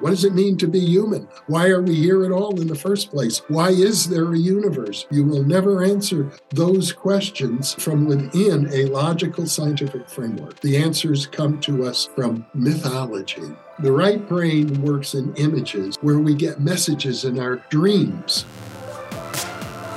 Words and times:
What 0.00 0.10
does 0.10 0.26
it 0.26 0.34
mean 0.34 0.58
to 0.58 0.68
be 0.68 0.78
human? 0.78 1.26
Why 1.46 1.68
are 1.68 1.80
we 1.80 1.94
here 1.94 2.26
at 2.26 2.30
all 2.30 2.60
in 2.60 2.66
the 2.66 2.74
first 2.74 3.10
place? 3.10 3.38
Why 3.48 3.70
is 3.70 4.10
there 4.10 4.30
a 4.30 4.38
universe? 4.38 5.06
You 5.10 5.24
will 5.24 5.42
never 5.42 5.82
answer 5.82 6.30
those 6.50 6.92
questions 6.92 7.72
from 7.72 8.04
within 8.04 8.68
a 8.74 8.84
logical 8.84 9.46
scientific 9.46 10.06
framework. 10.06 10.60
The 10.60 10.76
answers 10.76 11.26
come 11.26 11.60
to 11.60 11.86
us 11.86 12.10
from 12.14 12.44
mythology. 12.52 13.42
The 13.78 13.90
right 13.90 14.28
brain 14.28 14.82
works 14.82 15.14
in 15.14 15.34
images 15.36 15.96
where 16.02 16.18
we 16.18 16.34
get 16.34 16.60
messages 16.60 17.24
in 17.24 17.40
our 17.40 17.56
dreams. 17.70 18.44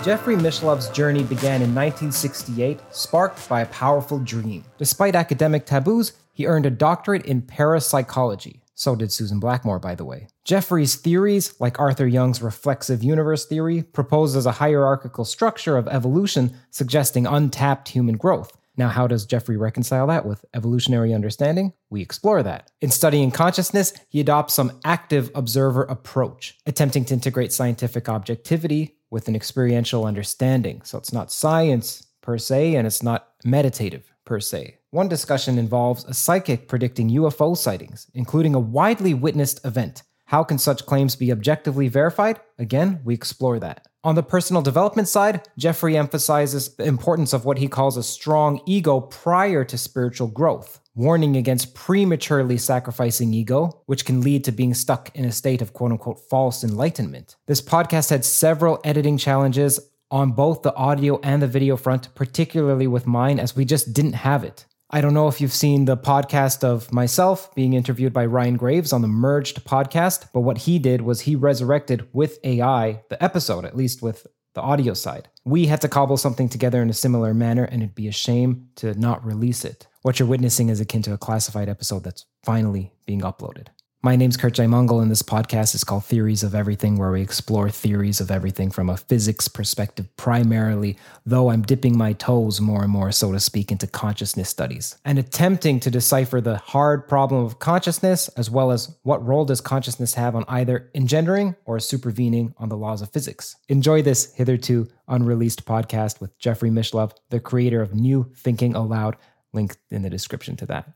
Jeffrey 0.01 0.37
Mishlove's 0.37 0.87
journey 0.91 1.23
began 1.23 1.61
in 1.61 1.75
1968, 1.75 2.79
sparked 2.89 3.49
by 3.49 3.59
a 3.59 3.65
powerful 3.65 4.19
dream. 4.19 4.63
Despite 4.77 5.13
academic 5.13 5.65
taboos, 5.65 6.13
he 6.31 6.47
earned 6.47 6.65
a 6.65 6.71
doctorate 6.71 7.25
in 7.25 7.41
parapsychology. 7.41 8.58
So 8.79 8.95
did 8.95 9.11
Susan 9.11 9.41
Blackmore, 9.41 9.77
by 9.77 9.93
the 9.93 10.05
way. 10.05 10.29
Jeffrey's 10.45 10.95
theories, 10.95 11.53
like 11.59 11.81
Arthur 11.81 12.07
Young's 12.07 12.41
reflexive 12.41 13.03
universe 13.03 13.45
theory, 13.45 13.83
proposes 13.83 14.45
a 14.45 14.53
hierarchical 14.53 15.25
structure 15.25 15.75
of 15.75 15.89
evolution 15.89 16.55
suggesting 16.71 17.27
untapped 17.27 17.89
human 17.89 18.15
growth. 18.15 18.55
Now, 18.77 18.87
how 18.87 19.05
does 19.05 19.25
Jeffrey 19.25 19.57
reconcile 19.57 20.07
that 20.07 20.25
with 20.25 20.45
evolutionary 20.53 21.13
understanding? 21.13 21.73
We 21.89 22.01
explore 22.01 22.41
that. 22.43 22.71
In 22.79 22.89
studying 22.89 23.31
consciousness, 23.31 23.91
he 24.07 24.21
adopts 24.21 24.53
some 24.53 24.79
active 24.85 25.29
observer 25.35 25.83
approach, 25.83 26.57
attempting 26.65 27.03
to 27.05 27.15
integrate 27.15 27.51
scientific 27.51 28.07
objectivity 28.07 28.95
with 29.09 29.27
an 29.27 29.35
experiential 29.35 30.05
understanding. 30.05 30.83
So 30.83 30.97
it's 30.97 31.11
not 31.11 31.33
science 31.33 32.07
per 32.21 32.37
se, 32.37 32.75
and 32.75 32.87
it's 32.87 33.03
not 33.03 33.27
meditative 33.43 34.09
per 34.29 34.39
se. 34.39 34.77
One 34.91 35.09
discussion 35.09 35.57
involves 35.57 36.05
a 36.05 36.13
psychic 36.13 36.67
predicting 36.67 37.09
UFO 37.09 37.57
sightings, 37.57 38.07
including 38.13 38.53
a 38.53 38.59
widely 38.59 39.15
witnessed 39.15 39.65
event. 39.65 40.03
How 40.25 40.43
can 40.43 40.59
such 40.59 40.85
claims 40.85 41.15
be 41.15 41.31
objectively 41.31 41.87
verified? 41.87 42.39
Again, 42.59 43.01
we 43.03 43.15
explore 43.15 43.59
that. 43.59 43.87
On 44.03 44.13
the 44.13 44.21
personal 44.21 44.61
development 44.61 45.07
side, 45.07 45.49
Jeffrey 45.57 45.97
emphasizes 45.97 46.75
the 46.75 46.85
importance 46.85 47.33
of 47.33 47.43
what 47.43 47.57
he 47.57 47.67
calls 47.67 47.97
a 47.97 48.03
strong 48.03 48.61
ego 48.67 49.01
prior 49.01 49.65
to 49.65 49.77
spiritual 49.79 50.27
growth, 50.27 50.79
warning 50.93 51.35
against 51.35 51.73
prematurely 51.73 52.57
sacrificing 52.59 53.33
ego, 53.33 53.81
which 53.87 54.05
can 54.05 54.21
lead 54.21 54.43
to 54.43 54.51
being 54.51 54.75
stuck 54.75 55.09
in 55.15 55.25
a 55.25 55.31
state 55.31 55.63
of 55.63 55.73
quote 55.73 55.91
unquote 55.91 56.19
false 56.29 56.63
enlightenment. 56.63 57.35
This 57.47 57.63
podcast 57.63 58.11
had 58.11 58.23
several 58.23 58.79
editing 58.83 59.17
challenges 59.17 59.79
on 60.11 60.31
both 60.31 60.61
the 60.61 60.75
audio 60.75 61.19
and 61.21 61.41
the 61.41 61.47
video 61.47 61.77
front, 61.77 62.13
particularly 62.15 62.87
with 62.87 63.05
mine, 63.05 63.39
as 63.39 63.55
we 63.55 63.65
just 63.65 63.93
didn't 63.93 64.13
have 64.13 64.43
it. 64.43 64.65
I 64.91 65.01
don't 65.01 65.13
know 65.13 65.27
if 65.27 65.39
you've 65.39 65.53
seen 65.53 65.85
the 65.85 65.97
podcast 65.97 66.63
of 66.63 66.91
myself 66.91 67.53
being 67.53 67.73
interviewed 67.73 68.11
by 68.11 68.25
Ryan 68.25 68.57
Graves 68.57 68.91
on 68.91 69.03
the 69.03 69.07
Merged 69.07 69.63
podcast, 69.63 70.29
but 70.33 70.41
what 70.41 70.59
he 70.59 70.79
did 70.79 71.01
was 71.01 71.21
he 71.21 71.35
resurrected 71.35 72.07
with 72.11 72.39
AI 72.43 73.03
the 73.09 73.23
episode, 73.23 73.65
at 73.65 73.77
least 73.77 74.01
with 74.01 74.25
the 74.55 74.61
audio 74.61 74.95
side. 74.95 75.29
We 75.45 75.67
had 75.67 75.81
to 75.81 75.87
cobble 75.87 76.17
something 76.17 76.49
together 76.49 76.81
in 76.81 76.89
a 76.89 76.93
similar 76.93 77.35
manner, 77.35 77.65
and 77.65 77.83
it'd 77.83 77.93
be 77.93 78.07
a 78.07 78.11
shame 78.11 78.69
to 78.77 78.95
not 78.99 79.23
release 79.23 79.63
it. 79.63 79.85
What 80.01 80.17
you're 80.17 80.27
witnessing 80.27 80.69
is 80.69 80.79
akin 80.79 81.03
to 81.03 81.13
a 81.13 81.19
classified 81.19 81.69
episode 81.69 82.03
that's 82.03 82.25
finally 82.43 82.91
being 83.05 83.21
uploaded. 83.21 83.67
My 84.01 84.15
name's 84.15 84.37
Curt 84.37 84.53
J. 84.53 84.63
And 84.63 85.11
this 85.11 85.21
podcast 85.21 85.75
is 85.75 85.83
called 85.83 86.05
Theories 86.05 86.41
of 86.41 86.55
Everything, 86.55 86.97
where 86.97 87.11
we 87.11 87.21
explore 87.21 87.69
theories 87.69 88.21
of 88.21 88.31
everything 88.31 88.71
from 88.71 88.89
a 88.89 88.95
physics 88.95 89.49
perspective 89.49 90.07
primarily, 90.15 90.97
though 91.25 91.49
I'm 91.49 91.63
dipping 91.63 91.97
my 91.97 92.13
toes 92.13 92.61
more 92.61 92.83
and 92.83 92.91
more, 92.93 93.11
so 93.11 93.33
to 93.33 93.41
speak, 93.41 93.73
into 93.73 93.87
consciousness 93.87 94.47
studies 94.47 94.97
and 95.03 95.19
attempting 95.19 95.81
to 95.81 95.91
decipher 95.91 96.39
the 96.39 96.59
hard 96.59 97.09
problem 97.09 97.43
of 97.43 97.59
consciousness, 97.59 98.29
as 98.37 98.49
well 98.49 98.71
as 98.71 98.95
what 99.03 99.25
role 99.27 99.43
does 99.43 99.59
consciousness 99.59 100.13
have 100.13 100.33
on 100.33 100.45
either 100.47 100.89
engendering 100.95 101.57
or 101.65 101.75
supervening 101.77 102.53
on 102.57 102.69
the 102.69 102.77
laws 102.77 103.01
of 103.01 103.11
physics. 103.11 103.57
Enjoy 103.67 104.01
this 104.01 104.33
hitherto 104.33 104.87
unreleased 105.09 105.65
podcast 105.65 106.21
with 106.21 106.39
Jeffrey 106.39 106.69
Mishlove, 106.69 107.11
the 107.31 107.41
creator 107.41 107.81
of 107.81 107.93
New 107.93 108.31
Thinking 108.33 108.75
Allowed, 108.75 109.17
linked 109.51 109.77
in 109.91 110.03
the 110.03 110.09
description 110.09 110.55
to 110.55 110.65
that. 110.67 110.87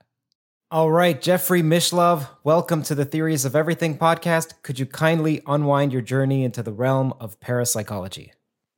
All 0.74 0.90
right, 0.90 1.22
Jeffrey 1.22 1.62
Mishlove, 1.62 2.28
welcome 2.44 2.82
to 2.82 2.96
the 2.96 3.06
Theories 3.06 3.46
of 3.46 3.56
Everything 3.56 3.96
podcast. 3.96 4.64
Could 4.64 4.80
you 4.80 4.88
kindly 4.88 5.40
unwind 5.46 5.94
your 5.94 6.02
journey 6.02 6.44
into 6.44 6.64
the 6.64 6.74
realm 6.74 7.14
of 7.20 7.40
parapsychology? 7.40 8.34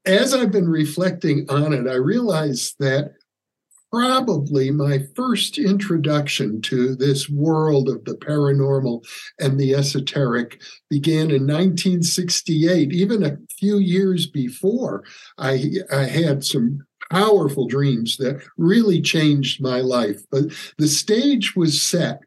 As 0.05 0.33
I've 0.33 0.51
been 0.51 0.67
reflecting 0.67 1.45
on 1.47 1.71
it, 1.71 1.89
I 1.89 1.93
realized 1.93 2.75
that 2.79 3.13
probably 3.93 4.71
my 4.71 5.03
first 5.15 5.57
introduction 5.57 6.61
to 6.63 6.97
this 6.97 7.29
world 7.29 7.87
of 7.87 8.03
the 8.03 8.15
paranormal 8.15 9.05
and 9.39 9.57
the 9.57 9.73
esoteric 9.73 10.61
began 10.89 11.31
in 11.31 11.47
1968. 11.47 12.91
Even 12.91 13.23
a 13.23 13.37
few 13.57 13.77
years 13.77 14.27
before, 14.27 15.05
I, 15.37 15.75
I 15.89 16.03
had 16.03 16.43
some 16.43 16.85
powerful 17.09 17.67
dreams 17.67 18.17
that 18.17 18.41
really 18.57 19.01
changed 19.01 19.61
my 19.61 19.79
life. 19.79 20.21
But 20.31 20.45
the 20.77 20.87
stage 20.87 21.55
was 21.55 21.81
set 21.81 22.21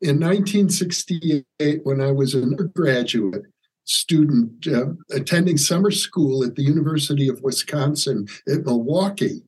in 0.00 0.20
1968 0.20 1.44
when 1.84 2.00
I 2.00 2.12
was 2.12 2.34
an 2.34 2.42
undergraduate 2.42 3.42
student 3.84 4.66
uh, 4.66 4.86
attending 5.10 5.58
summer 5.58 5.90
school 5.90 6.44
at 6.44 6.54
the 6.54 6.62
University 6.62 7.28
of 7.28 7.42
Wisconsin 7.42 8.26
at 8.48 8.64
Milwaukee. 8.64 9.42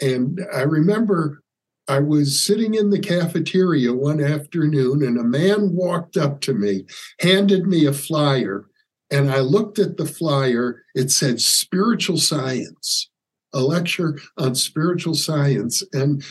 And 0.00 0.40
I 0.54 0.62
remember 0.62 1.42
I 1.88 2.00
was 2.00 2.40
sitting 2.40 2.74
in 2.74 2.90
the 2.90 2.98
cafeteria 2.98 3.92
one 3.94 4.22
afternoon, 4.22 5.02
and 5.02 5.18
a 5.18 5.24
man 5.24 5.74
walked 5.74 6.16
up 6.16 6.40
to 6.42 6.52
me, 6.52 6.84
handed 7.20 7.66
me 7.66 7.86
a 7.86 7.92
flyer, 7.92 8.66
and 9.10 9.30
I 9.30 9.40
looked 9.40 9.78
at 9.78 9.96
the 9.96 10.06
flyer. 10.06 10.82
It 10.94 11.10
said 11.10 11.40
spiritual 11.40 12.18
science 12.18 13.08
a 13.52 13.60
lecture 13.60 14.18
on 14.36 14.54
spiritual 14.54 15.14
science. 15.14 15.82
And 15.92 16.24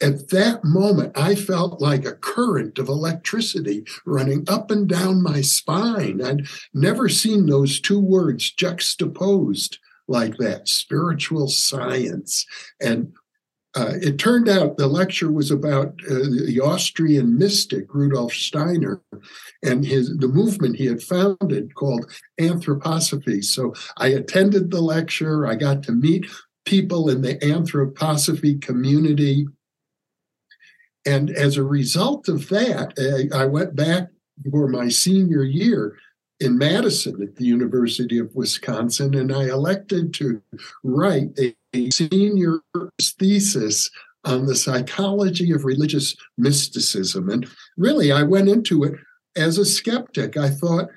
at 0.00 0.30
that 0.30 0.64
moment, 0.64 1.18
I 1.18 1.34
felt 1.34 1.80
like 1.80 2.04
a 2.04 2.12
current 2.12 2.78
of 2.78 2.88
electricity 2.88 3.84
running 4.06 4.44
up 4.48 4.70
and 4.70 4.88
down 4.88 5.22
my 5.22 5.40
spine. 5.40 6.22
I'd 6.22 6.46
never 6.72 7.08
seen 7.08 7.46
those 7.46 7.80
two 7.80 8.00
words 8.00 8.50
juxtaposed 8.50 9.78
like 10.06 10.36
that 10.38 10.68
spiritual 10.68 11.48
science. 11.48 12.46
And 12.80 13.12
uh, 13.76 13.94
it 14.00 14.18
turned 14.18 14.48
out 14.48 14.76
the 14.76 14.86
lecture 14.86 15.30
was 15.30 15.50
about 15.50 15.88
uh, 16.10 16.14
the 16.46 16.60
Austrian 16.62 17.36
mystic 17.38 17.92
Rudolf 17.92 18.32
Steiner 18.32 19.02
and 19.62 19.84
his 19.84 20.16
the 20.16 20.28
movement 20.28 20.76
he 20.76 20.86
had 20.86 21.02
founded 21.02 21.74
called 21.74 22.10
anthroposophy. 22.40 23.44
So 23.44 23.74
I 23.98 24.08
attended 24.08 24.70
the 24.70 24.80
lecture. 24.80 25.46
I 25.46 25.54
got 25.54 25.82
to 25.84 25.92
meet 25.92 26.26
people 26.64 27.08
in 27.08 27.22
the 27.22 27.36
anthroposophy 27.36 28.60
community. 28.60 29.46
And 31.06 31.30
as 31.30 31.56
a 31.56 31.62
result 31.62 32.28
of 32.28 32.48
that, 32.48 32.94
I 33.34 33.44
went 33.44 33.76
back 33.76 34.08
for 34.50 34.68
my 34.68 34.88
senior 34.88 35.42
year 35.42 35.96
in 36.40 36.56
Madison 36.56 37.22
at 37.22 37.36
the 37.36 37.44
University 37.44 38.18
of 38.18 38.34
Wisconsin, 38.34 39.14
and 39.14 39.32
I 39.32 39.44
elected 39.44 40.14
to 40.14 40.40
write 40.84 41.30
a, 41.38 41.54
a 41.74 41.90
senior 41.90 42.60
thesis 43.00 43.90
on 44.24 44.46
the 44.46 44.54
psychology 44.54 45.52
of 45.52 45.64
religious 45.64 46.16
mysticism. 46.36 47.28
And 47.28 47.48
really, 47.76 48.12
I 48.12 48.22
went 48.22 48.48
into 48.48 48.84
it 48.84 48.94
as 49.36 49.58
a 49.58 49.64
skeptic. 49.64 50.36
I 50.36 50.50
thought 50.50 50.88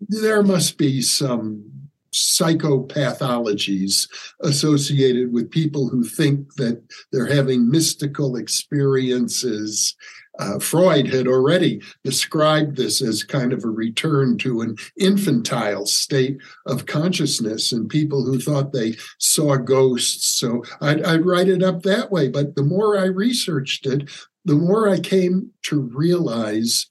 there 0.00 0.42
must 0.42 0.78
be 0.78 1.02
some 1.02 1.64
psychopathologies 2.12 4.08
associated 4.42 5.32
with 5.32 5.50
people 5.50 5.88
who 5.88 6.02
think 6.04 6.54
that 6.54 6.82
they're 7.12 7.32
having 7.32 7.70
mystical 7.70 8.36
experiences 8.36 9.94
uh, 10.40 10.58
Freud 10.58 11.06
had 11.06 11.28
already 11.28 11.82
described 12.02 12.76
this 12.76 13.02
as 13.02 13.22
kind 13.22 13.52
of 13.52 13.62
a 13.62 13.68
return 13.68 14.38
to 14.38 14.62
an 14.62 14.74
infantile 14.98 15.84
state 15.84 16.38
of 16.66 16.86
consciousness 16.86 17.72
and 17.72 17.90
people 17.90 18.24
who 18.24 18.40
thought 18.40 18.72
they 18.72 18.96
saw 19.18 19.56
ghosts. 19.56 20.26
So 20.26 20.64
I'd, 20.80 21.02
I'd 21.02 21.26
write 21.26 21.48
it 21.48 21.62
up 21.62 21.82
that 21.82 22.10
way. 22.10 22.28
But 22.28 22.56
the 22.56 22.62
more 22.62 22.98
I 22.98 23.04
researched 23.04 23.84
it, 23.84 24.08
the 24.46 24.54
more 24.54 24.88
I 24.88 24.98
came 24.98 25.50
to 25.64 25.80
realize 25.80 26.86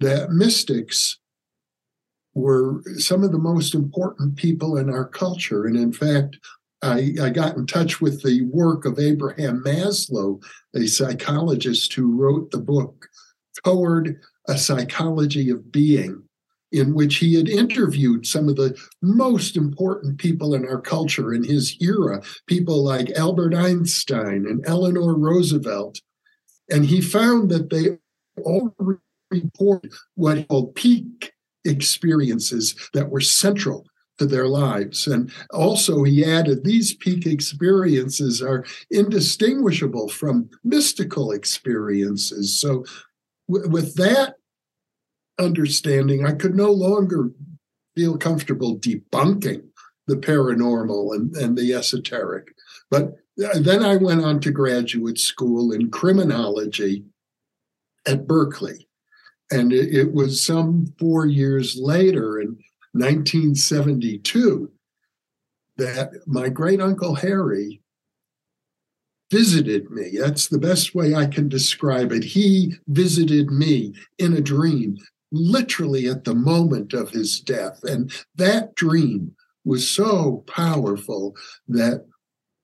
that 0.00 0.30
mystics 0.30 1.18
were 2.34 2.82
some 2.98 3.22
of 3.22 3.32
the 3.32 3.38
most 3.38 3.74
important 3.74 4.36
people 4.36 4.78
in 4.78 4.88
our 4.88 5.06
culture. 5.06 5.66
And 5.66 5.76
in 5.76 5.92
fact, 5.92 6.38
I, 6.86 7.12
I, 7.20 7.30
got 7.30 7.56
in 7.56 7.66
touch 7.66 8.00
with 8.00 8.22
the 8.22 8.42
work 8.52 8.84
of 8.84 8.98
Abraham 8.98 9.62
Maslow, 9.64 10.42
a 10.74 10.86
psychologist 10.86 11.92
who 11.92 12.16
wrote 12.16 12.50
the 12.50 12.58
book 12.58 13.08
Toward 13.64 14.20
a 14.48 14.56
Psychology 14.56 15.50
of 15.50 15.72
Being, 15.72 16.22
in 16.72 16.94
which 16.94 17.16
he 17.16 17.34
had 17.34 17.48
interviewed 17.48 18.26
some 18.26 18.48
of 18.48 18.56
the 18.56 18.76
most 19.02 19.56
important 19.56 20.18
people 20.18 20.54
in 20.54 20.66
our 20.66 20.80
culture 20.80 21.34
in 21.34 21.42
his 21.42 21.76
era, 21.80 22.22
people 22.46 22.84
like 22.84 23.10
Albert 23.10 23.54
Einstein 23.54 24.46
and 24.46 24.64
Eleanor 24.66 25.14
Roosevelt. 25.14 26.00
And 26.70 26.84
he 26.84 27.00
found 27.00 27.50
that 27.50 27.70
they 27.70 27.98
all 28.42 28.74
report 29.30 29.86
what 30.14 30.38
he 30.38 30.44
called 30.44 30.74
peak 30.74 31.32
experiences 31.64 32.76
that 32.92 33.10
were 33.10 33.20
central 33.20 33.86
to 34.18 34.26
their 34.26 34.46
lives. 34.46 35.06
And 35.06 35.30
also, 35.50 36.02
he 36.02 36.24
added 36.24 36.64
these 36.64 36.94
peak 36.94 37.26
experiences 37.26 38.42
are 38.42 38.64
indistinguishable 38.90 40.08
from 40.08 40.48
mystical 40.64 41.32
experiences. 41.32 42.58
So, 42.58 42.84
w- 43.48 43.68
with 43.70 43.94
that 43.96 44.36
understanding, 45.38 46.24
I 46.24 46.32
could 46.32 46.54
no 46.54 46.70
longer 46.70 47.30
feel 47.94 48.16
comfortable 48.16 48.78
debunking 48.78 49.62
the 50.06 50.16
paranormal 50.16 51.14
and, 51.14 51.36
and 51.36 51.58
the 51.58 51.74
esoteric. 51.74 52.54
But 52.90 53.16
uh, 53.44 53.58
then 53.58 53.84
I 53.84 53.96
went 53.96 54.22
on 54.22 54.40
to 54.40 54.50
graduate 54.50 55.18
school 55.18 55.72
in 55.72 55.90
criminology 55.90 57.04
at 58.06 58.26
Berkeley. 58.26 58.88
And 59.50 59.72
it, 59.72 59.94
it 59.94 60.12
was 60.12 60.44
some 60.44 60.92
four 60.98 61.26
years 61.26 61.76
later, 61.76 62.38
and 62.38 62.58
1972 62.98 64.70
that 65.76 66.12
my 66.26 66.48
great 66.48 66.80
uncle 66.80 67.14
Harry 67.16 67.82
visited 69.30 69.90
me. 69.90 70.16
That's 70.18 70.48
the 70.48 70.58
best 70.58 70.94
way 70.94 71.14
I 71.14 71.26
can 71.26 71.48
describe 71.48 72.12
it. 72.12 72.24
He 72.24 72.74
visited 72.88 73.50
me 73.50 73.94
in 74.18 74.32
a 74.32 74.40
dream, 74.40 74.96
literally 75.32 76.08
at 76.08 76.24
the 76.24 76.34
moment 76.34 76.92
of 76.92 77.10
his 77.10 77.40
death. 77.40 77.80
And 77.82 78.12
that 78.36 78.74
dream 78.74 79.34
was 79.64 79.88
so 79.90 80.44
powerful 80.46 81.34
that 81.68 82.06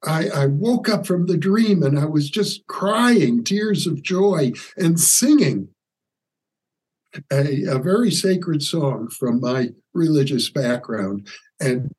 I, 0.05 0.29
I, 0.29 0.47
woke 0.47 0.89
up 0.89 1.07
from 1.07 1.27
the 1.27 1.37
dream 1.37 1.83
and 1.83 1.97
I 1.97 2.07
was 2.07 2.29
just 2.29 2.67
crying 2.67 3.45
tears 3.45 3.87
of 3.87 4.03
joy 4.03 4.53
and 4.77 4.99
singing 4.99 5.69
a, 7.31 7.65
a 7.67 7.79
very 7.79 8.11
sacred 8.11 8.63
song 8.63 9.09
from 9.09 9.41
my 9.41 9.71
religious 9.95 10.51
background. 10.51 11.29
And 11.61 11.93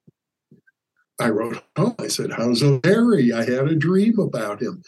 I 1.19 1.29
wrote 1.29 1.63
home. 1.77 1.95
I 1.99 2.07
said, 2.07 2.31
How's 2.31 2.63
Larry? 2.63 3.31
I 3.31 3.43
had 3.43 3.67
a 3.67 3.75
dream 3.75 4.19
about 4.19 4.61
him. 4.61 4.83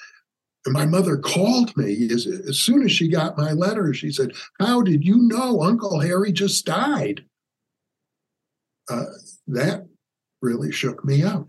And 0.65 0.73
my 0.73 0.85
mother 0.85 1.17
called 1.17 1.75
me 1.77 2.09
as, 2.11 2.25
as 2.25 2.57
soon 2.57 2.83
as 2.83 2.91
she 2.91 3.07
got 3.07 3.37
my 3.37 3.51
letter. 3.51 3.93
She 3.93 4.11
said, 4.11 4.31
How 4.59 4.81
did 4.81 5.05
you 5.05 5.17
know 5.17 5.61
Uncle 5.61 5.99
Harry 5.99 6.31
just 6.31 6.65
died? 6.65 7.25
Uh, 8.89 9.05
that 9.47 9.87
really 10.41 10.71
shook 10.71 11.05
me 11.05 11.23
up. 11.23 11.47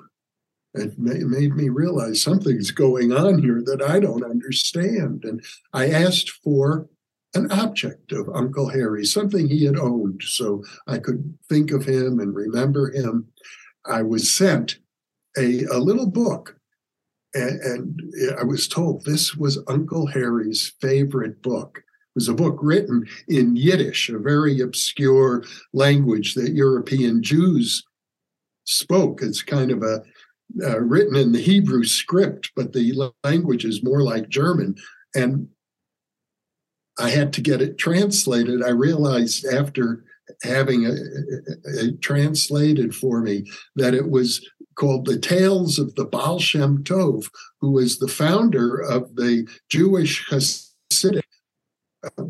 It 0.75 0.99
made 0.99 1.55
me 1.55 1.71
realize 1.71 2.21
something's 2.21 2.71
going 2.71 3.13
on 3.13 3.39
here 3.39 3.63
that 3.65 3.81
I 3.81 3.99
don't 3.99 4.25
understand. 4.25 5.25
And 5.25 5.43
I 5.73 5.89
asked 5.89 6.31
for 6.45 6.87
an 7.37 7.53
object 7.53 8.13
of 8.13 8.29
Uncle 8.35 8.69
Harry, 8.69 9.05
something 9.05 9.49
he 9.49 9.65
had 9.65 9.77
owned, 9.77 10.23
so 10.25 10.65
I 10.87 10.99
could 10.99 11.39
think 11.49 11.71
of 11.71 11.85
him 11.85 12.19
and 12.21 12.35
remember 12.35 12.91
him. 12.91 13.29
I 13.85 14.03
was 14.03 14.31
sent 14.31 14.79
a, 15.37 15.65
a 15.65 15.79
little 15.79 16.07
book, 16.07 16.57
and, 17.35 17.61
and 17.61 18.03
I 18.39 18.45
was 18.45 18.67
told 18.67 19.05
this 19.05 19.37
was 19.37 19.63
Uncle 19.69 20.07
Harry's 20.07 20.75
favorite 20.81 21.43
book. 21.43 21.79
It 21.79 22.17
was 22.17 22.29
a 22.29 22.35
book 22.35 22.59
written 22.63 23.07
in 23.29 23.57
Yiddish, 23.57 24.09
a 24.09 24.19
very 24.19 24.61
obscure 24.61 25.45
language 25.73 26.35
that 26.35 26.55
European 26.55 27.23
Jews 27.23 27.85
spoke. 28.65 29.23
It's 29.23 29.43
kind 29.43 29.71
of 29.71 29.83
a 29.83 30.03
uh, 30.63 30.81
written 30.81 31.17
in 31.17 31.33
the 31.33 31.41
Hebrew 31.41 31.85
script, 31.85 32.53
but 32.57 32.73
the 32.73 33.13
language 33.25 33.65
is 33.65 33.83
more 33.83 34.03
like 34.03 34.29
German. 34.29 34.77
And 35.15 35.49
I 36.99 37.11
had 37.11 37.33
to 37.35 37.41
get 37.41 37.61
it 37.61 37.79
translated. 37.79 38.63
I 38.63 38.71
realized 38.71 39.45
after 39.45 40.05
having 40.43 40.85
it 40.85 42.01
translated 42.01 42.95
for 42.95 43.21
me 43.21 43.45
that 43.77 43.95
it 43.95 44.11
was 44.11 44.47
called 44.75 45.07
The 45.07 45.19
Tales 45.19 45.79
of 45.79 45.95
the 45.95 46.05
Baal 46.05 46.39
Shem 46.39 46.85
Tov, 46.85 47.31
who 47.61 47.73
was 47.73 47.99
the 47.99 48.09
founder 48.09 48.79
of 48.79 49.17
the 49.17 49.49
Jewish 49.71 50.29
Hasidic 50.29 51.23
uh, 52.05 52.25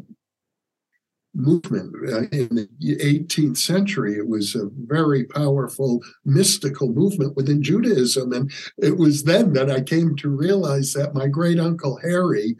movement 1.34 1.94
uh, 2.08 2.22
in 2.32 2.54
the 2.54 2.68
18th 2.82 3.58
century. 3.58 4.14
It 4.14 4.28
was 4.28 4.54
a 4.54 4.70
very 4.86 5.24
powerful 5.24 6.02
mystical 6.24 6.88
movement 6.88 7.36
within 7.36 7.62
Judaism. 7.62 8.32
And 8.32 8.50
it 8.78 8.96
was 8.96 9.24
then 9.24 9.52
that 9.52 9.70
I 9.70 9.82
came 9.82 10.16
to 10.16 10.28
realize 10.28 10.92
that 10.94 11.14
my 11.14 11.26
great 11.26 11.60
uncle 11.60 11.98
Harry 12.02 12.56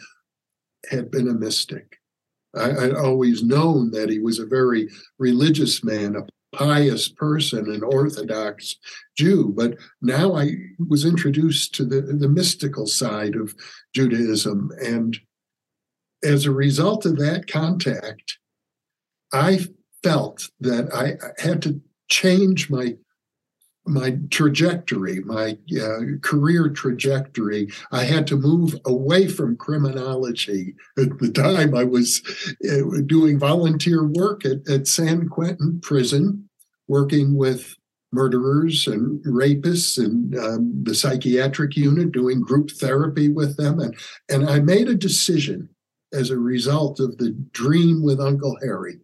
had 0.90 1.11
been 1.11 1.28
a 1.28 1.35
mystic. 1.35 1.99
I, 2.56 2.68
would 2.72 2.96
always 2.96 3.42
known 3.42 3.90
that 3.92 4.08
he 4.08 4.18
was 4.18 4.38
a 4.38 4.46
very 4.46 4.88
religious 5.18 5.84
man, 5.84 6.16
a 6.16 6.26
pious 6.56 7.08
person, 7.08 7.70
an 7.70 7.82
Orthodox 7.82 8.76
Jew. 9.16 9.52
But 9.56 9.76
now 10.00 10.34
I 10.34 10.52
was 10.88 11.04
introduced 11.04 11.75
to 11.76 11.84
the, 11.84 12.00
the 12.00 12.28
mystical 12.28 12.86
side 12.86 13.36
of 13.36 13.54
Judaism. 13.94 14.70
And 14.82 15.18
as 16.25 16.46
a 16.46 16.50
result 16.50 17.06
of 17.06 17.18
that 17.18 17.46
contact, 17.46 18.38
I 19.32 19.66
felt 20.02 20.48
that 20.60 20.92
I 20.94 21.42
had 21.42 21.62
to 21.62 21.80
change 22.08 22.70
my 22.70 22.96
my 23.87 24.19
trajectory, 24.31 25.21
my 25.21 25.57
uh, 25.81 26.19
career 26.21 26.69
trajectory, 26.69 27.69
I 27.93 28.05
had 28.05 28.26
to 28.28 28.37
move 28.37 28.75
away 28.85 29.28
from 29.28 29.57
criminology. 29.57 30.75
At 30.99 31.19
the 31.19 31.31
time, 31.31 31.75
I 31.75 31.85
was 31.85 32.23
uh, 32.69 33.00
doing 33.07 33.38
volunteer 33.38 34.05
work 34.05 34.45
at, 34.45 34.69
at 34.69 34.88
San 34.88 35.28
Quentin 35.28 35.81
Prison, 35.81 36.49
working 36.88 37.37
with 37.37 37.75
murderers 38.12 38.87
and 38.87 39.25
rapists 39.25 40.02
and 40.02 40.37
um, 40.38 40.73
the 40.83 40.95
psychiatric 40.95 41.76
unit, 41.76 42.12
doing 42.12 42.40
group 42.40 42.71
therapy 42.71 43.28
with 43.28 43.57
them. 43.57 43.78
And, 43.78 43.97
and 44.28 44.49
I 44.49 44.61
made 44.61 44.88
a 44.88 44.95
decision 44.95 45.69
as 46.12 46.31
a 46.31 46.38
result 46.38 46.99
of 46.99 47.19
the 47.19 47.31
dream 47.52 48.02
with 48.02 48.21
Uncle 48.21 48.57
Harry 48.62 48.99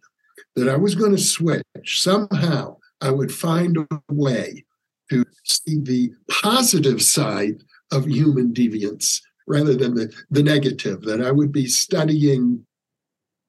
that 0.55 0.69
I 0.69 0.75
was 0.75 0.95
going 0.95 1.11
to 1.11 1.17
switch 1.17 1.63
somehow. 1.85 2.77
I 3.01 3.11
would 3.11 3.33
find 3.33 3.77
a 3.77 4.01
way 4.09 4.65
to 5.13 5.25
see 5.43 5.79
the 5.79 6.11
positive 6.29 7.01
side 7.01 7.61
of 7.91 8.05
human 8.07 8.53
deviance 8.53 9.21
rather 9.47 9.75
than 9.75 9.93
the, 9.95 10.13
the 10.31 10.43
negative, 10.43 11.01
that 11.01 11.21
I 11.21 11.31
would 11.31 11.51
be 11.51 11.67
studying 11.67 12.65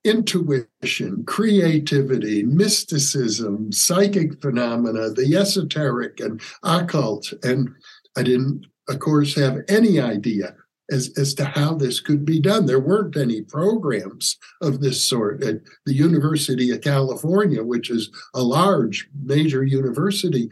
intuition, 0.05 1.25
creativity, 1.25 2.43
mysticism, 2.43 3.73
psychic 3.73 4.41
phenomena, 4.43 5.11
the 5.11 5.37
esoteric 5.37 6.21
and 6.21 6.41
occult. 6.63 7.33
And 7.43 7.71
I 8.17 8.23
didn't, 8.23 8.67
of 8.89 8.99
course, 8.99 9.35
have 9.37 9.59
any 9.69 10.01
idea 10.01 10.55
as, 10.91 11.11
as 11.17 11.33
to 11.35 11.45
how 11.45 11.75
this 11.75 12.01
could 12.01 12.25
be 12.27 12.41
done. 12.41 12.67
There 12.67 12.81
weren't 12.81 13.17
any 13.17 13.41
programs 13.41 14.37
of 14.61 14.81
this 14.81 15.03
sort 15.03 15.43
at 15.43 15.61
the 15.87 15.95
University 15.95 16.71
of 16.71 16.83
California, 16.83 17.63
which 17.65 17.91
is 17.91 18.11
a 18.35 18.43
large 18.43 19.09
major 19.25 19.65
university. 19.65 20.51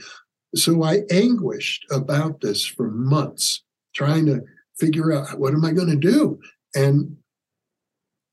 So 0.54 0.82
I 0.82 1.02
anguished 1.10 1.86
about 1.90 2.40
this 2.40 2.64
for 2.64 2.90
months, 2.90 3.62
trying 3.94 4.26
to 4.26 4.42
figure 4.78 5.12
out 5.12 5.38
what 5.38 5.54
am 5.54 5.64
I 5.64 5.72
going 5.72 5.90
to 5.90 5.96
do? 5.96 6.40
And 6.74 7.16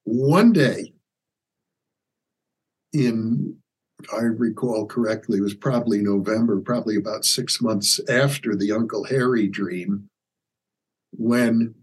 one 0.03 0.51
day 0.51 0.93
in 2.93 3.55
if 4.01 4.13
I 4.13 4.21
recall 4.21 4.85
correctly, 4.85 5.39
it 5.39 5.41
was 5.41 5.53
probably 5.53 6.01
November, 6.01 6.59
probably 6.61 6.95
about 6.95 7.25
six 7.25 7.61
months 7.61 7.99
after 8.09 8.55
the 8.55 8.71
Uncle 8.71 9.03
Harry 9.03 9.47
dream, 9.47 10.09
when 11.11 11.75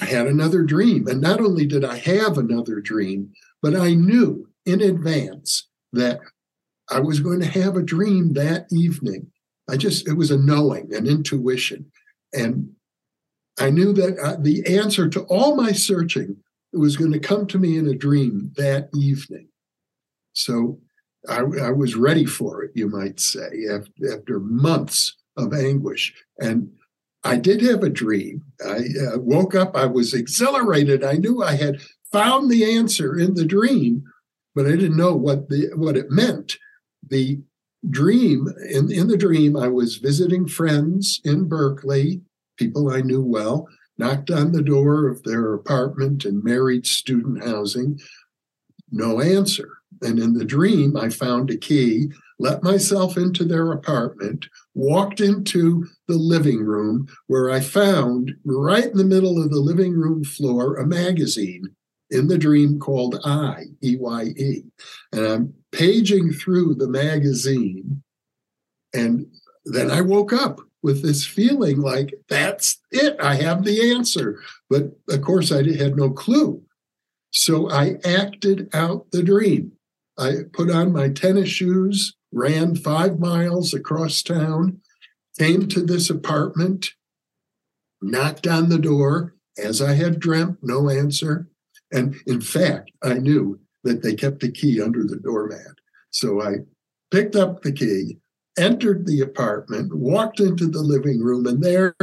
I 0.00 0.06
had 0.06 0.26
another 0.26 0.62
dream. 0.62 1.06
And 1.06 1.20
not 1.20 1.40
only 1.40 1.66
did 1.66 1.84
I 1.84 1.98
have 1.98 2.36
another 2.36 2.80
dream, 2.80 3.32
but 3.62 3.76
I 3.76 3.94
knew 3.94 4.48
in 4.66 4.80
advance 4.80 5.68
that 5.92 6.18
I 6.90 7.00
was 7.00 7.20
going 7.20 7.40
to 7.40 7.46
have 7.46 7.76
a 7.76 7.82
dream 7.82 8.34
that 8.34 8.66
evening. 8.70 9.30
I 9.68 9.76
just, 9.76 10.06
it 10.06 10.14
was 10.14 10.30
a 10.30 10.38
knowing, 10.38 10.94
an 10.94 11.06
intuition. 11.06 11.90
And 12.32 12.70
I 13.58 13.70
knew 13.70 13.92
that 13.94 14.18
uh, 14.18 14.36
the 14.38 14.64
answer 14.66 15.08
to 15.08 15.22
all 15.22 15.56
my 15.56 15.72
searching 15.72 16.36
was 16.72 16.96
going 16.96 17.12
to 17.12 17.18
come 17.20 17.46
to 17.46 17.58
me 17.58 17.78
in 17.78 17.86
a 17.86 17.94
dream 17.94 18.52
that 18.56 18.88
evening. 18.94 19.48
So 20.32 20.80
I, 21.28 21.38
I 21.38 21.70
was 21.70 21.94
ready 21.94 22.26
for 22.26 22.62
it, 22.62 22.72
you 22.74 22.88
might 22.88 23.20
say, 23.20 23.66
after, 23.70 24.12
after 24.12 24.40
months 24.40 25.16
of 25.36 25.54
anguish. 25.54 26.12
And 26.38 26.70
I 27.22 27.36
did 27.36 27.62
have 27.62 27.82
a 27.82 27.88
dream. 27.88 28.42
I 28.64 28.80
uh, 29.00 29.18
woke 29.18 29.54
up, 29.54 29.76
I 29.76 29.86
was 29.86 30.12
exhilarated. 30.12 31.02
I 31.02 31.14
knew 31.14 31.42
I 31.42 31.56
had 31.56 31.80
found 32.12 32.50
the 32.50 32.76
answer 32.76 33.18
in 33.18 33.34
the 33.34 33.46
dream, 33.46 34.04
but 34.54 34.66
I 34.66 34.70
didn't 34.72 34.96
know 34.96 35.16
what 35.16 35.48
the 35.48 35.70
what 35.74 35.96
it 35.96 36.10
meant. 36.10 36.58
The 37.08 37.40
dream 37.90 38.48
in, 38.70 38.90
in 38.90 39.08
the 39.08 39.16
dream, 39.16 39.56
I 39.56 39.68
was 39.68 39.96
visiting 39.96 40.46
friends 40.48 41.20
in 41.24 41.48
Berkeley, 41.48 42.22
people 42.56 42.90
I 42.90 43.00
knew 43.00 43.22
well, 43.22 43.68
knocked 43.98 44.30
on 44.30 44.52
the 44.52 44.62
door 44.62 45.08
of 45.08 45.22
their 45.22 45.54
apartment 45.54 46.24
in 46.24 46.42
married 46.42 46.86
student 46.86 47.44
housing. 47.44 48.00
No 48.90 49.20
answer. 49.20 49.68
And 50.02 50.18
in 50.18 50.34
the 50.34 50.44
dream, 50.44 50.96
I 50.96 51.08
found 51.08 51.50
a 51.50 51.56
key, 51.56 52.10
let 52.38 52.62
myself 52.62 53.16
into 53.16 53.44
their 53.44 53.72
apartment, 53.72 54.46
walked 54.74 55.20
into 55.20 55.86
the 56.08 56.16
living 56.16 56.64
room 56.64 57.06
where 57.26 57.50
I 57.50 57.60
found 57.60 58.32
right 58.44 58.84
in 58.84 58.96
the 58.96 59.04
middle 59.04 59.42
of 59.42 59.50
the 59.50 59.60
living 59.60 59.92
room 59.92 60.24
floor 60.24 60.76
a 60.76 60.86
magazine 60.86 61.74
in 62.10 62.28
the 62.28 62.38
dream 62.38 62.78
called 62.78 63.20
I, 63.24 63.64
E 63.82 63.96
Y 63.98 64.22
E. 64.36 64.62
And 65.12 65.26
I'm 65.26 65.54
paging 65.72 66.32
through 66.32 66.74
the 66.74 66.88
magazine. 66.88 68.02
And 68.92 69.26
then 69.64 69.90
I 69.90 70.00
woke 70.00 70.32
up 70.32 70.60
with 70.82 71.02
this 71.02 71.26
feeling 71.26 71.80
like 71.80 72.14
that's 72.28 72.76
it. 72.90 73.16
I 73.20 73.36
have 73.36 73.64
the 73.64 73.92
answer. 73.92 74.40
But 74.68 74.92
of 75.08 75.22
course, 75.22 75.50
I 75.50 75.62
had 75.76 75.96
no 75.96 76.10
clue. 76.10 76.62
So 77.30 77.70
I 77.70 77.96
acted 78.04 78.68
out 78.72 79.10
the 79.10 79.22
dream. 79.22 79.72
I 80.16 80.34
put 80.52 80.70
on 80.70 80.92
my 80.92 81.08
tennis 81.08 81.48
shoes, 81.48 82.14
ran 82.30 82.76
five 82.76 83.18
miles 83.18 83.74
across 83.74 84.22
town, 84.22 84.80
came 85.38 85.66
to 85.68 85.82
this 85.82 86.10
apartment, 86.10 86.90
knocked 88.00 88.46
on 88.46 88.68
the 88.68 88.78
door 88.78 89.34
as 89.58 89.82
I 89.82 89.94
had 89.94 90.20
dreamt, 90.20 90.58
no 90.62 90.88
answer. 90.88 91.48
And 91.94 92.14
in 92.26 92.40
fact, 92.40 92.90
I 93.02 93.14
knew 93.14 93.58
that 93.84 94.02
they 94.02 94.14
kept 94.14 94.40
the 94.40 94.50
key 94.50 94.82
under 94.82 95.04
the 95.04 95.16
doormat. 95.16 95.78
So 96.10 96.42
I 96.42 96.56
picked 97.10 97.36
up 97.36 97.62
the 97.62 97.72
key, 97.72 98.18
entered 98.58 99.06
the 99.06 99.20
apartment, 99.20 99.94
walked 99.94 100.40
into 100.40 100.66
the 100.66 100.82
living 100.82 101.20
room, 101.20 101.46
and 101.46 101.62
there, 101.62 101.94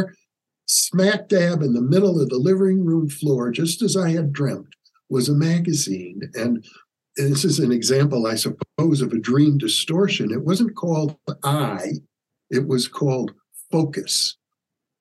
smack 0.65 1.27
dab 1.27 1.62
in 1.62 1.74
the 1.74 1.81
middle 1.81 2.21
of 2.21 2.29
the 2.29 2.38
living 2.38 2.86
room 2.86 3.10
floor, 3.10 3.51
just 3.51 3.81
as 3.81 3.98
I 3.98 4.12
had 4.12 4.31
dreamt, 4.31 4.74
was 5.10 5.27
a 5.27 5.33
magazine. 5.33 6.21
And 6.36 6.63
this 7.17 7.43
is 7.43 7.60
an 7.60 7.71
example, 7.71 8.25
I 8.25 8.36
suppose, 8.36 9.01
of 9.01 9.12
a 9.12 9.19
dream 9.19 9.57
distortion. 9.57 10.31
It 10.31 10.45
wasn't 10.45 10.75
called 10.75 11.17
I, 11.43 11.88
it 12.50 12.67
was 12.67 12.88
called 12.88 13.33
Focus. 13.71 14.38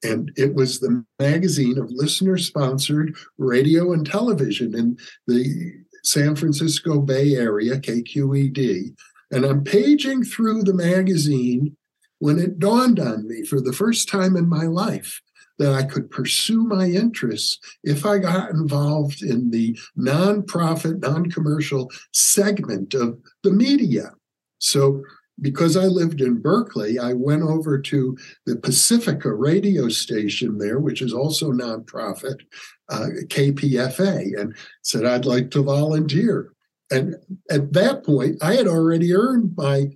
And 0.02 0.33
it 0.37 0.54
was 0.54 0.80
the 0.80 1.04
magazine 1.19 1.78
of 1.78 1.90
listener 1.90 2.38
sponsored 2.38 3.16
radio 3.38 3.92
and 3.92 4.07
television 4.07 4.75
in 4.75 4.97
the 5.26 5.73
San 6.02 6.35
Francisco 6.37 7.00
Bay 7.00 7.35
Area, 7.35 7.78
KQED. 7.78 8.95
And 9.30 9.45
I'm 9.45 9.62
paging 9.62 10.25
through 10.25 10.62
the 10.62 10.75
magazine 10.75 11.76
when 12.19 12.38
it 12.38 12.59
dawned 12.59 12.99
on 12.99 13.28
me 13.28 13.45
for 13.45 13.61
the 13.61 13.73
first 13.73 14.09
time 14.09 14.37
in 14.37 14.49
my 14.49 14.64
life 14.64 15.21
that 15.59 15.75
I 15.75 15.83
could 15.83 16.11
pursue 16.11 16.62
my 16.64 16.87
interests 16.87 17.59
if 17.85 18.07
I 18.07 18.19
got 18.19 18.50
involved 18.50 19.23
in 19.23 19.50
the 19.50 19.78
nonprofit, 19.97 21.02
non 21.02 21.30
commercial 21.30 21.90
segment 22.12 22.95
of 22.95 23.19
the 23.42 23.52
media. 23.52 24.12
So, 24.59 25.02
because 25.40 25.76
I 25.76 25.85
lived 25.85 26.20
in 26.20 26.40
Berkeley, 26.40 26.99
I 26.99 27.12
went 27.12 27.42
over 27.42 27.78
to 27.78 28.16
the 28.47 28.56
Pacifica 28.56 29.32
radio 29.32 29.88
station 29.88 30.59
there, 30.59 30.78
which 30.78 31.02
is 31.02 31.12
also 31.12 31.52
nonprofit, 31.52 32.40
uh, 32.88 33.09
KPFA, 33.26 34.40
and 34.40 34.56
said 34.82 35.04
I'd 35.04 35.25
like 35.25 35.50
to 35.52 35.62
volunteer. 35.62 36.52
And 36.90 37.16
at 37.50 37.73
that 37.73 38.04
point, 38.04 38.37
I 38.42 38.54
had 38.54 38.66
already 38.66 39.14
earned 39.14 39.54
my 39.56 39.90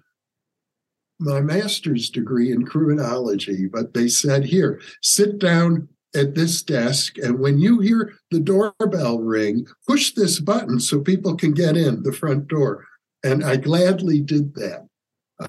my 1.21 1.41
master's 1.41 2.11
degree 2.11 2.51
in 2.51 2.67
criminology, 2.67 3.67
but 3.67 3.95
they 3.95 4.09
said, 4.09 4.45
here, 4.45 4.81
sit 5.01 5.39
down 5.39 5.89
at 6.15 6.35
this 6.35 6.63
desk, 6.63 7.19
and 7.19 7.39
when 7.39 7.59
you 7.59 7.81
hear 7.81 8.15
the 8.31 8.41
doorbell 8.41 9.21
ring, 9.21 9.67
push 9.87 10.13
this 10.13 10.41
button 10.41 10.79
so 10.81 11.01
people 11.01 11.37
can 11.37 11.53
get 11.53 11.77
in 11.77 12.03
the 12.03 12.13
front 12.13 12.49
door. 12.49 12.85
And 13.23 13.45
I 13.45 13.57
gladly 13.57 14.21
did 14.21 14.55
that. 14.57 14.87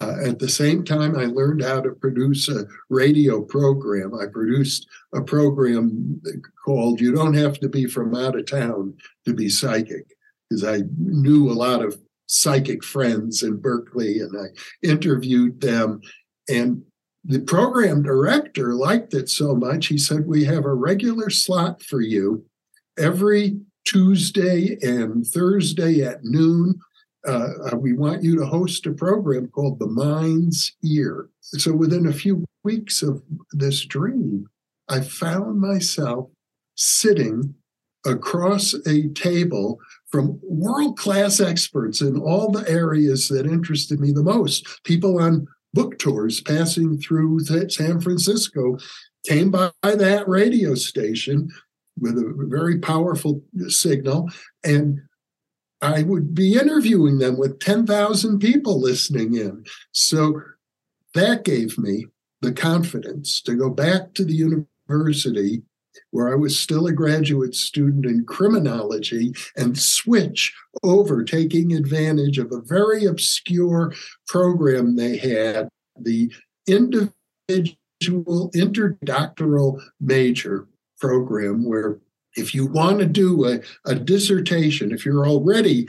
Uh, 0.01 0.15
at 0.25 0.39
the 0.39 0.49
same 0.49 0.83
time, 0.83 1.17
I 1.17 1.25
learned 1.25 1.63
how 1.63 1.81
to 1.81 1.91
produce 1.91 2.49
a 2.49 2.65
radio 2.89 3.41
program. 3.41 4.13
I 4.13 4.25
produced 4.31 4.87
a 5.13 5.21
program 5.21 6.21
called 6.63 6.99
You 6.99 7.13
Don't 7.13 7.33
Have 7.35 7.59
to 7.59 7.69
Be 7.69 7.85
From 7.85 8.15
Out 8.15 8.37
of 8.37 8.45
Town 8.45 8.93
to 9.25 9.33
Be 9.33 9.49
Psychic, 9.49 10.05
because 10.49 10.63
I 10.63 10.81
knew 10.97 11.49
a 11.49 11.53
lot 11.53 11.81
of 11.83 11.97
psychic 12.27 12.83
friends 12.83 13.43
in 13.43 13.57
Berkeley 13.57 14.19
and 14.19 14.35
I 14.37 14.47
interviewed 14.87 15.61
them. 15.61 16.01
And 16.49 16.83
the 17.23 17.39
program 17.39 18.03
director 18.03 18.73
liked 18.73 19.13
it 19.13 19.29
so 19.29 19.55
much, 19.55 19.87
he 19.87 19.97
said, 19.97 20.25
We 20.25 20.43
have 20.45 20.65
a 20.65 20.73
regular 20.73 21.29
slot 21.29 21.81
for 21.81 22.01
you 22.01 22.45
every 22.97 23.59
Tuesday 23.85 24.77
and 24.81 25.25
Thursday 25.25 26.01
at 26.01 26.23
noon. 26.23 26.79
Uh, 27.27 27.75
we 27.77 27.93
want 27.93 28.23
you 28.23 28.37
to 28.37 28.45
host 28.45 28.85
a 28.85 28.91
program 28.91 29.47
called 29.47 29.79
The 29.79 29.87
Mind's 29.87 30.75
Ear. 30.83 31.29
So 31.41 31.73
within 31.73 32.07
a 32.07 32.13
few 32.13 32.45
weeks 32.63 33.01
of 33.01 33.21
this 33.51 33.85
dream, 33.85 34.47
I 34.87 35.01
found 35.01 35.59
myself 35.59 36.29
sitting 36.75 37.55
across 38.05 38.75
a 38.85 39.07
table 39.09 39.79
from 40.07 40.39
world 40.43 40.97
class 40.97 41.39
experts 41.39 42.01
in 42.01 42.19
all 42.19 42.51
the 42.51 42.69
areas 42.69 43.27
that 43.29 43.47
interested 43.47 43.99
me 43.99 44.11
the 44.11 44.23
most. 44.23 44.83
People 44.83 45.19
on 45.19 45.47
book 45.73 45.97
tours 45.97 46.39
passing 46.41 46.99
through 46.99 47.39
San 47.39 47.99
Francisco 47.99 48.77
came 49.27 49.51
by 49.51 49.71
that 49.83 50.27
radio 50.27 50.75
station 50.75 51.49
with 51.99 52.17
a 52.17 52.33
very 52.47 52.79
powerful 52.79 53.41
signal. 53.67 54.29
And 54.63 55.01
I 55.85 56.03
would 56.03 56.33
be 56.33 56.53
interviewing 56.53 57.19
them 57.19 57.37
with 57.37 57.59
10,000 57.59 58.39
people 58.39 58.81
listening 58.81 59.35
in. 59.35 59.63
So 59.91 60.41
that 61.13 61.43
gave 61.43 61.77
me 61.77 62.05
the 62.41 62.51
confidence 62.51 63.41
to 63.41 63.55
go 63.55 63.69
back 63.69 64.13
to 64.15 64.25
the 64.25 64.33
university 64.33 65.63
where 66.11 66.31
I 66.31 66.35
was 66.35 66.59
still 66.59 66.87
a 66.87 66.93
graduate 66.93 67.55
student 67.55 68.05
in 68.05 68.25
criminology 68.25 69.33
and 69.55 69.77
switch 69.77 70.53
over, 70.83 71.23
taking 71.23 71.73
advantage 71.73 72.37
of 72.37 72.51
a 72.51 72.61
very 72.61 73.05
obscure 73.05 73.93
program 74.27 74.95
they 74.95 75.17
had, 75.17 75.69
the 75.97 76.31
individual 76.67 77.11
interdoctoral 78.53 79.81
major 79.99 80.67
program, 80.99 81.65
where 81.65 81.99
if 82.35 82.53
you 82.53 82.65
want 82.65 82.99
to 82.99 83.05
do 83.05 83.45
a, 83.45 83.59
a 83.85 83.95
dissertation, 83.95 84.91
if 84.91 85.05
you're 85.05 85.27
already 85.27 85.87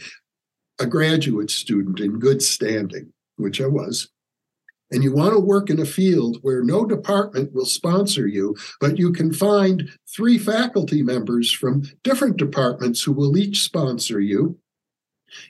a 0.78 0.86
graduate 0.86 1.50
student 1.50 2.00
in 2.00 2.18
good 2.18 2.42
standing, 2.42 3.12
which 3.36 3.60
I 3.60 3.66
was, 3.66 4.08
and 4.90 5.02
you 5.02 5.12
want 5.12 5.32
to 5.32 5.40
work 5.40 5.68
in 5.68 5.80
a 5.80 5.84
field 5.84 6.38
where 6.42 6.62
no 6.62 6.84
department 6.84 7.52
will 7.52 7.66
sponsor 7.66 8.26
you, 8.26 8.56
but 8.80 8.98
you 8.98 9.12
can 9.12 9.32
find 9.32 9.90
three 10.08 10.38
faculty 10.38 11.02
members 11.02 11.50
from 11.50 11.82
different 12.04 12.36
departments 12.36 13.02
who 13.02 13.12
will 13.12 13.36
each 13.36 13.64
sponsor 13.64 14.20
you, 14.20 14.58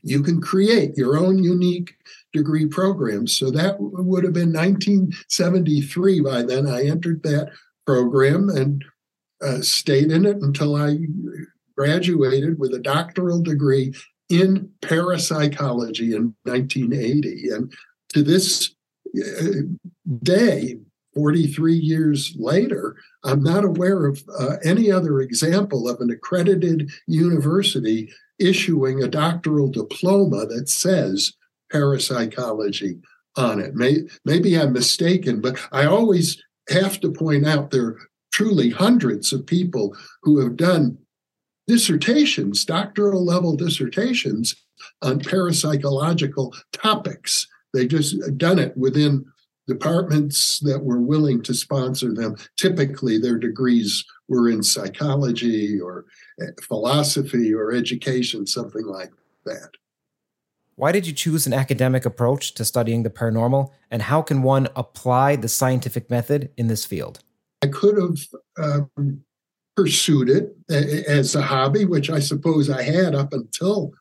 you 0.02 0.22
can 0.22 0.40
create 0.40 0.96
your 0.96 1.18
own 1.18 1.42
unique 1.42 1.96
degree 2.32 2.66
program. 2.66 3.26
So 3.26 3.50
that 3.50 3.76
would 3.78 4.24
have 4.24 4.32
been 4.32 4.52
1973 4.52 6.20
by 6.20 6.42
then. 6.42 6.66
I 6.66 6.86
entered 6.86 7.22
that 7.22 7.50
program 7.86 8.48
and 8.48 8.84
uh, 9.42 9.60
stayed 9.60 10.10
in 10.10 10.24
it 10.24 10.38
until 10.42 10.76
I 10.76 10.98
graduated 11.76 12.58
with 12.58 12.74
a 12.74 12.78
doctoral 12.78 13.42
degree 13.42 13.94
in 14.28 14.70
parapsychology 14.82 16.14
in 16.14 16.34
1980. 16.44 17.50
And 17.50 17.72
to 18.10 18.22
this 18.22 18.74
uh, 19.16 19.62
day, 20.22 20.78
43 21.14 21.74
years 21.74 22.34
later, 22.38 22.96
I'm 23.24 23.42
not 23.42 23.64
aware 23.64 24.06
of 24.06 24.22
uh, 24.38 24.56
any 24.64 24.90
other 24.90 25.20
example 25.20 25.88
of 25.88 26.00
an 26.00 26.10
accredited 26.10 26.90
university 27.06 28.12
issuing 28.38 29.02
a 29.02 29.08
doctoral 29.08 29.68
diploma 29.68 30.46
that 30.46 30.68
says 30.68 31.32
parapsychology 31.72 33.00
on 33.36 33.60
it. 33.60 33.74
May, 33.74 34.02
maybe 34.24 34.58
I'm 34.58 34.72
mistaken, 34.72 35.40
but 35.40 35.58
I 35.72 35.86
always 35.86 36.42
have 36.68 37.00
to 37.00 37.10
point 37.10 37.46
out 37.46 37.70
there 37.70 37.96
truly 38.36 38.68
hundreds 38.68 39.32
of 39.32 39.46
people 39.46 39.96
who 40.22 40.38
have 40.40 40.56
done 40.56 40.98
dissertations, 41.66 42.66
doctoral 42.66 43.24
level 43.24 43.56
dissertations 43.56 44.54
on 45.00 45.18
parapsychological 45.18 46.54
topics. 46.70 47.48
They 47.72 47.86
just 47.86 48.36
done 48.36 48.58
it 48.58 48.76
within 48.76 49.24
departments 49.66 50.60
that 50.60 50.84
were 50.84 51.00
willing 51.00 51.42
to 51.44 51.54
sponsor 51.54 52.12
them. 52.12 52.36
Typically, 52.58 53.16
their 53.16 53.38
degrees 53.38 54.04
were 54.28 54.50
in 54.50 54.62
psychology 54.62 55.80
or 55.80 56.04
eh, 56.42 56.50
philosophy 56.62 57.54
or 57.54 57.72
education, 57.72 58.46
something 58.46 58.84
like 58.84 59.12
that. 59.46 59.70
Why 60.74 60.92
did 60.92 61.06
you 61.06 61.14
choose 61.14 61.46
an 61.46 61.54
academic 61.54 62.04
approach 62.04 62.52
to 62.52 62.66
studying 62.66 63.02
the 63.02 63.08
paranormal, 63.08 63.72
and 63.90 64.02
how 64.02 64.20
can 64.20 64.42
one 64.42 64.68
apply 64.76 65.36
the 65.36 65.48
scientific 65.48 66.10
method 66.10 66.50
in 66.58 66.66
this 66.66 66.84
field? 66.84 67.20
I 67.62 67.68
could 67.68 67.96
have 67.96 68.18
um, 68.58 69.20
pursued 69.76 70.30
it 70.30 70.56
as 70.68 71.34
a 71.34 71.42
hobby, 71.42 71.84
which 71.84 72.10
I 72.10 72.18
suppose 72.18 72.70
I 72.70 72.82
had 72.82 73.14
up 73.14 73.32
until 73.32 73.92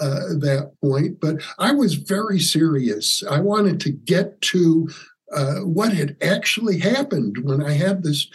uh, 0.00 0.34
that 0.38 0.72
point, 0.82 1.20
but 1.20 1.42
I 1.58 1.72
was 1.72 1.94
very 1.94 2.38
serious. 2.38 3.22
I 3.28 3.40
wanted 3.40 3.80
to 3.80 3.90
get 3.90 4.40
to 4.42 4.88
uh, 5.34 5.60
what 5.60 5.92
had 5.92 6.16
actually 6.22 6.78
happened 6.78 7.38
when 7.42 7.62
I 7.62 7.72
had 7.72 8.02
this 8.02 8.28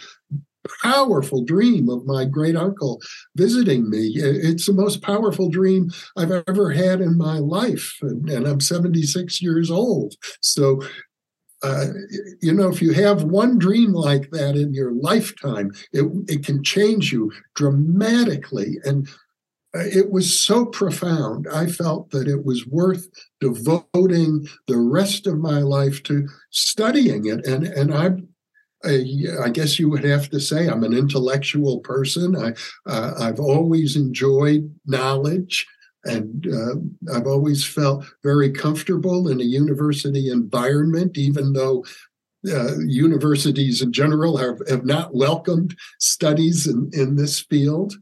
powerful 0.82 1.44
dream 1.44 1.88
of 1.88 2.06
my 2.06 2.24
great 2.24 2.56
uncle 2.56 3.00
visiting 3.36 3.90
me. 3.90 4.12
It's 4.14 4.66
the 4.66 4.72
most 4.72 5.02
powerful 5.02 5.50
dream 5.50 5.90
I've 6.16 6.30
ever 6.46 6.70
had 6.70 7.00
in 7.00 7.18
my 7.18 7.38
life, 7.38 7.98
and, 8.02 8.28
and 8.30 8.46
I'm 8.46 8.60
76 8.60 9.42
years 9.42 9.70
old. 9.70 10.14
So, 10.40 10.80
uh, 11.64 11.86
you 12.42 12.52
know, 12.52 12.68
if 12.68 12.82
you 12.82 12.92
have 12.92 13.24
one 13.24 13.58
dream 13.58 13.92
like 13.94 14.30
that 14.30 14.54
in 14.54 14.74
your 14.74 14.92
lifetime, 14.92 15.72
it, 15.92 16.04
it 16.28 16.44
can 16.44 16.62
change 16.62 17.10
you 17.10 17.32
dramatically. 17.54 18.76
And 18.84 19.08
uh, 19.74 19.84
it 19.86 20.10
was 20.10 20.38
so 20.38 20.66
profound. 20.66 21.48
I 21.50 21.66
felt 21.66 22.10
that 22.10 22.28
it 22.28 22.44
was 22.44 22.66
worth 22.66 23.08
devoting 23.40 24.46
the 24.68 24.76
rest 24.76 25.26
of 25.26 25.38
my 25.38 25.60
life 25.60 26.02
to 26.04 26.28
studying 26.50 27.26
it. 27.26 27.46
And 27.46 27.64
and 27.64 27.94
I 27.94 28.10
I, 28.84 29.48
guess 29.48 29.78
you 29.78 29.88
would 29.88 30.04
have 30.04 30.28
to 30.30 30.38
say 30.40 30.68
I'm 30.68 30.84
an 30.84 30.92
intellectual 30.92 31.80
person. 31.80 32.36
I 32.36 32.52
uh, 32.86 33.14
I've 33.18 33.40
always 33.40 33.96
enjoyed 33.96 34.70
knowledge, 34.86 35.66
and 36.04 36.46
uh, 36.46 37.14
I've 37.14 37.26
always 37.26 37.64
felt 37.64 38.04
very 38.22 38.50
comfortable 38.50 39.28
in 39.28 39.40
a 39.40 39.44
university 39.44 40.30
environment, 40.30 41.16
even 41.18 41.52
though. 41.52 41.84
Uh, 42.46 42.76
universities 42.80 43.80
in 43.80 43.90
general 43.90 44.36
have, 44.36 44.60
have 44.68 44.84
not 44.84 45.14
welcomed 45.14 45.74
studies 45.98 46.66
in, 46.66 46.90
in 46.92 47.16
this 47.16 47.40
field. 47.40 47.94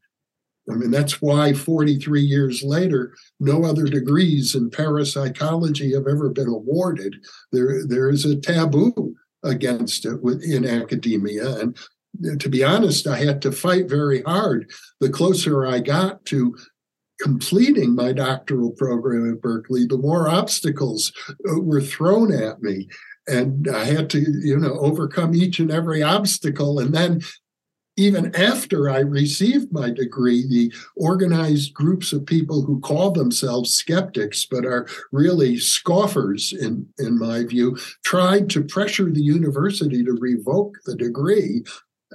I 0.71 0.75
mean, 0.75 0.91
that's 0.91 1.21
why 1.21 1.53
43 1.53 2.21
years 2.21 2.63
later, 2.63 3.15
no 3.41 3.65
other 3.65 3.85
degrees 3.85 4.55
in 4.55 4.71
parapsychology 4.71 5.93
have 5.95 6.07
ever 6.07 6.29
been 6.29 6.49
awarded. 6.49 7.25
There, 7.51 7.87
there 7.87 8.11
is 8.11 8.25
a 8.25 8.35
taboo 8.35 9.15
against 9.43 10.07
it 10.07 10.23
within 10.23 10.65
academia. 10.65 11.59
And 11.59 11.77
to 12.39 12.49
be 12.49 12.63
honest, 12.63 13.07
I 13.07 13.19
had 13.19 13.43
to 13.43 13.53
fight 13.53 13.89
very 13.89 14.23
hard. 14.23 14.71
The 15.01 15.11
closer 15.11 15.67
I 15.67 15.81
got 15.81 16.25
to 16.27 16.57
completing 17.23 17.95
my 17.95 18.13
doctoral 18.13 18.73
program 18.73 19.33
at 19.33 19.41
Berkeley, 19.41 19.87
the 19.87 19.97
more 19.97 20.29
obstacles 20.29 21.13
uh, 21.31 21.61
were 21.61 21.81
thrown 21.81 22.33
at 22.33 22.61
me. 22.63 22.89
And 23.29 23.69
I 23.69 23.85
had 23.85 24.11
to, 24.11 24.19
you 24.21 24.59
know, 24.59 24.75
overcome 24.81 25.35
each 25.35 25.61
and 25.61 25.71
every 25.71 26.03
obstacle 26.03 26.81
and 26.81 26.93
then 26.93 27.21
even 27.97 28.35
after 28.35 28.89
I 28.89 29.01
received 29.01 29.73
my 29.73 29.91
degree, 29.91 30.47
the 30.47 30.73
organized 30.97 31.75
groups 31.75 32.13
of 32.13 32.25
people 32.25 32.63
who 32.63 32.81
call 32.81 33.11
themselves 33.11 33.75
skeptics 33.75 34.47
but 34.51 34.65
are 34.65 34.89
really 35.13 35.59
scoffers, 35.59 36.53
in, 36.53 36.87
in 36.99 37.19
my 37.19 37.45
view, 37.45 37.77
tried 38.05 38.49
to 38.51 38.65
pressure 38.65 39.11
the 39.11 39.23
university 39.23 40.03
to 40.05 40.13
revoke 40.13 40.79
the 40.87 40.97
degree, 40.97 41.63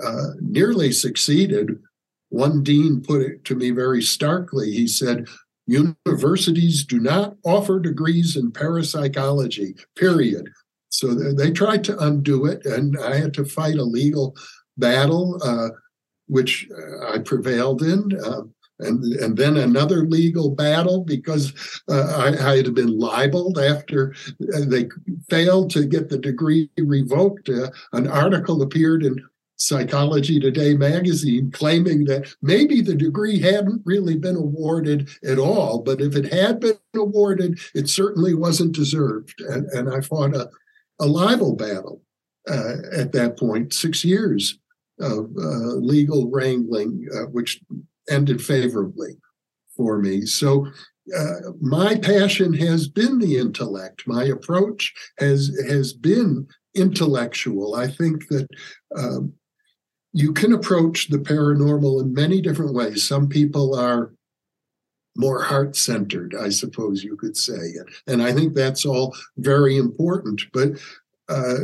uh, 0.04 0.30
nearly 0.41 0.91
succeeded. 0.91 1.80
One 2.29 2.63
dean 2.63 3.01
put 3.01 3.21
it 3.21 3.45
to 3.45 3.55
me 3.55 3.71
very 3.71 4.01
starkly. 4.01 4.71
He 4.71 4.87
said, 4.87 5.27
Universities 5.65 6.85
do 6.85 6.99
not 6.99 7.35
offer 7.43 7.79
degrees 7.79 8.35
in 8.37 8.51
parapsychology, 8.51 9.75
period. 9.95 10.49
So 10.89 11.13
they 11.13 11.51
tried 11.51 11.83
to 11.85 11.99
undo 11.99 12.45
it, 12.45 12.65
and 12.65 12.97
I 12.97 13.17
had 13.17 13.33
to 13.35 13.45
fight 13.45 13.75
a 13.75 13.83
legal 13.83 14.35
battle, 14.77 15.39
uh, 15.43 15.69
which 16.27 16.67
uh, 16.71 17.13
I 17.13 17.19
prevailed 17.19 17.81
in. 17.81 18.17
Uh, 18.23 18.43
and, 18.79 19.03
and 19.15 19.35
then 19.35 19.57
another 19.57 20.05
legal 20.05 20.51
battle 20.51 21.03
because 21.03 21.81
uh, 21.89 22.13
I, 22.15 22.51
I, 22.51 22.57
had 22.57 22.75
been 22.75 22.97
libeled 22.97 23.57
after 23.57 24.13
they 24.39 24.87
failed 25.31 25.71
to 25.71 25.85
get 25.85 26.09
the 26.09 26.19
degree 26.19 26.69
revoked. 26.77 27.49
Uh, 27.49 27.71
an 27.93 28.07
article 28.07 28.61
appeared 28.61 29.03
in 29.03 29.17
Psychology 29.58 30.39
Today 30.39 30.76
magazine 30.76 31.52
claiming 31.52 32.06
that 32.06 32.34
maybe 32.41 32.82
the 32.82 32.96
degree 32.96 33.39
hadn't 33.39 33.82
really 33.86 34.15
been 34.15 34.36
awarded 34.36 35.10
at 35.26 35.39
all, 35.39 35.82
but 35.82 36.00
if 36.00 36.15
it 36.15 36.32
had 36.32 36.60
been 36.60 36.78
awarded, 36.96 37.60
it 37.74 37.89
certainly 37.89 38.34
wasn't 38.34 38.76
deserved. 38.76 39.34
And, 39.50 39.65
and 39.72 39.89
I 39.93 40.02
fought 40.02 40.36
a, 40.36 40.50
a 41.00 41.08
libel 41.08 41.56
battle 41.56 42.02
uh, 42.48 42.74
at 42.96 43.12
that 43.13 43.38
point, 43.38 43.74
six 43.74 44.06
years 44.06 44.60
of 45.00 45.30
uh, 45.38 45.76
legal 45.76 46.30
wrangling, 46.30 47.08
uh, 47.13 47.26
which 47.32 47.60
ended 48.10 48.41
favorably 48.41 49.17
for 49.76 50.00
me. 50.00 50.26
So 50.26 50.67
uh, 51.17 51.52
my 51.62 51.96
passion 51.96 52.54
has 52.54 52.88
been 52.88 53.20
the 53.20 53.38
intellect. 53.38 54.08
My 54.08 54.26
approach 54.26 54.93
has 55.20 55.52
has 55.70 55.93
been 55.93 56.48
intellectual. 56.76 57.76
I 57.76 57.88
think 57.88 58.28
that 58.28 58.48
um, 58.96 59.34
you 60.13 60.34
can 60.34 60.54
approach 60.54 61.10
the 61.10 61.17
paranormal 61.17 62.02
in 62.02 62.13
many 62.13 62.41
different 62.41 62.74
ways. 62.74 63.04
Some 63.04 63.28
people 63.28 63.76
are 63.76 64.12
more 65.15 65.43
heart 65.43 65.76
centered, 65.76 66.36
I 66.39 66.50
suppose 66.50 67.04
you 67.04 67.17
could 67.17 67.36
say, 67.36 67.74
and 68.06 68.22
I 68.22 68.34
think 68.34 68.54
that's 68.54 68.86
all 68.86 69.15
very 69.38 69.78
important. 69.78 70.43
But 70.54 70.80
uh, 71.28 71.56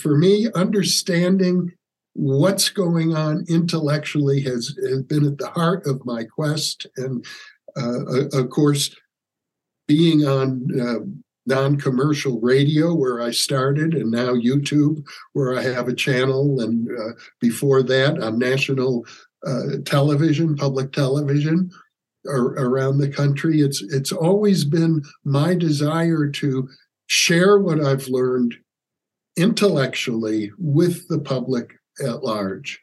for 0.00 0.16
me, 0.16 0.48
understanding 0.54 1.72
what's 2.16 2.70
going 2.70 3.14
on 3.14 3.44
intellectually 3.48 4.40
has, 4.42 4.76
has 4.88 5.02
been 5.02 5.26
at 5.26 5.38
the 5.38 5.48
heart 5.48 5.86
of 5.86 6.04
my 6.06 6.24
quest. 6.24 6.86
And 6.96 7.24
uh, 7.76 8.28
of 8.32 8.50
course, 8.50 8.94
being 9.86 10.26
on 10.26 10.68
uh, 10.80 11.00
non 11.46 11.76
commercial 11.76 12.40
radio 12.40 12.94
where 12.94 13.22
I 13.22 13.30
started, 13.30 13.94
and 13.94 14.10
now 14.10 14.34
YouTube, 14.34 15.04
where 15.32 15.56
I 15.56 15.62
have 15.62 15.88
a 15.88 15.94
channel, 15.94 16.60
and 16.60 16.88
uh, 16.90 17.12
before 17.40 17.82
that 17.84 18.20
on 18.20 18.38
national 18.38 19.06
uh, 19.46 19.78
television, 19.84 20.56
public 20.56 20.92
television. 20.92 21.70
around 22.26 22.98
the 22.98 23.08
country, 23.08 23.60
it's 23.60 23.80
it's 23.82 24.10
always 24.10 24.64
been 24.64 25.02
my 25.24 25.54
desire 25.54 26.28
to 26.28 26.68
share 27.06 27.58
what 27.58 27.80
I've 27.80 28.08
learned 28.08 28.56
intellectually 29.36 30.50
with 30.58 31.06
the 31.08 31.20
public 31.20 31.74
at 32.04 32.24
large. 32.24 32.82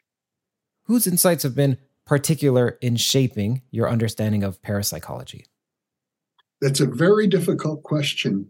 Whose 0.84 1.06
insights 1.06 1.42
have 1.42 1.54
been 1.54 1.78
particular 2.06 2.78
in 2.80 2.96
shaping 2.96 3.62
your 3.70 3.88
understanding 3.88 4.42
of 4.44 4.62
parapsychology? 4.62 5.46
That's 6.60 6.80
a 6.80 6.86
very 6.86 7.26
difficult 7.26 7.82
question. 7.82 8.48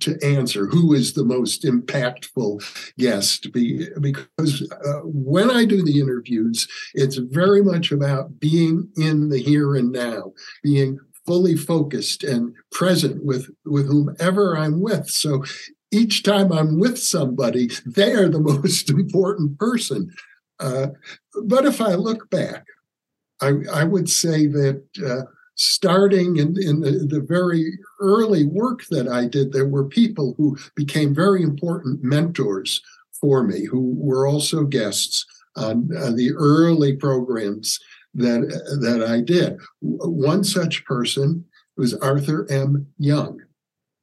To 0.00 0.18
answer 0.22 0.66
who 0.66 0.94
is 0.94 1.12
the 1.12 1.24
most 1.24 1.64
impactful 1.64 2.62
guest 2.98 3.52
be, 3.52 3.88
because 4.00 4.68
uh, 4.84 5.00
when 5.04 5.50
I 5.50 5.64
do 5.64 5.82
the 5.82 6.00
interviews, 6.00 6.68
it's 6.94 7.16
very 7.16 7.62
much 7.62 7.92
about 7.92 8.38
being 8.38 8.88
in 8.96 9.28
the 9.28 9.38
here 9.38 9.74
and 9.74 9.92
now, 9.92 10.32
being 10.62 10.98
fully 11.26 11.56
focused 11.56 12.24
and 12.24 12.54
present 12.72 13.24
with 13.24 13.50
with 13.64 13.86
whomever 13.86 14.56
I'm 14.56 14.80
with. 14.80 15.08
So 15.08 15.44
each 15.92 16.22
time 16.22 16.52
I'm 16.52 16.78
with 16.78 16.98
somebody, 16.98 17.70
they 17.86 18.12
are 18.12 18.28
the 18.28 18.40
most 18.62 18.90
important 18.90 19.58
person. 19.58 20.10
Uh, 20.58 20.88
but 21.44 21.64
if 21.64 21.80
I 21.80 21.94
look 21.94 22.30
back, 22.30 22.64
I, 23.40 23.54
I 23.72 23.84
would 23.84 24.10
say 24.10 24.46
that 24.46 24.84
uh, 25.04 25.22
starting 25.60 26.38
in, 26.38 26.56
in 26.58 26.80
the, 26.80 27.06
the, 27.06 27.20
very 27.20 27.78
early 28.00 28.46
work 28.46 28.86
that 28.88 29.06
I 29.08 29.26
did, 29.26 29.52
there 29.52 29.68
were 29.68 29.84
people 29.84 30.34
who 30.38 30.56
became 30.74 31.14
very 31.14 31.42
important 31.42 32.02
mentors 32.02 32.80
for 33.20 33.42
me, 33.42 33.66
who 33.66 33.94
were 33.98 34.26
also 34.26 34.64
guests 34.64 35.26
on, 35.56 35.90
on 35.98 36.16
the 36.16 36.32
early 36.34 36.96
programs 36.96 37.78
that 38.14 38.40
that 38.80 39.06
I 39.06 39.20
did. 39.20 39.58
One 39.80 40.44
such 40.44 40.84
person 40.86 41.44
was 41.76 41.94
Arthur 41.94 42.50
M. 42.50 42.86
Young, 42.96 43.40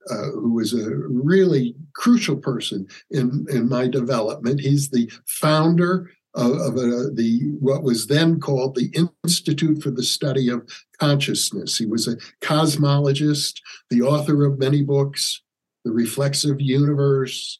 uh, 0.09 0.31
who 0.31 0.53
was 0.53 0.73
a 0.73 0.95
really 1.09 1.75
crucial 1.93 2.37
person 2.37 2.87
in 3.09 3.47
in 3.49 3.67
my 3.67 3.87
development. 3.87 4.61
He's 4.61 4.89
the 4.89 5.11
founder 5.25 6.09
of, 6.37 6.51
of 6.53 6.77
a, 6.77 7.09
the 7.11 7.41
what 7.59 7.83
was 7.83 8.07
then 8.07 8.39
called 8.39 8.75
the 8.75 8.91
Institute 9.23 9.81
for 9.81 9.91
the 9.91 10.03
Study 10.03 10.49
of 10.49 10.69
Consciousness. 10.99 11.77
He 11.77 11.85
was 11.85 12.07
a 12.07 12.17
cosmologist, 12.41 13.59
the 13.89 14.03
author 14.03 14.45
of 14.45 14.59
many 14.59 14.83
books, 14.83 15.41
The 15.83 15.91
Reflexive 15.91 16.61
Universe, 16.61 17.59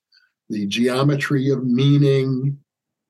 The 0.49 0.67
Geometry 0.67 1.49
of 1.49 1.65
Meaning, 1.65 2.59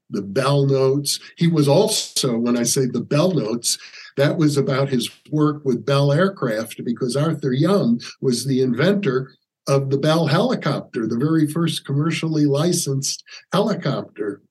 the 0.10 0.22
Bell 0.22 0.66
Notes. 0.66 1.20
He 1.38 1.48
was 1.48 1.68
also, 1.68 2.38
when 2.38 2.58
I 2.58 2.64
say 2.64 2.86
the 2.86 3.02
Bell 3.02 3.34
Notes, 3.34 3.78
that 4.16 4.38
was 4.38 4.58
about 4.58 4.90
his 4.90 5.10
work 5.30 5.64
with 5.66 5.86
Bell 5.86 6.12
Aircraft 6.12 6.84
because 6.86 7.16
Arthur 7.16 7.52
Young 7.52 8.02
was 8.22 8.46
the 8.46 8.62
inventor 8.62 9.34
of 9.68 9.90
the 9.90 9.98
Bell 9.98 10.28
helicopter, 10.28 11.08
the 11.08 11.18
very 11.18 11.46
first 11.46 11.86
commercially 11.86 12.46
licensed 12.46 13.24
helicopter. 13.52 14.42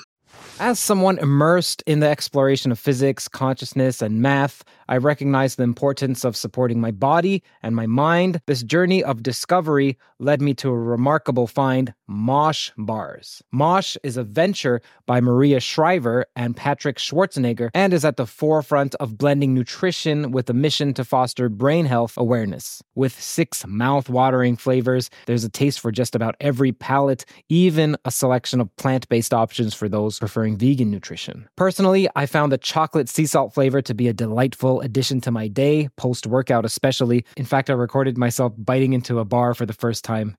as 0.59 0.79
someone 0.79 1.19
immersed 1.19 1.83
in 1.87 2.01
the 2.01 2.09
exploration 2.09 2.73
of 2.73 2.79
physics, 2.79 3.29
consciousness, 3.29 4.01
and 4.01 4.23
math, 4.23 4.65
I 4.89 4.97
recognize 4.99 5.57
the 5.57 5.65
importance 5.65 6.25
of 6.25 6.37
supporting 6.37 6.81
my 6.81 6.93
body 6.93 7.43
and 7.63 7.75
my 7.75 7.87
mind. 7.87 8.41
This 8.47 8.63
journey 8.63 9.03
of 9.03 9.23
discovery 9.23 9.99
led 10.19 10.41
me 10.41 10.55
to 10.55 10.71
a 10.71 10.79
remarkable 10.79 11.47
find 11.47 11.93
Mosh 12.07 12.71
Bars. 12.79 13.43
Mosh 13.51 13.97
is 14.05 14.17
a 14.17 14.23
venture 14.23 14.81
by 15.07 15.21
Maria 15.21 15.59
Shriver 15.59 16.27
and 16.37 16.57
Patrick 16.57 16.99
Schwarzenegger 16.99 17.71
and 17.75 17.93
is 17.93 18.05
at 18.05 18.17
the 18.17 18.27
forefront 18.27 18.95
of 18.97 19.19
blending 19.19 19.55
nutrition 19.55 20.31
with 20.31 20.49
a 20.49 20.55
mission 20.55 20.95
to 20.95 21.05
foster 21.05 21.49
brain 21.49 21.85
health 21.85 22.17
awareness. 22.17 22.83
With 22.95 23.21
six 23.21 23.67
mouth-watering 23.67 24.57
flavors, 24.57 25.11
there's 25.27 25.45
a 25.45 25.51
taste 25.51 25.81
for 25.81 25.91
just 25.91 26.15
about 26.15 26.37
every 26.41 26.71
palate, 26.71 27.25
even 27.49 27.97
a 28.05 28.11
selection 28.11 28.61
of 28.61 28.75
plant-based 28.77 29.35
options 29.35 29.75
for 29.75 29.89
those 29.89 30.21
preferring 30.21 30.46
vegan 30.55 30.91
nutrition. 30.91 31.49
Personally, 31.57 32.09
I 32.15 32.27
found 32.27 32.53
the 32.53 32.59
chocolate 32.59 33.09
sea 33.09 33.27
salt 33.27 33.55
flavor 33.55 33.83
to 33.83 33.95
be 33.95 34.07
a 34.07 34.13
delightful 34.13 34.83
addition 34.83 35.21
to 35.23 35.33
my 35.33 35.49
day, 35.49 35.89
post 35.97 36.27
workout 36.27 36.65
especially. 36.65 37.25
In 37.37 37.47
fact, 37.47 37.71
I 37.71 37.73
recorded 37.73 38.17
myself 38.17 38.53
biting 38.57 38.93
into 38.93 39.19
a 39.19 39.25
bar 39.25 39.55
for 39.55 39.67
the 39.67 39.73
first 39.73 40.05
time. 40.05 40.37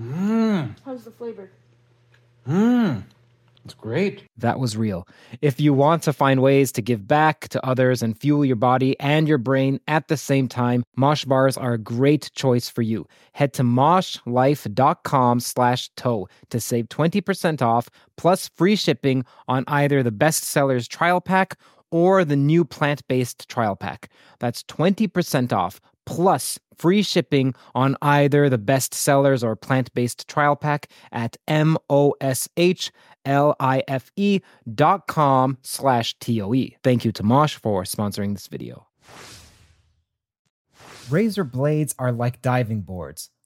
Mmm. 0.00 0.74
How's 0.84 1.04
the 1.04 1.10
flavor? 1.10 1.50
Mmm. 2.48 3.02
It's 3.68 3.74
great. 3.74 4.24
That 4.38 4.58
was 4.58 4.78
real. 4.78 5.06
If 5.42 5.60
you 5.60 5.74
want 5.74 6.02
to 6.04 6.14
find 6.14 6.40
ways 6.40 6.72
to 6.72 6.80
give 6.80 7.06
back 7.06 7.48
to 7.50 7.62
others 7.66 8.02
and 8.02 8.18
fuel 8.18 8.42
your 8.42 8.56
body 8.56 8.98
and 8.98 9.28
your 9.28 9.36
brain 9.36 9.78
at 9.86 10.08
the 10.08 10.16
same 10.16 10.48
time, 10.48 10.84
Mosh 10.96 11.26
bars 11.26 11.58
are 11.58 11.74
a 11.74 11.78
great 11.78 12.30
choice 12.34 12.66
for 12.70 12.80
you. 12.80 13.06
Head 13.32 13.52
to 13.52 13.62
moshlife.com 13.64 15.40
slash 15.40 15.90
toe 15.96 16.28
to 16.48 16.60
save 16.60 16.88
20% 16.88 17.60
off 17.60 17.90
plus 18.16 18.48
free 18.56 18.74
shipping 18.74 19.26
on 19.48 19.64
either 19.68 20.02
the 20.02 20.12
bestsellers 20.12 20.88
trial 20.88 21.20
pack 21.20 21.58
or 21.90 22.24
the 22.24 22.36
new 22.36 22.64
plant 22.64 23.06
based 23.06 23.50
trial 23.50 23.76
pack. 23.76 24.08
That's 24.38 24.62
20% 24.62 25.52
off 25.52 25.78
plus 26.08 26.58
free 26.74 27.02
shipping 27.02 27.54
on 27.74 27.94
either 28.00 28.48
the 28.48 28.56
best 28.56 28.94
sellers 28.94 29.44
or 29.44 29.54
plant 29.54 29.92
based 29.92 30.26
trial 30.26 30.56
pack 30.56 30.88
at 31.12 31.36
M-O-S-H-L-I-F-E 31.46 31.90
dot 34.74 35.06
com 35.06 35.58
slash 35.62 36.18
T-O-E. 36.18 36.76
Thank 36.82 37.04
you 37.04 37.12
to 37.12 37.22
Mosh 37.22 37.56
for 37.56 37.82
sponsoring 37.82 38.32
this 38.32 38.46
video. 38.46 38.86
Razor 41.10 41.44
blades 41.44 41.94
are 41.98 42.12
like 42.12 42.40
diving 42.40 42.80
boards. 42.80 43.28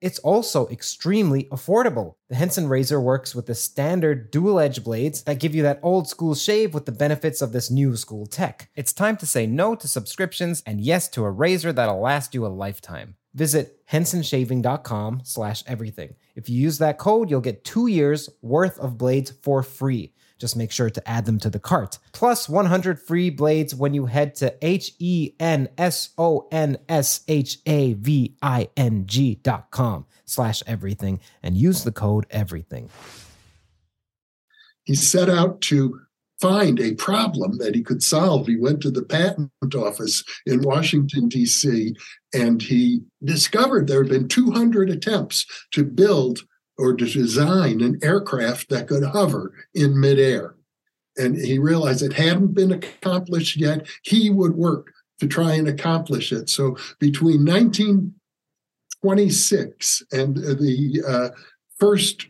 It's 0.00 0.20
also 0.20 0.68
extremely 0.68 1.44
affordable. 1.44 2.14
The 2.28 2.36
Henson 2.36 2.68
razor 2.68 3.00
works 3.00 3.34
with 3.34 3.46
the 3.46 3.54
standard 3.54 4.30
dual 4.30 4.60
edge 4.60 4.84
blades 4.84 5.22
that 5.24 5.40
give 5.40 5.56
you 5.56 5.64
that 5.64 5.80
old 5.82 6.08
school 6.08 6.36
shave 6.36 6.72
with 6.72 6.86
the 6.86 6.92
benefits 6.92 7.42
of 7.42 7.50
this 7.50 7.68
new 7.68 7.96
school 7.96 8.26
tech. 8.26 8.70
It's 8.76 8.92
time 8.92 9.16
to 9.16 9.26
say 9.26 9.46
no 9.46 9.74
to 9.74 9.88
subscriptions 9.88 10.62
and 10.64 10.80
yes 10.80 11.08
to 11.08 11.24
a 11.24 11.30
razor 11.30 11.72
that'll 11.72 12.00
last 12.00 12.32
you 12.32 12.46
a 12.46 12.48
lifetime. 12.48 13.16
Visit 13.38 13.86
hensonshaving.com 13.86 15.20
slash 15.22 15.62
everything. 15.68 16.16
If 16.34 16.50
you 16.50 16.60
use 16.60 16.78
that 16.78 16.98
code, 16.98 17.30
you'll 17.30 17.40
get 17.40 17.62
two 17.62 17.86
years 17.86 18.28
worth 18.42 18.76
of 18.80 18.98
blades 18.98 19.30
for 19.30 19.62
free. 19.62 20.12
Just 20.40 20.56
make 20.56 20.72
sure 20.72 20.90
to 20.90 21.08
add 21.08 21.24
them 21.24 21.38
to 21.38 21.48
the 21.48 21.60
cart. 21.60 21.98
Plus 22.10 22.48
100 22.48 23.00
free 23.00 23.30
blades 23.30 23.76
when 23.76 23.94
you 23.94 24.06
head 24.06 24.34
to 24.36 24.52
H 24.60 24.90
E 24.98 25.34
N 25.38 25.68
S 25.78 26.10
O 26.18 26.48
N 26.50 26.78
S 26.88 27.20
H 27.28 27.58
A 27.66 27.92
V 27.92 28.36
I 28.42 28.70
N 28.76 29.06
G 29.06 29.36
dot 29.36 29.70
com 29.70 30.04
slash 30.24 30.60
everything 30.66 31.20
and 31.40 31.56
use 31.56 31.84
the 31.84 31.92
code 31.92 32.26
everything. 32.30 32.90
He 34.82 34.96
set 34.96 35.30
out 35.30 35.60
to 35.62 36.00
find 36.40 36.80
a 36.80 36.94
problem 36.94 37.58
that 37.58 37.74
he 37.74 37.82
could 37.82 38.02
solve. 38.02 38.46
He 38.46 38.56
went 38.56 38.80
to 38.82 38.90
the 38.90 39.02
patent 39.02 39.50
office 39.74 40.22
in 40.46 40.62
Washington, 40.62 41.28
D.C., 41.28 41.94
and 42.34 42.62
he 42.62 43.00
discovered 43.24 43.86
there 43.86 44.02
had 44.02 44.10
been 44.10 44.28
200 44.28 44.90
attempts 44.90 45.46
to 45.72 45.84
build 45.84 46.40
or 46.76 46.92
to 46.94 47.06
design 47.06 47.80
an 47.80 47.98
aircraft 48.02 48.68
that 48.70 48.86
could 48.86 49.02
hover 49.02 49.52
in 49.74 49.98
midair. 49.98 50.54
And 51.16 51.36
he 51.36 51.58
realized 51.58 52.02
it 52.02 52.12
hadn't 52.12 52.54
been 52.54 52.72
accomplished 52.72 53.56
yet. 53.56 53.88
He 54.04 54.30
would 54.30 54.54
work 54.54 54.92
to 55.18 55.26
try 55.26 55.54
and 55.54 55.66
accomplish 55.66 56.30
it. 56.30 56.48
So 56.48 56.76
between 57.00 57.44
1926 57.44 60.02
and 60.12 60.36
the 60.36 61.02
uh, 61.06 61.30
first 61.78 62.28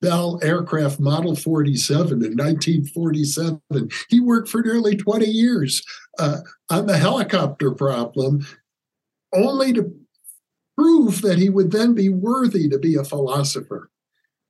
Bell 0.00 0.38
aircraft 0.42 1.00
Model 1.00 1.36
47 1.36 2.12
in 2.12 2.36
1947. 2.36 3.60
He 4.08 4.20
worked 4.20 4.48
for 4.48 4.62
nearly 4.62 4.96
20 4.96 5.26
years 5.26 5.82
uh, 6.18 6.38
on 6.70 6.86
the 6.86 6.96
helicopter 6.96 7.70
problem, 7.72 8.46
only 9.34 9.72
to 9.74 9.92
prove 10.76 11.22
that 11.22 11.38
he 11.38 11.50
would 11.50 11.70
then 11.70 11.94
be 11.94 12.08
worthy 12.08 12.68
to 12.68 12.78
be 12.78 12.96
a 12.96 13.04
philosopher. 13.04 13.90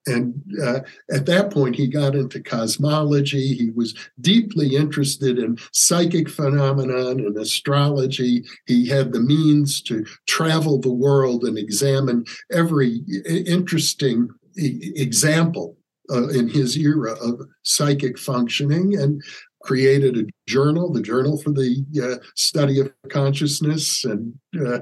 And 0.07 0.43
uh, 0.63 0.81
at 1.13 1.27
that 1.27 1.51
point, 1.51 1.77
he 1.77 1.87
got 1.87 2.15
into 2.15 2.41
cosmology. 2.41 3.55
He 3.55 3.71
was 3.71 3.95
deeply 4.21 4.75
interested 4.75 5.39
in 5.39 5.59
psychic 5.73 6.29
phenomenon 6.31 7.21
and 7.21 7.37
astrology. 7.37 8.45
He 8.67 8.89
had 8.89 9.13
the 9.13 9.21
means 9.21 9.83
to 9.83 10.07
travel 10.27 10.79
the 10.79 10.93
world 10.93 11.45
and 11.45 11.59
examine 11.59 12.25
every 12.51 13.03
interesting 13.47 14.31
example 14.61 15.77
uh, 16.11 16.29
in 16.29 16.49
his 16.49 16.77
era 16.77 17.13
of 17.13 17.41
psychic 17.63 18.19
functioning 18.19 18.97
and 18.97 19.23
created 19.63 20.17
a 20.17 20.25
journal, 20.49 20.93
the 20.93 21.03
Journal 21.03 21.39
for 21.39 21.51
the 21.51 21.85
uh, 22.03 22.25
Study 22.35 22.81
of 22.81 22.93
Consciousness, 23.11 24.05
and 24.05 24.35
uh, 24.67 24.81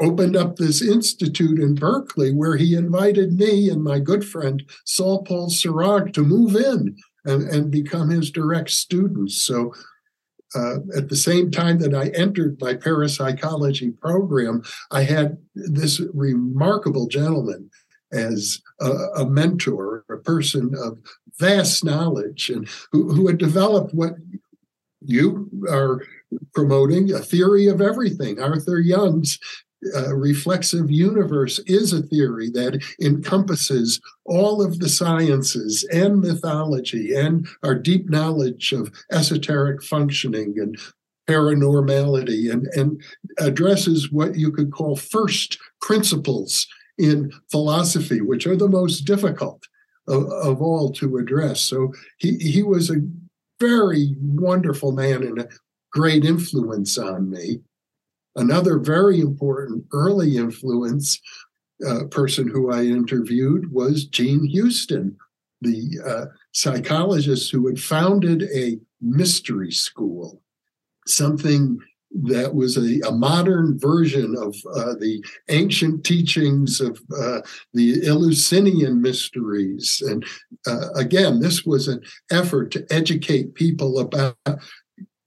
opened 0.00 0.36
up 0.36 0.56
this 0.56 0.82
institute 0.82 1.58
in 1.58 1.74
Berkeley 1.74 2.32
where 2.32 2.56
he 2.56 2.74
invited 2.74 3.32
me 3.32 3.68
and 3.70 3.82
my 3.82 3.98
good 4.00 4.24
friend 4.24 4.62
Saul 4.84 5.22
Paul 5.22 5.48
Sirag 5.48 6.12
to 6.14 6.22
move 6.22 6.56
in 6.56 6.96
and, 7.24 7.48
and 7.48 7.70
become 7.70 8.10
his 8.10 8.30
direct 8.30 8.70
students. 8.70 9.40
So 9.42 9.72
uh, 10.54 10.76
at 10.96 11.08
the 11.08 11.16
same 11.16 11.50
time 11.50 11.78
that 11.78 11.94
I 11.94 12.08
entered 12.08 12.60
my 12.60 12.74
parapsychology 12.74 13.90
program, 13.90 14.62
I 14.90 15.02
had 15.02 15.38
this 15.54 16.00
remarkable 16.12 17.06
gentleman 17.06 17.70
as 18.14 18.60
a, 18.80 18.90
a 19.16 19.26
mentor, 19.26 20.04
a 20.08 20.16
person 20.16 20.74
of 20.78 20.98
vast 21.38 21.84
knowledge, 21.84 22.50
and 22.50 22.68
who, 22.92 23.12
who 23.12 23.26
had 23.26 23.38
developed 23.38 23.94
what 23.94 24.14
you 25.04 25.50
are 25.68 26.00
promoting 26.54 27.12
a 27.12 27.18
theory 27.18 27.66
of 27.66 27.80
everything. 27.80 28.40
Arthur 28.40 28.80
Young's 28.80 29.38
uh, 29.94 30.14
reflexive 30.14 30.90
universe 30.90 31.58
is 31.66 31.92
a 31.92 32.02
theory 32.02 32.48
that 32.50 32.82
encompasses 33.02 34.00
all 34.24 34.62
of 34.62 34.78
the 34.78 34.88
sciences 34.88 35.86
and 35.92 36.20
mythology 36.20 37.14
and 37.14 37.46
our 37.62 37.74
deep 37.74 38.08
knowledge 38.08 38.72
of 38.72 38.90
esoteric 39.12 39.82
functioning 39.82 40.54
and 40.58 40.78
paranormality 41.28 42.50
and, 42.50 42.66
and 42.74 43.02
addresses 43.38 44.10
what 44.10 44.36
you 44.36 44.50
could 44.50 44.72
call 44.72 44.96
first 44.96 45.58
principles 45.80 46.66
in 46.98 47.32
philosophy, 47.50 48.20
which 48.20 48.46
are 48.46 48.56
the 48.56 48.68
most 48.68 49.02
difficult 49.02 49.62
of, 50.06 50.24
of 50.30 50.62
all 50.62 50.92
to 50.92 51.16
address. 51.16 51.60
So 51.60 51.92
he, 52.18 52.36
he 52.36 52.62
was 52.62 52.90
a 52.90 53.02
very 53.60 54.16
wonderful 54.20 54.92
man 54.92 55.22
and 55.22 55.38
a 55.40 55.48
great 55.92 56.24
influence 56.24 56.98
on 56.98 57.30
me. 57.30 57.60
Another 58.36 58.78
very 58.78 59.20
important 59.20 59.84
early 59.92 60.36
influence 60.36 61.20
uh, 61.86 62.04
person 62.10 62.48
who 62.48 62.70
I 62.70 62.82
interviewed 62.82 63.72
was 63.72 64.04
Jean 64.06 64.44
Houston, 64.44 65.16
the 65.60 65.98
uh, 66.04 66.26
psychologist 66.52 67.50
who 67.50 67.66
had 67.66 67.80
founded 67.80 68.42
a 68.54 68.78
mystery 69.00 69.70
school, 69.70 70.42
something 71.06 71.78
that 72.22 72.54
was 72.54 72.76
a, 72.76 73.00
a 73.06 73.12
modern 73.12 73.78
version 73.78 74.36
of 74.36 74.54
uh, 74.74 74.94
the 75.00 75.22
ancient 75.48 76.04
teachings 76.04 76.80
of 76.80 77.00
uh, 77.18 77.40
the 77.72 78.06
Eleusinian 78.06 79.02
mysteries. 79.02 80.02
And 80.06 80.24
uh, 80.66 80.90
again, 80.94 81.40
this 81.40 81.64
was 81.64 81.88
an 81.88 82.00
effort 82.30 82.70
to 82.72 82.86
educate 82.90 83.54
people 83.54 83.98
about 83.98 84.36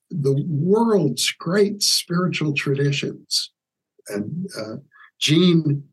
the 0.09 0.45
world's 0.47 1.31
great 1.31 1.83
spiritual 1.83 2.53
traditions. 2.53 3.51
And 4.07 4.49
uh, 4.57 4.77
Jean 5.19 5.83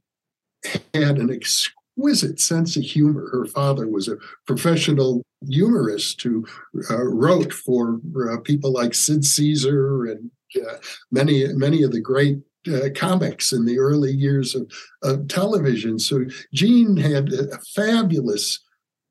had 0.94 1.18
an 1.18 1.30
exquisite 1.32 2.40
sense 2.40 2.76
of 2.76 2.84
humor. 2.84 3.28
Her 3.32 3.46
father 3.46 3.88
was 3.88 4.06
a 4.06 4.18
professional 4.46 5.22
humorist 5.48 6.22
who 6.22 6.46
uh, 6.88 7.02
wrote 7.02 7.52
for 7.52 8.00
uh, 8.30 8.38
people 8.38 8.72
like 8.72 8.94
Sid 8.94 9.24
Caesar 9.24 10.06
and 10.06 10.30
uh, 10.56 10.76
many 11.10 11.46
many 11.54 11.82
of 11.82 11.92
the 11.92 12.00
great 12.00 12.38
uh, 12.72 12.88
comics 12.94 13.52
in 13.52 13.64
the 13.64 13.78
early 13.78 14.12
years 14.12 14.54
of, 14.54 14.70
of 15.02 15.28
television. 15.28 15.98
So 15.98 16.24
Jean 16.52 16.96
had 16.96 17.32
a 17.32 17.58
fabulous 17.74 18.60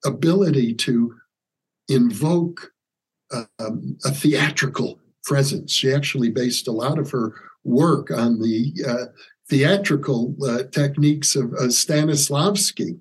ability 0.05 0.73
to 0.75 1.13
invoke 1.87 2.71
um, 3.59 3.97
a 4.05 4.11
theatrical 4.11 4.99
presence. 5.23 5.71
She 5.71 5.91
actually 5.91 6.29
based 6.29 6.67
a 6.67 6.71
lot 6.71 6.99
of 6.99 7.11
her 7.11 7.33
work 7.63 8.11
on 8.11 8.39
the 8.39 8.73
uh, 8.87 9.05
theatrical 9.49 10.35
uh, 10.45 10.63
techniques 10.71 11.35
of, 11.35 11.53
of 11.53 11.69
Stanislavski, 11.69 12.99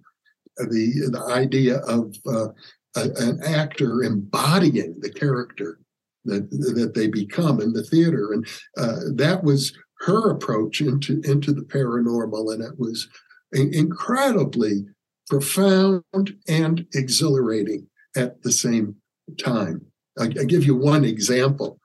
the 0.58 1.08
the 1.10 1.24
idea 1.30 1.78
of 1.78 2.14
uh, 2.26 2.48
an 2.94 3.40
actor 3.42 4.02
embodying 4.02 5.00
the 5.00 5.10
character 5.10 5.78
that 6.24 6.50
that 6.50 6.92
they 6.94 7.08
become 7.08 7.60
in 7.60 7.72
the 7.72 7.82
theater, 7.82 8.32
and 8.32 8.46
uh, 8.76 8.96
that 9.14 9.42
was 9.42 9.72
her 10.00 10.30
approach 10.30 10.80
into 10.80 11.20
into 11.24 11.52
the 11.52 11.62
paranormal, 11.62 12.52
and 12.52 12.62
it 12.62 12.78
was 12.78 13.08
incredibly 13.52 14.86
profound 15.28 16.36
and 16.48 16.86
exhilarating 16.94 17.86
at 18.16 18.42
the 18.42 18.52
same 18.52 18.96
time. 19.42 19.80
I, 20.18 20.24
I 20.24 20.44
give 20.44 20.64
you 20.64 20.76
one 20.76 21.04
example. 21.04 21.78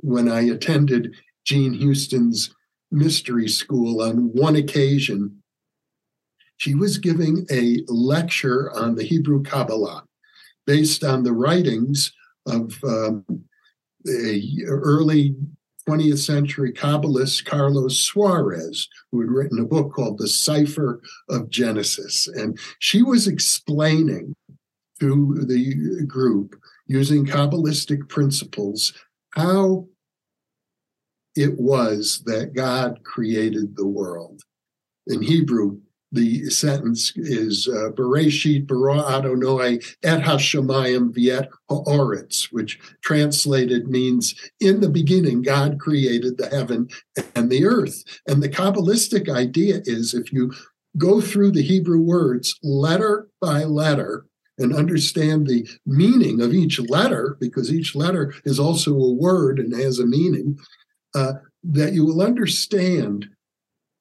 When 0.00 0.30
I 0.30 0.42
attended 0.42 1.14
Jean 1.44 1.72
Houston's 1.72 2.54
mystery 2.90 3.48
school 3.48 4.02
on 4.02 4.30
one 4.34 4.56
occasion, 4.56 5.42
she 6.58 6.74
was 6.74 6.98
giving 6.98 7.46
a 7.50 7.82
lecture 7.88 8.72
on 8.72 8.94
the 8.94 9.04
Hebrew 9.04 9.42
Kabbalah 9.42 10.04
based 10.66 11.04
on 11.04 11.22
the 11.22 11.32
writings 11.32 12.12
of 12.46 12.78
um, 12.84 13.24
a 14.08 14.64
early 14.66 15.36
20th 15.88 16.18
century 16.18 16.72
Kabbalist 16.72 17.44
Carlos 17.44 18.10
Suarès, 18.10 18.86
who 19.10 19.20
had 19.20 19.30
written 19.30 19.60
a 19.60 19.64
book 19.64 19.92
called 19.92 20.18
The 20.18 20.28
Cipher 20.28 21.00
of 21.28 21.48
Genesis. 21.48 22.26
And 22.28 22.58
she 22.80 23.02
was 23.02 23.28
explaining 23.28 24.34
to 25.00 25.44
the 25.46 26.04
group 26.06 26.56
using 26.86 27.26
Kabbalistic 27.26 28.08
principles 28.08 28.92
how 29.30 29.86
it 31.36 31.58
was 31.60 32.22
that 32.24 32.54
God 32.54 33.04
created 33.04 33.76
the 33.76 33.86
world. 33.86 34.42
In 35.06 35.22
Hebrew, 35.22 35.78
the 36.16 36.50
sentence 36.50 37.12
is 37.16 37.68
uh, 37.68 37.90
Bereshit 37.90 38.66
bara 38.66 38.98
Adonai 38.98 39.78
et 40.02 40.20
hashamayim 40.22 41.14
viet 41.14 41.48
haaretz, 41.70 42.48
which 42.50 42.80
translated 43.02 43.88
means 43.88 44.34
in 44.58 44.80
the 44.80 44.88
beginning 44.88 45.42
God 45.42 45.78
created 45.78 46.38
the 46.38 46.48
heaven 46.48 46.88
and 47.36 47.50
the 47.50 47.64
earth. 47.64 48.02
And 48.26 48.42
the 48.42 48.48
Kabbalistic 48.48 49.28
idea 49.28 49.82
is 49.84 50.14
if 50.14 50.32
you 50.32 50.52
go 50.98 51.20
through 51.20 51.52
the 51.52 51.62
Hebrew 51.62 52.00
words 52.00 52.58
letter 52.62 53.28
by 53.40 53.64
letter 53.64 54.26
and 54.58 54.74
understand 54.74 55.46
the 55.46 55.68
meaning 55.84 56.40
of 56.40 56.54
each 56.54 56.80
letter, 56.80 57.36
because 57.38 57.70
each 57.70 57.94
letter 57.94 58.34
is 58.44 58.58
also 58.58 58.92
a 58.94 59.12
word 59.12 59.58
and 59.58 59.74
has 59.74 59.98
a 59.98 60.06
meaning, 60.06 60.58
uh, 61.14 61.34
that 61.62 61.92
you 61.92 62.06
will 62.06 62.22
understand 62.22 63.28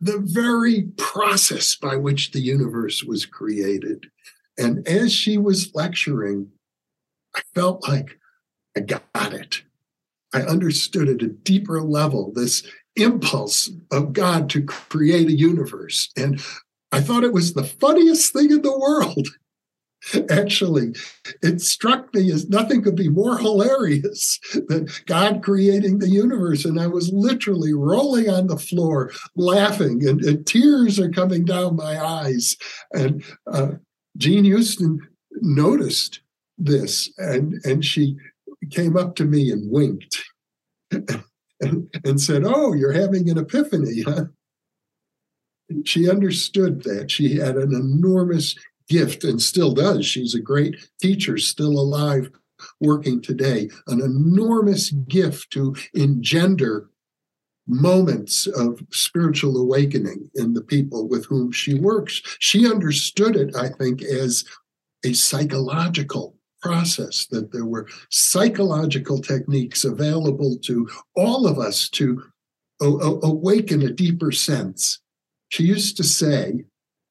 the 0.01 0.19
very 0.19 0.83
process 0.97 1.75
by 1.75 1.95
which 1.95 2.31
the 2.31 2.41
universe 2.41 3.03
was 3.03 3.25
created. 3.25 4.07
And 4.57 4.87
as 4.87 5.11
she 5.13 5.37
was 5.37 5.73
lecturing, 5.73 6.49
I 7.35 7.41
felt 7.53 7.87
like 7.87 8.17
I 8.75 8.81
got 8.81 9.33
it. 9.33 9.63
I 10.33 10.41
understood 10.41 11.07
at 11.07 11.21
a 11.21 11.27
deeper 11.27 11.81
level 11.81 12.31
this 12.33 12.63
impulse 12.95 13.69
of 13.91 14.13
God 14.13 14.49
to 14.51 14.63
create 14.63 15.27
a 15.27 15.35
universe. 15.35 16.09
And 16.17 16.41
I 16.91 17.01
thought 17.01 17.23
it 17.23 17.33
was 17.33 17.53
the 17.53 17.63
funniest 17.63 18.31
thing 18.33 18.51
in 18.51 18.61
the 18.61 18.77
world. 18.77 19.27
Actually, 20.29 20.93
it 21.41 21.61
struck 21.61 22.13
me 22.13 22.31
as 22.31 22.49
nothing 22.49 22.83
could 22.83 22.95
be 22.95 23.09
more 23.09 23.37
hilarious 23.37 24.39
than 24.67 24.87
God 25.05 25.41
creating 25.43 25.99
the 25.99 26.09
universe. 26.09 26.65
And 26.65 26.79
I 26.79 26.87
was 26.87 27.11
literally 27.11 27.73
rolling 27.73 28.29
on 28.29 28.47
the 28.47 28.57
floor, 28.57 29.11
laughing, 29.35 30.07
and, 30.07 30.21
and 30.23 30.45
tears 30.45 30.99
are 30.99 31.09
coming 31.09 31.45
down 31.45 31.75
my 31.75 32.03
eyes. 32.03 32.55
And 32.93 33.23
uh, 33.51 33.73
Jean 34.17 34.43
Houston 34.43 34.99
noticed 35.41 36.21
this 36.57 37.11
and, 37.17 37.55
and 37.65 37.83
she 37.83 38.15
came 38.71 38.95
up 38.95 39.15
to 39.15 39.25
me 39.25 39.51
and 39.51 39.69
winked 39.69 40.23
and, 40.91 41.89
and 42.03 42.21
said, 42.21 42.43
Oh, 42.45 42.73
you're 42.73 42.93
having 42.93 43.29
an 43.29 43.37
epiphany, 43.37 44.03
huh? 44.03 44.25
She 45.83 46.09
understood 46.09 46.83
that. 46.83 47.09
She 47.09 47.37
had 47.37 47.55
an 47.55 47.73
enormous 47.73 48.55
gift 48.87 49.23
and 49.23 49.41
still 49.41 49.73
does. 49.73 50.05
She's 50.05 50.35
a 50.35 50.39
great 50.39 50.87
teacher, 51.01 51.37
still 51.37 51.79
alive, 51.79 52.29
working 52.79 53.21
today. 53.21 53.69
An 53.87 54.01
enormous 54.01 54.91
gift 54.91 55.51
to 55.51 55.75
engender 55.93 56.89
moments 57.67 58.45
of 58.47 58.79
spiritual 58.91 59.57
awakening 59.57 60.29
in 60.35 60.53
the 60.53 60.61
people 60.61 61.07
with 61.07 61.25
whom 61.25 61.51
she 61.51 61.73
works. 61.73 62.21
She 62.39 62.69
understood 62.69 63.35
it, 63.35 63.55
I 63.55 63.69
think, 63.69 64.03
as 64.03 64.45
a 65.03 65.13
psychological 65.13 66.35
process, 66.61 67.25
that 67.27 67.51
there 67.51 67.65
were 67.65 67.87
psychological 68.09 69.19
techniques 69.19 69.83
available 69.83 70.57
to 70.63 70.87
all 71.15 71.47
of 71.47 71.59
us 71.59 71.89
to 71.89 72.23
awaken 72.81 73.81
a 73.81 73.91
deeper 73.91 74.31
sense. 74.31 74.99
She 75.49 75.63
used 75.63 75.97
to 75.97 76.03
say, 76.03 76.65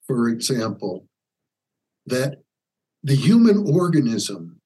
for 0.07 0.29
example, 0.29 1.07
that 2.05 2.41
the 3.03 3.15
human 3.15 3.67
organism 3.67 4.59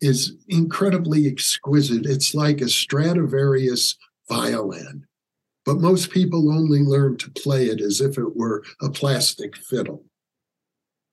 is 0.00 0.34
incredibly 0.48 1.26
exquisite. 1.26 2.04
It's 2.06 2.34
like 2.34 2.60
a 2.60 2.68
Stradivarius 2.68 3.96
violin, 4.28 5.06
but 5.64 5.80
most 5.80 6.10
people 6.10 6.52
only 6.52 6.80
learn 6.80 7.16
to 7.18 7.30
play 7.30 7.66
it 7.66 7.80
as 7.80 8.00
if 8.00 8.18
it 8.18 8.36
were 8.36 8.62
a 8.82 8.90
plastic 8.90 9.56
fiddle. 9.56 10.04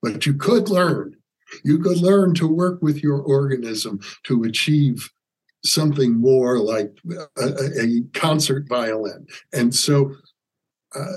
But 0.02 0.26
you 0.26 0.34
could 0.34 0.68
learn 0.68 1.16
you 1.62 1.78
could 1.78 1.98
learn 1.98 2.34
to 2.34 2.48
work 2.48 2.82
with 2.82 3.02
your 3.02 3.20
organism 3.20 4.00
to 4.24 4.44
achieve 4.44 5.10
something 5.64 6.20
more 6.20 6.58
like 6.58 6.98
a, 7.38 7.48
a 7.80 8.02
concert 8.12 8.68
violin. 8.68 9.26
And 9.52 9.74
so 9.74 10.14
uh, 10.94 11.12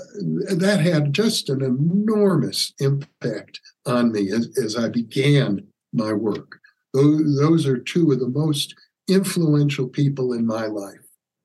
that 0.56 0.80
had 0.80 1.12
just 1.12 1.48
an 1.48 1.62
enormous 1.62 2.72
impact 2.80 3.60
on 3.86 4.12
me 4.12 4.30
as, 4.30 4.56
as 4.62 4.76
I 4.76 4.88
began 4.88 5.66
my 5.92 6.12
work. 6.12 6.60
Those, 6.94 7.38
those 7.38 7.66
are 7.66 7.78
two 7.78 8.10
of 8.12 8.20
the 8.20 8.28
most 8.28 8.74
influential 9.08 9.88
people 9.88 10.32
in 10.32 10.46
my 10.46 10.66
life. 10.66 11.00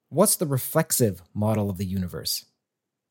What's 0.10 0.36
the 0.36 0.46
reflexive 0.46 1.22
model 1.34 1.70
of 1.70 1.78
the 1.78 1.86
universe? 1.86 2.46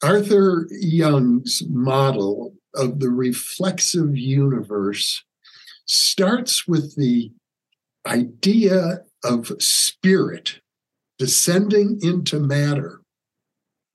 Arthur 0.02 0.66
Young's 0.70 1.62
model 1.68 2.54
of 2.74 3.00
the 3.00 3.10
reflexive 3.10 4.16
universe 4.16 5.24
starts 5.86 6.66
with 6.66 6.96
the 6.96 7.32
idea 8.06 9.02
of 9.24 9.52
spirit 9.60 10.60
descending 11.18 12.00
into 12.02 12.40
matter. 12.40 13.00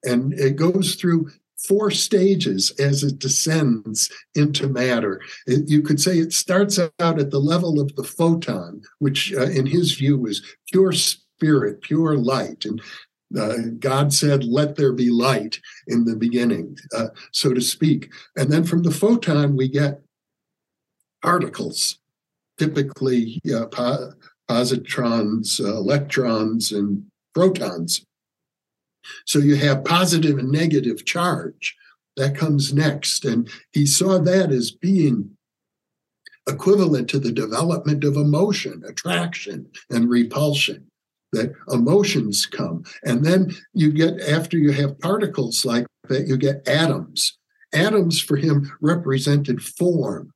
And 0.03 0.33
it 0.33 0.55
goes 0.55 0.95
through 0.95 1.31
four 1.57 1.89
stages 1.91 2.71
as 2.79 3.03
it 3.03 3.19
descends 3.19 4.11
into 4.35 4.67
matter. 4.67 5.21
It, 5.47 5.69
you 5.69 5.81
could 5.81 5.99
say 5.99 6.19
it 6.19 6.33
starts 6.33 6.77
out 6.79 7.19
at 7.19 7.31
the 7.31 7.39
level 7.39 7.79
of 7.79 7.95
the 7.95 8.03
photon, 8.03 8.81
which 8.99 9.33
uh, 9.33 9.49
in 9.49 9.65
his 9.65 9.93
view 9.93 10.17
was 10.17 10.41
pure 10.71 10.91
spirit, 10.91 11.81
pure 11.81 12.15
light. 12.15 12.65
And 12.65 12.81
uh, 13.37 13.57
God 13.79 14.13
said, 14.13 14.43
let 14.43 14.75
there 14.75 14.93
be 14.93 15.09
light 15.09 15.59
in 15.87 16.05
the 16.05 16.15
beginning, 16.15 16.77
uh, 16.95 17.07
so 17.31 17.53
to 17.53 17.61
speak. 17.61 18.11
And 18.35 18.51
then 18.51 18.63
from 18.63 18.83
the 18.83 18.91
photon, 18.91 19.57
we 19.57 19.67
get 19.67 20.01
particles, 21.21 21.99
typically 22.57 23.41
uh, 23.53 23.65
po- 23.65 24.13
positrons, 24.49 25.59
uh, 25.59 25.75
electrons, 25.75 26.71
and 26.71 27.03
protons. 27.33 28.05
So 29.25 29.39
you 29.39 29.55
have 29.55 29.85
positive 29.85 30.37
and 30.37 30.51
negative 30.51 31.05
charge. 31.05 31.75
That 32.15 32.35
comes 32.35 32.73
next. 32.73 33.25
And 33.25 33.49
he 33.71 33.85
saw 33.85 34.19
that 34.19 34.51
as 34.51 34.71
being 34.71 35.37
equivalent 36.47 37.09
to 37.09 37.19
the 37.19 37.31
development 37.31 38.03
of 38.03 38.15
emotion, 38.15 38.83
attraction, 38.87 39.67
and 39.89 40.09
repulsion. 40.09 40.87
That 41.33 41.53
emotions 41.69 42.45
come. 42.45 42.83
And 43.03 43.25
then 43.25 43.51
you 43.73 43.91
get, 43.91 44.21
after 44.21 44.57
you 44.57 44.71
have 44.71 44.99
particles 44.99 45.65
like 45.65 45.85
that, 46.07 46.25
you 46.25 46.37
get 46.37 46.65
atoms. 46.67 47.37
Atoms 47.73 48.21
for 48.21 48.37
him 48.37 48.71
represented 48.81 49.61
form, 49.61 50.31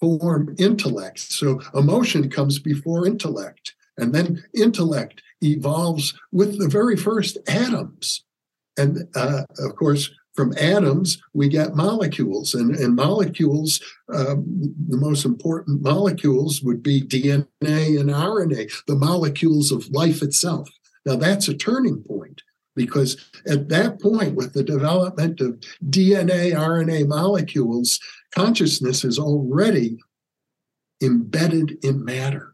form 0.00 0.54
intellect. 0.58 1.18
So 1.18 1.60
emotion 1.74 2.30
comes 2.30 2.58
before 2.58 3.06
intellect. 3.06 3.74
And 4.00 4.14
then 4.14 4.42
intellect 4.54 5.22
evolves 5.42 6.14
with 6.32 6.58
the 6.58 6.68
very 6.68 6.96
first 6.96 7.38
atoms. 7.48 8.24
And 8.76 9.08
uh, 9.14 9.42
of 9.58 9.76
course, 9.76 10.10
from 10.34 10.54
atoms, 10.58 11.20
we 11.34 11.48
get 11.48 11.74
molecules. 11.74 12.54
And, 12.54 12.74
and 12.76 12.94
molecules, 12.94 13.80
um, 14.14 14.74
the 14.88 14.96
most 14.96 15.24
important 15.24 15.82
molecules 15.82 16.62
would 16.62 16.82
be 16.82 17.02
DNA 17.02 17.46
and 18.00 18.10
RNA, 18.10 18.72
the 18.86 18.96
molecules 18.96 19.72
of 19.72 19.90
life 19.90 20.22
itself. 20.22 20.70
Now, 21.04 21.16
that's 21.16 21.48
a 21.48 21.54
turning 21.54 22.02
point 22.02 22.42
because 22.76 23.16
at 23.46 23.68
that 23.68 24.00
point, 24.00 24.34
with 24.34 24.52
the 24.52 24.62
development 24.62 25.40
of 25.40 25.60
DNA, 25.84 26.52
RNA 26.54 27.08
molecules, 27.08 27.98
consciousness 28.34 29.04
is 29.04 29.18
already 29.18 29.98
embedded 31.02 31.84
in 31.84 32.04
matter. 32.04 32.49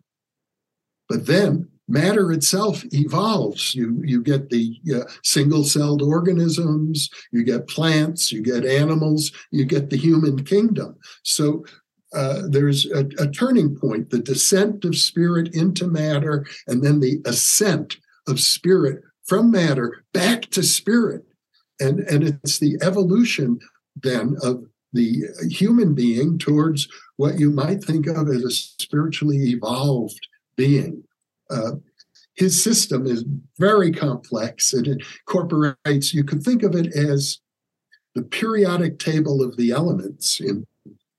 But 1.09 1.27
then 1.27 1.69
matter 1.89 2.33
itself 2.33 2.83
evolves. 2.93 3.75
You, 3.75 4.01
you 4.05 4.23
get 4.23 4.51
the 4.51 4.79
uh, 4.95 5.05
single 5.23 5.65
celled 5.65 6.03
organisms, 6.03 7.11
you 7.33 7.45
get 7.45 7.69
plants, 7.69 8.33
you 8.33 8.43
get 8.43 8.65
animals, 8.65 9.33
you 9.51 9.65
get 9.65 9.91
the 9.91 9.97
human 9.97 10.45
kingdom. 10.45 10.97
So 11.23 11.65
uh, 12.13 12.43
there's 12.49 12.87
a, 12.87 13.07
a 13.19 13.31
turning 13.31 13.77
point 13.77 14.11
the 14.11 14.19
descent 14.19 14.85
of 14.85 14.97
spirit 14.97 15.55
into 15.55 15.87
matter, 15.87 16.47
and 16.67 16.83
then 16.83 17.01
the 17.01 17.21
ascent 17.25 17.99
of 18.27 18.41
spirit 18.41 19.03
from 19.25 19.51
matter 19.51 20.05
back 20.13 20.43
to 20.51 20.63
spirit. 20.63 21.25
And, 21.79 22.01
and 22.01 22.25
it's 22.25 22.59
the 22.59 22.79
evolution 22.81 23.59
then 24.03 24.37
of 24.43 24.65
the 24.93 25.25
human 25.51 25.95
being 25.95 26.39
towards 26.39 26.89
what 27.17 27.39
you 27.39 27.51
might 27.51 27.85
think 27.85 28.07
of 28.07 28.29
as 28.29 28.43
a 28.43 28.51
spiritually 28.51 29.51
evolved 29.51 30.27
being. 30.57 31.03
Uh, 31.51 31.73
his 32.35 32.63
system 32.63 33.07
is 33.07 33.25
very 33.59 33.91
complex. 33.93 34.75
It 34.75 34.87
incorporates, 34.87 36.13
you 36.13 36.23
could 36.23 36.43
think 36.43 36.63
of 36.63 36.75
it 36.75 36.95
as 36.95 37.39
the 38.15 38.23
periodic 38.23 38.99
table 38.99 39.43
of 39.43 39.57
the 39.57 39.71
elements 39.71 40.41
in 40.41 40.67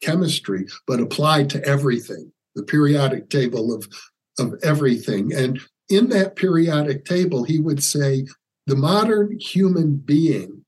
chemistry, 0.02 0.68
but 0.86 1.00
applied 1.00 1.50
to 1.52 1.64
everything, 1.66 2.32
the 2.56 2.64
periodic 2.64 3.30
table 3.30 3.74
of, 3.74 3.88
of 4.40 4.56
everything. 4.64 5.34
And 5.34 5.60
in 5.90 6.10
that 6.10 6.36
periodic 6.36 7.06
table, 7.06 7.44
he 7.44 7.60
would 7.60 7.84
say 7.84 8.26
the 8.68 8.76
modern 8.76 9.38
human 9.40 9.96
being 9.98 10.66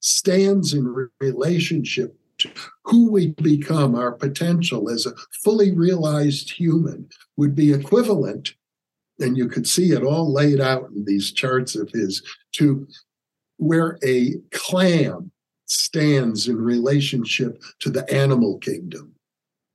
stands 0.00 0.74
in 0.74 1.08
relationship 1.20 2.14
to 2.38 2.50
who 2.84 3.10
we 3.10 3.28
become, 3.42 3.94
our 3.96 4.12
potential 4.12 4.88
as 4.88 5.06
a 5.06 5.14
fully 5.42 5.72
realized 5.72 6.50
human, 6.52 7.08
would 7.38 7.54
be 7.54 7.72
equivalent, 7.72 8.54
and 9.20 9.38
you 9.38 9.48
could 9.48 9.66
see 9.66 9.92
it 9.92 10.02
all 10.02 10.30
laid 10.30 10.60
out 10.60 10.90
in 10.90 11.04
these 11.04 11.32
charts 11.32 11.76
of 11.76 11.88
his, 11.90 12.20
to 12.52 12.86
where 13.56 13.96
a 14.04 14.34
clam 14.50 15.30
stands 15.66 16.48
in 16.48 16.56
relationship 16.56 17.62
to 17.78 17.90
the 17.90 18.12
animal 18.12 18.58
kingdom. 18.58 19.14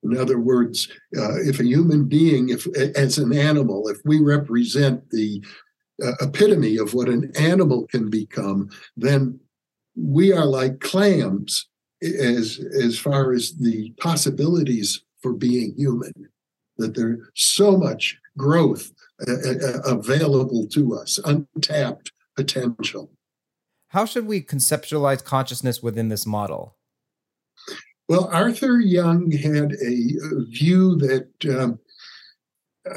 In 0.04 0.17
other 0.17 0.39
words, 0.39 0.89
uh, 1.17 1.39
if 1.39 1.62
a 1.62 1.65
human 1.65 2.06
being, 2.06 2.49
if 2.49 2.67
as 2.97 3.17
an 3.17 3.32
animal, 3.32 3.88
if 3.88 3.97
we 4.04 4.19
represent 4.19 5.10
the 5.10 5.41
uh, 6.04 6.12
epitome 6.19 6.78
of 6.78 6.93
what 6.93 7.07
an 7.07 7.32
animal 7.38 7.88
can 7.88 8.09
become, 8.09 8.70
then 8.97 9.39
we 9.95 10.34
are 10.34 10.45
like 10.45 10.82
clams 10.82 11.68
as 12.03 12.59
as 12.84 12.99
far 12.99 13.32
as 13.32 13.55
the 13.55 13.91
possibilities 13.91 15.03
for 15.22 15.32
being 15.32 15.74
human 15.78 16.11
that 16.78 16.95
there's 16.95 17.19
so 17.36 17.78
much 17.78 18.19
growth 18.38 18.91
uh, 19.28 19.32
uh, 19.32 19.80
available 19.86 20.67
to 20.67 20.95
us 20.95 21.19
untapped 21.26 22.11
potential. 22.36 23.11
How 23.89 24.05
should 24.05 24.26
we 24.26 24.41
conceptualize 24.41 25.24
consciousness 25.24 25.84
within 25.84 26.09
this 26.09 26.26
model? 26.26 26.76
Well 28.09 28.30
arthur 28.32 28.80
young 28.80 29.32
had 29.32 29.74
a 29.74 30.45
view 30.49 30.95
that 30.97 31.30
um, 31.57 31.80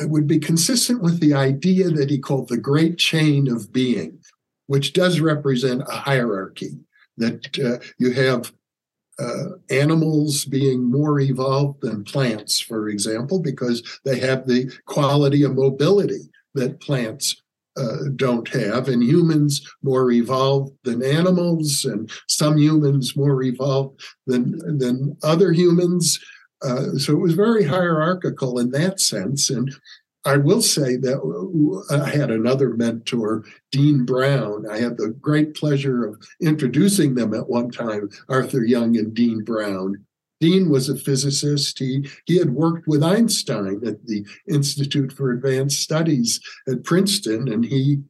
would 0.08 0.26
be 0.26 0.38
consistent 0.38 1.02
with 1.02 1.20
the 1.20 1.34
idea 1.34 1.90
that 1.90 2.10
he 2.10 2.18
called 2.18 2.48
the 2.48 2.56
great 2.56 2.98
chain 2.98 3.48
of 3.50 3.72
being 3.72 4.18
which 4.66 4.92
does 4.92 5.20
represent 5.20 5.82
a 5.82 5.96
hierarchy 5.96 6.78
that 7.16 7.58
uh, 7.58 7.84
you 7.98 8.12
have 8.12 8.52
uh, 9.18 9.44
animals 9.70 10.44
being 10.44 10.84
more 10.84 11.20
evolved 11.20 11.80
than 11.80 12.04
plants, 12.04 12.60
for 12.60 12.88
example, 12.88 13.40
because 13.40 13.82
they 14.04 14.18
have 14.18 14.46
the 14.46 14.70
quality 14.84 15.42
of 15.42 15.54
mobility 15.54 16.30
that 16.54 16.80
plants 16.80 17.42
uh, 17.76 18.08
don't 18.16 18.48
have, 18.48 18.88
and 18.88 19.02
humans 19.02 19.66
more 19.82 20.10
evolved 20.10 20.72
than 20.84 21.02
animals, 21.02 21.84
and 21.84 22.10
some 22.26 22.56
humans 22.56 23.16
more 23.16 23.42
evolved 23.42 24.00
than 24.26 24.78
than 24.78 25.16
other 25.22 25.52
humans. 25.52 26.18
Uh, 26.62 26.96
so 26.96 27.12
it 27.12 27.20
was 27.20 27.34
very 27.34 27.64
hierarchical 27.64 28.58
in 28.58 28.70
that 28.70 28.98
sense. 28.98 29.50
And 29.50 29.74
I 30.26 30.36
will 30.36 30.60
say 30.60 30.96
that 30.96 31.20
uh, 31.22 31.94
I 31.94 32.10
had 32.10 32.32
another 32.32 32.70
mentor, 32.70 33.44
Dean 33.70 34.04
Brown. 34.04 34.66
I 34.68 34.78
had 34.78 34.96
the 34.96 35.10
great 35.10 35.54
pleasure 35.54 36.04
of 36.04 36.20
introducing 36.40 37.14
them 37.14 37.32
at 37.32 37.48
one 37.48 37.70
time, 37.70 38.10
Arthur 38.28 38.64
Young 38.64 38.96
and 38.98 39.14
Dean 39.14 39.44
Brown. 39.44 40.04
Dean 40.40 40.68
was 40.68 40.88
a 40.88 40.96
physicist. 40.96 41.78
He, 41.78 42.10
he 42.26 42.38
had 42.38 42.50
worked 42.50 42.88
with 42.88 43.04
Einstein 43.04 43.80
at 43.86 44.04
the 44.04 44.26
Institute 44.48 45.12
for 45.12 45.30
Advanced 45.30 45.80
Studies 45.80 46.40
at 46.68 46.82
Princeton, 46.82 47.48
and 47.48 47.64
he 47.64 48.02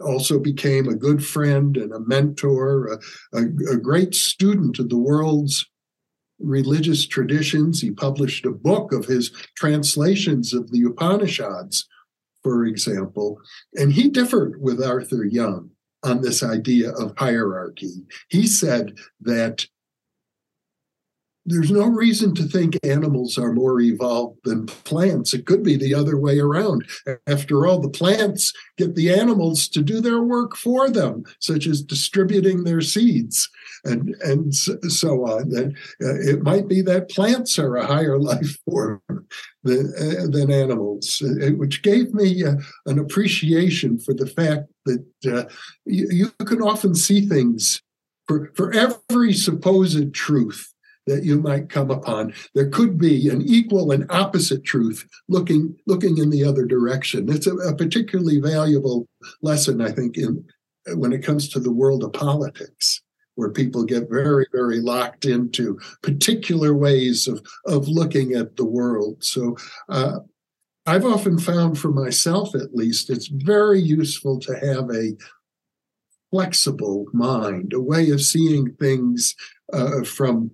also 0.00 0.38
became 0.38 0.88
a 0.88 0.94
good 0.94 1.24
friend 1.24 1.76
and 1.76 1.92
a 1.92 2.00
mentor, 2.00 2.98
a, 3.32 3.38
a, 3.38 3.42
a 3.72 3.76
great 3.76 4.14
student 4.14 4.78
of 4.78 4.88
the 4.88 4.96
world's 4.96 5.66
religious 6.38 7.06
traditions. 7.06 7.80
He 7.80 7.90
published 7.90 8.46
a 8.46 8.50
book 8.50 8.92
of 8.92 9.06
his 9.06 9.30
translations 9.56 10.52
of 10.52 10.70
the 10.70 10.82
Upanishads, 10.82 11.88
for 12.42 12.64
example, 12.64 13.38
and 13.74 13.92
he 13.92 14.08
differed 14.08 14.60
with 14.60 14.82
Arthur 14.82 15.24
Young 15.24 15.70
on 16.02 16.20
this 16.20 16.42
idea 16.42 16.90
of 16.92 17.14
hierarchy. 17.16 18.06
He 18.28 18.46
said 18.46 18.96
that 19.20 19.66
there's 21.48 21.70
no 21.70 21.86
reason 21.86 22.34
to 22.34 22.42
think 22.42 22.76
animals 22.82 23.38
are 23.38 23.52
more 23.52 23.80
evolved 23.80 24.40
than 24.42 24.66
plants. 24.66 25.32
It 25.32 25.46
could 25.46 25.62
be 25.62 25.76
the 25.76 25.94
other 25.94 26.18
way 26.18 26.40
around. 26.40 26.88
After 27.28 27.66
all, 27.66 27.80
the 27.80 27.88
plants 27.88 28.52
get 28.76 28.96
the 28.96 29.12
animals 29.12 29.68
to 29.68 29.82
do 29.82 30.00
their 30.00 30.20
work 30.20 30.56
for 30.56 30.90
them, 30.90 31.22
such 31.38 31.68
as 31.68 31.82
distributing 31.82 32.64
their 32.64 32.80
seeds 32.80 33.48
and, 33.86 34.14
and 34.22 34.54
so 34.54 35.26
on. 35.26 35.50
That 35.50 35.74
uh, 36.02 36.20
it 36.20 36.42
might 36.42 36.68
be 36.68 36.82
that 36.82 37.10
plants 37.10 37.58
are 37.58 37.76
a 37.76 37.86
higher 37.86 38.18
life 38.32 38.58
form 38.68 39.00
than, 39.62 39.92
uh, 39.98 40.26
than 40.30 40.50
animals, 40.50 41.22
uh, 41.22 41.50
which 41.52 41.82
gave 41.82 42.12
me 42.14 42.42
an 42.86 42.98
appreciation 42.98 43.98
for 43.98 44.14
the 44.14 44.26
fact 44.26 44.64
that 44.84 45.50
you, 45.84 46.08
you 46.10 46.30
can 46.44 46.62
often 46.62 46.94
see 46.94 47.26
things 47.26 47.82
for, 48.28 48.52
for 48.54 48.72
every 48.72 49.32
supposed 49.32 50.14
truth 50.14 50.72
that 51.06 51.24
you 51.24 51.40
might 51.40 51.68
come 51.68 51.90
upon. 51.90 52.34
There 52.54 52.68
could 52.68 52.98
be 52.98 53.28
an 53.28 53.42
equal 53.42 53.92
and 53.92 54.10
opposite 54.10 54.64
truth 54.64 55.06
looking 55.28 55.76
looking 55.86 56.18
in 56.18 56.30
the 56.30 56.44
other 56.44 56.66
direction. 56.66 57.30
It's 57.30 57.46
a, 57.46 57.54
a 57.56 57.76
particularly 57.76 58.40
valuable 58.40 59.06
lesson, 59.40 59.80
I 59.80 59.92
think, 59.92 60.16
in 60.16 60.44
when 60.94 61.12
it 61.12 61.24
comes 61.24 61.48
to 61.48 61.60
the 61.60 61.72
world 61.72 62.04
of 62.04 62.12
politics, 62.12 63.02
where 63.36 63.50
people 63.50 63.84
get 63.84 64.10
very, 64.10 64.46
very 64.52 64.80
locked 64.80 65.24
into 65.24 65.78
particular 66.02 66.74
ways 66.74 67.28
of 67.28 67.40
of 67.66 67.88
looking 67.88 68.32
at 68.32 68.56
the 68.56 68.66
world. 68.66 69.22
So. 69.22 69.56
Uh, 69.88 70.18
I've 70.88 71.04
often 71.04 71.36
found 71.36 71.80
for 71.80 71.90
myself, 71.90 72.54
at 72.54 72.72
least, 72.72 73.10
it's 73.10 73.26
very 73.26 73.80
useful 73.80 74.38
to 74.38 74.54
have 74.54 74.88
a 74.94 75.16
flexible 76.30 77.06
mind, 77.12 77.72
a 77.72 77.80
way 77.80 78.10
of 78.10 78.22
seeing 78.22 78.72
things 78.74 79.34
uh, 79.72 80.04
from 80.04 80.50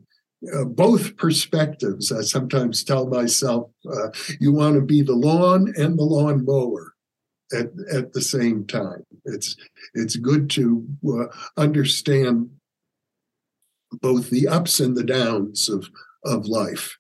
uh, 0.55 0.65
both 0.65 1.17
perspectives. 1.17 2.11
I 2.11 2.23
sometimes 2.23 2.83
tell 2.83 3.07
myself, 3.07 3.71
uh, 3.87 4.09
you 4.41 4.53
want 4.53 4.75
to 4.77 4.81
be 4.81 5.03
the 5.03 5.15
lawn 5.15 5.73
and 5.77 5.99
the 5.99 6.05
lawn 6.05 6.45
mower 6.45 6.95
at, 7.53 7.71
at 7.93 8.13
the 8.13 8.23
same 8.23 8.67
time. 8.67 9.05
It's 9.25 9.57
it's 9.95 10.17
good 10.17 10.51
to 10.51 10.85
uh, 11.07 11.27
understand 11.57 12.51
both 14.01 14.31
the 14.31 14.49
ups 14.49 14.81
and 14.81 14.97
the 14.97 15.05
downs 15.05 15.69
of 15.69 15.89
of 16.25 16.47
life. 16.47 16.99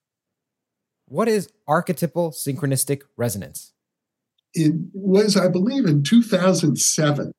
What 1.06 1.28
is 1.28 1.50
archetypal 1.68 2.32
synchronistic 2.32 3.02
resonance? 3.16 3.72
It 4.54 4.74
was, 4.92 5.36
I 5.36 5.48
believe, 5.48 5.86
in 5.86 6.02
2007 6.02 7.32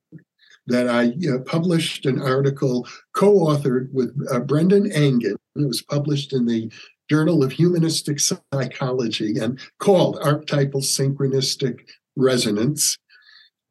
that 0.67 0.87
I 0.87 1.13
uh, 1.29 1.39
published 1.39 2.05
an 2.05 2.21
article 2.21 2.87
co 3.13 3.33
authored 3.33 3.91
with 3.91 4.15
uh, 4.31 4.39
Brendan 4.39 4.91
Engen. 4.91 5.35
It 5.55 5.67
was 5.67 5.81
published 5.81 6.33
in 6.33 6.45
the 6.45 6.71
Journal 7.09 7.43
of 7.43 7.51
Humanistic 7.51 8.19
Psychology 8.19 9.37
and 9.37 9.59
called 9.79 10.19
Archetypal 10.21 10.81
Synchronistic 10.81 11.81
Resonance. 12.15 12.97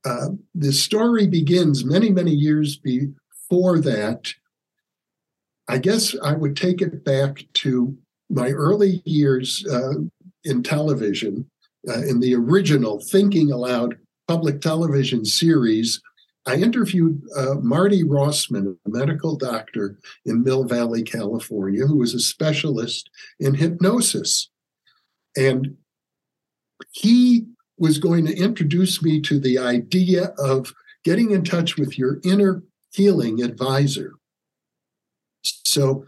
Uh, 0.04 0.30
the 0.54 0.72
story 0.72 1.26
begins 1.26 1.84
many, 1.84 2.10
many 2.10 2.32
years 2.32 2.76
before 2.76 3.80
that. 3.80 4.32
I 5.72 5.78
guess 5.78 6.14
I 6.22 6.34
would 6.34 6.56
take 6.56 6.82
it 6.82 7.04
back 7.04 7.44
to 7.54 7.96
my 8.28 8.50
early 8.50 9.02
years 9.04 9.66
uh, 9.66 9.94
in 10.44 10.62
television, 10.62 11.50
uh, 11.88 12.02
in 12.02 12.20
the 12.20 12.34
original 12.34 13.00
Thinking 13.00 13.50
Allowed 13.50 13.96
public 14.28 14.60
television 14.60 15.24
series 15.24 16.00
I 16.44 16.56
interviewed 16.56 17.22
uh, 17.36 17.54
Marty 17.62 18.02
Rossman, 18.02 18.76
a 18.84 18.88
medical 18.90 19.36
doctor 19.36 19.98
in 20.24 20.42
Mill 20.42 20.64
Valley, 20.64 21.02
California, 21.02 21.86
who 21.86 21.98
was 21.98 22.14
a 22.14 22.20
specialist 22.20 23.08
in 23.38 23.54
hypnosis. 23.54 24.50
And 25.36 25.76
he 26.90 27.46
was 27.78 27.98
going 27.98 28.26
to 28.26 28.36
introduce 28.36 29.02
me 29.02 29.20
to 29.22 29.38
the 29.38 29.58
idea 29.58 30.34
of 30.38 30.74
getting 31.04 31.30
in 31.30 31.44
touch 31.44 31.76
with 31.76 31.96
your 31.96 32.20
inner 32.24 32.62
healing 32.92 33.42
advisor. 33.42 34.14
So 35.42 36.04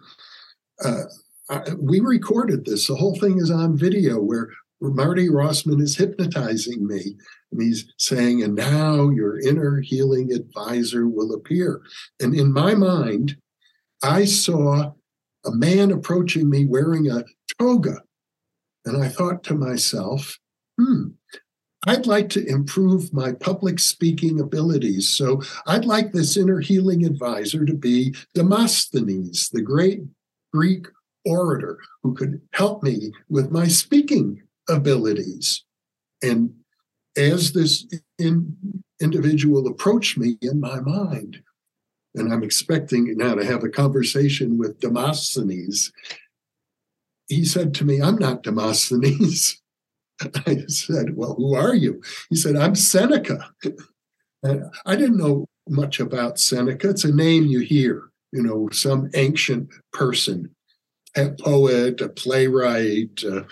uh, 0.85 1.03
I, 1.51 1.63
we 1.79 2.01
recorded 2.01 2.65
this. 2.65 2.87
The 2.87 2.97
whole 2.97 3.19
thing 3.19 3.39
is 3.39 3.51
on 3.51 3.77
video 3.77 4.21
where 4.21 4.49
Marty 4.81 5.29
Rossman 5.29 5.81
is 5.81 5.97
hypnotizing 5.97 6.87
me. 6.87 7.17
And 7.53 7.63
he's 7.63 7.87
saying, 7.99 8.43
and 8.43 8.55
now 8.55 9.09
your 9.11 9.39
inner 9.41 9.81
healing 9.81 10.33
advisor 10.33 11.09
will 11.09 11.33
appear. 11.35 11.81
And 12.21 12.35
in 12.35 12.53
my 12.53 12.75
mind, 12.75 13.37
I 14.03 14.25
saw 14.25 14.93
a 15.45 15.51
man 15.53 15.91
approaching 15.91 16.51
me 16.51 16.67
wearing 16.67 17.11
a 17.11 17.25
toga. 17.59 18.03
And 18.85 19.03
I 19.03 19.09
thought 19.09 19.45
to 19.45 19.55
myself, 19.55 20.39
hmm, 20.79 21.09
I'd 21.87 22.07
like 22.07 22.29
to 22.31 22.47
improve 22.47 23.13
my 23.13 23.33
public 23.33 23.79
speaking 23.79 24.41
abilities. 24.41 25.09
So 25.09 25.43
I'd 25.67 25.85
like 25.85 26.13
this 26.13 26.37
inner 26.37 26.61
healing 26.61 27.05
advisor 27.05 27.65
to 27.65 27.75
be 27.75 28.15
Demosthenes, 28.35 29.51
the 29.51 29.63
great 29.63 30.01
Greek 30.53 30.87
orator 31.25 31.79
who 32.03 32.15
could 32.15 32.41
help 32.53 32.83
me 32.83 33.13
with 33.29 33.51
my 33.51 33.69
speaking 33.69 34.43
abilities. 34.69 35.65
And 36.23 36.55
as 37.17 37.53
this 37.53 37.87
in, 38.19 38.57
individual 39.01 39.67
approached 39.67 40.19
me 40.19 40.39
in 40.41 40.61
my 40.61 40.81
mind, 40.81 41.43
and 42.15 42.33
I'm 42.33 42.43
expecting 42.43 43.17
now 43.17 43.35
to 43.35 43.45
have 43.45 43.65
a 43.65 43.69
conversation 43.69 44.59
with 44.59 44.81
Demosthenes, 44.81 45.93
he 47.29 47.45
said 47.45 47.75
to 47.75 47.85
me, 47.85 48.01
I'm 48.01 48.17
not 48.17 48.43
Demosthenes. 48.43 49.61
I 50.47 50.65
said, 50.69 51.17
Well, 51.17 51.35
who 51.35 51.55
are 51.55 51.75
you? 51.75 52.03
He 52.31 52.37
said, 52.37 52.57
I'm 52.57 52.75
Seneca. 52.75 53.51
I 54.45 54.97
didn't 54.97 55.17
know 55.17 55.47
much 55.69 56.01
about 56.01 56.39
Seneca. 56.39 56.91
It's 56.91 57.05
a 57.05 57.15
name 57.15 57.45
you 57.45 57.61
hear, 57.61 58.11
you 58.33 58.43
know, 58.43 58.69
some 58.73 59.11
ancient 59.15 59.71
person, 59.93 60.55
a 61.17 61.31
poet, 61.31 62.01
a 62.01 62.09
playwright, 62.09 63.23
a 63.23 63.47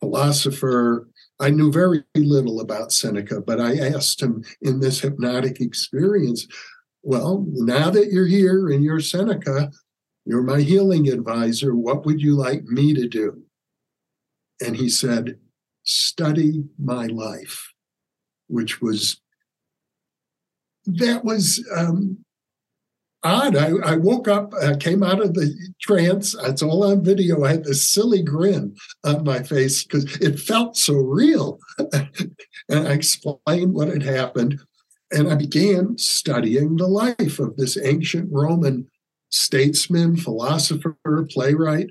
philosopher. 0.00 1.08
I 1.40 1.50
knew 1.50 1.72
very 1.72 2.04
little 2.14 2.60
about 2.60 2.92
Seneca, 2.92 3.40
but 3.40 3.60
I 3.60 3.78
asked 3.78 4.22
him 4.22 4.44
in 4.60 4.80
this 4.80 5.00
hypnotic 5.00 5.60
experience, 5.60 6.46
well, 7.02 7.44
now 7.48 7.90
that 7.90 8.12
you're 8.12 8.26
here 8.26 8.68
and 8.68 8.84
you're 8.84 9.00
Seneca, 9.00 9.70
you're 10.24 10.42
my 10.42 10.60
healing 10.60 11.08
advisor, 11.08 11.74
what 11.74 12.06
would 12.06 12.20
you 12.20 12.34
like 12.34 12.64
me 12.64 12.94
to 12.94 13.08
do? 13.08 13.42
And 14.64 14.76
he 14.76 14.88
said, 14.88 15.38
study 15.84 16.64
my 16.78 17.06
life, 17.06 17.72
which 18.48 18.82
was, 18.82 19.20
that 20.86 21.24
was 21.24 21.66
um, 21.74 22.24
odd. 23.24 23.56
I, 23.56 23.72
I 23.84 23.96
woke 23.96 24.28
up, 24.28 24.52
I 24.54 24.76
came 24.76 25.02
out 25.02 25.20
of 25.20 25.34
the 25.34 25.54
trance. 25.80 26.34
It's 26.34 26.62
all 26.62 26.84
on 26.84 27.02
video. 27.02 27.44
I 27.44 27.52
had 27.52 27.64
this 27.64 27.88
silly 27.88 28.22
grin 28.22 28.76
on 29.02 29.24
my 29.24 29.42
face 29.42 29.84
because 29.84 30.04
it 30.16 30.38
felt 30.38 30.76
so 30.76 30.94
real. 30.94 31.58
and 31.78 32.34
I 32.70 32.92
explained 32.92 33.72
what 33.72 33.88
had 33.88 34.02
happened. 34.02 34.60
And 35.10 35.30
I 35.30 35.36
began 35.36 35.96
studying 35.96 36.76
the 36.76 36.88
life 36.88 37.38
of 37.38 37.56
this 37.56 37.78
ancient 37.78 38.28
Roman 38.32 38.88
statesman, 39.30 40.16
philosopher, 40.16 40.96
playwright. 41.30 41.90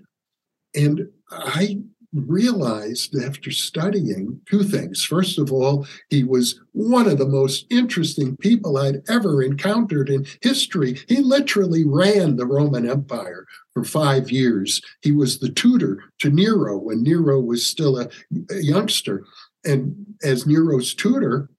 And 0.75 1.09
I 1.31 1.79
realized 2.13 3.15
after 3.15 3.51
studying 3.51 4.39
two 4.49 4.63
things. 4.63 5.03
First 5.03 5.39
of 5.39 5.51
all, 5.51 5.85
he 6.09 6.23
was 6.23 6.59
one 6.71 7.07
of 7.07 7.17
the 7.17 7.27
most 7.27 7.65
interesting 7.69 8.37
people 8.37 8.77
I'd 8.77 9.01
ever 9.09 9.41
encountered 9.41 10.09
in 10.09 10.25
history. 10.41 10.99
He 11.07 11.17
literally 11.17 11.83
ran 11.85 12.35
the 12.35 12.45
Roman 12.45 12.89
Empire 12.89 13.45
for 13.73 13.83
five 13.83 14.31
years. 14.31 14.81
He 15.01 15.11
was 15.11 15.39
the 15.39 15.49
tutor 15.49 16.03
to 16.19 16.29
Nero 16.29 16.77
when 16.77 17.03
Nero 17.03 17.39
was 17.39 17.65
still 17.65 17.99
a, 17.99 18.09
a 18.51 18.59
youngster. 18.59 19.25
And 19.65 20.05
as 20.23 20.45
Nero's 20.45 20.93
tutor, 20.93 21.49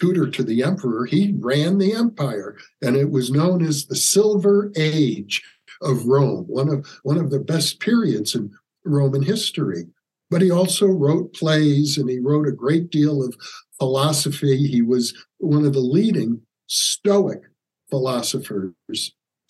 tutor 0.00 0.28
to 0.28 0.42
the 0.42 0.62
emperor, 0.62 1.06
he 1.06 1.34
ran 1.38 1.78
the 1.78 1.92
empire, 1.92 2.56
and 2.82 2.96
it 2.96 3.10
was 3.10 3.30
known 3.30 3.64
as 3.64 3.86
the 3.86 3.96
Silver 3.96 4.72
Age 4.76 5.42
of 5.80 6.06
Rome, 6.06 6.44
one 6.48 6.68
of 6.68 6.86
one 7.02 7.18
of 7.18 7.30
the 7.30 7.38
best 7.38 7.80
periods 7.80 8.34
in 8.34 8.50
Roman 8.84 9.22
history. 9.22 9.86
But 10.34 10.42
he 10.42 10.50
also 10.50 10.88
wrote 10.88 11.32
plays 11.32 11.96
and 11.96 12.10
he 12.10 12.18
wrote 12.18 12.48
a 12.48 12.50
great 12.50 12.90
deal 12.90 13.22
of 13.22 13.36
philosophy. 13.78 14.66
He 14.66 14.82
was 14.82 15.14
one 15.38 15.64
of 15.64 15.74
the 15.74 15.78
leading 15.78 16.40
Stoic 16.66 17.42
philosophers. 17.88 18.72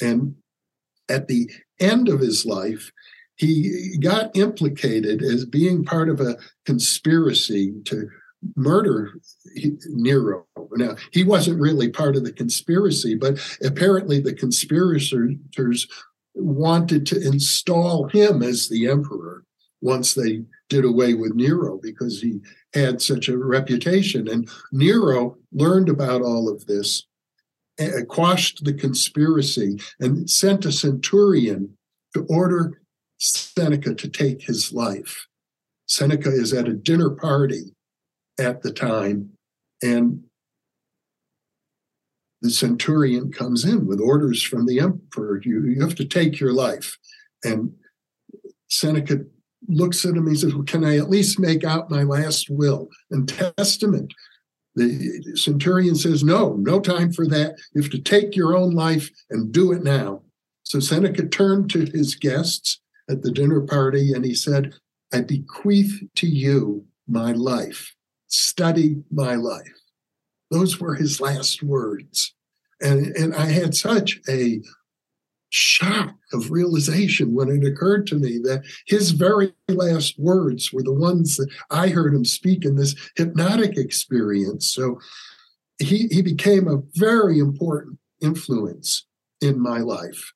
And 0.03 0.35
at 1.09 1.26
the 1.26 1.51
end 1.80 2.11
of 2.11 2.20
his 2.20 2.45
life, 2.45 2.93
he 3.37 3.97
got 3.99 4.37
implicated 4.37 5.22
as 5.22 5.47
being 5.47 5.87
part 5.87 6.11
of 6.11 6.20
a 6.20 6.37
conspiracy 6.66 7.72
to 7.87 8.11
murder 8.55 9.14
Nero. 9.87 10.45
Now, 10.72 10.97
he 11.12 11.24
wasn't 11.24 11.62
really 11.62 11.89
part 11.89 12.14
of 12.14 12.24
the 12.24 12.32
conspiracy, 12.32 13.14
but 13.14 13.41
apparently 13.64 14.20
the 14.20 14.35
conspirators 14.35 15.87
wanted 16.35 17.07
to 17.07 17.26
install 17.26 18.09
him 18.09 18.43
as 18.43 18.68
the 18.68 18.87
emperor 18.87 19.45
once 19.80 20.14
they 20.14 20.43
did 20.75 20.85
away 20.85 21.14
with 21.14 21.35
Nero 21.35 21.79
because 21.81 22.20
he 22.20 22.41
had 22.72 23.01
such 23.01 23.29
a 23.29 23.39
reputation. 23.39 24.27
And 24.27 24.49
Nero 24.72 25.37
learned 25.53 25.89
about 25.89 26.20
all 26.20 26.49
of 26.49 26.66
this, 26.66 27.07
eh, 27.79 28.03
quashed 28.09 28.64
the 28.64 28.75
conspiracy, 28.75 29.79
and 30.01 30.29
sent 30.29 30.64
a 30.64 30.72
centurion 30.72 31.77
to 32.12 32.27
order 32.29 32.81
Seneca 33.18 33.95
to 33.95 34.09
take 34.09 34.43
his 34.43 34.72
life. 34.72 35.29
Seneca 35.87 36.31
is 36.31 36.53
at 36.53 36.68
a 36.68 36.72
dinner 36.72 37.11
party 37.11 37.77
at 38.41 38.62
the 38.62 38.72
time, 38.72 39.31
and 39.81 40.25
the 42.43 42.51
centurion 42.51 43.31
comes 43.31 43.64
in 43.64 43.87
with 43.87 44.01
orders 44.01 44.43
from 44.43 44.66
the 44.66 44.81
emperor 44.81 45.41
you, 45.45 45.66
you 45.66 45.81
have 45.81 45.95
to 45.95 46.05
take 46.05 46.41
your 46.41 46.53
life. 46.53 46.99
And 47.45 47.75
Seneca 48.68 49.25
looks 49.69 50.05
at 50.05 50.17
him, 50.17 50.29
he 50.29 50.37
says, 50.37 50.55
well, 50.55 50.65
Can 50.65 50.85
I 50.85 50.97
at 50.97 51.11
least 51.11 51.39
make 51.39 51.65
out 51.65 51.91
my 51.91 52.03
last 52.03 52.49
will 52.51 52.89
and 53.11 53.29
testament? 53.29 54.12
The 54.77 55.37
centurion 55.37 55.95
says, 55.95 56.25
No, 56.25 56.55
no 56.55 56.81
time 56.81 57.12
for 57.12 57.27
that. 57.29 57.57
You 57.73 57.83
have 57.83 57.91
to 57.93 58.01
take 58.01 58.35
your 58.35 58.57
own 58.57 58.73
life 58.73 59.11
and 59.31 59.53
do 59.53 59.73
it 59.73 59.85
now. 59.85 60.23
So 60.65 60.81
Seneca 60.81 61.27
turned 61.27 61.71
to 61.71 61.85
his 61.85 62.15
guests 62.15 62.81
at 63.09 63.23
the 63.23 63.31
dinner 63.31 63.61
party 63.61 64.12
and 64.12 64.25
he 64.25 64.35
said, 64.35 64.75
I 65.12 65.21
bequeath 65.21 66.03
to 66.17 66.27
you 66.27 66.87
my 67.07 67.33
life. 67.33 67.95
Study 68.29 68.97
my 69.12 69.37
life. 69.37 69.62
Those 70.51 70.81
were 70.81 70.95
his 70.95 71.21
last 71.21 71.62
words. 71.62 72.35
And, 72.81 73.15
and 73.17 73.35
I 73.35 73.47
had 73.47 73.77
such 73.77 74.21
a 74.29 74.61
shock 75.55 76.17
of 76.33 76.51
realization 76.51 77.33
when 77.33 77.49
it 77.49 77.65
occurred 77.65 78.09
to 78.09 78.17
me 78.17 78.39
that 78.43 78.65
his 78.89 79.13
very 79.13 79.55
last 79.69 80.19
words 80.19 80.73
were 80.73 80.83
the 80.83 80.93
ones 80.93 81.37
that 81.37 81.49
I 81.71 81.89
heard 81.89 82.13
him 82.13 82.25
speak 82.25 82.65
in 82.65 82.75
this 82.75 82.97
hypnotic 83.17 83.77
experience. 83.77 84.69
So 84.69 84.99
he, 85.79 86.09
he 86.11 86.23
became 86.23 86.67
a 86.67 86.83
very 86.97 87.39
important 87.39 88.01
influence 88.21 89.07
in 89.41 89.61
my 89.61 89.79
life. 89.79 90.33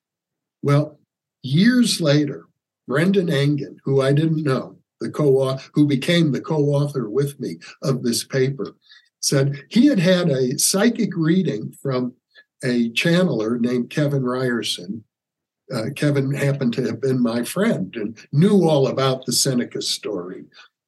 Well, 0.61 0.97
years 1.43 1.99
later, 1.99 2.45
Brendan 2.87 3.29
Engen, 3.29 3.75
who 3.83 4.01
I 4.01 4.13
didn't 4.13 4.43
know, 4.43 4.77
the 5.01 5.09
co 5.09 5.57
who 5.73 5.85
became 5.85 6.31
the 6.31 6.41
co-author 6.41 7.09
with 7.09 7.37
me 7.41 7.57
of 7.83 8.03
this 8.03 8.23
paper, 8.23 8.73
said 9.19 9.63
he 9.69 9.87
had 9.87 9.99
had 9.99 10.29
a 10.29 10.57
psychic 10.57 11.09
reading 11.17 11.73
from 11.81 12.13
a 12.63 12.89
channeler 12.91 13.59
named 13.59 13.89
Kevin 13.89 14.23
Ryerson 14.23 15.03
uh, 15.73 15.85
Kevin 15.95 16.33
happened 16.33 16.73
to 16.73 16.85
have 16.85 17.01
been 17.01 17.21
my 17.21 17.43
friend 17.43 17.95
and 17.95 18.17
knew 18.31 18.67
all 18.67 18.87
about 18.87 19.25
the 19.25 19.33
Seneca 19.33 19.81
story. 19.81 20.45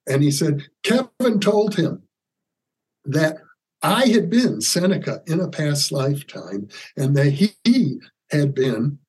And 0.08 0.24
he 0.24 0.32
said, 0.32 0.64
Kevin 0.84 1.40
told 1.40 1.76
him 1.76 2.04
that 3.06 3.38
I 3.84 4.08
had 4.08 4.30
been 4.30 4.62
Seneca 4.62 5.22
in 5.28 5.40
a 5.40 5.50
past 5.50 5.92
lifetime 5.92 6.68
and 6.98 7.16
that 7.16 7.32
he, 7.32 7.52
he 7.64 8.00
had 8.32 8.54
been 8.54 9.00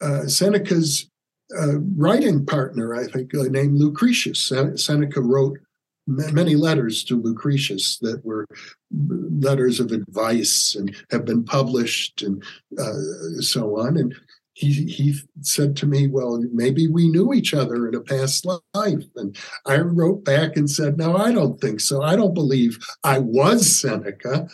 uh, 0.00 0.26
Seneca's 0.26 1.10
uh, 1.58 1.78
writing 1.96 2.46
partner, 2.46 2.94
I 2.94 3.06
think, 3.06 3.34
uh, 3.34 3.42
named 3.42 3.78
Lucretius. 3.78 4.52
Seneca 4.76 5.20
wrote 5.20 5.58
many 6.06 6.56
letters 6.56 7.04
to 7.04 7.20
Lucretius 7.20 7.98
that 7.98 8.24
were 8.24 8.46
letters 8.90 9.80
of 9.80 9.92
advice 9.92 10.74
and 10.74 10.94
have 11.10 11.24
been 11.24 11.44
published 11.44 12.22
and 12.22 12.42
uh, 12.78 13.40
so 13.40 13.78
on. 13.78 13.96
And 13.96 14.14
he 14.60 14.84
he 14.86 15.18
said 15.40 15.74
to 15.76 15.86
me, 15.86 16.06
"Well, 16.06 16.44
maybe 16.52 16.86
we 16.86 17.08
knew 17.08 17.32
each 17.32 17.54
other 17.54 17.88
in 17.88 17.94
a 17.94 18.00
past 18.00 18.44
life." 18.44 19.04
And 19.16 19.36
I 19.66 19.78
wrote 19.78 20.24
back 20.24 20.56
and 20.56 20.70
said, 20.70 20.98
"No, 20.98 21.16
I 21.16 21.32
don't 21.32 21.60
think 21.60 21.80
so. 21.80 22.02
I 22.02 22.14
don't 22.16 22.34
believe 22.34 22.78
I 23.02 23.18
was 23.18 23.80
Seneca. 23.80 24.48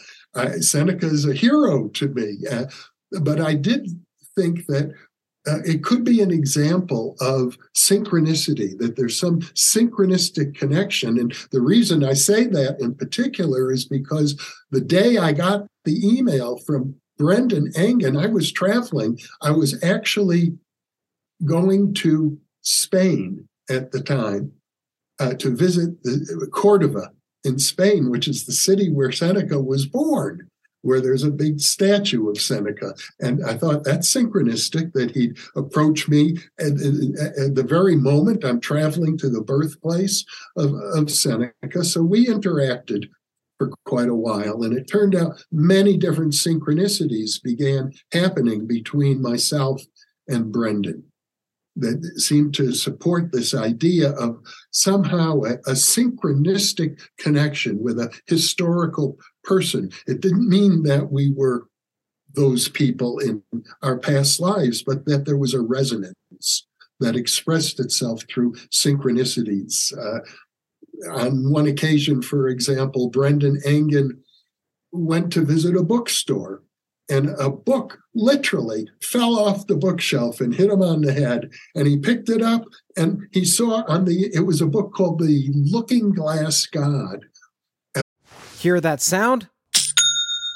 Seneca 0.60 1.06
is 1.06 1.26
a 1.26 1.34
hero 1.34 1.88
to 1.88 2.08
me, 2.08 2.38
uh, 2.50 2.66
but 3.20 3.40
I 3.40 3.54
did 3.54 3.88
think 4.36 4.66
that." 4.66 4.92
Uh, 5.48 5.62
it 5.64 5.84
could 5.84 6.02
be 6.02 6.20
an 6.20 6.32
example 6.32 7.14
of 7.20 7.56
synchronicity, 7.72 8.76
that 8.78 8.96
there's 8.96 9.16
some 9.16 9.38
synchronistic 9.54 10.56
connection. 10.56 11.20
And 11.20 11.32
the 11.52 11.60
reason 11.60 12.02
I 12.02 12.14
say 12.14 12.48
that 12.48 12.80
in 12.80 12.96
particular 12.96 13.70
is 13.70 13.84
because 13.84 14.34
the 14.72 14.80
day 14.80 15.18
I 15.18 15.30
got 15.30 15.68
the 15.84 16.04
email 16.04 16.56
from 16.56 16.96
Brendan 17.18 17.72
Engen, 17.76 18.16
I 18.16 18.26
was 18.26 18.52
traveling. 18.52 19.18
I 19.42 19.50
was 19.50 19.82
actually 19.82 20.56
going 21.44 21.94
to 21.94 22.38
Spain 22.62 23.48
at 23.70 23.92
the 23.92 24.00
time 24.00 24.52
uh, 25.18 25.34
to 25.34 25.54
visit 25.54 26.02
the, 26.02 26.48
Cordova 26.52 27.10
in 27.44 27.58
Spain, 27.58 28.10
which 28.10 28.28
is 28.28 28.44
the 28.44 28.52
city 28.52 28.90
where 28.90 29.12
Seneca 29.12 29.60
was 29.60 29.86
born, 29.86 30.48
where 30.82 31.00
there's 31.00 31.22
a 31.22 31.30
big 31.30 31.60
statue 31.60 32.28
of 32.28 32.40
Seneca. 32.40 32.94
And 33.20 33.44
I 33.44 33.56
thought 33.56 33.84
that's 33.84 34.12
synchronistic 34.12 34.92
that 34.92 35.12
he'd 35.12 35.36
approach 35.54 36.08
me 36.08 36.38
at, 36.58 36.72
at, 36.72 37.38
at 37.38 37.54
the 37.54 37.66
very 37.66 37.96
moment 37.96 38.44
I'm 38.44 38.60
traveling 38.60 39.16
to 39.18 39.30
the 39.30 39.42
birthplace 39.42 40.24
of, 40.56 40.74
of 40.94 41.10
Seneca. 41.10 41.84
So 41.84 42.02
we 42.02 42.26
interacted 42.26 43.08
for 43.58 43.70
quite 43.84 44.08
a 44.08 44.14
while. 44.14 44.62
And 44.62 44.76
it 44.76 44.90
turned 44.90 45.14
out 45.14 45.42
many 45.50 45.96
different 45.96 46.32
synchronicities 46.32 47.42
began 47.42 47.92
happening 48.12 48.66
between 48.66 49.22
myself 49.22 49.82
and 50.28 50.52
Brendan 50.52 51.04
that 51.76 52.02
seemed 52.16 52.54
to 52.54 52.72
support 52.72 53.32
this 53.32 53.54
idea 53.54 54.12
of 54.12 54.38
somehow 54.70 55.42
a, 55.42 55.54
a, 55.66 55.74
synchronistic 55.74 56.98
connection 57.18 57.82
with 57.82 57.98
a 57.98 58.10
historical 58.26 59.18
person. 59.44 59.90
It 60.06 60.20
didn't 60.22 60.48
mean 60.48 60.84
that 60.84 61.12
we 61.12 61.32
were 61.36 61.68
those 62.34 62.68
people 62.68 63.18
in 63.18 63.42
our 63.82 63.98
past 63.98 64.40
lives, 64.40 64.82
but 64.82 65.04
that 65.04 65.26
there 65.26 65.36
was 65.36 65.52
a 65.52 65.60
resonance 65.60 66.66
that 67.00 67.16
expressed 67.16 67.78
itself 67.78 68.22
through 68.28 68.54
synchronicities. 68.72 69.96
Uh, 69.98 70.20
on 71.10 71.50
one 71.50 71.66
occasion, 71.66 72.22
for 72.22 72.48
example, 72.48 73.10
Brendan 73.10 73.60
Engen 73.64 74.22
went 74.92 75.32
to 75.32 75.44
visit 75.44 75.76
a 75.76 75.82
bookstore 75.82 76.62
and 77.08 77.30
a 77.38 77.50
book 77.50 77.98
literally 78.14 78.88
fell 79.00 79.38
off 79.38 79.66
the 79.66 79.76
bookshelf 79.76 80.40
and 80.40 80.54
hit 80.54 80.70
him 80.70 80.82
on 80.82 81.02
the 81.02 81.12
head 81.12 81.50
and 81.74 81.86
he 81.86 81.96
picked 81.96 82.28
it 82.28 82.42
up 82.42 82.64
and 82.96 83.20
he 83.30 83.44
saw 83.44 83.84
on 83.86 84.04
the 84.04 84.30
it 84.34 84.40
was 84.40 84.60
a 84.60 84.66
book 84.66 84.92
called 84.92 85.20
the 85.20 85.50
looking 85.54 86.10
glass 86.12 86.66
god. 86.66 87.26
Hear 88.58 88.80
that 88.80 89.00
sound 89.00 89.48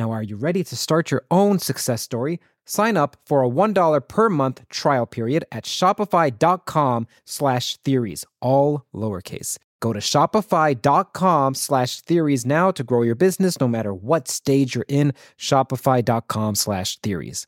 Now, 0.00 0.12
are 0.12 0.22
you 0.22 0.36
ready 0.36 0.64
to 0.64 0.76
start 0.76 1.10
your 1.10 1.24
own 1.30 1.58
success 1.58 2.00
story? 2.00 2.40
Sign 2.64 2.96
up 2.96 3.18
for 3.26 3.44
a 3.44 3.50
$1 3.50 4.08
per 4.08 4.30
month 4.30 4.66
trial 4.70 5.04
period 5.04 5.44
at 5.52 5.64
shopify.com 5.64 7.06
slash 7.26 7.76
theories, 7.84 8.24
all 8.40 8.86
lowercase. 8.94 9.58
Go 9.80 9.92
to 9.92 9.98
shopify.com 9.98 11.54
slash 11.54 12.00
theories 12.00 12.46
now 12.46 12.70
to 12.70 12.82
grow 12.82 13.02
your 13.02 13.14
business 13.14 13.60
no 13.60 13.68
matter 13.68 13.92
what 13.92 14.26
stage 14.26 14.74
you're 14.74 14.86
in. 14.88 15.12
Shopify.com 15.38 16.54
slash 16.54 16.96
theories. 17.00 17.46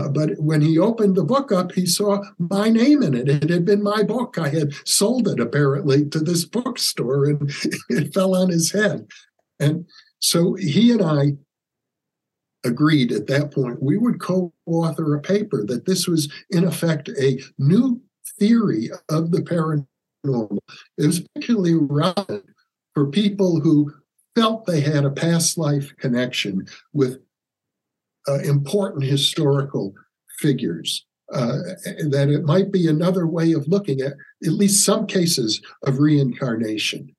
Uh, 0.00 0.08
but 0.08 0.30
when 0.38 0.62
he 0.62 0.78
opened 0.78 1.14
the 1.14 1.24
book 1.24 1.52
up, 1.52 1.72
he 1.72 1.84
saw 1.84 2.22
my 2.38 2.70
name 2.70 3.02
in 3.02 3.12
it. 3.12 3.28
It 3.28 3.50
had 3.50 3.66
been 3.66 3.82
my 3.82 4.02
book. 4.02 4.38
I 4.38 4.48
had 4.48 4.72
sold 4.86 5.28
it 5.28 5.38
apparently 5.38 6.08
to 6.08 6.20
this 6.20 6.46
bookstore 6.46 7.26
and 7.26 7.50
it 7.90 8.14
fell 8.14 8.34
on 8.34 8.48
his 8.48 8.72
head. 8.72 9.06
And 9.60 9.86
so 10.18 10.54
he 10.54 10.90
and 10.92 11.02
I 11.02 11.32
agreed 12.64 13.12
at 13.12 13.26
that 13.26 13.52
point 13.52 13.82
we 13.82 13.98
would 13.98 14.20
co 14.20 14.52
author 14.66 15.14
a 15.14 15.20
paper 15.20 15.64
that 15.66 15.86
this 15.86 16.08
was, 16.08 16.32
in 16.50 16.64
effect, 16.64 17.08
a 17.20 17.40
new 17.58 18.00
theory 18.38 18.90
of 19.10 19.30
the 19.30 19.42
paranormal. 19.42 20.58
It 20.98 21.06
was 21.06 21.20
particularly 21.20 21.74
relevant 21.74 22.44
for 22.94 23.06
people 23.10 23.60
who 23.60 23.92
felt 24.34 24.66
they 24.66 24.80
had 24.80 25.04
a 25.04 25.10
past 25.10 25.58
life 25.58 25.94
connection 25.98 26.66
with 26.92 27.18
uh, 28.26 28.38
important 28.40 29.04
historical 29.04 29.94
figures. 30.38 31.06
Uh, 31.32 31.56
that 32.10 32.28
it 32.28 32.44
might 32.44 32.70
be 32.70 32.86
another 32.86 33.26
way 33.26 33.52
of 33.52 33.66
looking 33.66 34.02
at 34.02 34.12
at 34.44 34.52
least 34.52 34.84
some 34.84 35.06
cases 35.06 35.62
of 35.82 35.98
reincarnation 35.98 37.14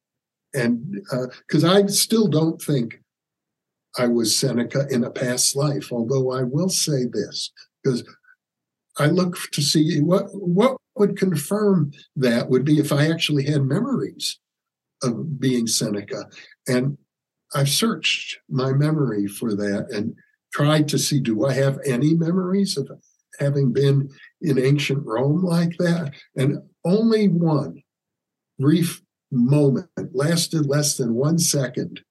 and 0.55 1.01
because 1.47 1.63
uh, 1.63 1.71
I 1.71 1.85
still 1.87 2.27
don't 2.27 2.61
think 2.61 3.01
I 3.97 4.07
was 4.07 4.35
Seneca 4.35 4.87
in 4.89 5.03
a 5.03 5.11
past 5.11 5.55
life, 5.55 5.91
although 5.91 6.31
I 6.31 6.43
will 6.43 6.69
say 6.69 7.05
this 7.05 7.51
because 7.83 8.03
I 8.97 9.07
look 9.07 9.37
to 9.51 9.61
see 9.61 10.01
what 10.01 10.27
what 10.31 10.77
would 10.95 11.17
confirm 11.17 11.91
that 12.15 12.49
would 12.49 12.63
be 12.63 12.79
if 12.79 12.91
I 12.91 13.09
actually 13.09 13.45
had 13.45 13.63
memories 13.63 14.39
of 15.03 15.39
being 15.39 15.67
Seneca, 15.67 16.25
and 16.67 16.97
I've 17.53 17.69
searched 17.69 18.39
my 18.49 18.73
memory 18.73 19.27
for 19.27 19.55
that 19.55 19.87
and 19.91 20.15
tried 20.53 20.87
to 20.89 20.97
see 20.97 21.19
do 21.19 21.45
I 21.45 21.53
have 21.53 21.79
any 21.85 22.13
memories 22.13 22.77
of 22.77 22.89
having 23.39 23.73
been 23.73 24.09
in 24.41 24.57
ancient 24.57 25.05
Rome 25.05 25.43
like 25.43 25.77
that, 25.77 26.13
and 26.35 26.59
only 26.85 27.27
one 27.27 27.81
brief 28.57 29.01
moment 29.35 29.89
lasted 30.13 30.65
less 30.65 30.97
than 30.97 31.13
one 31.13 31.37
second. 31.37 32.01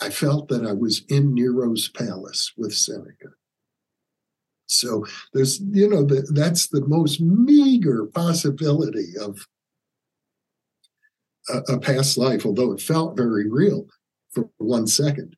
I 0.00 0.10
felt 0.10 0.48
that 0.48 0.64
I 0.64 0.72
was 0.72 1.02
in 1.08 1.34
Nero's 1.34 1.88
palace 1.88 2.52
with 2.56 2.74
Seneca. 2.74 3.30
So 4.66 5.06
there's, 5.32 5.60
you 5.60 5.88
know, 5.88 6.04
the, 6.04 6.30
that's 6.32 6.68
the 6.68 6.86
most 6.86 7.20
meager 7.20 8.04
possibility 8.06 9.14
of 9.20 9.46
a, 11.48 11.74
a 11.74 11.80
past 11.80 12.18
life, 12.18 12.44
although 12.44 12.72
it 12.72 12.80
felt 12.80 13.16
very 13.16 13.48
real 13.48 13.86
for 14.30 14.50
one 14.58 14.86
second. 14.86 15.36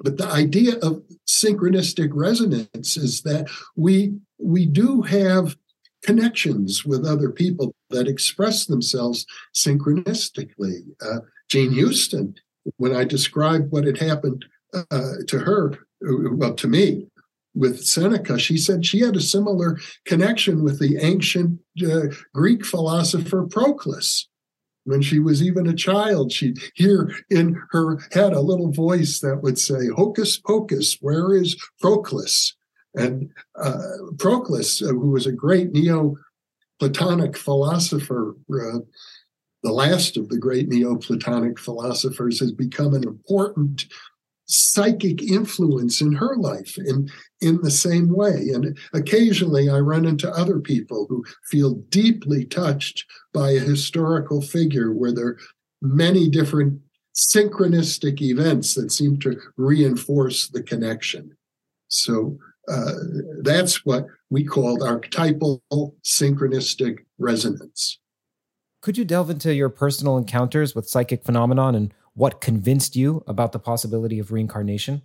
But 0.00 0.18
the 0.18 0.26
idea 0.26 0.78
of 0.80 1.04
synchronistic 1.28 2.10
resonance 2.12 2.96
is 2.96 3.22
that 3.22 3.48
we 3.76 4.14
we 4.38 4.66
do 4.66 5.02
have 5.02 5.56
connections 6.02 6.84
with 6.84 7.06
other 7.06 7.30
people 7.30 7.74
that 7.90 8.08
express 8.08 8.66
themselves 8.66 9.26
synchronistically. 9.54 10.80
Uh, 11.04 11.20
Jean 11.48 11.72
Houston, 11.72 12.34
when 12.76 12.94
I 12.94 13.04
described 13.04 13.70
what 13.70 13.84
had 13.84 13.98
happened 13.98 14.44
uh, 14.74 15.14
to 15.28 15.38
her, 15.38 15.72
uh, 15.74 16.30
well, 16.32 16.54
to 16.54 16.66
me, 16.66 17.06
with 17.54 17.84
Seneca, 17.84 18.38
she 18.38 18.56
said 18.56 18.86
she 18.86 19.00
had 19.00 19.16
a 19.16 19.20
similar 19.20 19.78
connection 20.06 20.62
with 20.62 20.78
the 20.78 20.96
ancient 20.98 21.60
uh, 21.84 22.06
Greek 22.34 22.64
philosopher 22.64 23.46
Proclus. 23.46 24.28
When 24.84 25.02
she 25.02 25.20
was 25.20 25.42
even 25.42 25.68
a 25.68 25.74
child, 25.74 26.32
she'd 26.32 26.58
hear 26.74 27.14
in 27.30 27.60
her 27.70 27.98
head 28.10 28.32
a 28.32 28.40
little 28.40 28.72
voice 28.72 29.20
that 29.20 29.42
would 29.42 29.58
say, 29.58 29.88
Hocus 29.94 30.38
pocus, 30.38 30.96
where 31.00 31.34
is 31.36 31.56
Proclus? 31.80 32.56
And 32.94 33.30
uh, 33.56 33.82
Proclus, 34.18 34.82
uh, 34.82 34.88
who 34.88 35.10
was 35.10 35.26
a 35.26 35.32
great 35.32 35.72
Neoplatonic 35.72 37.36
philosopher, 37.36 38.36
uh, 38.50 38.78
the 39.62 39.72
last 39.72 40.16
of 40.16 40.28
the 40.28 40.38
great 40.38 40.68
Neoplatonic 40.68 41.58
philosophers, 41.58 42.40
has 42.40 42.52
become 42.52 42.94
an 42.94 43.04
important 43.04 43.86
psychic 44.46 45.22
influence 45.22 46.00
in 46.00 46.12
her 46.12 46.36
life 46.36 46.76
in, 46.76 47.08
in 47.40 47.60
the 47.62 47.70
same 47.70 48.14
way. 48.14 48.48
And 48.52 48.76
occasionally 48.92 49.70
I 49.70 49.78
run 49.78 50.04
into 50.04 50.30
other 50.30 50.60
people 50.60 51.06
who 51.08 51.24
feel 51.50 51.74
deeply 51.88 52.44
touched 52.44 53.06
by 53.32 53.52
a 53.52 53.60
historical 53.60 54.42
figure 54.42 54.92
where 54.92 55.12
there 55.12 55.26
are 55.26 55.38
many 55.80 56.28
different 56.28 56.80
synchronistic 57.14 58.20
events 58.20 58.74
that 58.74 58.90
seem 58.90 59.18
to 59.20 59.38
reinforce 59.56 60.48
the 60.48 60.62
connection. 60.62 61.36
So 61.88 62.38
uh, 62.68 62.92
that's 63.42 63.84
what 63.84 64.06
we 64.30 64.44
called 64.44 64.82
archetypal 64.82 65.62
synchronistic 66.04 66.98
resonance. 67.18 67.98
Could 68.80 68.98
you 68.98 69.04
delve 69.04 69.30
into 69.30 69.54
your 69.54 69.68
personal 69.68 70.18
encounters 70.18 70.74
with 70.74 70.88
psychic 70.88 71.24
phenomenon 71.24 71.74
and 71.74 71.94
what 72.14 72.40
convinced 72.40 72.96
you 72.96 73.22
about 73.26 73.52
the 73.52 73.58
possibility 73.58 74.18
of 74.18 74.32
reincarnation? 74.32 75.02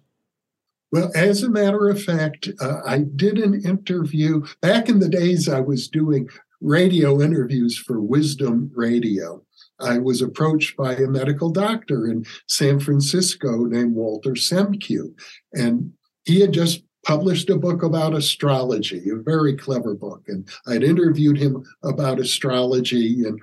Well, 0.91 1.11
as 1.15 1.43
a 1.43 1.49
matter 1.49 1.89
of 1.89 2.01
fact, 2.01 2.49
uh, 2.61 2.79
I 2.85 2.99
did 2.99 3.37
an 3.37 3.61
interview 3.65 4.45
back 4.61 4.87
in 4.87 4.99
the 4.99 5.09
days 5.09 5.49
I 5.49 5.59
was 5.59 5.87
doing 5.87 6.29
radio 6.61 7.21
interviews 7.21 7.77
for 7.77 8.01
Wisdom 8.01 8.71
Radio. 8.73 9.43
I 9.79 9.99
was 9.99 10.21
approached 10.21 10.75
by 10.75 10.95
a 10.95 11.07
medical 11.07 11.51
doctor 11.51 12.07
in 12.07 12.25
San 12.47 12.79
Francisco 12.79 13.65
named 13.65 13.93
Walter 13.93 14.31
Semkiw, 14.31 15.13
and 15.53 15.91
he 16.25 16.39
had 16.41 16.51
just 16.51 16.83
published 17.07 17.49
a 17.49 17.57
book 17.57 17.81
about 17.83 18.13
astrology, 18.13 19.09
a 19.09 19.15
very 19.15 19.55
clever 19.55 19.95
book. 19.95 20.23
And 20.27 20.45
I'd 20.67 20.83
interviewed 20.83 21.37
him 21.37 21.63
about 21.81 22.19
astrology. 22.19 23.23
And 23.25 23.39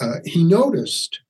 uh, 0.00 0.20
he 0.24 0.42
noticed 0.42 1.20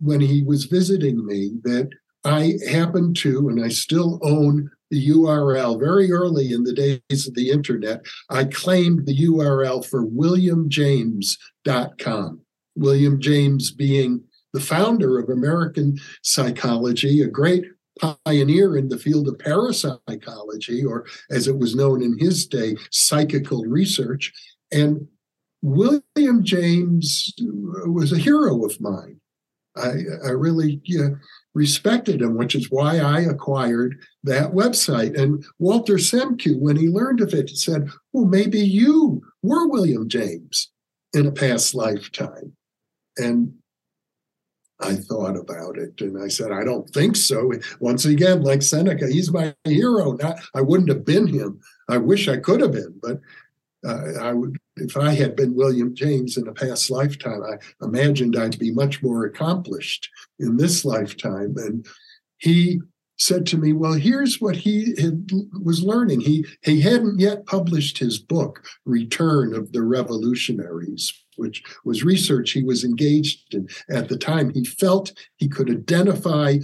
when 0.00 0.18
he 0.20 0.42
was 0.42 0.64
visiting 0.64 1.24
me 1.24 1.52
that 1.62 1.90
I 2.24 2.54
happened 2.68 3.14
to, 3.18 3.48
and 3.48 3.64
I 3.64 3.68
still 3.68 4.18
own 4.22 4.68
the 4.90 5.10
URL 5.10 5.78
very 5.78 6.10
early 6.10 6.52
in 6.52 6.64
the 6.64 6.74
days 6.74 7.28
of 7.28 7.34
the 7.34 7.50
internet. 7.50 8.04
I 8.28 8.42
claimed 8.44 9.06
the 9.06 9.16
URL 9.16 9.86
for 9.86 10.04
WilliamJames.com. 10.04 12.40
William 12.74 13.20
James 13.20 13.70
being 13.70 14.24
the 14.52 14.60
founder 14.60 15.20
of 15.20 15.28
American 15.28 15.98
psychology, 16.22 17.22
a 17.22 17.28
great 17.28 17.64
pioneer 18.00 18.76
in 18.76 18.88
the 18.88 18.98
field 18.98 19.28
of 19.28 19.38
parapsychology, 19.38 20.84
or 20.84 21.06
as 21.30 21.48
it 21.48 21.58
was 21.58 21.74
known 21.74 22.02
in 22.02 22.18
his 22.18 22.46
day, 22.46 22.76
psychical 22.90 23.64
research. 23.64 24.32
And 24.72 25.06
William 25.62 26.42
James 26.42 27.32
was 27.86 28.12
a 28.12 28.18
hero 28.18 28.64
of 28.64 28.80
mine. 28.80 29.20
I, 29.76 29.92
I 30.24 30.30
really 30.30 30.82
respected 31.54 32.20
him, 32.20 32.36
which 32.36 32.54
is 32.54 32.70
why 32.70 32.98
I 32.98 33.20
acquired 33.20 33.96
that 34.24 34.52
website. 34.52 35.18
And 35.18 35.44
Walter 35.58 35.94
Semkiw, 35.94 36.58
when 36.58 36.76
he 36.76 36.88
learned 36.88 37.20
of 37.20 37.32
it, 37.32 37.50
said, 37.50 37.88
Well, 38.12 38.26
maybe 38.26 38.60
you 38.60 39.22
were 39.42 39.68
William 39.68 40.08
James 40.08 40.70
in 41.14 41.26
a 41.26 41.32
past 41.32 41.74
lifetime. 41.74 42.54
And 43.16 43.54
I 44.82 44.96
thought 44.96 45.36
about 45.36 45.78
it 45.78 46.00
and 46.00 46.22
I 46.22 46.28
said, 46.28 46.50
I 46.52 46.64
don't 46.64 46.88
think 46.90 47.16
so. 47.16 47.52
Once 47.80 48.04
again, 48.04 48.42
like 48.42 48.62
Seneca, 48.62 49.06
he's 49.08 49.30
my 49.30 49.54
hero. 49.64 50.12
Not, 50.12 50.36
I 50.54 50.60
wouldn't 50.60 50.88
have 50.88 51.04
been 51.04 51.26
him. 51.26 51.60
I 51.88 51.98
wish 51.98 52.28
I 52.28 52.38
could 52.38 52.60
have 52.60 52.72
been, 52.72 52.94
but 53.00 53.20
uh, 53.86 54.20
I 54.20 54.32
would, 54.32 54.58
if 54.76 54.96
I 54.96 55.12
had 55.12 55.36
been 55.36 55.54
William 55.54 55.94
James 55.94 56.36
in 56.36 56.46
a 56.48 56.52
past 56.52 56.90
lifetime, 56.90 57.42
I 57.42 57.58
imagined 57.84 58.36
I'd 58.36 58.58
be 58.58 58.70
much 58.70 59.02
more 59.02 59.24
accomplished 59.24 60.08
in 60.38 60.56
this 60.56 60.84
lifetime. 60.84 61.54
And 61.56 61.86
he 62.38 62.80
said 63.18 63.46
to 63.46 63.58
me, 63.58 63.72
"Well, 63.72 63.94
here's 63.94 64.40
what 64.40 64.56
he 64.56 64.94
had, 65.00 65.30
was 65.62 65.82
learning. 65.82 66.20
He 66.20 66.46
he 66.62 66.80
hadn't 66.80 67.20
yet 67.20 67.46
published 67.46 67.98
his 67.98 68.18
book, 68.18 68.64
Return 68.84 69.54
of 69.54 69.72
the 69.72 69.82
Revolutionaries, 69.82 71.12
which 71.36 71.62
was 71.84 72.04
research 72.04 72.50
he 72.52 72.62
was 72.62 72.84
engaged 72.84 73.54
in 73.54 73.68
at 73.90 74.08
the 74.08 74.16
time. 74.16 74.52
He 74.52 74.64
felt 74.64 75.12
he 75.36 75.48
could 75.48 75.70
identify 75.70 76.58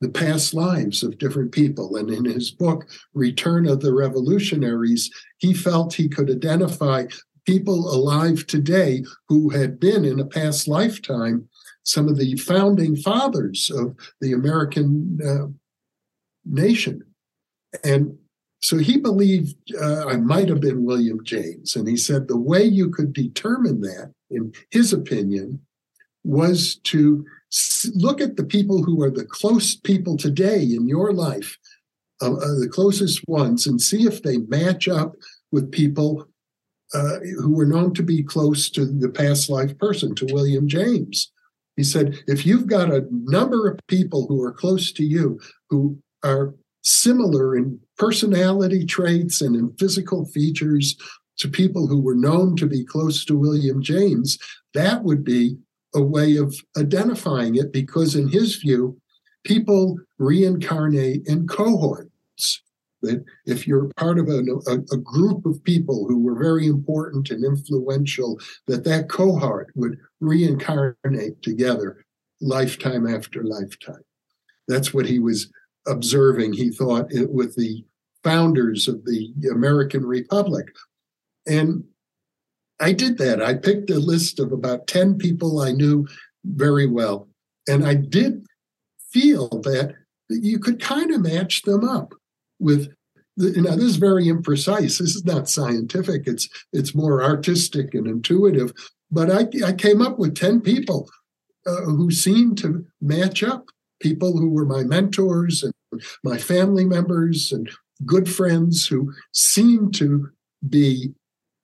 the 0.00 0.08
past 0.08 0.52
lives 0.52 1.02
of 1.02 1.18
different 1.18 1.52
people. 1.52 1.96
And 1.96 2.10
in 2.10 2.24
his 2.26 2.50
book, 2.50 2.86
Return 3.14 3.66
of 3.66 3.80
the 3.80 3.94
Revolutionaries, 3.94 5.10
he 5.38 5.54
felt 5.54 5.94
he 5.94 6.08
could 6.08 6.30
identify 6.30 7.06
people 7.46 7.94
alive 7.94 8.46
today 8.46 9.04
who 9.28 9.50
had 9.50 9.80
been 9.80 10.04
in 10.04 10.20
a 10.20 10.26
past 10.26 10.68
lifetime 10.68 11.48
some 11.84 12.08
of 12.08 12.16
the 12.18 12.36
founding 12.36 12.96
fathers 12.96 13.70
of 13.70 13.94
the 14.20 14.32
American 14.32 15.18
uh, 15.24 15.46
nation. 16.44 17.02
And 17.84 18.18
so 18.62 18.78
he 18.78 18.96
believed 18.96 19.56
uh, 19.80 20.06
I 20.06 20.16
might 20.16 20.48
have 20.48 20.60
been 20.60 20.84
William 20.84 21.22
James. 21.24 21.76
And 21.76 21.86
he 21.86 21.96
said 21.96 22.26
the 22.26 22.38
way 22.38 22.64
you 22.64 22.90
could 22.90 23.12
determine 23.12 23.80
that, 23.82 24.12
in 24.30 24.52
his 24.70 24.92
opinion, 24.92 25.60
was 26.24 26.76
to 26.84 27.24
look 27.94 28.20
at 28.20 28.36
the 28.36 28.44
people 28.44 28.82
who 28.82 29.02
are 29.02 29.10
the 29.10 29.24
close 29.24 29.76
people 29.76 30.16
today 30.16 30.62
in 30.62 30.88
your 30.88 31.12
life, 31.12 31.56
uh, 32.20 32.32
uh, 32.32 32.58
the 32.58 32.68
closest 32.70 33.20
ones, 33.28 33.66
and 33.66 33.80
see 33.80 34.04
if 34.04 34.22
they 34.22 34.38
match 34.38 34.88
up 34.88 35.14
with 35.52 35.70
people 35.70 36.26
uh, 36.92 37.18
who 37.40 37.54
were 37.54 37.66
known 37.66 37.94
to 37.94 38.02
be 38.02 38.22
close 38.22 38.70
to 38.70 38.84
the 38.84 39.08
past 39.08 39.48
life 39.48 39.76
person, 39.78 40.14
to 40.14 40.26
William 40.32 40.66
James. 40.66 41.30
He 41.76 41.84
said, 41.84 42.18
if 42.26 42.46
you've 42.46 42.66
got 42.66 42.90
a 42.90 43.06
number 43.10 43.68
of 43.68 43.78
people 43.86 44.26
who 44.26 44.42
are 44.42 44.52
close 44.52 44.92
to 44.92 45.04
you 45.04 45.38
who 45.68 45.98
are 46.24 46.54
similar 46.82 47.56
in 47.56 47.80
personality 47.98 48.84
traits 48.84 49.40
and 49.40 49.56
in 49.56 49.72
physical 49.78 50.24
features 50.26 50.96
to 51.38 51.48
people 51.48 51.86
who 51.86 52.00
were 52.00 52.14
known 52.14 52.56
to 52.56 52.66
be 52.66 52.84
close 52.84 53.24
to 53.24 53.36
William 53.36 53.82
James, 53.82 54.38
that 54.74 55.04
would 55.04 55.24
be 55.24 55.56
a 55.94 56.02
way 56.02 56.36
of 56.36 56.54
identifying 56.76 57.56
it 57.56 57.72
because, 57.72 58.14
in 58.14 58.28
his 58.28 58.56
view, 58.56 58.98
people 59.44 59.98
reincarnate 60.18 61.26
in 61.26 61.46
cohorts. 61.46 62.62
That 63.02 63.24
if 63.44 63.66
you're 63.66 63.90
part 63.96 64.18
of 64.18 64.28
a, 64.28 64.40
a, 64.66 64.78
a, 64.92 64.96
group 64.96 65.44
of 65.46 65.62
people 65.62 66.06
who 66.08 66.18
were 66.18 66.34
very 66.34 66.66
important 66.66 67.30
and 67.30 67.44
influential, 67.44 68.40
that 68.66 68.84
that 68.84 69.10
cohort 69.10 69.70
would 69.74 69.98
reincarnate 70.20 71.40
together 71.42 72.04
lifetime 72.40 73.06
after 73.06 73.44
lifetime. 73.44 74.02
That's 74.66 74.92
what 74.92 75.06
he 75.06 75.18
was 75.18 75.52
observing, 75.86 76.52
he 76.52 76.70
thought, 76.70 77.12
it, 77.12 77.30
with 77.30 77.54
the 77.56 77.84
founders 78.24 78.88
of 78.88 79.04
the 79.04 79.32
American 79.52 80.04
Republic. 80.04 80.66
And 81.46 81.84
I 82.80 82.92
did 82.92 83.18
that. 83.18 83.42
I 83.42 83.54
picked 83.54 83.90
a 83.90 83.98
list 83.98 84.40
of 84.40 84.52
about 84.52 84.86
10 84.86 85.16
people 85.16 85.60
I 85.60 85.72
knew 85.72 86.06
very 86.44 86.86
well. 86.86 87.28
And 87.68 87.86
I 87.86 87.94
did 87.94 88.44
feel 89.10 89.48
that 89.48 89.94
you 90.28 90.58
could 90.58 90.80
kind 90.80 91.12
of 91.12 91.22
match 91.22 91.62
them 91.62 91.88
up 91.88 92.12
with 92.58 92.92
know 93.36 93.76
this 93.76 93.84
is 93.84 93.96
very 93.96 94.24
imprecise 94.24 94.98
this 94.98 95.14
is 95.14 95.24
not 95.24 95.48
scientific 95.48 96.22
it's 96.26 96.48
it's 96.72 96.94
more 96.94 97.22
artistic 97.22 97.94
and 97.94 98.06
intuitive 98.06 98.72
but 99.10 99.30
i 99.30 99.46
i 99.64 99.72
came 99.72 100.00
up 100.00 100.18
with 100.18 100.34
10 100.34 100.60
people 100.62 101.08
uh, 101.66 101.82
who 101.82 102.10
seemed 102.10 102.56
to 102.58 102.84
match 103.00 103.42
up 103.42 103.66
people 104.00 104.38
who 104.38 104.48
were 104.48 104.64
my 104.64 104.82
mentors 104.84 105.62
and 105.62 105.72
my 106.22 106.38
family 106.38 106.84
members 106.84 107.52
and 107.52 107.70
good 108.04 108.28
friends 108.28 108.86
who 108.86 109.12
seemed 109.32 109.94
to 109.94 110.28
be 110.68 111.12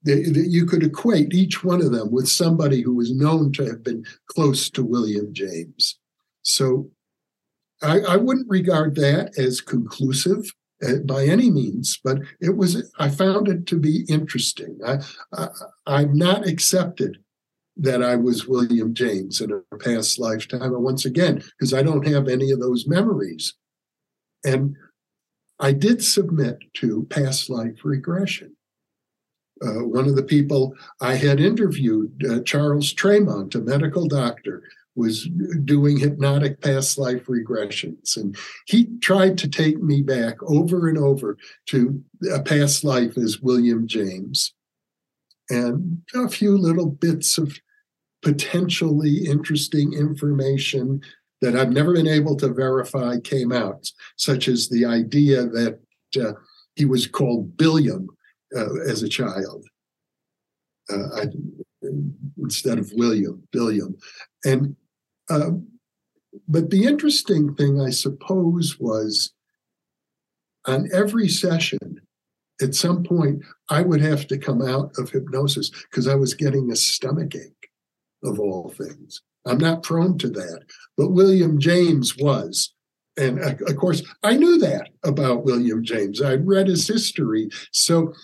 that 0.04 0.46
you 0.48 0.66
could 0.66 0.82
equate 0.82 1.32
each 1.32 1.62
one 1.62 1.80
of 1.80 1.92
them 1.92 2.10
with 2.10 2.28
somebody 2.28 2.82
who 2.82 2.94
was 2.94 3.14
known 3.14 3.52
to 3.52 3.64
have 3.64 3.84
been 3.84 4.04
close 4.26 4.68
to 4.70 4.82
William 4.82 5.32
James. 5.32 5.98
So 6.42 6.90
I, 7.82 8.00
I 8.00 8.16
wouldn't 8.16 8.48
regard 8.48 8.94
that 8.96 9.38
as 9.38 9.60
conclusive 9.60 10.52
uh, 10.84 10.98
by 11.04 11.24
any 11.24 11.50
means, 11.50 11.98
but 12.02 12.18
it 12.40 12.56
was. 12.56 12.90
I 12.98 13.08
found 13.08 13.48
it 13.48 13.66
to 13.66 13.78
be 13.78 14.04
interesting. 14.08 14.78
I, 14.84 14.98
I 15.32 15.48
I'm 15.86 16.14
not 16.16 16.46
accepted 16.46 17.18
that 17.76 18.02
I 18.02 18.16
was 18.16 18.46
William 18.46 18.92
James 18.92 19.40
in 19.40 19.52
a 19.52 19.76
past 19.76 20.18
lifetime. 20.18 20.72
Once 20.82 21.04
again, 21.04 21.42
because 21.58 21.72
I 21.72 21.82
don't 21.82 22.06
have 22.06 22.28
any 22.28 22.50
of 22.50 22.60
those 22.60 22.86
memories. 22.86 23.54
And 24.44 24.76
I 25.60 25.72
did 25.72 26.02
submit 26.02 26.58
to 26.74 27.06
past 27.10 27.48
life 27.48 27.84
regression. 27.84 28.56
Uh, 29.64 29.84
one 29.84 30.08
of 30.08 30.16
the 30.16 30.24
people 30.24 30.74
I 31.00 31.14
had 31.14 31.38
interviewed, 31.38 32.24
uh, 32.28 32.40
Charles 32.40 32.92
Tremont, 32.92 33.54
a 33.54 33.60
medical 33.60 34.08
doctor, 34.08 34.64
was 34.94 35.28
doing 35.64 35.98
hypnotic 35.98 36.60
past 36.60 36.98
life 36.98 37.26
regressions. 37.26 38.16
And 38.16 38.36
he 38.66 38.88
tried 39.00 39.38
to 39.38 39.48
take 39.48 39.80
me 39.80 40.02
back 40.02 40.42
over 40.42 40.88
and 40.88 40.98
over 40.98 41.38
to 41.66 42.02
a 42.32 42.42
past 42.42 42.84
life 42.84 43.16
as 43.16 43.40
William 43.40 43.86
James. 43.86 44.52
And 45.48 46.02
a 46.14 46.28
few 46.28 46.58
little 46.58 46.86
bits 46.86 47.38
of 47.38 47.58
potentially 48.22 49.26
interesting 49.26 49.92
information 49.92 51.02
that 51.42 51.56
I've 51.56 51.72
never 51.72 51.92
been 51.92 52.06
able 52.06 52.36
to 52.36 52.48
verify 52.48 53.18
came 53.18 53.52
out, 53.52 53.90
such 54.16 54.48
as 54.48 54.68
the 54.68 54.86
idea 54.86 55.44
that 55.44 55.80
uh, 56.18 56.32
he 56.76 56.86
was 56.86 57.06
called 57.06 57.56
Billiam 57.56 58.08
uh, 58.56 58.80
as 58.88 59.02
a 59.02 59.08
child 59.08 59.66
uh, 60.90 61.08
I, 61.16 61.26
instead 62.38 62.78
of 62.78 62.92
William, 62.94 63.46
Billiam. 63.50 63.96
And 64.44 64.76
uh, 65.28 65.50
but 66.48 66.70
the 66.70 66.84
interesting 66.84 67.54
thing, 67.54 67.80
I 67.80 67.90
suppose, 67.90 68.78
was 68.78 69.32
on 70.66 70.88
every 70.94 71.28
session, 71.28 72.00
at 72.60 72.74
some 72.74 73.02
point, 73.02 73.42
I 73.68 73.82
would 73.82 74.00
have 74.00 74.26
to 74.28 74.38
come 74.38 74.62
out 74.62 74.92
of 74.96 75.10
hypnosis 75.10 75.70
because 75.70 76.06
I 76.06 76.14
was 76.14 76.34
getting 76.34 76.70
a 76.70 76.76
stomach 76.76 77.34
ache, 77.34 77.68
of 78.22 78.38
all 78.38 78.70
things. 78.70 79.22
I'm 79.46 79.58
not 79.58 79.82
prone 79.82 80.18
to 80.18 80.28
that, 80.28 80.60
but 80.96 81.10
William 81.10 81.58
James 81.58 82.16
was. 82.16 82.72
And 83.16 83.38
of 83.40 83.76
course, 83.76 84.02
I 84.22 84.36
knew 84.36 84.58
that 84.58 84.88
about 85.04 85.44
William 85.44 85.84
James. 85.84 86.22
I'd 86.22 86.46
read 86.46 86.68
his 86.68 86.88
history. 86.88 87.50
So 87.70 88.14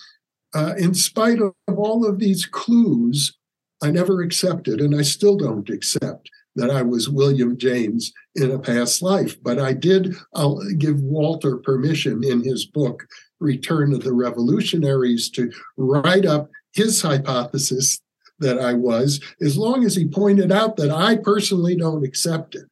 uh, 0.54 0.74
in 0.78 0.94
spite 0.94 1.40
of 1.40 1.52
all 1.76 2.06
of 2.06 2.18
these 2.18 2.46
clues, 2.46 3.36
I 3.82 3.90
never 3.90 4.22
accepted, 4.22 4.80
and 4.80 4.94
I 4.94 5.02
still 5.02 5.36
don't 5.36 5.68
accept 5.68 6.30
that 6.56 6.70
I 6.70 6.82
was 6.82 7.08
William 7.08 7.56
James 7.56 8.12
in 8.34 8.50
a 8.50 8.58
past 8.58 9.02
life. 9.02 9.40
But 9.42 9.58
I 9.60 9.72
did 9.72 10.14
I'll 10.34 10.60
give 10.78 11.00
Walter 11.00 11.58
permission 11.58 12.24
in 12.24 12.42
his 12.42 12.66
book, 12.66 13.06
Return 13.40 13.92
of 13.92 14.02
the 14.02 14.14
Revolutionaries, 14.14 15.30
to 15.30 15.52
write 15.76 16.26
up 16.26 16.48
his 16.72 17.00
hypothesis 17.02 18.00
that 18.40 18.58
I 18.58 18.74
was, 18.74 19.20
as 19.40 19.56
long 19.56 19.84
as 19.84 19.96
he 19.96 20.06
pointed 20.06 20.52
out 20.52 20.76
that 20.76 20.90
I 20.90 21.16
personally 21.16 21.76
don't 21.76 22.04
accept 22.04 22.54
it, 22.54 22.66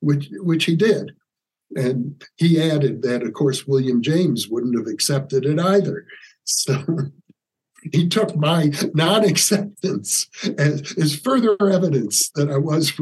which 0.00 0.28
which 0.38 0.64
he 0.64 0.76
did. 0.76 1.12
And 1.76 2.20
he 2.36 2.60
added 2.60 3.02
that, 3.02 3.22
of 3.22 3.32
course, 3.32 3.66
William 3.66 4.02
James 4.02 4.48
wouldn't 4.48 4.76
have 4.76 4.92
accepted 4.92 5.44
it 5.44 5.60
either. 5.60 6.04
So 6.44 6.84
he 7.92 8.08
took 8.08 8.36
my 8.36 8.72
non-acceptance 8.94 10.28
as, 10.58 10.94
as 10.98 11.16
further 11.16 11.56
evidence 11.60 12.30
that 12.30 12.50
I 12.50 12.58
was 12.58 12.92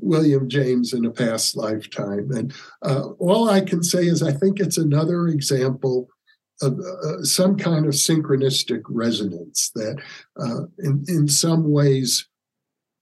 William 0.00 0.48
James 0.48 0.92
in 0.92 1.04
a 1.04 1.10
past 1.10 1.56
lifetime. 1.56 2.30
And 2.32 2.52
uh, 2.82 3.10
all 3.18 3.48
I 3.48 3.60
can 3.60 3.82
say 3.82 4.06
is 4.06 4.22
I 4.22 4.32
think 4.32 4.60
it's 4.60 4.78
another 4.78 5.28
example 5.28 6.08
of 6.60 6.78
uh, 6.78 7.22
some 7.22 7.56
kind 7.56 7.86
of 7.86 7.92
synchronistic 7.92 8.82
resonance 8.88 9.70
that, 9.74 10.00
uh, 10.40 10.62
in 10.78 11.04
in 11.08 11.28
some 11.28 11.70
ways, 11.70 12.28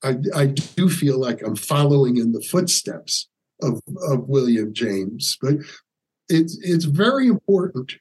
I, 0.03 0.17
I 0.35 0.47
do 0.47 0.89
feel 0.89 1.19
like 1.19 1.43
I'm 1.43 1.57
following 1.57 2.17
in 2.19 2.33
the 2.33 2.43
footsteps 2.43 3.29
of, 3.63 3.81
of 4.09 4.29
William 4.29 4.73
James, 4.73 5.39
but 5.41 5.57
it's 6.29 6.59
it's 6.63 6.85
very 6.85 7.29
important 7.29 7.95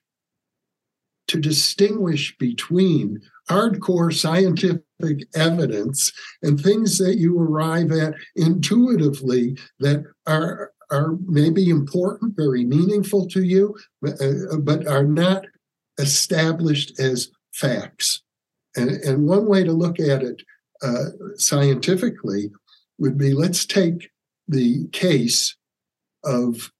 to 1.28 1.40
distinguish 1.40 2.36
between 2.38 3.20
hardcore 3.50 4.14
scientific 4.14 5.28
evidence 5.36 6.12
and 6.44 6.60
things 6.60 6.98
that 7.00 7.18
you 7.18 7.40
arrive 7.40 7.92
at 7.92 8.14
intuitively 8.36 9.58
that 9.80 10.04
are 10.28 10.72
are 10.92 11.18
maybe 11.26 11.70
important, 11.70 12.36
very 12.36 12.64
meaningful 12.64 13.28
to 13.28 13.44
you, 13.44 13.76
but, 14.02 14.22
uh, 14.22 14.58
but 14.58 14.88
are 14.88 15.04
not 15.04 15.46
established 15.98 17.00
as 17.00 17.30
facts. 17.54 18.22
And, 18.76 18.90
and 18.90 19.28
one 19.28 19.48
way 19.48 19.64
to 19.64 19.72
look 19.72 20.00
at 20.00 20.22
it 20.22 20.42
uh, 20.82 21.06
scientifically 21.36 22.52
would 22.98 23.18
be 23.18 23.34
let's 23.34 23.66
take 23.66 24.10
the 24.48 24.88
case 24.92 25.56
of 26.24 26.72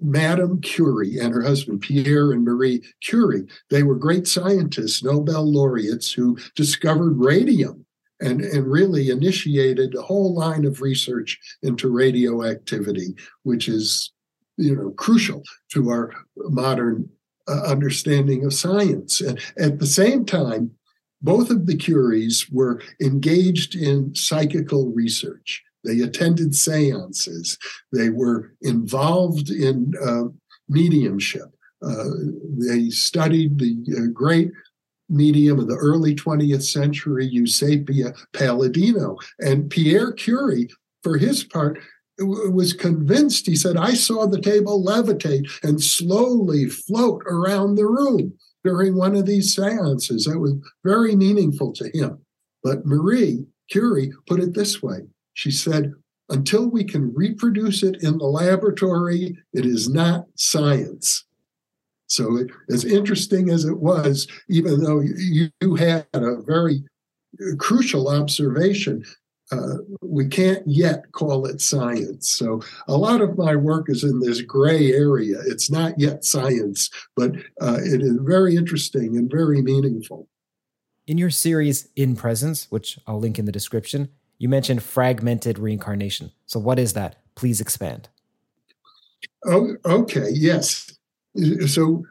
Madame 0.00 0.60
Curie 0.60 1.18
and 1.18 1.32
her 1.34 1.42
husband, 1.42 1.82
Pierre 1.82 2.32
and 2.32 2.44
Marie 2.44 2.82
Curie. 3.02 3.46
They 3.70 3.82
were 3.82 3.96
great 3.96 4.26
scientists, 4.26 5.02
Nobel 5.02 5.50
laureates 5.50 6.10
who 6.10 6.38
discovered 6.54 7.18
radium 7.18 7.83
and, 8.24 8.40
and 8.40 8.66
really 8.66 9.10
initiated 9.10 9.94
a 9.94 10.02
whole 10.02 10.34
line 10.34 10.64
of 10.64 10.80
research 10.80 11.38
into 11.62 11.88
radioactivity, 11.88 13.14
which 13.42 13.68
is 13.68 14.12
you 14.56 14.74
know 14.74 14.90
crucial 14.92 15.42
to 15.72 15.90
our 15.90 16.12
modern 16.36 17.08
uh, 17.48 17.62
understanding 17.64 18.44
of 18.44 18.54
science. 18.54 19.20
And 19.20 19.38
at 19.58 19.78
the 19.78 19.86
same 19.86 20.24
time, 20.24 20.70
both 21.20 21.50
of 21.50 21.66
the 21.66 21.76
Curies 21.76 22.46
were 22.52 22.80
engaged 23.00 23.74
in 23.74 24.14
psychical 24.14 24.92
research. 24.92 25.62
They 25.84 26.00
attended 26.00 26.54
seances. 26.54 27.58
They 27.92 28.10
were 28.10 28.54
involved 28.62 29.50
in 29.50 29.92
uh, 30.02 30.24
mediumship. 30.68 31.50
Uh, 31.82 32.10
they 32.58 32.88
studied 32.88 33.58
the 33.58 33.76
uh, 33.98 34.06
great 34.12 34.50
medium 35.08 35.58
of 35.58 35.68
the 35.68 35.76
early 35.76 36.14
20th 36.14 36.62
century, 36.62 37.30
Eusapia 37.32 38.16
Palladino. 38.32 39.16
And 39.38 39.70
Pierre 39.70 40.12
Curie, 40.12 40.68
for 41.02 41.18
his 41.18 41.44
part, 41.44 41.78
was 42.18 42.72
convinced. 42.72 43.46
He 43.46 43.56
said, 43.56 43.76
I 43.76 43.94
saw 43.94 44.26
the 44.26 44.40
table 44.40 44.84
levitate 44.84 45.50
and 45.62 45.82
slowly 45.82 46.68
float 46.68 47.22
around 47.26 47.74
the 47.74 47.86
room 47.86 48.34
during 48.62 48.96
one 48.96 49.14
of 49.14 49.26
these 49.26 49.54
seances. 49.54 50.24
That 50.24 50.38
was 50.38 50.54
very 50.84 51.16
meaningful 51.16 51.72
to 51.74 51.90
him. 51.92 52.18
But 52.62 52.86
Marie 52.86 53.46
Curie 53.68 54.12
put 54.26 54.40
it 54.40 54.54
this 54.54 54.82
way 54.82 55.00
she 55.34 55.50
said, 55.50 55.92
until 56.30 56.70
we 56.70 56.84
can 56.84 57.12
reproduce 57.12 57.82
it 57.82 58.02
in 58.02 58.18
the 58.18 58.24
laboratory, 58.24 59.36
it 59.52 59.66
is 59.66 59.88
not 59.90 60.26
science. 60.36 61.24
So, 62.14 62.36
it, 62.36 62.50
as 62.70 62.84
interesting 62.84 63.50
as 63.50 63.64
it 63.64 63.78
was, 63.78 64.28
even 64.48 64.82
though 64.82 65.00
you, 65.00 65.50
you 65.60 65.74
had 65.74 66.06
a 66.12 66.40
very 66.42 66.84
crucial 67.58 68.08
observation, 68.08 69.04
uh, 69.50 69.78
we 70.00 70.28
can't 70.28 70.62
yet 70.64 71.10
call 71.10 71.44
it 71.44 71.60
science. 71.60 72.30
So, 72.30 72.62
a 72.86 72.96
lot 72.96 73.20
of 73.20 73.36
my 73.36 73.56
work 73.56 73.90
is 73.90 74.04
in 74.04 74.20
this 74.20 74.42
gray 74.42 74.92
area. 74.92 75.38
It's 75.44 75.72
not 75.72 75.98
yet 75.98 76.24
science, 76.24 76.88
but 77.16 77.32
uh, 77.60 77.80
it 77.82 78.00
is 78.00 78.16
very 78.20 78.54
interesting 78.54 79.16
and 79.16 79.28
very 79.28 79.60
meaningful. 79.60 80.28
In 81.08 81.18
your 81.18 81.30
series, 81.30 81.88
In 81.96 82.14
Presence, 82.14 82.70
which 82.70 82.96
I'll 83.08 83.18
link 83.18 83.40
in 83.40 83.44
the 83.44 83.52
description, 83.52 84.08
you 84.38 84.48
mentioned 84.48 84.84
fragmented 84.84 85.58
reincarnation. 85.58 86.30
So, 86.46 86.60
what 86.60 86.78
is 86.78 86.92
that? 86.92 87.16
Please 87.34 87.60
expand. 87.60 88.08
Oh, 89.46 89.76
okay. 89.84 90.28
Yes. 90.30 90.93
So, 91.66 92.04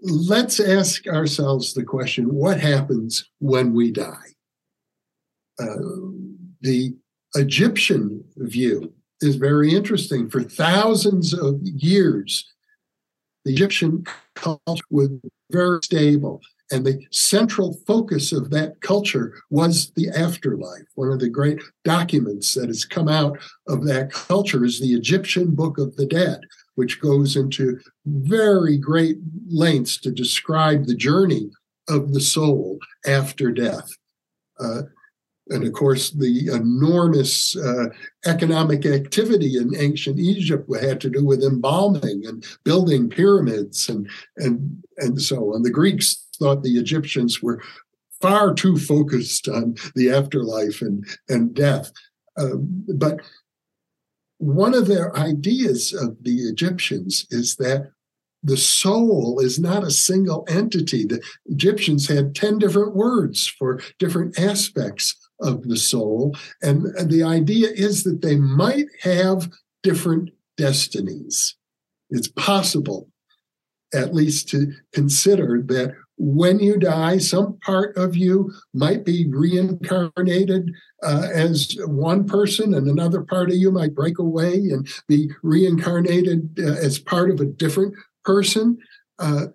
let's 0.00 0.60
ask 0.60 1.06
ourselves 1.06 1.74
the 1.74 1.84
question 1.84 2.34
what 2.34 2.60
happens 2.60 3.30
when 3.38 3.72
we 3.72 3.90
die? 3.90 4.34
Uh, 5.58 5.76
the 6.60 6.94
Egyptian 7.34 8.24
view 8.36 8.92
is 9.20 9.36
very 9.36 9.74
interesting. 9.74 10.28
For 10.28 10.42
thousands 10.42 11.32
of 11.32 11.60
years, 11.62 12.44
the 13.44 13.52
Egyptian 13.52 14.04
culture 14.34 14.84
was 14.90 15.10
very 15.50 15.78
stable. 15.82 16.40
And 16.72 16.84
the 16.84 17.00
central 17.12 17.74
focus 17.86 18.32
of 18.32 18.50
that 18.50 18.80
culture 18.80 19.34
was 19.50 19.92
the 19.94 20.08
afterlife. 20.08 20.82
One 20.96 21.12
of 21.12 21.20
the 21.20 21.28
great 21.28 21.60
documents 21.84 22.54
that 22.54 22.66
has 22.66 22.84
come 22.84 23.08
out 23.08 23.38
of 23.68 23.84
that 23.86 24.10
culture 24.10 24.64
is 24.64 24.80
the 24.80 24.94
Egyptian 24.94 25.54
Book 25.54 25.78
of 25.78 25.94
the 25.94 26.06
Dead, 26.06 26.40
which 26.76 27.00
goes 27.00 27.36
into 27.36 27.78
very 28.06 28.78
great 28.78 29.18
lengths 29.48 29.98
to 29.98 30.10
describe 30.10 30.86
the 30.86 30.94
journey 30.94 31.50
of 31.88 32.14
the 32.14 32.20
soul 32.20 32.78
after 33.06 33.50
death. 33.50 33.90
Uh, 34.58 34.82
and 35.48 35.64
of 35.64 35.72
course, 35.74 36.10
the 36.10 36.48
enormous 36.48 37.56
uh, 37.56 37.86
economic 38.24 38.84
activity 38.84 39.58
in 39.58 39.76
ancient 39.76 40.18
Egypt 40.18 40.68
had 40.80 41.00
to 41.02 41.10
do 41.10 41.24
with 41.24 41.44
embalming 41.44 42.26
and 42.26 42.44
building 42.64 43.08
pyramids 43.08 43.88
and 43.88 44.08
and 44.38 44.82
and 44.98 45.20
so 45.22 45.54
on. 45.54 45.62
The 45.62 45.70
Greeks 45.70 46.26
thought 46.38 46.62
the 46.62 46.78
Egyptians 46.78 47.42
were 47.42 47.62
far 48.20 48.54
too 48.54 48.76
focused 48.76 49.48
on 49.48 49.76
the 49.94 50.10
afterlife 50.10 50.80
and, 50.80 51.06
and 51.28 51.54
death. 51.54 51.92
Um, 52.36 52.84
but 52.94 53.20
one 54.38 54.74
of 54.74 54.86
their 54.86 55.16
ideas 55.16 55.92
of 55.92 56.22
the 56.22 56.48
Egyptians 56.48 57.26
is 57.30 57.56
that 57.56 57.90
the 58.42 58.56
soul 58.56 59.40
is 59.40 59.58
not 59.58 59.82
a 59.82 59.90
single 59.90 60.44
entity. 60.48 61.04
The 61.04 61.20
Egyptians 61.46 62.06
had 62.06 62.34
10 62.34 62.58
different 62.58 62.94
words 62.94 63.46
for 63.46 63.80
different 63.98 64.38
aspects 64.38 65.16
of 65.40 65.64
the 65.64 65.76
soul. 65.76 66.36
And, 66.62 66.86
the 67.10 67.22
idea 67.22 67.68
is 67.70 68.04
that 68.04 68.22
they 68.22 68.36
might 68.36 68.86
have 69.02 69.50
different 69.82 70.30
destinies. 70.56 71.56
It's 72.10 72.28
possible, 72.28 73.08
at 73.92 74.14
least, 74.14 74.48
to 74.50 74.72
consider 74.92 75.60
that 75.66 75.94
when 76.18 76.58
you 76.60 76.78
die, 76.78 77.18
some 77.18 77.58
part 77.58 77.96
of 77.96 78.16
you 78.16 78.52
might 78.72 79.04
be 79.04 79.26
reincarnated 79.28 80.70
uh, 81.02 81.28
as 81.32 81.76
one 81.86 82.26
person, 82.26 82.74
and 82.74 82.88
another 82.88 83.22
part 83.22 83.50
of 83.50 83.56
you 83.56 83.70
might 83.70 83.94
break 83.94 84.18
away 84.18 84.54
and 84.54 84.88
be 85.08 85.30
reincarnated 85.42 86.58
uh, 86.58 86.72
as 86.72 86.98
part 86.98 87.30
of 87.30 87.40
a 87.40 87.46
different 87.46 87.94
person. 88.24 88.78
Uh, 89.18 89.46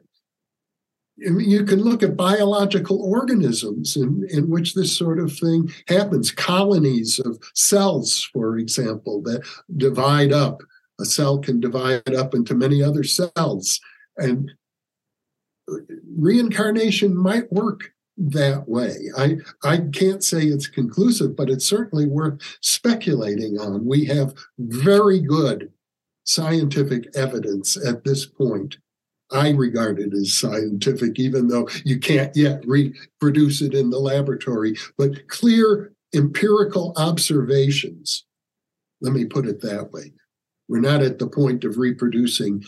you 1.17 1.63
can 1.65 1.81
look 1.81 2.01
at 2.01 2.17
biological 2.17 3.01
organisms 3.01 3.95
in, 3.95 4.27
in 4.29 4.49
which 4.49 4.73
this 4.73 4.95
sort 4.95 5.19
of 5.19 5.31
thing 5.31 5.71
happens. 5.87 6.31
Colonies 6.31 7.19
of 7.19 7.37
cells, 7.53 8.27
for 8.33 8.57
example, 8.57 9.21
that 9.23 9.43
divide 9.77 10.31
up. 10.31 10.61
A 10.99 11.05
cell 11.05 11.39
can 11.39 11.59
divide 11.59 12.13
up 12.13 12.33
into 12.33 12.53
many 12.53 12.81
other 12.81 13.03
cells. 13.03 13.79
And 14.17 14.51
reincarnation 16.17 17.15
might 17.15 17.51
work 17.51 17.91
that 18.17 18.67
way. 18.67 18.95
I, 19.17 19.37
I 19.63 19.77
can't 19.93 20.23
say 20.23 20.43
it's 20.43 20.67
conclusive, 20.67 21.35
but 21.35 21.49
it's 21.49 21.65
certainly 21.65 22.05
worth 22.05 22.39
speculating 22.61 23.59
on. 23.59 23.85
We 23.85 24.05
have 24.05 24.33
very 24.59 25.19
good 25.19 25.71
scientific 26.23 27.07
evidence 27.15 27.77
at 27.83 28.03
this 28.03 28.25
point. 28.25 28.77
I 29.31 29.51
regard 29.51 29.99
it 29.99 30.13
as 30.13 30.37
scientific, 30.37 31.17
even 31.19 31.47
though 31.47 31.69
you 31.85 31.99
can't 31.99 32.35
yet 32.35 32.63
reproduce 32.67 33.61
it 33.61 33.73
in 33.73 33.89
the 33.89 33.99
laboratory, 33.99 34.75
but 34.97 35.27
clear 35.29 35.93
empirical 36.13 36.93
observations. 36.97 38.25
Let 38.99 39.13
me 39.13 39.25
put 39.25 39.47
it 39.47 39.61
that 39.61 39.91
way. 39.91 40.13
We're 40.67 40.81
not 40.81 41.01
at 41.01 41.17
the 41.17 41.27
point 41.27 41.63
of 41.63 41.77
reproducing 41.77 42.63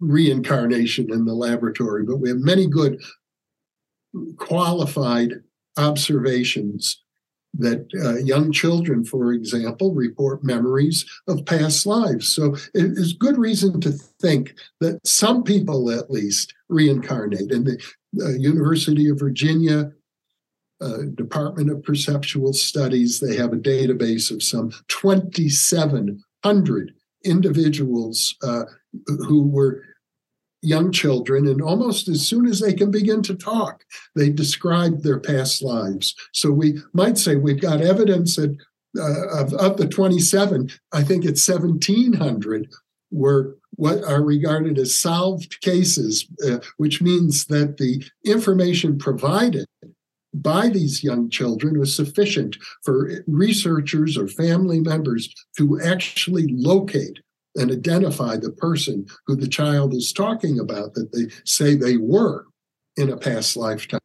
reincarnation 0.00 1.12
in 1.12 1.24
the 1.24 1.34
laboratory, 1.34 2.04
but 2.04 2.16
we 2.16 2.30
have 2.30 2.38
many 2.38 2.66
good 2.66 3.00
qualified 4.38 5.34
observations 5.76 7.02
that 7.54 7.88
uh, 8.04 8.18
young 8.18 8.52
children, 8.52 9.04
for 9.04 9.32
example, 9.32 9.92
report 9.92 10.44
memories 10.44 11.04
of 11.26 11.44
past 11.46 11.84
lives. 11.84 12.28
So 12.28 12.54
it 12.74 12.96
is 12.96 13.12
good 13.12 13.38
reason 13.38 13.80
to 13.80 13.90
think 13.90 14.54
that 14.80 15.04
some 15.06 15.42
people, 15.42 15.90
at 15.90 16.10
least, 16.10 16.54
reincarnate. 16.68 17.50
In 17.50 17.64
the 17.64 17.82
uh, 18.22 18.34
University 18.38 19.08
of 19.08 19.18
Virginia 19.18 19.90
uh, 20.80 20.98
Department 21.14 21.70
of 21.70 21.82
Perceptual 21.82 22.52
Studies, 22.52 23.18
they 23.18 23.34
have 23.36 23.52
a 23.52 23.56
database 23.56 24.30
of 24.30 24.44
some 24.44 24.70
2,700 24.88 26.94
individuals 27.24 28.36
uh, 28.42 28.62
who 29.06 29.48
were 29.48 29.82
young 30.62 30.92
children, 30.92 31.46
and 31.46 31.62
almost 31.62 32.08
as 32.08 32.26
soon 32.26 32.46
as 32.46 32.60
they 32.60 32.72
can 32.72 32.90
begin 32.90 33.22
to 33.22 33.34
talk, 33.34 33.84
they 34.14 34.30
describe 34.30 35.02
their 35.02 35.18
past 35.18 35.62
lives. 35.62 36.14
So 36.32 36.50
we 36.50 36.80
might 36.92 37.18
say 37.18 37.36
we've 37.36 37.60
got 37.60 37.80
evidence 37.80 38.36
that 38.36 38.56
uh, 38.98 39.28
of, 39.28 39.52
of 39.54 39.76
the 39.76 39.88
27, 39.88 40.70
I 40.92 41.02
think 41.02 41.24
it's 41.24 41.46
1,700 41.48 42.68
were 43.10 43.56
what 43.76 44.04
are 44.04 44.22
regarded 44.22 44.78
as 44.78 44.94
solved 44.94 45.60
cases, 45.60 46.26
uh, 46.46 46.58
which 46.76 47.00
means 47.00 47.46
that 47.46 47.76
the 47.78 48.04
information 48.24 48.98
provided 48.98 49.66
by 50.34 50.68
these 50.68 51.02
young 51.02 51.30
children 51.30 51.78
was 51.78 51.94
sufficient 51.94 52.56
for 52.82 53.10
researchers 53.26 54.16
or 54.16 54.28
family 54.28 54.80
members 54.80 55.32
to 55.56 55.80
actually 55.80 56.46
locate 56.48 57.20
and 57.56 57.70
identify 57.70 58.36
the 58.36 58.50
person 58.50 59.06
who 59.26 59.36
the 59.36 59.48
child 59.48 59.94
is 59.94 60.12
talking 60.12 60.58
about 60.58 60.94
that 60.94 61.12
they 61.12 61.26
say 61.44 61.74
they 61.74 61.96
were 61.96 62.46
in 62.96 63.10
a 63.10 63.16
past 63.16 63.56
lifetime. 63.56 64.00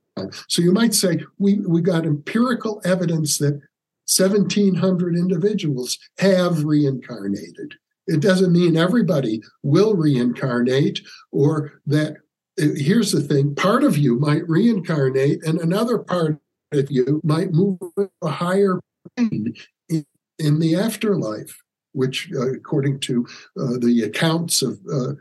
So 0.48 0.62
you 0.62 0.72
might 0.72 0.93
say 0.93 1.24
we, 1.38 1.60
we 1.60 1.82
got 1.82 2.06
empirical 2.06 2.82
evidence 2.86 3.38
that 3.39 3.62
1,700 4.08 5.16
individuals 5.16 5.98
have 6.20 6.64
reincarnated. 6.64 7.76
It 8.08 8.22
doesn't 8.22 8.54
mean 8.54 8.78
everybody 8.78 9.41
will 9.64 9.96
reincarnate 9.96 11.02
or 11.32 11.82
that 11.88 12.18
uh, 12.62 12.68
here's 12.76 13.12
the 13.12 13.22
thing 13.22 13.56
part 13.56 13.84
of 13.84 13.98
you 13.98 14.18
might 14.18 14.48
reincarnate 14.48 15.43
and 15.43 15.60
another 15.60 15.98
part 15.98 16.39
of 16.72 16.91
you 16.91 17.20
might 17.24 17.52
move 17.52 17.80
to 17.98 18.10
a 18.22 18.30
higher 18.30 18.80
plane 19.18 19.54
in, 19.89 20.06
in 20.39 20.60
the 20.60 20.76
afterlife 20.76 21.64
which 21.96 22.30
uh, 22.36 22.52
according 22.52 23.00
to 23.00 23.26
uh, 23.60 23.78
the 23.80 24.04
accounts 24.04 24.62
of 24.62 24.80
uh, 24.91 25.14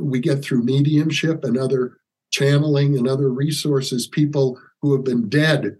we 0.00 0.20
get 0.20 0.42
through 0.42 0.62
mediumship 0.62 1.44
and 1.44 1.56
other 1.56 1.96
channeling 2.30 2.96
and 2.96 3.08
other 3.08 3.30
resources 3.30 4.06
people 4.06 4.60
who 4.82 4.92
have 4.92 5.04
been 5.04 5.28
dead 5.28 5.76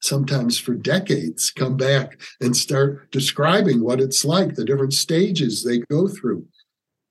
sometimes 0.00 0.58
for 0.58 0.74
decades 0.74 1.50
come 1.50 1.76
back 1.76 2.20
and 2.40 2.56
start 2.56 3.10
describing 3.10 3.82
what 3.82 4.00
it's 4.00 4.24
like 4.24 4.54
the 4.54 4.64
different 4.64 4.92
stages 4.92 5.64
they 5.64 5.78
go 5.90 6.06
through. 6.06 6.46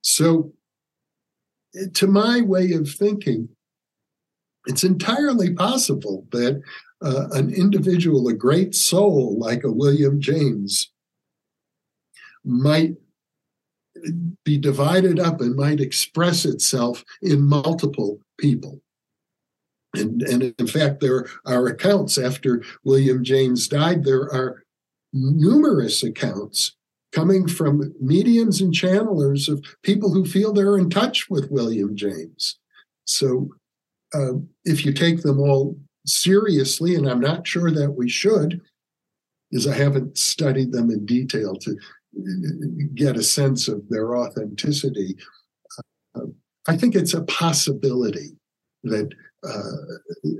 So 0.02 0.52
to 1.94 2.06
my 2.06 2.40
way 2.40 2.72
of 2.72 2.88
thinking, 2.88 3.48
it's 4.66 4.84
entirely 4.84 5.54
possible 5.54 6.26
that 6.32 6.62
uh, 7.02 7.28
an 7.32 7.52
individual, 7.52 8.26
a 8.28 8.34
great 8.34 8.74
soul 8.74 9.38
like 9.38 9.64
a 9.64 9.72
William 9.72 10.20
James, 10.20 10.90
might 12.44 12.94
be 14.44 14.58
divided 14.58 15.18
up 15.18 15.40
and 15.40 15.56
might 15.56 15.80
express 15.80 16.44
itself 16.44 17.04
in 17.22 17.42
multiple 17.42 18.20
people. 18.38 18.80
And, 19.94 20.22
and 20.22 20.54
in 20.58 20.66
fact, 20.66 21.00
there 21.00 21.26
are 21.46 21.66
accounts 21.66 22.18
after 22.18 22.62
William 22.84 23.24
James 23.24 23.68
died, 23.68 24.04
there 24.04 24.32
are 24.32 24.62
numerous 25.12 26.02
accounts 26.02 26.76
coming 27.12 27.48
from 27.48 27.94
mediums 28.00 28.60
and 28.60 28.72
channelers 28.72 29.48
of 29.48 29.64
people 29.82 30.12
who 30.12 30.24
feel 30.26 30.52
they're 30.52 30.76
in 30.76 30.90
touch 30.90 31.30
with 31.30 31.50
William 31.50 31.96
James. 31.96 32.58
So 33.06 33.48
uh, 34.14 34.34
if 34.64 34.84
you 34.84 34.92
take 34.92 35.22
them 35.22 35.40
all 35.40 35.78
seriously, 36.06 36.94
and 36.94 37.08
I'm 37.08 37.20
not 37.20 37.46
sure 37.46 37.70
that 37.70 37.92
we 37.92 38.08
should, 38.08 38.60
is 39.50 39.66
I 39.66 39.74
haven't 39.74 40.18
studied 40.18 40.72
them 40.72 40.90
in 40.90 41.06
detail 41.06 41.56
to 41.56 41.78
get 42.94 43.16
a 43.16 43.22
sense 43.22 43.68
of 43.68 43.82
their 43.88 44.16
authenticity, 44.16 45.16
uh, 46.14 46.26
I 46.66 46.76
think 46.76 46.94
it's 46.94 47.14
a 47.14 47.24
possibility 47.24 48.36
that 48.84 49.10
uh, 49.44 49.60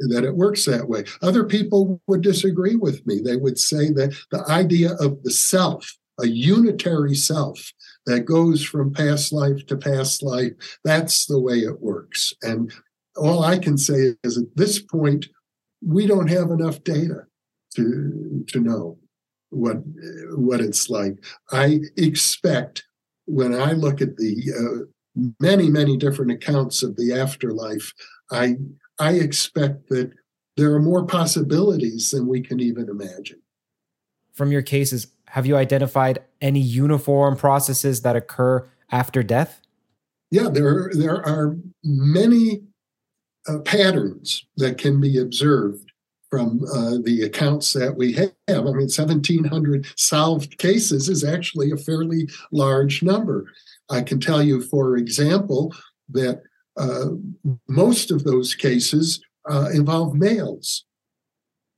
that 0.08 0.24
it 0.24 0.34
works 0.34 0.64
that 0.64 0.88
way. 0.88 1.04
Other 1.22 1.44
people 1.44 2.00
would 2.08 2.20
disagree 2.20 2.74
with 2.74 3.06
me. 3.06 3.20
They 3.20 3.36
would 3.36 3.58
say 3.58 3.92
that 3.92 4.16
the 4.32 4.44
idea 4.50 4.94
of 4.94 5.22
the 5.22 5.30
self 5.30 5.98
a 6.18 6.26
unitary 6.26 7.14
self 7.14 7.72
that 8.06 8.24
goes 8.24 8.64
from 8.64 8.92
past 8.92 9.32
life 9.32 9.64
to 9.66 9.76
past 9.76 10.22
life. 10.22 10.52
That's 10.84 11.26
the 11.26 11.40
way 11.40 11.58
it 11.58 11.80
works. 11.80 12.32
And 12.42 12.72
all 13.16 13.42
I 13.42 13.58
can 13.58 13.78
say 13.78 14.16
is 14.24 14.38
at 14.38 14.56
this 14.56 14.80
point, 14.80 15.26
we 15.84 16.06
don't 16.06 16.28
have 16.28 16.50
enough 16.50 16.82
data 16.82 17.26
to, 17.76 18.44
to 18.48 18.60
know 18.60 18.98
what, 19.50 19.78
what 20.32 20.60
it's 20.60 20.90
like. 20.90 21.24
I 21.50 21.80
expect 21.96 22.84
when 23.26 23.54
I 23.54 23.72
look 23.72 24.00
at 24.00 24.16
the 24.16 24.52
uh, 24.58 25.22
many, 25.40 25.68
many 25.68 25.96
different 25.96 26.30
accounts 26.30 26.82
of 26.82 26.96
the 26.96 27.12
afterlife, 27.12 27.92
I, 28.30 28.56
I 28.98 29.14
expect 29.14 29.88
that 29.90 30.12
there 30.56 30.72
are 30.74 30.80
more 30.80 31.06
possibilities 31.06 32.10
than 32.10 32.26
we 32.26 32.40
can 32.40 32.60
even 32.60 32.88
imagine. 32.88 33.40
From 34.34 34.50
your 34.50 34.62
cases, 34.62 35.08
have 35.28 35.46
you 35.46 35.56
identified 35.56 36.20
any 36.40 36.60
uniform 36.60 37.36
processes 37.36 38.02
that 38.02 38.16
occur 38.16 38.68
after 38.90 39.22
death? 39.22 39.60
Yeah, 40.30 40.48
there, 40.48 40.90
there 40.94 41.26
are 41.26 41.56
many 41.84 42.62
uh, 43.48 43.58
patterns 43.60 44.44
that 44.56 44.78
can 44.78 45.00
be 45.00 45.18
observed 45.18 45.87
from 46.30 46.62
uh, 46.74 46.98
the 47.02 47.22
accounts 47.22 47.72
that 47.72 47.96
we 47.96 48.12
have. 48.12 48.32
I 48.48 48.54
mean, 48.54 48.88
1,700 48.88 49.86
solved 49.96 50.58
cases 50.58 51.08
is 51.08 51.24
actually 51.24 51.70
a 51.70 51.76
fairly 51.76 52.28
large 52.52 53.02
number. 53.02 53.46
I 53.90 54.02
can 54.02 54.20
tell 54.20 54.42
you, 54.42 54.60
for 54.60 54.96
example, 54.96 55.74
that 56.10 56.42
uh, 56.76 57.06
most 57.68 58.10
of 58.10 58.24
those 58.24 58.54
cases 58.54 59.20
uh, 59.50 59.70
involve 59.72 60.14
males. 60.14 60.84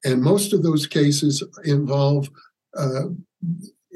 And 0.04 0.22
most 0.22 0.52
of 0.52 0.62
those 0.62 0.86
cases 0.86 1.42
involve 1.64 2.28
uh, 2.76 3.08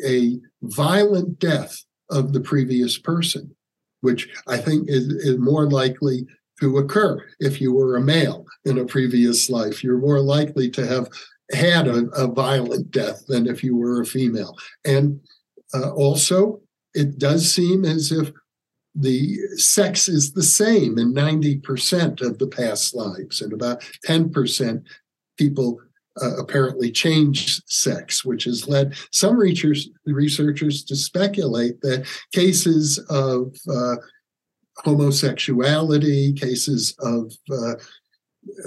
a 0.04 0.38
violent 0.62 1.38
death 1.38 1.84
of 2.10 2.32
the 2.32 2.40
previous 2.40 2.98
person, 2.98 3.54
which 4.02 4.28
I 4.46 4.58
think 4.58 4.88
is, 4.88 5.06
is 5.06 5.38
more 5.38 5.68
likely 5.68 6.26
to 6.60 6.78
occur 6.78 7.24
if 7.40 7.60
you 7.60 7.72
were 7.72 7.96
a 7.96 8.00
male 8.00 8.46
in 8.64 8.78
a 8.78 8.84
previous 8.84 9.50
life. 9.50 9.82
You're 9.82 9.98
more 9.98 10.20
likely 10.20 10.70
to 10.70 10.86
have 10.86 11.08
had 11.52 11.88
a, 11.88 12.06
a 12.16 12.26
violent 12.26 12.90
death 12.90 13.26
than 13.26 13.46
if 13.46 13.62
you 13.62 13.76
were 13.76 14.00
a 14.00 14.06
female. 14.06 14.56
And 14.84 15.20
uh, 15.74 15.90
also, 15.90 16.60
it 16.94 17.18
does 17.18 17.52
seem 17.52 17.84
as 17.84 18.12
if 18.12 18.32
the 18.94 19.36
sex 19.56 20.08
is 20.08 20.32
the 20.32 20.42
same 20.42 20.98
in 20.98 21.12
90% 21.12 22.22
of 22.22 22.38
the 22.38 22.46
past 22.46 22.94
lives, 22.94 23.42
and 23.42 23.52
about 23.52 23.82
10% 24.06 24.84
people 25.36 25.80
uh, 26.22 26.36
apparently 26.36 26.92
change 26.92 27.60
sex, 27.66 28.24
which 28.24 28.44
has 28.44 28.68
led 28.68 28.94
some 29.10 29.36
researchers, 29.36 29.90
researchers 30.06 30.84
to 30.84 30.94
speculate 30.94 31.80
that 31.80 32.06
cases 32.32 32.98
of 33.10 33.56
uh, 33.68 33.96
homosexuality, 34.78 36.32
cases 36.32 36.94
of 37.00 37.32
uh, 37.50 37.74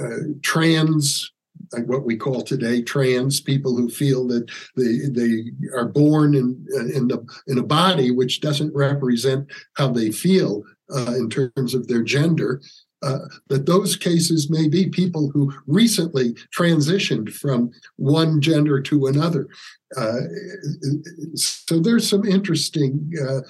uh 0.02 0.18
trans, 0.42 1.32
like 1.74 1.86
what 1.86 2.06
we 2.06 2.16
call 2.16 2.42
today 2.42 2.82
trans 2.82 3.42
people 3.42 3.76
who 3.76 3.90
feel 3.90 4.28
that 4.28 4.50
they 4.76 5.10
they 5.10 5.52
are 5.76 5.88
born 5.88 6.34
in 6.36 6.66
in 6.94 7.08
the 7.08 7.24
in 7.48 7.58
a 7.58 7.64
body 7.64 8.12
which 8.12 8.42
doesn't 8.42 8.74
represent 8.76 9.48
how 9.74 9.90
they 9.90 10.12
feel 10.12 10.64
uh, 10.96 11.14
in 11.18 11.30
terms 11.30 11.74
of 11.74 11.88
their 11.88 12.04
gender 12.04 12.62
uh, 13.04 13.20
that 13.48 13.66
those 13.66 13.96
cases 13.96 14.50
may 14.50 14.68
be 14.68 14.90
people 14.90 15.30
who 15.30 15.54
recently 15.68 16.34
transitioned 16.56 17.32
from 17.32 17.70
one 17.98 18.42
gender 18.42 18.82
to 18.82 19.06
another. 19.06 19.48
Uh, 19.96 20.22
so 21.36 21.80
there's 21.80 22.10
some 22.10 22.26
interesting 22.26 23.12
uh, 23.28 23.42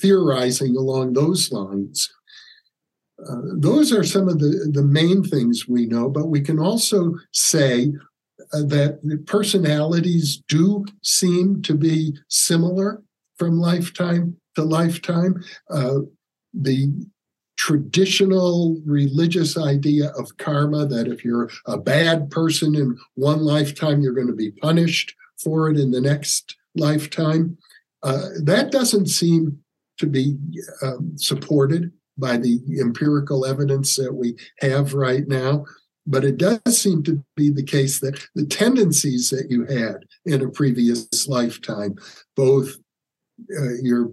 theorizing 0.00 0.76
along 0.76 1.12
those 1.12 1.50
lines. 1.52 2.12
Uh, 3.24 3.40
those 3.54 3.92
are 3.92 4.04
some 4.04 4.28
of 4.28 4.38
the, 4.38 4.70
the 4.72 4.82
main 4.82 5.22
things 5.22 5.66
we 5.66 5.86
know, 5.86 6.08
but 6.08 6.26
we 6.28 6.40
can 6.40 6.58
also 6.58 7.14
say 7.32 7.92
uh, 8.52 8.58
that 8.58 9.24
personalities 9.26 10.42
do 10.48 10.84
seem 11.02 11.62
to 11.62 11.74
be 11.74 12.16
similar 12.28 13.02
from 13.38 13.58
lifetime 13.58 14.36
to 14.54 14.62
lifetime. 14.62 15.42
Uh, 15.70 16.00
the 16.52 16.92
traditional 17.56 18.80
religious 18.84 19.56
idea 19.56 20.10
of 20.18 20.36
karma 20.36 20.86
that 20.86 21.08
if 21.08 21.24
you're 21.24 21.50
a 21.66 21.78
bad 21.78 22.30
person 22.30 22.74
in 22.74 22.96
one 23.14 23.40
lifetime, 23.40 24.02
you're 24.02 24.12
going 24.12 24.26
to 24.26 24.34
be 24.34 24.50
punished 24.50 25.14
for 25.42 25.70
it 25.70 25.78
in 25.78 25.90
the 25.90 26.00
next 26.00 26.56
lifetime. 26.74 27.56
Uh, 28.06 28.28
that 28.44 28.70
doesn't 28.70 29.06
seem 29.06 29.58
to 29.98 30.06
be 30.06 30.36
um, 30.80 31.12
supported 31.16 31.90
by 32.16 32.36
the 32.36 32.60
empirical 32.80 33.44
evidence 33.44 33.96
that 33.96 34.14
we 34.14 34.36
have 34.60 34.94
right 34.94 35.26
now. 35.26 35.64
But 36.06 36.24
it 36.24 36.36
does 36.36 36.60
seem 36.68 37.02
to 37.02 37.24
be 37.34 37.50
the 37.50 37.64
case 37.64 37.98
that 38.00 38.24
the 38.36 38.46
tendencies 38.46 39.28
that 39.30 39.50
you 39.50 39.66
had 39.66 40.04
in 40.24 40.40
a 40.40 40.48
previous 40.48 41.26
lifetime, 41.26 41.96
both 42.36 42.76
uh, 43.58 43.74
your 43.82 44.12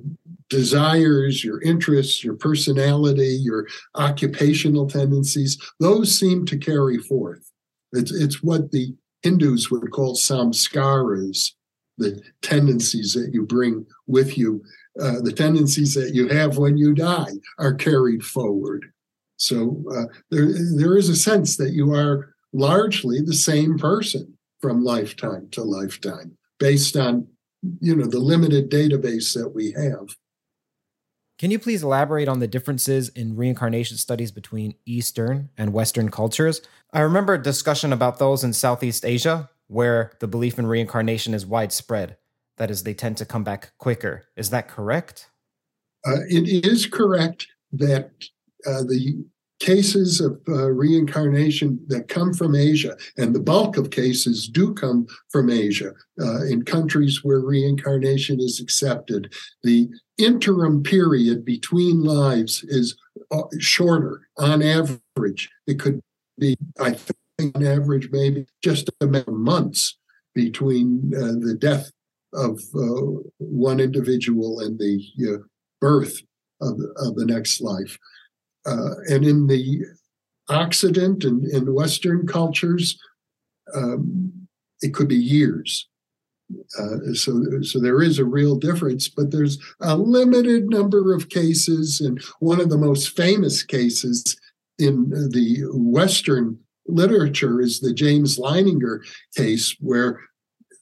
desires, 0.49 1.43
your 1.43 1.61
interests, 1.61 2.23
your 2.23 2.35
personality, 2.35 3.37
your 3.41 3.67
occupational 3.93 4.87
tendencies, 4.87 5.55
those 5.79 6.17
seem 6.17 6.47
to 6.47 6.57
carry 6.57 6.97
forth. 6.97 7.47
It's, 7.91 8.11
it's 8.11 8.41
what 8.41 8.71
the 8.71 8.95
Hindus 9.21 9.69
would 9.69 9.91
call 9.91 10.15
samskaras. 10.15 11.51
The 11.97 12.21
tendencies 12.41 13.13
that 13.13 13.31
you 13.33 13.45
bring 13.45 13.85
with 14.07 14.37
you, 14.37 14.63
uh, 15.01 15.21
the 15.21 15.31
tendencies 15.31 15.93
that 15.93 16.13
you 16.13 16.27
have 16.27 16.57
when 16.57 16.77
you 16.77 16.93
die 16.93 17.31
are 17.59 17.73
carried 17.73 18.23
forward. 18.23 18.85
So 19.37 19.83
uh, 19.91 20.05
there, 20.31 20.47
there 20.77 20.97
is 20.97 21.09
a 21.09 21.15
sense 21.15 21.57
that 21.57 21.71
you 21.71 21.93
are 21.93 22.33
largely 22.53 23.19
the 23.21 23.33
same 23.33 23.77
person 23.77 24.37
from 24.61 24.83
lifetime 24.83 25.49
to 25.51 25.63
lifetime 25.63 26.37
based 26.59 26.95
on 26.95 27.27
you 27.79 27.95
know 27.95 28.05
the 28.05 28.19
limited 28.19 28.69
database 28.69 29.33
that 29.33 29.49
we 29.49 29.71
have 29.71 30.15
can 31.39 31.51
you 31.51 31.59
please 31.59 31.83
elaborate 31.83 32.27
on 32.27 32.39
the 32.39 32.47
differences 32.47 33.09
in 33.09 33.35
reincarnation 33.35 33.97
studies 33.97 34.31
between 34.31 34.75
Eastern 34.85 35.49
and 35.57 35.73
Western 35.73 36.09
cultures? 36.09 36.61
I 36.93 37.01
remember 37.01 37.33
a 37.33 37.41
discussion 37.41 37.91
about 37.91 38.19
those 38.19 38.43
in 38.43 38.53
Southeast 38.53 39.03
Asia, 39.03 39.49
where 39.67 40.13
the 40.19 40.27
belief 40.27 40.59
in 40.59 40.67
reincarnation 40.67 41.33
is 41.33 41.45
widespread. 41.45 42.17
That 42.57 42.69
is, 42.69 42.83
they 42.83 42.93
tend 42.93 43.17
to 43.17 43.25
come 43.25 43.43
back 43.43 43.73
quicker. 43.77 44.25
Is 44.35 44.49
that 44.51 44.67
correct? 44.67 45.29
Uh, 46.05 46.19
it 46.27 46.65
is 46.65 46.85
correct 46.85 47.47
that 47.71 48.11
uh, 48.67 48.83
the 48.83 49.23
cases 49.59 50.19
of 50.19 50.39
uh, 50.49 50.69
reincarnation 50.69 51.79
that 51.87 52.09
come 52.09 52.33
from 52.33 52.53
Asia, 52.53 52.97
and 53.17 53.33
the 53.33 53.39
bulk 53.39 53.77
of 53.77 53.91
cases 53.91 54.47
do 54.47 54.73
come 54.73 55.07
from 55.29 55.49
Asia, 55.49 55.93
uh, 56.21 56.43
in 56.45 56.63
countries 56.63 57.23
where 57.23 57.39
reincarnation 57.39 58.39
is 58.41 58.59
accepted. 58.59 59.33
The 59.63 59.89
interim 60.17 60.83
period 60.83 61.45
between 61.45 62.03
lives 62.03 62.63
is 62.63 62.97
uh, 63.31 63.43
shorter 63.59 64.27
on 64.37 64.61
average. 64.61 65.49
It 65.65 65.79
could 65.79 66.01
be, 66.37 66.57
I 66.79 66.91
think, 66.91 67.17
on 67.55 67.65
average, 67.65 68.09
maybe 68.11 68.45
just 68.63 68.89
a 69.01 69.07
matter 69.07 69.31
of 69.31 69.37
months 69.37 69.97
between 70.33 71.11
uh, 71.15 71.39
the 71.45 71.55
death 71.59 71.91
of 72.33 72.59
uh, 72.75 73.21
one 73.37 73.79
individual 73.79 74.59
and 74.59 74.79
the 74.79 75.03
uh, 75.29 75.37
birth 75.79 76.21
of, 76.61 76.79
of 76.97 77.15
the 77.15 77.25
next 77.25 77.61
life. 77.61 77.97
Uh, 78.65 78.95
and 79.09 79.25
in 79.25 79.47
the 79.47 79.81
Occident 80.49 81.23
and 81.23 81.45
in 81.47 81.73
Western 81.73 82.25
cultures, 82.25 82.97
um, 83.73 84.47
it 84.81 84.93
could 84.93 85.07
be 85.07 85.15
years. 85.15 85.87
Uh, 86.79 87.13
so, 87.13 87.41
so 87.61 87.79
there 87.79 88.01
is 88.01 88.19
a 88.19 88.25
real 88.25 88.57
difference, 88.57 89.07
but 89.07 89.31
there's 89.31 89.57
a 89.79 89.95
limited 89.95 90.69
number 90.69 91.13
of 91.13 91.29
cases, 91.29 92.01
and 92.01 92.21
one 92.39 92.59
of 92.59 92.69
the 92.69 92.77
most 92.77 93.15
famous 93.15 93.63
cases 93.63 94.37
in 94.77 95.09
the 95.09 95.63
Western 95.71 96.59
literature 96.87 97.61
is 97.61 97.79
the 97.79 97.93
James 97.93 98.37
Leininger 98.37 98.99
case, 99.35 99.75
where 99.79 100.19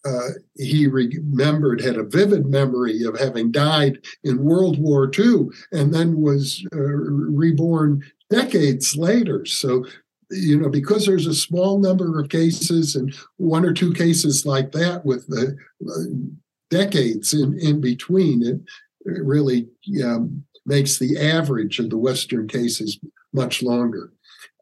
uh, 0.04 0.30
he 0.56 0.88
remembered, 0.88 1.82
had 1.82 1.98
a 1.98 2.04
vivid 2.04 2.48
memory 2.48 3.04
of 3.04 3.20
having 3.20 3.52
died 3.52 4.00
in 4.24 4.44
World 4.44 4.80
War 4.80 5.12
II 5.18 5.50
and 5.72 5.94
then 5.94 6.20
was 6.20 6.66
uh, 6.74 6.80
reborn 6.80 8.02
decades 8.30 8.96
later. 8.96 9.46
So, 9.46 9.86
you 10.32 10.60
know, 10.60 10.70
because 10.70 11.06
there's 11.06 11.28
a 11.28 11.36
small 11.36 11.80
number 11.80 12.20
of 12.20 12.30
cases 12.30 12.96
and 12.96 13.14
one 13.38 13.64
or 13.64 13.74
two 13.74 13.94
cases 13.94 14.46
like 14.46 14.72
that 14.72 15.06
with 15.06 15.28
the 15.28 15.56
uh, 15.88 16.28
decades 16.72 17.34
in, 17.34 17.60
in 17.60 17.82
between, 17.82 18.44
it, 18.44 18.60
really 19.04 19.68
um, 20.04 20.44
makes 20.66 21.00
the 21.00 21.18
average 21.20 21.80
of 21.80 21.90
the 21.90 21.98
Western 21.98 22.48
cases 22.48 23.00
much 23.34 23.64
longer. 23.64 24.12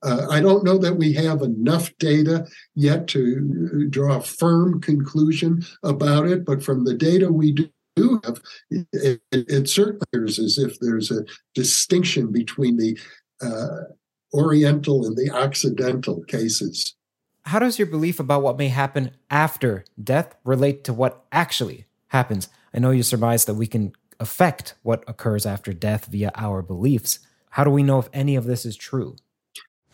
Uh, 0.03 0.27
I 0.30 0.39
don't 0.39 0.63
know 0.63 0.77
that 0.77 0.95
we 0.95 1.13
have 1.13 1.41
enough 1.41 1.95
data 1.97 2.47
yet 2.75 3.07
to 3.07 3.88
draw 3.89 4.17
a 4.17 4.21
firm 4.21 4.82
conclusion 4.82 5.63
about 5.84 6.27
it, 6.27 6.45
but 6.45 6.63
from 6.63 6.86
the 6.86 6.93
data 6.93 7.32
we 7.32 7.51
do 7.95 8.21
have, 8.23 8.41
it, 8.69 9.21
it 9.32 9.69
certainly 9.69 9.99
appears 10.13 10.39
as 10.39 10.57
if 10.57 10.80
there's 10.80 11.11
a 11.11 11.25
distinction 11.53 12.32
between 12.32 12.77
the 12.77 12.97
uh, 13.41 13.93
Oriental 14.34 15.05
and 15.05 15.17
the 15.17 15.32
Occidental 15.32 16.23
cases. 16.23 16.95
How 17.43 17.59
does 17.59 17.80
your 17.80 17.88
belief 17.88 18.19
about 18.19 18.43
what 18.43 18.57
may 18.57 18.67
happen 18.67 19.11
after 19.30 19.86
death 20.01 20.36
relate 20.43 20.84
to 20.84 20.93
what 20.93 21.25
actually 21.32 21.86
happens? 22.07 22.47
I 22.73 22.80
know 22.80 22.91
you 22.91 23.03
surmise 23.03 23.45
that 23.45 23.55
we 23.55 23.67
can 23.67 23.93
affect 24.19 24.75
what 24.84 25.03
occurs 25.07 25.45
after 25.45 25.73
death 25.73 26.05
via 26.05 26.32
our 26.36 26.61
beliefs. 26.61 27.19
How 27.51 27.63
do 27.63 27.71
we 27.71 27.84
know 27.84 27.99
if 27.99 28.09
any 28.13 28.36
of 28.36 28.45
this 28.45 28.65
is 28.65 28.75
true? 28.75 29.15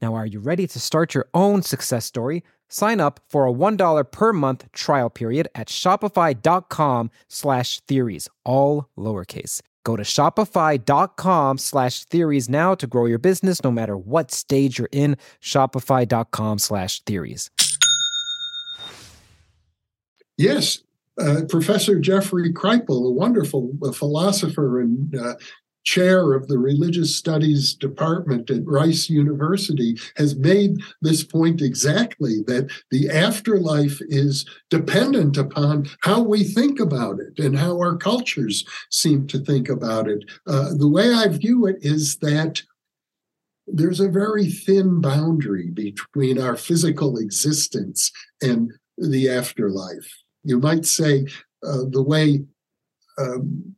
Now, 0.00 0.14
are 0.14 0.26
you 0.26 0.40
ready 0.40 0.66
to 0.66 0.80
start 0.80 1.14
your 1.14 1.28
own 1.34 1.62
success 1.62 2.06
story? 2.06 2.42
Sign 2.68 3.00
up 3.00 3.20
for 3.28 3.46
a 3.46 3.52
$1 3.52 4.10
per 4.10 4.32
month 4.32 4.70
trial 4.72 5.10
period 5.10 5.48
at 5.54 5.68
shopify.com 5.68 7.10
slash 7.28 7.80
theories, 7.80 8.28
all 8.44 8.88
lowercase. 8.96 9.60
Go 9.84 9.96
to 9.96 10.02
shopify.com 10.02 11.58
slash 11.58 12.04
theories 12.04 12.48
now 12.48 12.74
to 12.74 12.86
grow 12.86 13.06
your 13.06 13.18
business 13.18 13.64
no 13.64 13.70
matter 13.70 13.96
what 13.96 14.30
stage 14.30 14.78
you're 14.78 14.88
in. 14.92 15.16
Shopify.com 15.42 16.58
slash 16.58 17.00
theories. 17.02 17.50
Yes, 20.36 20.82
uh, 21.18 21.42
Professor 21.48 21.98
Jeffrey 21.98 22.52
Kripal, 22.52 23.06
a 23.06 23.10
wonderful 23.10 23.72
philosopher 23.94 24.80
and 24.80 25.14
uh, 25.14 25.34
chair 25.84 26.34
of 26.34 26.48
the 26.48 26.58
religious 26.58 27.16
studies 27.16 27.74
department 27.74 28.50
at 28.50 28.66
Rice 28.66 29.08
University 29.08 29.96
has 30.16 30.36
made 30.36 30.78
this 31.00 31.24
point 31.24 31.60
exactly 31.62 32.42
that 32.46 32.70
the 32.90 33.08
afterlife 33.08 34.00
is 34.02 34.44
dependent 34.68 35.36
upon 35.36 35.88
how 36.02 36.22
we 36.22 36.44
think 36.44 36.80
about 36.80 37.18
it 37.20 37.38
and 37.42 37.56
how 37.56 37.78
our 37.78 37.96
cultures 37.96 38.64
seem 38.90 39.26
to 39.28 39.38
think 39.38 39.68
about 39.68 40.08
it. 40.08 40.24
Uh, 40.46 40.74
the 40.76 40.88
way 40.88 41.12
I 41.12 41.28
view 41.28 41.66
it 41.66 41.76
is 41.80 42.16
that 42.18 42.62
there's 43.66 44.00
a 44.00 44.08
very 44.08 44.50
thin 44.50 45.00
boundary 45.00 45.70
between 45.70 46.40
our 46.40 46.56
physical 46.56 47.18
existence 47.18 48.10
and 48.42 48.72
the 48.98 49.30
afterlife. 49.30 50.12
You 50.42 50.58
might 50.58 50.86
say 50.86 51.26
uh, 51.66 51.84
the 51.88 52.02
way 52.02 52.44
um, 53.18 53.76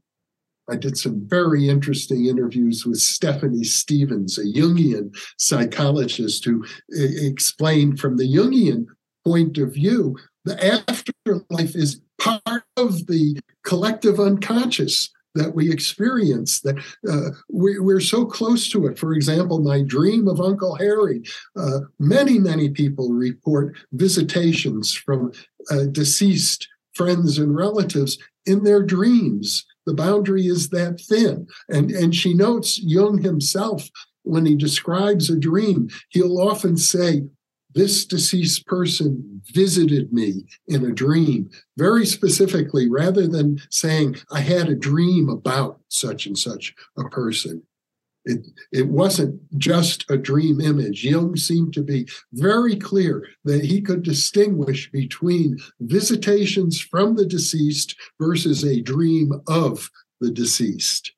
I 0.70 0.76
did 0.76 0.96
some 0.96 1.26
very 1.26 1.68
interesting 1.68 2.26
interviews 2.26 2.86
with 2.86 2.98
Stephanie 2.98 3.64
Stevens, 3.64 4.38
a 4.38 4.44
Jungian 4.44 5.14
psychologist 5.36 6.44
who 6.44 6.64
explained 6.88 7.98
from 7.98 8.16
the 8.16 8.32
Jungian 8.32 8.86
point 9.24 9.58
of 9.58 9.74
view, 9.74 10.16
the 10.44 10.82
afterlife 10.88 11.74
is 11.76 12.00
part 12.18 12.64
of 12.76 13.06
the 13.06 13.38
collective 13.64 14.20
unconscious 14.20 15.10
that 15.34 15.54
we 15.54 15.72
experience 15.72 16.60
that 16.60 16.76
uh, 17.08 17.30
we, 17.50 17.78
are 17.78 18.00
so 18.00 18.26
close 18.26 18.68
to 18.68 18.86
it. 18.86 18.98
For 18.98 19.14
example 19.14 19.60
my 19.60 19.82
dream 19.82 20.28
of 20.28 20.40
uncle 20.40 20.74
harry 20.74 21.22
uh, 21.56 21.80
many 21.98 22.38
many 22.38 22.68
people 22.68 23.10
report 23.10 23.76
visitations 23.92 24.92
from 24.92 25.32
uh, 25.70 25.84
deceased 25.90 26.68
friends 26.92 27.38
and 27.38 27.56
relatives 27.56 28.18
in 28.44 28.64
their 28.64 28.82
dreams 28.82 29.64
the 29.86 29.94
boundary 29.94 30.46
is 30.46 30.68
that 30.70 31.00
thin. 31.00 31.46
And, 31.68 31.90
and 31.90 32.14
she 32.14 32.34
notes 32.34 32.78
Jung 32.82 33.22
himself, 33.22 33.88
when 34.24 34.46
he 34.46 34.54
describes 34.54 35.28
a 35.28 35.36
dream, 35.36 35.88
he'll 36.10 36.40
often 36.40 36.76
say, 36.76 37.22
this 37.74 38.04
deceased 38.04 38.66
person 38.66 39.42
visited 39.46 40.12
me 40.12 40.44
in 40.68 40.84
a 40.84 40.92
dream 40.92 41.50
very 41.76 42.06
specifically 42.06 42.88
rather 42.88 43.26
than 43.26 43.58
saying 43.70 44.16
i 44.30 44.40
had 44.40 44.68
a 44.68 44.74
dream 44.74 45.28
about 45.28 45.80
such 45.88 46.26
and 46.26 46.38
such 46.38 46.74
a 46.98 47.08
person 47.08 47.62
it, 48.24 48.46
it 48.72 48.88
wasn't 48.88 49.40
just 49.58 50.04
a 50.10 50.16
dream 50.16 50.60
image. 50.60 51.04
Jung 51.04 51.36
seemed 51.36 51.74
to 51.74 51.82
be 51.82 52.08
very 52.32 52.76
clear 52.76 53.26
that 53.44 53.64
he 53.64 53.80
could 53.80 54.02
distinguish 54.02 54.90
between 54.90 55.58
visitations 55.80 56.80
from 56.80 57.16
the 57.16 57.26
deceased 57.26 57.96
versus 58.20 58.64
a 58.64 58.80
dream 58.80 59.32
of 59.48 59.90
the 60.20 60.30
deceased. 60.30 61.12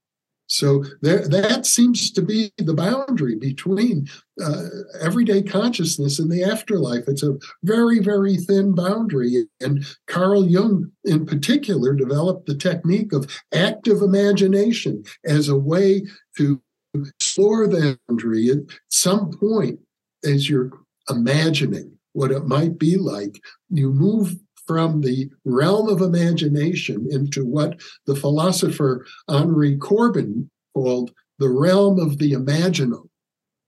So 0.47 0.85
there, 1.01 1.27
that 1.29 1.65
seems 1.65 2.11
to 2.13 2.23
be 2.23 2.53
the 2.59 2.75
boundary 2.75 3.35
between 3.35 4.07
uh, 4.43 4.65
everyday 5.01 5.43
consciousness 5.43 6.19
and 6.19 6.31
the 6.31 6.45
afterlife. 6.45 7.05
It's 7.09 7.23
a 7.23 7.39
very, 7.63 7.99
very 7.99 8.37
thin 8.37 8.75
boundary. 8.75 9.47
And 9.61 9.87
Carl 10.07 10.47
Jung, 10.47 10.93
in 11.05 11.25
particular, 11.25 11.95
developed 11.95 12.47
the 12.47 12.55
technique 12.55 13.13
of 13.13 13.27
active 13.55 14.03
imagination 14.03 15.03
as 15.25 15.49
a 15.49 15.57
way 15.57 16.03
to 16.37 16.61
explore 16.95 17.67
the 17.67 17.99
boundary 18.09 18.51
at 18.51 18.59
some 18.89 19.31
point 19.33 19.81
as 20.25 20.49
you're 20.49 20.71
imagining 21.09 21.97
what 22.13 22.31
it 22.31 22.47
might 22.47 22.79
be 22.79 22.97
like, 22.97 23.41
you 23.71 23.91
move 23.93 24.37
from 24.67 25.03
the 25.03 25.29
realm 25.45 25.89
of 25.89 26.01
imagination 26.01 27.07
into 27.11 27.45
what 27.45 27.81
the 28.07 28.17
philosopher 28.17 29.05
Henri 29.29 29.77
Corbin 29.77 30.51
called 30.75 31.13
the 31.39 31.51
realm 31.51 31.99
of 31.99 32.19
the 32.19 32.33
imaginal. 32.33 33.09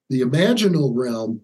The 0.09 0.21
imaginal 0.21 0.93
realm 0.95 1.43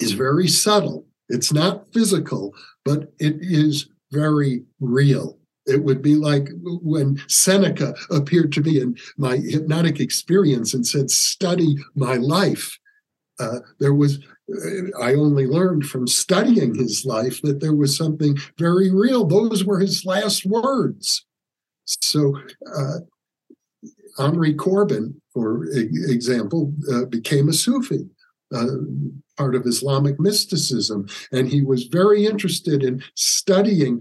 is 0.00 0.12
very 0.12 0.48
subtle. 0.48 1.06
It's 1.28 1.52
not 1.52 1.92
physical, 1.92 2.54
but 2.84 3.12
it 3.18 3.36
is 3.40 3.88
very 4.10 4.64
real. 4.80 5.38
It 5.66 5.84
would 5.84 6.02
be 6.02 6.14
like 6.14 6.48
when 6.62 7.20
Seneca 7.28 7.94
appeared 8.10 8.52
to 8.52 8.62
me 8.62 8.80
in 8.80 8.96
my 9.16 9.36
hypnotic 9.36 10.00
experience 10.00 10.74
and 10.74 10.86
said, 10.86 11.10
Study 11.10 11.76
my 11.94 12.16
life. 12.16 12.78
Uh, 13.38 13.60
there 13.78 13.94
was, 13.94 14.18
uh, 14.52 15.00
I 15.00 15.14
only 15.14 15.46
learned 15.46 15.86
from 15.86 16.06
studying 16.06 16.74
his 16.74 17.04
life 17.04 17.40
that 17.42 17.60
there 17.60 17.74
was 17.74 17.96
something 17.96 18.36
very 18.58 18.90
real. 18.90 19.24
Those 19.24 19.64
were 19.64 19.80
his 19.80 20.04
last 20.04 20.44
words. 20.44 21.24
So, 21.84 22.38
uh, 22.74 22.98
Henri 24.18 24.54
Corbin, 24.54 25.20
for 25.32 25.64
example, 25.72 26.74
uh, 26.92 27.04
became 27.06 27.48
a 27.48 27.52
Sufi. 27.52 28.08
Uh, 28.52 28.66
part 29.40 29.54
of 29.54 29.64
Islamic 29.64 30.20
mysticism. 30.20 31.06
And 31.32 31.48
he 31.48 31.62
was 31.62 31.84
very 31.84 32.26
interested 32.26 32.82
in 32.82 33.02
studying 33.14 34.00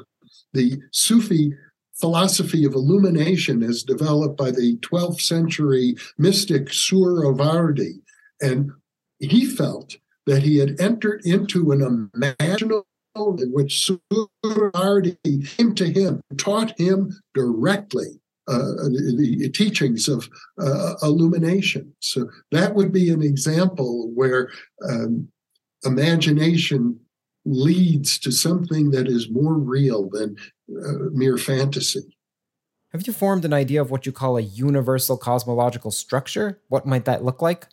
the 0.54 0.80
Sufi 0.92 1.54
philosophy 2.00 2.66
of 2.66 2.74
illumination 2.74 3.62
as 3.62 3.84
developed 3.84 4.38
by 4.38 4.52
the 4.52 4.78
12th 4.78 5.22
century 5.22 5.96
mystic 6.18 6.68
Suhrawardi. 6.68 8.00
And 8.42 8.72
he 9.20 9.46
felt 9.46 9.98
that 10.26 10.44
he 10.44 10.58
had 10.58 10.80
entered 10.80 11.22
into 11.26 11.72
an 11.72 12.10
imaginal 12.16 12.84
in 13.16 13.52
which 13.52 13.92
Suhrawardi 14.14 15.58
came 15.58 15.76
to 15.76 15.92
him, 15.92 16.22
taught 16.38 16.80
him 16.80 17.12
directly 17.34 18.22
uh, 18.48 18.58
the, 18.58 19.36
the, 19.38 19.50
teachings 19.50 20.08
of 20.08 20.28
uh, 20.60 20.94
illumination. 21.04 21.94
So 22.00 22.30
that 22.52 22.74
would 22.76 22.92
be 22.92 23.12
an 23.12 23.22
example 23.22 24.10
where 24.16 24.50
um, 24.90 25.28
imagination 25.84 27.00
leads 27.50 28.20
to 28.20 28.32
something 28.32 28.92
that 28.92 29.08
is 29.08 29.30
more 29.30 29.56
real 29.56 30.10
than 30.10 30.38
uh, 30.70 31.10
mere 31.12 31.38
fantasy. 31.38 32.02
Have 32.92 33.06
you 33.06 33.14
formed 33.14 33.46
an 33.46 33.54
idea 33.54 33.82
of 33.82 33.92
what 33.92 34.06
you 34.06 34.12
call 34.12 34.38
a 34.38 34.42
universal 34.42 35.18
cosmological 35.18 35.92
structure? 35.92 36.60
What 36.70 36.86
might 36.86 37.06
that 37.06 37.24
look 37.24 37.42
like? 37.42 37.68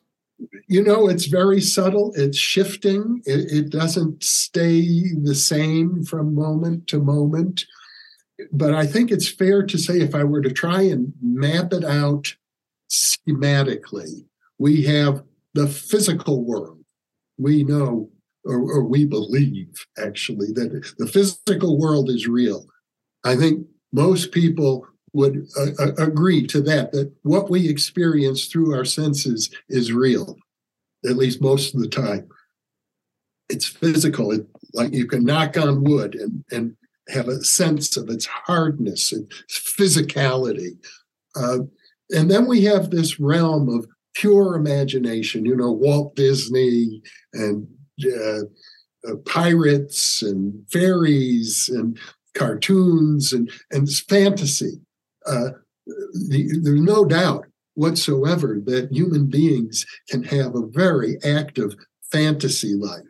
You 0.68 0.82
know, 0.82 1.08
it's 1.08 1.26
very 1.26 1.60
subtle. 1.60 2.12
It's 2.14 2.36
shifting. 2.36 3.22
It, 3.24 3.50
it 3.50 3.70
doesn't 3.70 4.22
stay 4.22 5.14
the 5.22 5.34
same 5.34 6.04
from 6.04 6.34
moment 6.34 6.86
to 6.88 6.98
moment. 6.98 7.64
But 8.52 8.74
I 8.74 8.86
think 8.86 9.10
it's 9.10 9.28
fair 9.28 9.62
to 9.62 9.78
say 9.78 10.00
if 10.00 10.14
I 10.14 10.24
were 10.24 10.42
to 10.42 10.52
try 10.52 10.82
and 10.82 11.14
map 11.22 11.72
it 11.72 11.84
out 11.84 12.34
schematically, 12.90 14.26
we 14.58 14.82
have 14.84 15.22
the 15.54 15.66
physical 15.66 16.44
world. 16.44 16.84
We 17.38 17.64
know 17.64 18.10
or, 18.46 18.58
or 18.58 18.84
we 18.84 19.04
believe 19.04 19.86
actually 19.98 20.52
that 20.52 20.94
the 20.98 21.06
physical 21.06 21.78
world 21.78 22.08
is 22.08 22.26
real. 22.26 22.66
I 23.24 23.36
think 23.36 23.66
most 23.92 24.32
people 24.32 24.86
would 25.12 25.46
uh, 25.58 25.70
uh, 25.78 25.92
agree 25.98 26.46
to 26.46 26.60
that, 26.60 26.92
that 26.92 27.10
what 27.22 27.50
we 27.50 27.68
experience 27.68 28.46
through 28.46 28.74
our 28.74 28.84
senses 28.84 29.50
is 29.68 29.92
real, 29.92 30.36
at 31.04 31.16
least 31.16 31.40
most 31.40 31.74
of 31.74 31.80
the 31.80 31.88
time. 31.88 32.28
It's 33.48 33.66
physical. 33.66 34.32
It, 34.32 34.46
like 34.74 34.92
you 34.92 35.06
can 35.06 35.24
knock 35.24 35.56
on 35.56 35.84
wood 35.84 36.14
and, 36.14 36.44
and 36.50 36.76
have 37.08 37.28
a 37.28 37.42
sense 37.44 37.96
of 37.96 38.10
its 38.10 38.26
hardness 38.26 39.12
and 39.12 39.30
physicality. 39.50 40.76
Uh, 41.34 41.60
and 42.10 42.30
then 42.30 42.46
we 42.46 42.64
have 42.64 42.90
this 42.90 43.18
realm 43.18 43.68
of 43.68 43.86
pure 44.14 44.54
imagination, 44.54 45.44
you 45.44 45.56
know, 45.56 45.70
Walt 45.70 46.14
Disney 46.16 47.02
and 47.32 47.66
uh, 48.04 48.40
uh, 49.08 49.16
pirates 49.24 50.22
and 50.22 50.64
fairies 50.70 51.68
and 51.68 51.98
cartoons 52.34 53.32
and, 53.32 53.50
and 53.70 53.90
fantasy. 53.90 54.80
Uh, 55.26 55.50
the, 56.28 56.48
there's 56.62 56.80
no 56.80 57.04
doubt 57.04 57.46
whatsoever 57.74 58.58
that 58.64 58.90
human 58.90 59.26
beings 59.26 59.86
can 60.08 60.22
have 60.24 60.54
a 60.54 60.66
very 60.66 61.18
active 61.24 61.74
fantasy 62.10 62.74
life. 62.74 63.04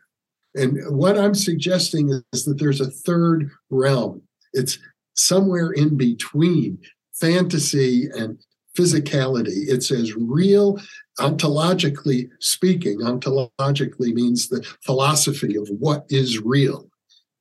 And 0.54 0.78
what 0.96 1.18
I'm 1.18 1.34
suggesting 1.34 2.22
is 2.32 2.44
that 2.44 2.58
there's 2.58 2.80
a 2.80 2.90
third 2.90 3.50
realm. 3.70 4.22
It's 4.52 4.78
somewhere 5.14 5.70
in 5.72 5.96
between 5.96 6.78
fantasy 7.12 8.08
and 8.16 8.38
physicality. 8.76 9.68
It's 9.68 9.90
as 9.90 10.14
real 10.14 10.78
ontologically 11.18 12.28
speaking, 12.40 13.00
ontologically 13.00 14.12
means 14.12 14.48
the 14.48 14.62
philosophy 14.84 15.56
of 15.56 15.68
what 15.78 16.04
is 16.08 16.40
real. 16.40 16.88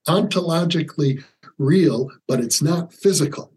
Ontologically 0.08 1.24
real, 1.58 2.10
but 2.28 2.40
it's 2.40 2.62
not 2.62 2.94
physical. 2.94 3.54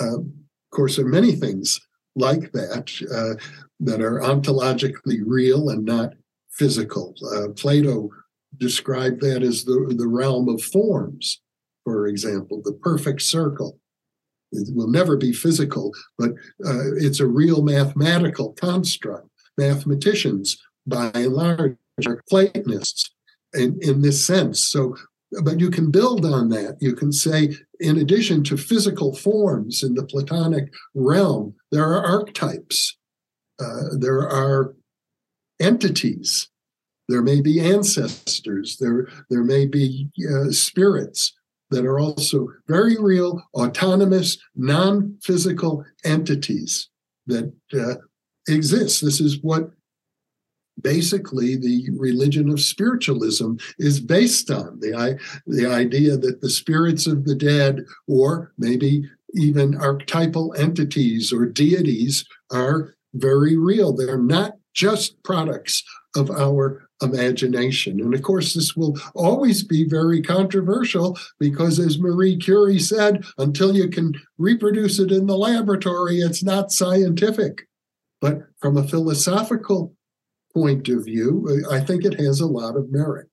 Uh, 0.00 0.18
of 0.18 0.24
course, 0.70 0.96
there 0.96 1.06
are 1.06 1.08
many 1.08 1.32
things 1.32 1.80
like 2.16 2.52
that 2.52 2.90
uh, 3.12 3.42
that 3.80 4.00
are 4.00 4.20
ontologically 4.20 5.20
real 5.24 5.70
and 5.70 5.84
not 5.84 6.14
physical. 6.50 7.14
Uh, 7.34 7.48
Plato 7.56 8.10
described 8.58 9.20
that 9.22 9.42
as 9.42 9.64
the, 9.64 9.94
the 9.96 10.06
realm 10.06 10.48
of 10.48 10.62
forms, 10.62 11.40
for 11.84 12.06
example, 12.06 12.60
the 12.64 12.72
perfect 12.72 13.22
circle. 13.22 13.79
It 14.52 14.74
will 14.74 14.88
never 14.88 15.16
be 15.16 15.32
physical, 15.32 15.92
but 16.18 16.30
uh, 16.64 16.94
it's 16.96 17.20
a 17.20 17.26
real 17.26 17.62
mathematical 17.62 18.52
construct. 18.54 19.28
Mathematicians, 19.56 20.58
by 20.86 21.10
and 21.14 21.32
large, 21.32 21.76
are 22.06 22.22
Platonists 22.28 23.10
in, 23.54 23.78
in 23.82 24.02
this 24.02 24.24
sense. 24.24 24.60
So, 24.60 24.96
but 25.42 25.60
you 25.60 25.70
can 25.70 25.90
build 25.90 26.24
on 26.24 26.48
that. 26.48 26.78
You 26.80 26.94
can 26.94 27.12
say, 27.12 27.54
in 27.78 27.98
addition 27.98 28.42
to 28.44 28.56
physical 28.56 29.14
forms 29.14 29.82
in 29.82 29.94
the 29.94 30.04
Platonic 30.04 30.72
realm, 30.94 31.54
there 31.70 31.84
are 31.84 32.04
archetypes, 32.04 32.96
uh, 33.60 33.96
there 33.98 34.28
are 34.28 34.74
entities, 35.60 36.48
there 37.08 37.22
may 37.22 37.40
be 37.40 37.60
ancestors, 37.60 38.78
there, 38.78 39.08
there 39.28 39.44
may 39.44 39.66
be 39.66 40.08
uh, 40.32 40.50
spirits, 40.50 41.34
that 41.70 41.84
are 41.84 42.00
also 42.00 42.48
very 42.68 42.96
real, 42.98 43.42
autonomous, 43.54 44.38
non 44.56 45.16
physical 45.22 45.84
entities 46.04 46.88
that 47.26 47.52
uh, 47.74 47.94
exist. 48.48 49.04
This 49.04 49.20
is 49.20 49.42
what 49.42 49.70
basically 50.80 51.56
the 51.56 51.88
religion 51.96 52.48
of 52.50 52.60
spiritualism 52.60 53.54
is 53.78 54.00
based 54.00 54.50
on 54.50 54.80
the, 54.80 55.18
the 55.46 55.66
idea 55.66 56.16
that 56.16 56.40
the 56.40 56.50
spirits 56.50 57.06
of 57.06 57.24
the 57.24 57.34
dead, 57.34 57.84
or 58.06 58.52
maybe 58.58 59.08
even 59.34 59.76
archetypal 59.76 60.54
entities 60.58 61.32
or 61.32 61.46
deities, 61.46 62.24
are 62.52 62.94
very 63.14 63.56
real. 63.56 63.92
They're 63.92 64.18
not 64.18 64.54
just 64.74 65.22
products 65.22 65.82
of 66.16 66.30
our 66.30 66.88
imagination. 67.02 68.00
And 68.00 68.14
of 68.14 68.22
course, 68.22 68.54
this 68.54 68.76
will 68.76 68.98
always 69.14 69.62
be 69.62 69.88
very 69.88 70.22
controversial 70.22 71.18
because, 71.38 71.78
as 71.78 71.98
Marie 71.98 72.36
Curie 72.36 72.78
said, 72.78 73.24
until 73.38 73.76
you 73.76 73.88
can 73.88 74.14
reproduce 74.38 74.98
it 74.98 75.10
in 75.10 75.26
the 75.26 75.36
laboratory, 75.36 76.18
it's 76.18 76.42
not 76.42 76.72
scientific. 76.72 77.62
But 78.20 78.42
from 78.60 78.76
a 78.76 78.86
philosophical 78.86 79.94
point 80.52 80.88
of 80.88 81.04
view, 81.04 81.64
I 81.70 81.80
think 81.80 82.04
it 82.04 82.20
has 82.20 82.40
a 82.40 82.46
lot 82.46 82.76
of 82.76 82.90
merit. 82.90 83.28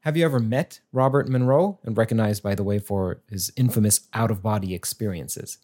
Have 0.00 0.16
you 0.16 0.24
ever 0.24 0.40
met 0.40 0.80
Robert 0.92 1.28
Monroe 1.28 1.78
and 1.82 1.96
recognized, 1.96 2.42
by 2.42 2.54
the 2.54 2.64
way, 2.64 2.78
for 2.78 3.22
his 3.28 3.52
infamous 3.56 4.08
out 4.14 4.30
of 4.30 4.42
body 4.42 4.74
experiences? 4.74 5.58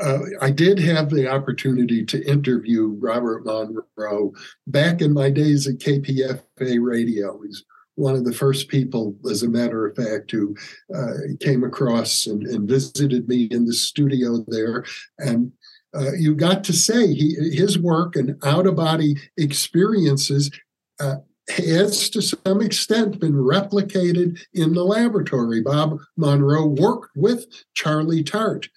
Uh, 0.00 0.20
I 0.40 0.50
did 0.50 0.78
have 0.80 1.10
the 1.10 1.28
opportunity 1.28 2.04
to 2.06 2.24
interview 2.28 2.96
Robert 2.98 3.44
Monroe 3.44 4.32
back 4.66 5.00
in 5.00 5.12
my 5.12 5.30
days 5.30 5.68
at 5.68 5.78
KPFA 5.78 6.78
Radio. 6.80 7.40
He's 7.42 7.64
one 7.94 8.16
of 8.16 8.24
the 8.24 8.32
first 8.32 8.68
people, 8.68 9.14
as 9.30 9.42
a 9.42 9.48
matter 9.48 9.86
of 9.86 9.94
fact, 9.94 10.32
who 10.32 10.56
uh, 10.94 11.12
came 11.40 11.62
across 11.62 12.26
and, 12.26 12.42
and, 12.42 12.68
visited 12.68 13.28
me 13.28 13.44
in 13.52 13.66
the 13.66 13.72
studio 13.72 14.44
there. 14.48 14.84
And 15.18 15.52
uh, 15.94 16.12
you 16.12 16.34
got 16.34 16.64
to 16.64 16.72
say 16.72 17.14
he, 17.14 17.36
his 17.52 17.78
work 17.78 18.16
and 18.16 18.36
out 18.42 18.66
of 18.66 18.74
body 18.74 19.14
experiences 19.36 20.50
uh, 20.98 21.16
has 21.48 22.08
to 22.10 22.22
some 22.22 22.60
extent 22.60 23.20
been 23.20 23.34
replicated 23.34 24.40
in 24.54 24.72
the 24.72 24.84
laboratory. 24.84 25.60
Bob 25.60 25.98
Monroe 26.16 26.66
worked 26.66 27.10
with 27.14 27.46
Charlie 27.74 28.24
Tart, 28.24 28.68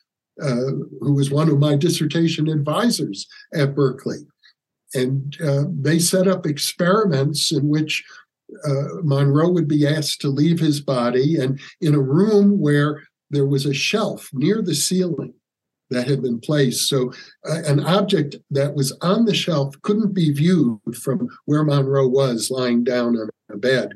uh, 0.42 0.72
who 1.02 1.14
was 1.14 1.32
one 1.32 1.50
of 1.50 1.60
my 1.60 1.76
dissertation 1.76 2.48
advisors 2.48 3.28
at 3.54 3.76
Berkeley. 3.76 4.20
And 4.94 5.36
uh, 5.44 5.64
they 5.70 6.00
set 6.00 6.28
up 6.28 6.46
experiments 6.46 7.52
in 7.52 7.68
which 7.68 8.04
uh, 8.66 9.02
Monroe 9.04 9.52
would 9.52 9.68
be 9.68 9.86
asked 9.86 10.22
to 10.22 10.30
leave 10.30 10.60
his 10.60 10.80
body, 10.80 11.36
and 11.38 11.60
in 11.82 11.94
a 11.94 12.00
room 12.00 12.60
where 12.60 13.04
there 13.30 13.46
was 13.46 13.66
a 13.66 13.74
shelf 13.74 14.30
near 14.34 14.62
the 14.62 14.76
ceiling, 14.76 15.34
that 15.90 16.08
had 16.08 16.22
been 16.22 16.40
placed. 16.40 16.90
So 16.90 17.12
uh, 17.50 17.62
an 17.66 17.80
object 17.80 18.36
that 18.52 18.76
was 18.76 18.92
on 19.02 19.26
the 19.26 19.34
shelf 19.34 19.76
couldn't 19.82 20.14
be 20.14 20.32
viewed 20.32 20.80
from 21.02 21.28
where 21.46 21.64
Monroe 21.64 22.08
was 22.08 22.52
lying 22.52 22.84
down 22.84 23.18
on 23.18 23.30
a 23.52 23.58
bed. 23.58 23.94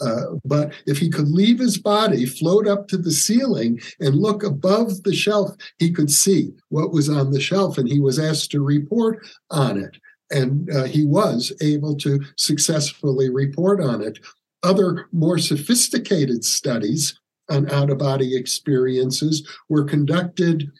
Uh, 0.00 0.36
but 0.44 0.72
if 0.86 0.98
he 0.98 1.10
could 1.10 1.28
leave 1.28 1.58
his 1.58 1.78
body, 1.78 2.24
float 2.26 2.66
up 2.66 2.88
to 2.88 2.96
the 2.96 3.10
ceiling, 3.10 3.80
and 4.00 4.16
look 4.16 4.42
above 4.42 5.02
the 5.02 5.14
shelf, 5.14 5.54
he 5.78 5.90
could 5.90 6.10
see 6.10 6.52
what 6.68 6.92
was 6.92 7.08
on 7.08 7.30
the 7.30 7.40
shelf, 7.40 7.78
and 7.78 7.88
he 7.88 8.00
was 8.00 8.18
asked 8.18 8.50
to 8.50 8.62
report 8.62 9.26
on 9.50 9.78
it. 9.78 9.96
And 10.30 10.70
uh, 10.70 10.84
he 10.84 11.04
was 11.04 11.52
able 11.60 11.96
to 11.96 12.20
successfully 12.36 13.30
report 13.30 13.82
on 13.82 14.00
it. 14.02 14.18
Other 14.62 15.06
more 15.12 15.38
sophisticated 15.38 16.44
studies 16.44 17.18
on 17.48 17.68
out 17.70 17.90
of 17.90 17.98
body 17.98 18.36
experiences 18.36 19.46
were 19.68 19.84
conducted 19.84 20.70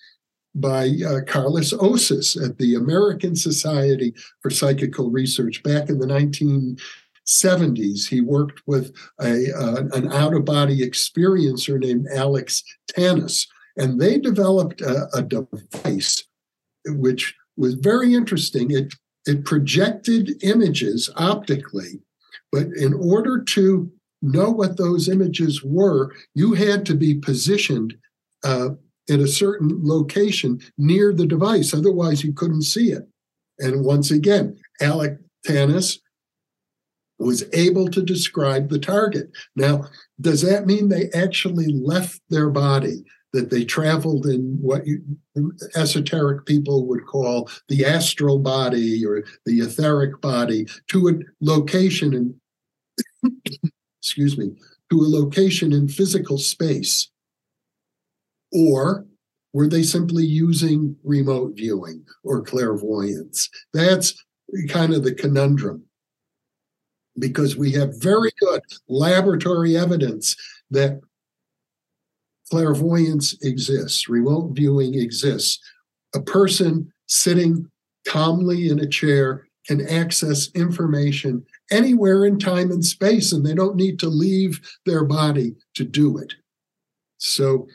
by 0.54 0.84
uh, 0.84 1.20
Karlis 1.26 1.72
Osis 1.72 2.36
at 2.42 2.58
the 2.58 2.74
American 2.74 3.36
Society 3.36 4.14
for 4.40 4.50
Psychical 4.50 5.10
Research 5.10 5.62
back 5.62 5.88
in 5.88 5.98
the 5.98 6.06
1970s. 7.28 8.08
He 8.08 8.20
worked 8.20 8.62
with 8.66 8.94
a, 9.20 9.52
uh, 9.52 9.82
an 9.92 10.12
out 10.12 10.34
of 10.34 10.44
body 10.44 10.80
experiencer 10.80 11.78
named 11.78 12.06
Alex 12.14 12.62
Tanous, 12.88 13.46
and 13.76 14.00
they 14.00 14.18
developed 14.18 14.80
a, 14.80 15.08
a 15.14 15.22
device 15.22 16.24
which 16.86 17.34
was 17.56 17.74
very 17.74 18.14
interesting. 18.14 18.70
It, 18.70 18.94
it 19.26 19.44
projected 19.44 20.42
images 20.42 21.10
optically, 21.16 22.00
but 22.52 22.68
in 22.76 22.94
order 22.94 23.42
to 23.42 23.90
know 24.22 24.50
what 24.50 24.76
those 24.76 25.08
images 25.08 25.62
were, 25.62 26.12
you 26.34 26.54
had 26.54 26.84
to 26.86 26.94
be 26.94 27.14
positioned 27.14 27.94
uh, 28.44 28.70
in 29.08 29.20
a 29.20 29.26
certain 29.26 29.80
location 29.82 30.60
near 30.78 31.12
the 31.12 31.26
device. 31.26 31.74
Otherwise, 31.74 32.22
you 32.22 32.32
couldn't 32.32 32.62
see 32.62 32.92
it. 32.92 33.08
And 33.58 33.84
once 33.84 34.10
again, 34.10 34.56
Alex 34.80 35.20
Tanous 35.46 35.98
was 37.20 37.44
able 37.52 37.88
to 37.88 38.02
describe 38.02 38.68
the 38.68 38.78
target. 38.78 39.30
Now, 39.56 39.84
does 40.20 40.42
that 40.42 40.66
mean 40.66 40.88
they 40.88 41.10
actually 41.14 41.68
left 41.68 42.20
their 42.30 42.50
body? 42.50 43.04
That 43.32 43.48
they 43.48 43.64
traveled 43.64 44.26
in 44.26 44.58
what 44.60 44.84
you, 44.88 45.02
esoteric 45.76 46.46
people 46.46 46.88
would 46.88 47.06
call 47.06 47.48
the 47.68 47.84
astral 47.84 48.40
body 48.40 49.06
or 49.06 49.22
the 49.46 49.60
etheric 49.60 50.20
body 50.20 50.66
to 50.88 51.08
a 51.08 51.12
location 51.40 52.12
in, 53.22 53.32
excuse 54.02 54.36
me, 54.36 54.56
to 54.90 55.00
a 55.00 55.06
location 55.06 55.72
in 55.72 55.86
physical 55.86 56.38
space 56.38 57.08
or 58.52 59.06
were 59.52 59.68
they 59.68 59.82
simply 59.82 60.24
using 60.24 60.96
remote 61.02 61.54
viewing 61.56 62.04
or 62.22 62.42
clairvoyance? 62.42 63.48
That's 63.72 64.14
kind 64.68 64.94
of 64.94 65.04
the 65.04 65.14
conundrum 65.14 65.84
because 67.20 67.56
we 67.56 67.72
have 67.72 68.00
very 68.00 68.32
good 68.40 68.62
laboratory 68.88 69.76
evidence 69.76 70.36
that 70.70 71.00
clairvoyance 72.50 73.36
exists, 73.42 74.08
remote 74.08 74.50
viewing 74.54 74.94
exists. 74.94 75.60
A 76.14 76.20
person 76.20 76.92
sitting 77.06 77.70
calmly 78.06 78.68
in 78.68 78.80
a 78.80 78.88
chair 78.88 79.46
can 79.66 79.86
access 79.86 80.50
information 80.54 81.44
anywhere 81.70 82.24
in 82.24 82.38
time 82.38 82.70
and 82.70 82.84
space, 82.84 83.32
and 83.32 83.46
they 83.46 83.54
don't 83.54 83.76
need 83.76 83.98
to 84.00 84.08
leave 84.08 84.60
their 84.86 85.04
body 85.04 85.54
to 85.74 85.84
do 85.84 86.18
it. 86.18 86.34
So 87.18 87.68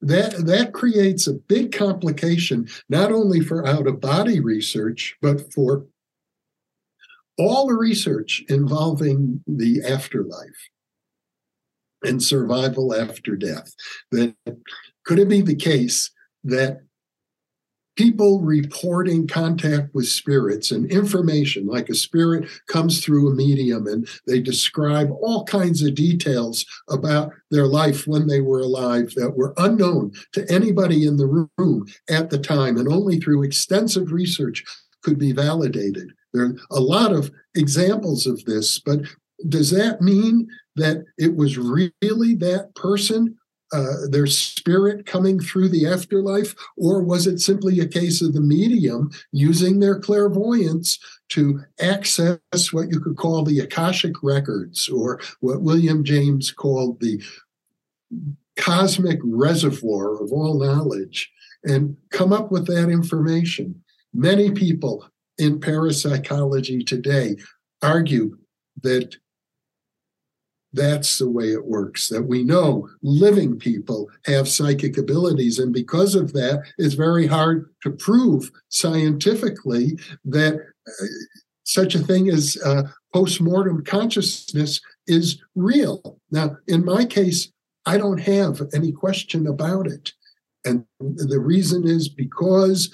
that 0.00 0.46
that 0.46 0.72
creates 0.72 1.26
a 1.26 1.34
big 1.34 1.72
complication 1.72 2.68
not 2.88 3.12
only 3.12 3.40
for 3.40 3.66
out 3.66 3.86
of 3.86 4.00
body 4.00 4.40
research 4.40 5.16
but 5.22 5.52
for 5.52 5.86
all 7.38 7.66
the 7.66 7.74
research 7.74 8.42
involving 8.48 9.42
the 9.46 9.82
afterlife 9.88 10.68
and 12.04 12.22
survival 12.22 12.94
after 12.94 13.36
death 13.36 13.74
that 14.10 14.34
could 15.04 15.18
it 15.18 15.28
be 15.28 15.40
the 15.40 15.54
case 15.54 16.10
that 16.44 16.82
people 17.96 18.40
reporting 18.40 19.26
contact 19.26 19.94
with 19.94 20.08
spirits 20.08 20.70
and 20.70 20.90
information 20.90 21.66
like 21.66 21.88
a 21.88 21.94
spirit 21.94 22.48
comes 22.66 23.04
through 23.04 23.28
a 23.28 23.34
medium 23.34 23.86
and 23.86 24.08
they 24.26 24.40
describe 24.40 25.10
all 25.20 25.44
kinds 25.44 25.82
of 25.82 25.94
details 25.94 26.64
about 26.88 27.32
their 27.50 27.66
life 27.66 28.06
when 28.06 28.26
they 28.26 28.40
were 28.40 28.60
alive 28.60 29.12
that 29.14 29.36
were 29.36 29.54
unknown 29.58 30.10
to 30.32 30.50
anybody 30.50 31.06
in 31.06 31.16
the 31.18 31.48
room 31.58 31.86
at 32.08 32.30
the 32.30 32.38
time 32.38 32.78
and 32.78 32.88
only 32.88 33.20
through 33.20 33.42
extensive 33.42 34.10
research 34.10 34.64
could 35.02 35.18
be 35.18 35.32
validated 35.32 36.12
there 36.32 36.44
are 36.44 36.56
a 36.70 36.80
lot 36.80 37.12
of 37.12 37.30
examples 37.54 38.26
of 38.26 38.44
this 38.44 38.78
but 38.78 39.00
does 39.48 39.70
that 39.70 40.00
mean 40.00 40.48
that 40.76 41.04
it 41.18 41.36
was 41.36 41.58
really 41.58 42.34
that 42.34 42.70
person 42.74 43.36
uh, 43.72 44.06
their 44.10 44.26
spirit 44.26 45.06
coming 45.06 45.40
through 45.40 45.68
the 45.68 45.86
afterlife, 45.86 46.54
or 46.76 47.02
was 47.02 47.26
it 47.26 47.40
simply 47.40 47.80
a 47.80 47.88
case 47.88 48.20
of 48.20 48.34
the 48.34 48.40
medium 48.40 49.10
using 49.32 49.80
their 49.80 49.98
clairvoyance 49.98 50.98
to 51.30 51.58
access 51.80 52.38
what 52.70 52.90
you 52.90 53.00
could 53.00 53.16
call 53.16 53.42
the 53.42 53.60
Akashic 53.60 54.12
records, 54.22 54.90
or 54.90 55.20
what 55.40 55.62
William 55.62 56.04
James 56.04 56.52
called 56.52 57.00
the 57.00 57.22
cosmic 58.58 59.18
reservoir 59.24 60.22
of 60.22 60.32
all 60.32 60.58
knowledge, 60.58 61.32
and 61.64 61.96
come 62.10 62.32
up 62.32 62.52
with 62.52 62.66
that 62.66 62.90
information? 62.90 63.82
Many 64.12 64.50
people 64.50 65.06
in 65.42 65.58
parapsychology 65.58 66.84
today 66.84 67.36
argue 67.82 68.38
that 68.80 69.16
that's 70.72 71.18
the 71.18 71.28
way 71.28 71.52
it 71.52 71.66
works 71.66 72.08
that 72.08 72.22
we 72.22 72.44
know 72.44 72.88
living 73.02 73.58
people 73.58 74.08
have 74.24 74.48
psychic 74.48 74.96
abilities 74.96 75.58
and 75.58 75.72
because 75.72 76.14
of 76.14 76.32
that 76.32 76.62
it's 76.78 76.94
very 76.94 77.26
hard 77.26 77.68
to 77.82 77.90
prove 77.90 78.52
scientifically 78.68 79.98
that 80.24 80.54
uh, 80.54 81.06
such 81.64 81.96
a 81.96 81.98
thing 81.98 82.28
as 82.28 82.56
uh, 82.64 82.84
post-mortem 83.12 83.84
consciousness 83.84 84.80
is 85.06 85.42
real. 85.56 86.18
Now 86.30 86.56
in 86.68 86.84
my 86.84 87.04
case 87.04 87.50
i 87.84 87.98
don't 87.98 88.20
have 88.20 88.62
any 88.72 88.92
question 88.92 89.48
about 89.48 89.88
it. 89.88 90.12
And 90.64 90.86
the 91.00 91.40
reason 91.40 91.82
is 91.84 92.08
because 92.08 92.88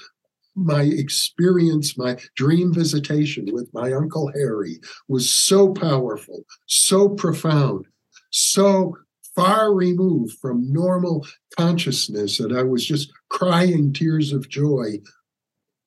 my 0.65 0.83
experience, 0.83 1.97
my 1.97 2.17
dream 2.37 2.73
visitation 2.73 3.47
with 3.53 3.69
my 3.73 3.93
Uncle 3.93 4.31
Harry 4.35 4.81
was 5.09 5.31
so 5.31 5.73
powerful, 5.73 6.45
so 6.67 7.09
profound, 7.09 7.87
so 8.31 8.97
far 9.35 9.73
removed 9.73 10.37
from 10.41 10.73
normal 10.73 11.27
consciousness 11.57 12.39
that 12.39 12.53
I 12.53 12.63
was 12.63 12.85
just 12.85 13.13
crying 13.31 13.93
tears 13.93 14.33
of 14.33 14.49
joy 14.49 14.99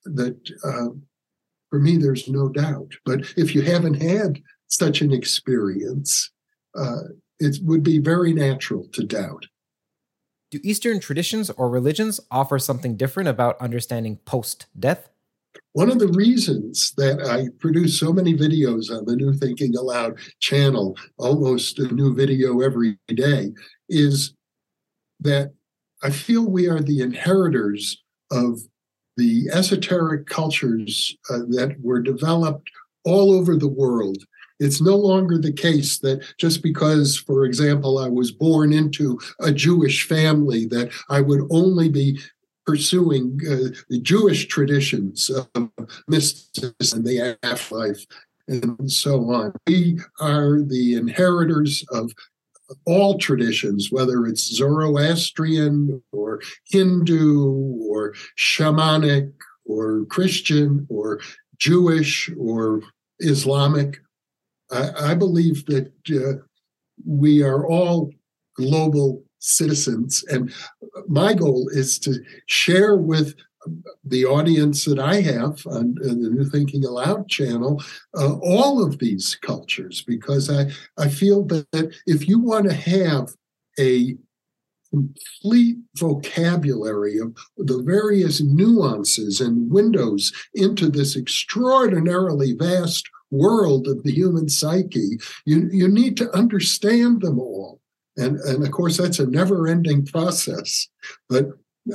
that 0.06 0.38
uh, 0.64 0.96
for 1.72 1.80
me, 1.80 1.98
there's 1.98 2.28
no 2.28 2.50
doubt. 2.50 2.92
But 3.06 3.34
if 3.38 3.56
you 3.56 3.62
haven't 3.62 4.02
had 4.02 4.42
such 4.68 5.02
an 5.02 5.12
experience, 5.12 6.30
uh, 6.78 7.04
it 7.40 7.58
would 7.64 7.82
be 7.82 7.98
very 7.98 8.34
natural 8.34 8.88
to 8.94 9.04
doubt. 9.04 9.46
Do 10.52 10.60
Eastern 10.64 11.00
traditions 11.00 11.50
or 11.50 11.70
religions 11.70 12.20
offer 12.30 12.60
something 12.60 12.98
different 12.98 13.30
about 13.30 13.60
understanding 13.62 14.18
post 14.26 14.66
death? 14.78 15.08
One 15.72 15.90
of 15.90 16.00
the 16.00 16.10
reasons 16.10 16.92
that 16.98 17.26
I 17.26 17.48
produce 17.60 17.98
so 17.98 18.12
many 18.12 18.34
videos 18.34 18.92
on 18.92 19.06
the 19.06 19.16
New 19.16 19.34
Thinking 19.34 19.78
Allowed 19.78 20.20
channel, 20.42 20.98
almost 21.18 21.80
a 21.80 21.88
new 21.94 22.14
video 22.14 22.60
every 22.60 22.98
day, 23.08 23.54
is 23.88 24.34
that 25.22 25.54
I 26.04 26.10
feel 26.10 26.46
we 26.46 26.68
are 26.68 26.82
the 26.82 27.00
inheritors 27.00 28.04
of 28.30 28.60
the 29.16 29.48
esoteric 29.54 30.28
cultures 30.28 31.16
uh, 31.30 31.40
that 31.50 31.78
were 31.80 32.02
developed 32.02 32.70
all 33.06 33.32
over 33.32 33.56
the 33.56 33.70
world. 33.70 34.18
It's 34.62 34.80
no 34.80 34.96
longer 34.96 35.38
the 35.38 35.52
case 35.52 35.98
that 36.00 36.24
just 36.38 36.62
because, 36.62 37.18
for 37.18 37.46
example, 37.46 37.98
I 37.98 38.08
was 38.08 38.32
born 38.32 38.72
into 38.72 39.20
a 39.40 39.52
Jewish 39.52 40.08
family, 40.08 40.68
that 40.68 40.92
I 41.10 41.22
would 41.22 41.48
only 41.50 41.90
be 41.90 42.20
pursuing 42.66 43.40
uh, 43.50 43.76
the 43.90 44.00
Jewish 44.00 44.48
traditions 44.48 45.30
of 45.30 45.70
mysticism 46.08 46.76
and 46.94 47.06
the 47.06 47.38
afterlife 47.44 48.06
and 48.48 48.92
so 48.92 49.32
on. 49.32 49.54
We 49.66 50.00
are 50.20 50.62
the 50.62 50.94
inheritors 50.94 51.84
of 51.92 52.12
all 52.86 53.18
traditions, 53.18 53.92
whether 53.92 54.26
it's 54.28 54.56
Zoroastrian 54.56 56.04
or 56.12 56.42
Hindu 56.66 57.78
or 57.90 58.14
shamanic 58.38 59.34
or 59.66 60.06
Christian 60.06 60.86
or 60.90 61.20
Jewish 61.58 62.30
or 62.38 62.82
Islamic. 63.20 64.00
I, 64.72 65.12
I 65.12 65.14
believe 65.16 65.66
that 65.68 65.92
uh, 66.10 66.44
we 67.06 67.44
are 67.44 67.66
all 67.66 68.12
global 68.56 69.24
citizens. 69.40 70.24
And 70.30 70.54
my 71.08 71.34
goal 71.34 71.70
is 71.74 72.00
to 72.00 72.24
share 72.46 72.96
with 72.96 73.36
the 74.04 74.26
audience 74.26 74.86
that 74.86 75.00
I 75.00 75.22
have 75.22 75.66
on, 75.68 75.96
on 76.10 76.22
the 76.22 76.30
New 76.30 76.46
Thinking 76.46 76.84
Allowed 76.84 77.30
channel, 77.30 77.82
uh, 78.18 78.36
all 78.38 78.84
of 78.84 78.98
these 78.98 79.36
cultures, 79.36 80.04
because 80.08 80.50
I, 80.50 80.72
I 80.98 81.10
feel 81.10 81.44
that 81.46 81.96
if 82.08 82.28
you 82.28 82.40
want 82.40 82.68
to 82.70 82.74
have 82.74 83.30
a 83.80 84.16
complete 84.90 85.78
vocabulary 85.96 87.18
of 87.20 87.36
the 87.58 87.82
various 87.84 88.42
nuances 88.42 89.40
and 89.40 89.72
windows 89.72 90.34
into 90.54 90.90
this 90.90 91.16
extraordinarily 91.16 92.54
vast 92.54 93.08
world 93.32 93.88
of 93.88 94.04
the 94.04 94.12
human 94.12 94.50
psyche, 94.50 95.18
you, 95.46 95.70
you 95.72 95.88
need 95.88 96.18
to 96.18 96.32
understand 96.32 97.22
them 97.22 97.40
all. 97.40 97.80
And, 98.18 98.40
and 98.42 98.64
of 98.64 98.72
course, 98.72 98.98
that's 98.98 99.20
a 99.20 99.26
never 99.26 99.68
ending 99.68 100.06
process. 100.06 100.88
But 101.30 101.48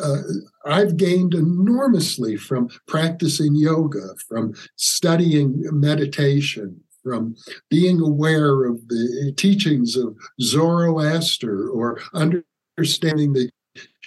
uh, 0.02 0.22
I've 0.64 0.96
gained 0.96 1.34
enormously 1.34 2.36
from 2.36 2.68
practicing 2.88 3.54
yoga, 3.54 4.14
from 4.28 4.54
studying 4.76 5.62
meditation, 5.70 6.80
from 7.04 7.36
being 7.70 8.00
aware 8.00 8.64
of 8.64 8.88
the 8.88 9.32
teachings 9.36 9.96
of 9.96 10.16
Zoroaster 10.40 11.68
or 11.68 12.00
understanding 12.14 13.32
the 13.32 13.48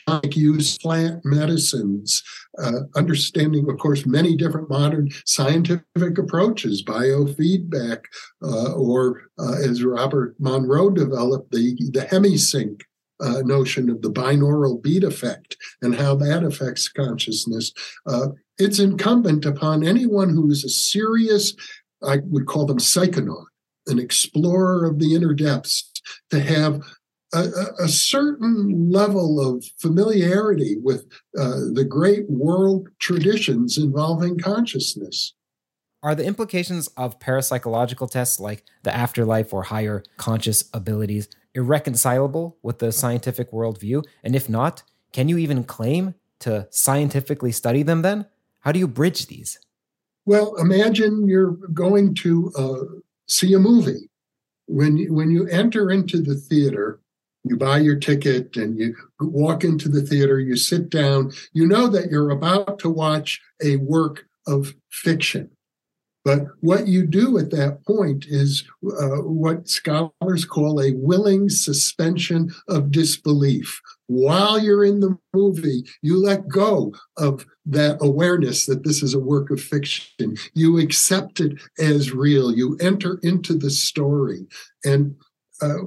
like 0.08 0.36
use 0.36 0.78
plant 0.78 1.24
medicines, 1.26 2.24
uh, 2.62 2.82
understanding, 2.96 3.70
of 3.70 3.78
course, 3.78 4.06
many 4.06 4.36
different 4.36 4.70
modern 4.70 5.10
scientific 5.26 6.18
approaches, 6.18 6.84
biofeedback, 6.84 8.02
uh, 8.44 8.74
or 8.74 9.24
uh, 9.40 9.54
as 9.54 9.84
Robert 9.84 10.36
Monroe 10.40 10.90
developed, 10.90 11.52
the, 11.52 11.76
the 11.94 12.06
Hemi-Sync 12.06 12.84
uh, 13.22 13.42
notion 13.44 13.90
of 13.90 14.02
the 14.02 14.12
binaural 14.12 14.82
beat 14.82 15.04
effect 15.04 15.58
and 15.82 15.96
how 15.96 16.16
that 16.16 16.44
affects 16.44 16.88
consciousness. 16.88 17.74
Uh, 18.06 18.28
it's 18.58 18.80
incumbent 18.80 19.46
upon 19.46 19.86
anyone 19.86 20.30
who 20.30 20.50
is 20.50 20.64
a 20.64 20.70
serious, 20.70 21.54
I 22.04 22.18
would 22.24 22.46
call 22.46 22.66
them 22.66 22.78
psychonaut, 22.78 23.46
an 23.88 24.00
explorer 24.00 24.86
of 24.86 25.00
the 25.00 25.16
inner 25.16 25.34
depths, 25.34 25.92
to 26.32 26.40
have 26.40 26.82
a, 27.34 27.48
a, 27.80 27.88
certain 27.88 28.92
level 28.92 29.40
of 29.40 29.64
familiarity 29.78 30.78
with 30.82 31.06
uh, 31.38 31.60
the 31.74 31.86
great 31.88 32.30
world 32.30 32.90
traditions 33.00 33.78
involving 33.78 34.38
consciousness. 34.38 35.34
Are 36.02 36.16
the 36.16 36.26
implications 36.26 36.88
of 36.98 37.20
parapsychological 37.20 38.10
tests 38.10 38.40
like 38.40 38.64
the 38.84 38.96
afterlife 38.96 39.54
or 39.54 39.64
higher 39.64 40.04
conscious 40.18 40.70
abilities 40.74 41.30
irreconcilable 41.54 42.58
with 42.64 42.80
the 42.80 42.92
scientific 42.92 43.52
worldview? 43.52 44.04
And 44.24 44.36
if 44.36 44.50
not, 44.50 44.84
can 45.12 45.28
you 45.28 45.38
even 45.38 45.64
claim 45.64 46.16
to 46.40 46.68
scientifically 46.72 47.52
study 47.52 47.84
them 47.84 48.02
then? 48.02 48.26
How 48.62 48.72
do 48.72 48.80
you 48.80 48.88
bridge 48.88 49.28
these? 49.28 49.60
Well, 50.26 50.56
imagine 50.56 51.28
you're 51.28 51.58
going 51.74 52.16
to 52.16 52.52
uh, 52.58 52.84
see 53.28 53.54
a 53.54 53.60
movie. 53.60 54.10
When 54.68 54.98
you, 54.98 55.14
when 55.14 55.32
you 55.32 55.48
enter 55.48 55.90
into 55.90 56.22
the 56.22 56.36
theater, 56.36 57.00
you 57.50 57.58
buy 57.58 57.80
your 57.80 57.98
ticket 57.98 58.56
and 58.56 58.78
you 58.78 58.96
walk 59.20 59.64
into 59.64 59.90
the 59.90 60.02
theater, 60.02 60.40
you 60.40 60.56
sit 60.56 60.90
down, 60.90 61.32
you 61.54 61.68
know 61.68 61.88
that 61.88 62.10
you're 62.10 62.30
about 62.30 62.80
to 62.80 62.90
watch 62.90 63.42
a 63.64 63.78
work 63.78 64.26
of 64.48 64.74
fiction. 64.92 65.50
But 66.26 66.48
what 66.60 66.88
you 66.88 67.08
do 67.08 67.38
at 67.38 67.50
that 67.52 67.86
point 67.86 68.26
is 68.28 68.64
uh, 68.86 69.22
what 69.24 69.70
scholars 69.70 70.46
call 70.46 70.82
a 70.82 70.94
willing 70.94 71.50
suspension 71.50 72.54
of 72.68 72.92
disbelief. 72.92 73.82
While 74.08 74.60
you're 74.60 74.84
in 74.84 75.00
the 75.00 75.18
movie, 75.34 75.86
you 76.02 76.22
let 76.22 76.48
go 76.48 76.94
of 77.18 77.46
that 77.68 78.00
awareness 78.02 78.66
that 78.66 78.84
this 78.84 79.02
is 79.02 79.14
a 79.14 79.20
work 79.20 79.50
of 79.50 79.62
fiction. 79.62 80.36
You 80.54 80.78
accept 80.78 81.40
it 81.40 81.54
as 81.80 82.12
real. 82.12 82.54
You 82.54 82.78
enter 82.82 83.20
into 83.24 83.54
the 83.54 83.72
story. 83.72 84.46
And 84.84 85.16
uh, 85.62 85.78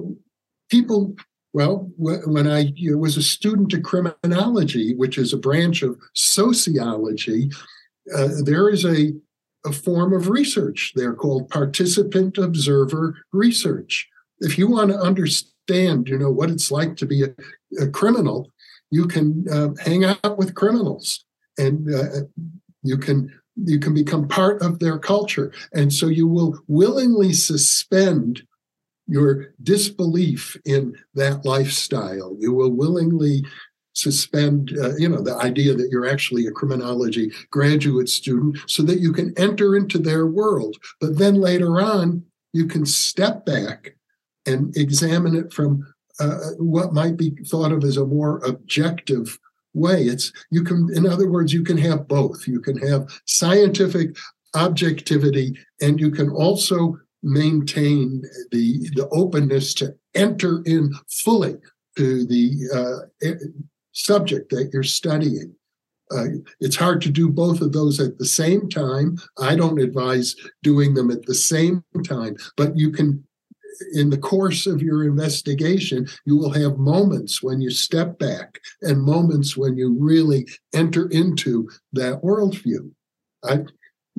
people 0.69 1.15
well, 1.53 1.91
when 1.97 2.47
I 2.47 2.73
was 2.95 3.15
a 3.15 3.21
student 3.21 3.73
of 3.73 3.83
criminology, 3.83 4.95
which 4.95 5.19
is 5.19 5.33
a 5.33 5.37
branch 5.37 5.83
of 5.83 5.99
sociology, 6.13 7.51
uh, 8.13 8.29
there 8.43 8.69
is 8.69 8.83
a, 8.83 9.13
a 9.63 9.71
form 9.71 10.13
of 10.13 10.29
research 10.29 10.93
there 10.95 11.13
called 11.13 11.49
participant 11.49 12.39
observer 12.39 13.15
research. 13.31 14.09
If 14.39 14.57
you 14.57 14.67
want 14.67 14.89
to 14.91 14.97
understand, 14.97 16.09
you 16.09 16.17
know, 16.17 16.31
what 16.31 16.49
it's 16.49 16.71
like 16.71 16.95
to 16.97 17.05
be 17.05 17.23
a, 17.23 17.35
a 17.79 17.87
criminal, 17.87 18.51
you 18.89 19.07
can 19.07 19.45
uh, 19.51 19.69
hang 19.79 20.05
out 20.05 20.37
with 20.37 20.55
criminals, 20.55 21.23
and 21.59 21.93
uh, 21.93 22.21
you 22.81 22.97
can 22.97 23.31
you 23.55 23.79
can 23.79 23.93
become 23.93 24.27
part 24.27 24.61
of 24.63 24.79
their 24.79 24.97
culture, 24.97 25.53
and 25.71 25.93
so 25.93 26.07
you 26.07 26.27
will 26.27 26.59
willingly 26.67 27.31
suspend 27.31 28.41
your 29.07 29.53
disbelief 29.61 30.57
in 30.65 30.95
that 31.13 31.45
lifestyle. 31.45 32.35
You 32.39 32.53
will 32.53 32.71
willingly 32.71 33.43
suspend, 33.93 34.75
uh, 34.81 34.95
you 34.95 35.07
know, 35.07 35.21
the 35.21 35.35
idea 35.35 35.73
that 35.75 35.89
you're 35.91 36.09
actually 36.09 36.47
a 36.47 36.51
criminology 36.51 37.31
graduate 37.51 38.09
student 38.09 38.57
so 38.67 38.81
that 38.83 38.99
you 38.99 39.13
can 39.13 39.33
enter 39.37 39.75
into 39.75 39.99
their 39.99 40.25
world. 40.25 40.75
But 40.99 41.17
then 41.17 41.35
later 41.35 41.79
on, 41.79 42.23
you 42.53 42.65
can 42.65 42.85
step 42.85 43.45
back 43.45 43.95
and 44.45 44.75
examine 44.75 45.35
it 45.35 45.53
from 45.53 45.85
uh, 46.19 46.51
what 46.57 46.93
might 46.93 47.17
be 47.17 47.31
thought 47.45 47.71
of 47.71 47.83
as 47.83 47.97
a 47.97 48.05
more 48.05 48.37
objective 48.45 49.37
way. 49.73 50.03
It's 50.03 50.31
you 50.51 50.63
can, 50.63 50.89
in 50.93 51.07
other 51.07 51.29
words, 51.29 51.53
you 51.53 51.63
can 51.63 51.77
have 51.77 52.07
both. 52.07 52.47
You 52.47 52.59
can 52.59 52.77
have 52.87 53.07
scientific 53.25 54.15
objectivity, 54.55 55.57
and 55.81 55.99
you 55.99 56.11
can 56.11 56.29
also 56.29 56.97
maintain 57.23 58.21
the 58.51 58.89
the 58.95 59.07
openness 59.11 59.73
to 59.75 59.95
enter 60.13 60.61
in 60.65 60.93
fully 61.09 61.55
to 61.97 62.25
the 62.25 62.51
uh, 62.73 63.27
subject 63.93 64.49
that 64.49 64.69
you're 64.73 64.83
studying. 64.83 65.55
Uh, 66.11 66.25
it's 66.59 66.75
hard 66.75 67.01
to 67.01 67.09
do 67.09 67.29
both 67.29 67.61
of 67.61 67.71
those 67.71 67.99
at 67.99 68.17
the 68.17 68.25
same 68.25 68.69
time. 68.69 69.17
I 69.39 69.55
don't 69.55 69.79
advise 69.79 70.35
doing 70.61 70.93
them 70.93 71.09
at 71.09 71.25
the 71.25 71.35
same 71.35 71.83
time, 72.05 72.35
but 72.57 72.77
you 72.77 72.91
can, 72.91 73.23
in 73.93 74.09
the 74.09 74.17
course 74.17 74.67
of 74.67 74.81
your 74.81 75.05
investigation, 75.05 76.07
you 76.25 76.37
will 76.37 76.51
have 76.51 76.77
moments 76.77 77.41
when 77.41 77.61
you 77.61 77.71
step 77.71 78.19
back 78.19 78.59
and 78.81 79.01
moments 79.01 79.57
when 79.57 79.77
you 79.77 79.95
really 79.97 80.45
enter 80.73 81.07
into 81.09 81.69
that 81.93 82.21
worldview. 82.21 82.91
I 83.43 83.65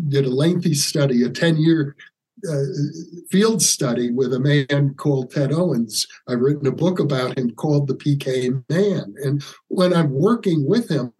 did 0.08 0.26
a 0.26 0.30
lengthy 0.30 0.74
study, 0.74 1.22
a 1.22 1.30
10 1.30 1.58
year 1.58 1.94
uh, 2.50 2.64
field 3.30 3.62
study 3.62 4.10
with 4.10 4.32
a 4.32 4.40
man 4.40 4.94
called 4.94 5.30
Ted 5.30 5.52
Owens. 5.52 6.06
I've 6.28 6.40
written 6.40 6.66
a 6.66 6.72
book 6.72 6.98
about 6.98 7.38
him 7.38 7.50
called 7.52 7.88
The 7.88 7.94
PK 7.94 8.62
Man. 8.68 9.14
And 9.22 9.42
when 9.68 9.92
I'm 9.92 10.10
working 10.10 10.66
with 10.66 10.88
him, 10.88 11.12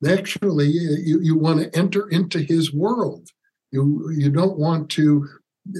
naturally, 0.00 0.68
you, 0.68 1.20
you 1.22 1.36
want 1.36 1.60
to 1.60 1.78
enter 1.78 2.08
into 2.08 2.40
his 2.40 2.72
world. 2.72 3.28
You 3.70 4.10
you 4.14 4.30
don't 4.30 4.58
want 4.58 4.90
to 4.90 5.26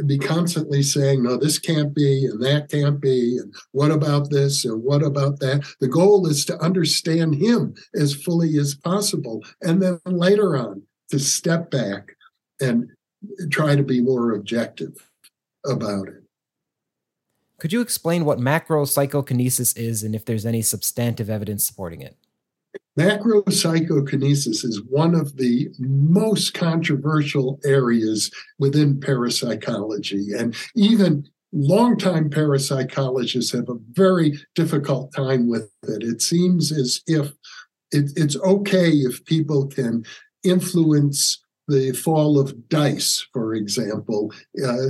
be 0.07 0.19
constantly 0.19 0.83
saying, 0.83 1.23
no, 1.23 1.37
this 1.37 1.59
can't 1.59 1.95
be, 1.95 2.25
and 2.25 2.43
that 2.43 2.71
can't 2.71 3.01
be, 3.01 3.37
and 3.39 3.53
what 3.73 3.91
about 3.91 4.31
this, 4.31 4.65
and 4.65 4.83
what 4.83 5.03
about 5.03 5.41
that? 5.41 5.65
The 5.81 5.89
goal 5.89 6.27
is 6.27 6.45
to 6.47 6.59
understand 6.59 7.35
him 7.35 7.75
as 7.95 8.15
fully 8.15 8.57
as 8.59 8.75
possible. 8.75 9.43
And 9.61 9.83
then 9.83 9.99
later 10.07 10.57
on, 10.57 10.83
to 11.11 11.19
step 11.19 11.71
back 11.71 12.17
and 12.61 12.91
try 13.51 13.77
to 13.77 13.83
be 13.83 14.01
more 14.01 14.33
objective 14.33 15.09
about 15.65 16.09
it. 16.09 16.23
Could 17.59 17.73
you 17.73 17.81
explain 17.81 18.25
what 18.25 18.41
macro 18.41 18.85
psychokinesis 18.85 19.77
is 19.77 20.03
and 20.03 20.15
if 20.15 20.25
there's 20.25 20.45
any 20.45 20.63
substantive 20.63 21.31
evidence 21.31 21.65
supporting 21.65 22.01
it? 22.01 22.17
Macro 22.97 23.43
psychokinesis 23.45 24.65
is 24.65 24.83
one 24.89 25.15
of 25.15 25.37
the 25.37 25.71
most 25.79 26.55
controversial 26.55 27.61
areas 27.65 28.31
within 28.59 29.01
parapsychology. 29.01 30.33
And 30.37 30.55
even 30.75 31.29
longtime 31.53 32.31
parapsychologists 32.31 33.53
have 33.53 33.69
a 33.69 33.79
very 33.93 34.39
difficult 34.55 35.13
time 35.15 35.49
with 35.49 35.71
it. 35.85 36.03
It 36.03 36.21
seems 36.21 36.73
as 36.73 37.03
if 37.07 37.33
it, 37.93 38.11
it's 38.17 38.37
okay 38.37 38.91
if 38.91 39.25
people 39.25 39.69
can 39.69 40.05
influence 40.45 41.42
the 41.73 41.93
fall 41.93 42.39
of 42.39 42.69
dice, 42.69 43.27
for 43.33 43.55
example, 43.55 44.33
uh, 44.65 44.87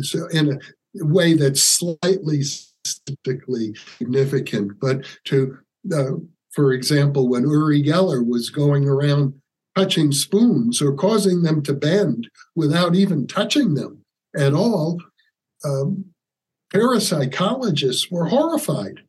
so 0.00 0.26
in 0.28 0.52
a 0.52 1.04
way 1.04 1.34
that's 1.34 1.62
slightly 1.62 2.42
statistically 2.42 3.74
significant, 3.98 4.78
but 4.80 5.04
to 5.24 5.58
uh, 5.94 6.12
for 6.54 6.72
example, 6.72 7.28
when 7.28 7.42
Uri 7.42 7.82
Geller 7.82 8.24
was 8.24 8.48
going 8.48 8.88
around 8.88 9.34
touching 9.76 10.12
spoons 10.12 10.80
or 10.80 10.94
causing 10.94 11.42
them 11.42 11.62
to 11.64 11.72
bend 11.72 12.28
without 12.54 12.94
even 12.94 13.26
touching 13.26 13.74
them 13.74 14.02
at 14.36 14.54
all, 14.54 15.00
um, 15.64 16.04
parapsychologists 16.72 18.10
were 18.10 18.26
horrified. 18.26 19.00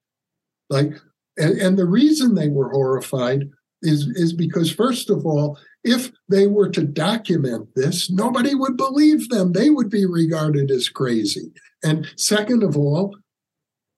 Like, 0.70 0.94
and, 1.38 1.60
and 1.60 1.78
the 1.78 1.86
reason 1.86 2.34
they 2.34 2.50
were 2.50 2.72
horrified 2.72 3.50
is, 3.84 4.08
is 4.08 4.34
because, 4.34 4.72
first 4.72 5.12
of 5.12 5.26
all, 5.26 5.60
if 5.86 6.12
they 6.28 6.48
were 6.48 6.68
to 6.70 6.84
document 6.84 7.70
this, 7.76 8.10
nobody 8.10 8.56
would 8.56 8.76
believe 8.76 9.30
them. 9.30 9.54
They 9.54 9.70
would 9.70 9.90
be 9.90 10.06
regarded 10.06 10.72
as 10.72 10.90
crazy. 10.90 11.54
And 11.84 12.08
second 12.18 12.64
of 12.64 12.76
all, 12.76 13.16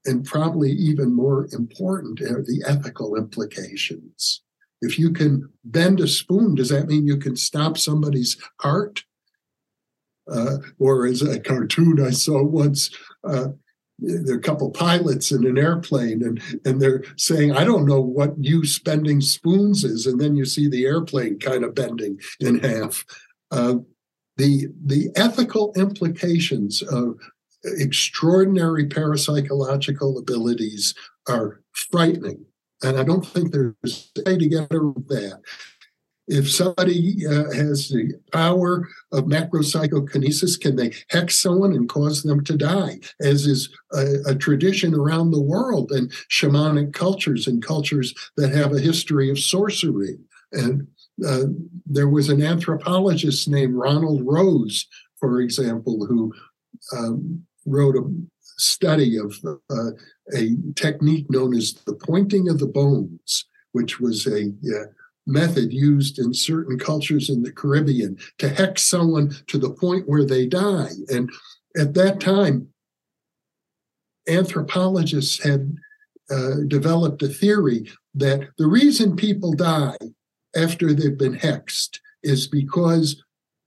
and 0.05 0.25
probably 0.25 0.71
even 0.71 1.13
more 1.13 1.47
important 1.53 2.21
are 2.21 2.43
the 2.43 2.61
ethical 2.67 3.15
implications. 3.15 4.41
If 4.81 4.99
you 4.99 5.11
can 5.11 5.49
bend 5.63 6.01
a 6.01 6.07
spoon, 6.07 6.55
does 6.55 6.69
that 6.69 6.87
mean 6.87 7.07
you 7.07 7.17
can 7.17 7.37
stop 7.37 7.77
somebody's 7.77 8.37
heart? 8.59 9.03
Uh, 10.29 10.57
or 10.77 11.07
as 11.07 11.21
a 11.21 11.39
cartoon 11.39 12.05
I 12.05 12.09
saw 12.09 12.43
once, 12.43 12.89
uh, 13.23 13.47
there 13.99 14.35
are 14.35 14.39
a 14.39 14.41
couple 14.41 14.69
pilots 14.69 15.31
in 15.31 15.45
an 15.45 15.57
airplane 15.57 16.23
and, 16.23 16.41
and 16.65 16.81
they're 16.81 17.03
saying, 17.17 17.51
I 17.51 17.63
don't 17.63 17.87
know 17.87 18.01
what 18.01 18.35
you 18.37 18.65
spending 18.65 19.21
spoons 19.21 19.83
is. 19.83 20.05
And 20.05 20.21
then 20.21 20.35
you 20.35 20.45
see 20.45 20.67
the 20.67 20.85
airplane 20.85 21.39
kind 21.39 21.63
of 21.63 21.73
bending 21.73 22.19
in 22.39 22.59
half. 22.59 23.03
Uh, 23.49 23.77
the, 24.37 24.67
the 24.85 25.09
ethical 25.15 25.73
implications 25.75 26.83
of 26.83 27.17
extraordinary 27.63 28.85
parapsychological 28.85 30.19
abilities 30.19 30.93
are 31.27 31.61
frightening. 31.73 32.45
And 32.83 32.99
I 32.99 33.03
don't 33.03 33.25
think 33.25 33.51
there's 33.51 34.11
a 34.17 34.29
way 34.29 34.37
to 34.37 34.47
get 34.47 34.71
around 34.71 35.05
that. 35.09 35.41
If 36.27 36.51
somebody 36.51 37.25
uh, 37.25 37.51
has 37.53 37.87
the 37.87 38.19
power 38.33 38.87
of 39.13 39.25
macropsychokinesis, 39.25 40.59
can 40.59 40.75
they 40.75 40.93
hex 41.09 41.37
someone 41.37 41.73
and 41.73 41.87
cause 41.87 42.23
them 42.23 42.43
to 42.43 42.57
die, 42.57 42.99
as 43.21 43.45
is 43.45 43.69
a, 43.93 44.15
a 44.27 44.35
tradition 44.35 44.93
around 44.93 45.31
the 45.31 45.41
world 45.41 45.91
and 45.91 46.11
shamanic 46.29 46.93
cultures 46.93 47.47
and 47.47 47.63
cultures 47.63 48.13
that 48.35 48.53
have 48.53 48.73
a 48.73 48.79
history 48.79 49.29
of 49.29 49.39
sorcery? 49.39 50.17
And 50.51 50.87
uh, 51.25 51.45
there 51.85 52.09
was 52.09 52.29
an 52.29 52.43
anthropologist 52.43 53.47
named 53.47 53.75
Ronald 53.75 54.21
Rose, 54.25 54.85
for 55.19 55.41
example, 55.41 56.05
who 56.05 56.33
um, 56.95 57.43
wrote 57.65 57.95
a 57.95 58.03
study 58.57 59.17
of 59.17 59.33
uh, 59.45 59.91
a 60.33 60.55
technique 60.75 61.29
known 61.29 61.55
as 61.55 61.73
the 61.85 61.93
pointing 61.93 62.49
of 62.49 62.59
the 62.59 62.67
bones, 62.67 63.45
which 63.71 63.99
was 63.99 64.27
a 64.27 64.51
uh, 64.75 64.85
method 65.27 65.73
used 65.73 66.17
in 66.17 66.33
certain 66.33 66.79
cultures 66.79 67.29
in 67.29 67.43
the 67.43 67.51
Caribbean 67.51 68.17
to 68.37 68.49
hex 68.49 68.83
someone 68.83 69.35
to 69.47 69.57
the 69.57 69.69
point 69.69 70.07
where 70.07 70.25
they 70.25 70.47
die. 70.47 70.89
And 71.09 71.29
at 71.77 71.93
that 71.95 72.19
time, 72.19 72.69
anthropologists 74.27 75.43
had 75.43 75.75
uh, 76.29 76.55
developed 76.67 77.21
a 77.23 77.27
theory 77.27 77.89
that 78.15 78.49
the 78.57 78.67
reason 78.67 79.15
people 79.15 79.53
die 79.53 79.97
after 80.55 80.93
they've 80.93 81.17
been 81.17 81.37
hexed 81.37 81.99
is 82.23 82.47
because, 82.47 83.23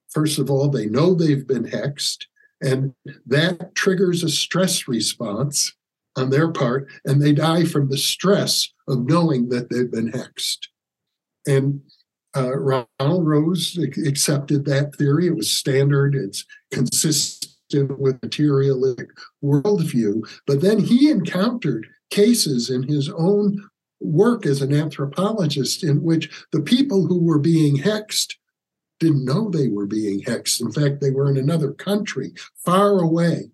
first 0.09 0.39
of 0.39 0.51
all, 0.51 0.69
they 0.69 0.87
know 0.87 1.15
they've 1.15 1.47
been 1.47 1.65
hexed. 1.65 2.25
And 2.61 2.95
that 3.27 3.75
triggers 3.75 4.23
a 4.23 4.29
stress 4.29 4.87
response 4.87 5.73
on 6.17 6.31
their 6.31 6.51
part, 6.51 6.89
and 7.05 7.23
they 7.23 7.33
die 7.33 7.65
from 7.65 7.89
the 7.89 7.97
stress 7.97 8.69
of 8.89 9.07
knowing 9.07 9.49
that 9.49 9.71
they've 9.71 9.91
been 9.91 10.11
hexed. 10.11 10.67
And 11.51 11.81
uh, 12.37 12.57
Ronald 12.57 13.27
Rose 13.27 13.77
accepted 14.07 14.65
that 14.65 14.95
theory. 14.95 15.27
It 15.27 15.37
was 15.37 15.51
standard, 15.51 16.15
it's 16.15 16.45
consistent 16.71 17.99
with 17.99 18.23
materialistic 18.23 19.09
worldview. 19.43 20.23
But 20.47 20.61
then 20.61 20.79
he 20.79 21.11
encountered 21.11 21.87
cases 22.11 22.71
in 22.71 22.85
his 22.85 23.09
own 23.09 23.69
work 24.01 24.47
as 24.47 24.63
an 24.63 24.73
anthropologist 24.73 25.83
in 25.83 26.03
which 26.03 26.31
the 26.53 26.61
people 26.61 27.07
who 27.07 27.21
were 27.21 27.39
being 27.39 27.77
hexed 27.77 28.35
didn't 29.01 29.25
know 29.25 29.49
they 29.49 29.69
were 29.69 29.87
being 29.87 30.21
hexed. 30.23 30.61
In 30.61 30.71
fact, 30.71 31.01
they 31.01 31.11
were 31.11 31.31
in 31.31 31.37
another 31.37 31.73
country, 31.73 32.33
far 32.65 32.99
away 32.99 33.51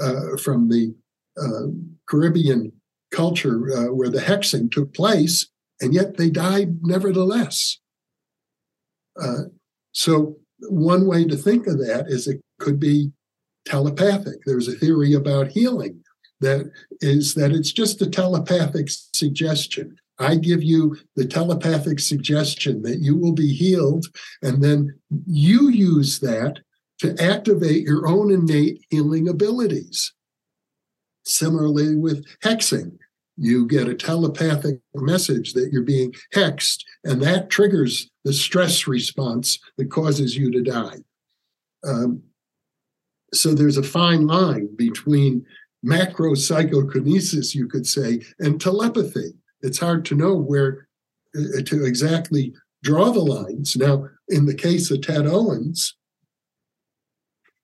uh, 0.00 0.36
from 0.36 0.68
the 0.68 0.94
uh, 1.40 1.66
Caribbean 2.08 2.72
culture 3.10 3.70
uh, 3.76 3.92
where 3.92 4.10
the 4.10 4.20
hexing 4.20 4.70
took 4.70 4.92
place, 4.94 5.48
and 5.82 5.92
yet 5.92 6.16
they 6.16 6.30
died 6.30 6.78
nevertheless. 6.82 7.78
Uh, 9.20 9.44
so, 9.90 10.36
one 10.60 11.06
way 11.06 11.24
to 11.24 11.36
think 11.36 11.66
of 11.66 11.78
that 11.78 12.06
is 12.06 12.26
it 12.26 12.40
could 12.60 12.78
be 12.78 13.10
telepathic. 13.66 14.36
There's 14.46 14.68
a 14.68 14.72
theory 14.72 15.12
about 15.12 15.48
healing 15.48 16.02
that 16.40 16.70
is 17.00 17.34
that 17.34 17.52
it's 17.52 17.72
just 17.72 18.00
a 18.00 18.08
telepathic 18.08 18.86
suggestion. 18.88 19.96
I 20.18 20.36
give 20.36 20.62
you 20.62 20.96
the 21.16 21.26
telepathic 21.26 21.98
suggestion 21.98 22.82
that 22.82 23.00
you 23.00 23.16
will 23.16 23.32
be 23.32 23.52
healed, 23.52 24.06
and 24.40 24.62
then 24.62 24.94
you 25.26 25.68
use 25.68 26.20
that 26.20 26.60
to 27.00 27.16
activate 27.20 27.82
your 27.82 28.06
own 28.06 28.30
innate 28.30 28.84
healing 28.90 29.28
abilities. 29.28 30.12
Similarly, 31.24 31.96
with 31.96 32.24
hexing, 32.44 32.98
you 33.42 33.66
get 33.66 33.88
a 33.88 33.94
telepathic 33.94 34.78
message 34.94 35.52
that 35.54 35.70
you're 35.72 35.82
being 35.82 36.14
hexed, 36.34 36.84
and 37.04 37.22
that 37.22 37.50
triggers 37.50 38.10
the 38.24 38.32
stress 38.32 38.86
response 38.86 39.58
that 39.76 39.90
causes 39.90 40.36
you 40.36 40.50
to 40.50 40.62
die. 40.62 40.98
Um, 41.84 42.22
so 43.34 43.54
there's 43.54 43.78
a 43.78 43.82
fine 43.82 44.26
line 44.26 44.68
between 44.76 45.44
macro 45.82 46.34
psychokinesis, 46.34 47.54
you 47.54 47.66
could 47.66 47.86
say, 47.86 48.22
and 48.38 48.60
telepathy 48.60 49.34
it's 49.62 49.78
hard 49.78 50.04
to 50.06 50.14
know 50.14 50.34
where 50.34 50.88
uh, 51.36 51.62
to 51.64 51.84
exactly 51.84 52.54
draw 52.82 53.10
the 53.10 53.20
lines. 53.20 53.76
Now, 53.76 54.08
in 54.28 54.46
the 54.46 54.54
case 54.54 54.90
of 54.90 55.00
Ted 55.00 55.26
Owens, 55.26 55.96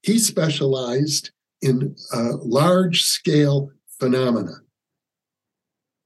he 0.02 0.18
specialized 0.18 1.32
in 1.60 1.96
uh, 2.14 2.36
large 2.36 3.02
scale 3.02 3.70
phenomena. 3.98 4.52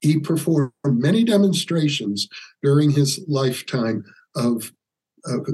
He 0.02 0.18
performed 0.18 0.72
many 0.84 1.24
demonstrations 1.24 2.28
during 2.62 2.90
his 2.90 3.24
lifetime 3.28 4.04
of, 4.34 4.72
of 5.24 5.46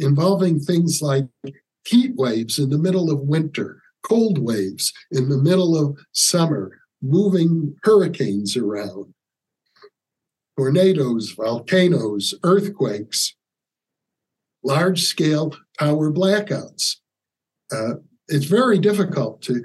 involving 0.00 0.58
things 0.58 1.02
like 1.02 1.26
heat 1.86 2.16
waves 2.16 2.58
in 2.58 2.70
the 2.70 2.78
middle 2.78 3.10
of 3.10 3.20
winter, 3.20 3.82
cold 4.02 4.38
waves 4.38 4.92
in 5.10 5.28
the 5.28 5.36
middle 5.36 5.76
of 5.76 5.98
summer, 6.12 6.80
moving 7.02 7.76
hurricanes 7.82 8.56
around, 8.56 9.12
tornadoes, 10.56 11.32
volcanoes, 11.32 12.34
earthquakes, 12.44 13.34
large 14.64 15.02
scale 15.02 15.54
power 15.78 16.10
blackouts. 16.10 16.96
Uh, 17.70 17.94
it's 18.28 18.46
very 18.46 18.78
difficult 18.78 19.42
to 19.42 19.62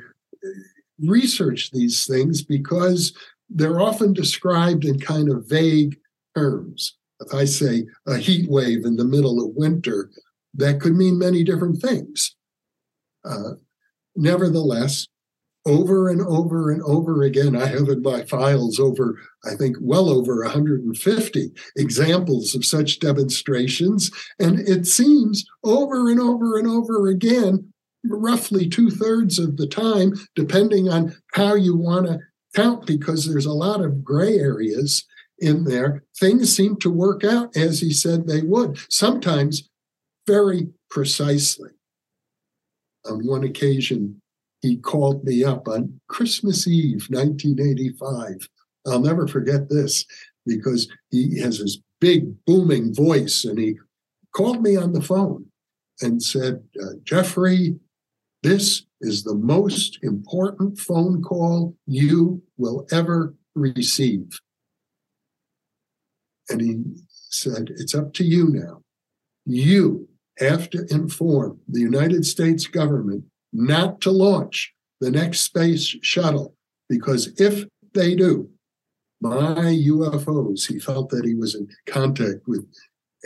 research 0.99 1.71
these 1.71 2.05
things 2.07 2.41
because 2.41 3.13
they're 3.49 3.79
often 3.79 4.13
described 4.13 4.85
in 4.85 4.99
kind 4.99 5.29
of 5.29 5.47
vague 5.47 5.97
terms. 6.35 6.95
If 7.19 7.33
I 7.33 7.45
say 7.45 7.85
a 8.05 8.17
heat 8.17 8.49
wave 8.49 8.85
in 8.85 8.95
the 8.95 9.05
middle 9.05 9.43
of 9.43 9.55
winter, 9.55 10.11
that 10.53 10.79
could 10.81 10.95
mean 10.95 11.17
many 11.17 11.43
different 11.43 11.81
things. 11.81 12.35
Uh, 13.25 13.53
nevertheless, 14.15 15.07
over 15.65 16.09
and 16.09 16.21
over 16.21 16.71
and 16.71 16.81
over 16.83 17.23
again, 17.23 17.55
I 17.55 17.65
have 17.65 17.89
in 17.89 18.01
my 18.01 18.23
files 18.23 18.79
over, 18.79 19.19
I 19.43 19.55
think, 19.55 19.75
well 19.81 20.09
over 20.09 20.41
150 20.43 21.51
examples 21.75 22.55
of 22.55 22.63
such 22.63 22.99
demonstrations. 22.99 24.09
And 24.39 24.59
it 24.61 24.87
seems 24.87 25.45
over 25.65 26.09
and 26.09 26.21
over 26.21 26.57
and 26.57 26.67
over 26.67 27.07
again, 27.07 27.73
roughly 28.05 28.69
two 28.69 28.89
thirds 28.89 29.39
of 29.39 29.57
the 29.57 29.67
time, 29.67 30.13
depending 30.35 30.87
on 30.87 31.13
how 31.33 31.55
you 31.55 31.75
want 31.75 32.07
to 32.07 32.19
count, 32.57 32.87
because 32.87 33.27
there's 33.27 33.45
a 33.45 33.53
lot 33.53 33.81
of 33.81 34.03
gray 34.03 34.39
areas 34.39 35.05
in 35.37 35.65
there, 35.65 36.03
things 36.19 36.55
seem 36.55 36.75
to 36.77 36.89
work 36.89 37.23
out 37.23 37.55
as 37.55 37.79
he 37.79 37.93
said 37.93 38.25
they 38.25 38.41
would, 38.41 38.79
sometimes 38.89 39.69
very 40.25 40.67
precisely. 40.89 41.69
On 43.05 43.25
one 43.25 43.43
occasion, 43.43 44.19
he 44.61 44.77
called 44.77 45.23
me 45.23 45.43
up 45.43 45.67
on 45.67 45.99
Christmas 46.07 46.67
Eve, 46.67 47.05
1985. 47.09 48.49
I'll 48.87 48.99
never 48.99 49.27
forget 49.27 49.69
this 49.69 50.05
because 50.43 50.89
he 51.11 51.39
has 51.39 51.59
this 51.59 51.77
big 52.01 52.33
booming 52.45 52.93
voice 52.93 53.43
and 53.43 53.59
he 53.59 53.77
called 54.33 54.63
me 54.63 54.75
on 54.75 54.93
the 54.93 55.01
phone 55.01 55.45
and 56.01 56.23
said, 56.23 56.63
uh, 56.81 56.93
Jeffrey, 57.03 57.75
this 58.41 58.86
is 59.01 59.23
the 59.23 59.35
most 59.35 59.99
important 60.01 60.79
phone 60.79 61.21
call 61.21 61.75
you 61.85 62.41
will 62.57 62.87
ever 62.91 63.35
receive. 63.55 64.39
And 66.49 66.61
he 66.61 66.83
said, 67.09 67.69
It's 67.77 67.93
up 67.93 68.13
to 68.13 68.23
you 68.23 68.49
now. 68.49 68.81
You 69.45 70.07
have 70.39 70.69
to 70.71 70.85
inform 70.89 71.59
the 71.67 71.81
United 71.81 72.25
States 72.25 72.67
government 72.67 73.25
not 73.53 74.01
to 74.01 74.11
launch 74.11 74.73
the 74.99 75.11
next 75.11 75.41
space 75.41 75.95
shuttle, 76.01 76.55
because 76.89 77.39
if 77.39 77.65
they 77.93 78.15
do, 78.15 78.49
my 79.21 79.31
UFOs, 79.31 80.67
he 80.67 80.79
felt 80.79 81.09
that 81.09 81.25
he 81.25 81.33
was 81.33 81.55
in 81.55 81.67
contact 81.87 82.47
with 82.47 82.65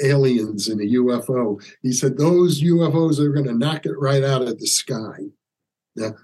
aliens 0.02 0.70
in 0.70 0.80
a 0.80 0.94
UFO. 0.94 1.62
He 1.82 1.92
said, 1.92 2.18
Those 2.18 2.62
UFOs 2.62 3.20
are 3.20 3.32
going 3.32 3.46
to 3.46 3.54
knock 3.54 3.86
it 3.86 4.00
right 4.00 4.24
out 4.24 4.44
of 4.44 4.60
the 4.60 4.68
sky. 4.68 5.18
Now, 5.96 6.16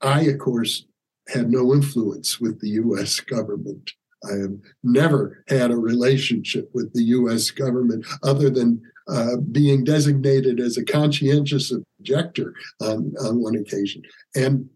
I, 0.00 0.22
of 0.22 0.38
course, 0.38 0.84
had 1.28 1.50
no 1.50 1.72
influence 1.72 2.40
with 2.40 2.60
the 2.60 2.70
US 2.70 3.20
government. 3.20 3.92
I 4.30 4.34
have 4.34 4.56
never 4.82 5.44
had 5.48 5.70
a 5.70 5.76
relationship 5.76 6.70
with 6.74 6.92
the 6.92 7.04
US 7.04 7.50
government 7.50 8.06
other 8.22 8.50
than 8.50 8.82
uh, 9.08 9.36
being 9.36 9.84
designated 9.84 10.60
as 10.60 10.76
a 10.76 10.84
conscientious 10.84 11.72
objector 11.98 12.54
on, 12.80 13.12
on 13.20 13.42
one 13.42 13.56
occasion. 13.56 14.02
And 14.34 14.68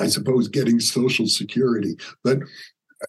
I 0.00 0.06
suppose 0.06 0.48
getting 0.48 0.80
Social 0.80 1.26
Security. 1.26 1.96
But 2.24 2.38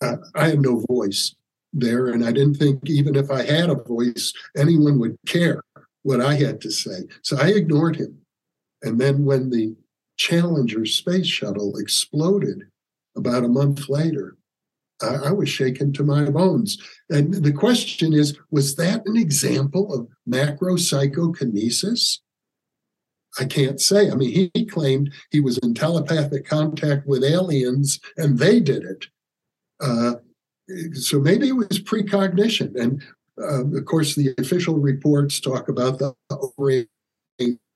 uh, 0.02 0.18
I 0.36 0.50
had 0.50 0.62
no 0.62 0.84
voice 0.90 1.36
there. 1.72 2.08
And 2.08 2.26
I 2.26 2.32
didn't 2.32 2.56
think, 2.56 2.82
even 2.86 3.16
if 3.16 3.32
I 3.32 3.44
had 3.44 3.70
a 3.70 3.76
voice, 3.76 4.34
anyone 4.58 5.00
would 5.00 5.18
care 5.28 5.62
what 6.04 6.22
I 6.22 6.36
had 6.36 6.62
to 6.62 6.72
say. 6.72 7.08
So 7.22 7.38
I 7.38 7.50
ignored 7.50 7.96
him. 7.96 8.18
And 8.84 9.00
then 9.00 9.26
when 9.26 9.50
the 9.50 9.76
Challenger 10.18 10.86
space 10.86 11.26
shuttle 11.26 11.78
exploded 11.78 12.64
about 13.16 13.44
a 13.44 13.50
month 13.50 13.90
later, 13.90 14.38
I, 15.02 15.16
I 15.16 15.32
was 15.32 15.50
shaken 15.50 15.92
to 15.94 16.04
my 16.04 16.30
bones. 16.30 16.78
And 17.10 17.34
the 17.34 17.52
question 17.52 18.14
is 18.14 18.38
was 18.52 18.76
that 18.76 19.06
an 19.06 19.18
example 19.18 19.94
of 19.94 20.08
macro 20.26 20.76
psychokinesis? 20.76 22.22
I 23.40 23.46
can't 23.46 23.82
say. 23.82 24.12
I 24.12 24.16
mean, 24.16 24.52
he, 24.54 24.66
claimed 24.66 25.12
he 25.32 25.40
was 25.40 25.58
in 25.58 25.74
telepathic 25.74 26.46
contact 26.46 27.08
with 27.08 27.24
aliens 27.24 28.00
and 28.16 28.38
they 28.38 28.60
did 28.60 28.84
it. 28.84 29.08
Uh, 29.82 30.16
so 30.94 31.20
maybe 31.20 31.48
it 31.48 31.56
was 31.56 31.80
precognition. 31.80 32.76
And 32.80 33.04
uh, 33.42 33.66
of 33.76 33.86
course, 33.86 34.14
the 34.14 34.36
official 34.38 34.78
reports 34.78 35.40
talk 35.40 35.68
about 35.68 35.98
the 35.98 36.14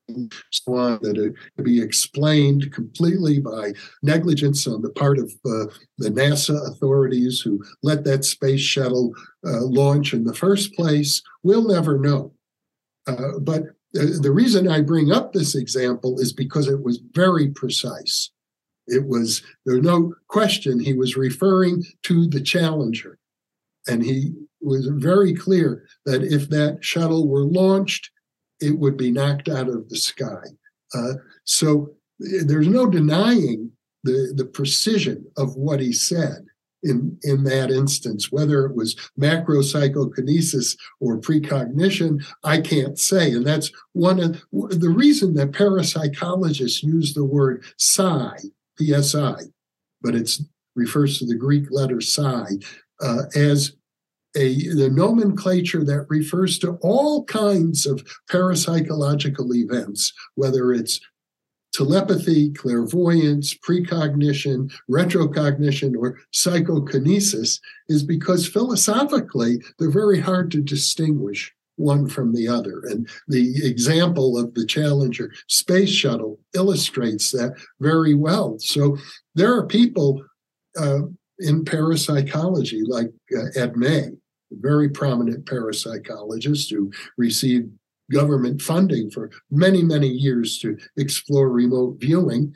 that 0.07 1.17
it 1.17 1.33
could 1.55 1.65
be 1.65 1.81
explained 1.81 2.71
completely 2.71 3.39
by 3.39 3.73
negligence 4.01 4.67
on 4.67 4.81
the 4.81 4.89
part 4.89 5.17
of 5.17 5.31
uh, 5.45 5.65
the 5.97 6.09
NASA 6.09 6.69
authorities 6.69 7.41
who 7.41 7.63
let 7.83 8.03
that 8.03 8.23
space 8.23 8.61
shuttle 8.61 9.13
uh, 9.45 9.61
launch 9.61 10.13
in 10.13 10.23
the 10.23 10.33
first 10.33 10.73
place. 10.73 11.21
We'll 11.43 11.67
never 11.67 11.99
know. 11.99 12.33
Uh, 13.05 13.39
but 13.39 13.63
the 13.93 14.31
reason 14.31 14.67
I 14.67 14.81
bring 14.81 15.11
up 15.11 15.33
this 15.33 15.55
example 15.55 16.19
is 16.19 16.33
because 16.33 16.67
it 16.67 16.83
was 16.83 17.01
very 17.13 17.49
precise. 17.49 18.31
It 18.87 19.05
was, 19.05 19.41
there's 19.65 19.81
no 19.81 20.13
question, 20.27 20.79
he 20.79 20.93
was 20.93 21.17
referring 21.17 21.83
to 22.03 22.27
the 22.27 22.41
Challenger. 22.41 23.17
And 23.87 24.03
he 24.03 24.33
was 24.61 24.87
very 24.87 25.33
clear 25.33 25.85
that 26.05 26.23
if 26.23 26.49
that 26.49 26.79
shuttle 26.81 27.27
were 27.27 27.43
launched, 27.43 28.11
it 28.59 28.77
would 28.77 28.97
be 28.97 29.11
knocked 29.11 29.49
out 29.49 29.67
of 29.67 29.89
the 29.89 29.97
sky. 29.97 30.43
Uh, 30.93 31.13
so 31.43 31.93
there's 32.19 32.67
no 32.67 32.87
denying 32.87 33.71
the, 34.03 34.33
the 34.35 34.45
precision 34.45 35.25
of 35.37 35.55
what 35.55 35.79
he 35.79 35.91
said 35.93 36.45
in, 36.83 37.17
in 37.23 37.43
that 37.43 37.71
instance. 37.71 38.31
Whether 38.31 38.65
it 38.65 38.75
was 38.75 38.95
macro 39.17 39.61
psychokinesis 39.61 40.75
or 40.99 41.17
precognition, 41.17 42.23
I 42.43 42.61
can't 42.61 42.97
say. 42.97 43.31
And 43.31 43.45
that's 43.45 43.71
one 43.91 44.19
of 44.19 44.43
the 44.51 44.89
reason 44.89 45.33
that 45.35 45.51
parapsychologists 45.51 46.83
use 46.83 47.13
the 47.13 47.25
word 47.25 47.63
psi, 47.77 48.37
psi, 48.79 49.35
but 50.01 50.15
it 50.15 50.31
refers 50.75 51.19
to 51.19 51.25
the 51.25 51.35
Greek 51.35 51.69
letter 51.71 52.01
psi, 52.01 52.45
uh, 53.01 53.23
as 53.35 53.73
a 54.35 54.55
the 54.69 54.89
nomenclature 54.89 55.83
that 55.83 56.05
refers 56.09 56.59
to 56.59 56.77
all 56.81 57.23
kinds 57.25 57.85
of 57.85 58.03
parapsychological 58.29 59.55
events, 59.55 60.13
whether 60.35 60.73
it's 60.73 60.99
telepathy, 61.73 62.49
clairvoyance, 62.51 63.53
precognition, 63.53 64.71
retrocognition, 64.89 65.95
or 65.97 66.17
psychokinesis, 66.31 67.59
is 67.87 68.03
because 68.03 68.47
philosophically 68.47 69.61
they're 69.77 69.91
very 69.91 70.19
hard 70.19 70.49
to 70.51 70.61
distinguish 70.61 71.53
one 71.75 72.07
from 72.09 72.33
the 72.33 72.47
other. 72.47 72.81
And 72.85 73.07
the 73.27 73.63
example 73.63 74.37
of 74.37 74.55
the 74.55 74.65
Challenger 74.65 75.31
space 75.47 75.89
shuttle 75.89 76.39
illustrates 76.55 77.31
that 77.31 77.53
very 77.79 78.15
well. 78.15 78.57
So 78.59 78.97
there 79.35 79.53
are 79.53 79.67
people 79.67 80.23
uh, 80.79 81.01
in 81.39 81.65
parapsychology 81.65 82.83
like 82.83 83.11
uh, 83.35 83.45
Ed 83.55 83.75
May, 83.75 84.09
very 84.51 84.89
prominent 84.89 85.45
parapsychologist 85.45 86.69
who 86.69 86.91
received 87.17 87.71
government 88.11 88.61
funding 88.61 89.09
for 89.11 89.29
many, 89.51 89.83
many 89.83 90.07
years 90.07 90.59
to 90.59 90.77
explore 90.95 91.49
remote 91.49 91.97
viewing. 91.99 92.55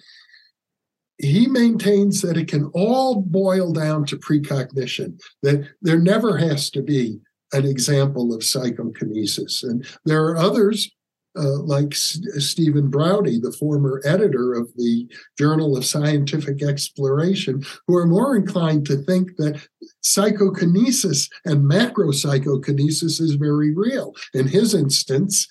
He 1.18 1.46
maintains 1.48 2.22
that 2.22 2.38
it 2.38 2.48
can 2.48 2.72
all 2.74 3.22
boil 3.22 3.74
down 3.74 4.06
to 4.06 4.18
precognition, 4.18 5.20
that 5.44 5.68
there 5.82 6.00
never 6.00 6.38
has 6.38 6.70
to 6.72 6.82
be 6.82 7.20
an 7.54 7.66
example 7.66 8.34
of 8.34 8.44
psychokinesis. 8.44 9.62
And 9.62 9.86
there 10.06 10.24
are 10.26 10.38
others 10.38 10.90
uh, 11.38 11.60
like 11.60 11.94
S- 11.94 12.20
Stephen 12.38 12.90
Braude, 12.90 13.42
the 13.42 13.56
former 13.58 14.02
editor 14.06 14.54
of 14.54 14.70
the 14.76 15.08
Journal 15.38 15.78
of 15.78 15.86
Scientific 15.86 16.62
Exploration, 16.62 17.64
who 17.88 17.96
are 17.96 18.08
more 18.08 18.36
inclined 18.36 18.86
to 18.88 18.98
think 18.98 19.38
that 19.38 19.62
psychokinesis 20.02 21.30
and 21.46 21.68
macro 21.68 22.12
psychokinesis 22.12 23.20
is 23.20 23.36
very 23.36 23.74
real. 23.74 24.14
In 24.34 24.48
his 24.48 24.74
instance, 24.74 25.48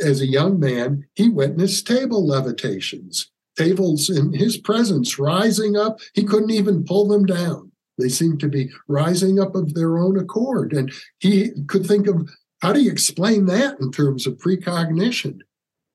as 0.00 0.20
a 0.20 0.26
young 0.26 0.58
man, 0.58 1.04
he 1.14 1.28
witnessed 1.28 1.86
table 1.86 2.26
levitations, 2.26 3.30
tables 3.56 4.10
in 4.10 4.32
his 4.32 4.56
presence 4.56 5.18
rising 5.18 5.76
up. 5.76 6.00
He 6.14 6.24
couldn't 6.24 6.50
even 6.50 6.84
pull 6.84 7.06
them 7.06 7.26
down. 7.26 7.70
They 7.98 8.08
seemed 8.08 8.40
to 8.40 8.48
be 8.48 8.70
rising 8.88 9.38
up 9.38 9.54
of 9.54 9.74
their 9.74 9.98
own 9.98 10.18
accord. 10.18 10.72
And 10.72 10.90
he 11.18 11.50
could 11.68 11.86
think 11.86 12.06
of 12.06 12.28
how 12.62 12.72
do 12.72 12.80
you 12.80 12.92
explain 12.92 13.46
that 13.46 13.80
in 13.80 13.90
terms 13.90 14.26
of 14.26 14.38
precognition? 14.38 15.40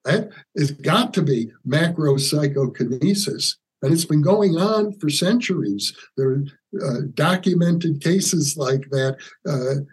That 0.03 0.31
has 0.57 0.71
got 0.71 1.13
to 1.13 1.21
be 1.21 1.49
macro 1.65 2.17
psychokinesis. 2.17 3.57
And 3.81 3.93
it's 3.93 4.05
been 4.05 4.21
going 4.21 4.57
on 4.57 4.91
for 4.99 5.09
centuries. 5.09 5.95
There 6.17 6.29
are 6.29 6.43
uh, 6.83 7.01
documented 7.13 8.01
cases 8.01 8.57
like 8.57 8.89
that 8.91 9.17
uh, 9.47 9.85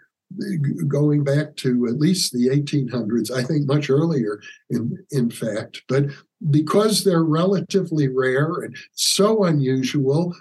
going 0.87 1.23
back 1.23 1.55
to 1.57 1.87
at 1.87 1.99
least 1.99 2.33
the 2.33 2.49
1800s, 2.49 3.31
I 3.31 3.43
think 3.43 3.67
much 3.67 3.89
earlier, 3.89 4.41
in, 4.69 4.97
in 5.11 5.29
fact. 5.29 5.83
But 5.87 6.07
because 6.49 7.03
they're 7.03 7.23
relatively 7.23 8.09
rare 8.09 8.63
and 8.63 8.75
so 8.93 9.45
unusual, 9.45 10.35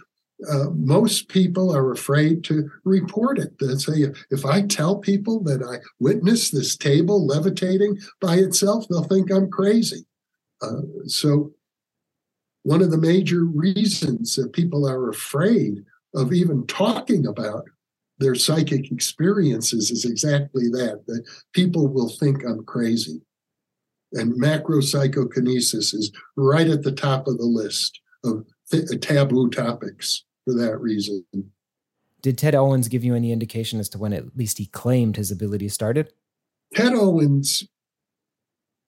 uh, 0.48 0.70
most 0.70 1.28
people 1.28 1.74
are 1.74 1.92
afraid 1.92 2.44
to 2.44 2.70
report 2.84 3.38
it. 3.38 3.58
They 3.58 3.74
say, 3.76 4.12
if 4.30 4.44
I 4.44 4.62
tell 4.62 4.96
people 4.96 5.42
that 5.44 5.62
I 5.62 5.78
witnessed 6.00 6.52
this 6.52 6.76
table 6.76 7.26
levitating 7.26 7.98
by 8.20 8.36
itself, 8.36 8.86
they'll 8.88 9.04
think 9.04 9.30
I'm 9.30 9.50
crazy. 9.50 10.04
Uh, 10.60 10.82
so, 11.06 11.52
one 12.62 12.82
of 12.82 12.90
the 12.90 12.98
major 12.98 13.44
reasons 13.44 14.36
that 14.36 14.54
people 14.54 14.88
are 14.88 15.10
afraid 15.10 15.84
of 16.14 16.32
even 16.32 16.66
talking 16.66 17.26
about 17.26 17.64
their 18.18 18.34
psychic 18.34 18.90
experiences 18.90 19.90
is 19.90 20.04
exactly 20.04 20.68
that, 20.68 21.02
that 21.06 21.24
people 21.52 21.88
will 21.88 22.08
think 22.08 22.42
I'm 22.44 22.64
crazy. 22.64 23.20
And 24.12 24.36
macro 24.36 24.80
psychokinesis 24.80 25.92
is 25.92 26.12
right 26.36 26.68
at 26.68 26.82
the 26.82 26.92
top 26.92 27.26
of 27.26 27.36
the 27.36 27.44
list 27.44 28.00
of 28.24 28.46
taboo 28.70 29.50
topics 29.50 30.24
for 30.44 30.54
that 30.54 30.78
reason. 30.80 31.24
Did 32.22 32.38
Ted 32.38 32.54
Owens 32.54 32.88
give 32.88 33.04
you 33.04 33.14
any 33.14 33.32
indication 33.32 33.78
as 33.78 33.88
to 33.90 33.98
when 33.98 34.12
at 34.12 34.36
least 34.36 34.58
he 34.58 34.66
claimed 34.66 35.16
his 35.16 35.30
ability 35.30 35.68
started? 35.68 36.12
Ted 36.74 36.94
Owens 36.94 37.68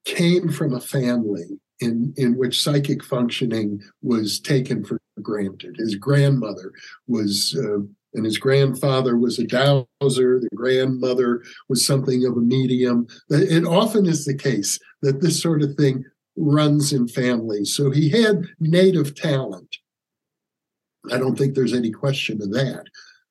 came 0.05 0.49
from 0.49 0.73
a 0.73 0.81
family 0.81 1.61
in, 1.81 2.15
in 2.17 2.37
which 2.37 2.63
psychic 2.63 3.05
functioning 3.05 3.83
was 4.03 4.41
taken 4.41 4.85
for 4.85 4.99
granted. 5.23 5.77
His 5.77 5.95
grandmother 5.95 6.73
was, 7.07 7.55
uh, 7.59 7.81
and 8.15 8.25
his 8.25 8.39
grandfather 8.39 9.19
was 9.19 9.39
a 9.39 9.47
dowser. 9.47 9.87
The 10.41 10.49
grandmother 10.55 11.43
was 11.69 11.85
something 11.85 12.25
of 12.25 12.37
a 12.37 12.41
medium. 12.41 13.07
It 13.29 13.67
often 13.67 14.07
is 14.07 14.25
the 14.25 14.37
case 14.37 14.79
that 15.03 15.21
this 15.21 15.43
sort 15.43 15.63
of 15.63 15.75
thing 15.75 16.05
runs 16.37 16.93
in 16.93 17.09
families. 17.09 17.75
So 17.75 17.91
he 17.91 18.11
had 18.11 18.45
native 18.61 19.15
talent. 19.15 19.77
I 21.11 21.19
don't 21.19 21.37
think 21.37 21.55
there's 21.55 21.73
any 21.73 21.91
question 21.91 22.43
of 22.43 22.53
that. 22.53 22.85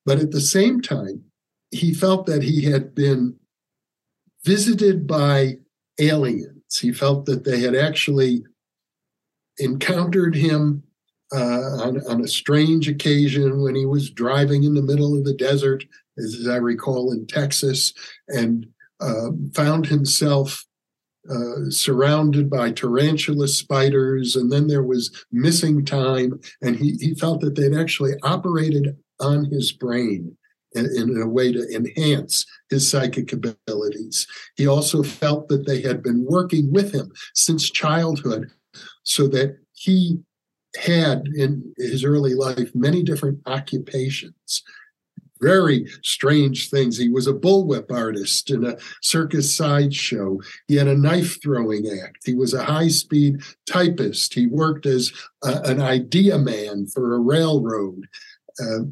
But 0.06 0.19
at 0.19 0.32
the 0.32 0.41
same 0.41 0.82
time, 0.82 1.23
he 1.72 1.94
felt 1.94 2.26
that 2.27 2.44
he 2.44 2.64
had 2.64 2.95
been 2.95 3.36
visited 4.44 5.07
by 5.07 5.57
aliens. 5.99 6.80
He 6.80 6.91
felt 6.91 7.26
that 7.26 7.44
they 7.44 7.60
had 7.60 7.76
actually 7.76 8.44
encountered 9.57 10.36
him 10.36 10.84
uh, 11.34 11.82
on, 11.84 12.02
on, 12.07 12.22
a 12.22 12.27
strange 12.27 12.88
occasion 12.88 13.61
when 13.61 13.73
he 13.73 13.86
was 13.86 14.11
driving 14.11 14.64
in 14.64 14.76
the 14.76 14.82
middle 14.82 15.18
of 15.18 15.26
the 15.26 15.34
desert, 15.34 15.84
as 16.19 16.48
I 16.48 16.57
recall, 16.57 17.11
in 17.11 17.26
Texas, 17.26 17.94
and 18.27 18.68
uh, 18.99 19.30
found 19.56 19.88
himself 19.88 20.64
uh, 21.30 21.69
surrounded 21.69 22.49
by 22.49 22.72
tarantula 22.72 23.47
spiders, 23.47 24.35
and 24.35 24.52
then 24.52 24.68
there 24.68 24.84
was 24.84 25.26
missing 25.31 25.84
time, 25.84 26.39
and 26.61 26.76
he, 26.76 26.97
he 26.99 27.15
felt 27.15 27.41
that 27.41 27.56
they'd 27.56 27.76
actually 27.76 28.14
operated 28.23 28.95
on 29.19 29.45
his 29.45 29.72
brain 29.72 30.38
in, 30.73 30.85
in 30.95 31.22
a 31.22 31.27
way 31.27 31.52
to 31.52 31.68
enhance 31.73 32.45
his 32.69 32.89
psychic 32.89 33.31
abilities. 33.34 34.27
He 34.56 34.68
also 34.68 35.02
felt 35.03 35.47
that 35.49 35.65
they 35.65 35.81
had 35.81 36.03
been 36.03 36.26
working 36.26 36.72
with 36.72 36.93
him 36.93 37.11
since 37.34 37.69
childhood 37.72 38.52
so 39.03 39.27
that 39.30 39.57
he 39.73 40.19
had 40.77 41.27
in 41.35 41.73
his 41.77 42.03
early 42.03 42.34
life 42.34 42.69
many 42.76 43.02
different 43.02 43.39
occupations 43.45 44.64
very 45.41 45.86
strange 46.03 46.70
things. 46.70 46.98
He 46.98 47.10
was 47.10 47.28
a 47.28 47.34
bullwhip 47.34 47.91
artist 47.91 48.49
in 48.49 48.66
a 48.66 48.78
circus 49.02 49.56
sideshow. 49.56 50.40
He 50.68 50.76
had 50.76 50.88
a 50.88 50.98
knife 50.98 51.41
throwing 51.41 51.88
act. 51.88 52.20
He 52.26 52.34
was 52.34 52.53
a 52.53 52.64
high 52.64 52.88
speed 52.88 53.41
typist. 53.66 54.34
He 54.34 54.48
worked 54.48 54.86
as 54.86 55.12
a, 55.44 55.62
an 55.64 55.82
idea 55.82 56.38
man 56.38 56.88
for 56.88 57.14
a 57.14 57.20
railroad. 57.20 58.07
Uh, 58.60 58.86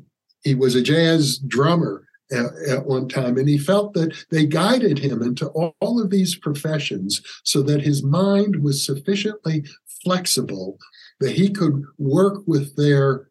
he 0.44 0.56
was 0.56 0.76
a 0.76 0.82
jazz 0.82 1.38
drummer 1.38 2.06
at, 2.32 2.46
at, 2.68 2.86
one 2.86 3.08
time, 3.08 3.38
and 3.38 3.48
he 3.48 3.58
felt 3.58 3.94
that 3.94 4.14
they 4.30 4.46
guided 4.46 5.00
him 5.00 5.22
into 5.22 5.48
all, 5.50 5.76
all 5.80 6.02
of 6.02 6.10
these 6.10 6.36
professions 6.36 7.22
so 7.44 7.62
that 7.62 7.82
his 7.82 8.04
mind 8.04 8.62
was 8.62 8.86
sufficiently 8.86 9.64
flexible 10.04 10.78
that 11.20 11.32
he 11.32 11.50
could 11.50 11.84
work 11.98 12.44
with 12.46 12.76
their 12.76 13.30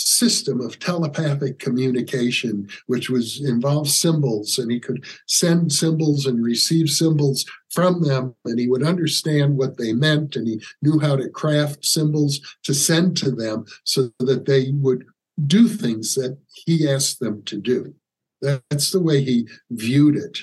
system 0.00 0.60
of 0.60 0.78
telepathic 0.78 1.58
communication, 1.58 2.68
which 2.86 3.10
was 3.10 3.40
involved 3.40 3.90
symbols, 3.90 4.58
and 4.58 4.70
he 4.70 4.80
could 4.80 5.04
send 5.26 5.72
symbols 5.72 6.26
and 6.26 6.42
receive 6.42 6.88
symbols 6.88 7.44
from 7.70 8.02
them, 8.02 8.34
and 8.44 8.58
he 8.58 8.68
would 8.68 8.82
understand 8.82 9.56
what 9.56 9.76
they 9.76 9.92
meant, 9.92 10.36
and 10.36 10.46
he 10.46 10.62
knew 10.82 10.98
how 10.98 11.16
to 11.16 11.28
craft 11.28 11.84
symbols 11.84 12.40
to 12.62 12.74
send 12.74 13.16
to 13.16 13.30
them 13.30 13.64
so 13.84 14.10
that 14.18 14.46
they 14.46 14.70
would 14.72 15.04
do 15.46 15.68
things 15.68 16.14
that 16.14 16.36
he 16.52 16.88
asked 16.88 17.20
them 17.20 17.42
to 17.44 17.56
do. 17.56 17.94
That's 18.40 18.90
the 18.90 19.02
way 19.02 19.22
he 19.22 19.48
viewed 19.70 20.16
it. 20.16 20.38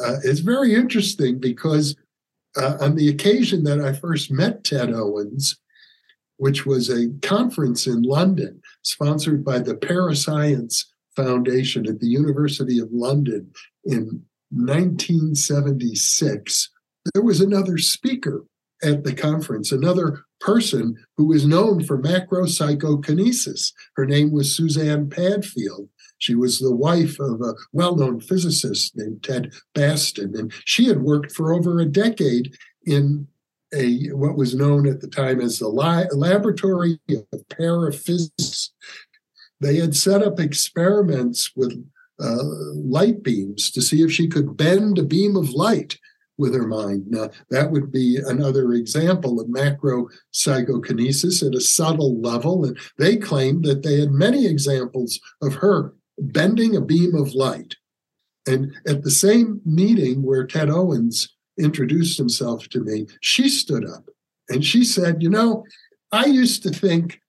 Uh, 0.00 0.16
it's 0.24 0.40
very 0.40 0.74
interesting 0.74 1.38
because 1.38 1.96
uh, 2.56 2.76
on 2.80 2.94
the 2.94 3.08
occasion 3.08 3.64
that 3.64 3.80
I 3.80 3.92
first 3.92 4.30
met 4.30 4.64
Ted 4.64 4.92
Owens, 4.92 5.58
which 6.36 6.64
was 6.64 6.88
a 6.88 7.10
conference 7.20 7.86
in 7.86 8.02
London 8.02 8.62
sponsored 8.82 9.44
by 9.44 9.58
the 9.58 9.76
Parascience 9.76 10.90
Foundation 11.16 11.86
at 11.86 12.00
the 12.00 12.06
University 12.06 12.78
of 12.78 12.92
London 12.92 13.50
in 13.84 14.22
1976. 14.50 16.70
There 17.12 17.22
was 17.22 17.40
another 17.40 17.78
speaker 17.78 18.44
at 18.82 19.04
the 19.04 19.14
conference, 19.14 19.72
another 19.72 20.24
person 20.40 20.96
who 21.16 21.26
was 21.26 21.46
known 21.46 21.82
for 21.82 21.98
macro 21.98 22.46
psychokinesis. 22.46 23.72
Her 23.96 24.06
name 24.06 24.30
was 24.30 24.54
Suzanne 24.54 25.10
Padfield. 25.10 25.88
She 26.18 26.34
was 26.34 26.58
the 26.58 26.74
wife 26.74 27.18
of 27.20 27.40
a 27.40 27.54
well 27.72 27.96
known 27.96 28.20
physicist 28.20 28.96
named 28.96 29.22
Ted 29.22 29.52
Bastin, 29.74 30.38
and 30.38 30.52
she 30.64 30.86
had 30.86 31.02
worked 31.02 31.32
for 31.32 31.52
over 31.52 31.80
a 31.80 31.86
decade 31.86 32.56
in 32.84 33.26
a 33.74 34.08
what 34.08 34.36
was 34.36 34.54
known 34.54 34.86
at 34.86 35.00
the 35.00 35.08
time 35.08 35.40
as 35.40 35.58
the 35.58 35.68
Laboratory 35.68 36.98
of 37.10 37.48
Paraphysics. 37.50 38.72
They 39.60 39.76
had 39.76 39.96
set 39.96 40.22
up 40.22 40.38
experiments 40.38 41.52
with 41.56 41.72
uh, 42.20 42.42
light 42.74 43.22
beams 43.22 43.70
to 43.72 43.82
see 43.82 44.02
if 44.02 44.12
she 44.12 44.28
could 44.28 44.56
bend 44.56 44.98
a 44.98 45.02
beam 45.02 45.36
of 45.36 45.50
light 45.50 45.98
with 46.36 46.54
her 46.54 46.66
mind. 46.66 47.04
Now, 47.08 47.30
that 47.50 47.72
would 47.72 47.90
be 47.90 48.18
another 48.24 48.72
example 48.72 49.40
of 49.40 49.48
macro 49.48 50.08
psychokinesis 50.30 51.42
at 51.42 51.54
a 51.54 51.60
subtle 51.60 52.20
level. 52.20 52.64
And 52.64 52.78
they 52.96 53.16
claimed 53.16 53.64
that 53.64 53.82
they 53.82 54.00
had 54.00 54.12
many 54.12 54.46
examples 54.46 55.20
of 55.42 55.56
her 55.56 55.94
bending 56.18 56.76
a 56.76 56.80
beam 56.80 57.14
of 57.14 57.34
light. 57.34 57.74
And 58.46 58.72
at 58.86 59.02
the 59.02 59.10
same 59.10 59.60
meeting 59.64 60.22
where 60.22 60.46
Ted 60.46 60.70
Owens 60.70 61.36
introduced 61.58 62.18
himself 62.18 62.68
to 62.70 62.80
me, 62.80 63.06
she 63.20 63.48
stood 63.48 63.88
up 63.88 64.08
and 64.48 64.64
she 64.64 64.84
said, 64.84 65.22
You 65.22 65.30
know, 65.30 65.64
I 66.12 66.26
used 66.26 66.62
to 66.62 66.70
think 66.70 67.20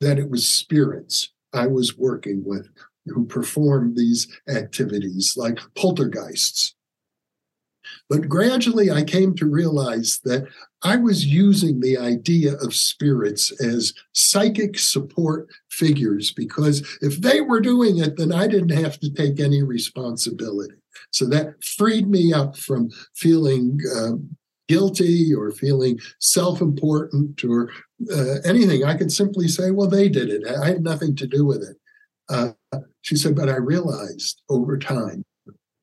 that 0.00 0.18
it 0.18 0.30
was 0.30 0.48
spirits 0.48 1.30
I 1.52 1.66
was 1.66 1.96
working 1.96 2.42
with 2.44 2.68
who 3.06 3.26
performed 3.26 3.96
these 3.96 4.28
activities 4.48 5.34
like 5.36 5.58
poltergeists. 5.74 6.74
But 8.08 8.28
gradually, 8.28 8.90
I 8.90 9.04
came 9.04 9.34
to 9.36 9.46
realize 9.46 10.20
that 10.24 10.46
I 10.82 10.96
was 10.96 11.26
using 11.26 11.80
the 11.80 11.98
idea 11.98 12.54
of 12.54 12.74
spirits 12.74 13.50
as 13.60 13.94
psychic 14.12 14.78
support 14.78 15.48
figures 15.70 16.32
because 16.32 16.80
if 17.00 17.20
they 17.20 17.40
were 17.40 17.60
doing 17.60 17.98
it, 17.98 18.16
then 18.16 18.32
I 18.32 18.46
didn't 18.46 18.70
have 18.70 18.98
to 19.00 19.10
take 19.10 19.40
any 19.40 19.62
responsibility. 19.62 20.74
So 21.10 21.26
that 21.26 21.62
freed 21.62 22.08
me 22.08 22.32
up 22.32 22.56
from 22.56 22.90
feeling 23.14 23.78
um, 23.96 24.36
guilty 24.68 25.34
or 25.34 25.50
feeling 25.50 25.98
self 26.20 26.60
important 26.60 27.44
or 27.44 27.70
uh, 28.12 28.36
anything. 28.44 28.84
I 28.84 28.96
could 28.96 29.12
simply 29.12 29.48
say, 29.48 29.70
well, 29.70 29.88
they 29.88 30.08
did 30.08 30.30
it. 30.30 30.46
I 30.46 30.66
had 30.66 30.82
nothing 30.82 31.16
to 31.16 31.26
do 31.26 31.44
with 31.44 31.62
it. 31.62 31.76
Uh, 32.28 32.78
she 33.02 33.16
said, 33.16 33.36
but 33.36 33.48
I 33.48 33.56
realized 33.56 34.42
over 34.48 34.78
time 34.78 35.24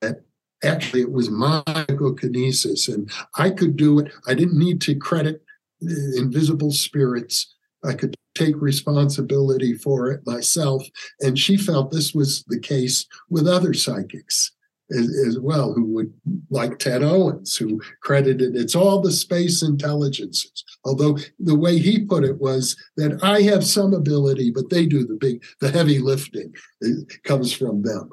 that 0.01 0.23
actually 0.63 1.01
it 1.01 1.11
was 1.11 1.29
my 1.29 1.61
psychokinesis 1.67 2.88
and 2.88 3.11
I 3.38 3.51
could 3.51 3.77
do 3.77 3.99
it. 3.99 4.11
I 4.27 4.33
didn't 4.33 4.57
need 4.57 4.81
to 4.81 4.95
credit 4.95 5.43
invisible 5.81 6.71
spirits. 6.71 7.55
I 7.83 7.93
could 7.93 8.15
take 8.35 8.55
responsibility 8.61 9.73
for 9.73 10.11
it 10.11 10.25
myself. 10.25 10.83
And 11.19 11.38
she 11.38 11.57
felt 11.57 11.91
this 11.91 12.13
was 12.13 12.43
the 12.47 12.59
case 12.59 13.05
with 13.29 13.47
other 13.47 13.73
psychics 13.73 14.51
as, 14.91 15.39
well, 15.39 15.73
who 15.73 15.85
would, 15.85 16.13
like 16.49 16.80
Ted 16.80 17.03
Owens, 17.03 17.55
who 17.55 17.81
credited 18.01 18.55
it's 18.55 18.76
all 18.76 19.01
the 19.01 19.11
space 19.11 19.61
intelligences. 19.61 20.63
Although 20.84 21.18
the 21.39 21.55
way 21.55 21.77
he 21.77 22.05
put 22.05 22.23
it 22.23 22.39
was 22.39 22.76
that 22.97 23.23
I 23.23 23.41
have 23.43 23.65
some 23.65 23.93
ability, 23.93 24.51
but 24.51 24.69
they 24.69 24.85
do 24.85 25.05
the 25.05 25.15
big, 25.15 25.43
the 25.59 25.72
heavy 25.72 25.99
lifting. 25.99 26.53
It 26.81 27.23
comes 27.23 27.53
from 27.53 27.84
them. 27.84 28.09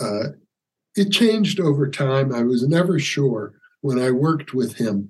Uh, 0.00 0.28
it 0.96 1.10
changed 1.10 1.60
over 1.60 1.88
time. 1.88 2.32
I 2.32 2.42
was 2.42 2.66
never 2.66 2.98
sure 2.98 3.54
when 3.80 3.98
I 3.98 4.10
worked 4.10 4.54
with 4.54 4.76
him 4.76 5.08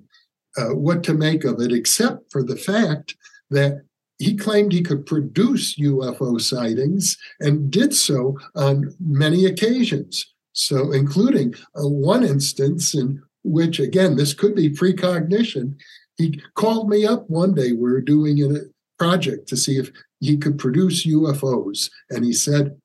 uh, 0.57 0.69
what 0.69 1.03
to 1.03 1.13
make 1.13 1.43
of 1.43 1.59
it, 1.61 1.71
except 1.71 2.31
for 2.31 2.43
the 2.43 2.55
fact 2.55 3.15
that 3.49 3.81
he 4.17 4.35
claimed 4.35 4.71
he 4.71 4.81
could 4.81 5.05
produce 5.05 5.77
UFO 5.77 6.39
sightings 6.39 7.17
and 7.39 7.69
did 7.69 7.93
so 7.93 8.37
on 8.55 8.95
many 8.99 9.45
occasions. 9.45 10.25
So, 10.55 10.93
including 10.93 11.53
uh, 11.75 11.87
one 11.87 12.23
instance 12.23 12.95
in 12.95 13.21
which, 13.43 13.79
again, 13.79 14.15
this 14.15 14.33
could 14.33 14.55
be 14.55 14.69
precognition. 14.69 15.77
He 16.17 16.41
called 16.55 16.89
me 16.89 17.05
up 17.05 17.29
one 17.29 17.53
day. 17.53 17.73
We 17.73 17.91
were 17.91 18.01
doing 18.01 18.41
a 18.41 18.61
project 18.97 19.49
to 19.49 19.57
see 19.57 19.77
if 19.77 19.91
he 20.21 20.37
could 20.37 20.57
produce 20.57 21.05
UFOs. 21.05 21.91
And 22.09 22.23
he 22.23 22.31
said, 22.31 22.79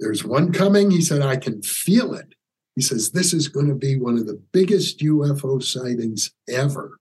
There's 0.00 0.24
one 0.24 0.50
coming. 0.50 0.90
He 0.90 1.02
said, 1.02 1.20
I 1.20 1.36
can 1.36 1.62
feel 1.62 2.14
it. 2.14 2.34
He 2.74 2.80
says, 2.80 3.10
This 3.10 3.34
is 3.34 3.48
going 3.48 3.68
to 3.68 3.74
be 3.74 3.98
one 3.98 4.16
of 4.16 4.26
the 4.26 4.42
biggest 4.52 5.00
UFO 5.00 5.62
sightings 5.62 6.32
ever. 6.48 6.98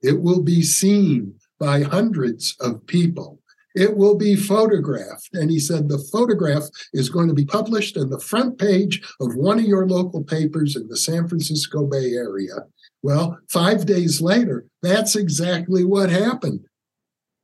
It 0.00 0.22
will 0.22 0.42
be 0.42 0.62
seen 0.62 1.34
by 1.58 1.82
hundreds 1.82 2.56
of 2.60 2.86
people. 2.86 3.39
It 3.74 3.96
will 3.96 4.16
be 4.16 4.34
photographed. 4.34 5.30
And 5.32 5.50
he 5.50 5.58
said 5.58 5.88
the 5.88 6.04
photograph 6.12 6.64
is 6.92 7.08
going 7.08 7.28
to 7.28 7.34
be 7.34 7.44
published 7.44 7.96
on 7.96 8.10
the 8.10 8.20
front 8.20 8.58
page 8.58 9.00
of 9.20 9.36
one 9.36 9.58
of 9.58 9.64
your 9.64 9.86
local 9.86 10.22
papers 10.24 10.76
in 10.76 10.88
the 10.88 10.96
San 10.96 11.28
Francisco 11.28 11.86
Bay 11.86 12.12
Area. 12.14 12.64
Well, 13.02 13.38
five 13.48 13.86
days 13.86 14.20
later, 14.20 14.66
that's 14.82 15.16
exactly 15.16 15.84
what 15.84 16.10
happened. 16.10 16.66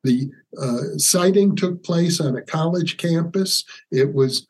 The 0.04 0.30
uh, 0.60 0.98
sighting 0.98 1.56
took 1.56 1.82
place 1.82 2.20
on 2.20 2.36
a 2.36 2.42
college 2.42 2.96
campus. 2.96 3.64
It 3.90 4.14
was 4.14 4.46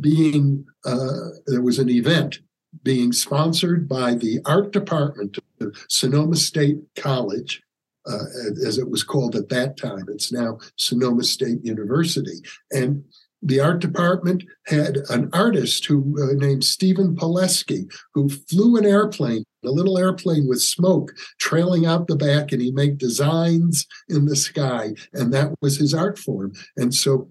being, 0.00 0.64
uh, 0.84 1.30
there 1.46 1.62
was 1.62 1.78
an 1.78 1.90
event 1.90 2.40
being 2.82 3.12
sponsored 3.12 3.88
by 3.88 4.14
the 4.14 4.40
art 4.44 4.72
department 4.72 5.38
of 5.60 5.76
Sonoma 5.88 6.36
State 6.36 6.78
College 6.96 7.62
uh, 8.06 8.24
as 8.66 8.78
it 8.78 8.90
was 8.90 9.02
called 9.02 9.36
at 9.36 9.48
that 9.48 9.76
time. 9.76 10.06
It's 10.08 10.32
now 10.32 10.58
Sonoma 10.76 11.24
State 11.24 11.64
University. 11.64 12.40
And 12.72 13.04
the 13.42 13.60
art 13.60 13.80
department 13.80 14.44
had 14.66 14.98
an 15.10 15.30
artist 15.32 15.86
who 15.86 16.16
uh, 16.20 16.34
named 16.34 16.64
Stephen 16.64 17.14
Pileski, 17.14 17.90
who 18.14 18.28
flew 18.28 18.76
an 18.76 18.84
airplane, 18.84 19.44
a 19.64 19.70
little 19.70 19.96
airplane 19.96 20.48
with 20.48 20.60
smoke 20.60 21.12
trailing 21.38 21.86
out 21.86 22.08
the 22.08 22.16
back, 22.16 22.50
and 22.50 22.60
he 22.60 22.72
made 22.72 22.98
designs 22.98 23.86
in 24.08 24.24
the 24.24 24.36
sky, 24.36 24.94
and 25.12 25.32
that 25.32 25.54
was 25.60 25.78
his 25.78 25.94
art 25.94 26.18
form. 26.18 26.52
And 26.76 26.92
so 26.92 27.28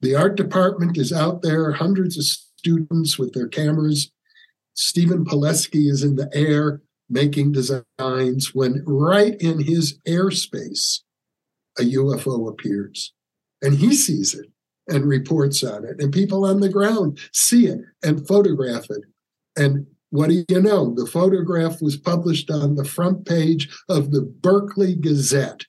the 0.00 0.14
art 0.14 0.36
department 0.36 0.96
is 0.96 1.12
out 1.12 1.42
there, 1.42 1.72
hundreds 1.72 2.16
of 2.16 2.24
students 2.24 3.18
with 3.18 3.32
their 3.32 3.48
cameras. 3.48 4.12
Stephen 4.74 5.24
Pileski 5.24 5.90
is 5.90 6.04
in 6.04 6.14
the 6.14 6.30
air 6.32 6.82
making 7.08 7.52
designs 7.52 8.54
when 8.54 8.82
right 8.86 9.40
in 9.40 9.60
his 9.60 9.98
airspace 10.06 11.00
a 11.78 11.82
UFO 11.82 12.48
appears 12.48 13.12
and 13.62 13.74
he 13.74 13.94
sees 13.94 14.34
it 14.34 14.46
and 14.88 15.04
reports 15.04 15.62
on 15.62 15.84
it. 15.84 16.00
And 16.00 16.12
people 16.12 16.44
on 16.44 16.60
the 16.60 16.68
ground 16.68 17.18
see 17.32 17.66
it 17.66 17.80
and 18.02 18.26
photograph 18.26 18.86
it. 18.90 19.02
And 19.56 19.86
what 20.10 20.30
do 20.30 20.44
you 20.48 20.62
know? 20.62 20.94
The 20.94 21.06
photograph 21.06 21.82
was 21.82 21.96
published 21.96 22.50
on 22.50 22.74
the 22.74 22.84
front 22.84 23.26
page 23.26 23.68
of 23.88 24.10
the 24.10 24.22
Berkeley 24.22 24.94
Gazette. 24.94 25.66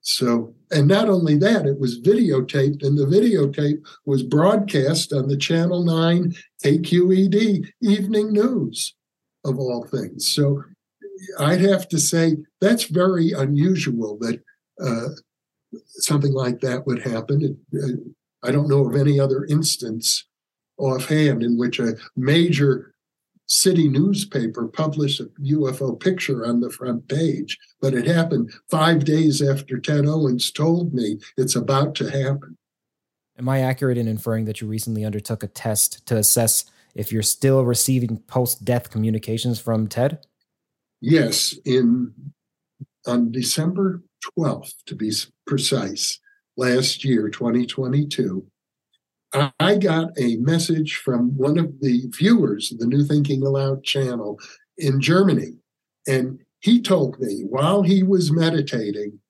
So 0.00 0.54
and 0.70 0.88
not 0.88 1.08
only 1.08 1.36
that 1.36 1.66
it 1.66 1.78
was 1.78 2.00
videotaped 2.00 2.84
and 2.84 2.98
the 2.98 3.06
videotape 3.06 3.84
was 4.04 4.22
broadcast 4.22 5.12
on 5.12 5.28
the 5.28 5.36
channel 5.36 5.84
9 5.84 6.34
KQED 6.64 7.68
evening 7.82 8.32
news 8.32 8.94
of 9.46 9.58
all 9.58 9.86
things. 9.86 10.28
So 10.28 10.62
I'd 11.38 11.60
have 11.60 11.88
to 11.88 11.98
say 11.98 12.36
that's 12.60 12.84
very 12.84 13.32
unusual 13.32 14.18
that 14.18 14.42
uh, 14.82 15.08
something 15.86 16.32
like 16.32 16.60
that 16.60 16.86
would 16.86 17.02
happen. 17.02 17.42
It, 17.72 17.82
uh, 17.82 18.46
I 18.46 18.52
don't 18.52 18.68
know 18.68 18.86
of 18.86 18.96
any 18.96 19.18
other 19.18 19.44
instance 19.46 20.26
offhand 20.78 21.42
in 21.42 21.56
which 21.56 21.78
a 21.78 21.96
major 22.16 22.94
city 23.46 23.88
newspaper 23.88 24.66
published 24.66 25.20
a 25.20 25.24
UFO 25.40 25.98
picture 25.98 26.44
on 26.44 26.60
the 26.60 26.70
front 26.70 27.08
page, 27.08 27.58
but 27.80 27.94
it 27.94 28.06
happened 28.06 28.52
five 28.70 29.04
days 29.04 29.40
after 29.40 29.78
Ted 29.78 30.06
Owens 30.06 30.50
told 30.50 30.92
me 30.92 31.18
it's 31.36 31.56
about 31.56 31.94
to 31.96 32.10
happen. 32.10 32.56
Am 33.38 33.48
I 33.48 33.60
accurate 33.60 33.98
in 33.98 34.08
inferring 34.08 34.46
that 34.46 34.60
you 34.60 34.66
recently 34.66 35.04
undertook 35.04 35.42
a 35.42 35.48
test 35.48 36.04
to 36.06 36.16
assess 36.16 36.64
if 36.96 37.12
you're 37.12 37.22
still 37.22 37.64
receiving 37.64 38.18
post 38.26 38.64
death 38.64 38.90
communications 38.90 39.60
from 39.60 39.86
Ted? 39.86 40.26
Yes, 41.00 41.54
in 41.64 42.12
on 43.06 43.30
December 43.30 44.02
12th, 44.36 44.72
to 44.86 44.96
be 44.96 45.12
precise, 45.46 46.18
last 46.56 47.04
year, 47.04 47.28
2022, 47.28 48.44
I 49.60 49.76
got 49.76 50.18
a 50.18 50.36
message 50.36 50.96
from 50.96 51.36
one 51.36 51.58
of 51.58 51.80
the 51.80 52.06
viewers 52.16 52.72
of 52.72 52.78
the 52.78 52.86
New 52.86 53.04
Thinking 53.04 53.44
Allowed 53.44 53.84
channel 53.84 54.40
in 54.78 55.00
Germany. 55.00 55.58
And 56.08 56.40
he 56.60 56.80
told 56.80 57.20
me 57.20 57.42
while 57.48 57.82
he 57.82 58.02
was 58.02 58.32
meditating, 58.32 59.20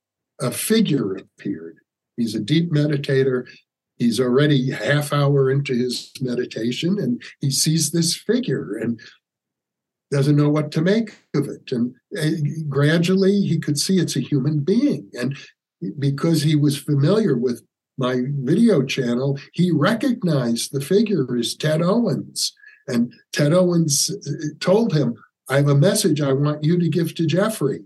a 0.40 0.50
figure 0.50 1.16
appeared. 1.16 1.78
He's 2.16 2.34
a 2.34 2.40
deep 2.40 2.70
meditator 2.70 3.46
he's 3.96 4.20
already 4.20 4.70
half 4.70 5.12
hour 5.12 5.50
into 5.50 5.74
his 5.74 6.12
meditation 6.20 6.98
and 6.98 7.22
he 7.40 7.50
sees 7.50 7.90
this 7.90 8.14
figure 8.14 8.76
and 8.76 9.00
doesn't 10.10 10.36
know 10.36 10.50
what 10.50 10.70
to 10.72 10.80
make 10.80 11.16
of 11.34 11.48
it. 11.48 11.72
And 11.72 11.94
uh, 12.16 12.62
gradually 12.68 13.40
he 13.40 13.58
could 13.58 13.78
see 13.78 13.98
it's 13.98 14.16
a 14.16 14.20
human 14.20 14.60
being. 14.60 15.10
And 15.14 15.36
because 15.98 16.42
he 16.42 16.54
was 16.54 16.78
familiar 16.78 17.36
with 17.36 17.62
my 17.98 18.22
video 18.40 18.82
channel 18.82 19.38
he 19.52 19.70
recognized 19.70 20.72
the 20.72 20.80
figure 20.80 21.36
as 21.36 21.54
ted 21.54 21.82
owens. 21.82 22.52
And 22.86 23.12
ted 23.32 23.52
owens 23.52 24.10
uh, 24.10 24.30
told 24.60 24.92
him 24.92 25.14
i 25.48 25.56
have 25.56 25.68
a 25.68 25.74
message 25.74 26.20
i 26.20 26.32
want 26.32 26.62
you 26.62 26.78
to 26.78 26.88
give 26.88 27.14
to 27.14 27.26
jeffrey. 27.26 27.80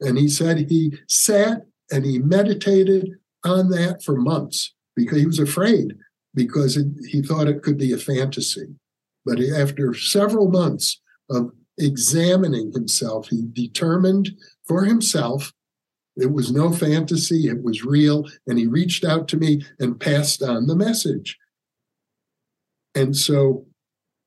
And 0.00 0.18
he 0.18 0.28
said 0.28 0.58
he 0.58 0.98
sat 1.08 1.62
and 1.90 2.04
he 2.04 2.18
meditated 2.18 3.10
on 3.44 3.70
that 3.70 4.02
for 4.02 4.16
months 4.16 4.74
because 4.96 5.18
he 5.18 5.26
was 5.26 5.38
afraid 5.38 5.94
because 6.34 6.76
it, 6.76 6.86
he 7.08 7.22
thought 7.22 7.48
it 7.48 7.62
could 7.62 7.78
be 7.78 7.92
a 7.92 7.98
fantasy. 7.98 8.66
But 9.24 9.40
after 9.40 9.94
several 9.94 10.50
months 10.50 11.00
of 11.30 11.52
examining 11.78 12.72
himself, 12.72 13.28
he 13.28 13.42
determined 13.52 14.30
for 14.66 14.84
himself 14.84 15.52
it 16.16 16.32
was 16.32 16.52
no 16.52 16.72
fantasy, 16.72 17.48
it 17.48 17.62
was 17.62 17.84
real. 17.84 18.26
And 18.46 18.58
he 18.58 18.66
reached 18.66 19.04
out 19.04 19.26
to 19.28 19.36
me 19.36 19.64
and 19.80 19.98
passed 19.98 20.42
on 20.42 20.66
the 20.66 20.76
message. 20.76 21.38
And 22.94 23.16
so 23.16 23.66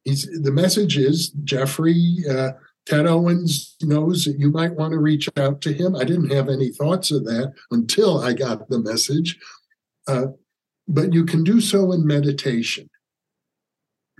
he's, 0.03 0.27
the 0.41 0.51
message 0.51 0.97
is 0.97 1.29
Jeffrey, 1.29 2.17
uh, 2.29 2.51
Ted 2.85 3.05
Owens 3.05 3.75
knows 3.81 4.23
that 4.25 4.39
you 4.39 4.49
might 4.49 4.75
want 4.75 4.93
to 4.93 4.99
reach 4.99 5.29
out 5.37 5.61
to 5.61 5.73
him. 5.73 5.95
I 5.95 6.05
didn't 6.05 6.31
have 6.31 6.47
any 6.47 6.69
thoughts 6.71 7.11
of 7.11 7.25
that 7.25 7.53
until 7.71 8.19
I 8.19 8.33
got 8.33 8.69
the 8.69 8.79
message. 8.79 9.37
Uh, 10.07 10.27
but 10.87 11.13
you 11.13 11.25
can 11.25 11.43
do 11.43 11.59
so 11.59 11.91
in 11.91 12.05
meditation. 12.05 12.89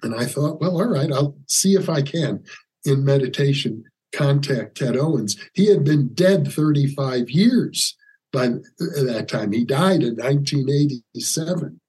And 0.04 0.14
I 0.14 0.26
thought, 0.26 0.60
well, 0.60 0.78
all 0.78 0.88
right, 0.88 1.12
I'll 1.12 1.36
see 1.48 1.74
if 1.74 1.90
I 1.90 2.02
can 2.02 2.44
in 2.86 3.04
meditation 3.04 3.84
contact 4.14 4.78
Ted 4.78 4.96
Owens. 4.96 5.38
He 5.54 5.68
had 5.68 5.84
been 5.84 6.14
dead 6.14 6.52
35 6.52 7.30
years 7.30 7.96
by 8.32 8.50
that 8.78 9.28
time. 9.28 9.52
He 9.52 9.66
died 9.66 10.04
in 10.04 10.16
1987. 10.16 11.80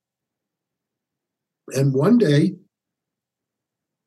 And 1.75 1.95
one 1.95 2.19
day, 2.19 2.55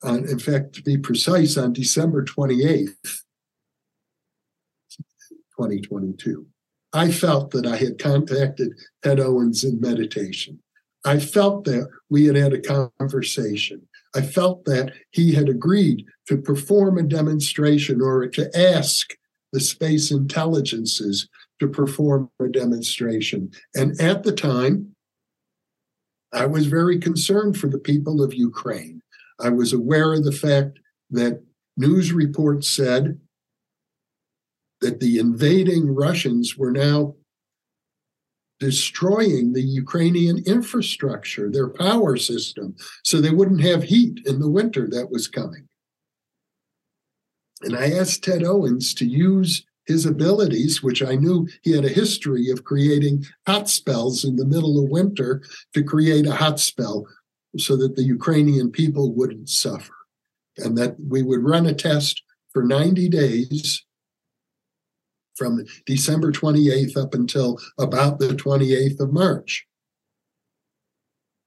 on, 0.03 0.27
in 0.27 0.39
fact, 0.39 0.73
to 0.73 0.81
be 0.81 0.97
precise, 0.97 1.57
on 1.57 1.73
December 1.73 2.25
28th, 2.25 2.95
2022, 5.57 6.47
I 6.93 7.11
felt 7.11 7.51
that 7.51 7.67
I 7.67 7.77
had 7.77 7.99
contacted 7.99 8.73
Ted 9.03 9.19
Owens 9.19 9.63
in 9.63 9.79
meditation. 9.79 10.60
I 11.05 11.19
felt 11.19 11.65
that 11.65 11.87
we 12.09 12.25
had 12.25 12.35
had 12.35 12.53
a 12.53 12.87
conversation. 12.99 13.87
I 14.15 14.21
felt 14.21 14.65
that 14.65 14.93
he 15.11 15.33
had 15.33 15.49
agreed 15.49 16.05
to 16.27 16.37
perform 16.37 16.97
a 16.97 17.03
demonstration 17.03 18.01
or 18.01 18.27
to 18.27 18.57
ask 18.57 19.15
the 19.51 19.59
space 19.59 20.11
intelligences 20.11 21.27
to 21.59 21.67
perform 21.67 22.29
a 22.39 22.47
demonstration. 22.47 23.51
And 23.75 23.99
at 23.99 24.23
the 24.23 24.31
time, 24.31 24.95
I 26.33 26.45
was 26.45 26.67
very 26.67 26.99
concerned 26.99 27.57
for 27.57 27.67
the 27.67 27.79
people 27.79 28.23
of 28.23 28.33
Ukraine. 28.33 29.01
I 29.39 29.49
was 29.49 29.73
aware 29.73 30.13
of 30.13 30.23
the 30.23 30.31
fact 30.31 30.79
that 31.09 31.43
news 31.77 32.13
reports 32.13 32.69
said 32.69 33.19
that 34.81 34.99
the 34.99 35.19
invading 35.19 35.93
Russians 35.93 36.57
were 36.57 36.71
now 36.71 37.15
destroying 38.61 39.51
the 39.51 39.63
Ukrainian 39.63 40.37
infrastructure, 40.45 41.49
their 41.49 41.67
power 41.67 42.15
system, 42.15 42.75
so 43.03 43.19
they 43.19 43.31
wouldn't 43.31 43.61
have 43.61 43.83
heat 43.83 44.21
in 44.27 44.39
the 44.39 44.49
winter 44.49 44.87
that 44.87 45.11
was 45.11 45.27
coming. 45.27 45.67
And 47.63 47.75
I 47.75 47.89
asked 47.89 48.23
Ted 48.23 48.43
Owens 48.43 48.93
to 48.93 49.05
use 49.05 49.65
his 49.87 50.05
abilities, 50.05 50.83
which 50.83 51.01
I 51.01 51.15
knew 51.15 51.47
he 51.63 51.71
had 51.71 51.85
a 51.85 51.89
history 51.89 52.51
of 52.51 52.63
creating 52.63 53.25
hot 53.47 53.67
spells 53.67 54.23
in 54.23 54.35
the 54.35 54.45
middle 54.45 54.81
of 54.81 54.91
winter 54.91 55.41
to 55.73 55.83
create 55.83 56.27
a 56.27 56.35
hot 56.35 56.59
spell 56.59 57.07
so 57.57 57.75
that 57.77 57.95
the 57.95 58.03
Ukrainian 58.03 58.69
people 58.71 59.11
wouldn't 59.11 59.49
suffer. 59.49 59.95
And 60.57 60.77
that 60.77 60.97
we 60.99 61.23
would 61.23 61.43
run 61.43 61.65
a 61.65 61.73
test 61.73 62.21
for 62.53 62.63
90 62.63 63.09
days 63.09 63.83
from 65.35 65.65
December 65.85 66.31
28th 66.31 66.97
up 66.97 67.13
until 67.13 67.59
about 67.79 68.19
the 68.19 68.29
28th 68.29 68.99
of 68.99 69.13
March, 69.13 69.65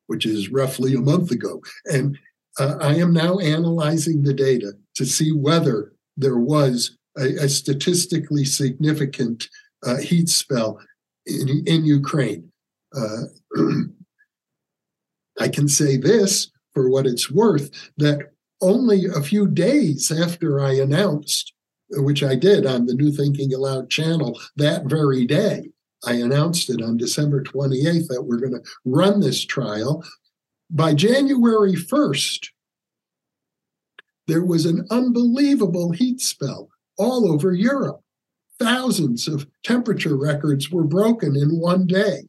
which 0.06 0.27
is 0.27 0.51
roughly 0.51 0.94
a 0.94 1.01
month 1.01 1.31
ago. 1.31 1.62
And 1.86 2.19
uh, 2.59 2.77
I 2.81 2.94
am 2.97 3.12
now 3.12 3.39
analyzing 3.39 4.23
the 4.23 4.35
data 4.35 4.74
to 4.97 5.05
see 5.05 5.32
whether 5.32 5.93
there 6.16 6.39
was 6.39 6.97
a, 7.16 7.44
a 7.44 7.48
statistically 7.48 8.44
significant 8.44 9.48
uh, 9.85 9.97
heat 9.97 10.28
spell 10.28 10.81
in, 11.27 11.65
in 11.66 11.85
Ukraine. 11.85 12.51
Uh, 12.97 13.24
I 15.40 15.48
can 15.48 15.69
say 15.69 15.97
this 15.97 16.51
for 16.74 16.89
what 16.89 17.06
it's 17.06 17.31
worth 17.31 17.70
that 17.97 18.31
only 18.61 19.06
a 19.06 19.20
few 19.20 19.47
days 19.47 20.11
after 20.12 20.61
I 20.61 20.74
announced, 20.74 21.53
which 21.90 22.23
I 22.23 22.35
did 22.35 22.66
on 22.66 22.86
the 22.86 22.94
New 22.94 23.12
Thinking 23.12 23.52
Allowed 23.55 23.90
channel 23.90 24.40
that 24.56 24.86
very 24.86 25.27
day, 25.27 25.70
I 26.06 26.15
announced 26.15 26.70
it 26.70 26.82
on 26.82 26.97
December 26.97 27.43
28th 27.43 28.09
that 28.09 28.23
we're 28.23 28.40
going 28.40 28.52
to 28.52 28.62
run 28.85 29.20
this 29.20 29.44
trial. 29.44 30.05
By 30.70 30.94
January 30.94 31.74
1st, 31.74 32.48
there 34.27 34.44
was 34.44 34.66
an 34.66 34.86
unbelievable 34.90 35.93
heat 35.93 36.20
spell 36.20 36.69
all 36.98 37.31
over 37.31 37.52
Europe. 37.52 38.01
Thousands 38.59 39.28
of 39.28 39.47
temperature 39.65 40.16
records 40.16 40.70
were 40.70 40.85
broken 40.85 41.36
in 41.36 41.61
one 41.61 41.86
day. 41.86 42.28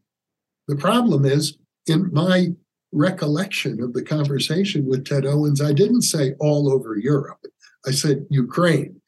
The 0.68 0.76
problem 0.76 1.26
is, 1.26 1.58
in 1.88 2.12
my 2.12 2.50
recollection 2.92 3.82
of 3.82 3.94
the 3.94 4.04
conversation 4.04 4.86
with 4.86 5.06
Ted 5.06 5.26
Owens, 5.26 5.62
I 5.62 5.74
didn't 5.74 6.02
say 6.02 6.34
all 6.40 6.72
over 6.72 6.98
Europe. 6.98 7.40
I 7.86 7.92
said 7.92 8.26
Ukraine. 8.30 9.00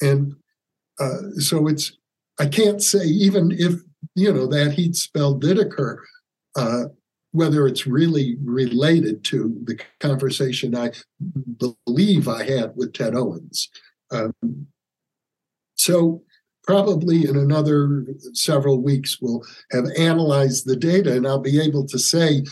And 0.00 0.34
uh, 0.98 1.30
so 1.38 1.68
it's, 1.68 1.96
I 2.38 2.46
can't 2.46 2.82
say, 2.82 3.04
even 3.04 3.52
if, 3.52 3.74
you 4.14 4.32
know, 4.32 4.46
that 4.46 4.72
heat 4.72 4.96
spell 4.96 5.34
did 5.34 5.58
occur, 5.58 6.02
uh, 6.56 6.84
whether 7.32 7.66
it's 7.66 7.86
really 7.86 8.36
related 8.42 9.24
to 9.24 9.54
the 9.64 9.78
conversation 10.00 10.74
I 10.74 10.92
believe 11.86 12.28
I 12.28 12.44
had 12.44 12.72
with 12.76 12.92
Ted 12.92 13.14
Owens. 13.14 13.68
Um, 14.10 14.34
so 15.74 16.22
probably 16.66 17.26
in 17.26 17.36
another 17.36 18.06
several 18.32 18.82
weeks, 18.82 19.20
we'll 19.20 19.42
have 19.72 19.84
analyzed 19.98 20.66
the 20.66 20.76
data 20.76 21.14
and 21.14 21.26
I'll 21.26 21.38
be 21.38 21.60
able 21.60 21.86
to 21.86 21.98
say 21.98 22.42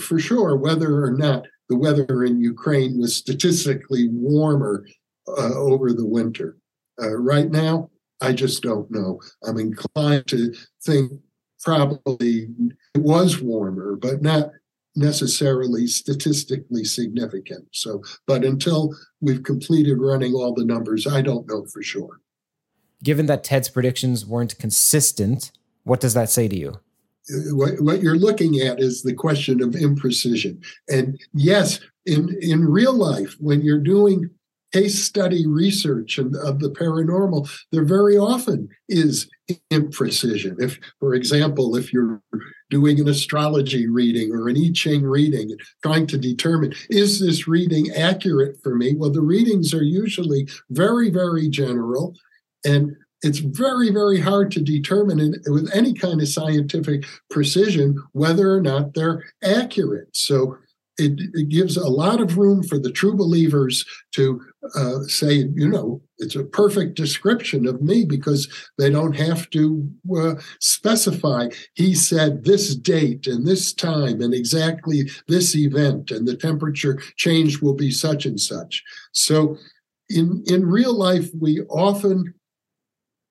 for 0.00 0.18
sure 0.18 0.56
whether 0.56 1.02
or 1.02 1.12
not 1.12 1.46
the 1.68 1.76
weather 1.76 2.24
in 2.24 2.40
Ukraine 2.40 2.98
was 2.98 3.16
statistically 3.16 4.08
warmer 4.08 4.84
uh, 5.28 5.54
over 5.54 5.92
the 5.92 6.06
winter. 6.06 6.56
Uh, 7.00 7.16
right 7.16 7.50
now, 7.50 7.90
I 8.20 8.32
just 8.32 8.62
don't 8.62 8.90
know. 8.90 9.20
I'm 9.46 9.58
inclined 9.58 10.26
to 10.28 10.54
think 10.84 11.12
probably 11.60 12.48
it 12.94 13.02
was 13.02 13.40
warmer, 13.40 13.96
but 13.96 14.22
not 14.22 14.50
necessarily 14.94 15.86
statistically 15.86 16.84
significant. 16.84 17.66
So, 17.72 18.02
but 18.26 18.44
until 18.44 18.94
we've 19.20 19.42
completed 19.42 19.98
running 19.98 20.34
all 20.34 20.54
the 20.54 20.64
numbers, 20.64 21.06
I 21.06 21.22
don't 21.22 21.48
know 21.48 21.64
for 21.66 21.82
sure. 21.82 22.20
Given 23.02 23.26
that 23.26 23.42
Ted's 23.42 23.68
predictions 23.68 24.26
weren't 24.26 24.58
consistent, 24.58 25.50
what 25.84 26.00
does 26.00 26.14
that 26.14 26.30
say 26.30 26.46
to 26.46 26.56
you? 26.56 26.80
What, 27.50 27.80
what 27.80 28.02
you're 28.02 28.16
looking 28.16 28.60
at 28.60 28.80
is 28.80 29.02
the 29.02 29.14
question 29.14 29.62
of 29.62 29.70
imprecision. 29.70 30.62
And 30.88 31.20
yes, 31.32 31.80
in, 32.04 32.36
in 32.40 32.64
real 32.64 32.92
life, 32.92 33.36
when 33.40 33.62
you're 33.62 33.78
doing 33.78 34.30
case 34.72 35.02
study 35.02 35.46
research 35.46 36.18
of 36.18 36.32
the 36.32 36.70
paranormal, 36.70 37.50
there 37.70 37.84
very 37.84 38.16
often 38.16 38.68
is 38.88 39.28
imprecision. 39.70 40.60
If, 40.60 40.78
for 40.98 41.14
example, 41.14 41.76
if 41.76 41.92
you're 41.92 42.22
doing 42.70 42.98
an 43.00 43.08
astrology 43.08 43.86
reading 43.86 44.32
or 44.32 44.48
an 44.48 44.56
I 44.56 44.70
Ching 44.74 45.02
reading, 45.02 45.54
trying 45.82 46.06
to 46.08 46.18
determine 46.18 46.72
is 46.88 47.20
this 47.20 47.46
reading 47.46 47.90
accurate 47.90 48.56
for 48.62 48.74
me? 48.74 48.94
Well, 48.96 49.10
the 49.10 49.20
readings 49.20 49.74
are 49.74 49.82
usually 49.82 50.48
very, 50.70 51.10
very 51.10 51.48
general. 51.48 52.14
And 52.64 52.96
it's 53.22 53.38
very, 53.38 53.90
very 53.92 54.20
hard 54.20 54.50
to 54.52 54.60
determine 54.60 55.20
in, 55.20 55.34
with 55.46 55.70
any 55.74 55.94
kind 55.94 56.20
of 56.20 56.28
scientific 56.28 57.04
precision 57.30 58.02
whether 58.12 58.52
or 58.52 58.60
not 58.60 58.94
they're 58.94 59.22
accurate. 59.44 60.08
So 60.12 60.56
it, 60.98 61.18
it 61.34 61.48
gives 61.48 61.76
a 61.76 61.88
lot 61.88 62.20
of 62.20 62.36
room 62.36 62.62
for 62.62 62.78
the 62.78 62.90
true 62.90 63.14
believers 63.14 63.84
to 64.12 64.40
uh, 64.76 65.02
say, 65.04 65.48
you 65.54 65.68
know, 65.68 66.02
it's 66.18 66.36
a 66.36 66.44
perfect 66.44 66.94
description 66.94 67.66
of 67.66 67.82
me 67.82 68.04
because 68.04 68.48
they 68.78 68.90
don't 68.90 69.16
have 69.16 69.48
to 69.50 69.88
uh, 70.16 70.34
specify. 70.60 71.48
He 71.74 71.94
said 71.94 72.44
this 72.44 72.76
date 72.76 73.26
and 73.26 73.46
this 73.46 73.72
time 73.72 74.20
and 74.20 74.34
exactly 74.34 75.10
this 75.28 75.56
event, 75.56 76.10
and 76.10 76.28
the 76.28 76.36
temperature 76.36 77.00
change 77.16 77.60
will 77.60 77.74
be 77.74 77.90
such 77.90 78.26
and 78.26 78.38
such. 78.38 78.82
So 79.12 79.56
in, 80.08 80.44
in 80.46 80.66
real 80.66 80.94
life, 80.94 81.30
we 81.38 81.62
often 81.62 82.34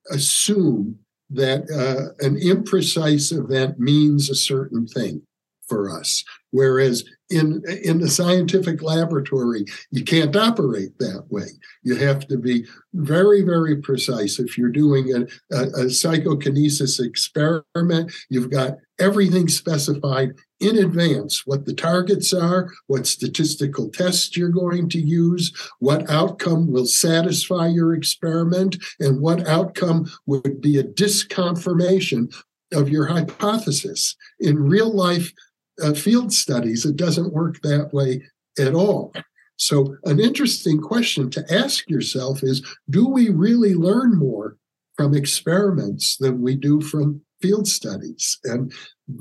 assume 0.10 0.98
that 1.30 1.62
uh, 1.72 2.26
an 2.26 2.36
imprecise 2.38 3.32
event 3.38 3.80
means 3.80 4.30
a 4.30 4.36
certain 4.36 4.86
thing 4.88 5.22
for 5.68 5.90
us. 5.90 6.26
Whereas 6.50 7.06
in 7.32 7.64
in 7.84 8.00
the 8.00 8.10
scientific 8.10 8.82
laboratory, 8.82 9.66
you 9.92 10.04
can't 10.04 10.36
operate 10.36 10.98
that 11.00 11.26
way. 11.30 11.48
You 11.84 11.96
have 11.96 12.28
to 12.28 12.38
be 12.38 12.66
very, 12.94 13.42
very 13.42 13.78
precise. 13.78 14.40
If 14.40 14.58
you're 14.58 14.70
doing 14.70 15.14
a, 15.14 15.56
a, 15.56 15.86
a 15.86 15.90
psychokinesis 15.90 17.00
experiment, 17.00 18.12
you've 18.30 18.52
got 18.52 18.78
everything 19.00 19.48
specified 19.48 20.34
in 20.60 20.78
advance 20.78 21.46
what 21.48 21.66
the 21.66 21.74
targets 21.74 22.34
are, 22.34 22.70
what 22.88 23.08
statistical 23.08 23.90
tests 23.90 24.38
you're 24.38 24.50
going 24.50 24.88
to 24.90 25.00
use, 25.00 25.52
what 25.80 26.08
outcome 26.10 26.72
will 26.72 26.86
satisfy 26.86 27.68
your 27.68 27.96
experiment, 27.96 28.78
and 29.00 29.22
what 29.22 29.48
outcome 29.48 30.10
would 30.28 30.62
be 30.62 30.78
a 30.78 30.84
disconfirmation 30.84 32.32
of 32.74 32.90
your 32.90 33.08
hypothesis. 33.08 34.16
In 34.40 34.58
real 34.58 34.94
life, 34.94 35.34
uh, 35.82 35.94
field 35.94 36.34
studies, 36.34 36.86
it 36.86 36.96
doesn't 36.96 37.34
work 37.34 37.62
that 37.62 37.94
way 37.94 38.24
at 38.60 38.74
all. 38.74 39.14
So, 39.58 39.96
an 40.06 40.20
interesting 40.20 40.80
question 40.80 41.30
to 41.32 41.46
ask 41.54 41.90
yourself 41.90 42.44
is 42.44 42.66
do 42.90 43.08
we 43.08 43.30
really 43.30 43.76
learn 43.76 44.18
more 44.18 44.58
from 44.98 45.14
experiments 45.14 46.18
than 46.18 46.42
we 46.42 46.56
do 46.56 46.82
from 46.82 47.22
field 47.42 47.68
studies? 47.68 48.40
And 48.44 48.74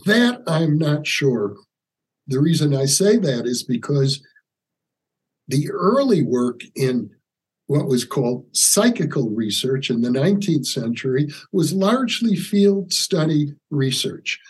that 0.07 0.43
I'm 0.47 0.79
not 0.79 1.07
sure. 1.07 1.57
The 2.27 2.41
reason 2.41 2.75
I 2.75 2.87
say 2.87 3.17
that 3.19 3.47
is 3.47 3.63
because 3.63 4.23
the 5.49 5.71
early 5.71 6.23
work 6.23 6.61
in 6.75 7.11
what 7.67 7.87
was 7.87 8.05
called 8.05 8.47
psychical 8.53 9.31
research 9.31 9.91
in 9.91 10.01
the 10.01 10.09
19th 10.09 10.67
century 10.67 11.29
was 11.53 11.73
largely 11.73 12.35
field 12.35 12.93
study 12.93 13.55
research. 13.71 14.41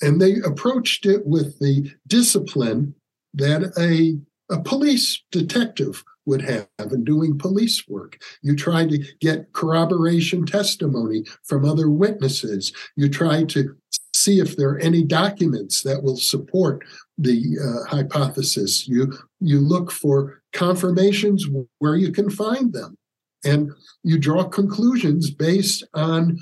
And 0.00 0.20
they 0.20 0.36
approached 0.44 1.06
it 1.06 1.26
with 1.26 1.58
the 1.58 1.90
discipline 2.06 2.94
that 3.34 3.72
a, 3.78 4.18
a 4.54 4.60
police 4.62 5.22
detective 5.30 6.04
would 6.26 6.42
have 6.42 6.68
in 6.78 7.04
doing 7.04 7.38
police 7.38 7.86
work. 7.88 8.18
You 8.42 8.56
try 8.56 8.86
to 8.86 8.98
get 9.20 9.52
corroboration 9.52 10.46
testimony 10.46 11.24
from 11.44 11.64
other 11.64 11.90
witnesses. 11.90 12.72
You 12.96 13.08
try 13.08 13.44
to 13.44 13.76
see 14.14 14.40
if 14.40 14.56
there 14.56 14.70
are 14.70 14.78
any 14.78 15.02
documents 15.02 15.82
that 15.82 16.02
will 16.02 16.16
support 16.16 16.84
the 17.18 17.58
uh, 17.60 17.88
hypothesis. 17.88 18.88
You 18.88 19.12
you 19.40 19.60
look 19.60 19.90
for 19.90 20.42
confirmations 20.52 21.46
where 21.78 21.96
you 21.96 22.10
can 22.10 22.30
find 22.30 22.72
them, 22.72 22.96
and 23.44 23.70
you 24.02 24.18
draw 24.18 24.44
conclusions 24.44 25.30
based 25.30 25.84
on 25.94 26.40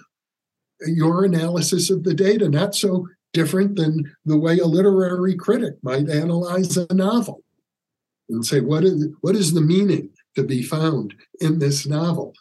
your 0.87 1.25
analysis 1.25 1.91
of 1.91 2.05
the 2.05 2.15
data. 2.15 2.49
Not 2.49 2.75
so 2.75 3.09
different 3.33 3.77
than 3.77 4.15
the 4.25 4.39
way 4.39 4.59
a 4.59 4.67
literary 4.67 5.37
critic 5.37 5.75
might 5.83 6.09
analyze 6.09 6.77
a 6.77 6.93
novel 6.95 7.43
and 8.29 8.45
say, 8.45 8.61
what 8.61 8.85
is, 8.85 9.09
what 9.21 9.37
is 9.37 9.53
the 9.53 9.61
meaning 9.61 10.11
to 10.37 10.43
be 10.43 10.63
found 10.63 11.15
in 11.41 11.59
this 11.59 11.87
novel? 11.87 12.35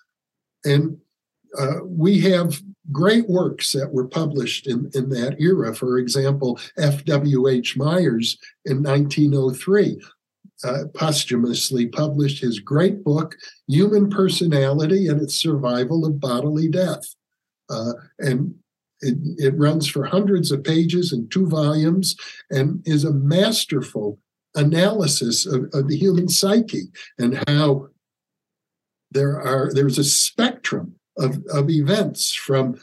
And 0.63 0.97
uh, 1.57 1.83
we 1.83 2.19
have 2.21 2.61
great 2.91 3.27
works 3.29 3.73
that 3.73 3.93
were 3.93 4.07
published 4.07 4.67
in, 4.67 4.89
in 4.93 5.09
that 5.09 5.35
era. 5.39 5.75
For 5.75 5.97
example, 5.97 6.59
F.W.H. 6.77 7.77
Myers 7.77 8.37
in 8.65 8.81
1903 8.83 10.01
uh, 10.63 10.83
posthumously 10.93 11.87
published 11.87 12.41
his 12.41 12.59
great 12.59 13.03
book, 13.03 13.35
Human 13.67 14.09
Personality 14.09 15.07
and 15.07 15.21
Its 15.21 15.35
Survival 15.35 16.05
of 16.05 16.19
Bodily 16.19 16.69
Death. 16.69 17.15
Uh, 17.69 17.93
and 18.19 18.53
it, 19.01 19.17
it 19.37 19.57
runs 19.57 19.87
for 19.87 20.05
hundreds 20.05 20.51
of 20.51 20.63
pages 20.63 21.11
in 21.13 21.27
two 21.29 21.47
volumes 21.47 22.15
and 22.49 22.81
is 22.85 23.03
a 23.03 23.13
masterful 23.13 24.19
analysis 24.55 25.45
of, 25.45 25.65
of 25.73 25.87
the 25.87 25.97
human 25.97 26.27
psyche 26.27 26.83
and 27.17 27.43
how 27.47 27.87
there 29.11 29.41
are 29.41 29.71
there's 29.73 29.97
a 29.97 30.03
spectrum 30.03 30.95
of, 31.17 31.43
of 31.53 31.69
events 31.69 32.33
from 32.33 32.79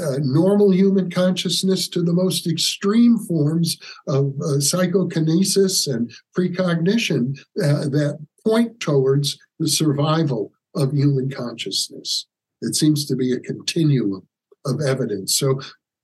uh, 0.00 0.18
normal 0.20 0.72
human 0.72 1.10
consciousness 1.10 1.88
to 1.88 2.02
the 2.02 2.12
most 2.12 2.46
extreme 2.46 3.18
forms 3.18 3.78
of 4.06 4.34
uh, 4.42 4.60
psychokinesis 4.60 5.86
and 5.86 6.12
precognition 6.34 7.34
uh, 7.62 7.88
that 7.88 8.18
point 8.44 8.78
towards 8.80 9.38
the 9.58 9.68
survival 9.68 10.52
of 10.76 10.92
human 10.92 11.30
consciousness. 11.30 12.26
It 12.60 12.74
seems 12.74 13.06
to 13.06 13.16
be 13.16 13.32
a 13.32 13.40
continuum 13.40 14.26
of 14.68 14.80
evidence. 14.80 15.36
So 15.36 15.60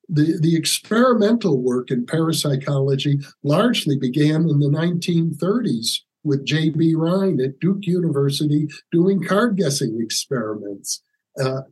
the, 0.09 0.39
the 0.41 0.57
experimental 0.57 1.63
work 1.63 1.91
in 1.91 2.07
parapsychology 2.07 3.21
largely 3.43 3.99
began 3.99 4.49
in 4.49 4.59
the 4.59 4.69
1930s 4.69 6.01
with 6.23 6.45
J.B. 6.45 6.95
Rhine 6.95 7.41
at 7.41 7.61
Duke 7.61 7.87
University 7.87 8.69
doing 8.91 9.23
card 9.23 9.57
guessing 9.57 10.01
experiments. 10.01 11.03
Uh, 11.41 11.63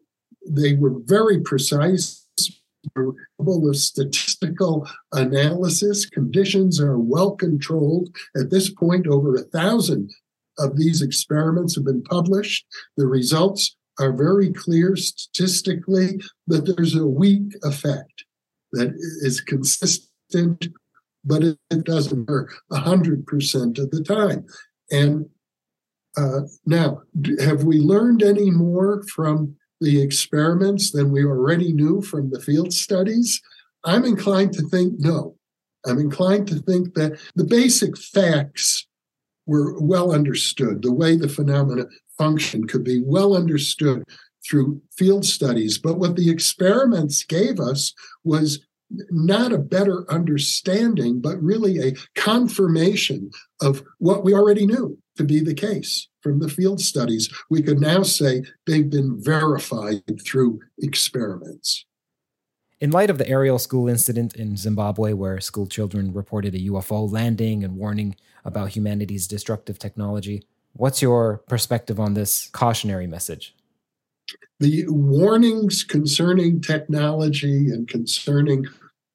they 0.49 0.75
were 0.75 0.95
very 1.05 1.41
precise, 1.41 2.27
capable 2.97 3.69
of 3.69 3.77
statistical 3.77 4.89
analysis. 5.13 6.07
Conditions 6.07 6.81
are 6.81 6.99
well 6.99 7.33
controlled. 7.33 8.15
At 8.37 8.51
this 8.51 8.71
point, 8.71 9.07
over 9.07 9.35
a 9.35 9.43
thousand 9.43 10.11
of 10.59 10.77
these 10.77 11.01
experiments 11.01 11.77
have 11.77 11.85
been 11.85 12.03
published. 12.03 12.67
The 12.97 13.07
results 13.07 13.77
are 13.99 14.13
very 14.13 14.53
clear 14.53 14.97
statistically 14.97 16.21
that 16.47 16.65
there's 16.67 16.95
a 16.95 17.07
weak 17.07 17.55
effect 17.63 18.25
that 18.73 18.93
is 19.21 19.41
consistent, 19.41 20.69
but 21.25 21.43
it, 21.43 21.59
doesn't 21.85 22.29
work 22.29 22.55
100% 22.71 23.79
of 23.79 23.91
the 23.91 24.03
time. 24.03 24.47
And 24.91 25.27
uh, 26.17 26.43
now, 26.67 27.03
have 27.41 27.65
we 27.65 27.79
learned 27.79 28.23
any 28.23 28.51
more 28.51 29.03
from 29.05 29.57
the 29.81 30.01
experiments 30.01 30.93
than 30.93 31.11
we 31.11 31.25
already 31.25 31.73
knew 31.73 32.03
from 32.03 32.31
the 32.31 32.41
field 32.41 32.73
studies? 32.73 33.41
I'm 33.85 34.05
inclined 34.05 34.53
to 34.55 34.69
think 34.69 34.95
no. 34.99 35.37
I'm 35.87 35.99
inclined 35.99 36.47
to 36.49 36.57
think 36.61 36.95
that 36.95 37.19
the 37.35 37.45
basic 37.45 37.99
facts 37.99 38.87
were 39.47 39.81
well 39.81 40.13
understood. 40.13 40.83
The 40.83 40.93
way 40.93 41.17
the 41.17 41.29
phenomena 41.29 41.87
function 42.23 42.69
could 42.69 42.85
be 42.85 43.03
well 43.05 43.35
understood 43.35 44.05
through 44.49 44.81
field 44.97 45.25
studies. 45.25 45.77
But 45.77 45.99
what 45.99 46.15
the 46.15 46.31
experiments 46.31 47.25
gave 47.25 47.59
us 47.59 47.93
was 48.23 48.61
not 49.11 49.53
a 49.53 49.59
better 49.59 50.05
understanding, 50.09 51.21
but 51.21 51.43
really 51.43 51.79
a 51.81 51.97
confirmation 52.15 53.31
of 53.61 53.83
what 53.99 54.23
we 54.25 54.35
already 54.35 54.67
knew 54.67 54.99
to 55.17 55.25
be 55.25 55.41
the 55.41 55.55
case 55.55 56.09
from 56.21 56.39
the 56.39 56.49
field 56.49 56.81
studies. 56.81 57.29
We 57.51 57.63
could 57.63 57.81
now 57.81 58.05
say 58.05 58.45
they've 58.67 58.89
been 58.89 59.21
verified 59.21 60.03
through 60.25 60.61
experiments. 60.79 61.85
In 62.81 62.91
light 62.91 63.11
of 63.11 63.19
the 63.19 63.29
Ariel 63.29 63.59
school 63.59 63.89
incident 63.89 64.35
in 64.35 64.57
Zimbabwe, 64.57 65.13
where 65.13 65.41
school 65.41 65.67
children 65.67 66.13
reported 66.13 66.55
a 66.55 66.67
UFO 66.71 67.11
landing 67.11 67.65
and 67.65 67.77
warning 67.77 68.15
about 68.45 68.71
humanity's 68.71 69.27
destructive 69.27 69.79
technology, 69.79 70.43
what's 70.75 71.03
your 71.03 71.39
perspective 71.49 72.01
on 72.01 72.15
this 72.15 72.49
cautionary 72.51 73.07
message? 73.07 73.55
The 74.61 74.85
warnings 74.89 75.83
concerning 75.83 76.61
technology 76.61 77.71
and 77.71 77.89
concerning 77.89 78.67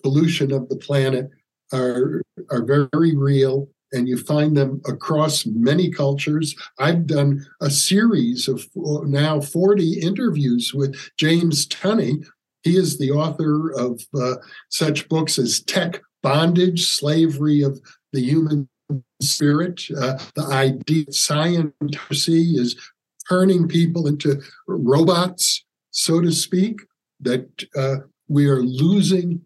pollution 0.03 0.51
of 0.51 0.69
the 0.69 0.75
planet 0.75 1.29
are, 1.73 2.21
are 2.51 2.63
very 2.91 3.15
real 3.15 3.69
and 3.93 4.07
you 4.07 4.17
find 4.17 4.55
them 4.55 4.81
across 4.85 5.45
many 5.45 5.89
cultures. 5.89 6.55
I've 6.77 7.07
done 7.07 7.45
a 7.61 7.69
series 7.69 8.47
of 8.47 8.67
now 8.75 9.39
40 9.39 10.01
interviews 10.01 10.73
with 10.73 10.95
James 11.17 11.65
Tunney. 11.67 12.25
He 12.63 12.75
is 12.75 12.97
the 12.97 13.11
author 13.11 13.71
of 13.71 14.01
uh, 14.13 14.35
such 14.69 15.07
books 15.07 15.39
as 15.39 15.61
Tech 15.61 16.01
Bondage, 16.21 16.85
Slavery 16.85 17.61
of 17.61 17.79
the 18.11 18.21
Human 18.21 18.67
Spirit. 19.22 19.84
Uh, 19.99 20.18
the 20.35 20.45
idea 20.45 21.11
science 21.11 21.73
is 22.27 22.76
turning 23.30 23.68
people 23.68 24.07
into 24.07 24.41
robots, 24.68 25.65
so 25.91 26.22
to 26.22 26.31
speak, 26.31 26.81
that 27.19 27.47
uh, 27.76 27.97
we 28.27 28.47
are 28.47 28.61
losing 28.61 29.41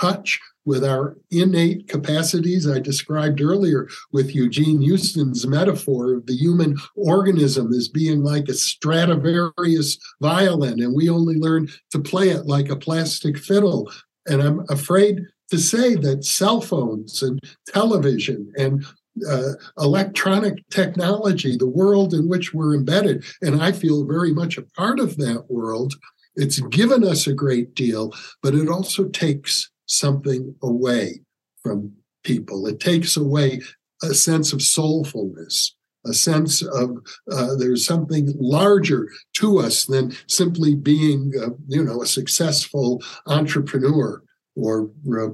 touch 0.00 0.40
with 0.66 0.84
our 0.84 1.16
innate 1.30 1.88
capacities. 1.88 2.68
I 2.68 2.80
described 2.80 3.40
earlier 3.40 3.88
with 4.12 4.32
Jean 4.50 4.80
Houston's 4.80 5.46
metaphor 5.46 6.14
of 6.14 6.26
the 6.26 6.34
human 6.34 6.78
organism 6.96 7.72
as 7.72 7.88
being 7.88 8.22
like 8.22 8.48
a 8.48 8.54
Stradivarius 8.54 9.98
violin, 10.22 10.82
and 10.82 10.94
we 10.94 11.08
only 11.08 11.36
learn 11.36 11.68
to 11.90 11.98
play 11.98 12.30
it 12.30 12.46
like 12.46 12.70
a 12.70 12.76
plastic 12.76 13.38
fiddle. 13.38 13.90
And 14.26 14.40
I'm 14.42 14.64
afraid 14.70 15.20
to 15.54 15.60
say 15.60 15.94
that 15.94 16.24
cell 16.24 16.60
phones 16.60 17.22
and 17.22 17.38
television 17.68 18.52
and 18.58 18.84
uh, 19.30 19.52
electronic 19.78 20.68
technology, 20.70 21.56
the 21.56 21.68
world 21.68 22.12
in 22.12 22.28
which 22.28 22.52
we're 22.52 22.74
embedded, 22.74 23.24
and 23.40 23.62
I 23.62 23.70
feel 23.70 24.04
very 24.04 24.34
much 24.34 24.58
a 24.58 24.62
part 24.62 24.98
of 24.98 25.16
that 25.18 25.44
world. 25.48 25.94
It's 26.34 26.58
given 26.58 27.04
us 27.04 27.28
a 27.28 27.32
great 27.32 27.76
deal, 27.76 28.12
but 28.42 28.56
it 28.56 28.68
also 28.68 29.04
takes 29.04 29.70
something 29.86 30.56
away 30.60 31.20
from 31.62 31.92
people. 32.24 32.66
It 32.66 32.80
takes 32.80 33.16
away 33.16 33.60
a 34.02 34.12
sense 34.12 34.52
of 34.52 34.58
soulfulness, 34.58 35.70
a 36.04 36.14
sense 36.14 36.62
of 36.62 36.98
uh, 37.30 37.54
there's 37.54 37.86
something 37.86 38.34
larger 38.40 39.08
to 39.34 39.60
us 39.60 39.86
than 39.86 40.16
simply 40.26 40.74
being, 40.74 41.32
uh, 41.40 41.50
you 41.68 41.84
know, 41.84 42.02
a 42.02 42.06
successful 42.06 43.00
entrepreneur 43.28 44.20
or 44.56 44.90
uh, 45.20 45.28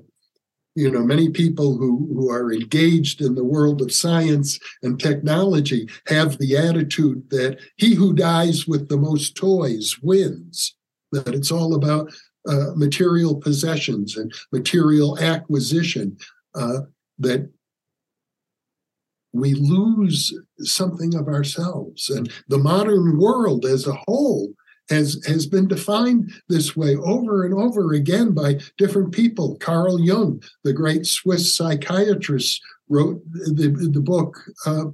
you 0.77 0.91
know 0.91 1.03
many 1.03 1.29
people 1.29 1.77
who 1.77 2.09
who 2.15 2.31
are 2.31 2.53
engaged 2.53 3.21
in 3.21 3.35
the 3.35 3.45
world 3.45 3.83
of 3.83 3.93
science 3.93 4.59
and 4.83 5.01
technology 5.01 5.89
have 6.07 6.39
the 6.39 6.57
attitude 6.57 7.29
that 7.31 7.59
he 7.77 7.95
who 7.95 8.13
dies 8.13 8.67
with 8.67 8.89
the 8.89 8.97
most 8.97 9.37
toys 9.37 9.97
wins 10.03 10.77
that 11.13 11.35
it's 11.35 11.51
all 11.51 11.75
about 11.75 12.13
uh, 12.49 12.71
material 12.75 13.37
possessions 13.37 14.17
and 14.17 14.33
material 14.53 15.19
acquisition, 15.19 16.17
uh, 16.55 16.81
that 17.19 17.51
we 19.33 19.55
lose 19.55 20.33
something 20.61 21.15
of 21.15 21.29
ourselves. 21.29 22.11
And 22.11 22.33
the 22.49 22.59
modern 22.59 23.19
world 23.19 23.65
as 23.65 23.87
a 23.87 23.99
whole 24.07 24.55
has, 24.91 25.25
has 25.27 25.47
been 25.47 25.69
defined 25.69 26.33
this 26.49 26.77
way 26.77 26.97
over 26.97 27.45
and 27.45 27.55
over 27.55 27.93
again 27.93 28.33
by 28.33 28.59
different 28.77 29.13
people. 29.13 29.57
Carl 29.57 30.01
Jung, 30.01 30.43
the 30.65 30.73
great 30.73 31.07
Swiss 31.07 31.55
psychiatrist, 31.55 32.61
wrote 32.89 33.23
the, 33.33 33.89
the 33.93 34.01
book 34.01 34.37
uh, 34.67 34.87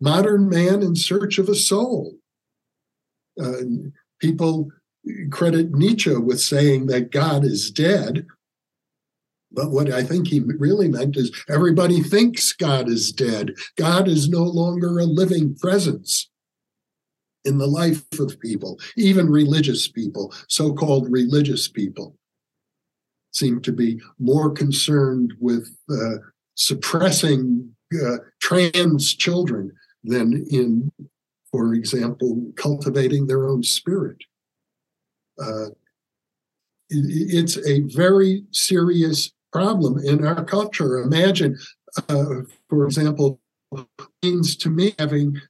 Modern 0.00 0.48
Man 0.48 0.82
in 0.82 0.94
Search 0.94 1.38
of 1.38 1.48
a 1.48 1.54
Soul. 1.54 2.14
Uh, 3.40 3.62
people 4.20 4.70
credit 5.30 5.72
Nietzsche 5.72 6.14
with 6.16 6.40
saying 6.40 6.86
that 6.86 7.10
God 7.10 7.44
is 7.44 7.70
dead. 7.70 8.26
But 9.52 9.70
what 9.72 9.90
I 9.90 10.04
think 10.04 10.28
he 10.28 10.40
really 10.40 10.88
meant 10.88 11.16
is 11.16 11.32
everybody 11.48 12.02
thinks 12.02 12.52
God 12.52 12.88
is 12.88 13.10
dead. 13.10 13.54
God 13.76 14.06
is 14.06 14.28
no 14.28 14.44
longer 14.44 14.98
a 14.98 15.04
living 15.04 15.56
presence 15.56 16.29
in 17.44 17.58
the 17.58 17.66
life 17.66 18.04
of 18.18 18.38
people, 18.40 18.78
even 18.96 19.28
religious 19.28 19.88
people, 19.88 20.34
so 20.48 20.72
called 20.72 21.10
religious 21.10 21.68
people, 21.68 22.16
seem 23.32 23.60
to 23.62 23.72
be 23.72 24.00
more 24.18 24.50
concerned 24.50 25.32
with 25.40 25.74
uh, 25.90 26.16
suppressing 26.54 27.74
uh, 27.94 28.18
trans 28.40 29.14
children 29.14 29.72
than 30.04 30.46
in, 30.50 30.92
for 31.50 31.74
example, 31.74 32.52
cultivating 32.56 33.26
their 33.26 33.48
own 33.48 33.62
spirit. 33.62 34.18
Uh, 35.40 35.66
it's 36.90 37.56
a 37.66 37.80
very 37.80 38.44
serious 38.50 39.32
problem 39.52 39.98
in 40.04 40.26
our 40.26 40.44
culture. 40.44 40.98
Imagine, 40.98 41.56
uh, 42.08 42.42
for 42.68 42.84
example, 42.84 43.40
means 44.22 44.56
to 44.56 44.70
me 44.70 44.94
having 44.98 45.40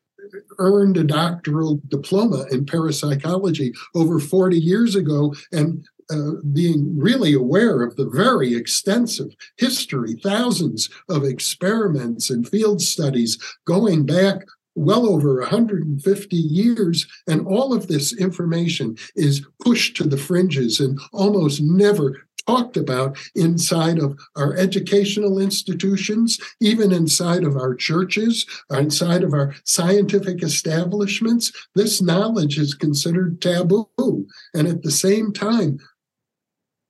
earned 0.58 0.96
a 0.96 1.04
doctoral 1.04 1.80
diploma 1.88 2.46
in 2.50 2.66
parapsychology 2.66 3.72
over 3.94 4.18
40 4.18 4.58
years 4.58 4.94
ago 4.94 5.34
and 5.52 5.84
uh, 6.10 6.32
being 6.52 6.98
really 6.98 7.34
aware 7.34 7.82
of 7.82 7.94
the 7.94 8.08
very 8.08 8.54
extensive 8.54 9.32
history, 9.56 10.14
thousands 10.14 10.90
of 11.08 11.22
experiments 11.24 12.30
and 12.30 12.48
field 12.48 12.82
studies 12.82 13.38
going 13.64 14.04
back 14.04 14.42
well 14.74 15.06
over 15.06 15.40
150 15.40 16.36
years. 16.36 17.06
And 17.26 17.46
all 17.46 17.72
of 17.72 17.86
this 17.86 18.12
information 18.12 18.96
is 19.14 19.46
pushed 19.62 19.96
to 19.98 20.04
the 20.04 20.16
fringes 20.16 20.80
and 20.80 20.98
almost 21.12 21.60
never 21.60 22.26
talked 22.46 22.76
about 22.76 23.18
inside 23.34 23.98
of 23.98 24.18
our 24.36 24.56
educational 24.56 25.38
institutions, 25.38 26.38
even 26.60 26.92
inside 26.92 27.44
of 27.44 27.56
our 27.56 27.74
churches, 27.74 28.46
inside 28.70 29.22
of 29.22 29.32
our 29.32 29.54
scientific 29.64 30.42
establishments. 30.42 31.52
This 31.74 32.00
knowledge 32.02 32.58
is 32.58 32.74
considered 32.74 33.40
taboo. 33.40 34.26
And 34.54 34.66
at 34.66 34.82
the 34.82 34.90
same 34.90 35.32
time, 35.32 35.78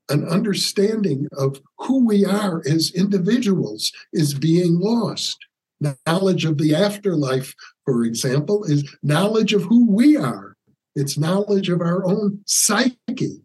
an 0.08 0.26
understanding 0.28 1.28
of 1.36 1.60
who 1.78 2.04
we 2.04 2.24
are 2.24 2.62
as 2.66 2.92
individuals 2.94 3.92
is 4.12 4.34
being 4.34 4.80
lost. 4.80 5.38
Knowledge 6.06 6.44
of 6.44 6.58
the 6.58 6.74
afterlife, 6.74 7.54
for 7.86 8.04
example, 8.04 8.64
is 8.64 8.96
knowledge 9.02 9.54
of 9.54 9.62
who 9.62 9.88
we 9.88 10.16
are. 10.16 10.56
It's 10.94 11.16
knowledge 11.16 11.70
of 11.70 11.80
our 11.80 12.04
own 12.04 12.40
psyche. 12.44 13.40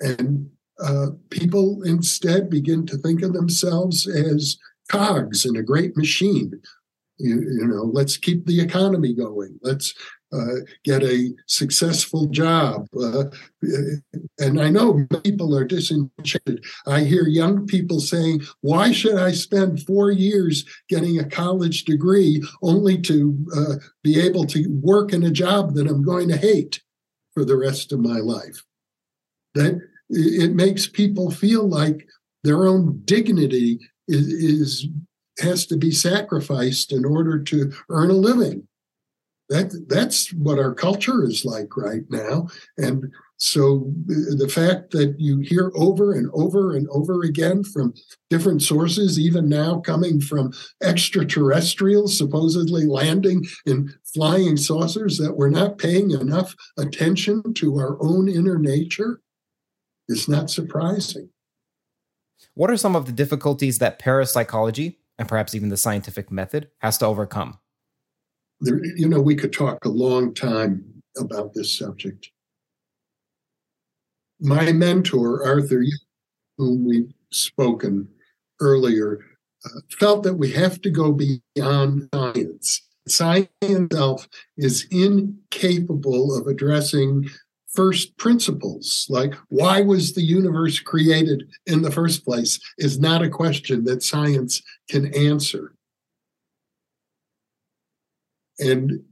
And 0.00 0.50
uh, 0.82 1.06
people 1.30 1.82
instead 1.84 2.50
begin 2.50 2.86
to 2.86 2.96
think 2.98 3.22
of 3.22 3.32
themselves 3.32 4.06
as 4.06 4.58
cogs 4.88 5.44
in 5.44 5.56
a 5.56 5.62
great 5.62 5.96
machine. 5.96 6.52
You, 7.18 7.40
you 7.40 7.66
know, 7.66 7.84
let's 7.84 8.16
keep 8.16 8.46
the 8.46 8.60
economy 8.60 9.14
going. 9.14 9.58
Let's 9.62 9.94
uh, 10.32 10.56
get 10.84 11.02
a 11.02 11.30
successful 11.46 12.26
job. 12.26 12.88
Uh, 13.00 13.24
and 14.38 14.60
I 14.60 14.70
know 14.70 15.06
people 15.22 15.54
are 15.56 15.64
disenchanted. 15.64 16.64
I 16.86 17.00
hear 17.00 17.26
young 17.28 17.66
people 17.66 18.00
saying, 18.00 18.40
Why 18.62 18.92
should 18.92 19.16
I 19.16 19.32
spend 19.32 19.82
four 19.82 20.10
years 20.10 20.64
getting 20.88 21.18
a 21.18 21.28
college 21.28 21.84
degree 21.84 22.42
only 22.62 23.00
to 23.02 23.46
uh, 23.54 23.74
be 24.02 24.18
able 24.20 24.46
to 24.46 24.66
work 24.82 25.12
in 25.12 25.22
a 25.22 25.30
job 25.30 25.74
that 25.74 25.86
I'm 25.86 26.02
going 26.02 26.28
to 26.28 26.36
hate 26.36 26.80
for 27.34 27.44
the 27.44 27.56
rest 27.56 27.92
of 27.92 28.00
my 28.00 28.18
life? 28.18 28.64
That 29.54 29.80
it 30.12 30.54
makes 30.54 30.86
people 30.86 31.30
feel 31.30 31.68
like 31.68 32.06
their 32.44 32.66
own 32.66 33.00
dignity 33.04 33.80
is, 34.08 34.26
is 34.26 34.88
has 35.40 35.66
to 35.66 35.76
be 35.76 35.90
sacrificed 35.90 36.92
in 36.92 37.04
order 37.04 37.42
to 37.42 37.72
earn 37.88 38.10
a 38.10 38.14
living. 38.14 38.68
That 39.48 39.86
that's 39.88 40.32
what 40.32 40.58
our 40.58 40.74
culture 40.74 41.24
is 41.24 41.44
like 41.44 41.76
right 41.76 42.04
now, 42.10 42.48
and 42.78 43.12
so 43.42 43.92
the 44.06 44.48
fact 44.48 44.92
that 44.92 45.16
you 45.18 45.40
hear 45.40 45.72
over 45.74 46.12
and 46.12 46.30
over 46.32 46.76
and 46.76 46.86
over 46.90 47.24
again 47.24 47.64
from 47.64 47.92
different 48.30 48.62
sources, 48.62 49.18
even 49.18 49.48
now 49.48 49.80
coming 49.80 50.20
from 50.20 50.52
extraterrestrials 50.80 52.16
supposedly 52.16 52.86
landing 52.86 53.44
in 53.66 53.92
flying 54.14 54.56
saucers, 54.56 55.18
that 55.18 55.36
we're 55.36 55.50
not 55.50 55.76
paying 55.76 56.12
enough 56.12 56.54
attention 56.78 57.52
to 57.54 57.78
our 57.78 58.00
own 58.00 58.28
inner 58.28 58.60
nature, 58.60 59.20
is 60.08 60.28
not 60.28 60.50
surprising. 60.50 61.28
What 62.54 62.70
are 62.70 62.76
some 62.76 62.96
of 62.96 63.06
the 63.06 63.12
difficulties 63.12 63.78
that 63.78 63.98
parapsychology, 63.98 64.98
and 65.18 65.28
perhaps 65.28 65.54
even 65.54 65.68
the 65.68 65.76
scientific 65.76 66.30
method, 66.30 66.70
has 66.78 66.98
to 66.98 67.06
overcome? 67.06 67.58
There, 68.60 68.84
you 68.84 69.08
know, 69.08 69.20
we 69.20 69.34
could 69.34 69.52
talk 69.52 69.84
a 69.84 69.88
long 69.88 70.34
time 70.34 70.84
about 71.18 71.54
this 71.54 71.76
subject. 71.76 72.30
My 74.40 74.72
mentor, 74.72 75.46
Arthur, 75.46 75.84
whom 76.58 76.84
we've 76.84 77.12
spoken 77.30 78.08
earlier, 78.60 79.20
uh, 79.64 79.80
felt 79.98 80.24
that 80.24 80.34
we 80.34 80.50
have 80.52 80.80
to 80.82 80.90
go 80.90 81.12
beyond 81.12 82.08
science. 82.14 82.82
Science 83.08 83.48
itself 83.62 84.28
is 84.56 84.86
incapable 84.90 86.36
of 86.36 86.46
addressing 86.46 87.28
first 87.74 88.16
principles, 88.18 89.06
like 89.08 89.34
why 89.48 89.80
was 89.80 90.12
the 90.12 90.22
universe 90.22 90.78
created 90.78 91.48
in 91.66 91.82
the 91.82 91.90
first 91.90 92.24
place, 92.24 92.60
is 92.78 92.98
not 92.98 93.22
a 93.22 93.30
question 93.30 93.84
that 93.84 94.02
science 94.02 94.62
can 94.88 95.12
answer. 95.14 95.74
And 98.58 99.02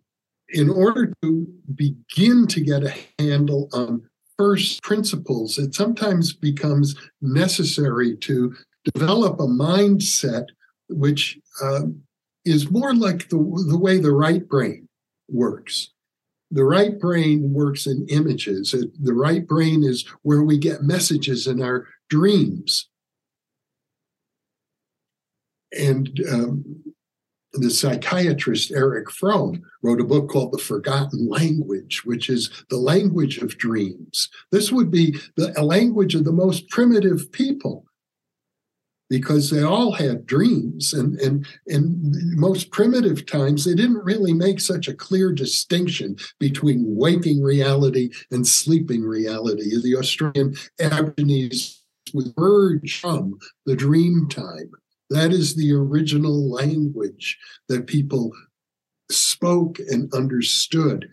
in 0.51 0.69
order 0.69 1.13
to 1.23 1.47
begin 1.75 2.47
to 2.49 2.61
get 2.61 2.85
a 2.85 2.95
handle 3.19 3.69
on 3.73 4.03
first 4.37 4.83
principles, 4.83 5.59
it 5.59 5.75
sometimes 5.75 6.33
becomes 6.33 6.95
necessary 7.21 8.17
to 8.17 8.55
develop 8.95 9.39
a 9.41 9.47
mindset 9.47 10.47
which 10.89 11.39
um, 11.63 12.03
is 12.45 12.71
more 12.71 12.95
like 12.95 13.29
the, 13.29 13.37
the 13.69 13.79
way 13.79 13.99
the 13.99 14.13
right 14.13 14.47
brain 14.49 14.89
works 15.29 15.91
the 16.51 16.65
right 16.65 16.99
brain 16.99 17.53
works 17.53 17.87
in 17.87 18.07
images. 18.09 18.75
The 19.01 19.15
right 19.15 19.47
brain 19.47 19.85
is 19.85 20.05
where 20.23 20.43
we 20.43 20.59
get 20.59 20.83
messages 20.83 21.47
in 21.47 21.63
our 21.63 21.87
dreams. 22.09 22.89
And 25.73 26.11
um, 26.31 26.83
the 27.53 27.71
psychiatrist 27.71 28.73
Erich 28.73 29.11
Fromm 29.11 29.63
wrote 29.83 30.01
a 30.01 30.05
book 30.05 30.29
called 30.29 30.53
The 30.53 30.59
Forgotten 30.59 31.29
Language, 31.29 32.05
which 32.05 32.29
is 32.29 32.51
the 32.69 32.77
language 32.77 33.39
of 33.39 33.59
dreams. 33.59 34.29
This 34.51 34.73
would 34.73 34.91
be 34.91 35.17
the 35.37 35.53
language 35.63 36.15
of 36.15 36.25
the 36.25 36.33
most 36.33 36.69
primitive 36.69 37.31
people 37.33 37.85
because 39.11 39.51
they 39.51 39.63
all 39.63 39.93
had 39.93 40.25
dreams 40.25 40.95
and 40.95 41.21
and 41.21 41.47
in 41.67 42.39
most 42.39 42.71
primitive 42.71 43.27
times 43.27 43.65
they 43.65 43.75
didn't 43.75 44.05
really 44.05 44.33
make 44.33 44.61
such 44.61 44.89
a 44.89 44.95
clear 44.95 45.33
distinction 45.33 46.17
between 46.39 46.85
waking 46.97 47.43
reality 47.43 48.09
and 48.31 48.47
sleeping 48.47 49.03
reality. 49.03 49.71
The 49.83 49.97
australian 49.97 50.55
aborigines 50.81 51.83
would 52.15 52.33
merge 52.39 53.01
from 53.01 53.39
the 53.67 53.77
dream 53.77 54.29
time. 54.29 54.71
That 55.11 55.33
is 55.33 55.57
the 55.57 55.73
original 55.73 56.49
language 56.49 57.37
that 57.69 57.89
people 57.89 58.33
spoke 59.11 59.79
and 59.81 60.13
understood. 60.15 61.09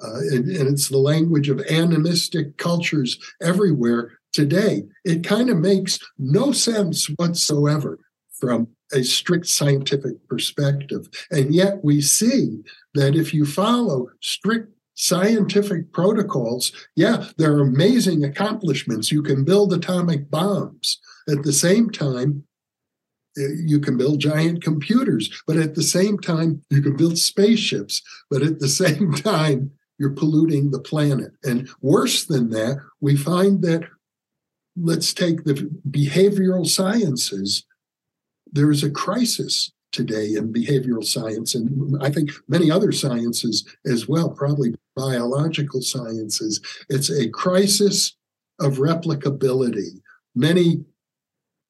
Uh, 0.00 0.18
and, 0.30 0.48
and 0.48 0.68
it's 0.68 0.88
the 0.88 0.98
language 0.98 1.48
of 1.48 1.60
animistic 1.70 2.56
cultures 2.56 3.18
everywhere 3.40 4.18
today. 4.32 4.84
It 5.04 5.24
kind 5.24 5.50
of 5.50 5.58
makes 5.58 5.98
no 6.18 6.52
sense 6.52 7.06
whatsoever 7.16 7.98
from 8.40 8.68
a 8.92 9.02
strict 9.02 9.46
scientific 9.46 10.26
perspective. 10.28 11.08
And 11.30 11.54
yet 11.54 11.84
we 11.84 12.00
see 12.00 12.62
that 12.94 13.14
if 13.14 13.32
you 13.32 13.46
follow 13.46 14.08
strict 14.20 14.72
scientific 14.94 15.92
protocols, 15.92 16.72
yeah, 16.96 17.28
there 17.38 17.52
are 17.54 17.62
amazing 17.62 18.24
accomplishments. 18.24 19.10
You 19.10 19.22
can 19.22 19.44
build 19.44 19.72
atomic 19.72 20.30
bombs. 20.30 20.98
At 21.28 21.44
the 21.44 21.52
same 21.52 21.88
time, 21.90 22.44
eh, 23.38 23.54
you 23.64 23.80
can 23.80 23.96
build 23.96 24.20
giant 24.20 24.62
computers, 24.62 25.42
but 25.46 25.56
at 25.56 25.74
the 25.74 25.82
same 25.82 26.18
time, 26.18 26.62
you 26.70 26.82
can 26.82 26.96
build 26.96 27.18
spaceships. 27.18 28.02
But 28.30 28.42
at 28.42 28.58
the 28.60 28.68
same 28.82 29.12
time, 29.12 29.70
you're 29.98 30.10
polluting 30.10 30.70
the 30.70 30.80
planet. 30.80 31.32
And 31.44 31.68
worse 31.80 32.24
than 32.24 32.50
that, 32.50 32.78
we 33.00 33.16
find 33.16 33.62
that 33.62 33.84
let's 34.76 35.12
take 35.12 35.44
the 35.44 35.70
behavioral 35.90 36.66
sciences. 36.66 37.64
There 38.52 38.70
is 38.70 38.82
a 38.82 38.90
crisis 38.90 39.72
today 39.92 40.34
in 40.34 40.52
behavioral 40.52 41.04
science, 41.04 41.54
and 41.54 42.02
I 42.02 42.10
think 42.10 42.30
many 42.48 42.70
other 42.70 42.92
sciences 42.92 43.64
as 43.86 44.08
well, 44.08 44.30
probably 44.30 44.74
biological 44.96 45.82
sciences. 45.82 46.60
It's 46.88 47.10
a 47.10 47.28
crisis 47.28 48.16
of 48.60 48.74
replicability. 48.74 50.00
Many 50.34 50.84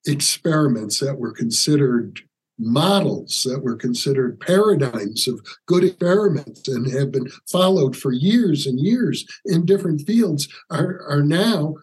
experiments 0.06 1.00
that 1.00 1.18
were 1.18 1.32
considered 1.32 2.20
models 2.58 3.42
that 3.44 3.62
were 3.62 3.74
considered 3.74 4.38
paradigms 4.38 5.26
of 5.26 5.40
good 5.66 5.82
experiments 5.82 6.68
and 6.68 6.90
have 6.92 7.10
been 7.10 7.28
followed 7.50 7.96
for 7.96 8.12
years 8.12 8.66
and 8.66 8.78
years 8.78 9.24
in 9.46 9.66
different 9.66 10.02
fields 10.02 10.48
are, 10.70 11.04
are 11.08 11.22
now 11.22 11.74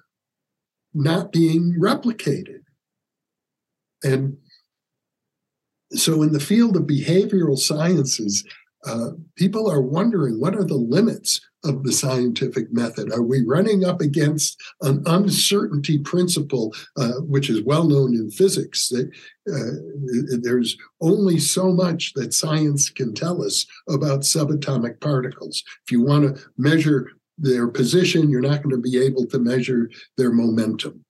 not 0.93 1.31
being 1.31 1.75
replicated. 1.79 2.61
And 4.03 4.37
so, 5.91 6.21
in 6.21 6.31
the 6.31 6.39
field 6.39 6.75
of 6.75 6.83
behavioral 6.83 7.57
sciences, 7.57 8.45
uh, 8.85 9.09
people 9.35 9.69
are 9.69 9.81
wondering 9.81 10.39
what 10.39 10.55
are 10.55 10.63
the 10.63 10.75
limits 10.75 11.41
of 11.65 11.83
the 11.83 11.91
scientific 11.91 12.71
method? 12.71 13.11
Are 13.11 13.21
we 13.21 13.43
running 13.45 13.83
up 13.83 13.99
against 13.99 14.61
an 14.81 15.03
uncertainty 15.05 15.99
principle, 15.99 16.73
uh, 16.95 17.19
which 17.21 17.49
is 17.49 17.61
well 17.63 17.85
known 17.85 18.15
in 18.15 18.31
physics, 18.31 18.87
that 18.89 19.11
uh, 19.51 20.39
there's 20.41 20.77
only 21.01 21.37
so 21.37 21.71
much 21.71 22.13
that 22.13 22.33
science 22.33 22.89
can 22.89 23.13
tell 23.13 23.43
us 23.43 23.65
about 23.89 24.21
subatomic 24.21 25.01
particles? 25.01 25.61
If 25.85 25.91
you 25.91 26.01
want 26.01 26.37
to 26.37 26.41
measure 26.57 27.11
their 27.39 27.67
position, 27.67 28.29
you're 28.29 28.41
not 28.41 28.61
going 28.63 28.75
to 28.75 28.81
be 28.81 28.97
able 28.97 29.25
to 29.27 29.39
measure 29.39 29.89
their 30.17 30.31
momentum. 30.31 31.05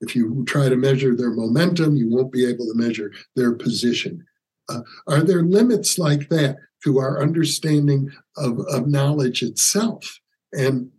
If 0.00 0.14
you 0.14 0.44
try 0.46 0.68
to 0.68 0.76
measure 0.76 1.14
their 1.14 1.30
momentum, 1.30 1.96
you 1.96 2.10
won't 2.10 2.32
be 2.32 2.44
able 2.44 2.66
to 2.66 2.74
measure 2.74 3.12
their 3.36 3.54
position. 3.54 4.24
Uh, 4.68 4.80
are 5.06 5.22
there 5.22 5.42
limits 5.42 5.98
like 5.98 6.28
that 6.28 6.56
to 6.82 6.98
our 6.98 7.22
understanding 7.22 8.10
of, 8.36 8.58
of 8.68 8.88
knowledge 8.88 9.42
itself? 9.42 10.18
And 10.52 10.90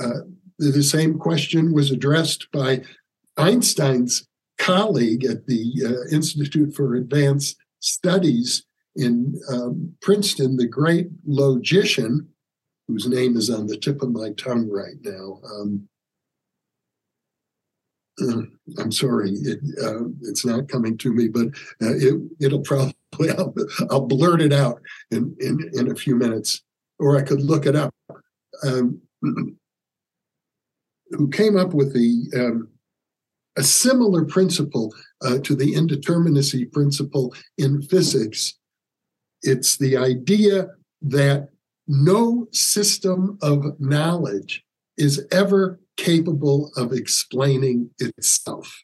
uh, 0.00 0.20
the 0.58 0.82
same 0.82 1.18
question 1.18 1.72
was 1.72 1.90
addressed 1.90 2.50
by 2.52 2.82
Einstein's 3.36 4.26
colleague 4.58 5.24
at 5.24 5.46
the 5.46 5.72
uh, 5.84 6.14
Institute 6.14 6.74
for 6.74 6.94
Advanced 6.94 7.56
Studies 7.80 8.64
in 8.96 9.40
um, 9.52 9.94
Princeton, 10.02 10.56
the 10.56 10.66
great 10.66 11.08
logician, 11.24 12.28
whose 12.88 13.06
name 13.06 13.36
is 13.36 13.50
on 13.50 13.66
the 13.66 13.76
tip 13.76 14.02
of 14.02 14.10
my 14.10 14.32
tongue 14.32 14.68
right 14.68 14.96
now. 15.02 15.40
Um, 15.44 15.88
uh, 18.20 18.42
I'm 18.78 18.90
sorry, 18.90 19.30
it, 19.30 19.60
uh, 19.80 20.06
it's 20.22 20.44
not 20.44 20.68
coming 20.68 20.98
to 20.98 21.12
me, 21.12 21.28
but 21.28 21.48
uh, 21.80 21.94
it, 21.94 22.20
it'll 22.40 22.62
probably, 22.62 22.94
I'll, 23.38 23.54
I'll, 23.90 24.06
blurt 24.06 24.40
it 24.40 24.52
out 24.52 24.80
in, 25.12 25.36
in, 25.38 25.70
in 25.74 25.90
a 25.92 25.94
few 25.94 26.16
minutes, 26.16 26.62
or 26.98 27.16
I 27.16 27.22
could 27.22 27.40
look 27.40 27.66
it 27.66 27.76
up. 27.76 27.94
Um, 28.64 29.00
who 31.10 31.28
came 31.30 31.56
up 31.56 31.74
with 31.74 31.94
the 31.94 32.26
um, 32.36 32.68
a 33.56 33.62
similar 33.62 34.24
principle 34.24 34.94
uh, 35.22 35.38
to 35.38 35.54
the 35.54 35.74
indeterminacy 35.74 36.70
principle 36.72 37.34
in 37.58 37.82
physics. 37.82 38.54
It's 39.42 39.76
the 39.76 39.96
idea 39.96 40.68
that 41.02 41.48
no 41.88 42.46
system 42.52 43.38
of 43.42 43.80
knowledge 43.80 44.64
is 44.96 45.26
ever 45.32 45.80
capable 45.96 46.70
of 46.76 46.92
explaining 46.92 47.90
itself. 47.98 48.82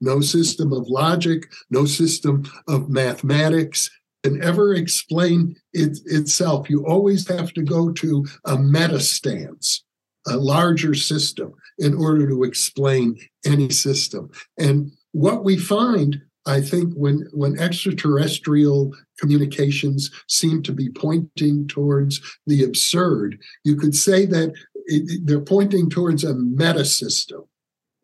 No 0.00 0.20
system 0.20 0.72
of 0.72 0.88
logic, 0.88 1.44
no 1.70 1.84
system 1.84 2.50
of 2.66 2.88
mathematics 2.88 3.90
can 4.22 4.42
ever 4.42 4.74
explain 4.74 5.56
it, 5.72 5.98
itself. 6.06 6.70
You 6.70 6.86
always 6.86 7.28
have 7.28 7.52
to 7.54 7.62
go 7.62 7.92
to 7.92 8.26
a 8.44 8.56
metastance, 8.56 9.80
a 10.26 10.36
larger 10.36 10.94
system 10.94 11.52
in 11.78 11.94
order 11.94 12.28
to 12.28 12.44
explain 12.44 13.16
any 13.44 13.70
system. 13.70 14.30
And 14.58 14.92
what 15.12 15.44
we 15.44 15.56
find, 15.56 16.20
I 16.48 16.62
think, 16.62 16.94
when, 16.94 17.28
when 17.32 17.58
extraterrestrial 17.58 18.94
communications 19.18 20.10
seem 20.28 20.62
to 20.62 20.72
be 20.72 20.88
pointing 20.88 21.68
towards 21.68 22.20
the 22.46 22.64
absurd, 22.64 23.38
you 23.64 23.76
could 23.76 23.94
say 23.94 24.24
that 24.26 24.54
it, 24.86 25.26
they're 25.26 25.40
pointing 25.40 25.90
towards 25.90 26.24
a 26.24 26.34
meta 26.34 26.86
system, 26.86 27.44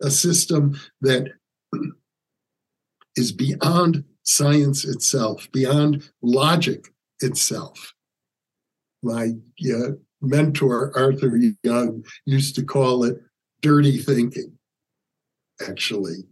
a 0.03 0.11
system 0.11 0.79
that 1.01 1.29
is 3.17 3.33
beyond 3.33 4.05
science 4.25 4.85
itself, 4.85 5.49
beyond 5.51 6.11
logic 6.21 6.93
itself. 7.21 7.95
My 9.03 9.33
uh, 9.75 9.93
mentor, 10.21 10.93
Arthur 10.95 11.39
Young, 11.63 12.05
used 12.27 12.57
to 12.57 12.63
call 12.63 13.05
it 13.05 13.17
dirty 13.63 13.97
thinking, 13.97 14.59
actually. 15.67 16.27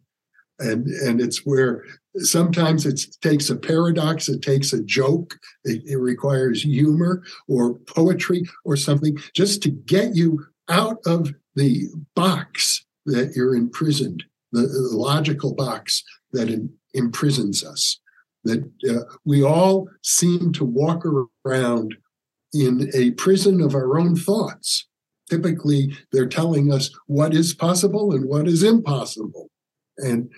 And, 0.63 0.87
and 0.87 1.21
it's 1.21 1.45
where 1.45 1.85
sometimes 2.19 2.87
it 2.87 3.01
takes 3.21 3.51
a 3.51 3.57
paradox, 3.57 4.29
it 4.29 4.43
takes 4.43 4.73
a 4.73 4.83
joke, 4.83 5.39
it, 5.65 5.83
it 5.87 5.97
requires 5.97 6.63
humor 6.63 7.23
or 7.49 7.75
poetry 7.81 8.43
or 8.65 8.77
something 8.77 9.17
just 9.35 9.63
to 9.63 9.71
get 9.71 10.15
you 10.15 10.45
out 10.69 10.99
of 11.07 11.33
the 11.57 11.89
box 12.15 12.85
that 13.07 13.33
you're 13.35 13.57
imprisoned, 13.57 14.25
the, 14.53 14.63
the 14.63 14.91
logical 14.93 15.55
box 15.55 16.03
that 16.33 16.49
in, 16.49 16.73
imprisons 16.95 17.65
us. 17.65 17.99
That 18.45 18.69
uh, 18.89 19.13
we 19.25 19.43
all 19.45 19.89
seem 20.03 20.53
to 20.55 20.65
walk 20.65 21.05
around 21.45 21.97
in 22.53 22.91
a 22.95 23.13
prison 23.13 23.61
of 23.61 23.75
our 23.75 23.99
own 23.99 24.17
thoughts. 24.17 24.87
Typically, 25.31 25.97
they're 26.11 26.27
telling 26.27 26.73
us 26.73 26.91
what 27.07 27.35
is 27.35 27.55
possible 27.55 28.13
and 28.13 28.29
what 28.29 28.47
is 28.49 28.63
impossible. 28.63 29.49
And 29.99 30.31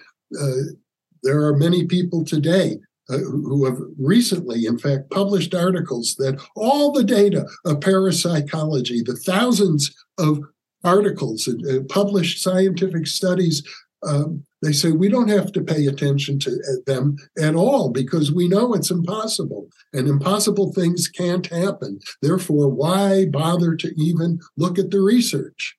there 1.23 1.45
are 1.45 1.57
many 1.57 1.87
people 1.87 2.25
today 2.25 2.79
uh, 3.11 3.19
who 3.19 3.65
have 3.65 3.79
recently, 3.99 4.67
in 4.67 4.79
fact, 4.79 5.11
published 5.11 5.55
articles 5.55 6.15
that 6.17 6.41
all 6.57 6.93
the 6.93 7.05
data 7.05 7.47
of 7.65 7.81
parapsychology, 7.81 9.03
the 9.03 9.17
thousands 9.17 9.95
of 10.19 10.41
articles 10.85 11.47
and 11.47 11.67
uh, 11.67 11.83
published 11.89 12.43
scientific 12.43 13.07
studies 13.07 13.63
um, 14.07 14.45
they 14.63 14.73
say 14.73 14.93
we 14.93 15.09
don't 15.09 15.29
have 15.29 15.53
to 15.53 15.63
pay 15.63 15.87
attention 15.87 16.39
to 16.41 16.51
uh, 16.51 16.83
them 16.87 17.17
at 17.41 17.55
all 17.55 17.91
because 17.91 18.33
we 18.33 18.49
know 18.49 18.75
it's 18.75 18.91
impossible 18.91 19.69
and 19.93 20.09
impossible 20.09 20.73
things 20.73 21.09
can't 21.09 21.47
happen. 21.47 21.99
Therefore, 22.23 22.69
why 22.69 23.27
bother 23.27 23.75
to 23.77 23.93
even 24.01 24.41
look 24.57 24.79
at 24.79 24.91
the 24.91 25.01
research? 25.01 25.77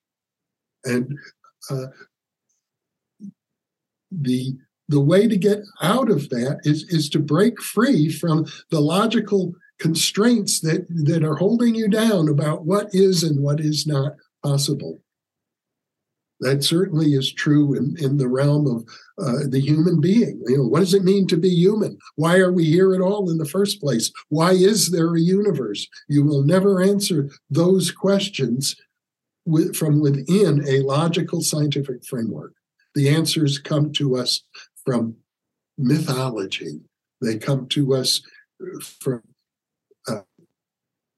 And 0.84 1.18
uh, 1.70 1.88
the 4.12 4.56
the 4.88 5.00
way 5.00 5.28
to 5.28 5.38
get 5.38 5.64
out 5.82 6.10
of 6.10 6.30
that 6.30 6.60
is 6.64 6.84
is 6.90 7.10
to 7.10 7.20
break 7.20 7.62
free 7.62 8.10
from 8.10 8.46
the 8.70 8.80
logical 8.80 9.54
constraints 9.80 10.60
that 10.62 10.86
that 10.90 11.24
are 11.24 11.36
holding 11.36 11.76
you 11.76 11.88
down 11.88 12.30
about 12.30 12.66
what 12.66 12.88
is 12.94 13.24
and 13.24 13.42
what 13.42 13.60
is 13.60 13.88
not 13.88 14.14
possible. 14.44 15.00
That 16.42 16.64
certainly 16.64 17.14
is 17.14 17.32
true 17.32 17.76
in, 17.76 17.96
in 17.98 18.18
the 18.18 18.28
realm 18.28 18.68
of 18.68 18.84
uh, 19.18 19.48
the 19.48 19.62
human 19.62 20.02
being. 20.02 20.42
You 20.48 20.58
know, 20.58 20.68
what 20.68 20.82
does 20.82 20.94
it 20.94 21.04
mean 21.04 21.28
to 21.28 21.38
be 21.38 21.50
human? 21.50 21.98
Why 22.16 22.38
are 22.40 22.52
we 22.52 22.66
here 22.66 22.94
at 22.94 23.02
all 23.02 23.32
in 23.32 23.38
the 23.38 23.46
first 23.46 23.80
place? 23.80 24.12
Why 24.28 24.52
is 24.52 24.92
there 24.92 25.16
a 25.16 25.20
universe? 25.20 25.88
You 26.10 26.26
will 26.26 26.44
never 26.44 26.82
answer 26.82 27.30
those 27.50 27.90
questions 27.90 28.76
with, 29.46 29.78
from 29.78 30.02
within 30.02 30.68
a 30.68 30.82
logical 30.82 31.42
scientific 31.42 32.06
framework. 32.06 32.54
The 32.96 33.10
answers 33.10 33.60
come 33.60 33.92
to 33.94 34.16
us 34.16 34.42
from 34.86 35.18
mythology. 35.78 36.80
They 37.22 37.38
come 37.38 37.68
to 37.70 37.96
us 37.96 38.22
from 38.82 39.22
uh, 40.08 40.22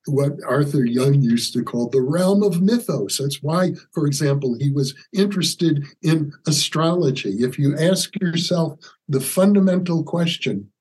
what 0.08 0.34
Arthur 0.46 0.86
Young 0.86 1.22
used 1.22 1.54
to 1.54 1.64
call 1.64 1.90
the 1.90 2.02
realm 2.02 2.42
of 2.42 2.62
mythos. 2.62 3.18
That's 3.18 3.44
why, 3.44 3.74
for 3.94 4.08
example, 4.08 4.56
he 4.60 4.72
was 4.72 4.96
interested 5.14 5.86
in 6.02 6.34
astrology. 6.48 7.44
If 7.44 7.60
you 7.60 7.78
ask 7.78 8.16
yourself 8.20 8.80
the 9.08 9.22
fundamental 9.22 10.04
question 10.04 10.72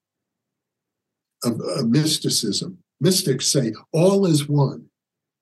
of, 1.44 1.60
of 1.60 1.88
mysticism, 1.88 2.78
mystics 3.00 3.48
say 3.48 3.74
all 3.92 4.26
is 4.26 4.48
one. 4.48 4.86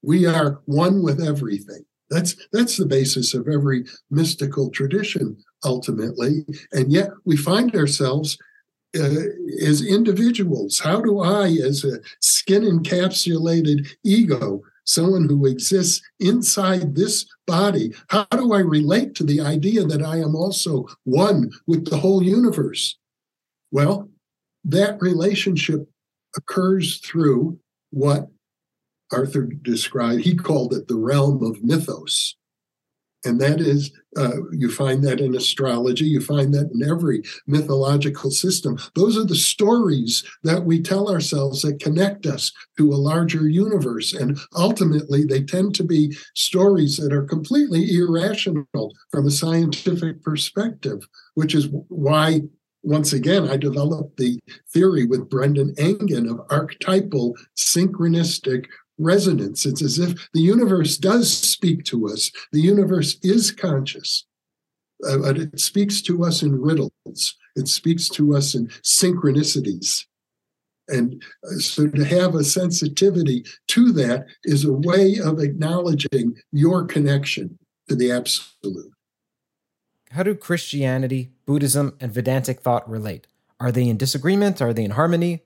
We 0.03 0.27
are 0.27 0.61
one 0.67 1.03
with 1.03 1.23
everything. 1.23 1.85
That's 2.11 2.37
that's 2.53 2.77
the 2.77 2.87
basis 2.87 3.35
of 3.35 3.49
every 3.49 3.85
mystical 4.11 4.71
tradition 4.71 5.37
ultimately. 5.65 6.45
And 6.73 6.93
yet 6.93 7.11
we 7.25 7.37
find 7.37 7.75
ourselves 7.75 8.39
uh, 8.97 9.11
as 9.61 9.85
individuals? 9.85 10.79
How 10.79 11.01
do 11.01 11.21
I, 11.21 11.49
as 11.49 11.85
a 11.85 11.99
skin 12.21 12.63
encapsulated 12.63 13.89
ego, 14.05 14.63
someone 14.85 15.29
who 15.29 15.47
exists 15.47 16.01
inside 16.21 16.95
this 16.95 17.27
body, 17.47 17.93
how 18.09 18.27
do 18.31 18.53
I 18.53 18.61
relate 18.61 19.15
to 19.17 19.25
the 19.25 19.41
idea 19.41 19.85
that 19.85 20.03
I 20.03 20.19
am 20.19 20.37
also 20.37 20.87
one 21.05 21.51
with 21.67 21.91
the 21.91 21.97
whole 21.97 22.23
universe? 22.23 22.97
Well, 23.73 24.09
that 24.65 25.01
relationship 25.03 25.89
occurs 26.37 26.99
through 26.99 27.59
what 27.91 28.29
Arthur 29.13 29.43
described. 29.43 30.23
He 30.23 30.35
called 30.35 30.73
it 30.75 30.89
the 30.89 30.97
realm 30.97 31.43
of 31.43 31.63
mythos. 31.63 32.37
And 33.25 33.41
that 33.41 33.61
is, 33.61 33.91
uh, 34.17 34.37
you 34.53 34.71
find 34.71 35.03
that 35.05 35.21
in 35.21 35.35
astrology, 35.35 36.05
you 36.05 36.21
find 36.21 36.53
that 36.53 36.71
in 36.75 36.89
every 36.89 37.23
mythological 37.47 38.31
system. 38.31 38.79
Those 38.95 39.17
are 39.17 39.25
the 39.25 39.35
stories 39.35 40.23
that 40.43 40.65
we 40.65 40.83
tell 40.83 41.11
ourselves 41.11 41.63
that 41.63 41.81
connect 41.81 42.27
us 42.27 42.53
to 42.77 42.93
a 42.93 42.97
larger 42.97 43.49
universe. 43.49 44.13
And 44.13 44.39
ultimately, 44.55 45.25
they 45.25 45.43
tend 45.43 45.75
to 45.77 45.85
be 45.85 46.15
stories 46.35 46.99
that 46.99 47.13
are 47.13 47.25
completely 47.25 47.95
irrational 47.97 48.67
from 49.11 49.27
a 49.27 49.31
scientific 49.31 50.23
perspective, 50.23 51.09
which 51.35 51.55
is 51.55 51.69
why 51.89 52.43
once 52.85 53.15
again, 53.15 53.49
I 53.49 53.57
developed 53.57 54.19
the 54.19 54.39
theory 54.71 55.07
with 55.07 55.31
Brendan 55.31 55.75
Engen 55.79 56.29
of 56.29 56.43
archetypal 56.51 57.35
synchronistic 57.57 58.67
resonance. 58.99 59.67
It's 59.67 59.83
as 59.83 59.99
if 59.99 60.29
the 60.33 60.41
universe 60.41 60.97
does 60.97 61.33
speak 61.33 61.85
to 61.85 62.09
us. 62.09 62.31
The 62.53 62.61
universe 62.61 63.19
is 63.23 63.51
conscious, 63.51 64.27
uh, 65.09 65.19
but 65.19 65.39
it 65.39 65.61
speaks 65.61 66.01
to 66.03 66.25
us 66.25 66.43
in 66.43 66.61
riddles. 66.61 67.37
It 67.57 67.69
speaks 67.69 68.09
to 68.11 68.37
us 68.37 68.55
in 68.55 68.69
synchronicities. 68.83 70.05
And 70.89 71.23
uh, 71.45 71.59
so 71.59 71.89
to 71.89 72.05
have 72.05 72.35
a 72.35 72.45
sensitivity 72.45 73.45
to 73.69 73.93
that 73.93 74.27
is 74.45 74.65
a 74.65 74.73
way 74.73 75.19
of 75.23 75.41
acknowledging 75.41 76.37
your 76.53 76.85
connection 76.85 77.59
to 77.89 77.95
the 77.95 78.13
absolute. 78.13 78.93
How 80.11 80.23
do 80.23 80.35
Christianity, 80.35 81.33
Buddhism, 81.47 81.97
and 82.01 82.13
Vedantic 82.13 82.61
thought 82.61 82.89
relate? 82.89 83.27
Are 83.59 83.73
they 83.73 83.89
in 83.89 83.97
disagreement? 83.97 84.61
Are 84.61 84.73
they 84.73 84.85
in 84.85 84.93
harmony? 84.93 85.43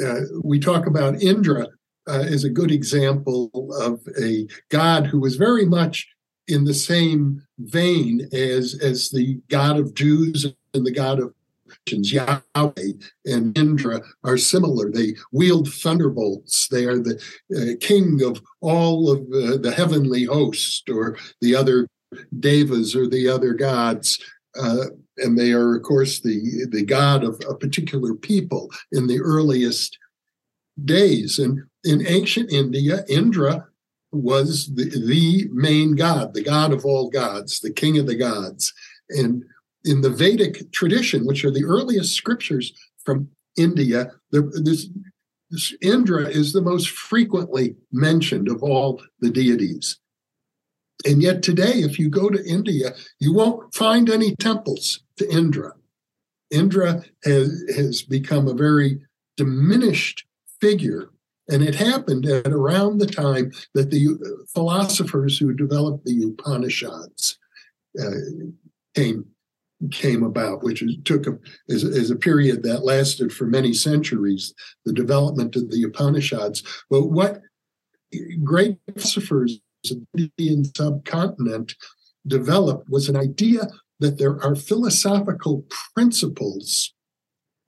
Uh, 0.00 0.20
we 0.42 0.58
talk 0.58 0.86
about 0.86 1.22
Indra 1.22 1.66
uh, 2.08 2.24
as 2.28 2.44
a 2.44 2.50
good 2.50 2.70
example 2.70 3.50
of 3.80 4.00
a 4.20 4.46
god 4.70 5.06
who 5.06 5.20
was 5.20 5.36
very 5.36 5.64
much 5.64 6.08
in 6.48 6.64
the 6.64 6.74
same 6.74 7.42
vein 7.58 8.28
as 8.32 8.78
as 8.82 9.10
the 9.10 9.38
god 9.48 9.78
of 9.78 9.94
Jews 9.94 10.46
and 10.74 10.86
the 10.86 10.90
god 10.90 11.20
of 11.20 11.34
Christians. 11.68 12.12
Yahweh 12.12 12.92
and 13.26 13.56
Indra 13.56 14.00
are 14.24 14.38
similar. 14.38 14.90
They 14.90 15.14
wield 15.32 15.72
thunderbolts. 15.72 16.68
They 16.68 16.86
are 16.86 16.98
the 16.98 17.22
uh, 17.54 17.76
king 17.80 18.22
of 18.22 18.40
all 18.60 19.10
of 19.10 19.20
uh, 19.20 19.58
the 19.58 19.74
heavenly 19.76 20.24
host, 20.24 20.88
or 20.88 21.16
the 21.40 21.54
other 21.54 21.86
devas, 22.40 22.96
or 22.96 23.06
the 23.06 23.28
other 23.28 23.52
gods. 23.52 24.18
Uh, 24.58 24.86
and 25.18 25.38
they 25.38 25.52
are, 25.52 25.76
of 25.76 25.82
course, 25.82 26.20
the 26.20 26.66
the 26.70 26.84
god 26.84 27.24
of 27.24 27.40
a 27.48 27.54
particular 27.54 28.14
people 28.14 28.70
in 28.92 29.06
the 29.06 29.20
earliest 29.20 29.98
days. 30.84 31.38
And 31.38 31.67
in 31.84 32.06
ancient 32.06 32.52
India, 32.52 33.04
Indra 33.08 33.66
was 34.10 34.74
the, 34.74 34.84
the 34.84 35.48
main 35.52 35.94
god, 35.94 36.34
the 36.34 36.42
god 36.42 36.72
of 36.72 36.84
all 36.84 37.10
gods, 37.10 37.60
the 37.60 37.72
king 37.72 37.98
of 37.98 38.06
the 38.06 38.16
gods. 38.16 38.72
And 39.10 39.44
in 39.84 40.00
the 40.00 40.10
Vedic 40.10 40.72
tradition, 40.72 41.26
which 41.26 41.44
are 41.44 41.50
the 41.50 41.64
earliest 41.64 42.14
scriptures 42.14 42.72
from 43.04 43.28
India, 43.56 44.12
the, 44.30 44.42
this, 44.62 44.88
this 45.50 45.74
Indra 45.80 46.28
is 46.28 46.52
the 46.52 46.62
most 46.62 46.90
frequently 46.90 47.76
mentioned 47.92 48.48
of 48.48 48.62
all 48.62 49.02
the 49.20 49.30
deities. 49.30 49.98
And 51.06 51.22
yet 51.22 51.42
today, 51.42 51.74
if 51.74 51.98
you 51.98 52.10
go 52.10 52.28
to 52.28 52.44
India, 52.44 52.92
you 53.20 53.32
won't 53.32 53.72
find 53.74 54.10
any 54.10 54.34
temples 54.36 55.00
to 55.16 55.30
Indra. 55.30 55.72
Indra 56.50 57.02
has, 57.24 57.64
has 57.76 58.02
become 58.02 58.48
a 58.48 58.54
very 58.54 59.00
diminished 59.36 60.24
figure. 60.60 61.10
And 61.50 61.62
it 61.62 61.74
happened 61.74 62.26
at 62.26 62.52
around 62.52 62.98
the 62.98 63.06
time 63.06 63.52
that 63.74 63.90
the 63.90 64.46
philosophers 64.54 65.38
who 65.38 65.54
developed 65.54 66.04
the 66.04 66.22
Upanishads 66.22 67.38
uh, 68.00 68.10
came 68.94 69.26
came 69.92 70.24
about, 70.24 70.64
which 70.64 70.82
is, 70.82 70.96
took 71.04 71.26
a, 71.28 71.38
is, 71.68 71.84
is, 71.84 72.10
a 72.10 72.16
period 72.16 72.64
that 72.64 72.84
lasted 72.84 73.32
for 73.32 73.46
many 73.46 73.72
centuries, 73.72 74.52
the 74.84 74.92
development 74.92 75.54
of 75.54 75.70
the 75.70 75.84
Upanishads. 75.84 76.64
But 76.90 77.04
what 77.04 77.40
great 78.42 78.78
philosophers 78.92 79.60
of 79.90 79.98
the 80.14 80.30
Indian 80.36 80.64
subcontinent 80.64 81.74
developed 82.26 82.88
was 82.90 83.08
an 83.08 83.16
idea 83.16 83.68
that 84.00 84.18
there 84.18 84.42
are 84.44 84.56
philosophical 84.56 85.64
principles 85.94 86.92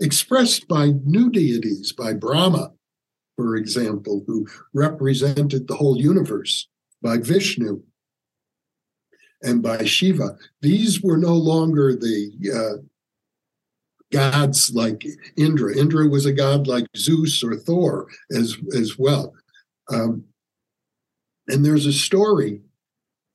expressed 0.00 0.66
by 0.66 0.92
new 1.04 1.30
deities, 1.30 1.92
by 1.92 2.12
Brahma, 2.12 2.72
for 3.40 3.56
example, 3.56 4.22
who 4.26 4.46
represented 4.74 5.66
the 5.66 5.74
whole 5.74 5.96
universe, 5.96 6.68
by 7.00 7.16
Vishnu, 7.16 7.82
and 9.42 9.62
by 9.62 9.82
Shiva. 9.84 10.36
These 10.60 11.00
were 11.00 11.16
no 11.16 11.34
longer 11.34 11.96
the 11.96 12.32
uh, 12.54 12.82
gods 14.12 14.72
like 14.74 15.06
Indra. 15.38 15.74
Indra 15.74 16.06
was 16.06 16.26
a 16.26 16.34
god 16.34 16.66
like 16.66 16.84
Zeus 16.94 17.42
or 17.42 17.56
Thor 17.56 18.08
as, 18.30 18.58
as 18.76 18.98
well. 18.98 19.32
Um, 19.90 20.24
and 21.48 21.64
there's 21.64 21.86
a 21.86 21.92
story 21.94 22.60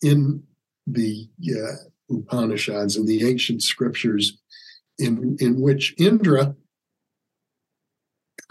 in 0.04 0.44
the 0.86 1.28
uh, 1.50 2.14
Upanishads 2.16 2.96
and 2.96 3.08
the 3.08 3.28
ancient 3.28 3.64
scriptures 3.64 4.38
in, 5.00 5.36
in 5.40 5.60
which 5.60 5.96
Indra 5.98 6.56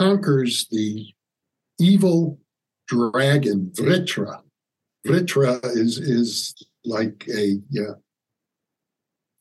conquers 0.01 0.66
the 0.72 1.13
evil 1.78 2.38
dragon 2.88 3.70
Vritra. 3.74 4.40
Vritra 5.06 5.64
is, 5.64 5.98
is 5.98 6.55
like 6.84 7.26
a 7.34 7.60
uh, 7.80 7.94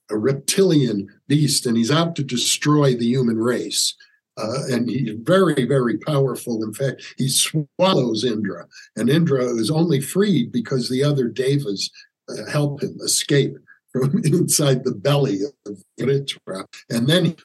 a 0.10 0.18
reptilian 0.18 1.08
beast, 1.28 1.66
and 1.66 1.78
he's 1.78 1.92
out 1.92 2.16
to 2.16 2.24
destroy 2.24 2.96
the 2.96 3.06
human 3.06 3.38
race. 3.38 3.96
Uh, 4.36 4.66
and 4.72 4.90
he's 4.90 5.16
very, 5.22 5.66
very 5.66 5.98
powerful. 5.98 6.64
In 6.64 6.74
fact, 6.74 7.04
he 7.18 7.30
swallows 7.30 8.24
Indra, 8.24 8.66
and 8.96 9.10
Indra 9.10 9.46
is 9.46 9.70
only 9.70 10.02
freed 10.02 10.52
because 10.52 10.90
the 10.90 11.04
other 11.04 11.28
devas 11.28 11.92
uh, 12.30 12.50
help 12.50 12.82
him 12.82 12.98
escape 13.04 13.56
from 13.92 14.18
inside 14.24 14.84
the 14.84 14.96
belly 14.96 15.42
of 15.68 15.84
Vritra. 16.00 16.66
And 16.90 17.08
then 17.08 17.26
he 17.26 17.36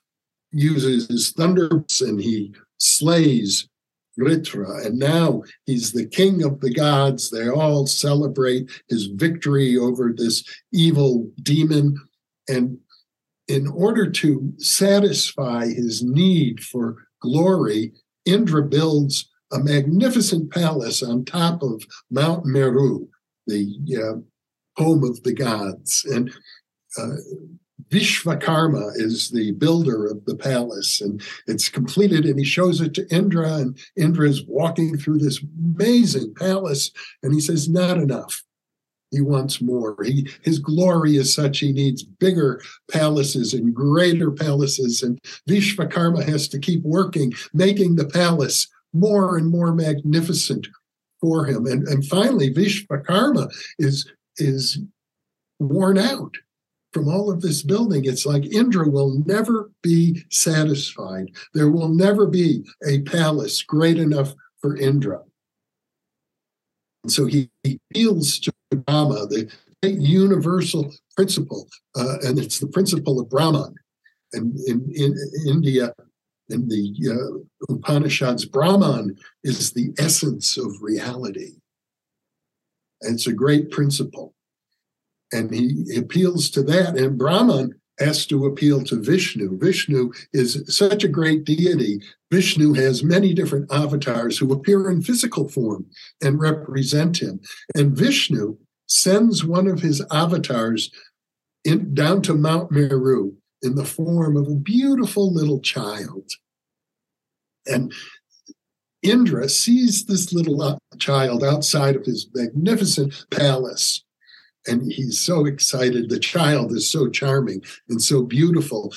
uses 0.52 1.09
his 1.09 1.32
thunderbolts 1.32 2.01
and 2.01 2.20
he 2.20 2.55
slays 2.78 3.69
Vritra. 4.19 4.86
And 4.86 4.99
now 4.99 5.43
he's 5.66 5.93
the 5.93 6.07
king 6.07 6.43
of 6.43 6.61
the 6.61 6.73
gods. 6.73 7.31
They 7.31 7.49
all 7.49 7.86
celebrate 7.86 8.70
his 8.89 9.07
victory 9.07 9.77
over 9.77 10.12
this 10.12 10.45
evil 10.73 11.31
demon. 11.43 11.97
And 12.49 12.78
in 13.47 13.66
order 13.66 14.11
to 14.11 14.53
satisfy 14.59 15.66
his 15.66 16.03
need 16.03 16.62
for 16.62 16.97
glory, 17.20 17.93
Indra 18.24 18.62
builds 18.62 19.31
a 19.53 19.59
magnificent 19.59 20.53
palace 20.53 21.03
on 21.03 21.24
top 21.24 21.62
of 21.62 21.82
Mount 22.11 22.45
Meru, 22.45 23.09
the 23.47 23.74
uh, 23.97 24.82
home 24.82 25.05
of 25.05 25.23
the 25.23 25.32
gods. 25.32 26.05
And 26.05 26.31
uh, 26.99 27.16
Vishvakarma 27.90 28.92
is 28.96 29.30
the 29.30 29.52
builder 29.52 30.06
of 30.06 30.24
the 30.24 30.34
palace, 30.34 31.00
and 31.00 31.22
it's 31.46 31.68
completed. 31.68 32.26
And 32.26 32.38
he 32.38 32.44
shows 32.44 32.80
it 32.80 32.94
to 32.94 33.09
Indra, 33.14 33.55
and 33.55 33.78
Indra 33.96 34.28
is 34.28 34.44
walking 34.46 34.98
through 34.98 35.18
this 35.18 35.40
amazing 35.76 36.34
palace, 36.34 36.90
and 37.22 37.32
he 37.32 37.40
says, 37.40 37.68
"Not 37.68 37.98
enough. 37.98 38.42
He 39.10 39.20
wants 39.20 39.62
more. 39.62 39.96
He, 40.05 40.28
his 40.42 40.59
glory 40.59 41.16
is 41.16 41.32
such 41.32 41.60
he 41.60 41.72
needs 41.72 42.02
bigger 42.02 42.60
palaces 42.90 43.55
and 43.55 43.74
greater 43.74 44.30
palaces. 44.30 45.02
And 45.02 45.18
Vishvakarma 45.48 46.28
has 46.28 46.46
to 46.48 46.59
keep 46.59 46.82
working, 46.82 47.32
making 47.55 47.96
the 47.96 48.06
palace 48.06 48.68
more 48.92 49.38
and 49.38 49.48
more 49.48 49.74
magnificent 49.74 50.68
for 51.20 51.46
him. 51.46 51.66
And, 51.66 51.86
and 51.88 52.06
finally, 52.06 52.52
Vishvakarma 52.52 53.50
is 53.78 54.10
is 54.36 54.78
worn 55.59 55.98
out 55.98 56.36
from 56.93 57.09
all 57.09 57.31
of 57.31 57.40
this 57.40 57.62
building, 57.62 58.05
it's 58.05 58.24
like 58.24 58.47
Indra 58.47 58.89
will 58.89 59.23
never 59.27 59.70
be 59.82 60.24
satisfied. 60.31 61.31
There 61.55 61.70
will 61.70 61.89
never 61.89 62.27
be 62.27 62.65
a 62.86 63.02
palace 63.02 63.62
great 63.62 63.98
enough 63.98 64.35
for 64.60 64.77
Indra. 64.77 65.20
And 67.05 67.12
so 67.12 67.27
he, 67.27 67.51
appeals 67.90 68.39
to 68.40 68.52
Brahma, 68.70 69.27
the 69.27 69.51
universal 69.82 70.93
principle, 71.16 71.69
uh, 71.97 72.16
and 72.23 72.39
it's 72.39 72.59
the 72.59 72.66
principle 72.66 73.20
of 73.20 73.28
Brahman. 73.28 73.74
And 74.32 74.59
in, 74.66 74.90
in, 74.94 75.12
in 75.12 75.48
India, 75.48 75.93
in 76.48 76.69
the 76.69 76.94
uh, 77.10 77.73
Upanishads, 77.73 78.47
Brahman 78.47 79.16
is 79.44 79.73
the 79.73 79.93
essence 79.98 80.56
of 80.56 80.73
reality. 80.81 81.52
And 83.02 83.15
it's 83.15 83.27
a 83.27 83.32
great 83.32 83.70
principle 83.70 84.35
and 85.32 85.52
he 85.52 85.96
appeals 85.96 86.50
to 86.50 86.62
that. 86.64 86.96
And 86.96 87.18
Brahman 87.18 87.74
has 87.98 88.26
to 88.26 88.46
appeal 88.46 88.82
to 88.84 89.00
Vishnu. 89.00 89.59
Vishnu 89.59 90.12
is 90.32 90.62
such 90.68 91.05
a 91.05 91.09
great 91.09 91.44
deity. 91.44 92.00
Vishnu 92.30 92.74
has 92.74 93.02
many 93.02 93.34
different 93.34 93.70
avatars 93.72 94.38
who 94.38 94.52
appear 94.52 94.90
in 94.90 95.02
physical 95.02 95.48
form 95.48 95.86
and 96.22 96.40
represent 96.40 97.20
him. 97.20 97.40
And 97.74 97.96
Vishnu 97.96 98.56
sends 98.86 99.44
one 99.44 99.66
of 99.66 99.80
his 99.80 100.05
avatars 100.10 100.90
in, 101.64 101.94
down 101.94 102.22
to 102.22 102.34
Mount 102.34 102.70
Meru 102.70 103.32
in 103.62 103.74
the 103.74 103.84
form 103.84 104.36
of 104.36 104.46
a 104.46 104.55
beautiful 104.55 105.32
little 105.32 105.60
child. 105.60 106.30
And 107.66 107.92
Indra 109.02 109.48
sees 109.48 110.06
this 110.06 110.32
little 110.32 110.62
uh, 110.62 110.78
child 110.98 111.44
outside 111.44 111.96
of 111.96 112.05
his 112.05 112.28
magnificent 112.34 113.26
palace 113.30 114.05
and 114.69 114.93
he's 114.93 115.19
so 115.19 115.47
excited. 115.47 116.09
The 116.09 116.19
child 116.19 116.73
is 116.73 116.90
so 116.90 117.09
charming 117.09 117.62
and 117.89 118.01
so 118.01 118.23
beautiful 118.23 118.93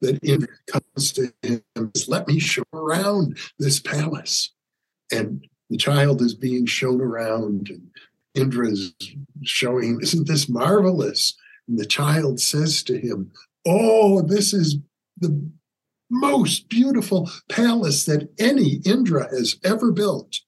that 0.00 0.22
Indra 0.22 0.48
comes 0.66 1.12
to 1.12 1.32
him 1.42 1.62
and 1.76 1.90
says, 1.96 2.08
Let 2.08 2.28
me 2.28 2.38
show 2.38 2.64
around 2.74 3.38
this 3.58 3.80
palace. 3.80 4.52
And 5.10 5.46
the 5.70 5.78
child 5.78 6.20
is 6.20 6.34
being 6.34 6.66
shown 6.66 7.00
around, 7.00 7.70
and 7.70 7.90
Indra 8.34 8.68
is 8.68 8.94
showing, 9.42 10.00
Isn't 10.02 10.26
this 10.26 10.48
marvelous? 10.48 11.34
And 11.68 11.78
the 11.78 11.86
child 11.86 12.40
says 12.40 12.82
to 12.84 12.98
him, 12.98 13.30
Oh, 13.66 14.22
this 14.22 14.52
is 14.52 14.78
the 15.18 15.50
most 16.10 16.68
beautiful 16.68 17.30
palace 17.48 18.04
that 18.04 18.28
any 18.38 18.80
Indra 18.84 19.28
has 19.30 19.56
ever 19.64 19.92
built. 19.92 20.40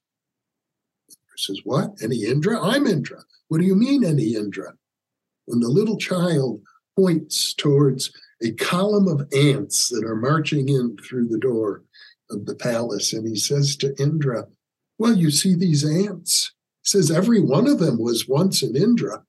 says, 1.37 1.61
What? 1.63 1.91
Any 2.03 2.25
Indra? 2.25 2.61
I'm 2.61 2.85
Indra. 2.85 3.23
What 3.47 3.61
do 3.61 3.65
you 3.65 3.75
mean, 3.75 4.03
any 4.03 4.35
Indra? 4.35 4.73
When 5.45 5.59
the 5.59 5.69
little 5.69 5.97
child 5.97 6.61
points 6.97 7.53
towards 7.53 8.11
a 8.41 8.51
column 8.53 9.07
of 9.07 9.27
ants 9.33 9.89
that 9.89 10.03
are 10.03 10.15
marching 10.15 10.69
in 10.69 10.97
through 10.97 11.27
the 11.27 11.37
door 11.37 11.83
of 12.29 12.45
the 12.45 12.55
palace, 12.55 13.13
and 13.13 13.27
he 13.27 13.35
says 13.35 13.75
to 13.77 13.95
Indra, 13.99 14.47
Well, 14.97 15.15
you 15.15 15.31
see 15.31 15.55
these 15.55 15.85
ants? 15.85 16.53
He 16.83 16.89
says, 16.89 17.11
Every 17.11 17.39
one 17.39 17.67
of 17.67 17.79
them 17.79 17.99
was 17.99 18.27
once 18.27 18.63
an 18.63 18.75
Indra. 18.75 19.23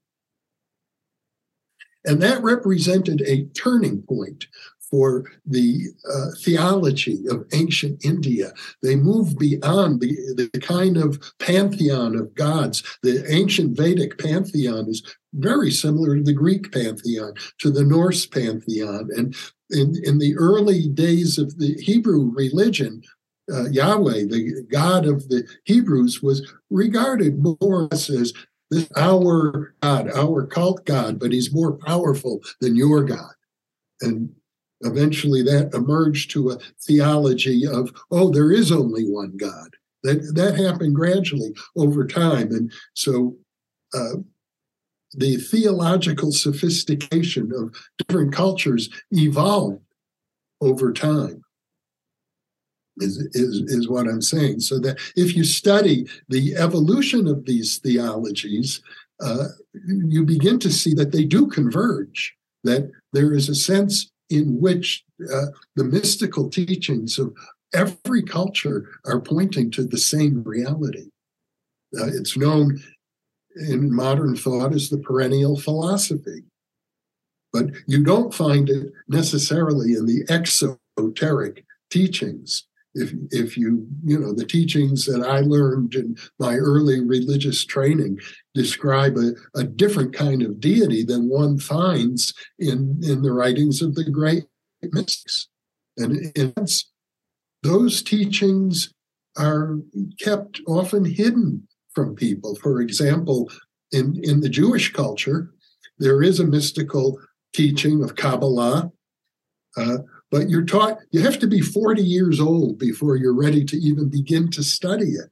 And 2.04 2.22
that 2.22 2.42
represented 2.42 3.20
a 3.22 3.46
turning 3.46 4.02
point 4.02 4.46
for 4.90 5.24
the 5.44 5.86
uh, 6.10 6.30
theology 6.42 7.24
of 7.28 7.46
ancient 7.52 8.04
India. 8.04 8.52
They 8.82 8.96
move 8.96 9.38
beyond 9.38 10.00
the, 10.00 10.16
the 10.36 10.60
kind 10.60 10.96
of 10.96 11.20
pantheon 11.38 12.16
of 12.16 12.34
gods. 12.34 12.82
The 13.02 13.24
ancient 13.32 13.76
Vedic 13.76 14.18
pantheon 14.18 14.88
is 14.88 15.02
very 15.34 15.70
similar 15.70 16.16
to 16.16 16.22
the 16.22 16.32
Greek 16.32 16.72
pantheon, 16.72 17.34
to 17.58 17.70
the 17.70 17.84
Norse 17.84 18.26
pantheon. 18.26 19.10
And 19.16 19.34
in, 19.70 19.94
in 20.04 20.18
the 20.18 20.36
early 20.36 20.88
days 20.88 21.38
of 21.38 21.58
the 21.58 21.74
Hebrew 21.74 22.32
religion, 22.34 23.02
uh, 23.52 23.68
Yahweh, 23.70 24.24
the 24.24 24.66
God 24.70 25.06
of 25.06 25.28
the 25.28 25.46
Hebrews, 25.64 26.22
was 26.22 26.52
regarded 26.70 27.42
more 27.60 27.88
as 27.92 28.08
this 28.70 28.88
our 28.96 29.74
God, 29.80 30.10
our 30.10 30.46
cult 30.46 30.84
God, 30.84 31.20
but 31.20 31.32
he's 31.32 31.54
more 31.54 31.72
powerful 31.72 32.40
than 32.60 32.74
your 32.74 33.04
God. 33.04 33.32
And 34.00 34.34
eventually 34.82 35.42
that 35.42 35.74
emerged 35.74 36.30
to 36.32 36.50
a 36.50 36.58
theology 36.80 37.66
of, 37.66 37.92
oh, 38.10 38.30
there 38.30 38.52
is 38.52 38.70
only 38.70 39.04
one 39.04 39.36
God. 39.36 39.76
That, 40.02 40.34
that 40.34 40.56
happened 40.56 40.94
gradually 40.94 41.54
over 41.76 42.06
time. 42.06 42.52
And 42.52 42.70
so 42.94 43.36
uh, 43.94 44.16
the 45.14 45.36
theological 45.36 46.30
sophistication 46.30 47.52
of 47.52 47.74
different 47.98 48.32
cultures 48.32 48.88
evolved 49.10 49.82
over 50.60 50.92
time. 50.92 51.42
Is, 52.98 53.18
is, 53.32 53.60
is 53.70 53.90
what 53.90 54.06
I'm 54.06 54.22
saying. 54.22 54.60
So 54.60 54.78
that 54.78 54.98
if 55.16 55.36
you 55.36 55.44
study 55.44 56.06
the 56.30 56.56
evolution 56.56 57.28
of 57.28 57.44
these 57.44 57.76
theologies, 57.76 58.80
uh, 59.20 59.48
you 59.86 60.24
begin 60.24 60.58
to 60.60 60.72
see 60.72 60.94
that 60.94 61.12
they 61.12 61.24
do 61.24 61.46
converge, 61.46 62.34
that 62.64 62.90
there 63.12 63.34
is 63.34 63.50
a 63.50 63.54
sense 63.54 64.10
in 64.30 64.60
which 64.60 65.04
uh, 65.32 65.46
the 65.76 65.84
mystical 65.84 66.48
teachings 66.48 67.18
of 67.18 67.34
every 67.74 68.22
culture 68.22 68.88
are 69.04 69.20
pointing 69.20 69.70
to 69.70 69.84
the 69.84 69.98
same 69.98 70.42
reality. 70.42 71.10
Uh, 71.98 72.06
it's 72.06 72.36
known 72.36 72.80
in 73.68 73.94
modern 73.94 74.36
thought 74.36 74.74
as 74.74 74.90
the 74.90 74.98
perennial 74.98 75.58
philosophy, 75.58 76.44
but 77.52 77.66
you 77.86 78.02
don't 78.04 78.34
find 78.34 78.68
it 78.68 78.92
necessarily 79.08 79.94
in 79.94 80.06
the 80.06 80.24
exoteric 80.28 81.64
teachings. 81.90 82.66
If, 82.96 83.12
if 83.30 83.56
you, 83.56 83.86
you 84.04 84.18
know, 84.18 84.32
the 84.32 84.46
teachings 84.46 85.04
that 85.04 85.22
I 85.22 85.40
learned 85.40 85.94
in 85.94 86.16
my 86.38 86.54
early 86.54 87.00
religious 87.00 87.64
training 87.64 88.18
describe 88.54 89.16
a, 89.16 89.32
a 89.54 89.64
different 89.64 90.14
kind 90.14 90.42
of 90.42 90.60
deity 90.60 91.04
than 91.04 91.28
one 91.28 91.58
finds 91.58 92.32
in, 92.58 92.98
in 93.02 93.22
the 93.22 93.32
writings 93.32 93.82
of 93.82 93.94
the 93.94 94.10
great 94.10 94.44
mystics. 94.82 95.48
And 95.98 96.32
in 96.34 96.54
those 97.62 98.02
teachings 98.02 98.92
are 99.36 99.76
kept 100.18 100.60
often 100.66 101.04
hidden 101.04 101.68
from 101.94 102.14
people. 102.14 102.54
For 102.56 102.80
example, 102.80 103.50
in, 103.92 104.18
in 104.22 104.40
the 104.40 104.48
Jewish 104.48 104.92
culture, 104.92 105.50
there 105.98 106.22
is 106.22 106.40
a 106.40 106.46
mystical 106.46 107.18
teaching 107.54 108.02
of 108.02 108.16
Kabbalah, 108.16 108.90
uh, 109.76 109.98
but 110.30 110.48
you're 110.48 110.64
taught 110.64 110.98
you 111.10 111.20
have 111.20 111.38
to 111.38 111.46
be 111.46 111.60
40 111.60 112.02
years 112.02 112.40
old 112.40 112.78
before 112.78 113.16
you're 113.16 113.34
ready 113.34 113.64
to 113.64 113.76
even 113.76 114.08
begin 114.08 114.50
to 114.50 114.62
study 114.62 115.10
it. 115.10 115.30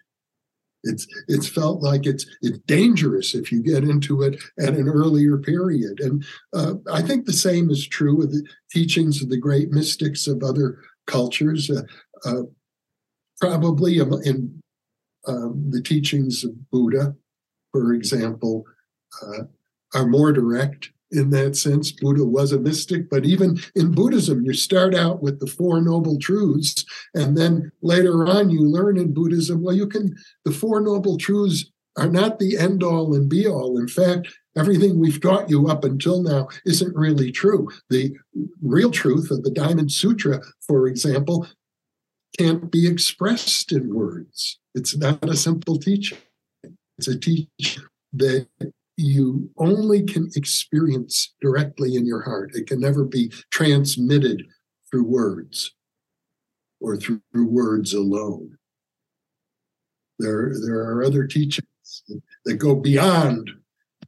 It's 0.84 1.06
it's 1.28 1.48
felt 1.48 1.82
like 1.82 2.06
it's 2.06 2.26
it's 2.42 2.58
dangerous 2.66 3.34
if 3.34 3.50
you 3.50 3.62
get 3.62 3.84
into 3.84 4.22
it 4.22 4.40
at 4.58 4.74
an 4.74 4.86
earlier 4.86 5.38
period, 5.38 5.98
and 6.00 6.24
uh, 6.52 6.74
I 6.92 7.00
think 7.00 7.24
the 7.24 7.32
same 7.32 7.70
is 7.70 7.86
true 7.86 8.14
with 8.14 8.32
the 8.32 8.46
teachings 8.70 9.22
of 9.22 9.30
the 9.30 9.38
great 9.38 9.70
mystics 9.70 10.26
of 10.26 10.42
other 10.42 10.78
cultures. 11.06 11.70
Uh, 11.70 11.82
uh, 12.26 12.42
probably 13.40 13.98
in 13.98 14.62
um, 15.26 15.70
the 15.70 15.82
teachings 15.82 16.44
of 16.44 16.70
Buddha, 16.70 17.14
for 17.72 17.94
example, 17.94 18.64
uh, 19.22 19.44
are 19.94 20.06
more 20.06 20.32
direct 20.32 20.90
in 21.10 21.30
that 21.30 21.56
sense. 21.56 21.92
Buddha 21.92 22.24
was 22.24 22.52
a 22.52 22.58
mystic, 22.58 23.08
but 23.08 23.24
even 23.24 23.58
in 23.74 23.92
Buddhism, 23.92 24.44
you 24.44 24.52
start 24.52 24.94
out 24.94 25.22
with 25.22 25.40
the 25.40 25.46
Four 25.46 25.80
Noble 25.80 26.18
Truths, 26.18 26.84
and 27.14 27.36
then 27.36 27.70
later 27.82 28.26
on, 28.26 28.50
you 28.50 28.62
learn 28.62 28.96
in 28.96 29.14
Buddhism, 29.14 29.62
well, 29.62 29.74
you 29.74 29.86
can, 29.86 30.14
the 30.44 30.52
Four 30.52 30.80
Noble 30.80 31.16
Truths 31.16 31.70
are 31.96 32.08
not 32.08 32.38
the 32.38 32.58
end 32.58 32.82
all 32.82 33.14
and 33.14 33.28
be 33.28 33.46
all. 33.46 33.78
In 33.78 33.86
fact, 33.86 34.28
everything 34.56 34.98
we've 34.98 35.20
taught 35.20 35.48
you 35.48 35.68
up 35.68 35.84
until 35.84 36.22
now 36.22 36.48
isn't 36.64 36.96
really 36.96 37.30
true. 37.30 37.68
The 37.90 38.12
real 38.62 38.90
truth 38.90 39.30
of 39.30 39.42
the 39.44 39.50
Diamond 39.50 39.92
Sutra, 39.92 40.40
for 40.66 40.88
example, 40.88 41.46
can't 42.38 42.70
be 42.70 42.88
expressed 42.88 43.70
in 43.70 43.94
words. 43.94 44.58
It's 44.74 44.96
not 44.96 45.28
a 45.28 45.36
simple 45.36 45.78
teaching. 45.78 46.18
It's 46.98 47.06
a 47.06 47.18
teaching 47.18 47.84
that 48.14 48.48
you 48.96 49.50
only 49.58 50.02
can 50.02 50.30
experience 50.36 51.34
directly 51.40 51.96
in 51.96 52.06
your 52.06 52.22
heart. 52.22 52.54
It 52.54 52.66
can 52.66 52.80
never 52.80 53.04
be 53.04 53.32
transmitted 53.50 54.46
through 54.90 55.04
words 55.04 55.74
or 56.80 56.96
through, 56.96 57.20
words 57.34 57.94
alone. 57.94 58.56
There, 60.18 60.52
there 60.64 60.78
are 60.78 61.02
other 61.02 61.26
teachings 61.26 61.66
that 62.44 62.54
go 62.54 62.76
beyond 62.76 63.50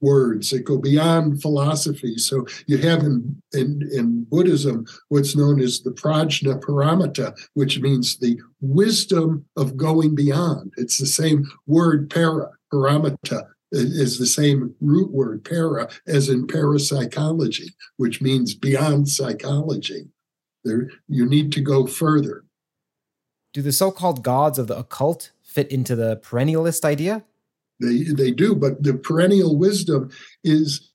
words 0.00 0.50
that 0.50 0.60
go 0.60 0.78
beyond 0.78 1.40
philosophy. 1.40 2.18
So 2.18 2.46
you 2.66 2.78
have 2.78 3.00
in, 3.00 3.42
in, 3.52 3.88
in 3.92 4.24
Buddhism 4.24 4.86
what's 5.08 5.34
known 5.34 5.60
as 5.60 5.80
the 5.80 5.90
prajna 5.90 6.60
paramita, 6.60 7.36
which 7.54 7.80
means 7.80 8.18
the 8.18 8.38
wisdom 8.60 9.46
of 9.56 9.76
going 9.76 10.14
beyond. 10.14 10.74
It's 10.76 10.98
the 10.98 11.06
same 11.06 11.50
word 11.66 12.10
para, 12.10 12.50
paramita, 12.72 13.46
is 13.76 14.18
the 14.18 14.26
same 14.26 14.74
root 14.80 15.10
word 15.12 15.44
para 15.44 15.88
as 16.06 16.28
in 16.28 16.46
parapsychology, 16.46 17.74
which 17.96 18.20
means 18.20 18.54
beyond 18.54 19.08
psychology. 19.08 20.08
There, 20.64 20.90
you 21.08 21.26
need 21.26 21.52
to 21.52 21.60
go 21.60 21.86
further. 21.86 22.44
Do 23.52 23.62
the 23.62 23.72
so-called 23.72 24.22
gods 24.22 24.58
of 24.58 24.66
the 24.66 24.76
occult 24.76 25.30
fit 25.42 25.70
into 25.70 25.94
the 25.94 26.16
perennialist 26.16 26.84
idea? 26.84 27.24
They 27.80 28.04
they 28.04 28.30
do, 28.30 28.54
but 28.54 28.82
the 28.82 28.94
perennial 28.94 29.56
wisdom 29.56 30.10
is 30.42 30.90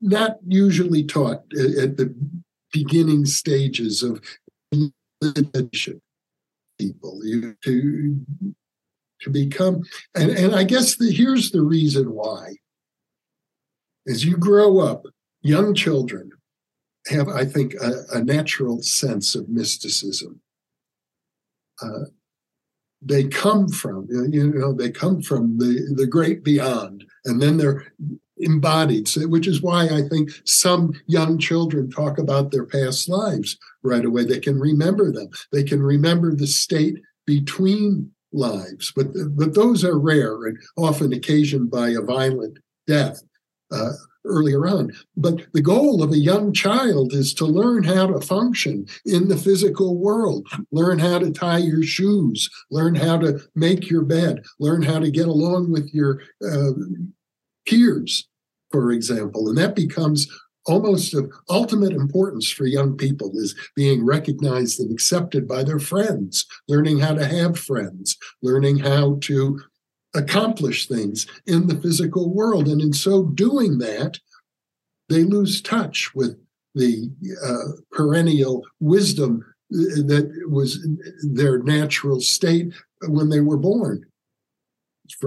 not 0.00 0.38
usually 0.46 1.04
taught 1.04 1.42
at 1.80 1.96
the 1.96 2.14
beginning 2.72 3.26
stages 3.26 4.02
of 4.02 4.20
people. 6.78 7.20
You, 7.24 7.56
to 7.64 8.20
to 9.20 9.30
become 9.30 9.82
and, 10.14 10.30
and 10.30 10.54
i 10.54 10.64
guess 10.64 10.96
the, 10.96 11.10
here's 11.10 11.50
the 11.50 11.62
reason 11.62 12.12
why. 12.12 12.54
As 14.08 14.24
you 14.24 14.36
grow 14.36 14.78
up 14.78 15.06
young 15.42 15.74
children 15.74 16.30
have 17.08 17.28
i 17.28 17.44
think 17.44 17.74
a, 17.74 18.04
a 18.12 18.22
natural 18.22 18.82
sense 18.82 19.34
of 19.34 19.48
mysticism. 19.48 20.40
Uh, 21.82 22.06
they 23.02 23.24
come 23.24 23.68
from 23.68 24.06
you 24.10 24.52
know 24.52 24.72
they 24.72 24.90
come 24.90 25.20
from 25.20 25.58
the 25.58 25.92
the 25.94 26.06
great 26.06 26.42
beyond 26.42 27.04
and 27.26 27.40
then 27.40 27.56
they're 27.56 27.92
embodied 28.38 29.08
which 29.28 29.46
is 29.46 29.62
why 29.62 29.86
i 29.88 30.02
think 30.08 30.30
some 30.44 30.92
young 31.06 31.38
children 31.38 31.90
talk 31.90 32.18
about 32.18 32.50
their 32.50 32.64
past 32.64 33.08
lives 33.08 33.58
right 33.86 34.04
away. 34.04 34.24
They 34.24 34.40
can 34.40 34.58
remember 34.58 35.10
them. 35.10 35.28
They 35.52 35.62
can 35.62 35.82
remember 35.82 36.34
the 36.34 36.46
state 36.46 37.00
between 37.26 38.10
lives, 38.36 38.92
but 38.94 39.06
but 39.30 39.54
those 39.54 39.84
are 39.84 39.98
rare 39.98 40.44
and 40.44 40.58
often 40.76 41.12
occasioned 41.12 41.70
by 41.70 41.90
a 41.90 42.00
violent 42.00 42.58
death 42.86 43.22
uh, 43.72 43.92
earlier 44.24 44.66
on. 44.66 44.92
But 45.16 45.46
the 45.52 45.62
goal 45.62 46.02
of 46.02 46.12
a 46.12 46.18
young 46.18 46.52
child 46.52 47.12
is 47.12 47.32
to 47.34 47.46
learn 47.46 47.84
how 47.84 48.06
to 48.08 48.20
function 48.20 48.86
in 49.04 49.28
the 49.28 49.36
physical 49.36 49.96
world, 49.96 50.46
learn 50.70 50.98
how 50.98 51.18
to 51.18 51.30
tie 51.30 51.58
your 51.58 51.82
shoes, 51.82 52.50
learn 52.70 52.94
how 52.94 53.18
to 53.18 53.40
make 53.54 53.88
your 53.88 54.02
bed, 54.02 54.42
learn 54.58 54.82
how 54.82 54.98
to 54.98 55.10
get 55.10 55.28
along 55.28 55.72
with 55.72 55.92
your 55.92 56.20
uh, 56.44 56.72
peers, 57.66 58.28
for 58.70 58.92
example, 58.92 59.48
and 59.48 59.58
that 59.58 59.74
becomes 59.74 60.28
almost 60.66 61.14
of 61.14 61.32
ultimate 61.48 61.92
importance 61.92 62.50
for 62.50 62.66
young 62.66 62.96
people 62.96 63.30
is 63.34 63.54
being 63.74 64.04
recognized 64.04 64.80
and 64.80 64.90
accepted 64.92 65.46
by 65.46 65.62
their 65.62 65.78
friends, 65.78 66.46
learning 66.68 66.98
how 66.98 67.14
to 67.14 67.26
have 67.26 67.58
friends, 67.58 68.16
learning 68.42 68.78
how 68.78 69.18
to 69.22 69.60
accomplish 70.14 70.86
things 70.86 71.26
in 71.46 71.66
the 71.66 71.78
physical 71.80 72.32
world. 72.32 72.68
And 72.68 72.80
in 72.80 72.92
so 72.92 73.24
doing 73.24 73.78
that, 73.78 74.18
they 75.08 75.22
lose 75.22 75.62
touch 75.62 76.14
with 76.14 76.36
the 76.74 77.10
uh, 77.44 77.80
perennial 77.92 78.64
wisdom 78.80 79.44
that 79.70 80.30
was 80.48 80.86
their 81.22 81.62
natural 81.62 82.20
state 82.20 82.72
when 83.08 83.30
they 83.30 83.40
were 83.40 83.56
born. 83.56 84.04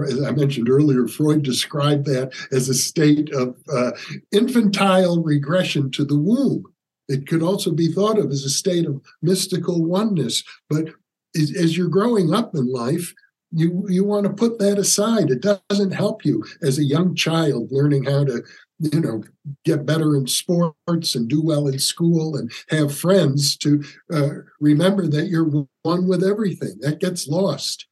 As 0.02 0.22
I 0.22 0.30
mentioned 0.32 0.68
earlier, 0.68 1.06
Freud 1.06 1.42
described 1.42 2.06
that 2.06 2.32
as 2.52 2.68
a 2.68 2.74
state 2.74 3.30
of 3.32 3.56
uh, 3.72 3.92
infantile 4.32 5.22
regression 5.22 5.90
to 5.92 6.04
the 6.04 6.18
womb. 6.18 6.64
It 7.08 7.26
could 7.26 7.42
also 7.42 7.72
be 7.72 7.88
thought 7.88 8.18
of 8.18 8.30
as 8.30 8.44
a 8.44 8.50
state 8.50 8.86
of 8.86 9.00
mystical 9.20 9.84
oneness. 9.84 10.44
But 10.68 10.90
as, 11.36 11.76
you're 11.76 11.88
growing 11.88 12.32
up 12.32 12.54
in 12.54 12.72
life, 12.72 13.12
you 13.52 13.84
you 13.88 14.04
want 14.04 14.26
to 14.26 14.32
put 14.32 14.60
that 14.60 14.78
aside. 14.78 15.30
It 15.30 15.44
doesn't 15.68 15.90
help 15.90 16.24
you 16.24 16.44
as 16.62 16.78
a 16.78 16.84
young 16.84 17.16
child 17.16 17.68
learning 17.72 18.04
how 18.04 18.24
to 18.24 18.42
you 18.78 19.00
know 19.00 19.22
get 19.64 19.84
better 19.84 20.16
in 20.16 20.26
sports 20.26 21.14
and 21.14 21.28
do 21.28 21.42
well 21.42 21.66
in 21.66 21.78
school 21.78 22.36
and 22.36 22.50
have 22.68 22.96
friends 22.96 23.56
to 23.58 23.82
uh, 24.12 24.30
remember 24.60 25.06
that 25.06 25.28
you're 25.28 25.66
one 25.82 26.08
with 26.08 26.24
everything 26.24 26.76
that 26.80 27.00
gets 27.00 27.28
lost 27.28 27.86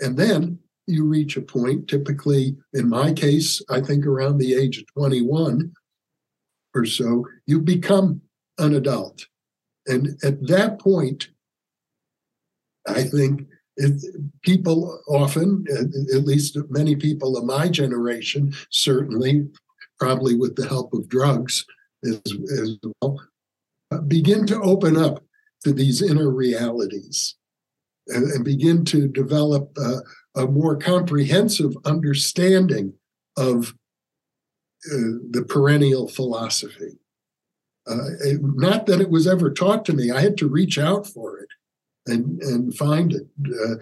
and 0.00 0.16
then 0.16 0.58
you 0.86 1.04
reach 1.04 1.36
a 1.36 1.42
point 1.42 1.88
typically 1.88 2.56
in 2.72 2.88
my 2.88 3.12
case 3.12 3.62
i 3.70 3.80
think 3.80 4.06
around 4.06 4.38
the 4.38 4.54
age 4.54 4.78
of 4.78 4.84
21 4.94 5.72
or 6.74 6.84
so 6.84 7.24
you 7.46 7.60
become 7.60 8.20
an 8.58 8.74
adult. 8.74 9.26
And 9.86 10.18
at 10.22 10.46
that 10.48 10.78
point 10.78 11.28
i 12.86 13.02
think 13.02 13.46
it, 13.76 14.00
people 14.42 15.00
often, 15.08 15.64
at 16.14 16.24
least 16.24 16.56
many 16.70 16.94
people 16.96 17.36
of 17.36 17.44
my 17.44 17.68
generation, 17.68 18.54
certainly 18.70 19.48
probably 19.98 20.36
with 20.36 20.56
the 20.56 20.68
help 20.68 20.92
of 20.92 21.08
drugs 21.08 21.64
as, 22.04 22.20
as 22.52 22.78
well, 23.00 23.20
begin 24.06 24.46
to 24.46 24.60
open 24.60 24.96
up 24.96 25.24
to 25.64 25.72
these 25.72 26.02
inner 26.02 26.30
realities 26.30 27.36
and, 28.08 28.30
and 28.30 28.44
begin 28.44 28.84
to 28.84 29.08
develop 29.08 29.70
uh, 29.80 30.00
a 30.36 30.46
more 30.46 30.76
comprehensive 30.76 31.76
understanding 31.84 32.94
of 33.36 33.74
uh, 34.92 35.22
the 35.30 35.44
perennial 35.48 36.08
philosophy. 36.08 36.98
Uh, 37.86 38.08
it, 38.24 38.40
not 38.42 38.86
that 38.86 39.00
it 39.00 39.10
was 39.10 39.26
ever 39.26 39.50
taught 39.50 39.84
to 39.84 39.92
me, 39.92 40.10
I 40.10 40.20
had 40.20 40.36
to 40.38 40.48
reach 40.48 40.78
out 40.78 41.06
for 41.06 41.38
it 41.38 41.48
and, 42.06 42.40
and 42.42 42.74
find 42.74 43.12
it. 43.12 43.26
Uh, 43.46 43.76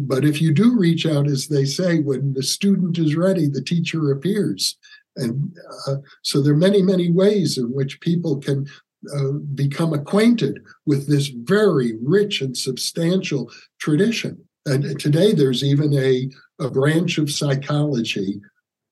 but 0.00 0.24
if 0.24 0.40
you 0.40 0.52
do 0.52 0.78
reach 0.78 1.06
out, 1.06 1.26
as 1.26 1.48
they 1.48 1.64
say, 1.64 2.00
when 2.00 2.34
the 2.34 2.42
student 2.42 2.98
is 2.98 3.16
ready, 3.16 3.48
the 3.48 3.62
teacher 3.62 4.10
appears. 4.10 4.76
And 5.16 5.54
uh, 5.86 5.96
so 6.22 6.40
there 6.40 6.52
are 6.52 6.56
many, 6.56 6.82
many 6.82 7.10
ways 7.10 7.58
in 7.58 7.72
which 7.72 8.00
people 8.00 8.38
can 8.38 8.66
uh, 9.14 9.32
become 9.54 9.92
acquainted 9.92 10.60
with 10.86 11.08
this 11.08 11.28
very 11.28 11.94
rich 12.02 12.42
and 12.42 12.56
substantial 12.56 13.50
tradition. 13.78 14.44
And 14.70 14.98
today 15.00 15.32
there's 15.32 15.64
even 15.64 15.92
a, 15.94 16.30
a 16.64 16.70
branch 16.70 17.18
of 17.18 17.30
psychology 17.30 18.40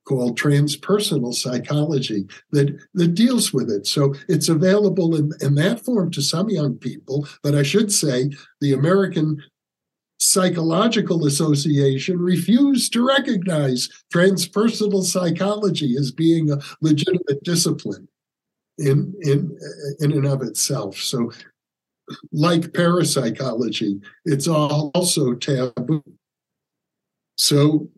called 0.05 0.38
transpersonal 0.38 1.34
psychology 1.34 2.26
that, 2.50 2.76
that 2.94 3.14
deals 3.14 3.52
with 3.52 3.70
it. 3.70 3.86
So 3.86 4.14
it's 4.26 4.48
available 4.48 5.14
in, 5.14 5.32
in 5.40 5.55
that 5.56 5.84
form 5.84 6.10
to 6.12 6.22
some 6.22 6.48
young 6.48 6.76
people. 6.76 7.28
But 7.42 7.55
I 7.55 7.62
should 7.62 7.92
say 7.92 8.30
the 8.60 8.72
American 8.72 9.42
Psychological 10.18 11.26
Association 11.26 12.18
refused 12.18 12.92
to 12.94 13.06
recognize 13.06 13.88
transpersonal 14.12 15.05
psychology 15.05 15.94
as 15.96 16.10
being 16.10 16.50
a 16.50 16.59
legitimate 16.80 17.44
discipline 17.44 18.09
in, 18.78 19.14
in, 19.20 19.56
in 20.00 20.12
and 20.12 20.26
of 20.26 20.42
itself. 20.42 20.96
So, 20.96 21.30
like 22.32 22.72
parapsychology, 22.72 24.01
it's 24.24 24.48
also 24.48 25.35
taboo. 25.35 26.02
So, 27.36 27.89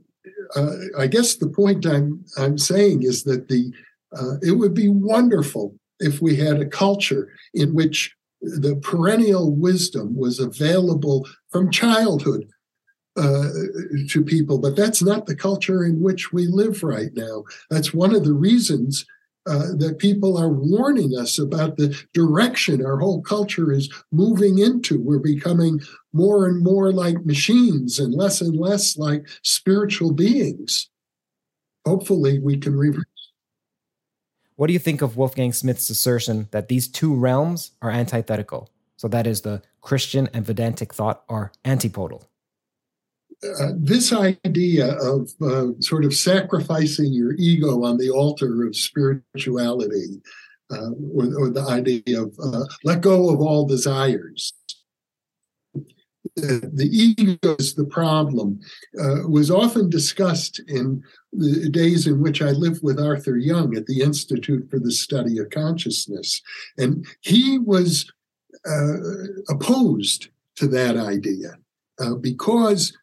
uh, 0.55 0.77
I 0.99 1.07
guess 1.07 1.37
the 1.37 1.49
point 1.49 1.87
I'm 1.87 2.25
I'm 2.37 2.59
saying 2.59 3.03
is 3.03 3.25
that 3.25 3.49
the 3.49 3.73
uh, 4.17 4.37
it 4.43 4.53
would 4.53 4.75
be 4.75 4.89
wonderful 4.89 5.75
if 6.01 6.21
we 6.21 6.37
had 6.37 6.61
a 6.61 6.67
culture 6.67 7.33
in 7.55 7.75
which 7.75 8.15
the 8.41 8.77
perennial 8.77 9.55
wisdom 9.55 10.17
was 10.17 10.41
available 10.41 11.27
from 11.51 11.71
childhood 11.71 12.49
uh, 13.17 13.49
to 14.09 14.25
people, 14.25 14.59
but 14.59 14.77
that's 14.77 15.03
not 15.03 15.27
the 15.27 15.37
culture 15.37 15.85
in 15.85 16.01
which 16.01 16.33
we 16.33 16.47
live 16.47 16.83
right 16.83 17.11
now. 17.15 17.45
That's 17.69 17.93
one 17.93 18.15
of 18.15 18.25
the 18.25 18.33
reasons 18.33 19.05
uh, 19.47 19.75
that 19.79 19.99
people 19.99 20.37
are 20.37 20.51
warning 20.51 21.13
us 21.19 21.39
about 21.39 21.77
the 21.77 21.97
direction 22.13 22.85
our 22.85 22.99
whole 22.99 23.23
culture 23.23 23.73
is 23.73 23.89
moving 24.13 24.59
into. 24.59 25.01
We're 25.01 25.19
becoming 25.19 25.81
more 26.13 26.47
and 26.47 26.63
more 26.63 26.93
like 26.93 27.25
machines 27.25 27.99
and 27.99 28.15
less 28.15 28.41
and 28.41 28.57
less 28.57 28.97
like 28.97 29.27
spiritual 29.43 30.13
beings. 30.13 30.89
Hopefully, 31.87 32.39
we 32.39 32.59
can 32.59 32.77
reverse 32.77 33.05
what 34.61 34.67
do 34.67 34.75
you 34.75 34.79
think 34.79 35.01
of 35.01 35.17
Wolfgang 35.17 35.55
Smith's 35.55 35.89
assertion 35.89 36.49
that 36.51 36.69
these 36.69 36.87
two 36.87 37.15
realms 37.15 37.71
are 37.81 37.91
antithetical? 37.91 38.69
So 38.99 39.09
that 39.09 39.27
is 39.27 39.41
the 39.41 39.63
Christian 39.81 40.29
and 40.35 40.45
Vedantic 40.45 40.93
thought 40.93 41.25
are 41.31 41.51
antipodal. 41.65 42.30
Uh, 43.43 43.73
this 43.75 44.13
idea 44.13 44.93
of 44.99 45.31
uh, 45.41 45.69
sort 45.81 46.05
of 46.05 46.15
sacrificing 46.15 47.11
your 47.11 47.33
ego 47.39 47.85
on 47.85 47.97
the 47.97 48.11
altar 48.11 48.67
of 48.67 48.77
spirituality, 48.77 50.21
uh, 50.71 50.91
or, 51.15 51.25
or, 51.39 51.51
the 51.51 51.65
idea 51.71 52.23
of 52.23 52.39
uh, 52.43 52.65
let 52.85 53.01
go 53.01 53.31
of 53.31 53.41
all 53.41 53.67
desires, 53.67 54.53
the 56.37 56.89
ego 56.93 57.57
is 57.59 57.75
the 57.75 57.87
problem 57.87 58.61
uh, 59.01 59.27
was 59.27 59.51
often 59.51 59.89
discussed 59.89 60.61
in 60.69 61.03
the 61.33 61.71
days 61.71 62.07
in 62.07 62.21
which 62.21 62.43
I 62.43 62.51
lived 62.51 62.83
with 62.83 63.01
Arthur 63.01 63.39
Young 63.39 63.75
at 63.75 63.87
the 63.87 64.03
Institute 64.03 64.69
for 64.71 64.79
the 64.79 64.93
Study 64.93 65.39
of 65.39 65.49
Consciousness. 65.49 66.43
And 66.77 67.07
he 67.23 67.59
was 67.59 68.13
opposed 69.49 70.29
to 70.57 70.67
that 70.69 70.99
idea 70.99 71.55
uh, 72.01 72.15
because 72.15 72.97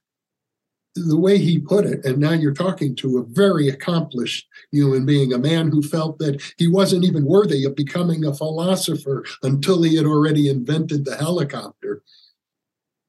the 1.06 1.18
way 1.18 1.38
he 1.38 1.60
put 1.60 1.86
it, 1.86 2.04
and 2.06 2.18
now 2.18 2.32
you're 2.32 2.54
talking 2.54 2.96
to 2.98 3.18
a 3.18 3.24
very 3.24 3.68
accomplished 3.70 4.48
human 4.72 5.06
being, 5.06 5.34
a 5.34 5.38
man 5.38 5.70
who 5.70 5.82
felt 5.82 6.20
that 6.20 6.42
he 6.58 6.68
wasn't 6.68 7.06
even 7.06 7.26
worthy 7.26 7.64
of 7.64 7.76
becoming 7.76 8.26
a 8.26 8.34
philosopher 8.34 9.26
until 9.44 9.84
he 9.84 9.96
had 9.96 10.06
already 10.06 10.50
invented 10.50 11.06
the 11.06 11.16
helicopter. 11.16 12.04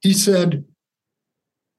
He 0.00 0.12
said, 0.12 0.64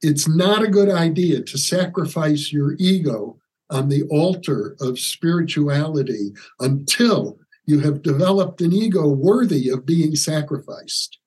It's 0.02 0.28
not 0.28 0.64
a 0.64 0.68
good 0.68 0.90
idea 0.90 1.42
to 1.44 1.58
sacrifice 1.58 2.52
your 2.52 2.76
ego 2.80 3.38
on 3.70 3.90
the 3.90 4.04
altar 4.04 4.76
of 4.82 5.00
spirituality 5.00 6.34
until 6.60 7.38
you 7.66 7.80
have 7.82 8.02
developed 8.02 8.62
an 8.62 8.74
ego 8.74 9.08
worthy 9.08 9.70
of 9.70 9.86
being 9.86 10.16
sacrificed. 10.16 11.20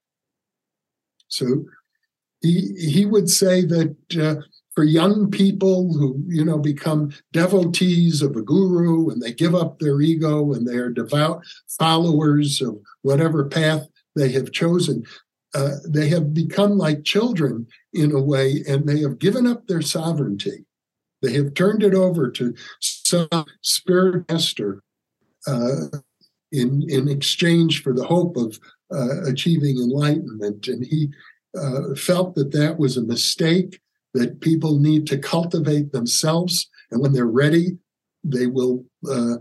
So 1.28 1.67
he, 2.41 2.75
he 2.77 3.07
would 3.07 3.31
say 3.31 3.65
that 3.65 3.97
uh, 4.20 4.43
for 4.75 4.84
young 4.84 5.31
people 5.31 5.92
who 5.92 6.23
you 6.28 6.44
know 6.44 6.59
become 6.59 7.12
devotees 7.33 8.23
of 8.23 8.36
a 8.36 8.42
guru 8.42 9.10
and 9.10 9.20
they 9.20 9.33
give 9.33 9.55
up 9.55 9.78
their 9.78 10.01
ego 10.01 10.52
and 10.52 10.67
they 10.67 10.76
are 10.76 10.91
devout 10.91 11.42
followers 11.78 12.60
of 12.60 12.78
whatever 13.02 13.44
path 13.44 13.86
they 14.15 14.31
have 14.33 14.52
chosen 14.52 15.05
uh, 15.55 15.76
they 15.86 16.09
have 16.09 16.33
become 16.33 16.78
like 16.78 17.05
children 17.05 17.67
in 17.92 18.12
a 18.12 18.20
way, 18.20 18.65
and 18.67 18.89
they 18.89 19.01
have 19.01 19.18
given 19.18 19.47
up 19.47 19.67
their 19.67 19.83
sovereignty. 19.83 20.65
They 21.20 21.34
have 21.34 21.55
turned 21.55 21.83
it 21.83 21.94
over 21.94 22.31
to 22.31 22.55
some 22.81 23.28
spirit 23.60 24.25
master 24.31 24.83
uh, 25.47 25.89
in 26.51 26.84
in 26.89 27.09
exchange 27.09 27.83
for 27.83 27.92
the 27.92 28.05
hope 28.05 28.36
of 28.36 28.59
uh, 28.92 29.25
achieving 29.25 29.76
enlightenment. 29.76 30.68
And 30.68 30.84
he 30.84 31.10
uh, 31.57 31.94
felt 31.97 32.34
that 32.36 32.52
that 32.52 32.78
was 32.78 32.97
a 32.97 33.02
mistake. 33.02 33.81
That 34.15 34.41
people 34.41 34.78
need 34.78 35.07
to 35.08 35.18
cultivate 35.18 35.92
themselves, 35.92 36.68
and 36.91 37.00
when 37.00 37.12
they're 37.12 37.26
ready, 37.26 37.78
they 38.23 38.47
will 38.47 38.84
uh, 39.10 39.36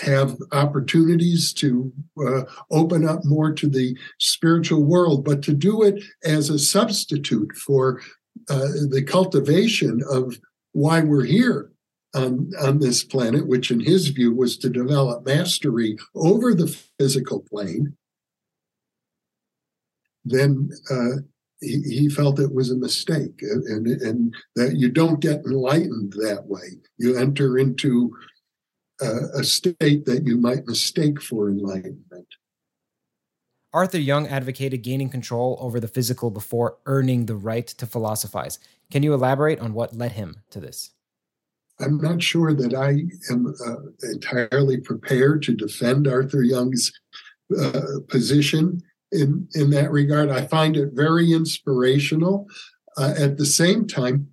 have 0.00 0.36
opportunities 0.52 1.52
to 1.54 1.92
uh, 2.24 2.42
open 2.70 3.06
up 3.06 3.24
more 3.24 3.52
to 3.52 3.68
the 3.68 3.96
spiritual 4.18 4.84
world, 4.84 5.24
but 5.24 5.42
to 5.42 5.52
do 5.52 5.82
it 5.82 6.02
as 6.24 6.50
a 6.50 6.58
substitute 6.58 7.52
for 7.56 8.00
uh, 8.48 8.68
the 8.90 9.04
cultivation 9.06 10.02
of 10.08 10.38
why 10.72 11.00
we're 11.00 11.24
here. 11.24 11.70
on, 12.14 12.50
on 12.60 12.78
this 12.78 13.02
planet, 13.04 13.46
which 13.46 13.70
in 13.70 13.80
his 13.80 14.08
view 14.08 14.34
was 14.34 14.56
to 14.58 14.68
develop 14.68 15.24
mastery 15.24 15.96
over 16.14 16.54
the 16.54 16.68
physical 16.98 17.40
plane, 17.40 17.96
then 20.24 20.70
uh, 20.90 21.22
he, 21.62 21.80
he, 21.82 22.08
felt 22.08 22.40
it 22.40 22.52
was 22.52 22.70
a 22.70 22.76
mistake 22.76 23.40
and, 23.40 23.86
and 23.86 24.34
that 24.56 24.76
you 24.76 24.90
don't 24.90 25.20
get 25.20 25.44
enlightened 25.44 26.12
that 26.14 26.44
way. 26.46 26.80
You 26.98 27.16
enter 27.16 27.56
into 27.56 28.12
uh, 29.00 29.28
a 29.38 29.44
state 29.44 30.04
that 30.04 30.24
you 30.26 30.36
might 30.36 30.66
mistake 30.66 31.22
for 31.22 31.48
enlightenment. 31.48 32.26
Arthur 33.72 33.98
Young 33.98 34.26
advocated 34.28 34.82
gaining 34.82 35.08
control 35.08 35.56
over 35.60 35.80
the 35.80 35.88
physical 35.88 36.30
before 36.30 36.76
earning 36.84 37.26
the 37.26 37.36
right 37.36 37.66
to 37.66 37.86
philosophize. 37.86 38.58
Can 38.90 39.02
you 39.02 39.14
elaborate 39.14 39.60
on 39.60 39.72
what 39.72 39.96
led 39.96 40.12
him 40.12 40.42
to 40.50 40.60
this? 40.60 40.90
I'm 41.80 41.96
not 41.96 42.22
sure 42.22 42.52
that 42.52 42.74
I 42.74 43.04
am 43.32 43.54
uh, 43.66 44.08
entirely 44.12 44.78
prepared 44.78 45.42
to 45.44 45.54
defend 45.54 46.06
Arthur 46.06 46.42
Young's 46.42 46.92
uh, 47.58 47.80
position 48.08 48.82
in, 49.12 49.48
in 49.54 49.70
that 49.70 49.90
regard. 49.90 50.30
I 50.30 50.46
find 50.46 50.76
it 50.76 50.90
very 50.92 51.32
inspirational. 51.32 52.46
Uh, 52.96 53.14
at 53.18 53.38
the 53.38 53.46
same 53.46 53.86
time, 53.86 54.28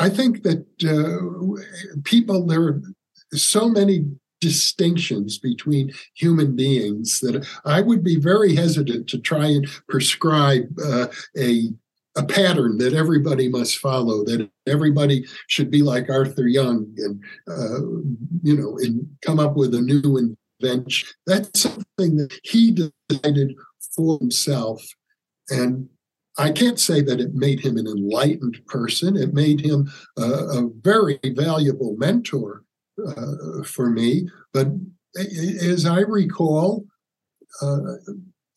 I 0.00 0.08
think 0.08 0.42
that 0.44 0.64
uh, 0.84 2.00
people, 2.04 2.46
there 2.46 2.62
are 2.62 2.82
so 3.32 3.68
many 3.68 4.06
distinctions 4.40 5.38
between 5.38 5.92
human 6.14 6.54
beings 6.54 7.18
that 7.20 7.46
I 7.64 7.80
would 7.80 8.04
be 8.04 8.16
very 8.16 8.54
hesitant 8.54 9.08
to 9.08 9.18
try 9.18 9.46
and 9.46 9.66
prescribe 9.88 10.68
uh, 10.82 11.08
a 11.36 11.70
a 12.16 12.24
pattern 12.24 12.78
that 12.78 12.94
everybody 12.94 13.48
must 13.48 13.78
follow, 13.78 14.24
that 14.24 14.50
everybody 14.66 15.24
should 15.46 15.70
be 15.70 15.82
like 15.82 16.10
Arthur 16.10 16.48
Young 16.48 16.92
and, 16.96 17.22
uh, 17.48 17.80
you 18.42 18.56
know, 18.56 18.76
and 18.78 19.08
come 19.22 19.38
up 19.38 19.54
with 19.54 19.72
a 19.74 19.80
new 19.80 20.36
invention. 20.60 21.08
That's 21.26 21.60
something 21.60 22.16
that 22.16 22.36
he 22.42 22.72
decided 23.08 23.54
himself. 23.98 24.86
And 25.50 25.88
I 26.38 26.52
can't 26.52 26.78
say 26.78 27.02
that 27.02 27.20
it 27.20 27.34
made 27.34 27.60
him 27.60 27.76
an 27.76 27.86
enlightened 27.86 28.60
person. 28.66 29.16
It 29.16 29.34
made 29.34 29.60
him 29.60 29.90
a, 30.16 30.22
a 30.22 30.70
very 30.82 31.18
valuable 31.24 31.96
mentor 31.98 32.62
uh, 33.04 33.62
for 33.64 33.90
me. 33.90 34.28
But 34.52 34.68
as 35.16 35.84
I 35.84 36.00
recall, 36.00 36.84
uh, 37.60 37.94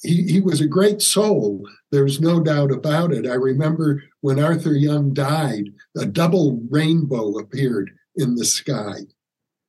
he, 0.02 0.24
he 0.24 0.42
was 0.42 0.62
a 0.62 0.68
great 0.68 1.02
soul. 1.02 1.68
There's 1.92 2.20
no 2.20 2.40
doubt 2.40 2.72
about 2.72 3.12
it. 3.14 3.26
I 3.28 3.36
remember 3.36 4.04
when 4.22 4.40
Arthur 4.40 4.74
Young 4.74 5.14
died, 5.14 5.66
a 5.98 6.06
double 6.06 6.62
rainbow 6.70 7.38
appeared 7.38 7.92
in 8.16 8.36
the 8.36 8.46
sky, 8.46 9.02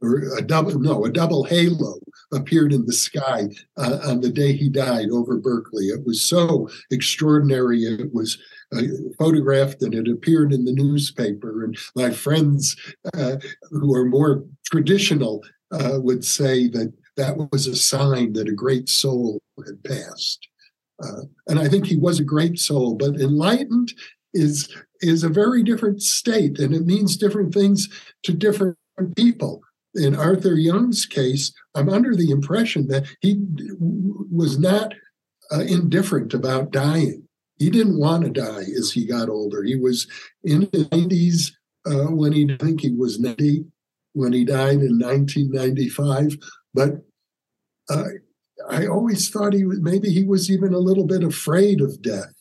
or 0.02 0.36
a 0.36 0.42
double, 0.42 0.78
no, 0.78 1.04
a 1.04 1.10
double 1.10 1.44
halo 1.44 1.98
appeared 2.32 2.72
in 2.72 2.86
the 2.86 2.92
sky 2.92 3.48
uh, 3.76 3.98
on 4.04 4.20
the 4.20 4.30
day 4.30 4.52
he 4.52 4.68
died 4.68 5.10
over 5.10 5.38
Berkeley. 5.38 5.86
It 5.86 6.04
was 6.04 6.20
so 6.22 6.68
extraordinary. 6.90 7.82
It 7.84 8.12
was 8.12 8.38
uh, 8.74 8.82
photographed 9.18 9.82
and 9.82 9.94
it 9.94 10.08
appeared 10.08 10.52
in 10.52 10.64
the 10.64 10.72
newspaper. 10.72 11.64
And 11.64 11.76
my 11.94 12.10
friends 12.10 12.76
uh, 13.14 13.36
who 13.70 13.94
are 13.94 14.06
more 14.06 14.44
traditional 14.64 15.42
uh, 15.70 15.98
would 16.00 16.24
say 16.24 16.68
that 16.68 16.92
that 17.16 17.36
was 17.52 17.66
a 17.66 17.76
sign 17.76 18.32
that 18.32 18.48
a 18.48 18.52
great 18.52 18.88
soul 18.88 19.40
had 19.64 19.82
passed. 19.84 20.48
Uh, 21.02 21.22
and 21.48 21.58
I 21.58 21.68
think 21.68 21.86
he 21.86 21.96
was 21.96 22.20
a 22.20 22.24
great 22.24 22.58
soul, 22.58 22.94
but 22.94 23.20
enlightened 23.20 23.92
is 24.34 24.74
is 25.00 25.24
a 25.24 25.28
very 25.28 25.62
different 25.64 26.00
state, 26.00 26.58
and 26.58 26.72
it 26.72 26.86
means 26.86 27.16
different 27.16 27.52
things 27.52 27.88
to 28.22 28.32
different 28.32 28.76
people. 29.16 29.60
In 29.94 30.16
Arthur 30.16 30.56
Young's 30.56 31.06
case, 31.06 31.52
I'm 31.74 31.88
under 31.88 32.16
the 32.16 32.30
impression 32.30 32.88
that 32.88 33.04
he 33.20 33.42
was 33.68 34.58
not 34.58 34.94
uh, 35.52 35.60
indifferent 35.60 36.32
about 36.32 36.70
dying. 36.70 37.28
He 37.58 37.70
didn't 37.70 37.98
want 37.98 38.24
to 38.24 38.30
die 38.30 38.64
as 38.76 38.90
he 38.90 39.06
got 39.06 39.28
older. 39.28 39.62
He 39.62 39.76
was 39.76 40.06
in 40.42 40.68
his 40.72 40.88
90s 40.88 41.52
uh, 41.86 42.10
when 42.10 42.32
he, 42.32 42.50
I 42.50 42.64
think 42.64 42.80
he 42.80 42.90
was 42.90 43.20
90 43.20 43.64
when 44.14 44.32
he 44.32 44.44
died 44.44 44.80
in 44.80 44.98
1995. 44.98 46.38
But 46.74 47.02
uh, 47.90 48.04
I 48.68 48.86
always 48.86 49.28
thought 49.28 49.52
he 49.52 49.64
was 49.64 49.80
maybe 49.80 50.10
he 50.10 50.24
was 50.24 50.50
even 50.50 50.72
a 50.72 50.78
little 50.78 51.06
bit 51.06 51.24
afraid 51.24 51.80
of 51.80 52.00
death. 52.02 52.32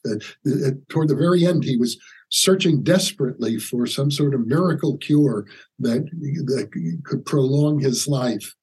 Toward 0.89 1.07
the 1.07 1.15
very 1.15 1.45
end, 1.45 1.63
he 1.63 1.77
was 1.77 1.99
searching 2.31 2.81
desperately 2.81 3.59
for 3.59 3.85
some 3.85 4.09
sort 4.09 4.33
of 4.33 4.47
miracle 4.47 4.97
cure 4.97 5.45
that 5.79 6.05
that 6.45 7.01
could 7.03 7.25
prolong 7.25 7.79
his 7.79 8.07
life 8.07 8.55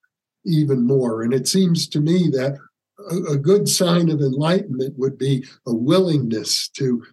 even 0.44 0.86
more. 0.86 1.22
And 1.22 1.34
it 1.34 1.46
seems 1.46 1.86
to 1.88 2.00
me 2.00 2.28
that 2.32 2.58
a, 3.10 3.34
a 3.34 3.36
good 3.36 3.68
sign 3.68 4.08
of 4.08 4.20
enlightenment 4.20 4.98
would 4.98 5.18
be 5.18 5.46
a 5.66 5.74
willingness 5.74 6.68
to 6.70 7.04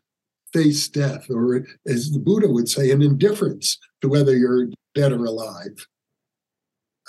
face 0.53 0.87
death, 0.87 1.29
or 1.29 1.65
as 1.85 2.11
the 2.11 2.19
Buddha 2.19 2.47
would 2.47 2.69
say, 2.69 2.91
an 2.91 3.01
indifference 3.01 3.77
to 4.01 4.07
whether 4.07 4.35
you're 4.35 4.69
dead 4.93 5.11
or 5.11 5.25
alive. 5.25 5.85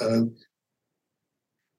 Uh, 0.01 0.23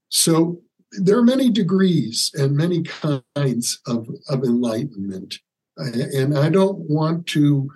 so 0.08 0.62
there 0.92 1.18
are 1.18 1.24
many 1.24 1.50
degrees 1.50 2.32
and 2.34 2.56
many 2.56 2.84
kinds 2.84 3.82
of, 3.86 4.08
of 4.30 4.44
enlightenment. 4.46 5.40
And 5.78 6.38
I 6.38 6.50
don't 6.50 6.80
want 6.90 7.28
to 7.28 7.70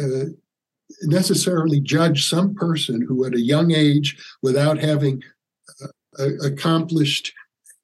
uh, 0.00 0.24
necessarily 1.02 1.80
judge 1.80 2.28
some 2.28 2.54
person 2.54 3.00
who, 3.00 3.24
at 3.24 3.34
a 3.34 3.40
young 3.40 3.72
age, 3.72 4.16
without 4.42 4.78
having 4.78 5.22
uh, 6.18 6.44
accomplished 6.44 7.32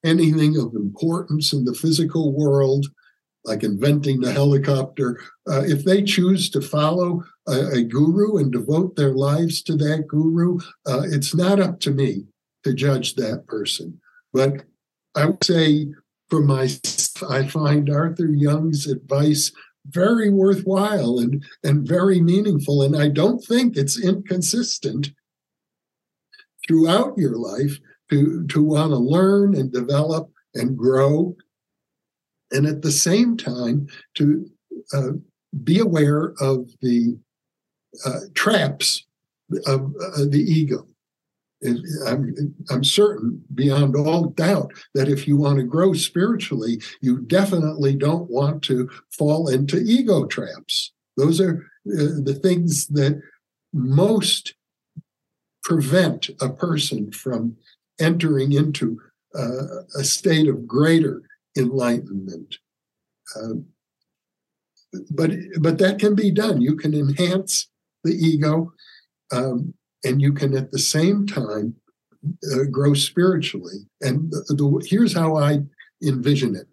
anything 0.04 0.56
of 0.56 0.74
importance 0.74 1.52
in 1.52 1.64
the 1.64 1.74
physical 1.74 2.32
world, 2.32 2.86
like 3.44 3.62
inventing 3.62 4.20
the 4.20 4.32
helicopter, 4.32 5.20
uh, 5.48 5.62
if 5.64 5.84
they 5.84 6.02
choose 6.02 6.50
to 6.50 6.60
follow 6.60 7.22
a, 7.46 7.68
a, 7.74 7.82
guru 7.82 8.38
and 8.38 8.52
devote 8.52 8.96
their 8.96 9.12
lives 9.12 9.62
to 9.62 9.76
that 9.76 10.06
guru, 10.08 10.58
uh, 10.86 11.02
it's 11.04 11.34
not 11.34 11.60
up 11.60 11.78
to 11.80 11.90
me 11.90 12.24
to 12.64 12.72
judge 12.72 13.14
that 13.14 13.46
person. 13.46 14.00
But 14.32 14.64
I 15.14 15.26
would 15.26 15.44
say 15.44 15.88
for 16.34 16.42
myself, 16.42 17.30
I 17.30 17.46
find 17.46 17.88
Arthur 17.88 18.26
Young's 18.26 18.88
advice 18.88 19.52
very 19.86 20.30
worthwhile 20.30 21.20
and, 21.20 21.44
and 21.62 21.86
very 21.86 22.20
meaningful. 22.20 22.82
And 22.82 22.96
I 22.96 23.06
don't 23.06 23.38
think 23.38 23.76
it's 23.76 24.02
inconsistent 24.02 25.12
throughout 26.66 27.16
your 27.16 27.36
life 27.36 27.78
to, 28.10 28.44
to 28.48 28.62
want 28.64 28.90
to 28.90 28.96
learn 28.96 29.54
and 29.54 29.72
develop 29.72 30.28
and 30.54 30.76
grow. 30.76 31.36
And 32.50 32.66
at 32.66 32.82
the 32.82 32.90
same 32.90 33.36
time, 33.36 33.86
to 34.14 34.50
uh, 34.92 35.10
be 35.62 35.78
aware 35.78 36.34
of 36.40 36.68
the 36.82 37.16
uh, 38.04 38.20
traps 38.34 39.06
of 39.66 39.94
uh, 40.02 40.24
the 40.28 40.44
ego. 40.44 40.88
I'm, 42.06 42.54
I'm 42.70 42.84
certain 42.84 43.42
beyond 43.54 43.96
all 43.96 44.26
doubt 44.26 44.72
that 44.94 45.08
if 45.08 45.26
you 45.26 45.36
want 45.36 45.58
to 45.58 45.64
grow 45.64 45.92
spiritually, 45.92 46.80
you 47.00 47.20
definitely 47.20 47.96
don't 47.96 48.30
want 48.30 48.62
to 48.64 48.90
fall 49.16 49.48
into 49.48 49.78
ego 49.78 50.26
traps. 50.26 50.92
Those 51.16 51.40
are 51.40 51.64
uh, 51.86 52.20
the 52.22 52.38
things 52.42 52.86
that 52.88 53.20
most 53.72 54.54
prevent 55.62 56.30
a 56.40 56.48
person 56.50 57.10
from 57.12 57.56
entering 58.00 58.52
into 58.52 59.00
uh, 59.34 59.82
a 59.96 60.04
state 60.04 60.48
of 60.48 60.66
greater 60.66 61.22
enlightenment. 61.56 62.58
Uh, 63.34 63.54
but 65.10 65.30
but 65.60 65.78
that 65.78 65.98
can 65.98 66.14
be 66.14 66.30
done. 66.30 66.60
You 66.60 66.76
can 66.76 66.94
enhance 66.94 67.68
the 68.04 68.12
ego. 68.12 68.72
Um, 69.32 69.74
and 70.04 70.20
you 70.20 70.32
can 70.32 70.56
at 70.56 70.70
the 70.70 70.78
same 70.78 71.26
time 71.26 71.74
uh, 72.52 72.64
grow 72.70 72.94
spiritually. 72.94 73.86
And 74.00 74.30
the, 74.30 74.54
the, 74.54 74.86
here's 74.86 75.14
how 75.14 75.36
I 75.36 75.60
envision 76.02 76.54
it 76.56 76.68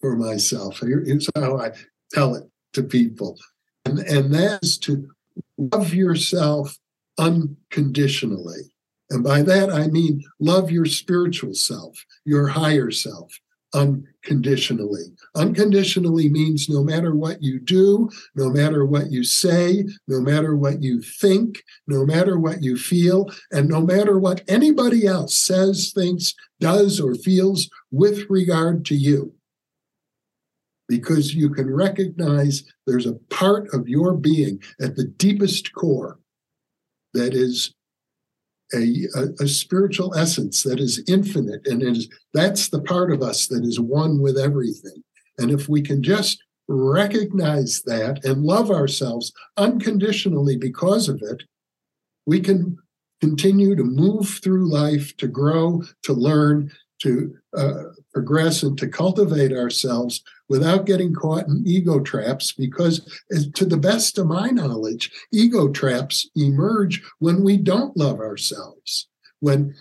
for 0.00 0.16
myself. 0.16 0.78
Here, 0.80 1.02
here's 1.04 1.28
how 1.34 1.58
I 1.58 1.72
tell 2.12 2.34
it 2.34 2.44
to 2.72 2.82
people, 2.82 3.38
and 3.84 3.98
and 4.00 4.34
that 4.34 4.60
is 4.62 4.78
to 4.78 5.08
love 5.58 5.94
yourself 5.94 6.78
unconditionally. 7.18 8.72
And 9.10 9.24
by 9.24 9.42
that 9.42 9.70
I 9.70 9.88
mean 9.88 10.22
love 10.38 10.70
your 10.70 10.86
spiritual 10.86 11.54
self, 11.54 12.04
your 12.24 12.48
higher 12.48 12.90
self, 12.90 13.32
unconditionally. 13.74 15.04
Unconditionally 15.34 16.28
means 16.28 16.68
no 16.68 16.82
matter 16.82 17.14
what 17.14 17.42
you 17.42 17.60
do, 17.60 18.10
no 18.34 18.50
matter 18.50 18.84
what 18.84 19.10
you 19.10 19.24
say, 19.24 19.84
no 20.08 20.20
matter 20.20 20.56
what 20.56 20.82
you 20.82 21.00
think, 21.02 21.62
no 21.86 22.04
matter 22.04 22.38
what 22.38 22.62
you 22.62 22.76
feel, 22.76 23.30
and 23.50 23.68
no 23.68 23.80
matter 23.80 24.18
what 24.18 24.42
anybody 24.48 25.06
else 25.06 25.36
says, 25.36 25.92
thinks, 25.94 26.34
does, 26.58 27.00
or 27.00 27.14
feels 27.14 27.68
with 27.90 28.26
regard 28.28 28.84
to 28.86 28.94
you. 28.94 29.34
Because 30.88 31.34
you 31.34 31.50
can 31.50 31.72
recognize 31.72 32.64
there's 32.86 33.06
a 33.06 33.14
part 33.30 33.72
of 33.72 33.88
your 33.88 34.14
being 34.16 34.60
at 34.80 34.96
the 34.96 35.04
deepest 35.04 35.72
core 35.72 36.18
that 37.14 37.32
is 37.32 37.74
a, 38.74 39.06
a, 39.16 39.44
a, 39.44 39.48
spiritual 39.48 40.14
essence 40.14 40.62
that 40.62 40.78
is 40.78 41.02
infinite 41.08 41.66
and 41.66 41.82
is 41.82 42.08
that's 42.32 42.68
the 42.68 42.80
part 42.82 43.12
of 43.12 43.22
us 43.22 43.48
that 43.48 43.64
is 43.64 43.80
one 43.80 44.20
with 44.20 44.38
everything. 44.38 45.02
And 45.38 45.50
if 45.50 45.68
we 45.68 45.82
can 45.82 46.02
just 46.02 46.42
recognize 46.68 47.82
that 47.82 48.24
and 48.24 48.44
love 48.44 48.70
ourselves 48.70 49.32
unconditionally 49.56 50.56
because 50.56 51.08
of 51.08 51.20
it 51.22 51.42
we 52.26 52.40
can 52.40 52.78
continue 53.20 53.74
to 53.74 53.82
move 53.82 54.38
through 54.42 54.70
life 54.70 55.16
to 55.16 55.26
grow 55.26 55.82
to 56.04 56.12
learn 56.12 56.70
to 57.00 57.34
uh, 57.56 57.84
progress 58.12 58.62
and 58.62 58.78
to 58.78 58.88
cultivate 58.88 59.52
ourselves 59.52 60.22
without 60.48 60.86
getting 60.86 61.14
caught 61.14 61.46
in 61.46 61.62
ego 61.66 62.00
traps 62.00 62.52
because 62.52 63.00
to 63.54 63.64
the 63.64 63.76
best 63.76 64.18
of 64.18 64.26
my 64.26 64.50
knowledge 64.50 65.10
ego 65.32 65.68
traps 65.68 66.28
emerge 66.36 67.02
when 67.18 67.42
we 67.42 67.56
don't 67.56 67.96
love 67.96 68.18
ourselves. 68.18 69.08
When 69.42 69.74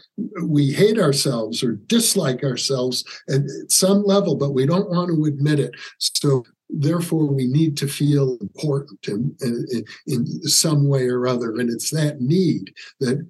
we 0.47 0.71
hate 0.71 0.97
ourselves 0.97 1.61
or 1.63 1.73
dislike 1.73 2.45
ourselves 2.45 3.03
at 3.29 3.41
some 3.67 4.03
level 4.05 4.35
but 4.35 4.53
we 4.53 4.65
don't 4.65 4.89
want 4.89 5.09
to 5.09 5.25
admit 5.25 5.59
it. 5.59 5.73
So 5.97 6.45
therefore 6.69 7.25
we 7.25 7.45
need 7.45 7.75
to 7.77 7.87
feel 7.87 8.37
important 8.39 9.07
in, 9.07 9.35
in, 9.41 9.85
in 10.07 10.25
some 10.43 10.87
way 10.87 11.07
or 11.07 11.27
other. 11.27 11.55
And 11.55 11.69
it's 11.69 11.89
that 11.91 12.21
need 12.21 12.73
that 13.01 13.27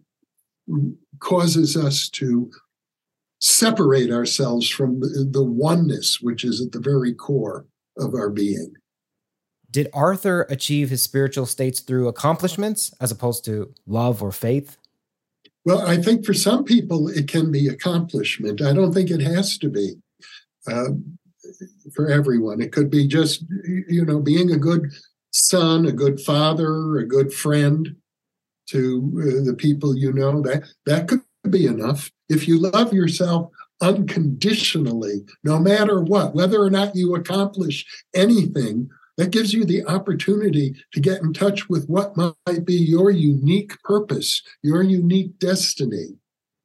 causes 1.20 1.76
us 1.76 2.10
to 2.10 2.52
separate 3.40 4.12
ourselves 4.12 4.70
from 4.70 5.00
the, 5.00 5.28
the 5.30 5.44
oneness 5.44 6.20
which 6.22 6.44
is 6.44 6.62
at 6.62 6.72
the 6.72 6.80
very 6.80 7.14
core 7.14 7.66
of 7.98 8.14
our 8.14 8.30
being. 8.30 8.74
Did 9.72 9.90
Arthur 9.94 10.44
achieve 10.50 10.90
his 10.90 11.04
spiritual 11.04 11.46
states 11.46 11.80
through 11.82 12.08
accomplishments 12.08 12.94
as 13.00 13.12
opposed 13.12 13.46
to 13.46 13.74
love 13.86 14.24
or 14.24 14.32
faith? 14.32 14.78
Well, 15.64 15.86
I 15.86 15.98
think 15.98 16.26
for 16.26 16.34
some 16.34 16.64
people 16.64 17.08
it 17.08 17.28
can 17.28 17.52
be 17.52 17.68
accomplishment. 17.68 18.62
I 18.62 18.74
don't 18.74 18.94
think 18.94 19.12
it 19.12 19.22
has 19.22 19.58
to 19.60 19.70
be 19.70 19.96
uh, 20.68 20.90
for 21.94 22.10
everyone. 22.10 22.62
It 22.62 22.72
could 22.72 22.90
be 22.90 23.08
just, 23.08 23.44
you 23.88 24.06
know, 24.06 24.20
being 24.20 24.52
a 24.52 24.58
good 24.58 24.92
son, 25.32 25.86
a 25.86 25.92
good 25.92 26.20
father, 26.20 26.98
a 26.98 27.06
good 27.06 27.32
friend 27.32 27.96
to 28.70 29.12
uh, 29.22 29.46
the 29.46 29.56
people 29.56 29.96
you 29.96 30.14
know. 30.14 30.42
That 30.42 30.64
that 30.86 31.08
could 31.08 31.22
be 31.50 31.66
enough. 31.66 32.12
If 32.28 32.48
you 32.48 32.58
love 32.60 32.94
yourself 32.94 33.50
unconditionally, 33.82 35.26
no 35.44 35.60
matter 35.60 36.02
what, 36.02 36.36
whether 36.36 36.62
or 36.62 36.70
not 36.70 36.96
you 36.96 37.16
accomplish 37.16 37.86
anything, 38.14 38.90
that 39.18 39.32
gives 39.32 39.54
you 39.54 39.66
the 39.66 39.86
opportunity 39.86 40.74
to 40.94 41.02
get 41.02 41.22
in 41.22 41.34
touch 41.34 41.68
with 41.68 41.88
what 41.88 42.16
might 42.16 42.64
be 42.64 42.76
your 42.76 43.12
unique 43.12 43.74
purpose, 43.84 44.42
your 44.64 44.82
unique 44.82 45.38
destiny 45.40 46.16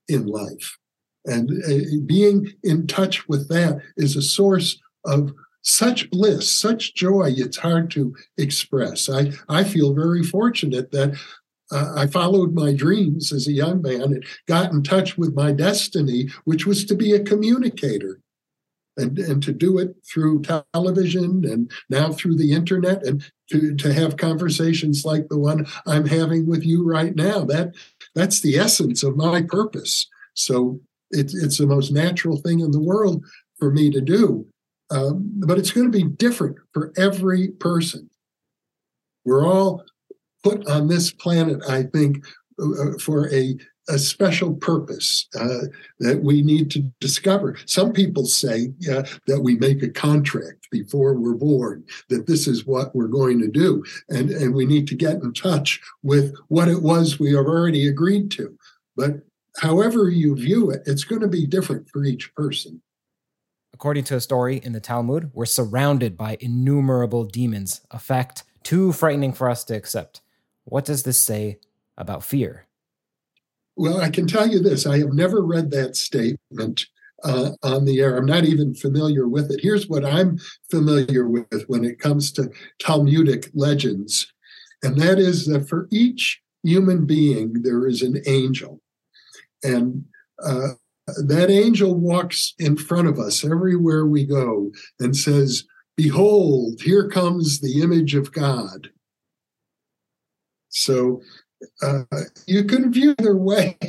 in 0.07 0.27
life. 0.27 0.78
And 1.27 1.51
uh, 1.65 1.99
being 2.07 2.53
in 2.62 2.86
touch 2.86 3.27
with 3.28 3.49
that 3.49 3.81
is 3.97 4.15
a 4.15 4.23
source 4.23 4.81
of 5.05 5.33
such 5.62 6.09
bliss, 6.11 6.49
such 6.49 6.94
joy, 6.94 7.33
it's 7.36 7.57
hard 7.57 7.91
to 7.93 8.15
express. 8.39 9.09
I, 9.09 9.33
I 9.49 9.65
feel 9.65 9.93
very 9.93 10.23
fortunate 10.23 10.93
that 10.93 11.19
uh, 11.75 11.93
I 11.97 12.07
followed 12.07 12.55
my 12.55 12.73
dreams 12.73 13.33
as 13.33 13.49
a 13.49 13.53
young 13.53 13.83
man 13.83 14.03
and 14.03 14.25
got 14.47 14.73
in 14.73 14.83
touch 14.83 15.19
with 15.19 15.35
my 15.35 15.51
destiny, 15.51 16.28
which 16.44 16.67
was 16.67 16.85
to 16.85 16.94
be 16.94 17.12
a 17.12 17.23
communicator 17.23 18.20
and, 18.97 19.19
and 19.19 19.43
to 19.43 19.53
do 19.53 19.78
it 19.78 19.97
through 20.09 20.43
television 20.43 21.44
and 21.44 21.70
now 21.91 22.12
through 22.12 22.36
the 22.36 22.53
internet 22.53 23.05
and 23.05 23.28
to, 23.51 23.75
to 23.75 23.93
have 23.93 24.17
conversations 24.17 25.05
like 25.05 25.28
the 25.28 25.39
one 25.39 25.67
I'm 25.85 26.07
having 26.07 26.47
with 26.47 26.65
you 26.65 26.86
right 26.89 27.15
now. 27.17 27.44
That 27.44 27.75
that's 28.15 28.41
the 28.41 28.57
essence 28.57 29.03
of 29.03 29.17
my 29.17 29.43
purpose. 29.43 30.09
So 30.35 30.81
it, 31.11 31.33
it's 31.35 31.59
the 31.59 31.67
most 31.67 31.91
natural 31.91 32.36
thing 32.36 32.61
in 32.61 32.70
the 32.70 32.81
world 32.81 33.25
for 33.59 33.73
me 33.73 33.91
to 33.91 34.01
do. 34.01 34.47
Um, 34.91 35.33
but 35.44 35.59
it's 35.59 35.73
going 35.73 35.91
to 35.91 35.99
be 35.99 36.05
different 36.05 36.57
for 36.73 36.93
every 36.97 37.49
person. 37.49 38.11
We're 39.25 39.47
all 39.47 39.85
put 40.44 40.66
on 40.68 40.86
this 40.86 41.10
planet, 41.10 41.62
I 41.68 41.84
think, 41.84 42.24
uh, 42.62 42.98
for 43.00 43.32
a, 43.32 43.56
a 43.89 43.98
special 43.98 44.55
purpose 44.55 45.26
uh, 45.39 45.66
that 45.98 46.23
we 46.23 46.42
need 46.42 46.70
to 46.73 46.81
discover. 47.00 47.56
Some 47.66 47.92
people 47.92 48.26
say 48.26 48.73
uh, 48.90 49.02
that 49.26 49.40
we 49.40 49.56
make 49.56 49.82
a 49.82 49.90
contract 49.90 50.68
before 50.70 51.14
we're 51.14 51.34
born, 51.34 51.84
that 52.10 52.26
this 52.26 52.47
is 52.47 52.66
what 52.66 52.94
we're 52.94 53.08
going 53.08 53.40
to 53.40 53.48
do, 53.48 53.82
and, 54.08 54.31
and 54.31 54.55
we 54.55 54.66
need 54.66 54.86
to 54.89 54.94
get 54.94 55.16
in 55.16 55.32
touch 55.32 55.81
with 56.02 56.34
what 56.48 56.68
it 56.68 56.82
was 56.82 57.18
we 57.18 57.34
have 57.34 57.47
already 57.47 57.89
agreed 57.89 58.31
to. 58.32 58.56
But 58.97 59.23
however 59.58 60.08
you 60.10 60.36
view 60.36 60.70
it, 60.70 60.82
it's 60.86 61.05
going 61.05 61.23
to 61.23 61.28
be 61.28 61.47
different 61.47 61.89
for 61.89 62.05
each 62.05 62.34
person. 62.34 62.81
According 63.73 64.05
to 64.05 64.16
a 64.16 64.20
story 64.20 64.60
in 64.62 64.73
the 64.73 64.81
Talmud, 64.81 65.31
we're 65.34 65.47
surrounded 65.47 66.16
by 66.16 66.36
innumerable 66.40 67.24
demons, 67.24 67.81
a 67.90 67.98
fact 67.98 68.44
too 68.62 68.92
frightening 68.92 69.32
for 69.32 69.50
us 69.50 69.64
to 69.64 69.74
accept. 69.74 70.20
What 70.65 70.84
does 70.84 71.02
this 71.02 71.18
say 71.18 71.59
about 71.97 72.25
fear? 72.25 72.67
Well, 73.76 74.01
I 74.01 74.09
can 74.09 74.26
tell 74.26 74.49
you 74.49 74.60
this 74.60 74.86
I 74.86 74.99
have 74.99 75.12
never 75.12 75.43
read 75.43 75.70
that 75.70 75.97
statement 75.97 76.86
uh, 77.25 77.52
on 77.62 77.84
the 77.84 78.01
air. 78.01 78.17
I'm 78.17 78.26
not 78.26 78.44
even 78.44 78.75
familiar 78.75 79.26
with 79.26 79.51
it. 79.51 79.60
Here's 79.62 79.89
what 79.89 80.05
I'm 80.05 80.39
familiar 80.70 81.28
with 81.28 81.65
when 81.67 81.84
it 81.84 81.99
comes 81.99 82.31
to 82.33 82.51
Talmudic 82.78 83.51
legends, 83.55 84.33
and 84.83 85.01
that 85.01 85.18
is 85.18 85.47
that 85.47 85.68
for 85.68 85.89
each 85.91 86.41
human 86.62 87.07
being, 87.07 87.62
there 87.62 87.86
is 87.86 88.02
an 88.02 88.23
angel. 88.26 88.81
And 89.62 90.05
uh, 90.43 90.70
that 91.07 91.51
angel 91.51 91.94
walks 91.94 92.55
in 92.59 92.76
front 92.76 93.09
of 93.09 93.18
us 93.18 93.44
everywhere 93.44 94.07
we 94.07 94.25
go 94.25 94.70
and 95.01 95.17
says, 95.17 95.65
Behold, 95.97 96.81
here 96.83 97.09
comes 97.09 97.60
the 97.60 97.81
image 97.81 98.15
of 98.15 98.33
God. 98.33 98.91
So 100.75 101.23
uh, 101.83 102.03
you 102.47 102.65
can 102.65 102.93
view 102.93 103.15
either 103.19 103.36
way. 103.36 103.78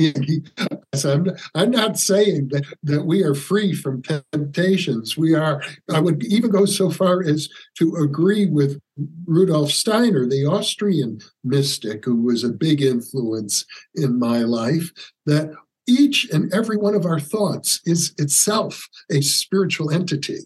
I'm, 1.03 1.27
I'm 1.55 1.71
not 1.71 1.99
saying 1.99 2.49
that, 2.49 2.63
that 2.83 3.05
we 3.05 3.23
are 3.23 3.35
free 3.35 3.73
from 3.73 4.01
temptations. 4.01 5.17
We 5.17 5.35
are, 5.35 5.61
I 5.91 5.99
would 5.99 6.23
even 6.23 6.51
go 6.51 6.65
so 6.65 6.89
far 6.89 7.21
as 7.21 7.49
to 7.79 7.95
agree 7.95 8.45
with 8.45 8.79
Rudolf 9.25 9.71
Steiner, 9.71 10.25
the 10.25 10.45
Austrian 10.45 11.19
mystic, 11.43 12.05
who 12.05 12.21
was 12.21 12.43
a 12.43 12.49
big 12.49 12.81
influence 12.81 13.65
in 13.95 14.17
my 14.17 14.39
life, 14.39 14.91
that 15.25 15.51
each 15.87 16.29
and 16.31 16.53
every 16.53 16.77
one 16.77 16.95
of 16.95 17.05
our 17.05 17.19
thoughts 17.19 17.81
is 17.85 18.13
itself 18.17 18.87
a 19.11 19.21
spiritual 19.21 19.91
entity. 19.91 20.39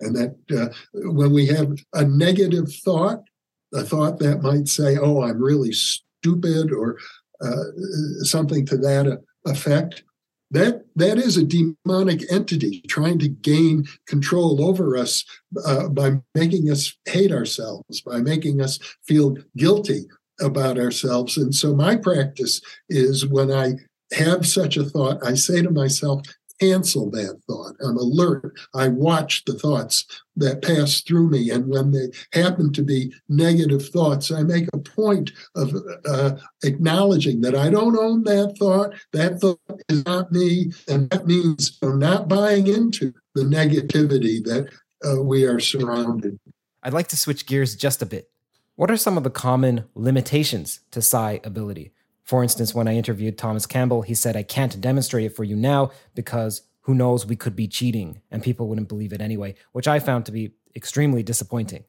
And 0.00 0.16
that 0.16 0.36
uh, 0.50 0.74
when 0.92 1.32
we 1.32 1.46
have 1.46 1.72
a 1.92 2.04
negative 2.04 2.72
thought, 2.84 3.22
a 3.74 3.82
thought 3.82 4.18
that 4.20 4.42
might 4.42 4.68
say, 4.68 4.96
oh, 4.96 5.22
I'm 5.22 5.42
really 5.42 5.72
stupid 5.72 6.72
or 6.72 6.98
uh, 7.40 7.64
something 8.22 8.64
to 8.66 8.76
that 8.78 9.20
effect. 9.46 10.04
That, 10.50 10.84
that 10.94 11.18
is 11.18 11.36
a 11.36 11.44
demonic 11.44 12.30
entity 12.30 12.82
trying 12.86 13.18
to 13.18 13.28
gain 13.28 13.86
control 14.06 14.64
over 14.64 14.96
us 14.96 15.24
uh, 15.66 15.88
by 15.88 16.20
making 16.34 16.70
us 16.70 16.96
hate 17.06 17.32
ourselves, 17.32 18.00
by 18.02 18.18
making 18.18 18.60
us 18.60 18.78
feel 19.06 19.36
guilty 19.56 20.06
about 20.40 20.78
ourselves. 20.78 21.36
And 21.36 21.54
so, 21.54 21.74
my 21.74 21.96
practice 21.96 22.60
is 22.88 23.26
when 23.26 23.50
I 23.50 23.74
have 24.12 24.46
such 24.46 24.76
a 24.76 24.84
thought, 24.84 25.18
I 25.24 25.34
say 25.34 25.62
to 25.62 25.70
myself, 25.70 26.22
cancel 26.60 27.10
that 27.10 27.40
thought. 27.46 27.74
I'm 27.84 27.96
alert. 27.96 28.58
I 28.74 28.88
watch 28.88 29.44
the 29.44 29.54
thoughts 29.54 30.04
that 30.36 30.62
pass 30.62 31.00
through 31.00 31.30
me. 31.30 31.50
And 31.50 31.68
when 31.68 31.92
they 31.92 32.08
happen 32.32 32.72
to 32.72 32.82
be 32.82 33.12
negative 33.28 33.88
thoughts, 33.88 34.30
I 34.30 34.42
make 34.42 34.68
a 34.72 34.78
point 34.78 35.32
of 35.54 35.74
uh, 36.06 36.32
acknowledging 36.62 37.40
that 37.42 37.54
I 37.54 37.70
don't 37.70 37.98
own 37.98 38.24
that 38.24 38.56
thought. 38.58 38.94
That 39.12 39.40
thought 39.40 39.60
is 39.88 40.04
not 40.04 40.32
me. 40.32 40.72
And 40.88 41.10
that 41.10 41.26
means 41.26 41.78
I'm 41.82 41.98
not 41.98 42.28
buying 42.28 42.66
into 42.66 43.12
the 43.34 43.42
negativity 43.42 44.42
that 44.44 44.68
uh, 45.04 45.22
we 45.22 45.44
are 45.44 45.60
surrounded. 45.60 46.38
I'd 46.82 46.92
like 46.92 47.08
to 47.08 47.16
switch 47.16 47.46
gears 47.46 47.76
just 47.76 48.02
a 48.02 48.06
bit. 48.06 48.30
What 48.76 48.90
are 48.90 48.96
some 48.96 49.16
of 49.16 49.22
the 49.22 49.30
common 49.30 49.84
limitations 49.94 50.80
to 50.90 51.00
psi 51.00 51.40
ability? 51.44 51.92
For 52.24 52.42
instance, 52.42 52.74
when 52.74 52.88
I 52.88 52.96
interviewed 52.96 53.36
Thomas 53.36 53.66
Campbell, 53.66 54.02
he 54.02 54.14
said, 54.14 54.36
I 54.36 54.42
can't 54.42 54.80
demonstrate 54.80 55.26
it 55.26 55.36
for 55.36 55.44
you 55.44 55.56
now 55.56 55.90
because 56.14 56.62
who 56.82 56.94
knows, 56.94 57.26
we 57.26 57.36
could 57.36 57.54
be 57.54 57.68
cheating 57.68 58.20
and 58.30 58.42
people 58.42 58.68
wouldn't 58.68 58.88
believe 58.88 59.12
it 59.12 59.20
anyway, 59.20 59.54
which 59.72 59.88
I 59.88 59.98
found 59.98 60.26
to 60.26 60.32
be 60.32 60.54
extremely 60.74 61.22
disappointing. 61.22 61.84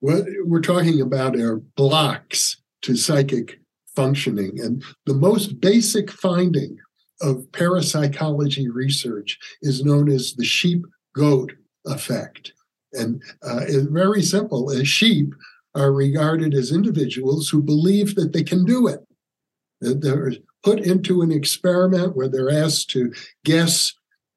What 0.00 0.24
we're 0.44 0.60
talking 0.60 1.00
about 1.00 1.36
are 1.36 1.56
blocks 1.56 2.56
to 2.82 2.96
psychic 2.96 3.60
functioning. 3.94 4.58
And 4.60 4.82
the 5.06 5.14
most 5.14 5.60
basic 5.60 6.10
finding 6.10 6.78
of 7.20 7.50
parapsychology 7.52 8.68
research 8.68 9.38
is 9.60 9.84
known 9.84 10.10
as 10.10 10.34
the 10.34 10.44
sheep 10.44 10.84
goat 11.14 11.52
effect. 11.86 12.52
And 12.92 13.22
uh, 13.42 13.60
it's 13.62 13.86
very 13.86 14.22
simple. 14.22 14.70
A 14.70 14.84
sheep 14.84 15.34
are 15.74 15.92
regarded 15.92 16.54
as 16.54 16.72
individuals 16.72 17.48
who 17.48 17.62
believe 17.62 18.14
that 18.14 18.32
they 18.32 18.42
can 18.42 18.64
do 18.64 18.86
it. 18.86 19.00
They're 19.80 20.32
put 20.62 20.80
into 20.80 21.22
an 21.22 21.32
experiment 21.32 22.16
where 22.16 22.28
they're 22.28 22.50
asked 22.50 22.90
to 22.90 23.12
guess 23.44 23.92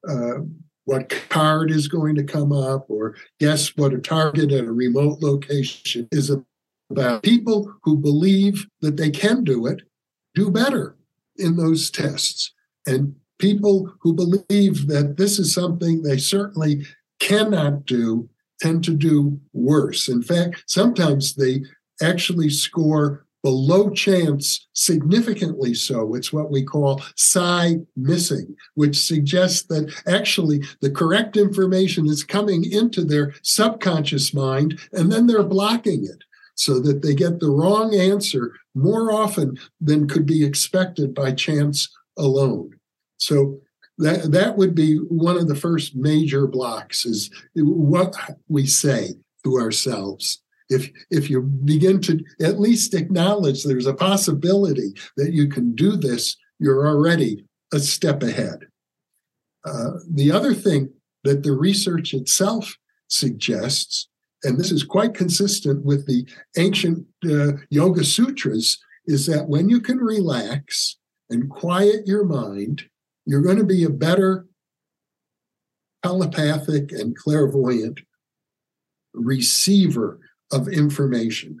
uh, 0.08 0.38
what 0.84 1.10
card 1.28 1.70
is 1.70 1.88
going 1.88 2.14
to 2.16 2.24
come 2.24 2.52
up 2.52 2.86
or 2.88 3.16
guess 3.38 3.76
what 3.76 3.92
a 3.92 3.98
target 3.98 4.52
at 4.52 4.64
a 4.64 4.72
remote 4.72 5.20
location 5.20 6.08
is 6.10 6.30
about. 6.90 7.22
People 7.22 7.72
who 7.82 7.96
believe 7.96 8.66
that 8.80 8.96
they 8.96 9.10
can 9.10 9.44
do 9.44 9.66
it 9.66 9.82
do 10.34 10.50
better 10.50 10.96
in 11.36 11.56
those 11.56 11.90
tests. 11.90 12.52
And 12.86 13.16
people 13.38 13.92
who 14.00 14.12
believe 14.12 14.86
that 14.86 15.16
this 15.16 15.38
is 15.38 15.52
something 15.52 16.02
they 16.02 16.18
certainly 16.18 16.86
cannot 17.18 17.84
do 17.84 18.28
tend 18.60 18.84
to 18.84 18.94
do 18.94 19.38
worse. 19.52 20.08
In 20.08 20.22
fact, 20.22 20.64
sometimes 20.66 21.34
they 21.34 21.62
actually 22.02 22.50
score 22.50 23.26
below 23.42 23.90
chance 23.90 24.66
significantly 24.72 25.72
so. 25.72 26.16
It's 26.16 26.32
what 26.32 26.50
we 26.50 26.64
call 26.64 27.00
psi 27.14 27.76
missing, 27.94 28.56
which 28.74 28.98
suggests 28.98 29.62
that 29.68 29.94
actually 30.06 30.64
the 30.80 30.90
correct 30.90 31.36
information 31.36 32.06
is 32.06 32.24
coming 32.24 32.64
into 32.70 33.04
their 33.04 33.34
subconscious 33.42 34.34
mind 34.34 34.80
and 34.92 35.12
then 35.12 35.28
they're 35.28 35.44
blocking 35.44 36.04
it 36.04 36.24
so 36.56 36.80
that 36.80 37.02
they 37.02 37.14
get 37.14 37.38
the 37.38 37.50
wrong 37.50 37.94
answer 37.94 38.52
more 38.74 39.12
often 39.12 39.56
than 39.80 40.08
could 40.08 40.26
be 40.26 40.44
expected 40.44 41.14
by 41.14 41.30
chance 41.30 41.88
alone. 42.18 42.70
So 43.18 43.60
that 43.98 44.32
that 44.32 44.56
would 44.56 44.74
be 44.74 44.96
one 44.96 45.36
of 45.36 45.48
the 45.48 45.54
first 45.54 45.96
major 45.96 46.46
blocks 46.46 47.06
is 47.06 47.30
what 47.54 48.14
we 48.48 48.66
say 48.66 49.10
to 49.44 49.56
ourselves. 49.58 50.42
If 50.68 50.90
if 51.10 51.30
you 51.30 51.42
begin 51.42 52.00
to 52.02 52.24
at 52.40 52.60
least 52.60 52.94
acknowledge 52.94 53.62
there's 53.62 53.86
a 53.86 53.94
possibility 53.94 54.92
that 55.16 55.32
you 55.32 55.48
can 55.48 55.74
do 55.74 55.96
this 55.96 56.36
you're 56.58 56.86
already 56.86 57.44
a 57.72 57.78
step 57.78 58.22
ahead. 58.22 58.60
Uh, 59.64 59.90
the 60.10 60.32
other 60.32 60.54
thing 60.54 60.90
that 61.24 61.42
the 61.42 61.52
research 61.52 62.14
itself 62.14 62.76
suggests 63.08 64.08
and 64.42 64.58
this 64.58 64.70
is 64.70 64.84
quite 64.84 65.14
consistent 65.14 65.84
with 65.84 66.06
the 66.06 66.26
ancient 66.56 67.04
uh, 67.24 67.52
yoga 67.70 68.04
sutras 68.04 68.78
is 69.06 69.26
that 69.26 69.48
when 69.48 69.68
you 69.68 69.80
can 69.80 69.98
relax 69.98 70.98
and 71.30 71.50
quiet 71.50 72.06
your 72.06 72.24
mind 72.24 72.84
you're 73.26 73.42
going 73.42 73.58
to 73.58 73.64
be 73.64 73.84
a 73.84 73.90
better 73.90 74.46
telepathic 76.02 76.92
and 76.92 77.16
clairvoyant 77.16 78.00
receiver 79.12 80.20
of 80.52 80.68
information. 80.68 81.58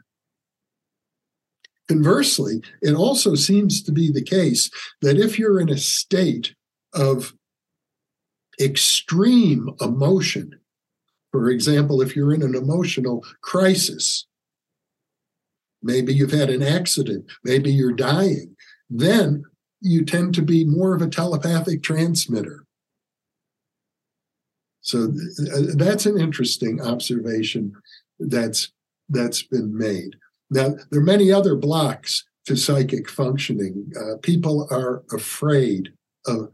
Conversely, 1.88 2.62
it 2.82 2.94
also 2.94 3.34
seems 3.34 3.82
to 3.82 3.92
be 3.92 4.10
the 4.10 4.22
case 4.22 4.70
that 5.02 5.18
if 5.18 5.38
you're 5.38 5.60
in 5.60 5.68
a 5.68 5.76
state 5.76 6.54
of 6.94 7.34
extreme 8.60 9.70
emotion, 9.80 10.58
for 11.32 11.50
example, 11.50 12.00
if 12.00 12.16
you're 12.16 12.32
in 12.32 12.42
an 12.42 12.54
emotional 12.54 13.24
crisis, 13.42 14.26
maybe 15.82 16.14
you've 16.14 16.32
had 16.32 16.50
an 16.50 16.62
accident, 16.62 17.26
maybe 17.44 17.72
you're 17.72 17.92
dying, 17.92 18.56
then 18.88 19.44
you 19.80 20.04
tend 20.04 20.34
to 20.34 20.42
be 20.42 20.64
more 20.64 20.94
of 20.94 21.02
a 21.02 21.08
telepathic 21.08 21.82
transmitter. 21.82 22.64
So 24.80 25.08
that's 25.74 26.06
an 26.06 26.18
interesting 26.20 26.80
observation 26.80 27.74
that's 28.20 28.72
that's 29.08 29.42
been 29.42 29.76
made. 29.76 30.16
Now 30.50 30.76
there 30.90 31.00
are 31.00 31.04
many 31.04 31.32
other 31.32 31.56
blocks 31.56 32.24
to 32.46 32.56
psychic 32.56 33.08
functioning. 33.08 33.92
Uh, 33.98 34.16
people 34.22 34.68
are 34.70 35.02
afraid 35.12 35.92
of 36.26 36.50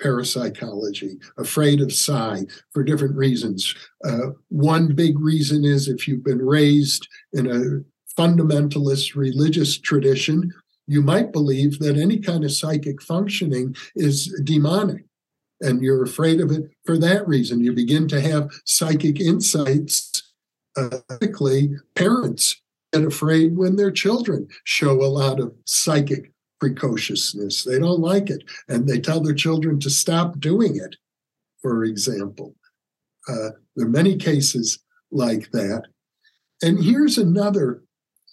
parapsychology, 0.00 1.18
afraid 1.38 1.80
of 1.80 1.92
psi 1.92 2.44
for 2.72 2.84
different 2.84 3.16
reasons. 3.16 3.74
Uh, 4.04 4.30
one 4.48 4.94
big 4.94 5.18
reason 5.18 5.64
is 5.64 5.88
if 5.88 6.06
you've 6.06 6.24
been 6.24 6.44
raised 6.44 7.08
in 7.32 7.46
a 7.46 8.20
fundamentalist 8.20 9.16
religious 9.16 9.78
tradition, 9.78 10.52
you 10.86 11.02
might 11.02 11.32
believe 11.32 11.78
that 11.78 11.96
any 11.96 12.18
kind 12.18 12.44
of 12.44 12.52
psychic 12.52 13.02
functioning 13.02 13.74
is 13.94 14.26
demonic. 14.44 15.04
And 15.60 15.82
you're 15.82 16.02
afraid 16.02 16.40
of 16.40 16.50
it 16.50 16.70
for 16.84 16.98
that 16.98 17.26
reason. 17.26 17.60
You 17.60 17.72
begin 17.72 18.08
to 18.08 18.20
have 18.20 18.50
psychic 18.64 19.20
insights. 19.20 20.22
Uh, 20.76 20.98
typically, 21.08 21.70
parents 21.94 22.60
get 22.92 23.04
afraid 23.04 23.56
when 23.56 23.76
their 23.76 23.92
children 23.92 24.48
show 24.64 24.92
a 25.02 25.06
lot 25.06 25.40
of 25.40 25.54
psychic 25.64 26.32
precociousness. 26.60 27.64
They 27.64 27.78
don't 27.78 28.00
like 28.00 28.30
it. 28.30 28.44
And 28.68 28.86
they 28.86 29.00
tell 29.00 29.20
their 29.20 29.34
children 29.34 29.78
to 29.80 29.90
stop 29.90 30.40
doing 30.40 30.76
it, 30.76 30.96
for 31.62 31.84
example. 31.84 32.56
Uh, 33.28 33.50
there 33.76 33.86
are 33.86 33.90
many 33.90 34.16
cases 34.16 34.80
like 35.10 35.50
that. 35.52 35.84
And 36.62 36.82
here's 36.82 37.16
another 37.16 37.83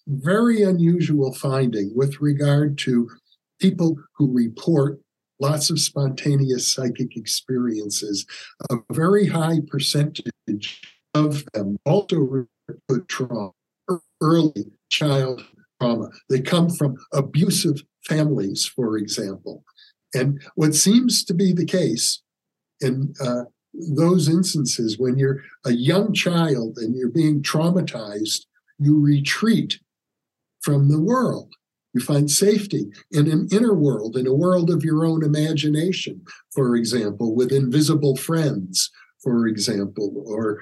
very 0.08 0.64
unusual 0.64 1.34
finding 1.34 1.92
with 1.96 2.20
regard 2.22 2.78
to 2.80 3.10
people 3.60 3.98
who 4.16 4.32
report 4.32 5.00
lots 5.40 5.70
of 5.70 5.80
spontaneous 5.80 6.72
psychic 6.72 7.18
experiences. 7.18 8.26
A 8.70 8.78
very 8.92 9.28
high 9.28 9.60
percentage 9.68 10.82
of 11.14 11.44
them 11.54 11.78
also 11.86 12.18
report 12.18 13.08
trauma, 13.08 13.52
early 14.22 14.66
child 14.90 15.44
trauma. 15.80 16.10
They 16.30 16.42
come 16.42 16.70
from 16.70 16.96
abusive 17.12 17.84
families, 18.08 18.66
for 18.66 18.98
example. 18.98 19.64
And 20.14 20.42
what 20.56 20.76
seems 20.76 21.24
to 21.26 21.34
be 21.34 21.54
the 21.54 21.66
case 21.66 22.22
in 22.80 23.14
uh, 23.22 23.44
those 23.74 24.28
instances, 24.28 25.00
when 25.00 25.18
you're 25.18 25.42
a 25.66 25.72
young 25.72 26.14
child 26.14 26.78
and 26.78 26.96
you're 26.96 27.10
being 27.10 27.42
traumatized, 27.42 28.46
you 28.78 29.00
retreat 29.00 29.80
from 30.62 30.90
the 30.90 31.02
world. 31.02 31.54
You 31.94 32.02
find 32.02 32.32
safety 32.32 32.90
in 33.12 33.30
an 33.30 33.50
inner 33.52 33.74
world, 33.74 34.16
in 34.16 34.26
a 34.26 34.34
world 34.34 34.70
of 34.70 34.84
your 34.84 35.06
own 35.06 35.24
imagination, 35.24 36.22
for 36.54 36.76
example, 36.76 37.36
with 37.36 37.52
invisible 37.52 38.16
friends, 38.16 38.90
for 39.22 39.48
example, 39.48 40.24
or 40.26 40.60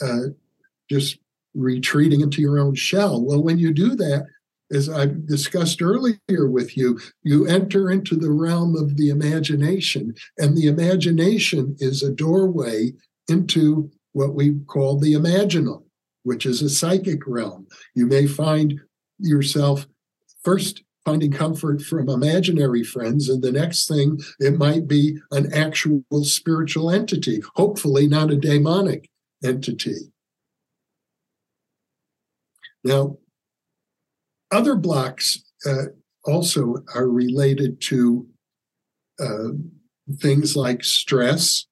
uh, 0.00 0.28
just 0.88 1.18
retreating 1.54 2.20
into 2.20 2.40
your 2.40 2.58
own 2.58 2.74
shell. 2.74 3.24
Well, 3.24 3.42
when 3.42 3.58
you 3.58 3.72
do 3.72 3.96
that, 3.96 4.26
as 4.70 4.88
I've 4.88 5.26
discussed 5.26 5.82
earlier 5.82 6.48
with 6.48 6.76
you, 6.76 7.00
you 7.22 7.46
enter 7.46 7.90
into 7.90 8.16
the 8.16 8.30
realm 8.30 8.76
of 8.76 8.96
the 8.96 9.08
imagination, 9.08 10.14
and 10.36 10.56
the 10.56 10.66
imagination 10.66 11.74
is 11.78 12.02
a 12.02 12.12
doorway 12.12 12.92
into 13.28 13.90
what 14.12 14.34
we 14.34 14.58
call 14.66 14.98
the 14.98 15.14
imaginal, 15.14 15.84
which 16.22 16.44
is 16.46 16.62
a 16.62 16.70
psychic 16.70 17.26
realm. 17.26 17.66
You 17.94 18.06
may 18.06 18.26
find 18.26 18.80
yourself 19.18 19.86
first 20.42 20.82
finding 21.04 21.32
comfort 21.32 21.80
from 21.80 22.08
imaginary 22.08 22.84
friends, 22.84 23.30
and 23.30 23.42
the 23.42 23.52
next 23.52 23.88
thing, 23.88 24.18
it 24.40 24.58
might 24.58 24.86
be 24.86 25.18
an 25.30 25.50
actual 25.54 26.02
spiritual 26.22 26.90
entity, 26.90 27.42
hopefully 27.54 28.06
not 28.06 28.30
a 28.30 28.36
demonic 28.36 29.08
entity. 29.42 30.12
Now, 32.84 33.16
other 34.50 34.76
blocks 34.76 35.42
uh, 35.66 35.86
also 36.24 36.84
are 36.94 37.08
related 37.08 37.80
to 37.82 38.26
uh, 39.18 39.48
things 40.20 40.56
like 40.56 40.84
stress, 40.84 41.66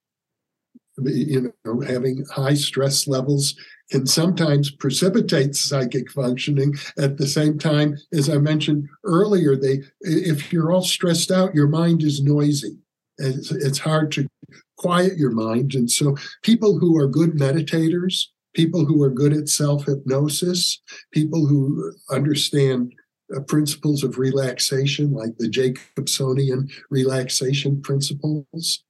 you 0.98 1.52
know, 1.64 1.80
having 1.80 2.24
high 2.30 2.54
stress 2.54 3.06
levels 3.06 3.54
can 3.90 4.06
sometimes 4.06 4.70
precipitate 4.70 5.54
psychic 5.54 6.10
functioning 6.10 6.74
at 6.98 7.16
the 7.16 7.26
same 7.26 7.58
time 7.58 7.96
as 8.12 8.28
i 8.28 8.36
mentioned 8.36 8.88
earlier 9.04 9.56
they 9.56 9.80
if 10.00 10.52
you're 10.52 10.72
all 10.72 10.82
stressed 10.82 11.30
out 11.30 11.54
your 11.54 11.68
mind 11.68 12.02
is 12.02 12.22
noisy. 12.22 12.78
It's, 13.18 13.50
it's 13.50 13.78
hard 13.78 14.12
to 14.12 14.28
quiet 14.76 15.16
your 15.16 15.30
mind. 15.30 15.74
And 15.74 15.90
so 15.90 16.16
people 16.42 16.78
who 16.78 16.96
are 16.98 17.08
good 17.08 17.32
meditators 17.32 18.26
people 18.54 18.86
who 18.86 19.02
are 19.02 19.10
good 19.10 19.34
at 19.34 19.50
self-hypnosis 19.50 20.80
people 21.12 21.46
who 21.46 21.92
understand 22.10 22.90
uh, 23.36 23.40
principles 23.40 24.02
of 24.02 24.16
relaxation 24.16 25.12
like 25.12 25.36
the 25.36 25.46
jacobsonian 25.46 26.66
relaxation 26.90 27.82
principles 27.82 28.82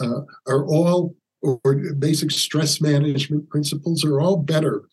uh, 0.00 0.22
are 0.46 0.64
all 0.66 1.14
or 1.42 1.74
basic 1.98 2.30
stress 2.30 2.80
management 2.80 3.48
principles 3.48 4.04
are 4.04 4.20
all 4.20 4.36
better 4.36 4.84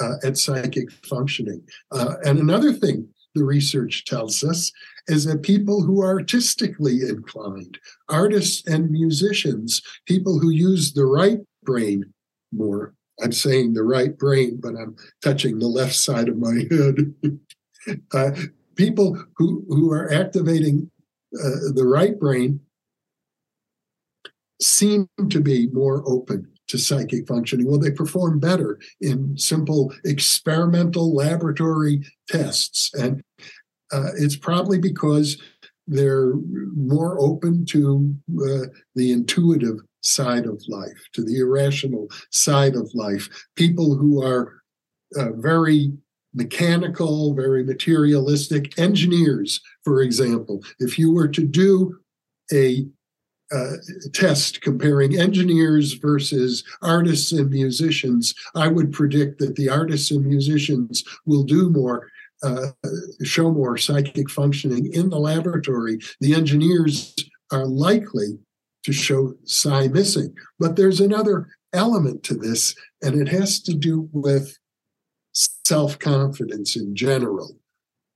uh, 0.00 0.14
at 0.22 0.36
psychic 0.36 0.90
functioning. 0.92 1.62
Uh, 1.92 2.14
and 2.24 2.38
another 2.38 2.72
thing 2.72 3.08
the 3.34 3.44
research 3.44 4.04
tells 4.04 4.44
us 4.44 4.70
is 5.08 5.24
that 5.24 5.42
people 5.42 5.82
who 5.82 6.00
are 6.02 6.18
artistically 6.18 7.00
inclined, 7.02 7.78
artists 8.08 8.66
and 8.66 8.90
musicians, 8.90 9.82
people 10.06 10.38
who 10.38 10.50
use 10.50 10.92
the 10.92 11.04
right 11.04 11.40
brain 11.62 12.12
more, 12.52 12.94
I'm 13.22 13.32
saying 13.32 13.74
the 13.74 13.82
right 13.82 14.16
brain, 14.16 14.58
but 14.62 14.74
I'm 14.76 14.96
touching 15.22 15.58
the 15.58 15.68
left 15.68 15.94
side 15.94 16.28
of 16.28 16.38
my 16.38 16.64
head. 16.70 17.14
uh, 18.14 18.30
people 18.76 19.22
who, 19.36 19.64
who 19.68 19.92
are 19.92 20.12
activating 20.12 20.90
uh, 21.38 21.72
the 21.74 21.86
right 21.86 22.18
brain 22.18 22.60
seem 24.60 25.08
to 25.30 25.40
be 25.40 25.68
more 25.72 26.02
open 26.06 26.48
to 26.68 26.78
psychic 26.78 27.26
functioning. 27.26 27.66
Well, 27.66 27.78
they 27.78 27.90
perform 27.90 28.40
better 28.40 28.78
in 29.00 29.36
simple 29.36 29.92
experimental 30.04 31.14
laboratory 31.14 32.04
tests. 32.28 32.90
And 32.94 33.22
uh, 33.92 34.10
it's 34.16 34.36
probably 34.36 34.78
because 34.78 35.40
they're 35.86 36.32
more 36.74 37.20
open 37.20 37.66
to 37.66 38.14
uh, 38.40 38.66
the 38.94 39.12
intuitive 39.12 39.80
side 40.00 40.46
of 40.46 40.62
life, 40.68 41.08
to 41.12 41.22
the 41.22 41.38
irrational 41.38 42.08
side 42.30 42.76
of 42.76 42.90
life. 42.94 43.28
People 43.56 43.94
who 43.96 44.22
are 44.22 44.62
uh, 45.16 45.32
very 45.36 45.92
mechanical, 46.34 47.34
very 47.34 47.62
materialistic 47.62 48.78
engineers, 48.78 49.60
for 49.84 50.02
example. 50.02 50.62
If 50.78 50.98
you 50.98 51.12
were 51.12 51.28
to 51.28 51.44
do 51.44 51.98
a 52.52 52.86
uh, 53.54 53.76
test 54.12 54.60
comparing 54.62 55.18
engineers 55.18 55.92
versus 55.94 56.64
artists 56.82 57.32
and 57.32 57.50
musicians, 57.50 58.34
I 58.54 58.68
would 58.68 58.92
predict 58.92 59.38
that 59.38 59.56
the 59.56 59.68
artists 59.68 60.10
and 60.10 60.24
musicians 60.24 61.04
will 61.24 61.44
do 61.44 61.70
more, 61.70 62.08
uh, 62.42 62.68
show 63.22 63.52
more 63.52 63.76
psychic 63.76 64.30
functioning 64.30 64.92
in 64.92 65.10
the 65.10 65.18
laboratory. 65.18 65.98
The 66.20 66.34
engineers 66.34 67.14
are 67.52 67.66
likely 67.66 68.38
to 68.84 68.92
show 68.92 69.34
psi 69.44 69.88
missing. 69.88 70.34
But 70.58 70.76
there's 70.76 71.00
another 71.00 71.48
element 71.72 72.22
to 72.24 72.34
this, 72.34 72.74
and 73.02 73.20
it 73.20 73.28
has 73.28 73.60
to 73.62 73.74
do 73.74 74.08
with 74.12 74.58
self 75.32 75.98
confidence 75.98 76.76
in 76.76 76.94
general. 76.94 77.56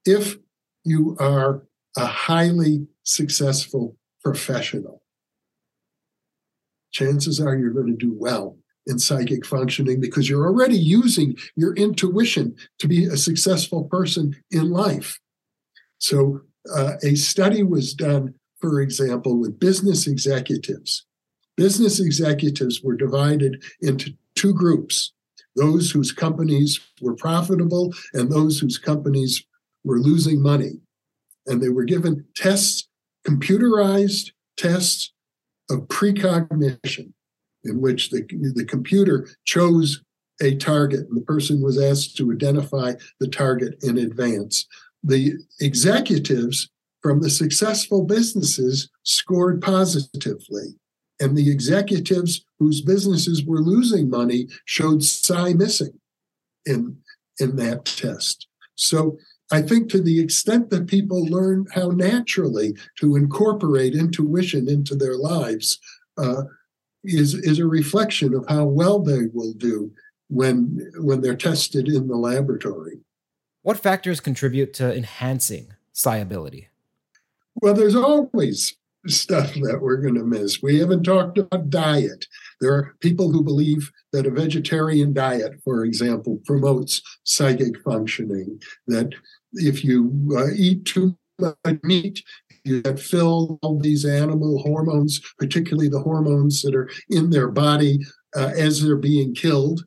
If 0.04 0.36
you 0.84 1.16
are 1.18 1.66
a 1.96 2.06
highly 2.06 2.86
successful 3.02 3.96
professional, 4.22 5.02
chances 6.92 7.40
are 7.40 7.56
you're 7.56 7.70
going 7.70 7.86
to 7.86 8.06
do 8.06 8.14
well 8.14 8.56
in 8.86 8.98
psychic 8.98 9.44
functioning 9.44 10.00
because 10.00 10.28
you're 10.28 10.46
already 10.46 10.78
using 10.78 11.36
your 11.56 11.74
intuition 11.74 12.56
to 12.78 12.88
be 12.88 13.04
a 13.04 13.16
successful 13.16 13.84
person 13.84 14.34
in 14.50 14.70
life. 14.70 15.18
So, 15.98 16.40
uh, 16.74 16.94
a 17.02 17.14
study 17.14 17.62
was 17.62 17.94
done, 17.94 18.34
for 18.60 18.80
example, 18.80 19.38
with 19.38 19.60
business 19.60 20.06
executives. 20.06 21.06
Business 21.56 21.98
executives 21.98 22.82
were 22.82 22.96
divided 22.96 23.62
into 23.80 24.12
two 24.34 24.54
groups 24.54 25.12
those 25.56 25.90
whose 25.90 26.12
companies 26.12 26.78
were 27.02 27.16
profitable 27.16 27.92
and 28.14 28.30
those 28.30 28.60
whose 28.60 28.78
companies 28.78 29.44
were 29.84 29.98
losing 29.98 30.40
money. 30.40 30.80
And 31.46 31.60
they 31.60 31.68
were 31.68 31.84
given 31.84 32.24
tests, 32.36 32.88
computerized 33.26 34.30
tests 34.56 35.12
of 35.70 35.88
precognition 35.88 37.14
in 37.64 37.80
which 37.80 38.10
the, 38.10 38.22
the 38.54 38.64
computer 38.64 39.28
chose 39.44 40.02
a 40.40 40.54
target 40.56 41.00
and 41.00 41.16
the 41.16 41.24
person 41.24 41.60
was 41.60 41.80
asked 41.80 42.16
to 42.16 42.32
identify 42.32 42.94
the 43.20 43.28
target 43.28 43.82
in 43.82 43.98
advance. 43.98 44.66
The 45.02 45.34
executives 45.60 46.70
from 47.02 47.20
the 47.20 47.30
successful 47.30 48.04
businesses 48.04 48.90
scored 49.02 49.60
positively. 49.60 50.76
And 51.20 51.36
the 51.36 51.50
executives 51.50 52.44
whose 52.58 52.80
businesses 52.80 53.44
were 53.44 53.60
losing 53.60 54.08
money 54.08 54.48
showed 54.64 55.02
psi 55.02 55.52
missing 55.54 55.98
in, 56.64 56.98
in 57.40 57.56
that 57.56 57.84
test. 57.84 58.46
So 58.76 59.18
I 59.50 59.62
think 59.62 59.88
to 59.90 60.02
the 60.02 60.20
extent 60.20 60.70
that 60.70 60.86
people 60.86 61.24
learn 61.24 61.66
how 61.74 61.88
naturally 61.88 62.76
to 63.00 63.16
incorporate 63.16 63.94
intuition 63.94 64.68
into 64.68 64.94
their 64.94 65.16
lives 65.16 65.78
uh, 66.18 66.42
is 67.04 67.34
is 67.34 67.58
a 67.58 67.66
reflection 67.66 68.34
of 68.34 68.44
how 68.48 68.64
well 68.64 68.98
they 69.00 69.26
will 69.32 69.54
do 69.54 69.92
when 70.28 70.90
when 70.96 71.22
they're 71.22 71.36
tested 71.36 71.88
in 71.88 72.08
the 72.08 72.16
laboratory. 72.16 73.00
What 73.62 73.78
factors 73.78 74.20
contribute 74.20 74.74
to 74.74 74.94
enhancing 74.94 75.74
psi 75.92 76.16
ability? 76.18 76.68
Well, 77.56 77.74
there's 77.74 77.96
always 77.96 78.76
stuff 79.06 79.54
that 79.54 79.78
we're 79.80 79.96
going 79.96 80.14
to 80.14 80.24
miss. 80.24 80.62
We 80.62 80.78
haven't 80.78 81.04
talked 81.04 81.38
about 81.38 81.70
diet. 81.70 82.26
There 82.60 82.72
are 82.72 82.94
people 83.00 83.30
who 83.32 83.42
believe 83.42 83.90
that 84.12 84.26
a 84.26 84.30
vegetarian 84.30 85.12
diet, 85.12 85.60
for 85.64 85.84
example, 85.84 86.40
promotes 86.44 87.00
psychic 87.24 87.80
functioning, 87.82 88.60
that 88.86 89.10
if 89.54 89.84
you 89.84 90.34
uh, 90.36 90.52
eat 90.54 90.84
too 90.84 91.16
much 91.38 91.56
meat, 91.82 92.22
you 92.64 92.82
get 92.82 93.00
filled 93.00 93.58
all 93.62 93.78
these 93.78 94.04
animal 94.04 94.58
hormones, 94.62 95.20
particularly 95.38 95.88
the 95.88 96.00
hormones 96.00 96.62
that 96.62 96.74
are 96.74 96.90
in 97.08 97.30
their 97.30 97.48
body 97.48 98.00
uh, 98.36 98.52
as 98.56 98.82
they're 98.82 98.96
being 98.96 99.34
killed. 99.34 99.84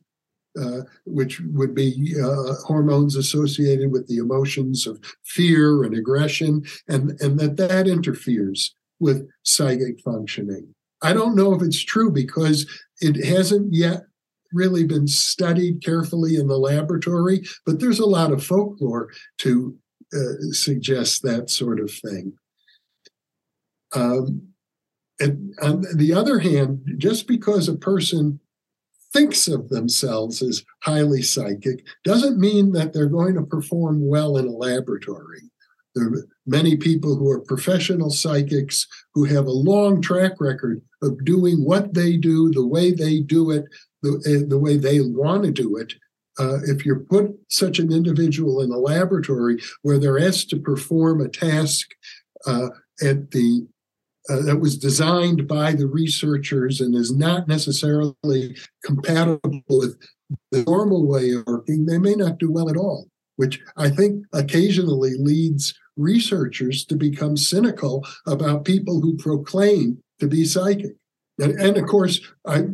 Uh, 0.60 0.82
which 1.06 1.40
would 1.54 1.74
be 1.74 2.14
uh, 2.22 2.52
hormones 2.66 3.16
associated 3.16 3.90
with 3.90 4.06
the 4.06 4.18
emotions 4.18 4.86
of 4.86 5.00
fear 5.24 5.82
and 5.82 5.94
aggression, 5.94 6.62
and, 6.88 7.18
and 7.22 7.40
that 7.40 7.56
that 7.56 7.88
interferes 7.88 8.74
with 9.00 9.26
psychic 9.44 9.98
functioning. 10.00 10.74
I 11.02 11.14
don't 11.14 11.34
know 11.34 11.54
if 11.54 11.62
it's 11.62 11.82
true 11.82 12.12
because 12.12 12.66
it 13.00 13.24
hasn't 13.24 13.72
yet 13.72 14.02
really 14.52 14.84
been 14.84 15.06
studied 15.06 15.82
carefully 15.84 16.36
in 16.36 16.48
the 16.48 16.58
laboratory, 16.58 17.42
but 17.66 17.80
there's 17.80 18.00
a 18.00 18.06
lot 18.06 18.32
of 18.32 18.44
folklore 18.44 19.10
to 19.38 19.76
uh, 20.14 20.52
suggest 20.52 21.22
that 21.22 21.50
sort 21.50 21.80
of 21.80 21.90
thing. 21.90 22.34
Um, 23.94 24.48
and 25.20 25.54
on 25.62 25.84
the 25.94 26.12
other 26.12 26.38
hand, 26.38 26.82
just 26.98 27.26
because 27.26 27.68
a 27.68 27.76
person 27.76 28.40
thinks 29.12 29.46
of 29.46 29.68
themselves 29.68 30.42
as 30.42 30.64
highly 30.82 31.22
psychic 31.22 31.84
doesn't 32.02 32.38
mean 32.38 32.72
that 32.72 32.92
they're 32.92 33.06
going 33.06 33.34
to 33.34 33.42
perform 33.42 34.06
well 34.06 34.36
in 34.36 34.46
a 34.46 34.50
laboratory. 34.50 35.51
There 35.94 36.06
are 36.06 36.26
many 36.46 36.76
people 36.76 37.16
who 37.16 37.30
are 37.30 37.40
professional 37.40 38.10
psychics 38.10 38.86
who 39.14 39.24
have 39.24 39.46
a 39.46 39.50
long 39.50 40.00
track 40.00 40.40
record 40.40 40.82
of 41.02 41.24
doing 41.24 41.64
what 41.64 41.94
they 41.94 42.16
do, 42.16 42.50
the 42.50 42.66
way 42.66 42.92
they 42.92 43.20
do 43.20 43.50
it, 43.50 43.64
the, 44.02 44.22
eh, 44.26 44.46
the 44.48 44.58
way 44.58 44.76
they 44.76 45.00
want 45.00 45.44
to 45.44 45.50
do 45.50 45.76
it. 45.76 45.94
Uh, 46.38 46.58
if 46.64 46.86
you 46.86 47.06
put 47.10 47.30
such 47.48 47.78
an 47.78 47.92
individual 47.92 48.62
in 48.62 48.70
a 48.70 48.78
laboratory 48.78 49.60
where 49.82 49.98
they're 49.98 50.18
asked 50.18 50.48
to 50.50 50.58
perform 50.58 51.20
a 51.20 51.28
task 51.28 51.88
uh, 52.46 52.68
at 53.02 53.30
the 53.32 53.66
uh, 54.30 54.40
that 54.42 54.60
was 54.60 54.78
designed 54.78 55.48
by 55.48 55.72
the 55.72 55.86
researchers 55.86 56.80
and 56.80 56.94
is 56.94 57.14
not 57.14 57.48
necessarily 57.48 58.56
compatible 58.84 59.60
with 59.68 59.98
the 60.52 60.62
normal 60.62 61.06
way 61.06 61.32
of 61.32 61.44
working, 61.46 61.86
they 61.86 61.98
may 61.98 62.14
not 62.14 62.38
do 62.38 62.50
well 62.50 62.70
at 62.70 62.76
all, 62.76 63.08
which 63.36 63.60
I 63.76 63.90
think 63.90 64.24
occasionally 64.32 65.14
leads 65.18 65.74
researchers 65.96 66.84
to 66.86 66.96
become 66.96 67.36
cynical 67.36 68.04
about 68.26 68.64
people 68.64 69.00
who 69.00 69.16
proclaim 69.16 69.98
to 70.20 70.26
be 70.26 70.44
psychic. 70.44 70.92
And, 71.38 71.58
and, 71.58 71.76
of 71.76 71.86
course, 71.86 72.20
I 72.46 72.64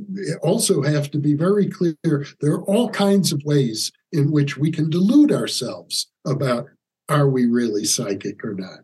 also 0.42 0.82
have 0.82 1.10
to 1.12 1.18
be 1.18 1.34
very 1.34 1.68
clear 1.68 1.96
there 2.40 2.52
are 2.52 2.64
all 2.64 2.90
kinds 2.90 3.32
of 3.32 3.42
ways 3.44 3.92
in 4.12 4.32
which 4.32 4.56
we 4.56 4.70
can 4.70 4.90
delude 4.90 5.32
ourselves 5.32 6.08
about 6.26 6.66
are 7.08 7.28
we 7.28 7.46
really 7.46 7.84
psychic 7.84 8.44
or 8.44 8.54
not. 8.54 8.80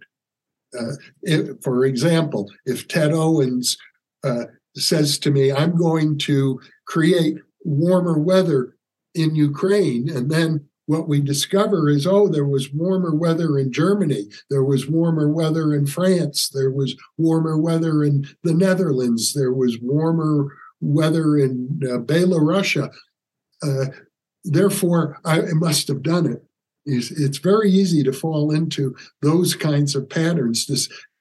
Uh, 0.79 0.95
if, 1.23 1.63
for 1.63 1.85
example, 1.85 2.51
if 2.65 2.89
Ted 2.89 3.13
Owens 3.13 3.77
uh, 4.23 4.45
says 4.77 5.19
to 5.19 5.31
me, 5.31 5.53
I'm 5.53 5.77
going 5.77 6.19
to 6.19 6.61
create 6.87 7.37
warmer 7.65 8.19
weather 8.19 8.77
in 9.15 9.35
Ukraine, 9.35 10.09
and 10.09 10.31
then 10.31 10.67
what 10.87 11.09
we 11.09 11.21
discover 11.21 11.89
is 11.89 12.07
oh 12.07 12.29
there 12.29 12.47
was 12.47 12.73
warmer 12.73 13.15
weather 13.15 13.59
in 13.59 13.73
germany 13.73 14.25
there 14.51 14.65
was 14.65 14.89
warmer 14.89 15.29
weather 15.29 15.75
in 15.75 15.87
france 15.87 16.49
there 16.51 16.71
was 16.71 16.95
warmer 17.17 17.59
weather 17.59 18.05
in 18.05 18.27
the 18.43 18.55
netherlands 18.55 19.33
there 19.35 19.53
was 19.53 19.79
warmer 19.81 20.55
weather 20.81 21.39
in 21.39 21.81
uh, 21.85 21.99
belarusia 21.99 22.93
uh, 23.63 23.87
therefore 24.45 25.19
i 25.25 25.41
must 25.55 25.89
have 25.89 26.03
done 26.03 26.27
it. 26.27 26.43
It's, 26.87 27.11
it's, 27.11 27.39
very 27.39 27.71
easy 27.71 28.03
to 28.03 28.13
fall 28.13 28.51
into 28.51 28.95
those 29.23 29.55
kinds 29.55 29.97
of 29.97 30.11
patterns 30.11 30.67
to, 30.67 30.77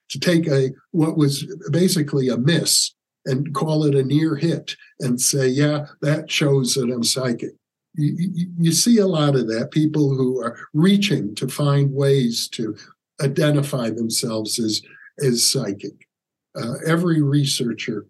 to 0.09 0.19
take 0.19 0.45
a 0.47 0.71
what 0.91 1.17
was 1.17 1.47
basically 1.71 2.27
a 2.27 2.37
miss 2.37 2.93
and 3.25 3.53
call 3.53 3.85
it 3.85 3.95
a 3.95 4.03
near 4.03 4.35
hit 4.35 4.75
and 4.99 5.21
say 5.21 5.47
yeah 5.47 5.85
that 6.01 6.29
shows 6.29 6.73
that 6.73 6.91
i'm 6.91 7.03
psychic 7.03 7.51
you, 7.95 8.51
you 8.57 8.71
see 8.71 8.97
a 8.97 9.07
lot 9.07 9.35
of 9.35 9.47
that 9.47 9.71
people 9.71 10.15
who 10.15 10.41
are 10.41 10.57
reaching 10.73 11.35
to 11.35 11.47
find 11.47 11.93
ways 11.93 12.47
to 12.49 12.75
identify 13.21 13.89
themselves 13.89 14.59
as 14.59 14.81
as 15.23 15.47
psychic 15.47 16.07
uh, 16.55 16.75
every 16.85 17.21
researcher 17.21 18.05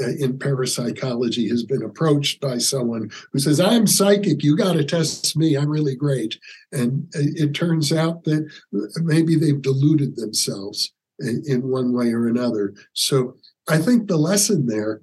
uh, 0.00 0.10
in 0.18 0.38
parapsychology 0.38 1.48
has 1.48 1.62
been 1.62 1.82
approached 1.82 2.40
by 2.40 2.58
someone 2.58 3.10
who 3.32 3.38
says, 3.38 3.60
I'm 3.60 3.86
psychic, 3.86 4.42
you 4.42 4.56
got 4.56 4.74
to 4.74 4.84
test 4.84 5.36
me, 5.36 5.56
I'm 5.56 5.70
really 5.70 5.96
great. 5.96 6.38
And 6.72 7.08
it 7.14 7.54
turns 7.54 7.92
out 7.92 8.24
that 8.24 8.50
maybe 9.02 9.36
they've 9.36 9.62
deluded 9.62 10.16
themselves 10.16 10.92
in 11.18 11.62
one 11.62 11.94
way 11.94 12.12
or 12.12 12.28
another. 12.28 12.74
So 12.92 13.36
I 13.68 13.78
think 13.78 14.06
the 14.06 14.18
lesson 14.18 14.66
there 14.66 15.00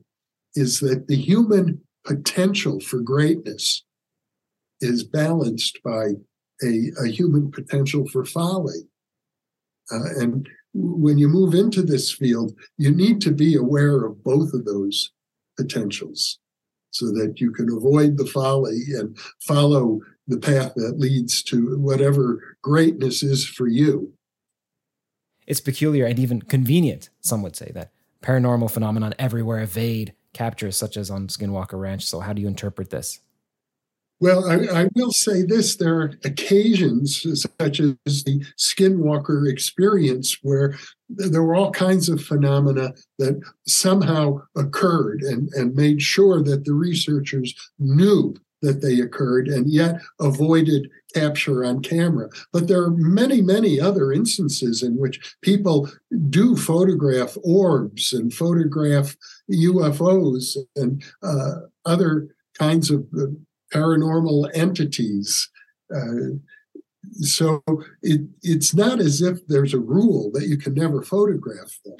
is 0.54 0.80
that 0.82 1.08
the 1.08 1.16
human 1.16 1.82
potential 2.06 2.80
for 2.80 3.00
greatness 3.00 3.84
is 4.84 5.04
balanced 5.04 5.80
by 5.84 6.12
a, 6.64 6.92
a 7.04 7.08
human 7.08 7.52
potential 7.52 8.08
for 8.08 8.26
folly. 8.26 8.88
Uh, 9.92 10.20
and 10.20 10.50
when 10.74 11.18
you 11.18 11.28
move 11.28 11.54
into 11.54 11.82
this 11.82 12.12
field, 12.12 12.54
you 12.78 12.92
need 12.92 13.22
to 13.22 13.32
be 13.32 13.56
aware 13.56 14.06
of 14.06 14.24
both 14.24 14.54
of 14.54 14.66
those 14.66 15.12
potentials 15.58 16.40
so 16.92 17.08
that 17.08 17.40
you 17.40 17.52
can 17.52 17.70
avoid 17.72 18.18
the 18.18 18.26
folly 18.26 18.82
and 18.98 19.18
follow 19.42 20.00
the 20.28 20.38
path 20.38 20.74
that 20.76 21.00
leads 21.00 21.44
to 21.44 21.78
whatever 21.80 22.58
greatness 22.62 23.24
is 23.24 23.46
for 23.46 23.68
you. 23.68 24.14
It's 25.46 25.60
peculiar 25.60 26.06
and 26.06 26.18
even 26.20 26.42
convenient, 26.42 27.10
some 27.20 27.42
would 27.42 27.56
say, 27.56 27.72
that 27.74 27.92
paranormal 28.22 28.72
phenomenon 28.72 29.14
everywhere 29.20 29.60
evade 29.60 30.14
captures, 30.34 30.78
such 30.78 30.96
as 30.96 31.12
on 31.12 31.28
Skinwalker 31.28 31.80
Ranch. 31.80 32.06
So, 32.06 32.22
how 32.22 32.32
do 32.32 32.42
you 32.42 32.48
interpret 32.48 32.90
this? 32.90 33.20
Well, 34.20 34.50
I, 34.50 34.84
I, 34.84 34.88
will 34.96 35.12
say 35.12 35.44
this 35.44 35.76
there 35.76 36.00
are 36.00 36.14
occasions, 36.24 37.22
such 37.60 37.80
as 37.82 38.24
the 38.24 38.46
Skinwalker 38.58 39.52
experience, 39.52 40.38
where 40.42 40.78
there 41.10 41.44
were 41.44 41.56
all 41.56 41.72
kinds 41.72 42.08
of 42.08 42.24
phenomena 42.24 42.94
that 43.20 43.42
somehow 43.68 44.42
occurred 44.56 45.24
and, 45.24 45.50
and 45.54 45.76
made 45.76 46.02
sure 46.02 46.42
that 46.44 46.64
the 46.64 46.74
researchers 46.74 47.54
knew 47.80 48.36
that 48.64 48.82
they 48.82 49.02
occurred 49.02 49.50
and 49.50 49.70
yet 49.70 50.00
avoided 50.22 50.90
capture 51.14 51.64
on 51.64 51.82
camera. 51.82 52.30
But 52.52 52.68
there 52.68 52.82
are 52.82 52.92
many, 52.92 53.42
many 53.42 53.80
other 53.80 54.12
instances 54.12 54.82
in 54.82 54.98
which 54.98 55.36
people 55.42 55.90
do 56.30 56.56
photograph 56.56 57.38
orbs 57.44 58.14
and 58.14 58.34
photograph 58.34 59.16
UFOs 59.52 60.58
and 60.78 61.04
uh, 61.22 61.56
other 61.86 62.30
kinds 62.58 62.90
of 62.90 63.06
uh, 63.20 63.26
paranormal 63.74 64.50
entities. 64.54 65.50
Uh, 65.94 66.38
so 67.22 67.64
it, 68.02 68.22
it's 68.42 68.74
not 68.74 69.00
as 69.00 69.22
if 69.22 69.46
there's 69.48 69.74
a 69.74 69.80
rule 69.80 70.32
that 70.34 70.48
you 70.48 70.58
can 70.58 70.74
never 70.74 71.02
photograph 71.02 71.80
them. 71.84 71.98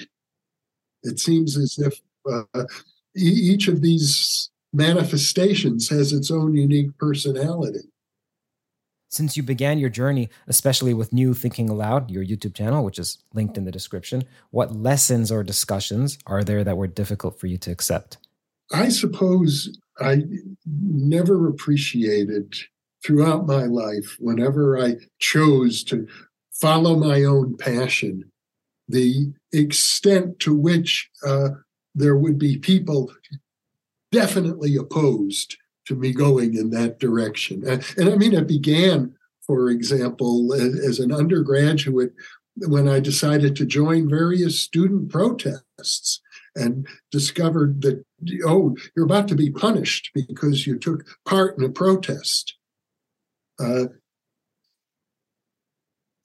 It 1.02 1.20
seems 1.20 1.56
as 1.56 1.78
if 1.78 2.00
uh, 2.30 2.64
each 3.14 3.68
of 3.68 3.82
these 3.82 4.50
manifestations 4.72 5.88
has 5.88 6.12
its 6.12 6.30
own 6.30 6.54
unique 6.54 6.96
personality. 6.98 7.88
Since 9.08 9.36
you 9.36 9.44
began 9.44 9.78
your 9.78 9.90
journey, 9.90 10.28
especially 10.48 10.92
with 10.92 11.12
New 11.12 11.34
Thinking 11.34 11.70
Allowed, 11.70 12.10
your 12.10 12.24
YouTube 12.24 12.54
channel, 12.54 12.84
which 12.84 12.98
is 12.98 13.18
linked 13.32 13.56
in 13.56 13.64
the 13.64 13.70
description, 13.70 14.24
what 14.50 14.74
lessons 14.74 15.30
or 15.30 15.44
discussions 15.44 16.18
are 16.26 16.42
there 16.42 16.64
that 16.64 16.76
were 16.76 16.88
difficult 16.88 17.38
for 17.38 17.46
you 17.46 17.56
to 17.58 17.70
accept? 17.70 18.18
I 18.72 18.88
suppose 18.88 19.78
I 20.00 20.22
never 20.66 21.48
appreciated 21.48 22.54
throughout 23.04 23.46
my 23.46 23.64
life, 23.64 24.16
whenever 24.18 24.78
I 24.78 24.96
chose 25.18 25.84
to 25.84 26.06
follow 26.52 26.96
my 26.96 27.24
own 27.24 27.56
passion, 27.56 28.30
the 28.88 29.32
extent 29.52 30.38
to 30.40 30.56
which 30.56 31.10
uh, 31.26 31.50
there 31.94 32.16
would 32.16 32.38
be 32.38 32.56
people 32.58 33.12
definitely 34.10 34.76
opposed 34.76 35.56
to 35.86 35.94
me 35.94 36.12
going 36.12 36.54
in 36.54 36.70
that 36.70 36.98
direction. 36.98 37.62
And, 37.66 37.84
and 37.96 38.08
I 38.08 38.16
mean, 38.16 38.32
it 38.32 38.46
began, 38.46 39.14
for 39.46 39.68
example, 39.68 40.54
as, 40.54 40.78
as 40.78 40.98
an 40.98 41.12
undergraduate 41.12 42.14
when 42.56 42.88
I 42.88 43.00
decided 43.00 43.56
to 43.56 43.66
join 43.66 44.08
various 44.08 44.60
student 44.60 45.10
protests 45.10 46.20
and 46.54 46.86
discovered 47.10 47.82
that, 47.82 48.04
oh, 48.46 48.76
you're 48.96 49.06
about 49.06 49.28
to 49.28 49.34
be 49.34 49.50
punished 49.50 50.10
because 50.14 50.66
you 50.66 50.78
took 50.78 51.04
part 51.24 51.58
in 51.58 51.64
a 51.64 51.68
protest. 51.68 52.56
Uh, 53.58 53.86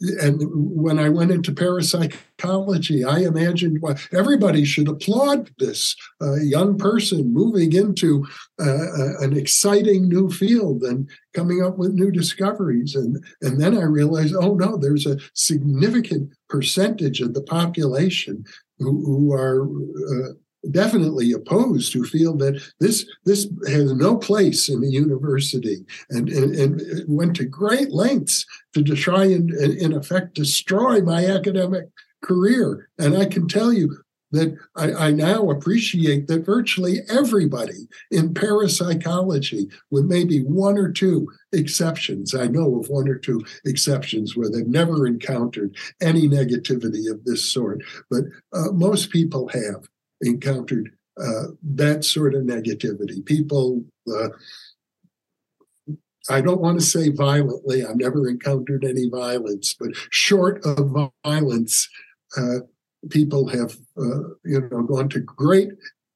and 0.01 0.41
when 0.53 0.97
I 0.97 1.09
went 1.09 1.31
into 1.31 1.51
parapsychology, 1.51 3.03
I 3.03 3.19
imagined 3.19 3.81
well, 3.81 3.97
everybody 4.13 4.63
should 4.63 4.87
applaud 4.87 5.51
this 5.59 5.95
uh, 6.21 6.35
young 6.35 6.77
person 6.77 7.33
moving 7.33 7.73
into 7.73 8.25
uh, 8.61 8.69
uh, 8.69 9.19
an 9.19 9.35
exciting 9.35 10.07
new 10.07 10.29
field 10.29 10.83
and 10.83 11.09
coming 11.33 11.61
up 11.61 11.77
with 11.77 11.93
new 11.93 12.11
discoveries. 12.11 12.95
And, 12.95 13.23
and 13.41 13.59
then 13.59 13.77
I 13.77 13.83
realized, 13.83 14.35
oh 14.39 14.53
no, 14.53 14.77
there's 14.77 15.05
a 15.05 15.17
significant 15.33 16.31
percentage 16.47 17.19
of 17.19 17.33
the 17.33 17.43
population 17.43 18.45
who, 18.77 19.03
who 19.05 19.33
are 19.33 19.63
uh, 19.65 20.33
definitely 20.71 21.31
opposed 21.31 21.93
who 21.93 22.03
feel 22.03 22.35
that 22.37 22.61
this 22.79 23.05
this 23.25 23.49
has 23.67 23.93
no 23.93 24.17
place 24.17 24.69
in 24.69 24.81
the 24.81 24.89
university 24.89 25.85
and, 26.09 26.29
and, 26.29 26.55
and 26.55 27.03
went 27.07 27.35
to 27.35 27.45
great 27.45 27.91
lengths 27.91 28.45
to 28.73 28.83
try 28.83 29.23
and 29.23 29.51
in 29.51 29.93
effect 29.93 30.35
destroy 30.35 31.01
my 31.01 31.25
academic 31.25 31.85
career. 32.21 32.89
And 32.97 33.17
i 33.17 33.25
can 33.25 33.47
tell 33.47 33.71
you 33.71 33.97
that 34.31 34.55
I, 34.75 35.07
I, 35.07 35.11
now 35.11 35.49
appreciate 35.49 36.27
that 36.27 36.45
virtually 36.45 36.99
everybody 37.09 37.87
in 38.11 38.33
parapsychology, 38.33 39.69
with 39.89 40.05
maybe 40.05 40.43
one 40.43 40.77
or 40.77 40.91
two 40.91 41.27
exceptions, 41.51 42.35
I 42.35 42.45
know 42.45 42.79
of 42.79 42.89
one 42.89 43.07
or 43.07 43.15
two 43.15 43.43
exceptions 43.65 44.35
where 44.35 44.49
they've 44.49 44.67
never 44.67 45.07
encountered 45.07 45.75
any 46.01 46.27
negativity 46.27 47.09
of 47.11 47.23
this 47.25 47.43
sort, 47.51 47.81
but 48.09 48.25
uh, 48.53 48.71
most 48.71 49.09
people 49.09 49.47
have 49.49 49.87
encountered 50.21 50.91
uh, 51.21 51.47
that 51.63 52.05
sort 52.05 52.33
of 52.33 52.43
negativity. 52.43 53.23
People, 53.25 53.83
uh, 54.13 54.29
I 56.29 56.41
don't 56.41 56.61
want 56.61 56.79
to 56.79 56.85
say 56.85 57.09
violently, 57.09 57.83
I've 57.83 57.97
never 57.97 58.27
encountered 58.27 58.85
any 58.85 59.09
violence, 59.09 59.75
but 59.77 59.89
short 60.11 60.63
of 60.65 61.11
violence, 61.25 61.89
uh, 62.37 62.59
people 63.09 63.47
have 63.49 63.77
uh, 63.97 64.29
you 64.45 64.67
know 64.71 64.83
gone 64.83 65.09
to 65.09 65.19
great 65.19 65.69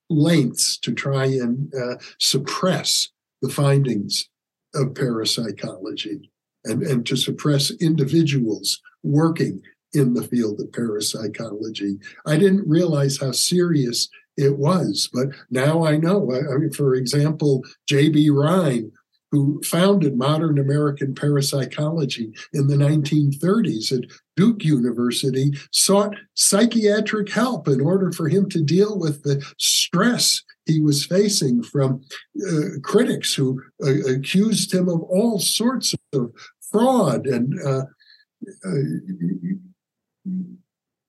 lengths 0.09 0.77
to 0.77 0.93
try 0.93 1.25
and 1.25 1.73
uh, 1.73 1.95
suppress 2.19 3.09
the 3.41 3.49
findings 3.49 4.29
of 4.75 4.93
parapsychology 4.93 6.29
and, 6.65 6.83
and 6.83 7.05
to 7.05 7.15
suppress 7.15 7.71
individuals 7.71 8.81
working 9.03 9.61
in 9.93 10.13
the 10.13 10.23
field 10.23 10.59
of 10.59 10.71
parapsychology. 10.73 11.99
I 12.25 12.37
didn't 12.37 12.67
realize 12.67 13.19
how 13.19 13.31
serious 13.31 14.09
it 14.37 14.57
was, 14.57 15.09
but 15.13 15.29
now 15.51 15.85
I 15.85 15.97
know. 15.97 16.33
I, 16.33 16.57
mean, 16.57 16.71
for 16.71 16.95
example, 16.95 17.63
J.B. 17.87 18.31
Rhine, 18.31 18.91
who 19.31 19.61
founded 19.63 20.17
modern 20.17 20.59
American 20.59 21.13
parapsychology 21.13 22.33
in 22.53 22.67
the 22.67 22.75
1930s 22.75 23.91
at 23.91 24.09
Duke 24.35 24.63
University, 24.63 25.51
sought 25.71 26.15
psychiatric 26.35 27.31
help 27.31 27.67
in 27.67 27.81
order 27.81 28.11
for 28.11 28.27
him 28.27 28.49
to 28.49 28.63
deal 28.63 28.97
with 28.97 29.23
the 29.23 29.43
stress 29.57 30.43
he 30.65 30.79
was 30.79 31.05
facing 31.05 31.61
from 31.61 32.03
uh, 32.47 32.79
critics 32.83 33.33
who 33.33 33.61
uh, 33.83 34.09
accused 34.09 34.73
him 34.73 34.87
of 34.87 35.01
all 35.03 35.39
sorts 35.39 35.93
of 36.13 36.31
fraud 36.71 37.27
and 37.27 37.59
uh, 37.61 37.83
uh 38.65 38.83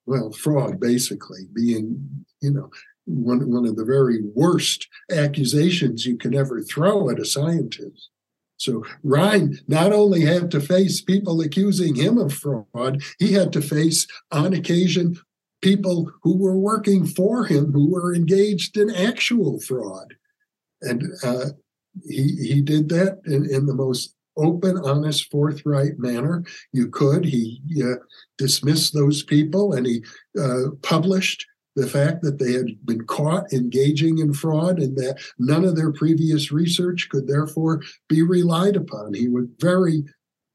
well, 0.06 0.32
fraud, 0.32 0.80
basically, 0.80 1.46
being, 1.52 2.24
you 2.40 2.50
know, 2.50 2.70
one, 3.06 3.50
one 3.50 3.66
of 3.66 3.76
the 3.76 3.84
very 3.84 4.20
worst 4.34 4.88
accusations 5.10 6.06
you 6.06 6.16
can 6.16 6.34
ever 6.34 6.62
throw 6.62 7.10
at 7.10 7.20
a 7.20 7.24
scientist. 7.24 8.10
So 8.56 8.84
Rhine 9.02 9.58
not 9.68 9.92
only 9.92 10.22
had 10.22 10.50
to 10.52 10.60
face 10.60 11.00
people 11.00 11.40
accusing 11.40 11.96
him 11.96 12.18
of 12.18 12.32
fraud, 12.32 13.02
he 13.18 13.32
had 13.32 13.52
to 13.54 13.60
face, 13.60 14.06
on 14.30 14.54
occasion, 14.54 15.16
people 15.60 16.10
who 16.22 16.36
were 16.36 16.56
working 16.56 17.06
for 17.06 17.44
him 17.44 17.72
who 17.72 17.90
were 17.90 18.14
engaged 18.14 18.76
in 18.76 18.94
actual 18.94 19.60
fraud. 19.60 20.14
And 20.82 21.04
uh, 21.22 21.46
he, 22.06 22.36
he 22.36 22.60
did 22.60 22.88
that 22.90 23.20
in, 23.26 23.48
in 23.50 23.66
the 23.66 23.74
most 23.74 24.13
open, 24.36 24.78
honest, 24.78 25.30
forthright 25.30 25.98
manner. 25.98 26.44
You 26.72 26.88
could. 26.88 27.24
He 27.24 27.60
uh, 27.82 27.96
dismissed 28.38 28.94
those 28.94 29.22
people 29.22 29.72
and 29.72 29.86
he 29.86 30.02
uh, 30.40 30.70
published 30.82 31.46
the 31.76 31.86
fact 31.88 32.22
that 32.22 32.38
they 32.38 32.52
had 32.52 32.66
been 32.84 33.04
caught 33.04 33.52
engaging 33.52 34.18
in 34.18 34.32
fraud 34.32 34.78
and 34.78 34.96
that 34.96 35.18
none 35.38 35.64
of 35.64 35.74
their 35.74 35.92
previous 35.92 36.52
research 36.52 37.08
could 37.10 37.26
therefore 37.26 37.82
be 38.08 38.22
relied 38.22 38.76
upon. 38.76 39.14
He 39.14 39.28
was 39.28 39.46
very 39.58 40.04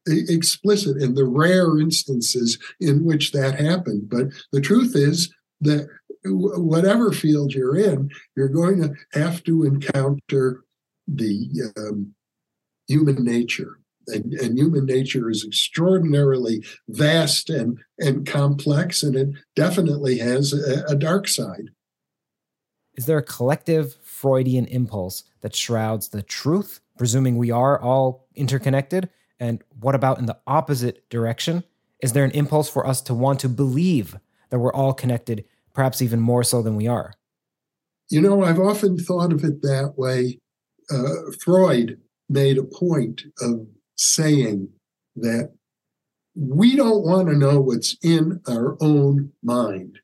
explicit 0.06 0.96
in 0.96 1.14
the 1.14 1.26
rare 1.26 1.78
instances 1.78 2.58
in 2.80 3.04
which 3.04 3.32
that 3.32 3.60
happened. 3.60 4.08
But 4.08 4.28
the 4.50 4.62
truth 4.62 4.96
is, 4.96 5.30
that 5.60 5.88
whatever 6.24 7.12
field 7.12 7.52
you're 7.52 7.76
in, 7.76 8.10
you're 8.36 8.48
going 8.48 8.82
to 8.82 8.94
have 9.12 9.42
to 9.44 9.64
encounter 9.64 10.64
the 11.06 11.72
um, 11.76 12.14
human 12.90 13.24
nature. 13.24 13.78
And, 14.06 14.32
and, 14.34 14.58
human 14.58 14.86
nature 14.86 15.30
is 15.30 15.44
extraordinarily 15.44 16.64
vast 16.88 17.48
and, 17.48 17.78
and 17.98 18.26
complex, 18.26 19.04
and 19.04 19.14
it 19.14 19.28
definitely 19.54 20.18
has 20.18 20.52
a, 20.52 20.84
a 20.88 20.96
dark 20.96 21.28
side. 21.28 21.70
Is 22.94 23.06
there 23.06 23.18
a 23.18 23.22
collective 23.22 23.96
Freudian 24.02 24.66
impulse 24.66 25.22
that 25.42 25.54
shrouds 25.54 26.08
the 26.08 26.22
truth, 26.22 26.80
presuming 26.98 27.36
we 27.36 27.52
are 27.52 27.80
all 27.80 28.26
interconnected? 28.34 29.10
And 29.38 29.62
what 29.78 29.94
about 29.94 30.18
in 30.18 30.26
the 30.26 30.38
opposite 30.46 31.08
direction? 31.08 31.62
Is 32.02 32.14
there 32.14 32.24
an 32.24 32.32
impulse 32.32 32.68
for 32.68 32.86
us 32.86 33.00
to 33.02 33.14
want 33.14 33.38
to 33.40 33.48
believe 33.48 34.18
that 34.48 34.58
we're 34.58 34.72
all 34.72 34.92
connected, 34.92 35.44
perhaps 35.72 36.02
even 36.02 36.20
more 36.20 36.42
so 36.42 36.62
than 36.62 36.74
we 36.74 36.88
are? 36.88 37.12
You 38.08 38.20
know, 38.20 38.42
I've 38.42 38.58
often 38.58 38.98
thought 38.98 39.32
of 39.32 39.44
it 39.44 39.62
that 39.62 39.94
way. 39.96 40.40
Uh, 40.90 41.30
Freud 41.44 42.00
made 42.30 42.56
a 42.56 42.62
point 42.62 43.22
of 43.40 43.66
saying 43.96 44.68
that 45.16 45.52
we 46.34 46.76
don't 46.76 47.04
want 47.04 47.28
to 47.28 47.36
know 47.36 47.60
what's 47.60 47.96
in 48.02 48.40
our 48.48 48.76
own 48.80 49.32
mind. 49.42 49.98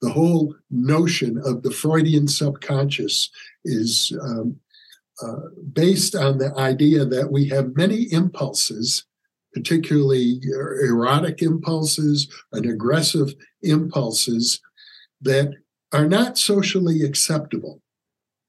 The 0.00 0.10
whole 0.10 0.54
notion 0.70 1.38
of 1.44 1.62
the 1.62 1.70
Freudian 1.70 2.28
subconscious 2.28 3.30
is 3.64 4.16
um, 4.22 4.56
uh, 5.22 5.48
based 5.72 6.14
on 6.14 6.38
the 6.38 6.56
idea 6.56 7.04
that 7.04 7.30
we 7.30 7.48
have 7.48 7.76
many 7.76 8.12
impulses 8.12 9.04
particularly 9.54 10.40
erotic 10.82 11.40
impulses 11.40 12.28
and 12.52 12.66
aggressive 12.66 13.34
impulses 13.62 14.60
that 15.22 15.54
are 15.92 16.06
not 16.06 16.36
socially 16.36 17.02
acceptable. 17.02 17.80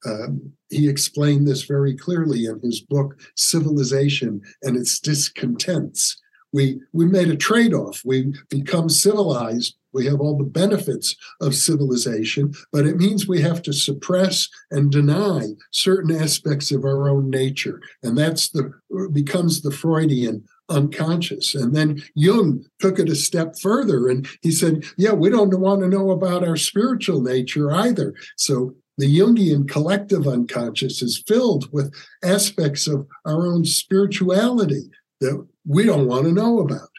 Um, 0.06 0.54
he 0.70 0.90
explained 0.90 1.48
this 1.48 1.64
very 1.64 1.96
clearly 1.96 2.46
in 2.46 2.60
his 2.62 2.82
book 2.82 3.20
civilization 3.36 4.42
and 4.62 4.76
its 4.76 5.00
discontents 5.00 6.18
we 6.56 6.80
we 6.94 7.06
made 7.06 7.30
a 7.30 7.36
trade-off 7.36 8.02
we 8.06 8.34
become 8.50 8.90
civilized 8.90 9.76
we 9.94 10.06
have 10.06 10.20
all 10.20 10.38
the 10.38 10.44
benefits 10.44 11.16
of 11.42 11.54
civilization 11.54 12.54
but 12.72 12.86
it 12.86 12.98
means 12.98 13.28
we 13.28 13.42
have 13.42 13.62
to 13.62 13.74
suppress 13.74 14.48
and 14.72 14.92
deny 14.92 15.48
certain 15.72 16.16
aspects 16.16 16.72
of 16.72 16.86
our 16.86 17.10
own 17.10 17.30
nature 17.30 17.82
and 18.04 18.18
that's 18.18 18.50
the 18.50 18.72
becomes 19.12 19.62
the 19.62 19.72
freudian 19.72 20.44
unconscious. 20.70 21.54
And 21.54 21.76
then 21.76 22.02
Jung 22.16 22.66
took 22.80 22.98
it 22.98 23.08
a 23.08 23.16
step 23.16 23.56
further 23.62 24.08
and 24.08 24.28
he 24.42 24.52
said, 24.52 24.84
Yeah, 24.98 25.14
we 25.14 25.30
don't 25.30 25.60
want 25.60 25.82
to 25.82 25.88
know 25.88 26.10
about 26.10 26.44
our 26.44 26.58
spiritual 26.58 27.22
nature 27.22 27.72
either. 27.72 28.16
So 28.36 28.74
the 28.98 29.20
Jungian 29.20 29.68
collective 29.68 30.28
unconscious 30.28 31.02
is 31.02 31.24
filled 31.28 31.72
with 31.74 31.94
aspects 32.24 32.88
of 32.88 33.08
our 33.26 33.46
own 33.46 33.66
spirituality 33.66 34.90
that 35.20 35.46
we 35.66 35.86
don't 35.86 36.08
want 36.08 36.26
to 36.26 36.32
know 36.32 36.60
about. 36.60 36.90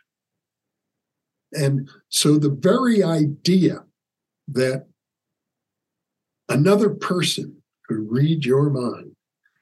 And 1.53 1.89
so 2.09 2.39
the 2.39 2.51
very 2.51 3.03
idea 3.03 3.85
that 4.49 4.87
another 6.49 6.91
person 6.91 7.63
could 7.87 8.11
read 8.11 8.45
your 8.45 8.69
mind 8.69 9.13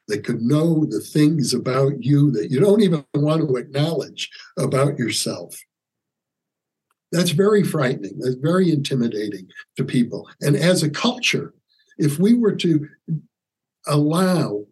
that 0.09 0.25
could 0.25 0.43
know 0.43 0.85
the 0.85 1.01
things 1.01 1.55
about 1.55 2.03
you 2.03 2.31
that 2.33 2.51
you 2.51 2.61
don't 2.61 2.83
even 2.83 3.05
want 3.15 3.41
to 3.47 3.57
acknowledge 3.57 4.31
about 4.59 4.99
yourself. 4.99 5.59
That's 7.13 7.31
very 7.31 7.63
frightening. 7.63 8.19
That's 8.19 8.35
very 8.35 8.71
intimidating 8.71 9.49
to 9.77 9.85
people. 9.85 10.29
And 10.41 10.57
as 10.57 10.83
a 10.83 10.91
culture, 10.91 11.55
if 11.99 12.19
we 12.19 12.35
were 12.35 12.55
to 12.57 12.89
allow 13.87 14.65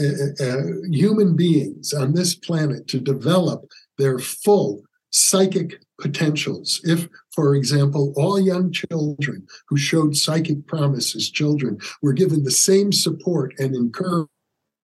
uh, 0.00 0.04
uh, 0.04 0.44
uh 0.44 0.62
human 0.90 1.36
beings 1.36 1.92
on 1.92 2.14
this 2.14 2.34
planet 2.34 2.86
to 2.88 3.00
develop 3.00 3.64
their 3.98 4.18
full 4.18 4.82
psychic 5.10 5.80
potentials. 6.00 6.80
If, 6.84 7.08
for 7.34 7.54
example, 7.54 8.14
all 8.16 8.40
young 8.40 8.72
children 8.72 9.46
who 9.68 9.76
showed 9.76 10.16
psychic 10.16 10.66
promise 10.66 11.14
as 11.14 11.30
children 11.30 11.78
were 12.02 12.12
given 12.12 12.44
the 12.44 12.50
same 12.50 12.92
support 12.92 13.54
and 13.58 13.74
encouragement 13.74 14.28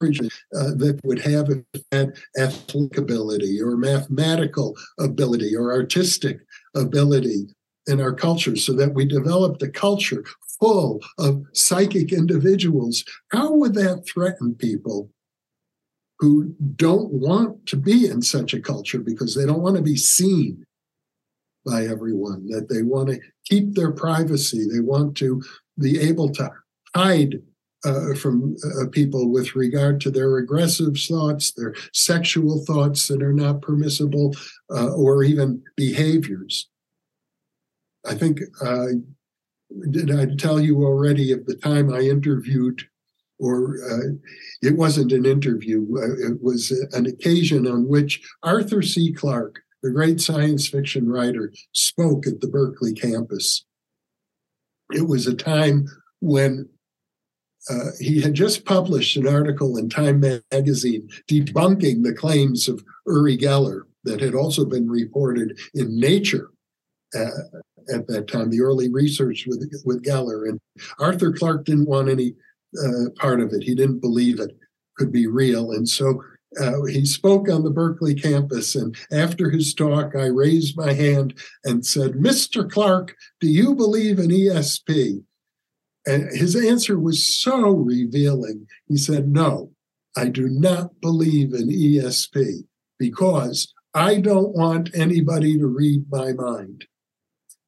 uh, 0.01 0.75
that 0.75 0.99
would 1.03 1.19
have 1.19 1.47
had 1.91 2.15
athletic 2.37 2.97
ability 2.97 3.61
or 3.61 3.77
mathematical 3.77 4.75
ability 4.99 5.55
or 5.55 5.71
artistic 5.71 6.39
ability 6.75 7.47
in 7.87 8.01
our 8.01 8.13
culture 8.13 8.55
so 8.55 8.73
that 8.73 8.93
we 8.93 9.05
developed 9.05 9.61
a 9.61 9.69
culture 9.69 10.23
full 10.59 11.01
of 11.17 11.43
psychic 11.53 12.11
individuals, 12.11 13.03
how 13.31 13.53
would 13.53 13.73
that 13.75 14.05
threaten 14.11 14.55
people 14.55 15.09
who 16.19 16.55
don't 16.75 17.11
want 17.11 17.65
to 17.67 17.75
be 17.75 18.07
in 18.07 18.21
such 18.21 18.53
a 18.53 18.61
culture 18.61 18.99
because 18.99 19.35
they 19.35 19.45
don't 19.45 19.61
want 19.61 19.75
to 19.75 19.81
be 19.81 19.97
seen 19.97 20.65
by 21.65 21.85
everyone, 21.85 22.47
that 22.47 22.69
they 22.69 22.83
want 22.83 23.09
to 23.09 23.19
keep 23.45 23.73
their 23.73 23.91
privacy, 23.91 24.67
they 24.71 24.79
want 24.79 25.17
to 25.17 25.41
be 25.79 25.99
able 25.99 26.29
to 26.29 26.49
hide 26.95 27.41
uh, 27.83 28.15
from 28.15 28.55
uh, 28.63 28.87
people 28.91 29.29
with 29.29 29.55
regard 29.55 29.99
to 30.01 30.09
their 30.09 30.37
aggressive 30.37 30.97
thoughts, 30.97 31.51
their 31.51 31.73
sexual 31.93 32.63
thoughts 32.65 33.07
that 33.07 33.21
are 33.21 33.33
not 33.33 33.61
permissible, 33.61 34.33
uh, 34.71 34.93
or 34.93 35.23
even 35.23 35.61
behaviors. 35.75 36.69
I 38.07 38.15
think, 38.15 38.39
uh, 38.61 38.87
did 39.91 40.11
I 40.11 40.35
tell 40.35 40.59
you 40.59 40.83
already 40.83 41.31
of 41.31 41.45
the 41.45 41.55
time 41.55 41.93
I 41.93 42.01
interviewed, 42.01 42.81
or 43.39 43.77
uh, 43.89 44.15
it 44.61 44.77
wasn't 44.77 45.11
an 45.11 45.25
interview, 45.25 45.85
uh, 45.97 46.31
it 46.31 46.41
was 46.41 46.71
an 46.93 47.05
occasion 47.05 47.67
on 47.67 47.87
which 47.87 48.21
Arthur 48.43 48.81
C. 48.81 49.13
Clarke, 49.13 49.59
the 49.83 49.91
great 49.91 50.21
science 50.21 50.67
fiction 50.67 51.09
writer, 51.09 51.53
spoke 51.73 52.25
at 52.27 52.41
the 52.41 52.47
Berkeley 52.47 52.93
campus. 52.93 53.65
It 54.91 55.07
was 55.07 55.27
a 55.27 55.33
time 55.33 55.87
when 56.21 56.69
uh, 57.69 57.89
he 57.99 58.21
had 58.21 58.35
just 58.35 58.65
published 58.65 59.17
an 59.17 59.27
article 59.27 59.77
in 59.77 59.89
Time 59.89 60.23
magazine 60.51 61.09
debunking 61.29 62.03
the 62.03 62.13
claims 62.13 62.67
of 62.67 62.83
Uri 63.07 63.37
Geller 63.37 63.81
that 64.03 64.21
had 64.21 64.35
also 64.35 64.65
been 64.65 64.87
reported 64.87 65.57
in 65.73 65.99
Nature 65.99 66.51
uh, 67.17 67.29
at 67.93 68.07
that 68.07 68.27
time, 68.27 68.49
the 68.49 68.61
early 68.61 68.89
research 68.91 69.45
with, 69.47 69.71
with 69.85 70.03
Geller. 70.03 70.47
And 70.49 70.59
Arthur 70.99 71.31
Clarke 71.31 71.65
didn't 71.65 71.87
want 71.87 72.09
any 72.09 72.35
uh, 72.77 73.09
part 73.15 73.39
of 73.41 73.53
it. 73.53 73.63
He 73.63 73.75
didn't 73.75 73.99
believe 73.99 74.39
it 74.39 74.57
could 74.97 75.11
be 75.11 75.27
real. 75.27 75.71
And 75.71 75.87
so 75.87 76.21
uh, 76.59 76.83
he 76.83 77.05
spoke 77.05 77.49
on 77.49 77.63
the 77.63 77.69
Berkeley 77.69 78.15
campus. 78.15 78.75
And 78.75 78.95
after 79.11 79.49
his 79.49 79.73
talk, 79.73 80.15
I 80.15 80.25
raised 80.25 80.77
my 80.77 80.93
hand 80.93 81.33
and 81.63 81.85
said, 81.85 82.13
Mr. 82.13 82.69
Clarke, 82.69 83.15
do 83.39 83.47
you 83.47 83.75
believe 83.75 84.19
in 84.19 84.29
ESP? 84.29 85.23
And 86.05 86.29
his 86.37 86.55
answer 86.55 86.99
was 86.99 87.27
so 87.27 87.71
revealing. 87.71 88.67
He 88.87 88.97
said, 88.97 89.27
No, 89.27 89.71
I 90.15 90.29
do 90.29 90.47
not 90.47 91.01
believe 91.01 91.53
in 91.53 91.67
ESP 91.67 92.65
because 92.99 93.73
I 93.93 94.19
don't 94.19 94.55
want 94.55 94.95
anybody 94.95 95.57
to 95.57 95.67
read 95.67 96.05
my 96.11 96.31
mind. 96.33 96.85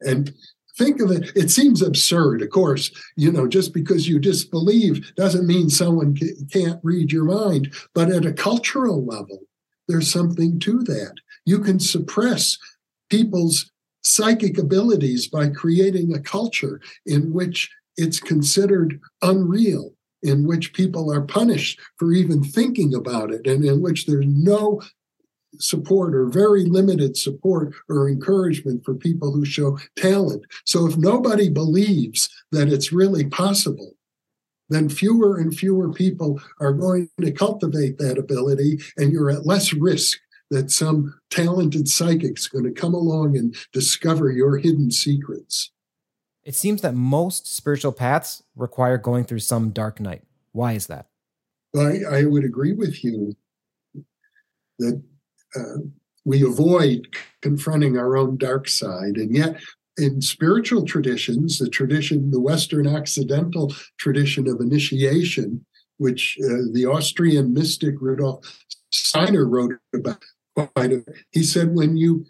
And 0.02 0.34
think 0.78 1.02
of 1.02 1.12
it, 1.12 1.32
it 1.36 1.50
seems 1.50 1.82
absurd. 1.82 2.42
Of 2.42 2.50
course, 2.50 2.92
you 3.16 3.32
know, 3.32 3.48
just 3.48 3.74
because 3.74 4.08
you 4.08 4.20
disbelieve 4.20 5.16
doesn't 5.16 5.48
mean 5.48 5.70
someone 5.70 6.16
can't 6.52 6.80
read 6.84 7.12
your 7.12 7.26
mind. 7.26 7.74
But 7.94 8.12
at 8.12 8.26
a 8.26 8.34
cultural 8.34 9.06
level, 9.06 9.42
there's 9.88 10.12
something 10.12 10.60
to 10.60 10.84
that. 10.84 11.16
You 11.46 11.60
can 11.60 11.80
suppress 11.80 12.58
people's 13.10 13.72
psychic 14.02 14.58
abilities 14.58 15.28
by 15.28 15.50
creating 15.50 16.14
a 16.14 16.20
culture 16.20 16.80
in 17.06 17.34
which 17.34 17.70
it's 17.98 18.20
considered 18.20 19.00
unreal, 19.22 19.94
in 20.22 20.46
which 20.46 20.74
people 20.74 21.12
are 21.12 21.22
punished 21.22 21.80
for 21.98 22.14
even 22.14 22.44
thinking 22.44 22.94
about 22.94 23.32
it, 23.32 23.48
and 23.48 23.66
in 23.66 23.82
which 23.82 24.06
there's 24.06 24.28
no 24.28 24.82
support 25.60 26.16
or 26.16 26.28
very 26.28 26.66
limited 26.66 27.18
support 27.18 27.74
or 27.90 28.10
encouragement 28.10 28.84
for 28.86 28.94
people 28.94 29.32
who 29.32 29.46
show 29.46 29.78
talent. 29.96 30.44
So 30.66 30.88
if 30.88 30.98
nobody 30.98 31.50
believes 31.50 32.30
that 32.52 32.70
it's 32.70 32.92
really 32.92 33.26
possible, 33.26 33.94
then 34.70 34.90
fewer 34.90 35.38
and 35.38 35.56
fewer 35.56 35.92
people 35.92 36.42
are 36.60 36.74
going 36.74 37.10
to 37.22 37.32
cultivate 37.32 37.98
that 37.98 38.18
ability, 38.18 38.80
and 38.98 39.12
you're 39.12 39.32
at 39.32 39.46
less 39.46 39.74
risk 39.74 40.20
that 40.50 40.72
some 40.72 41.20
talented 41.30 41.88
psychic's 41.88 42.48
going 42.48 42.66
to 42.66 42.72
come 42.72 42.94
along 42.94 43.38
and 43.38 43.56
discover 43.74 44.32
your 44.32 44.58
hidden 44.58 44.92
secrets. 44.92 45.72
It 46.44 46.56
seems 46.56 46.82
that 46.82 46.96
most 46.96 47.54
spiritual 47.54 47.92
paths 47.92 48.44
require 48.56 48.98
going 48.98 49.26
through 49.26 49.40
some 49.40 49.72
dark 49.72 50.00
night. 50.00 50.24
Why 50.54 50.74
is 50.74 50.88
that? 50.88 51.08
I, 51.76 52.00
I 52.10 52.24
would 52.24 52.46
agree 52.46 52.74
with 52.74 53.04
you 53.04 53.36
that 54.80 55.02
uh, 55.56 55.80
we 56.26 56.44
avoid 56.44 57.08
confronting 57.42 57.98
our 57.98 58.18
own 58.18 58.38
dark 58.38 58.68
side. 58.68 59.16
And 59.16 59.36
yet, 59.36 59.62
in 59.98 60.22
spiritual 60.22 60.86
traditions, 60.86 61.58
the 61.58 61.70
tradition, 61.70 62.32
the 62.32 62.42
Western 62.42 62.88
Occidental 62.88 63.74
tradition 63.98 64.48
of 64.48 64.60
initiation, 64.60 65.66
which 65.98 66.38
uh, 66.44 66.70
the 66.74 66.86
Austrian 66.86 67.54
mystic 67.54 67.96
Rudolf 68.00 68.46
Steiner 68.92 69.46
wrote 69.46 69.74
about 69.96 70.24
quite 70.56 70.92
a 70.92 70.98
bit, 70.98 71.16
He 71.32 71.44
said, 71.44 71.74
when 71.74 71.98
you 71.98 72.26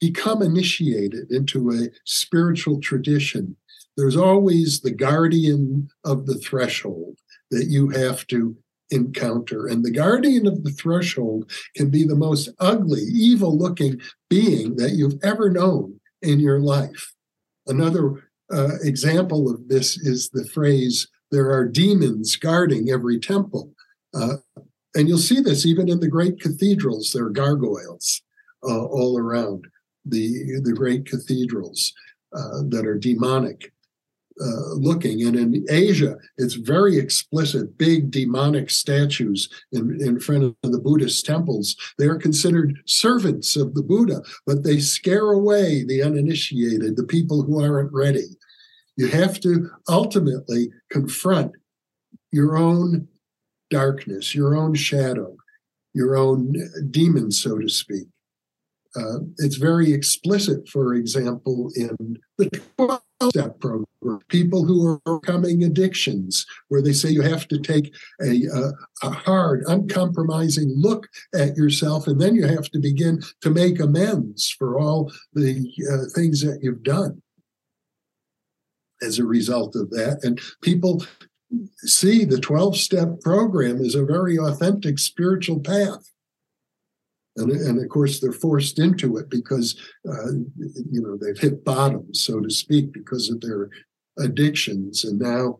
become 0.00 0.42
initiated 0.42 1.30
into 1.30 1.70
a 1.70 1.88
spiritual 2.04 2.80
tradition, 2.80 3.56
there's 3.96 4.16
always 4.16 4.80
the 4.80 4.90
guardian 4.90 5.90
of 6.04 6.26
the 6.26 6.38
threshold 6.38 7.18
that 7.50 7.66
you 7.66 7.90
have 7.90 8.26
to 8.28 8.56
encounter. 8.90 9.66
And 9.66 9.84
the 9.84 9.90
guardian 9.90 10.46
of 10.46 10.64
the 10.64 10.70
threshold 10.70 11.50
can 11.76 11.90
be 11.90 12.04
the 12.04 12.16
most 12.16 12.48
ugly, 12.58 13.02
evil 13.02 13.56
looking 13.56 14.00
being 14.28 14.76
that 14.76 14.92
you've 14.92 15.18
ever 15.22 15.50
known 15.50 16.00
in 16.22 16.40
your 16.40 16.60
life. 16.60 17.14
Another 17.66 18.28
uh, 18.52 18.76
example 18.82 19.50
of 19.50 19.68
this 19.68 19.96
is 19.96 20.30
the 20.30 20.46
phrase, 20.46 21.08
there 21.30 21.50
are 21.50 21.66
demons 21.66 22.36
guarding 22.36 22.90
every 22.90 23.18
temple. 23.20 23.72
Uh, 24.12 24.36
and 24.96 25.08
you'll 25.08 25.18
see 25.18 25.40
this 25.40 25.64
even 25.64 25.88
in 25.88 26.00
the 26.00 26.08
great 26.08 26.40
cathedrals, 26.40 27.12
there 27.12 27.26
are 27.26 27.30
gargoyles 27.30 28.22
uh, 28.64 28.84
all 28.86 29.18
around 29.18 29.66
the, 30.04 30.60
the 30.64 30.72
great 30.72 31.06
cathedrals 31.06 31.92
uh, 32.36 32.62
that 32.68 32.84
are 32.86 32.98
demonic. 32.98 33.72
Uh, 34.42 34.72
looking. 34.72 35.22
And 35.22 35.36
in 35.36 35.66
Asia, 35.68 36.16
it's 36.38 36.54
very 36.54 36.96
explicit, 36.96 37.76
big 37.76 38.10
demonic 38.10 38.70
statues 38.70 39.50
in, 39.70 40.00
in 40.00 40.18
front 40.18 40.44
of 40.44 40.72
the 40.72 40.78
Buddhist 40.78 41.26
temples. 41.26 41.76
They 41.98 42.06
are 42.06 42.16
considered 42.16 42.80
servants 42.86 43.54
of 43.54 43.74
the 43.74 43.82
Buddha, 43.82 44.22
but 44.46 44.62
they 44.62 44.78
scare 44.78 45.32
away 45.32 45.84
the 45.84 46.02
uninitiated, 46.02 46.96
the 46.96 47.04
people 47.04 47.42
who 47.42 47.62
aren't 47.62 47.92
ready. 47.92 48.28
You 48.96 49.08
have 49.08 49.40
to 49.40 49.68
ultimately 49.90 50.70
confront 50.90 51.52
your 52.32 52.56
own 52.56 53.08
darkness, 53.68 54.34
your 54.34 54.56
own 54.56 54.74
shadow, 54.74 55.36
your 55.92 56.16
own 56.16 56.54
demon, 56.90 57.30
so 57.30 57.58
to 57.58 57.68
speak. 57.68 58.06
Uh, 58.96 59.18
it's 59.36 59.56
very 59.56 59.92
explicit, 59.92 60.66
for 60.66 60.94
example, 60.94 61.70
in 61.76 62.18
the 62.38 62.48
12 62.78 63.02
step 63.28 63.60
program, 63.60 63.86
people 64.28 64.64
who 64.64 64.86
are 64.86 65.00
overcoming 65.06 65.62
addictions, 65.64 66.46
where 66.68 66.82
they 66.82 66.92
say 66.92 67.10
you 67.10 67.22
have 67.22 67.46
to 67.48 67.58
take 67.58 67.94
a, 68.22 68.46
a, 68.46 68.72
a, 69.02 69.10
hard, 69.10 69.62
uncompromising 69.66 70.72
look 70.76 71.06
at 71.34 71.56
yourself, 71.56 72.06
and 72.06 72.20
then 72.20 72.34
you 72.34 72.46
have 72.46 72.70
to 72.70 72.78
begin 72.78 73.20
to 73.42 73.50
make 73.50 73.78
amends 73.80 74.54
for 74.58 74.78
all 74.78 75.12
the 75.34 75.70
uh, 75.92 76.08
things 76.14 76.40
that 76.42 76.60
you've 76.62 76.82
done 76.82 77.20
as 79.02 79.18
a 79.18 79.24
result 79.24 79.76
of 79.76 79.90
that. 79.90 80.20
And 80.22 80.40
people 80.62 81.04
see 81.78 82.24
the 82.24 82.40
12 82.40 82.76
step 82.76 83.20
program 83.20 83.80
as 83.80 83.94
a 83.94 84.04
very 84.04 84.38
authentic 84.38 84.98
spiritual 84.98 85.60
path 85.60 86.10
and, 87.36 87.52
and 87.52 87.82
of 87.82 87.88
course 87.88 88.20
they're 88.20 88.32
forced 88.32 88.78
into 88.78 89.16
it 89.16 89.30
because 89.30 89.80
uh, 90.08 90.32
you 90.90 91.00
know 91.00 91.16
they've 91.16 91.38
hit 91.38 91.64
bottom 91.64 92.12
so 92.12 92.40
to 92.40 92.50
speak 92.50 92.92
because 92.92 93.30
of 93.30 93.40
their 93.40 93.70
addictions. 94.20 95.04
And 95.04 95.18
now 95.18 95.58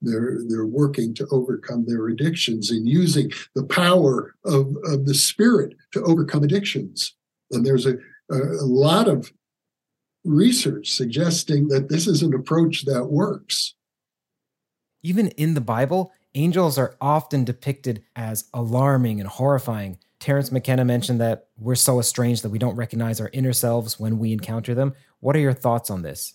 they're 0.00 0.38
they're 0.48 0.66
working 0.66 1.14
to 1.14 1.26
overcome 1.30 1.84
their 1.86 2.08
addictions 2.08 2.70
and 2.70 2.88
using 2.88 3.30
the 3.54 3.64
power 3.64 4.34
of, 4.44 4.76
of 4.84 5.06
the 5.06 5.14
spirit 5.14 5.74
to 5.92 6.02
overcome 6.02 6.44
addictions. 6.44 7.16
And 7.50 7.64
there's 7.64 7.86
a, 7.86 7.94
a 8.30 8.64
lot 8.64 9.08
of 9.08 9.32
research 10.24 10.92
suggesting 10.92 11.68
that 11.68 11.88
this 11.88 12.06
is 12.06 12.22
an 12.22 12.34
approach 12.34 12.84
that 12.84 13.06
works. 13.06 13.74
Even 15.02 15.28
in 15.28 15.54
the 15.54 15.60
bible 15.60 16.12
angels 16.38 16.78
are 16.78 16.96
often 17.00 17.44
depicted 17.44 18.02
as 18.16 18.44
alarming 18.52 19.20
and 19.20 19.28
horrifying 19.28 19.98
Terence 20.20 20.50
McKenna 20.50 20.84
mentioned 20.84 21.20
that 21.20 21.46
we're 21.58 21.74
so 21.76 22.00
estranged 22.00 22.42
that 22.42 22.50
we 22.50 22.58
don't 22.58 22.76
recognize 22.76 23.20
our 23.20 23.30
inner 23.32 23.52
selves 23.52 24.00
when 24.00 24.18
we 24.18 24.32
encounter 24.32 24.74
them. 24.74 24.94
What 25.20 25.36
are 25.36 25.40
your 25.40 25.52
thoughts 25.52 25.90
on 25.90 26.02
this? 26.02 26.34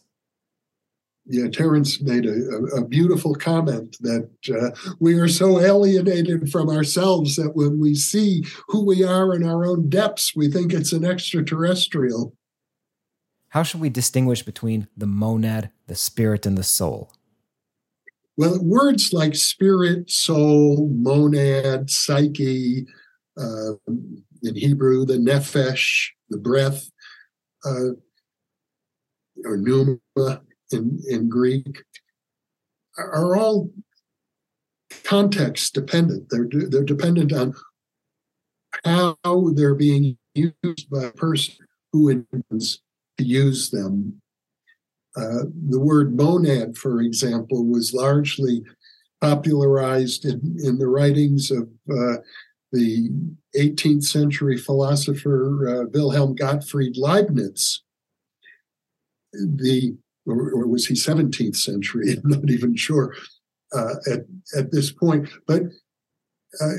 Yeah, 1.26 1.48
Terence 1.50 2.02
made 2.02 2.26
a, 2.26 2.32
a, 2.76 2.86
beautiful 2.86 3.34
comment 3.34 3.96
that 4.02 4.30
uh, 4.54 4.94
we 5.00 5.18
are 5.18 5.30
so 5.30 5.62
alienated 5.62 6.52
from 6.52 6.70
ourselves 6.70 7.38
that 7.38 7.56
when 7.56 7.80
we 7.80 7.96
see 7.96 8.44
who 8.68 8.86
we 8.86 9.06
are 9.06 9.34
in 9.34 9.48
our 9.48 9.66
own 9.66 9.90
depths, 9.90 10.36
we 10.36 10.50
think 10.50 10.74
it's 10.74 10.92
an 10.92 11.06
extraterrestrial. 11.06 12.36
How 13.50 13.64
should 13.64 13.80
we 13.80 13.90
distinguish 13.90 14.44
between 14.44 14.90
the 14.98 15.08
monad, 15.08 15.70
the 15.88 15.96
spirit, 15.96 16.46
and 16.46 16.58
the 16.58 16.64
soul? 16.64 17.14
Well, 18.36 18.60
words 18.64 19.14
like 19.14 19.36
spirit, 19.36 20.10
soul, 20.10 20.90
monad, 20.92 21.90
psyche, 21.90 22.86
uh, 23.38 23.74
in 23.88 24.56
Hebrew, 24.56 25.06
the 25.06 25.18
nephesh, 25.18 26.10
the 26.30 26.38
breath, 26.38 26.90
uh, 27.66 27.92
or 29.46 29.58
pneuma 29.58 30.42
in, 30.72 31.00
in 31.10 31.30
Greek, 31.30 31.84
are 32.98 33.36
all 33.36 33.70
context 35.04 35.74
dependent. 35.74 36.28
They're, 36.30 36.48
they're 36.50 36.84
dependent 36.84 37.34
on 37.34 37.54
how 38.84 39.16
they're 39.54 39.76
being 39.76 40.18
used 40.34 40.90
by 40.90 41.04
a 41.04 41.12
person 41.12 41.56
who 41.92 42.10
intends 42.10 42.82
to 43.20 43.24
use 43.24 43.70
them. 43.70 44.22
Uh, 45.16 45.46
the 45.70 45.80
word 45.80 46.16
monad, 46.16 46.78
for 46.78 47.02
example, 47.02 47.66
was 47.66 47.94
largely 47.94 48.64
popularized 49.22 50.26
in, 50.26 50.58
in 50.64 50.78
the 50.78 50.88
writings 50.88 51.52
of 51.52 51.70
uh, 51.90 52.18
the 52.72 53.10
18th 53.56 54.04
century 54.04 54.58
philosopher 54.58 55.84
uh, 55.84 55.90
Wilhelm 55.94 56.36
Gottfried 56.36 56.98
Leibniz, 56.98 57.84
the 59.34 59.96
or, 60.26 60.52
or, 60.52 60.68
was 60.68 60.88
he 60.88 60.96
17th 60.96 61.56
century? 61.56 62.14
I'm 62.24 62.30
not 62.30 62.50
even 62.50 62.76
sure 62.76 63.14
uh, 63.74 63.96
at 64.12 64.22
at 64.58 64.72
this 64.72 64.92
point. 64.92 65.30
But 65.48 65.64
uh, 66.60 66.74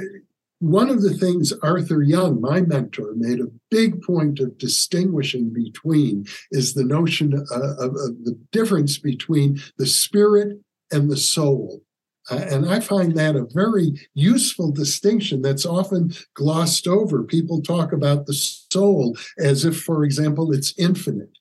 one 0.61 0.89
of 0.89 1.03
the 1.03 1.15
things 1.15 1.53
Arthur 1.63 2.03
Young, 2.03 2.41
my 2.41 2.61
mentor, 2.61 3.13
made 3.17 3.41
a 3.41 3.51
big 3.71 4.03
point 4.03 4.41
of 4.41 4.57
distinguishing 4.59 5.53
between 5.53 6.27
is 6.51 6.75
the 6.75 6.85
notion 6.85 7.35
of, 7.35 7.43
of, 7.51 7.91
of 7.91 8.25
the 8.25 8.39
difference 8.53 8.99
between 8.99 9.61
the 9.79 9.87
spirit 9.87 10.59
and 10.91 11.11
the 11.11 11.17
soul. 11.17 11.83
Uh, 12.31 12.37
and 12.37 12.69
I 12.69 12.81
find 12.81 13.15
that 13.17 13.37
a 13.37 13.47
very 13.53 13.93
useful 14.15 14.73
distinction 14.73 15.43
that's 15.43 15.67
often 15.67 16.15
glossed 16.35 16.87
over. 16.87 17.23
People 17.23 17.61
talk 17.61 17.93
about 17.93 18.27
the 18.27 18.33
soul 18.33 19.17
as 19.39 19.65
if, 19.65 19.79
for 19.79 20.05
example, 20.05 20.53
it's 20.53 20.73
infinite. 20.79 21.37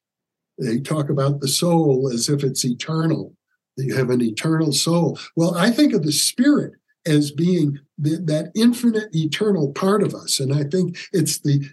They 0.57 0.79
talk 0.79 1.09
about 1.09 1.39
the 1.39 1.47
soul 1.47 2.11
as 2.13 2.27
if 2.27 2.43
it's 2.43 2.65
eternal. 2.65 3.33
You 3.77 3.95
have 3.95 4.09
an 4.09 4.21
eternal 4.21 4.71
soul. 4.71 5.17
Well, 5.35 5.55
I 5.55 5.71
think 5.71 5.93
of 5.93 6.03
the 6.03 6.11
spirit 6.11 6.73
as 7.05 7.31
being 7.31 7.79
the, 7.97 8.17
that 8.23 8.51
infinite, 8.55 9.13
eternal 9.13 9.71
part 9.73 10.03
of 10.03 10.13
us. 10.13 10.39
And 10.39 10.53
I 10.53 10.63
think 10.63 10.97
it's 11.11 11.39
the 11.39 11.67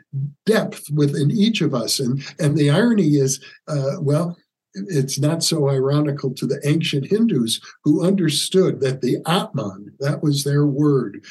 depth 0.45 0.91
within 0.91 1.31
each 1.31 1.61
of 1.61 1.75
us. 1.75 2.01
And, 2.01 2.23
and 2.39 2.57
the 2.57 2.71
irony 2.71 3.17
is, 3.17 3.43
uh, 3.69 3.97
well, 4.01 4.37
it's 4.75 5.19
not 5.19 5.43
so 5.43 5.69
ironical 5.69 6.33
to 6.35 6.47
the 6.47 6.61
ancient 6.65 7.07
Hindus 7.07 7.61
who 7.85 8.05
understood 8.05 8.81
that 8.81 9.01
the 9.01 9.19
Atman, 9.27 9.93
that 9.99 10.23
was 10.23 10.45
their 10.45 10.67
word 10.67 11.25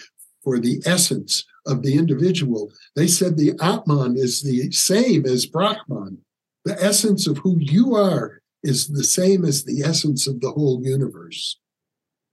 for 0.44 0.60
the 0.60 0.82
essence 0.86 1.46
of 1.66 1.84
the 1.84 1.98
individual. 1.98 2.72
They 2.96 3.08
said 3.08 3.38
the 3.38 3.54
Atman 3.62 4.18
is 4.18 4.42
the 4.42 4.72
same 4.72 5.26
as 5.26 5.46
Brahman. 5.46 6.20
The 6.66 6.82
essence 6.84 7.28
of 7.28 7.38
who 7.38 7.58
you 7.60 7.96
are 7.96 8.42
is 8.64 8.88
the 8.88 9.04
same 9.04 9.46
as 9.46 9.64
the 9.64 9.82
essence 9.84 10.28
of 10.28 10.42
the 10.42 10.52
whole 10.52 10.82
universe. 10.84 11.60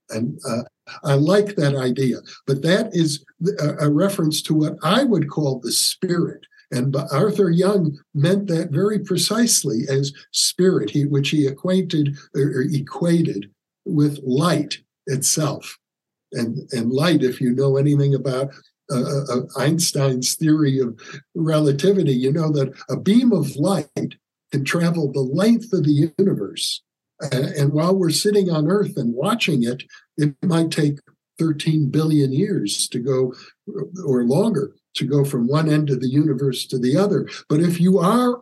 And 0.09 0.39
uh, 0.47 0.63
I 1.03 1.15
like 1.15 1.55
that 1.55 1.75
idea, 1.75 2.17
but 2.45 2.61
that 2.61 2.89
is 2.93 3.25
a, 3.59 3.87
a 3.87 3.89
reference 3.89 4.41
to 4.43 4.53
what 4.53 4.77
I 4.83 5.03
would 5.03 5.29
call 5.29 5.59
the 5.59 5.71
spirit 5.71 6.45
and 6.71 6.95
Arthur 7.11 7.49
Young 7.49 7.97
meant 8.13 8.47
that 8.47 8.71
very 8.71 8.99
precisely 8.99 9.83
as 9.89 10.13
spirit, 10.31 10.89
he, 10.89 11.05
which 11.05 11.29
he 11.29 11.45
acquainted 11.45 12.17
or 12.35 12.61
equated 12.61 13.49
with 13.85 14.19
light 14.23 14.79
itself. 15.05 15.77
And, 16.33 16.69
and 16.73 16.91
light, 16.91 17.23
if 17.23 17.39
you 17.39 17.51
know 17.51 17.77
anything 17.77 18.13
about 18.13 18.51
uh, 18.91 19.23
uh, 19.29 19.41
Einstein's 19.57 20.35
theory 20.35 20.79
of 20.79 20.99
relativity, 21.35 22.13
you 22.13 22.33
know 22.33 22.51
that 22.51 22.73
a 22.89 22.97
beam 22.97 23.31
of 23.31 23.55
light 23.55 24.15
can 24.51 24.65
travel 24.65 25.11
the 25.11 25.21
length 25.21 25.71
of 25.71 25.85
the 25.85 26.11
universe. 26.17 26.81
And 27.19 27.73
while 27.73 27.95
we're 27.95 28.09
sitting 28.11 28.49
on 28.49 28.67
Earth 28.67 28.95
and 28.95 29.13
watching 29.13 29.63
it, 29.63 29.83
it 30.17 30.35
might 30.43 30.71
take 30.71 30.99
13 31.39 31.89
billion 31.89 32.31
years 32.31 32.87
to 32.89 32.99
go 32.99 33.33
or 34.05 34.23
longer 34.23 34.73
to 34.95 35.05
go 35.05 35.23
from 35.23 35.47
one 35.47 35.69
end 35.69 35.89
of 35.89 36.01
the 36.01 36.09
universe 36.09 36.65
to 36.67 36.79
the 36.79 36.97
other. 36.97 37.27
But 37.49 37.59
if 37.59 37.79
you 37.79 37.99
are 37.99 38.41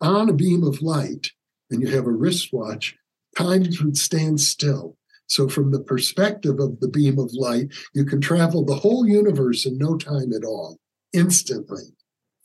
on 0.00 0.28
a 0.28 0.32
beam 0.32 0.62
of 0.62 0.82
light 0.82 1.28
and 1.70 1.82
you 1.82 1.88
have 1.88 2.06
a 2.06 2.12
wristwatch, 2.12 2.96
time 3.36 3.66
would 3.82 3.96
stand 3.96 4.40
still. 4.40 4.96
So, 5.26 5.46
from 5.46 5.72
the 5.72 5.80
perspective 5.80 6.58
of 6.58 6.80
the 6.80 6.88
beam 6.88 7.18
of 7.18 7.34
light, 7.34 7.68
you 7.94 8.06
can 8.06 8.20
travel 8.20 8.64
the 8.64 8.76
whole 8.76 9.06
universe 9.06 9.66
in 9.66 9.76
no 9.76 9.98
time 9.98 10.32
at 10.32 10.42
all, 10.44 10.78
instantly, 11.12 11.82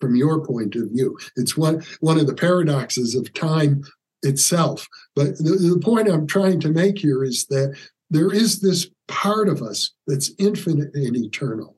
from 0.02 0.18
your 0.18 0.46
point 0.46 0.76
of 0.76 0.90
view. 0.92 1.18
It's 1.38 1.56
one, 1.56 1.86
one 2.02 2.20
of 2.20 2.28
the 2.28 2.36
paradoxes 2.36 3.16
of 3.16 3.34
time 3.34 3.84
itself. 4.24 4.88
But 5.16 5.38
the, 5.38 5.76
the 5.76 5.82
point 5.82 6.10
I'm 6.10 6.28
trying 6.28 6.60
to 6.62 6.70
make 6.70 6.98
here 6.98 7.24
is 7.24 7.46
that 7.48 7.78
there 8.10 8.32
is 8.32 8.62
this 8.62 8.90
part 9.08 9.50
of 9.50 9.62
us 9.62 9.92
that's 10.08 10.32
infinite 10.40 10.94
and 10.94 11.16
eternal. 11.16 11.76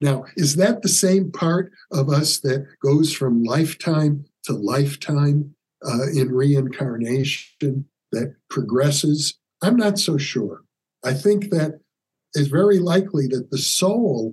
Now, 0.00 0.24
is 0.36 0.56
that 0.56 0.82
the 0.82 0.88
same 0.88 1.30
part 1.30 1.72
of 1.92 2.08
us 2.08 2.40
that 2.40 2.66
goes 2.82 3.12
from 3.12 3.42
lifetime 3.42 4.24
to 4.44 4.52
lifetime 4.52 5.54
uh, 5.86 6.10
in 6.12 6.30
reincarnation 6.32 7.86
that 8.12 8.34
progresses? 8.50 9.38
I'm 9.62 9.76
not 9.76 9.98
so 9.98 10.18
sure. 10.18 10.62
I 11.04 11.14
think 11.14 11.50
that 11.50 11.80
it's 12.34 12.48
very 12.48 12.78
likely 12.78 13.26
that 13.28 13.50
the 13.50 13.58
soul 13.58 14.32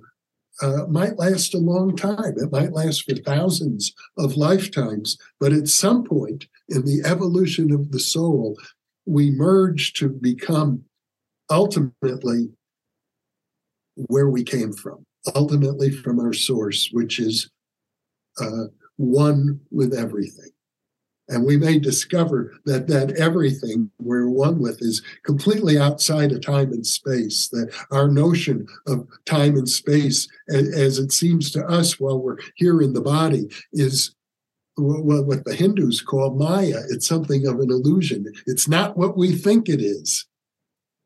uh, 0.60 0.86
might 0.88 1.18
last 1.18 1.54
a 1.54 1.58
long 1.58 1.96
time. 1.96 2.34
It 2.36 2.52
might 2.52 2.72
last 2.72 3.04
for 3.04 3.14
thousands 3.14 3.94
of 4.18 4.36
lifetimes, 4.36 5.16
but 5.40 5.52
at 5.52 5.68
some 5.68 6.04
point 6.04 6.46
in 6.72 6.84
the 6.84 7.02
evolution 7.04 7.70
of 7.72 7.92
the 7.92 8.00
soul, 8.00 8.56
we 9.06 9.30
merge 9.30 9.92
to 9.94 10.08
become 10.08 10.82
ultimately 11.50 12.50
where 13.96 14.28
we 14.28 14.42
came 14.42 14.72
from, 14.72 15.04
ultimately 15.34 15.90
from 15.90 16.18
our 16.18 16.32
source, 16.32 16.88
which 16.92 17.18
is 17.18 17.50
uh, 18.40 18.64
one 18.96 19.60
with 19.70 19.92
everything. 19.92 20.50
And 21.28 21.44
we 21.44 21.56
may 21.56 21.78
discover 21.78 22.52
that 22.66 22.88
that 22.88 23.12
everything 23.12 23.90
we're 24.00 24.28
one 24.28 24.58
with 24.58 24.82
is 24.82 25.02
completely 25.24 25.78
outside 25.78 26.32
of 26.32 26.40
time 26.40 26.72
and 26.72 26.86
space, 26.86 27.48
that 27.48 27.72
our 27.90 28.08
notion 28.08 28.66
of 28.86 29.06
time 29.24 29.56
and 29.56 29.68
space, 29.68 30.28
as 30.48 30.98
it 30.98 31.12
seems 31.12 31.50
to 31.52 31.64
us 31.66 32.00
while 32.00 32.18
we're 32.18 32.38
here 32.56 32.82
in 32.82 32.92
the 32.92 33.00
body, 33.00 33.48
is 33.72 34.14
what 34.76 35.44
the 35.44 35.54
Hindus 35.54 36.00
call 36.00 36.34
Maya. 36.34 36.80
It's 36.88 37.06
something 37.06 37.46
of 37.46 37.60
an 37.60 37.70
illusion. 37.70 38.26
It's 38.46 38.68
not 38.68 38.96
what 38.96 39.16
we 39.16 39.32
think 39.32 39.68
it 39.68 39.80
is. 39.80 40.26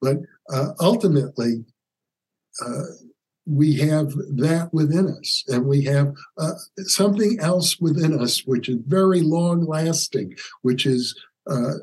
But 0.01 0.19
uh, 0.53 0.73
ultimately, 0.81 1.65
uh, 2.65 2.83
we 3.47 3.77
have 3.77 4.13
that 4.37 4.71
within 4.73 5.09
us, 5.09 5.45
and 5.49 5.67
we 5.67 5.85
have 5.85 6.15
uh, 6.39 6.55
something 6.79 7.39
else 7.41 7.79
within 7.81 8.19
us 8.19 8.45
which 8.45 8.69
is 8.69 8.79
very 8.87 9.21
long 9.21 9.65
lasting, 9.65 10.35
which 10.63 10.85
is 10.85 11.19
uh, 11.49 11.75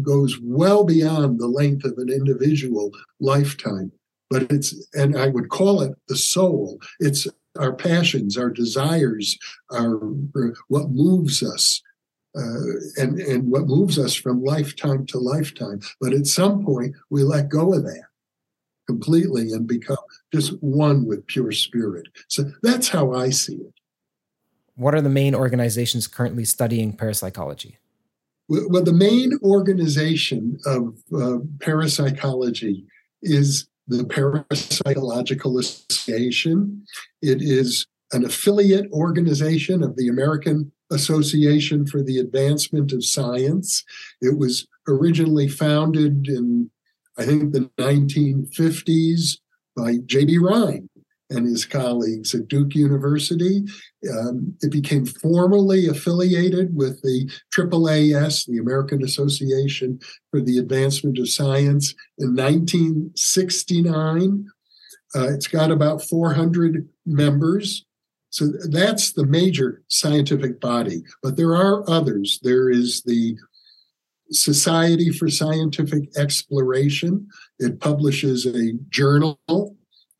goes 0.00 0.38
well 0.42 0.84
beyond 0.84 1.40
the 1.40 1.48
length 1.48 1.84
of 1.84 1.98
an 1.98 2.08
individual 2.08 2.92
lifetime. 3.20 3.90
But 4.30 4.42
it's, 4.52 4.86
and 4.94 5.16
I 5.16 5.28
would 5.28 5.48
call 5.48 5.80
it 5.82 5.92
the 6.06 6.16
soul. 6.16 6.78
It's 7.00 7.26
our 7.58 7.72
passions, 7.72 8.36
our 8.36 8.50
desires, 8.50 9.38
our 9.72 9.96
what 10.68 10.90
moves 10.90 11.42
us, 11.42 11.82
uh, 12.36 12.72
and 12.96 13.20
and 13.20 13.50
what 13.50 13.66
moves 13.66 13.98
us 13.98 14.14
from 14.14 14.42
lifetime 14.42 15.06
to 15.06 15.18
lifetime. 15.18 15.80
But 16.00 16.12
at 16.12 16.26
some 16.26 16.64
point, 16.64 16.94
we 17.10 17.22
let 17.22 17.48
go 17.48 17.74
of 17.74 17.84
that 17.84 18.04
completely 18.86 19.52
and 19.52 19.66
become 19.66 19.98
just 20.32 20.52
one 20.62 21.04
with 21.04 21.26
pure 21.26 21.52
spirit. 21.52 22.08
So 22.28 22.50
that's 22.62 22.88
how 22.88 23.12
I 23.12 23.30
see 23.30 23.56
it. 23.56 23.74
What 24.76 24.94
are 24.94 25.02
the 25.02 25.10
main 25.10 25.34
organizations 25.34 26.06
currently 26.06 26.44
studying 26.44 26.92
parapsychology? 26.94 27.78
Well, 28.48 28.82
the 28.82 28.94
main 28.94 29.32
organization 29.42 30.58
of 30.64 30.96
uh, 31.14 31.38
parapsychology 31.60 32.86
is 33.22 33.67
the 33.88 34.04
Parapsychological 34.04 35.58
Association. 35.58 36.84
It 37.22 37.42
is 37.42 37.86
an 38.12 38.24
affiliate 38.24 38.90
organization 38.92 39.82
of 39.82 39.96
the 39.96 40.08
American 40.08 40.72
Association 40.90 41.86
for 41.86 42.02
the 42.02 42.18
Advancement 42.18 42.92
of 42.92 43.04
Science. 43.04 43.84
It 44.22 44.38
was 44.38 44.66
originally 44.86 45.48
founded 45.48 46.28
in 46.28 46.70
I 47.18 47.24
think, 47.26 47.52
the 47.52 47.68
1950s 47.78 49.38
by 49.76 49.96
J.B. 50.06 50.38
Rhine 50.38 50.88
and 51.30 51.46
his 51.46 51.64
colleagues 51.64 52.34
at 52.34 52.48
Duke 52.48 52.74
University. 52.74 53.62
Um, 54.10 54.56
it 54.62 54.72
became 54.72 55.06
formally 55.06 55.86
affiliated 55.86 56.74
with 56.74 57.00
the 57.02 57.30
AAAS, 57.54 58.46
the 58.46 58.58
American 58.58 59.04
Association 59.04 60.00
for 60.30 60.40
the 60.40 60.58
Advancement 60.58 61.18
of 61.18 61.28
Science, 61.28 61.94
in 62.18 62.34
1969. 62.34 64.46
Uh, 65.14 65.32
it's 65.32 65.46
got 65.46 65.70
about 65.70 66.02
400 66.02 66.88
members. 67.06 67.84
So 68.30 68.46
that's 68.70 69.12
the 69.12 69.24
major 69.24 69.82
scientific 69.88 70.60
body. 70.60 71.02
But 71.22 71.36
there 71.36 71.56
are 71.56 71.88
others. 71.88 72.40
There 72.42 72.68
is 72.68 73.02
the 73.02 73.38
Society 74.30 75.10
for 75.10 75.28
Scientific 75.28 76.04
Exploration. 76.16 77.26
It 77.58 77.80
publishes 77.80 78.44
a 78.44 78.72
journal 78.90 79.40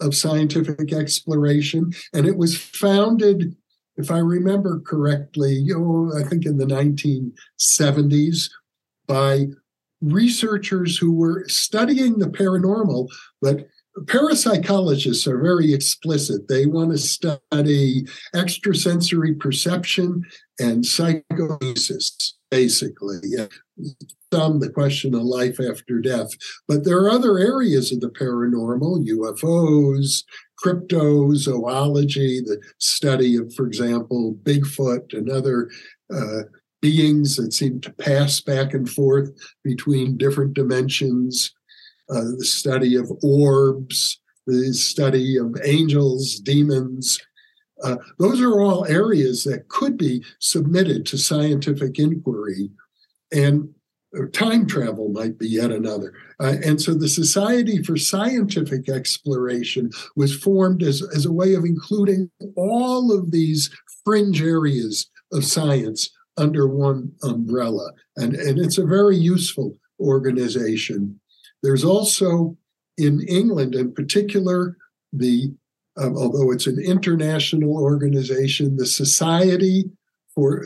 of 0.00 0.14
scientific 0.14 0.92
exploration, 0.92 1.92
and 2.12 2.26
it 2.26 2.36
was 2.36 2.56
founded, 2.56 3.56
if 3.96 4.10
I 4.10 4.18
remember 4.18 4.80
correctly, 4.80 5.66
oh, 5.74 6.12
I 6.18 6.22
think 6.22 6.46
in 6.46 6.58
the 6.58 6.66
1970s 6.66 8.50
by 9.06 9.46
researchers 10.00 10.96
who 10.96 11.12
were 11.12 11.44
studying 11.48 12.18
the 12.18 12.28
paranormal, 12.28 13.08
but 13.42 13.66
parapsychologists 14.04 15.26
are 15.26 15.42
very 15.42 15.74
explicit. 15.74 16.46
They 16.48 16.66
want 16.66 16.92
to 16.92 16.98
study 16.98 18.06
extrasensory 18.34 19.34
perception 19.34 20.22
and 20.60 20.86
psychokinesis 20.86 22.37
basically. 22.50 23.18
Some 24.32 24.60
the 24.60 24.70
question 24.70 25.14
of 25.14 25.22
life 25.22 25.58
after 25.60 26.00
death. 26.00 26.30
But 26.66 26.84
there 26.84 26.98
are 26.98 27.10
other 27.10 27.38
areas 27.38 27.92
of 27.92 28.00
the 28.00 28.10
paranormal, 28.10 29.06
UFOs, 29.08 30.24
cryptozoology, 30.62 32.44
the 32.44 32.60
study 32.78 33.36
of, 33.36 33.54
for 33.54 33.66
example, 33.66 34.36
Bigfoot 34.42 35.12
and 35.12 35.30
other 35.30 35.70
uh, 36.12 36.42
beings 36.80 37.36
that 37.36 37.52
seem 37.52 37.80
to 37.80 37.92
pass 37.92 38.40
back 38.40 38.74
and 38.74 38.88
forth 38.88 39.30
between 39.64 40.16
different 40.16 40.54
dimensions, 40.54 41.52
uh, 42.10 42.24
the 42.36 42.44
study 42.44 42.96
of 42.96 43.10
orbs, 43.22 44.20
the 44.46 44.72
study 44.72 45.36
of 45.36 45.54
angels, 45.64 46.36
demons, 46.36 47.20
uh, 47.82 47.96
those 48.18 48.40
are 48.40 48.60
all 48.60 48.86
areas 48.86 49.44
that 49.44 49.68
could 49.68 49.96
be 49.96 50.24
submitted 50.38 51.06
to 51.06 51.18
scientific 51.18 51.98
inquiry, 51.98 52.70
and 53.32 53.68
uh, 54.16 54.22
time 54.32 54.66
travel 54.66 55.10
might 55.10 55.38
be 55.38 55.48
yet 55.48 55.70
another. 55.70 56.14
Uh, 56.40 56.54
and 56.64 56.80
so 56.80 56.94
the 56.94 57.08
Society 57.08 57.82
for 57.82 57.96
Scientific 57.96 58.88
Exploration 58.88 59.90
was 60.16 60.34
formed 60.34 60.82
as, 60.82 61.02
as 61.14 61.26
a 61.26 61.32
way 61.32 61.54
of 61.54 61.64
including 61.64 62.30
all 62.56 63.12
of 63.12 63.30
these 63.30 63.70
fringe 64.04 64.40
areas 64.40 65.10
of 65.32 65.44
science 65.44 66.10
under 66.38 66.66
one 66.66 67.12
umbrella. 67.22 67.90
And, 68.16 68.34
and 68.34 68.58
it's 68.58 68.78
a 68.78 68.86
very 68.86 69.16
useful 69.16 69.76
organization. 70.00 71.20
There's 71.62 71.84
also 71.84 72.56
in 72.96 73.20
England, 73.28 73.74
in 73.74 73.92
particular, 73.92 74.76
the 75.12 75.52
um, 75.98 76.16
although 76.16 76.52
it's 76.52 76.66
an 76.66 76.78
international 76.78 77.76
organization, 77.76 78.76
the 78.76 78.86
Society 78.86 79.90
for 80.34 80.64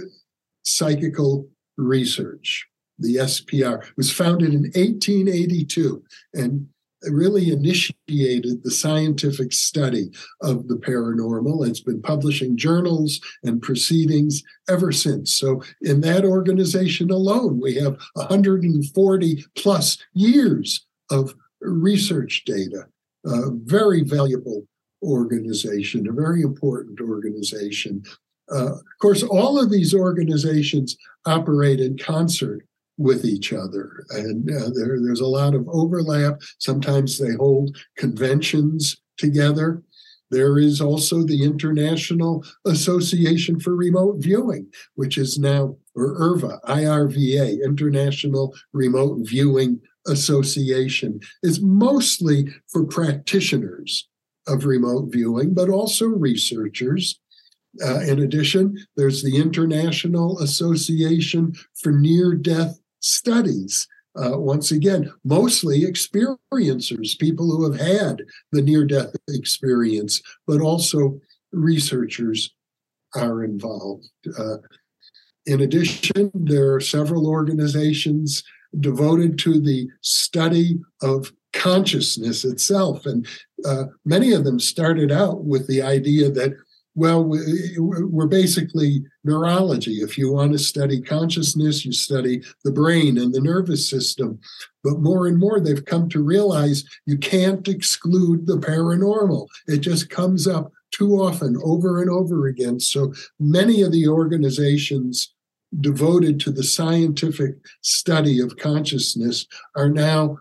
Psychical 0.63 1.49
Research, 1.77 2.67
the 2.99 3.17
SPR, 3.17 3.85
was 3.97 4.13
founded 4.13 4.51
in 4.53 4.65
1882 4.65 6.03
and 6.35 6.69
really 7.05 7.51
initiated 7.51 8.63
the 8.63 8.71
scientific 8.71 9.53
study 9.53 10.11
of 10.43 10.69
the 10.69 10.77
paranormal. 10.77 11.67
It's 11.67 11.81
been 11.81 12.03
publishing 12.03 12.57
journals 12.57 13.21
and 13.43 13.61
proceedings 13.61 14.43
ever 14.69 14.93
since. 14.93 15.35
So, 15.35 15.63
in 15.81 16.03
that 16.03 16.25
organization 16.25 17.11
alone, 17.11 17.61
we 17.61 17.75
have 17.77 17.99
140 18.15 19.45
plus 19.57 19.99
years 20.13 20.87
of 21.11 21.35
research 21.61 22.45
data, 22.45 22.87
uh, 23.25 23.51
very 23.65 24.03
valuable 24.03 24.67
organization, 25.03 26.09
a 26.09 26.13
very 26.13 26.43
important 26.43 27.01
organization. 27.01 28.03
Uh, 28.51 28.75
of 28.75 28.99
course, 29.01 29.23
all 29.23 29.61
of 29.61 29.71
these 29.71 29.95
organizations 29.95 30.97
operate 31.27 31.81
in 31.81 31.97
concert 31.97 32.67
with 32.99 33.25
each 33.25 33.53
other, 33.53 34.05
and 34.11 34.51
uh, 34.51 34.71
there, 34.75 34.99
there's 35.01 35.21
a 35.21 35.27
lot 35.27 35.55
of 35.55 35.67
overlap. 35.69 36.41
Sometimes 36.59 37.19
they 37.19 37.35
hold 37.35 37.77
conventions 37.97 39.01
together. 39.17 39.83
There 40.31 40.59
is 40.59 40.81
also 40.81 41.23
the 41.23 41.43
International 41.45 42.45
Association 42.67 43.61
for 43.61 43.75
Remote 43.75 44.17
Viewing, 44.19 44.67
which 44.95 45.19
is 45.19 45.39
now, 45.39 45.77
or 45.95 46.15
IRVA, 46.19 46.61
IRVA, 46.65 47.63
International 47.63 48.55
Remote 48.73 49.19
Viewing 49.29 49.81
Association, 50.07 51.21
is 51.43 51.61
mostly 51.61 52.49
for 52.69 52.85
practitioners 52.87 54.09
of 54.47 54.65
remote 54.65 55.11
viewing, 55.11 55.55
but 55.55 55.69
also 55.69 56.07
researchers. 56.07 57.19
Uh, 57.85 58.01
in 58.01 58.19
addition, 58.19 58.77
there's 58.97 59.23
the 59.23 59.37
International 59.37 60.39
Association 60.41 61.55
for 61.75 61.93
Near 61.93 62.35
Death 62.35 62.79
Studies, 63.01 63.89
uh, 64.15 64.39
once 64.39 64.71
again, 64.71 65.11
mostly 65.25 65.83
experiencers, 65.83 67.19
people 67.19 67.51
who 67.51 67.71
have 67.71 67.81
had 67.81 68.23
the 68.51 68.61
near 68.61 68.85
death 68.85 69.15
experience, 69.29 70.21
but 70.47 70.61
also 70.61 71.19
researchers 71.53 72.55
are 73.15 73.43
involved. 73.43 74.09
Uh, 74.39 74.57
in 75.47 75.61
addition, 75.63 76.31
there 76.35 76.75
are 76.75 76.81
several 76.81 77.27
organizations 77.27 78.45
devoted 78.79 79.39
to 79.39 79.61
the 79.61 79.89
study 80.03 80.79
of 81.03 81.33
consciousness 81.53 82.45
itself. 82.45 83.07
And 83.07 83.27
uh, 83.65 83.85
many 84.05 84.33
of 84.33 84.45
them 84.45 84.59
started 84.59 85.13
out 85.13 85.45
with 85.45 85.67
the 85.67 85.83
idea 85.83 86.31
that 86.31 86.55
well, 86.95 87.25
we're 87.25 88.27
basically 88.27 89.03
neurology. 89.25 90.03
If 90.03 90.19
you 90.19 90.31
want 90.31 90.53
to 90.53 90.59
study 90.59 91.01
consciousness, 91.01 91.87
you 91.87 91.93
study 91.93 92.43
the 92.65 92.71
brain 92.71 93.17
and 93.17 93.33
the 93.33 93.41
nervous 93.41 93.89
system. 93.89 94.39
But 94.85 95.01
more 95.01 95.27
and 95.27 95.39
more, 95.39 95.59
they've 95.59 95.85
come 95.85 96.11
to 96.11 96.23
realize 96.23 96.85
you 97.07 97.17
can't 97.17 97.67
exclude 97.67 98.47
the 98.47 98.59
paranormal. 98.59 99.47
It 99.69 99.79
just 99.79 100.11
comes 100.11 100.47
up 100.47 100.71
too 100.91 101.15
often, 101.15 101.57
over 101.65 102.03
and 102.03 102.11
over 102.11 102.47
again. 102.47 102.79
So 102.79 103.15
many 103.41 103.81
of 103.81 103.93
the 103.93 104.07
organizations 104.09 105.33
devoted 105.81 106.39
to 106.41 106.51
the 106.51 106.63
scientific 106.63 107.55
study 107.81 108.39
of 108.39 108.59
consciousness 108.59 109.47
are 109.75 109.89
now 109.89 110.39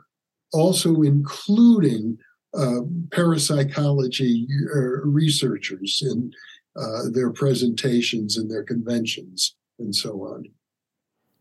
also 0.53 1.01
including 1.01 2.17
uh, 2.53 2.81
parapsychology 3.11 4.47
uh, 4.75 4.79
researchers 5.05 6.01
in 6.05 6.31
uh, 6.75 7.09
their 7.11 7.31
presentations 7.31 8.37
and 8.37 8.49
their 8.49 8.63
conventions 8.63 9.55
and 9.79 9.95
so 9.95 10.11
on. 10.23 10.45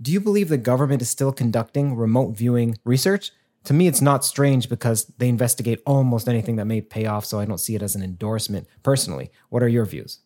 Do 0.01 0.13
you 0.13 0.21
believe 0.21 0.49
the 0.49 0.57
government 0.57 1.03
is 1.03 1.11
still 1.11 1.33
conducting 1.33 1.95
remote 1.95 2.37
viewing 2.37 2.79
research? 2.85 3.33
To 3.65 3.75
me, 3.75 3.87
it's 3.87 4.01
not 4.01 4.25
strange 4.25 4.69
because 4.69 5.05
they 5.19 5.29
investigate 5.29 5.83
almost 5.85 6.29
anything 6.29 6.57
that 6.57 6.65
may 6.65 6.81
pay 6.81 7.05
off, 7.05 7.27
so 7.27 7.39
I 7.39 7.45
don't 7.45 7.59
see 7.59 7.75
it 7.75 7.83
as 7.83 7.95
an 7.95 8.03
endorsement 8.03 8.67
personally. 8.83 9.31
What 9.51 9.63
are 9.63 9.69
your 9.69 9.85
views? 9.85 10.21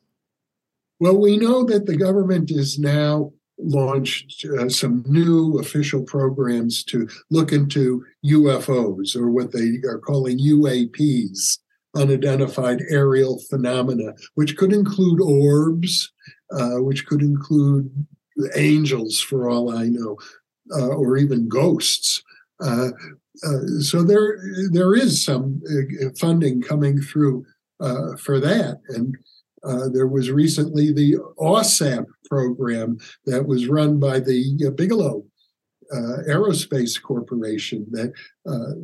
Well, 1.01 1.19
we 1.19 1.37
know 1.37 1.65
that 1.65 1.87
the 1.87 1.97
government 1.97 2.53
is 2.53 2.79
now 2.79 3.33
launched 3.59 4.45
uh, 4.45 4.69
some 4.69 5.05
new 5.07 5.59
official 5.59 6.03
programs 6.03 6.83
to 6.85 7.09
look 7.31 7.53
into 7.53 8.05
UFOs 8.27 9.17
or 9.17 9.31
what 9.31 9.53
they 9.53 9.79
are 9.87 9.99
calling 9.99 10.39
UAPs, 10.39 11.59
unidentified 11.95 12.81
aerial 12.91 13.39
phenomena, 13.51 14.13
which 14.35 14.57
could 14.57 14.73
include 14.73 15.21
orbs, 15.21 16.13
uh, 16.53 16.83
which 16.83 17.07
could 17.07 17.23
include 17.23 18.07
angels, 18.57 19.21
for 19.21 19.49
all 19.49 19.77
I 19.77 19.89
know, 19.89 20.19
uh, 20.73 20.89
or 20.89 21.17
even 21.17 21.49
ghosts. 21.49 22.23
Uh, 22.61 22.91
uh, 23.45 23.81
so 23.81 24.03
there, 24.03 24.39
there 24.71 24.95
is 24.95 25.25
some 25.25 25.61
uh, 25.69 26.09
funding 26.19 26.63
coming 26.63 27.01
through 27.01 27.45
for 28.19 28.41
that, 28.41 28.81
and 28.89 29.15
uh, 29.65 29.89
there 29.89 30.07
was 30.07 30.31
recently 30.31 30.93
the 30.93 31.17
AAWSAP 31.39 32.07
program 32.27 32.99
that 33.27 33.47
was 33.47 33.69
run 33.69 33.99
by 33.99 34.21
the 34.21 34.67
uh, 34.67 34.71
Bigelow 34.71 35.25
uh, 35.93 36.23
Aerospace 36.29 37.01
Corporation 37.01 37.87
that 37.91 38.13
uh, 38.47 38.75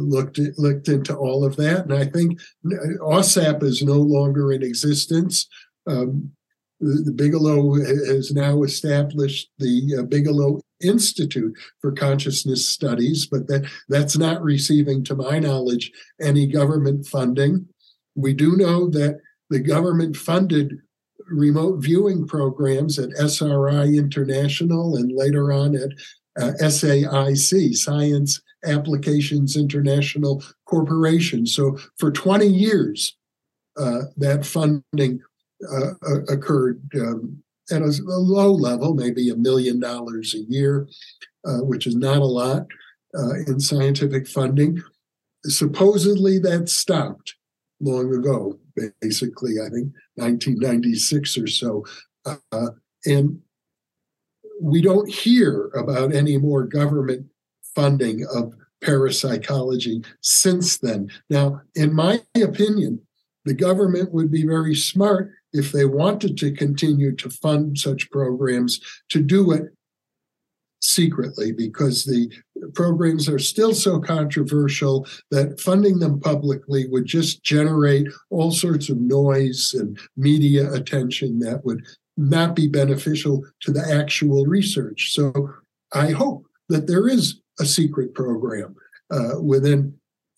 looked 0.00 0.38
looked 0.58 0.88
into 0.88 1.16
all 1.16 1.44
of 1.44 1.56
that, 1.56 1.84
and 1.84 1.94
I 1.94 2.04
think 2.04 2.38
AAWSAP 2.66 3.62
is 3.62 3.82
no 3.82 3.98
longer 3.98 4.52
in 4.52 4.62
existence. 4.62 5.48
Um, 5.86 6.32
the, 6.80 7.02
the, 7.06 7.12
Bigelow 7.12 7.74
has 7.74 8.32
now 8.32 8.62
established 8.62 9.50
the 9.58 9.96
uh, 9.98 10.02
Bigelow 10.02 10.60
Institute 10.80 11.52
for 11.80 11.90
Consciousness 11.90 12.68
Studies, 12.68 13.26
but 13.26 13.48
that 13.48 13.68
that's 13.88 14.16
not 14.16 14.42
receiving, 14.42 15.02
to 15.04 15.16
my 15.16 15.38
knowledge, 15.38 15.90
any 16.20 16.46
government 16.46 17.06
funding. 17.06 17.66
We 18.14 18.32
do 18.32 18.56
know 18.56 18.88
that 18.90 19.20
the 19.50 19.60
government 19.60 20.16
funded 20.16 20.78
remote 21.30 21.78
viewing 21.78 22.26
programs 22.26 22.98
at 22.98 23.10
SRI 23.18 23.96
International 23.96 24.96
and 24.96 25.12
later 25.12 25.52
on 25.52 25.74
at 25.74 25.90
uh, 26.40 26.52
SAIC, 26.60 27.74
Science 27.74 28.40
Applications 28.64 29.56
International 29.56 30.42
Corporation. 30.64 31.46
So 31.46 31.78
for 31.98 32.10
20 32.10 32.46
years, 32.46 33.16
uh, 33.78 34.02
that 34.16 34.44
funding 34.44 35.20
uh, 35.70 35.92
occurred 36.28 36.80
um, 36.94 37.42
at 37.70 37.82
a, 37.82 37.86
a, 37.86 38.18
low 38.18 38.52
level, 38.52 38.94
maybe 38.94 39.28
a 39.28 39.36
million 39.36 39.78
dollars 39.78 40.34
a 40.34 40.38
year, 40.38 40.88
uh, 41.44 41.58
which 41.58 41.86
is 41.86 41.94
not 41.94 42.18
a 42.18 42.24
lot 42.24 42.66
uh, 43.16 43.34
in 43.46 43.60
scientific 43.60 44.26
funding. 44.26 44.82
Supposedly 45.44 46.38
that 46.40 46.68
stopped 46.68 47.34
long 47.80 48.12
ago 48.12 48.58
basically, 49.00 49.54
I 49.60 49.68
think 49.70 49.92
1996 50.16 51.38
or 51.38 51.46
so. 51.46 51.84
Uh, 52.24 52.70
and 53.06 53.40
we 54.60 54.82
don't 54.82 55.10
hear 55.10 55.70
about 55.74 56.14
any 56.14 56.36
more 56.36 56.64
government 56.64 57.26
funding 57.74 58.26
of 58.34 58.54
parapsychology 58.82 60.02
since 60.20 60.78
then. 60.78 61.10
Now, 61.30 61.62
in 61.74 61.92
my 61.92 62.20
opinion, 62.40 63.00
the 63.44 63.54
government 63.54 64.12
would 64.12 64.30
be 64.30 64.44
very 64.44 64.74
smart 64.74 65.32
if 65.52 65.72
they 65.72 65.84
wanted 65.84 66.36
to 66.38 66.52
continue 66.52 67.14
to 67.16 67.30
fund 67.30 67.78
such 67.78 68.10
programs 68.10 68.80
to 69.08 69.22
do 69.22 69.52
it 69.52 69.72
secretly 70.80 71.52
because 71.52 72.04
the 72.04 72.30
programs 72.74 73.28
are 73.28 73.38
still 73.38 73.74
so 73.74 73.98
controversial 74.00 75.06
that 75.30 75.60
funding 75.60 75.98
them 75.98 76.20
publicly 76.20 76.86
would 76.88 77.06
just 77.06 77.42
generate 77.42 78.06
all 78.30 78.50
sorts 78.50 78.88
of 78.88 78.98
noise 79.00 79.74
and 79.74 79.98
media 80.16 80.72
attention 80.72 81.38
that 81.40 81.64
would 81.64 81.84
not 82.16 82.54
be 82.54 82.68
beneficial 82.68 83.44
to 83.60 83.72
the 83.72 83.84
actual 83.92 84.44
research. 84.46 85.12
So 85.12 85.50
I 85.92 86.10
hope 86.10 86.46
that 86.68 86.86
there 86.86 87.08
is 87.08 87.40
a 87.60 87.64
secret 87.64 88.14
program 88.14 88.74
uh, 89.10 89.40
within 89.40 89.94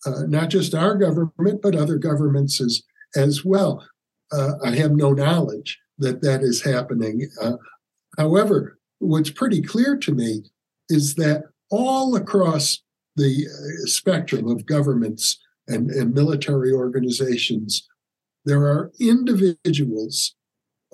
uh, 0.07 0.23
not 0.29 0.49
just 0.49 0.75
our 0.75 0.97
government, 0.97 1.61
but 1.63 1.75
other 1.75 1.99
governments 1.99 2.61
as, 2.61 2.83
as 3.17 3.45
well. 3.45 3.87
Uh, 4.33 4.53
I 4.65 4.77
have 4.77 4.93
no 4.93 5.13
knowledge 5.13 5.79
that 5.99 6.23
that 6.23 6.43
is 6.43 6.63
happening. 6.63 7.29
Uh, 7.41 7.57
however, 8.17 8.79
what's 9.01 9.31
pretty 9.31 9.61
clear 9.61 9.97
to 9.97 10.13
me 10.13 10.45
is 10.89 11.17
that 11.17 11.45
all 11.71 12.15
across 12.15 12.81
the 13.17 13.47
uh, 13.47 13.87
spectrum 13.87 14.49
of 14.49 14.67
governments 14.67 15.39
and, 15.67 15.91
and 15.91 16.15
military 16.15 16.73
organizations, 16.73 17.89
there 18.45 18.63
are 18.63 18.93
individuals, 19.01 20.35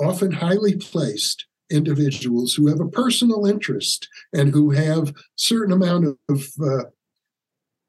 often 0.01 0.33
highly 0.33 0.77
placed 0.77 1.47
individuals, 1.71 2.55
who 2.55 2.69
have 2.69 2.81
a 2.81 2.89
personal 2.89 3.45
interest 3.45 4.09
and 4.33 4.53
who 4.53 4.71
have 4.71 5.13
certain 5.37 5.73
amount 5.73 6.19
of, 6.29 6.47
uh, 6.63 6.85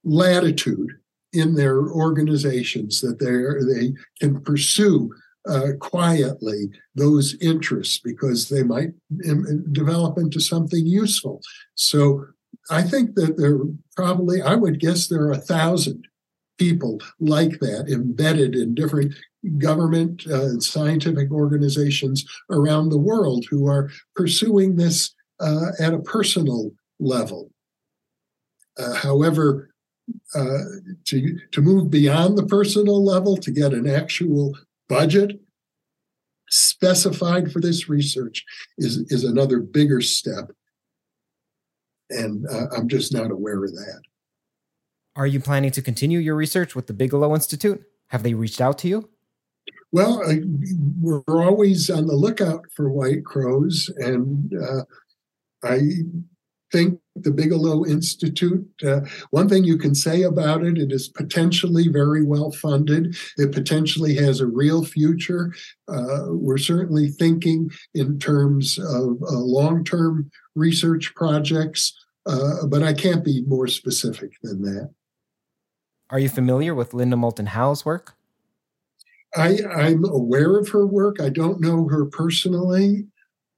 latitude 0.04 0.90
in 1.34 1.56
their 1.56 1.90
organizations 1.90 3.02
that 3.02 3.20
they 3.20 3.66
they 3.66 3.94
can 4.22 4.42
pursue 4.42 5.14
uh, 5.48 5.74
quietly 5.80 6.70
those 6.96 7.36
interests 7.42 8.00
because 8.00 8.50
they 8.50 8.64
might 8.64 8.92
Im- 9.26 9.66
develop 9.72 10.18
into 10.18 10.40
something 10.40 10.86
useful. 10.86 11.42
So 11.76 12.26
I 12.70 12.84
think 12.84 13.16
that 13.16 13.38
there 13.38 13.60
probably, 13.96 14.42
I 14.42 14.56
would 14.56 14.80
guess 14.80 15.08
there 15.08 15.24
are 15.24 15.32
a 15.32 15.38
thousand 15.38 16.08
people 16.58 17.00
like 17.20 17.60
that 17.60 17.88
embedded 17.88 18.56
in 18.56 18.74
different 18.74 19.14
government 19.58 20.24
uh, 20.30 20.46
and 20.46 20.64
scientific 20.64 21.32
organizations 21.32 22.26
around 22.50 22.90
the 22.90 22.98
world 22.98 23.46
who 23.50 23.68
are 23.68 23.90
pursuing 24.16 24.76
this 24.76 25.14
uh, 25.40 25.68
at 25.80 25.94
a 25.94 26.00
personal 26.00 26.72
level. 27.00 27.52
Uh, 28.78 28.96
however, 28.96 29.70
uh, 30.36 30.64
to, 31.06 31.38
to 31.52 31.62
move 31.62 31.90
beyond 31.90 32.38
the 32.38 32.46
personal 32.46 33.04
level 33.04 33.38
to 33.38 33.52
get 33.52 33.74
an 33.74 33.88
actual 33.88 34.58
budget 34.90 35.40
specified 36.50 37.52
for 37.52 37.60
this 37.60 37.90
research 37.90 38.44
is, 38.78 38.98
is 39.10 39.24
another 39.24 39.60
bigger 39.60 40.02
step. 40.02 40.52
And 42.10 42.46
uh, 42.50 42.68
I'm 42.76 42.88
just 42.88 43.14
not 43.14 43.32
aware 43.32 43.64
of 43.64 43.72
that. 43.74 44.02
Are 45.16 45.28
you 45.28 45.40
planning 45.40 45.72
to 45.72 45.82
continue 45.82 46.20
your 46.20 46.36
research 46.36 46.76
with 46.76 46.88
the 46.88 46.94
Bigelow 46.94 47.34
Institute? 47.34 47.84
Have 48.08 48.24
they 48.24 48.34
reached 48.34 48.62
out 48.62 48.78
to 48.80 48.88
you? 48.88 49.10
Well, 49.92 50.22
I, 50.30 50.42
we're 51.02 51.24
always 51.28 51.90
on 51.90 52.08
the 52.08 52.16
lookout 52.16 52.66
for 52.76 52.90
white 52.90 53.26
crows, 53.26 53.90
and 53.98 54.54
uh, 54.54 54.84
I 55.64 55.80
think 56.78 57.00
the 57.16 57.32
Bigelow 57.32 57.86
Institute, 57.86 58.68
uh, 58.86 59.02
one 59.32 59.50
thing 59.50 59.64
you 59.64 59.78
can 59.78 59.96
say 59.96 60.22
about 60.22 60.64
it, 60.64 60.78
it 60.78 60.92
is 60.92 61.08
potentially 61.10 61.88
very 61.88 62.24
well 62.24 62.52
funded. 62.52 63.18
It 63.38 63.52
potentially 63.52 64.14
has 64.16 64.40
a 64.40 64.46
real 64.46 64.86
future. 64.86 65.54
Uh, 65.88 66.26
we're 66.28 66.60
certainly 66.60 67.10
thinking 67.10 67.72
in 67.96 68.20
terms 68.20 68.78
of 68.78 69.18
uh, 69.24 69.40
long 69.40 69.84
term 69.84 70.30
research 70.56 71.16
projects, 71.16 71.98
uh, 72.28 72.68
but 72.68 72.84
I 72.84 72.94
can't 72.94 73.26
be 73.26 73.42
more 73.48 73.68
specific 73.68 74.34
than 74.44 74.62
that. 74.62 74.92
Are 76.12 76.20
you 76.20 76.30
familiar 76.30 76.76
with 76.76 76.94
Linda 76.94 77.18
Moulton 77.18 77.48
Howe's 77.48 77.86
work? 77.86 78.14
I, 79.36 79.60
I'm 79.76 80.06
aware 80.06 80.58
of 80.58 80.70
her 80.70 80.86
work. 80.86 81.20
I 81.20 81.30
don't 81.30 81.60
know 81.60 81.88
her 81.88 82.06
personally 82.06 83.08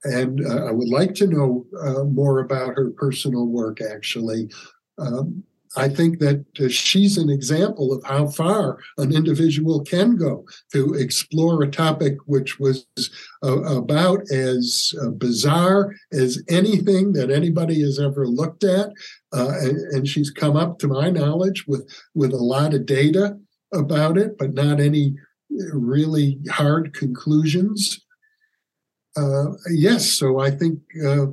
and 0.04 0.46
uh, 0.46 0.66
I 0.66 0.72
would 0.72 0.90
like 0.90 1.14
to 1.16 1.28
know 1.28 1.66
uh, 1.82 2.04
more 2.06 2.40
about 2.40 2.76
her 2.76 2.92
personal 2.92 3.48
work, 3.48 3.80
actually. 3.82 4.50
Um, 4.98 5.44
I 5.78 5.88
think 5.88 6.20
that 6.20 6.46
uh, 6.60 6.68
she's 6.68 7.18
an 7.18 7.30
example 7.30 7.94
of 7.94 8.04
how 8.04 8.28
far 8.28 8.80
an 8.98 9.14
individual 9.14 9.84
can 9.84 10.16
go 10.16 10.46
to 10.74 10.96
explore 10.96 11.62
a 11.62 11.70
topic 11.70 12.18
which 12.26 12.60
was 12.60 12.88
uh, 13.44 13.62
about 13.64 14.22
as 14.32 14.94
uh, 15.02 15.10
bizarre 15.10 15.94
as 16.12 16.44
anything 16.50 17.14
that 17.14 17.30
anybody 17.30 17.82
has 17.82 18.00
ever 18.00 18.28
looked 18.28 18.64
at. 18.64 18.90
Uh, 19.32 19.52
and, 19.62 19.78
and 19.94 20.08
she's 20.08 20.32
come 20.32 20.56
up, 20.56 20.80
to 20.80 20.88
my 20.88 21.12
knowledge, 21.12 21.66
with, 21.68 21.88
with 22.16 22.34
a 22.34 22.38
lot 22.38 22.74
of 22.74 22.88
data 22.88 23.38
about 23.72 24.18
it, 24.18 24.38
but 24.40 24.54
not 24.54 24.80
any 24.80 25.16
really 25.72 26.40
hard 26.50 26.94
conclusions 26.94 28.04
uh, 29.20 29.46
yes, 29.72 30.10
so 30.10 30.40
I 30.40 30.52
think 30.52 30.80
uh, 31.04 31.28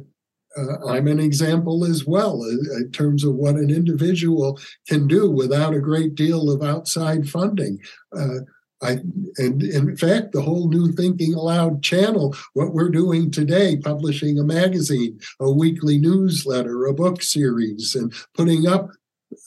uh, 0.57 0.89
I'm 0.89 1.07
an 1.07 1.21
example 1.21 1.85
as 1.85 2.05
well 2.05 2.43
uh, 2.43 2.77
in 2.79 2.91
terms 2.91 3.25
of 3.25 3.35
what 3.35 3.57
an 3.57 3.71
individual 3.71 4.59
can 4.89 5.07
do 5.07 5.31
without 5.31 5.75
a 5.75 5.81
great 5.81 6.15
deal 6.15 6.51
of 6.51 6.63
outside 6.63 7.29
funding. 7.29 7.79
Uh, 8.17 8.41
I, 8.83 8.99
and 9.39 9.63
in 9.63 9.97
fact, 9.97 10.33
the 10.33 10.43
whole 10.43 10.69
New 10.69 10.93
Thinking 10.93 11.35
Allowed 11.35 11.83
channel, 11.83 12.35
what 12.55 12.75
we're 12.75 12.91
doing 12.91 13.31
today, 13.31 13.77
publishing 13.77 14.39
a 14.39 14.45
magazine, 14.45 15.19
a 15.41 15.51
weekly 15.51 15.99
newsletter, 15.99 16.85
a 16.85 16.93
book 16.93 17.23
series, 17.23 17.95
and 17.95 18.13
putting 18.35 18.67
up 18.67 18.91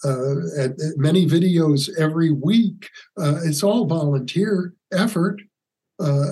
uh, 0.04 0.40
at, 0.58 0.72
at 0.72 0.98
many 0.98 1.28
videos 1.28 1.90
every 2.00 2.32
week, 2.32 2.90
it's 3.18 3.64
all 3.64 3.86
volunteer 3.86 4.74
effort. 4.92 5.40
Uh, 6.00 6.26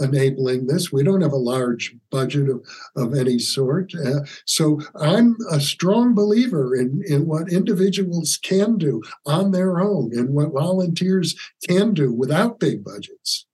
enabling 0.00 0.66
this. 0.66 0.92
We 0.92 1.02
don't 1.02 1.20
have 1.20 1.32
a 1.32 1.36
large 1.36 1.94
budget 2.10 2.48
of, 2.48 2.64
of 2.96 3.14
any 3.14 3.38
sort. 3.38 3.92
Uh, 3.94 4.20
so 4.46 4.80
I'm 4.96 5.36
a 5.50 5.60
strong 5.60 6.14
believer 6.14 6.74
in, 6.74 7.02
in 7.06 7.26
what 7.26 7.52
individuals 7.52 8.38
can 8.42 8.78
do 8.78 9.02
on 9.26 9.52
their 9.52 9.80
own 9.80 10.16
and 10.16 10.30
what 10.30 10.52
volunteers 10.52 11.34
can 11.68 11.94
do 11.94 12.12
without 12.12 12.60
big 12.60 12.84
budgets. 12.84 13.46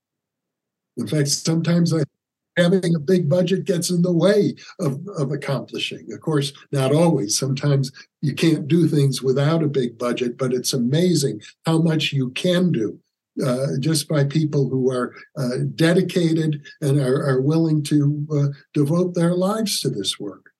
In 0.96 1.06
fact, 1.06 1.28
sometimes 1.28 1.94
I 1.94 2.02
having 2.58 2.94
a 2.94 2.98
big 2.98 3.28
budget 3.28 3.64
gets 3.64 3.88
in 3.88 4.02
the 4.02 4.12
way 4.12 4.54
of, 4.80 5.00
of 5.16 5.30
accomplishing. 5.30 6.12
Of 6.12 6.20
course, 6.20 6.52
not 6.72 6.92
always. 6.92 7.38
Sometimes 7.38 7.92
you 8.20 8.34
can't 8.34 8.66
do 8.66 8.88
things 8.88 9.22
without 9.22 9.62
a 9.62 9.68
big 9.68 9.96
budget, 9.96 10.36
but 10.36 10.52
it's 10.52 10.72
amazing 10.72 11.40
how 11.64 11.78
much 11.80 12.12
you 12.12 12.30
can 12.30 12.72
do 12.72 12.98
uh, 13.44 13.78
just 13.80 14.08
by 14.08 14.24
people 14.24 14.68
who 14.68 14.90
are 14.90 15.14
uh, 15.36 15.58
dedicated 15.74 16.62
and 16.80 17.00
are, 17.00 17.24
are 17.24 17.40
willing 17.40 17.82
to 17.84 18.26
uh, 18.32 18.46
devote 18.74 19.14
their 19.14 19.34
lives 19.34 19.80
to 19.80 19.90
this 19.90 20.18
work. 20.18 20.50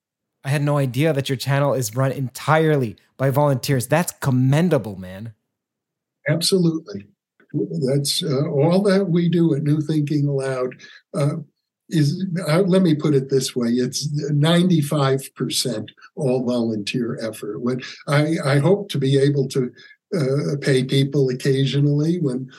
I 0.44 0.50
had 0.50 0.62
no 0.62 0.78
idea 0.78 1.12
that 1.12 1.28
your 1.28 1.36
channel 1.36 1.74
is 1.74 1.97
run 1.97 2.12
entirely 2.12 2.97
by 3.16 3.31
volunteers. 3.31 3.86
That's 3.86 4.12
commendable, 4.12 4.97
man. 4.97 5.34
Absolutely. 6.28 7.07
That's 7.86 8.23
uh, 8.23 8.48
all 8.48 8.82
that 8.82 9.08
we 9.08 9.28
do 9.28 9.55
at 9.55 9.62
New 9.62 9.81
Thinking 9.81 10.26
Allowed. 10.28 10.76
Uh, 11.15 11.36
is 11.90 12.23
let 12.66 12.82
me 12.82 12.94
put 12.94 13.15
it 13.15 13.31
this 13.31 13.57
way: 13.57 13.70
it's 13.70 14.10
ninety 14.31 14.82
five 14.82 15.23
percent 15.34 15.90
all 16.16 16.44
volunteer 16.44 17.18
effort. 17.23 17.62
When 17.62 17.81
I, 18.07 18.36
I 18.44 18.58
hope 18.58 18.90
to 18.90 18.98
be 18.98 19.18
able 19.18 19.48
to 19.48 19.73
uh, 20.16 20.57
pay 20.60 20.84
people 20.84 21.28
occasionally 21.31 22.18
when 22.20 22.50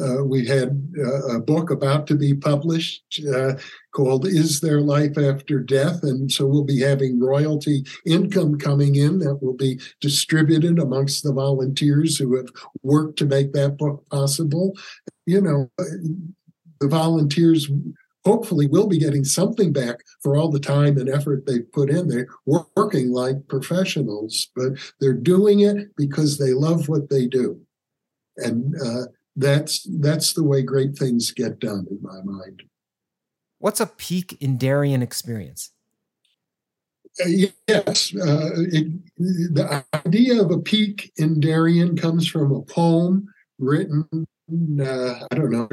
uh, 0.00 0.24
we 0.24 0.46
had 0.46 0.92
uh, 0.98 1.36
a 1.36 1.40
book 1.40 1.70
about 1.70 2.06
to 2.08 2.14
be 2.14 2.34
published 2.34 3.22
uh, 3.34 3.54
called 3.92 4.26
Is 4.26 4.60
There 4.60 4.80
Life 4.80 5.16
After 5.16 5.60
Death? 5.60 6.02
And 6.02 6.30
so 6.30 6.46
we'll 6.46 6.64
be 6.64 6.80
having 6.80 7.20
royalty 7.20 7.84
income 8.06 8.58
coming 8.58 8.96
in 8.96 9.18
that 9.20 9.42
will 9.42 9.54
be 9.54 9.80
distributed 10.00 10.78
amongst 10.78 11.22
the 11.22 11.32
volunteers 11.32 12.18
who 12.18 12.36
have 12.36 12.48
worked 12.82 13.18
to 13.20 13.26
make 13.26 13.52
that 13.52 13.78
book 13.78 14.04
possible. 14.10 14.72
You 15.26 15.40
know, 15.40 15.70
the 16.80 16.88
volunteers 16.88 17.70
hopefully 18.24 18.66
will 18.66 18.86
be 18.86 18.98
getting 18.98 19.24
something 19.24 19.72
back 19.72 19.96
for 20.22 20.36
all 20.36 20.50
the 20.50 20.58
time 20.58 20.96
and 20.96 21.08
effort 21.08 21.46
they've 21.46 21.70
put 21.72 21.90
in. 21.90 22.08
They're 22.08 22.28
working 22.46 23.12
like 23.12 23.46
professionals, 23.48 24.48
but 24.56 24.72
they're 25.00 25.12
doing 25.12 25.60
it 25.60 25.94
because 25.96 26.38
they 26.38 26.52
love 26.52 26.88
what 26.88 27.10
they 27.10 27.26
do. 27.26 27.60
And 28.38 28.74
uh, 28.82 29.04
that's 29.36 29.86
that's 29.98 30.32
the 30.32 30.44
way 30.44 30.62
great 30.62 30.96
things 30.96 31.32
get 31.32 31.58
done 31.58 31.86
in 31.90 31.98
my 32.00 32.20
mind. 32.22 32.62
What's 33.58 33.80
a 33.80 33.86
peak 33.86 34.36
in 34.40 34.58
Darien 34.58 35.02
experience? 35.02 35.70
Uh, 37.24 37.28
yes, 37.68 38.14
uh, 38.16 38.50
it, 38.54 38.88
the 39.16 39.84
idea 40.04 40.40
of 40.40 40.50
a 40.50 40.58
peak 40.58 41.12
in 41.16 41.40
Darien 41.40 41.96
comes 41.96 42.28
from 42.28 42.52
a 42.52 42.62
poem 42.62 43.28
written, 43.58 44.06
uh, 44.80 45.26
I 45.30 45.34
don't 45.34 45.50
know, 45.50 45.68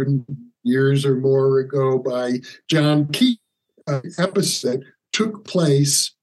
years 0.64 1.06
or 1.06 1.16
more 1.16 1.60
ago 1.60 1.98
by 1.98 2.40
John 2.68 3.08
Keats. 3.08 3.42
An 3.88 4.12
episode 4.20 4.86
took 5.12 5.44
place 5.46 6.14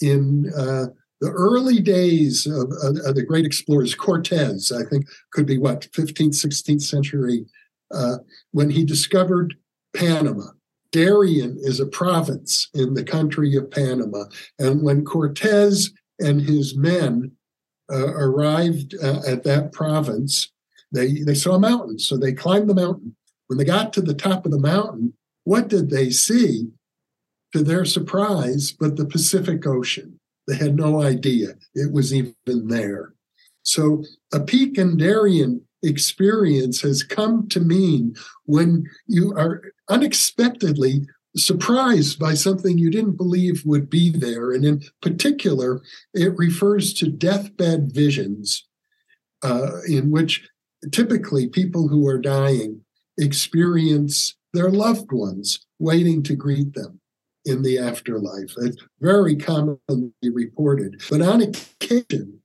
in 0.00 0.52
uh, 0.56 0.86
the 1.24 1.30
early 1.30 1.80
days 1.80 2.44
of, 2.44 2.70
of, 2.82 2.98
of, 3.02 3.14
the 3.14 3.24
great 3.26 3.46
explorers, 3.46 3.94
Cortez, 3.94 4.70
I 4.70 4.84
think 4.84 5.06
could 5.32 5.46
be 5.46 5.56
what, 5.56 5.88
15th, 5.92 6.34
16th 6.34 6.82
century, 6.82 7.46
uh, 7.94 8.18
when 8.50 8.68
he 8.68 8.84
discovered 8.84 9.54
Panama. 9.96 10.48
Darien 10.92 11.56
is 11.58 11.80
a 11.80 11.86
province 11.86 12.68
in 12.74 12.92
the 12.92 13.02
country 13.02 13.56
of 13.56 13.70
Panama. 13.70 14.24
And 14.58 14.82
when 14.82 15.02
Cortez 15.02 15.94
and 16.20 16.42
his 16.42 16.76
men 16.76 17.32
uh, 17.90 18.12
arrived 18.14 18.94
uh, 19.02 19.22
at 19.26 19.44
that 19.44 19.72
province, 19.72 20.52
they, 20.92 21.22
they 21.22 21.34
saw 21.34 21.54
a 21.54 21.58
mountain. 21.58 21.98
So 21.98 22.18
they 22.18 22.34
climbed 22.34 22.68
the 22.68 22.74
mountain. 22.74 23.16
When 23.46 23.56
they 23.56 23.64
got 23.64 23.94
to 23.94 24.02
the 24.02 24.12
top 24.12 24.44
of 24.44 24.52
the 24.52 24.58
mountain, 24.58 25.14
what 25.44 25.68
did 25.68 25.88
they 25.88 26.10
see? 26.10 26.68
To 27.54 27.62
their 27.62 27.86
surprise, 27.86 28.72
but 28.72 28.96
the 28.96 29.06
Pacific 29.06 29.66
Ocean. 29.66 30.20
They 30.46 30.56
had 30.56 30.76
no 30.76 31.02
idea 31.02 31.54
it 31.74 31.92
was 31.92 32.12
even 32.12 32.34
there. 32.44 33.14
So 33.62 34.04
a 34.32 34.40
Darien 34.40 35.62
experience 35.82 36.80
has 36.82 37.02
come 37.02 37.48
to 37.48 37.60
mean 37.60 38.14
when 38.44 38.84
you 39.06 39.32
are 39.36 39.62
unexpectedly 39.88 41.06
surprised 41.36 42.18
by 42.18 42.34
something 42.34 42.78
you 42.78 42.90
didn't 42.90 43.16
believe 43.16 43.62
would 43.64 43.90
be 43.90 44.10
there. 44.10 44.52
And 44.52 44.64
in 44.64 44.82
particular, 45.02 45.82
it 46.12 46.36
refers 46.36 46.94
to 46.94 47.08
deathbed 47.08 47.92
visions, 47.92 48.66
uh, 49.42 49.80
in 49.88 50.10
which 50.10 50.48
typically 50.92 51.48
people 51.48 51.88
who 51.88 52.06
are 52.06 52.18
dying 52.18 52.80
experience 53.18 54.36
their 54.52 54.70
loved 54.70 55.10
ones 55.10 55.66
waiting 55.78 56.22
to 56.22 56.36
greet 56.36 56.74
them 56.74 57.00
in 57.44 57.62
the 57.62 57.78
afterlife. 57.78 58.54
It's 58.58 58.82
very 59.00 59.36
commonly 59.36 60.12
reported. 60.22 61.02
But 61.10 61.22
on 61.22 61.42
occasion, 61.42 62.40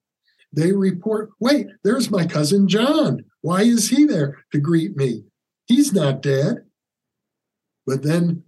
they 0.51 0.71
report, 0.71 1.29
wait, 1.39 1.67
there's 1.83 2.09
my 2.09 2.25
cousin 2.25 2.67
John. 2.67 3.25
Why 3.41 3.61
is 3.61 3.89
he 3.89 4.05
there 4.05 4.43
to 4.51 4.59
greet 4.59 4.95
me? 4.95 5.23
He's 5.67 5.93
not 5.93 6.21
dead. 6.21 6.65
But 7.85 8.03
then 8.03 8.43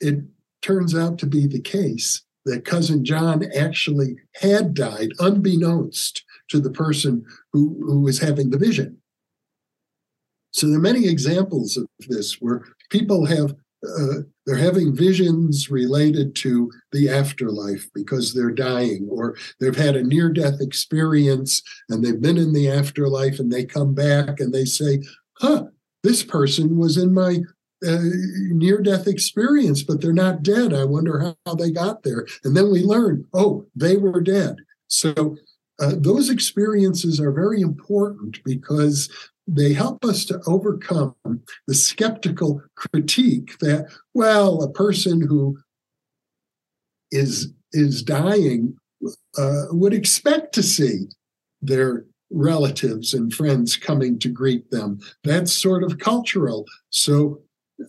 it 0.00 0.24
turns 0.60 0.96
out 0.96 1.18
to 1.18 1.26
be 1.26 1.46
the 1.46 1.60
case 1.60 2.22
that 2.44 2.64
cousin 2.64 3.04
John 3.04 3.44
actually 3.56 4.16
had 4.40 4.74
died 4.74 5.10
unbeknownst 5.18 6.24
to 6.50 6.58
the 6.58 6.70
person 6.70 7.24
who, 7.52 7.76
who 7.86 8.00
was 8.00 8.18
having 8.18 8.50
the 8.50 8.58
vision. 8.58 8.98
So 10.52 10.66
there 10.66 10.76
are 10.76 10.82
many 10.82 11.08
examples 11.08 11.76
of 11.76 11.86
this 12.08 12.40
where 12.40 12.62
people 12.90 13.26
have 13.26 13.54
uh, 13.84 14.22
they're 14.46 14.56
having 14.56 14.94
visions 14.94 15.70
related 15.70 16.34
to 16.36 16.70
the 16.92 17.08
afterlife 17.08 17.88
because 17.94 18.32
they're 18.32 18.50
dying 18.50 19.08
or 19.10 19.36
they've 19.60 19.76
had 19.76 19.96
a 19.96 20.02
near 20.02 20.28
death 20.28 20.60
experience 20.60 21.62
and 21.88 22.04
they've 22.04 22.22
been 22.22 22.38
in 22.38 22.52
the 22.52 22.70
afterlife 22.70 23.38
and 23.38 23.52
they 23.52 23.64
come 23.64 23.94
back 23.94 24.38
and 24.38 24.52
they 24.52 24.64
say 24.64 25.02
huh 25.38 25.64
this 26.02 26.22
person 26.22 26.76
was 26.76 26.96
in 26.96 27.14
my 27.14 27.38
uh, 27.86 27.98
near 28.50 28.80
death 28.80 29.08
experience, 29.08 29.82
but 29.82 30.00
they're 30.00 30.12
not 30.12 30.42
dead. 30.42 30.72
I 30.72 30.84
wonder 30.84 31.18
how, 31.18 31.36
how, 31.44 31.54
they 31.54 31.70
got 31.70 32.04
there. 32.04 32.26
And 32.44 32.56
then 32.56 32.70
we 32.70 32.82
learn, 32.82 33.24
oh, 33.34 33.66
they 33.74 33.96
were 33.96 34.20
dead. 34.20 34.56
So 34.86 35.36
uh, 35.80 35.94
those 35.96 36.30
experiences 36.30 37.18
are 37.18 37.32
very 37.32 37.60
important 37.60 38.38
because 38.44 39.08
they 39.54 39.74
help 39.74 40.04
us 40.04 40.24
to 40.24 40.40
overcome 40.46 41.14
the 41.66 41.74
skeptical 41.74 42.62
critique 42.74 43.58
that, 43.58 43.86
well, 44.14 44.62
a 44.62 44.72
person 44.72 45.20
who 45.20 45.58
is 47.10 47.52
is 47.72 48.02
dying 48.02 48.74
uh, 49.38 49.64
would 49.70 49.92
expect 49.92 50.54
to 50.54 50.62
see 50.62 51.06
their 51.60 52.06
relatives 52.30 53.12
and 53.12 53.32
friends 53.32 53.76
coming 53.76 54.18
to 54.18 54.28
greet 54.28 54.70
them. 54.70 54.98
That's 55.24 55.52
sort 55.52 55.82
of 55.82 55.98
cultural. 55.98 56.66
So 56.90 57.42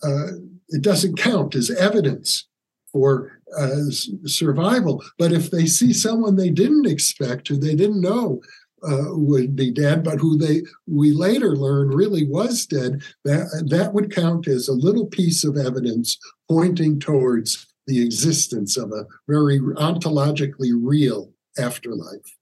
uh, 0.03 0.27
it 0.69 0.81
doesn't 0.81 1.17
count 1.17 1.55
as 1.55 1.69
evidence 1.71 2.47
for 2.91 3.39
uh, 3.57 3.89
survival. 4.25 5.03
But 5.17 5.31
if 5.31 5.51
they 5.51 5.65
see 5.65 5.93
someone 5.93 6.35
they 6.35 6.49
didn't 6.49 6.87
expect, 6.87 7.47
who 7.47 7.57
they 7.57 7.75
didn't 7.75 8.01
know 8.01 8.41
uh, 8.87 9.05
would 9.09 9.55
be 9.55 9.71
dead, 9.71 10.03
but 10.03 10.19
who 10.19 10.37
they 10.37 10.61
we 10.87 11.11
later 11.11 11.55
learn 11.55 11.89
really 11.89 12.25
was 12.25 12.65
dead, 12.65 13.01
that 13.23 13.65
that 13.69 13.93
would 13.93 14.13
count 14.13 14.47
as 14.47 14.67
a 14.67 14.73
little 14.73 15.05
piece 15.05 15.43
of 15.43 15.57
evidence 15.57 16.17
pointing 16.49 16.99
towards 16.99 17.67
the 17.87 18.03
existence 18.03 18.77
of 18.77 18.91
a 18.91 19.05
very 19.27 19.59
ontologically 19.59 20.71
real 20.73 21.31
afterlife. 21.57 22.37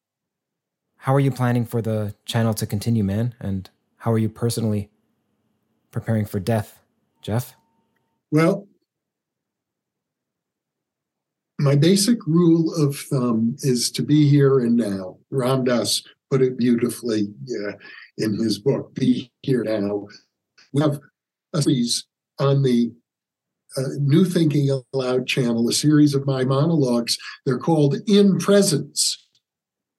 How 0.98 1.16
are 1.16 1.20
you 1.20 1.32
planning 1.32 1.66
for 1.66 1.82
the 1.82 2.14
channel 2.26 2.54
to 2.56 2.68
continue, 2.68 3.04
man? 3.04 3.34
And 3.40 3.70
how 3.98 4.12
are 4.12 4.20
you 4.20 4.30
personally 4.30 4.90
preparing 5.90 6.26
for 6.26 6.40
death, 6.40 6.80
Jeff? 7.22 7.56
Well, 8.32 8.68
my 11.60 11.76
basic 11.76 12.26
rule 12.26 12.74
of 12.76 12.96
thumb 12.96 13.56
is 13.60 13.92
to 13.92 14.04
be 14.04 14.28
here 14.28 14.60
and 14.60 14.76
now. 14.76 15.18
Ram 15.30 15.64
Dass 15.64 16.04
put 16.32 16.42
it 16.42 16.58
beautifully 16.58 17.28
uh, 17.68 17.74
in 18.18 18.40
his 18.40 18.58
book, 18.58 18.96
Be 18.96 19.30
Here 19.42 19.64
Now. 19.64 20.08
We 20.72 20.82
have 20.82 21.00
a 21.54 21.62
series 21.62 22.06
on 22.40 22.64
the 22.64 22.94
uh, 23.78 23.82
New 24.00 24.24
Thinking 24.24 24.82
Allowed 24.94 25.28
channel, 25.28 25.68
a 25.68 25.74
series 25.74 26.16
of 26.16 26.26
my 26.26 26.46
monologues. 26.46 27.18
They're 27.46 27.60
called 27.60 27.96
In 28.08 28.40
Presence, 28.40 29.28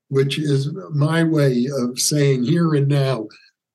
which 0.08 0.38
is 0.38 0.72
my 0.92 1.22
way 1.22 1.68
of 1.78 2.00
saying 2.00 2.44
here 2.44 2.74
and 2.74 2.88
now. 2.88 3.28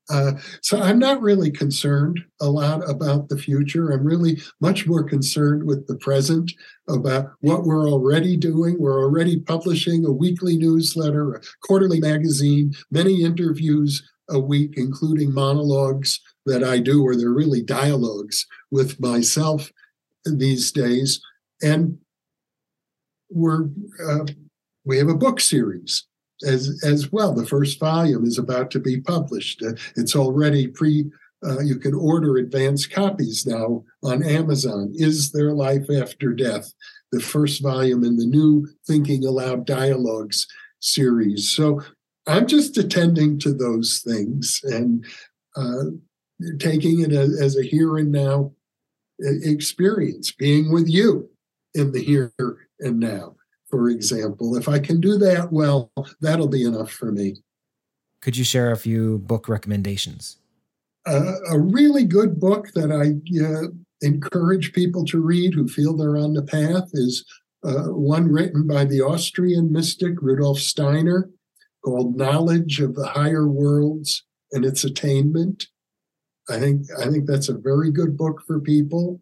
Uh, 0.09 0.33
so 0.61 0.79
I'm 0.81 0.99
not 0.99 1.21
really 1.21 1.51
concerned 1.51 2.19
a 2.39 2.49
lot 2.49 2.89
about 2.89 3.29
the 3.29 3.37
future. 3.37 3.91
I'm 3.91 4.05
really 4.05 4.39
much 4.61 4.87
more 4.87 5.03
concerned 5.03 5.63
with 5.65 5.87
the 5.87 5.97
present, 5.97 6.51
about 6.87 7.31
what 7.41 7.63
we're 7.63 7.89
already 7.89 8.37
doing. 8.37 8.77
We're 8.79 9.03
already 9.03 9.39
publishing 9.39 10.05
a 10.05 10.11
weekly 10.11 10.57
newsletter, 10.57 11.33
a 11.33 11.41
quarterly 11.61 11.99
magazine, 11.99 12.73
many 12.91 13.23
interviews 13.23 14.09
a 14.29 14.39
week, 14.39 14.75
including 14.77 15.33
monologues 15.33 16.19
that 16.45 16.63
I 16.63 16.79
do, 16.79 17.03
or 17.03 17.15
they're 17.15 17.29
really 17.29 17.61
dialogues 17.61 18.45
with 18.71 18.99
myself 18.99 19.71
these 20.25 20.71
days. 20.71 21.21
And 21.61 21.97
we're 23.29 23.69
uh, 24.05 24.25
we 24.85 24.97
have 24.97 25.09
a 25.09 25.15
book 25.15 25.41
series 25.41 26.06
as 26.45 26.81
as 26.83 27.11
well. 27.11 27.33
The 27.33 27.45
first 27.45 27.79
volume 27.79 28.25
is 28.25 28.37
about 28.37 28.71
to 28.71 28.79
be 28.79 29.01
published. 29.01 29.63
Uh, 29.63 29.73
it's 29.95 30.15
already 30.15 30.67
pre. 30.67 31.05
Uh, 31.45 31.59
you 31.59 31.77
can 31.77 31.93
order 31.93 32.37
advance 32.37 32.87
copies 32.87 33.45
now 33.45 33.83
on 34.03 34.23
Amazon. 34.23 34.91
Is 34.95 35.31
there 35.31 35.53
life 35.53 35.87
after 35.89 36.33
death? 36.33 36.73
The 37.11 37.19
first 37.19 37.61
volume 37.61 38.03
in 38.03 38.17
the 38.17 38.25
new 38.25 38.67
Thinking 38.87 39.23
Allowed 39.23 39.65
Dialogues 39.65 40.47
series. 40.79 41.49
So 41.49 41.83
I'm 42.25 42.47
just 42.47 42.77
attending 42.77 43.37
to 43.39 43.53
those 43.53 43.99
things 43.99 44.61
and 44.63 45.05
uh, 45.55 45.91
taking 46.59 47.01
it 47.01 47.13
as, 47.13 47.39
as 47.39 47.57
a 47.57 47.63
here 47.63 47.97
and 47.97 48.11
now 48.11 48.51
experience, 49.19 50.31
being 50.31 50.71
with 50.71 50.89
you 50.89 51.29
in 51.73 51.91
the 51.91 52.01
here 52.01 52.33
and 52.79 52.99
now 52.99 53.36
for 53.69 53.89
example. 53.89 54.55
If 54.55 54.67
I 54.67 54.79
can 54.79 54.99
do 54.99 55.17
that 55.17 55.51
well, 55.51 55.91
that'll 56.21 56.47
be 56.47 56.63
enough 56.63 56.91
for 56.91 57.11
me. 57.11 57.37
Could 58.21 58.37
you 58.37 58.43
share 58.43 58.71
a 58.71 58.77
few 58.77 59.19
book 59.19 59.47
recommendations? 59.47 60.37
Uh, 61.05 61.33
a 61.51 61.59
really 61.59 62.03
good 62.03 62.39
book 62.39 62.67
that 62.73 62.91
I 62.91 63.15
uh, 63.41 63.69
encourage 64.01 64.73
people 64.73 65.05
to 65.05 65.21
read 65.21 65.53
who 65.53 65.67
feel 65.67 65.95
they're 65.95 66.17
on 66.17 66.33
the 66.33 66.43
path 66.43 66.89
is 66.93 67.23
uh, 67.63 67.85
one 67.85 68.27
written 68.27 68.67
by 68.67 68.85
the 68.85 69.01
Austrian 69.01 69.71
mystic 69.71 70.21
Rudolf 70.21 70.59
Steiner 70.59 71.29
called 71.83 72.17
Knowledge 72.17 72.81
of 72.81 72.95
the 72.95 73.07
Higher 73.07 73.47
Worlds 73.47 74.25
and 74.51 74.65
Its 74.65 74.83
Attainment. 74.83 75.67
I 76.49 76.59
think 76.59 76.83
I 76.97 77.09
think 77.09 77.25
that's 77.25 77.49
a 77.49 77.57
very 77.57 77.91
good 77.91 78.17
book 78.17 78.41
for 78.45 78.59
people. 78.59 79.21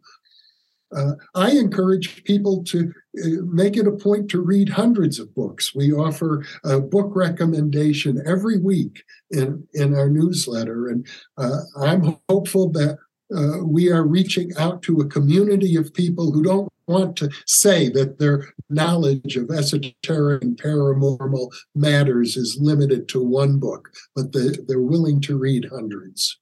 Uh, 0.95 1.13
I 1.33 1.51
encourage 1.51 2.23
people 2.23 2.63
to 2.65 2.91
uh, 3.23 3.27
make 3.45 3.77
it 3.77 3.87
a 3.87 3.91
point 3.91 4.29
to 4.29 4.41
read 4.41 4.69
hundreds 4.69 5.19
of 5.19 5.33
books. 5.35 5.73
We 5.73 5.91
offer 5.91 6.45
a 6.63 6.79
book 6.79 7.11
recommendation 7.15 8.21
every 8.25 8.59
week 8.59 9.03
in, 9.31 9.67
in 9.73 9.95
our 9.95 10.09
newsletter. 10.09 10.87
And 10.87 11.07
uh, 11.37 11.61
I'm 11.81 12.17
hopeful 12.29 12.69
that 12.71 12.97
uh, 13.35 13.63
we 13.63 13.91
are 13.91 14.05
reaching 14.05 14.51
out 14.57 14.81
to 14.83 14.99
a 14.99 15.07
community 15.07 15.75
of 15.75 15.93
people 15.93 16.31
who 16.31 16.43
don't 16.43 16.71
want 16.87 17.15
to 17.17 17.31
say 17.47 17.89
that 17.89 18.19
their 18.19 18.47
knowledge 18.69 19.35
of 19.37 19.49
esoteric 19.49 20.43
and 20.43 20.57
paranormal 20.61 21.51
matters 21.73 22.37
is 22.37 22.59
limited 22.61 23.09
to 23.09 23.23
one 23.23 23.59
book, 23.59 23.89
but 24.15 24.31
they, 24.31 24.49
they're 24.67 24.81
willing 24.81 25.19
to 25.21 25.37
read 25.37 25.67
hundreds 25.71 26.37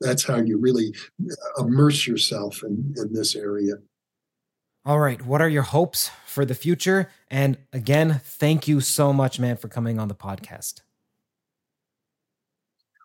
that's 0.00 0.24
how 0.24 0.36
you 0.36 0.58
really 0.58 0.94
immerse 1.58 2.06
yourself 2.06 2.62
in, 2.62 2.94
in 2.96 3.12
this 3.12 3.36
area. 3.36 3.74
All 4.84 4.98
right. 4.98 5.20
What 5.24 5.42
are 5.42 5.48
your 5.48 5.62
hopes 5.62 6.10
for 6.24 6.44
the 6.44 6.54
future? 6.54 7.10
And 7.30 7.58
again, 7.72 8.20
thank 8.24 8.66
you 8.66 8.80
so 8.80 9.12
much, 9.12 9.38
man, 9.38 9.56
for 9.56 9.68
coming 9.68 9.98
on 9.98 10.08
the 10.08 10.14
podcast. 10.14 10.80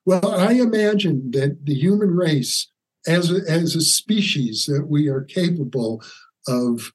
Well, 0.06 0.33
I 0.33 0.53
imagine 0.53 1.32
that 1.32 1.65
the 1.65 1.74
human 1.74 2.11
race, 2.11 2.72
as 3.07 3.32
a, 3.32 3.41
as 3.49 3.75
a 3.75 3.82
species, 3.82 4.65
that 4.67 4.85
we 4.88 5.09
are 5.09 5.22
capable 5.22 6.01
of 6.48 6.93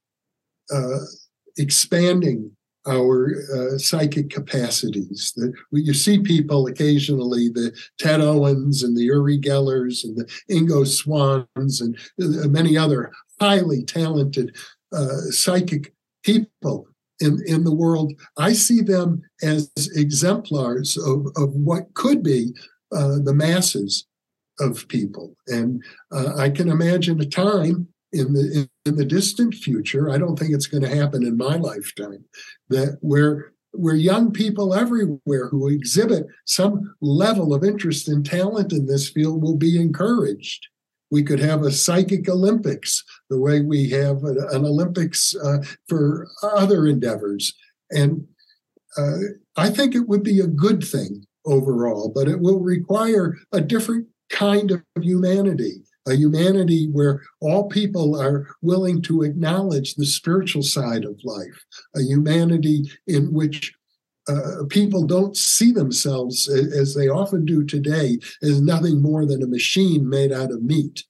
uh, 0.72 1.00
expanding 1.58 2.52
our 2.90 3.34
uh, 3.54 3.78
psychic 3.78 4.30
capacities. 4.30 5.32
That 5.36 5.52
you 5.70 5.94
see 5.94 6.18
people 6.18 6.66
occasionally, 6.66 7.48
the 7.48 7.72
Ted 7.98 8.20
Owens 8.20 8.82
and 8.82 8.96
the 8.96 9.04
Uri 9.04 9.38
Gellers 9.38 10.04
and 10.04 10.16
the 10.16 10.24
Ingo 10.50 10.86
Swanns 10.86 11.80
and 11.80 11.96
uh, 12.20 12.48
many 12.48 12.76
other 12.76 13.12
highly 13.40 13.84
talented 13.84 14.56
uh, 14.92 15.16
psychic 15.30 15.94
people 16.24 16.88
in, 17.20 17.42
in 17.46 17.64
the 17.64 17.74
world. 17.74 18.12
I 18.36 18.52
see 18.52 18.80
them 18.80 19.22
as 19.42 19.70
exemplars 19.94 20.96
of, 20.96 21.26
of 21.36 21.54
what 21.54 21.94
could 21.94 22.22
be 22.22 22.52
uh, 22.92 23.18
the 23.22 23.34
masses 23.34 24.06
of 24.58 24.86
people. 24.88 25.36
And 25.46 25.82
uh, 26.12 26.34
I 26.36 26.50
can 26.50 26.68
imagine 26.68 27.20
a 27.20 27.26
time 27.26 27.88
in 28.12 28.32
the 28.32 28.68
in 28.84 28.97
the 28.97 29.05
distant 29.05 29.55
future 29.55 30.10
i 30.10 30.18
don't 30.18 30.39
think 30.39 30.52
it's 30.52 30.66
going 30.66 30.82
to 30.82 30.94
happen 30.94 31.24
in 31.24 31.36
my 31.36 31.56
lifetime 31.56 32.24
that 32.68 32.98
where 33.00 33.52
where 33.72 33.94
young 33.94 34.32
people 34.32 34.74
everywhere 34.74 35.48
who 35.48 35.68
exhibit 35.68 36.26
some 36.44 36.94
level 37.00 37.55
of 37.55 37.62
interest 37.62 38.08
and 38.08 38.26
talent 38.26 38.72
in 38.72 38.86
this 38.86 39.08
field 39.08 39.40
will 39.40 39.56
be 39.56 39.80
encouraged. 39.80 40.66
We 41.12 41.22
could 41.22 41.39
have 41.39 41.62
a 41.62 41.70
psychic 41.70 42.28
olympics 42.28 43.05
the 43.28 43.39
way 43.39 43.60
we 43.60 43.89
have 43.90 44.24
an, 44.24 44.39
an 44.50 44.64
olympics 44.64 45.36
uh, 45.36 45.58
for 45.89 46.26
other 46.42 46.86
endeavors. 46.86 47.55
And 47.90 48.26
uh, 48.97 49.18
i 49.56 49.70
think 49.70 49.94
it 49.94 50.08
would 50.08 50.22
be 50.22 50.40
a 50.40 50.47
good 50.47 50.82
thing 50.82 51.24
overall 51.47 52.10
but 52.14 52.28
it 52.28 52.40
will 52.40 52.60
require 52.60 53.36
a 53.52 53.60
different 53.60 54.06
kind 54.30 54.70
of 54.70 54.82
humanity 55.00 55.82
a 56.06 56.14
humanity 56.14 56.88
where 56.90 57.20
all 57.40 57.68
people 57.68 58.20
are 58.20 58.46
willing 58.62 59.02
to 59.02 59.22
acknowledge 59.22 59.94
the 59.94 60.06
spiritual 60.06 60.62
side 60.62 61.04
of 61.04 61.20
life, 61.24 61.64
a 61.94 62.00
humanity 62.00 62.90
in 63.06 63.32
which 63.32 63.72
uh, 64.28 64.64
people 64.68 65.06
don't 65.06 65.36
see 65.36 65.72
themselves 65.72 66.48
as 66.48 66.94
they 66.94 67.08
often 67.08 67.44
do 67.44 67.64
today 67.64 68.18
as 68.42 68.60
nothing 68.60 69.02
more 69.02 69.26
than 69.26 69.42
a 69.42 69.46
machine 69.46 70.08
made 70.08 70.32
out 70.32 70.50
of 70.50 70.62
meat. 70.62 71.04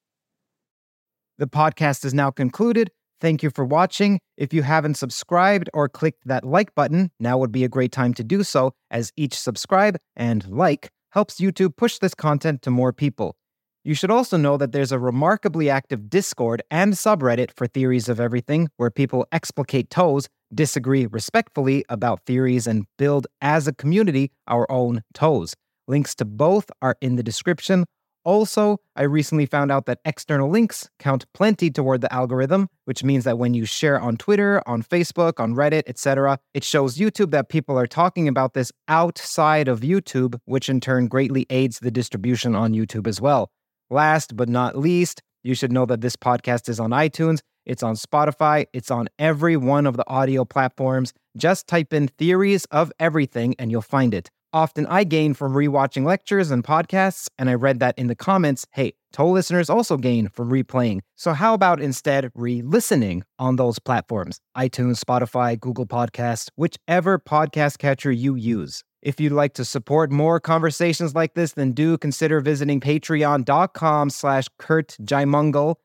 The 1.39 1.47
podcast 1.47 2.05
is 2.05 2.15
now 2.15 2.31
concluded. 2.31 2.91
Thank 3.20 3.43
you 3.43 3.51
for 3.51 3.65
watching. 3.65 4.20
If 4.36 4.55
you 4.55 4.62
haven't 4.62 4.94
subscribed 4.94 5.69
or 5.75 5.89
clicked 5.89 6.27
that 6.27 6.44
like 6.44 6.75
button, 6.75 7.10
now 7.20 7.36
would 7.39 7.52
be 7.52 7.65
a 7.65 7.69
great 7.69 7.93
time 7.93 8.15
to 8.15 8.25
do 8.25 8.43
so, 8.43 8.73
as 8.91 9.12
each 9.17 9.39
subscribe 9.39 9.99
and 10.17 10.47
like 10.49 10.91
helps 11.10 11.41
YouTube 11.41 11.77
push 11.77 11.99
this 11.99 12.15
content 12.15 12.62
to 12.62 12.70
more 12.70 12.93
people. 12.93 13.36
You 13.83 13.94
should 13.94 14.10
also 14.10 14.36
know 14.36 14.59
that 14.59 14.73
there's 14.73 14.92
a 14.92 14.99
remarkably 14.99 15.70
active 15.70 16.10
Discord 16.10 16.60
and 16.70 16.92
subreddit 16.92 17.50
for 17.57 17.67
theories 17.67 18.10
of 18.10 18.20
everything 18.20 18.68
where 18.76 18.91
people 18.91 19.26
explicate 19.33 19.89
toes, 19.89 20.28
disagree 20.55 21.07
respectfully 21.07 21.86
about 21.89 22.26
theories, 22.26 22.67
and 22.67 22.84
build 22.99 23.26
as 23.41 23.67
a 23.67 23.73
community 23.73 24.33
our 24.47 24.70
own 24.70 25.02
toes. 25.15 25.55
Links 25.89 26.15
to 26.17 26.26
both 26.26 26.70
are 26.83 26.97
in 27.00 27.17
the 27.17 27.23
description. 27.23 27.86
Also, 28.23 28.76
I 28.97 29.05
recently 29.05 29.47
found 29.47 29.73
out 29.73 29.86
that 29.86 30.00
external 30.05 30.50
links 30.50 30.91
count 30.99 31.25
plenty 31.33 31.70
toward 31.70 32.02
the 32.02 32.12
algorithm, 32.12 32.68
which 32.84 33.02
means 33.02 33.25
that 33.25 33.39
when 33.39 33.55
you 33.55 33.65
share 33.65 33.99
on 33.99 34.18
Twitter, 34.18 34.62
on 34.68 34.83
Facebook, 34.83 35.41
on 35.41 35.55
Reddit, 35.55 35.84
etc., 35.86 36.39
it 36.52 36.65
shows 36.65 36.99
YouTube 36.99 37.31
that 37.31 37.49
people 37.49 37.78
are 37.78 37.86
talking 37.86 38.28
about 38.28 38.52
this 38.52 38.73
outside 38.89 39.68
of 39.68 39.81
YouTube, 39.81 40.39
which 40.44 40.68
in 40.68 40.81
turn 40.81 41.09
greatly 41.09 41.47
aids 41.49 41.78
the 41.78 41.91
distribution 41.91 42.55
on 42.55 42.75
YouTube 42.75 43.07
as 43.07 43.23
well. 43.23 43.50
Last 43.91 44.36
but 44.36 44.49
not 44.49 44.78
least, 44.78 45.20
you 45.43 45.55
should 45.55 45.73
know 45.73 45.85
that 45.86 46.01
this 46.01 46.15
podcast 46.15 46.69
is 46.69 46.78
on 46.78 46.91
iTunes, 46.91 47.41
it's 47.67 47.83
on 47.83 47.97
Spotify, 47.97 48.67
it's 48.73 48.91
on 48.91 49.09
every 49.19 49.57
one 49.57 49.85
of 49.85 49.97
the 49.97 50.09
audio 50.09 50.44
platforms. 50.44 51.12
Just 51.36 51.67
type 51.67 51.93
in 51.93 52.07
theories 52.07 52.67
of 52.67 52.93
everything 53.01 53.57
and 53.59 53.70
you'll 53.70 53.83
find 53.83 54.15
it. 54.15 54.31
Often 54.52 54.86
I 54.86 55.02
gain 55.02 55.35
from 55.35 55.55
rewatching 55.55 56.05
lectures 56.05 56.51
and 56.51 56.62
podcasts, 56.65 57.28
and 57.39 57.51
I 57.51 57.55
read 57.55 57.81
that 57.81 57.99
in 57.99 58.07
the 58.07 58.17
comments 58.17 58.67
hey, 58.73 58.94
Toe 59.13 59.31
listeners 59.31 59.69
also 59.69 59.97
gain 59.97 60.29
from 60.29 60.51
replaying. 60.51 61.01
So, 61.17 61.33
how 61.33 61.55
about 61.55 61.81
instead 61.81 62.31
re 62.35 62.63
listening 62.63 63.25
on 63.39 63.57
those 63.57 63.79
platforms? 63.79 64.41
iTunes, 64.57 65.03
Spotify, 65.03 65.59
Google 65.59 65.87
Podcasts, 65.87 66.49
whichever 66.57 67.19
podcast 67.19 67.79
catcher 67.79 68.13
you 68.13 68.35
use. 68.35 68.85
If 69.03 69.19
you'd 69.19 69.33
like 69.33 69.55
to 69.55 69.65
support 69.65 70.13
more 70.13 70.39
conversations 70.39 71.15
like 71.15 71.33
this, 71.33 71.53
then 71.53 71.73
do 71.73 71.97
consider 71.97 72.41
visiting 72.41 72.81
patreon.com 72.81 74.11
slash 74.11 74.47
Curt 74.59 74.97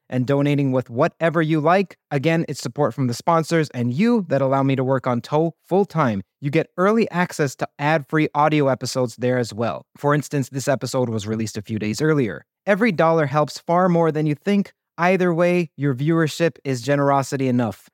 and 0.09 0.27
donating 0.27 0.73
with 0.73 0.89
whatever 0.89 1.41
you 1.41 1.61
like. 1.61 1.97
Again, 2.11 2.45
it's 2.49 2.59
support 2.59 2.93
from 2.93 3.07
the 3.07 3.13
sponsors 3.13 3.69
and 3.69 3.93
you 3.93 4.25
that 4.27 4.41
allow 4.41 4.63
me 4.63 4.75
to 4.75 4.83
work 4.83 5.07
on 5.07 5.21
Toe 5.21 5.55
full 5.63 5.85
time. 5.85 6.23
You 6.41 6.49
get 6.49 6.67
early 6.77 7.09
access 7.09 7.55
to 7.55 7.67
ad 7.79 8.05
free 8.09 8.27
audio 8.35 8.67
episodes 8.67 9.15
there 9.15 9.37
as 9.37 9.53
well. 9.53 9.85
For 9.97 10.13
instance, 10.13 10.49
this 10.49 10.67
episode 10.67 11.07
was 11.07 11.25
released 11.25 11.57
a 11.57 11.61
few 11.61 11.79
days 11.79 12.01
earlier. 12.01 12.45
Every 12.65 12.91
dollar 12.91 13.27
helps 13.27 13.59
far 13.59 13.89
more 13.89 14.11
than 14.11 14.25
you 14.25 14.33
think. 14.33 14.73
Either 14.97 15.33
way, 15.33 15.69
your 15.77 15.93
viewership 15.93 16.57
is 16.63 16.81
generosity 16.81 17.47
enough. 17.47 17.89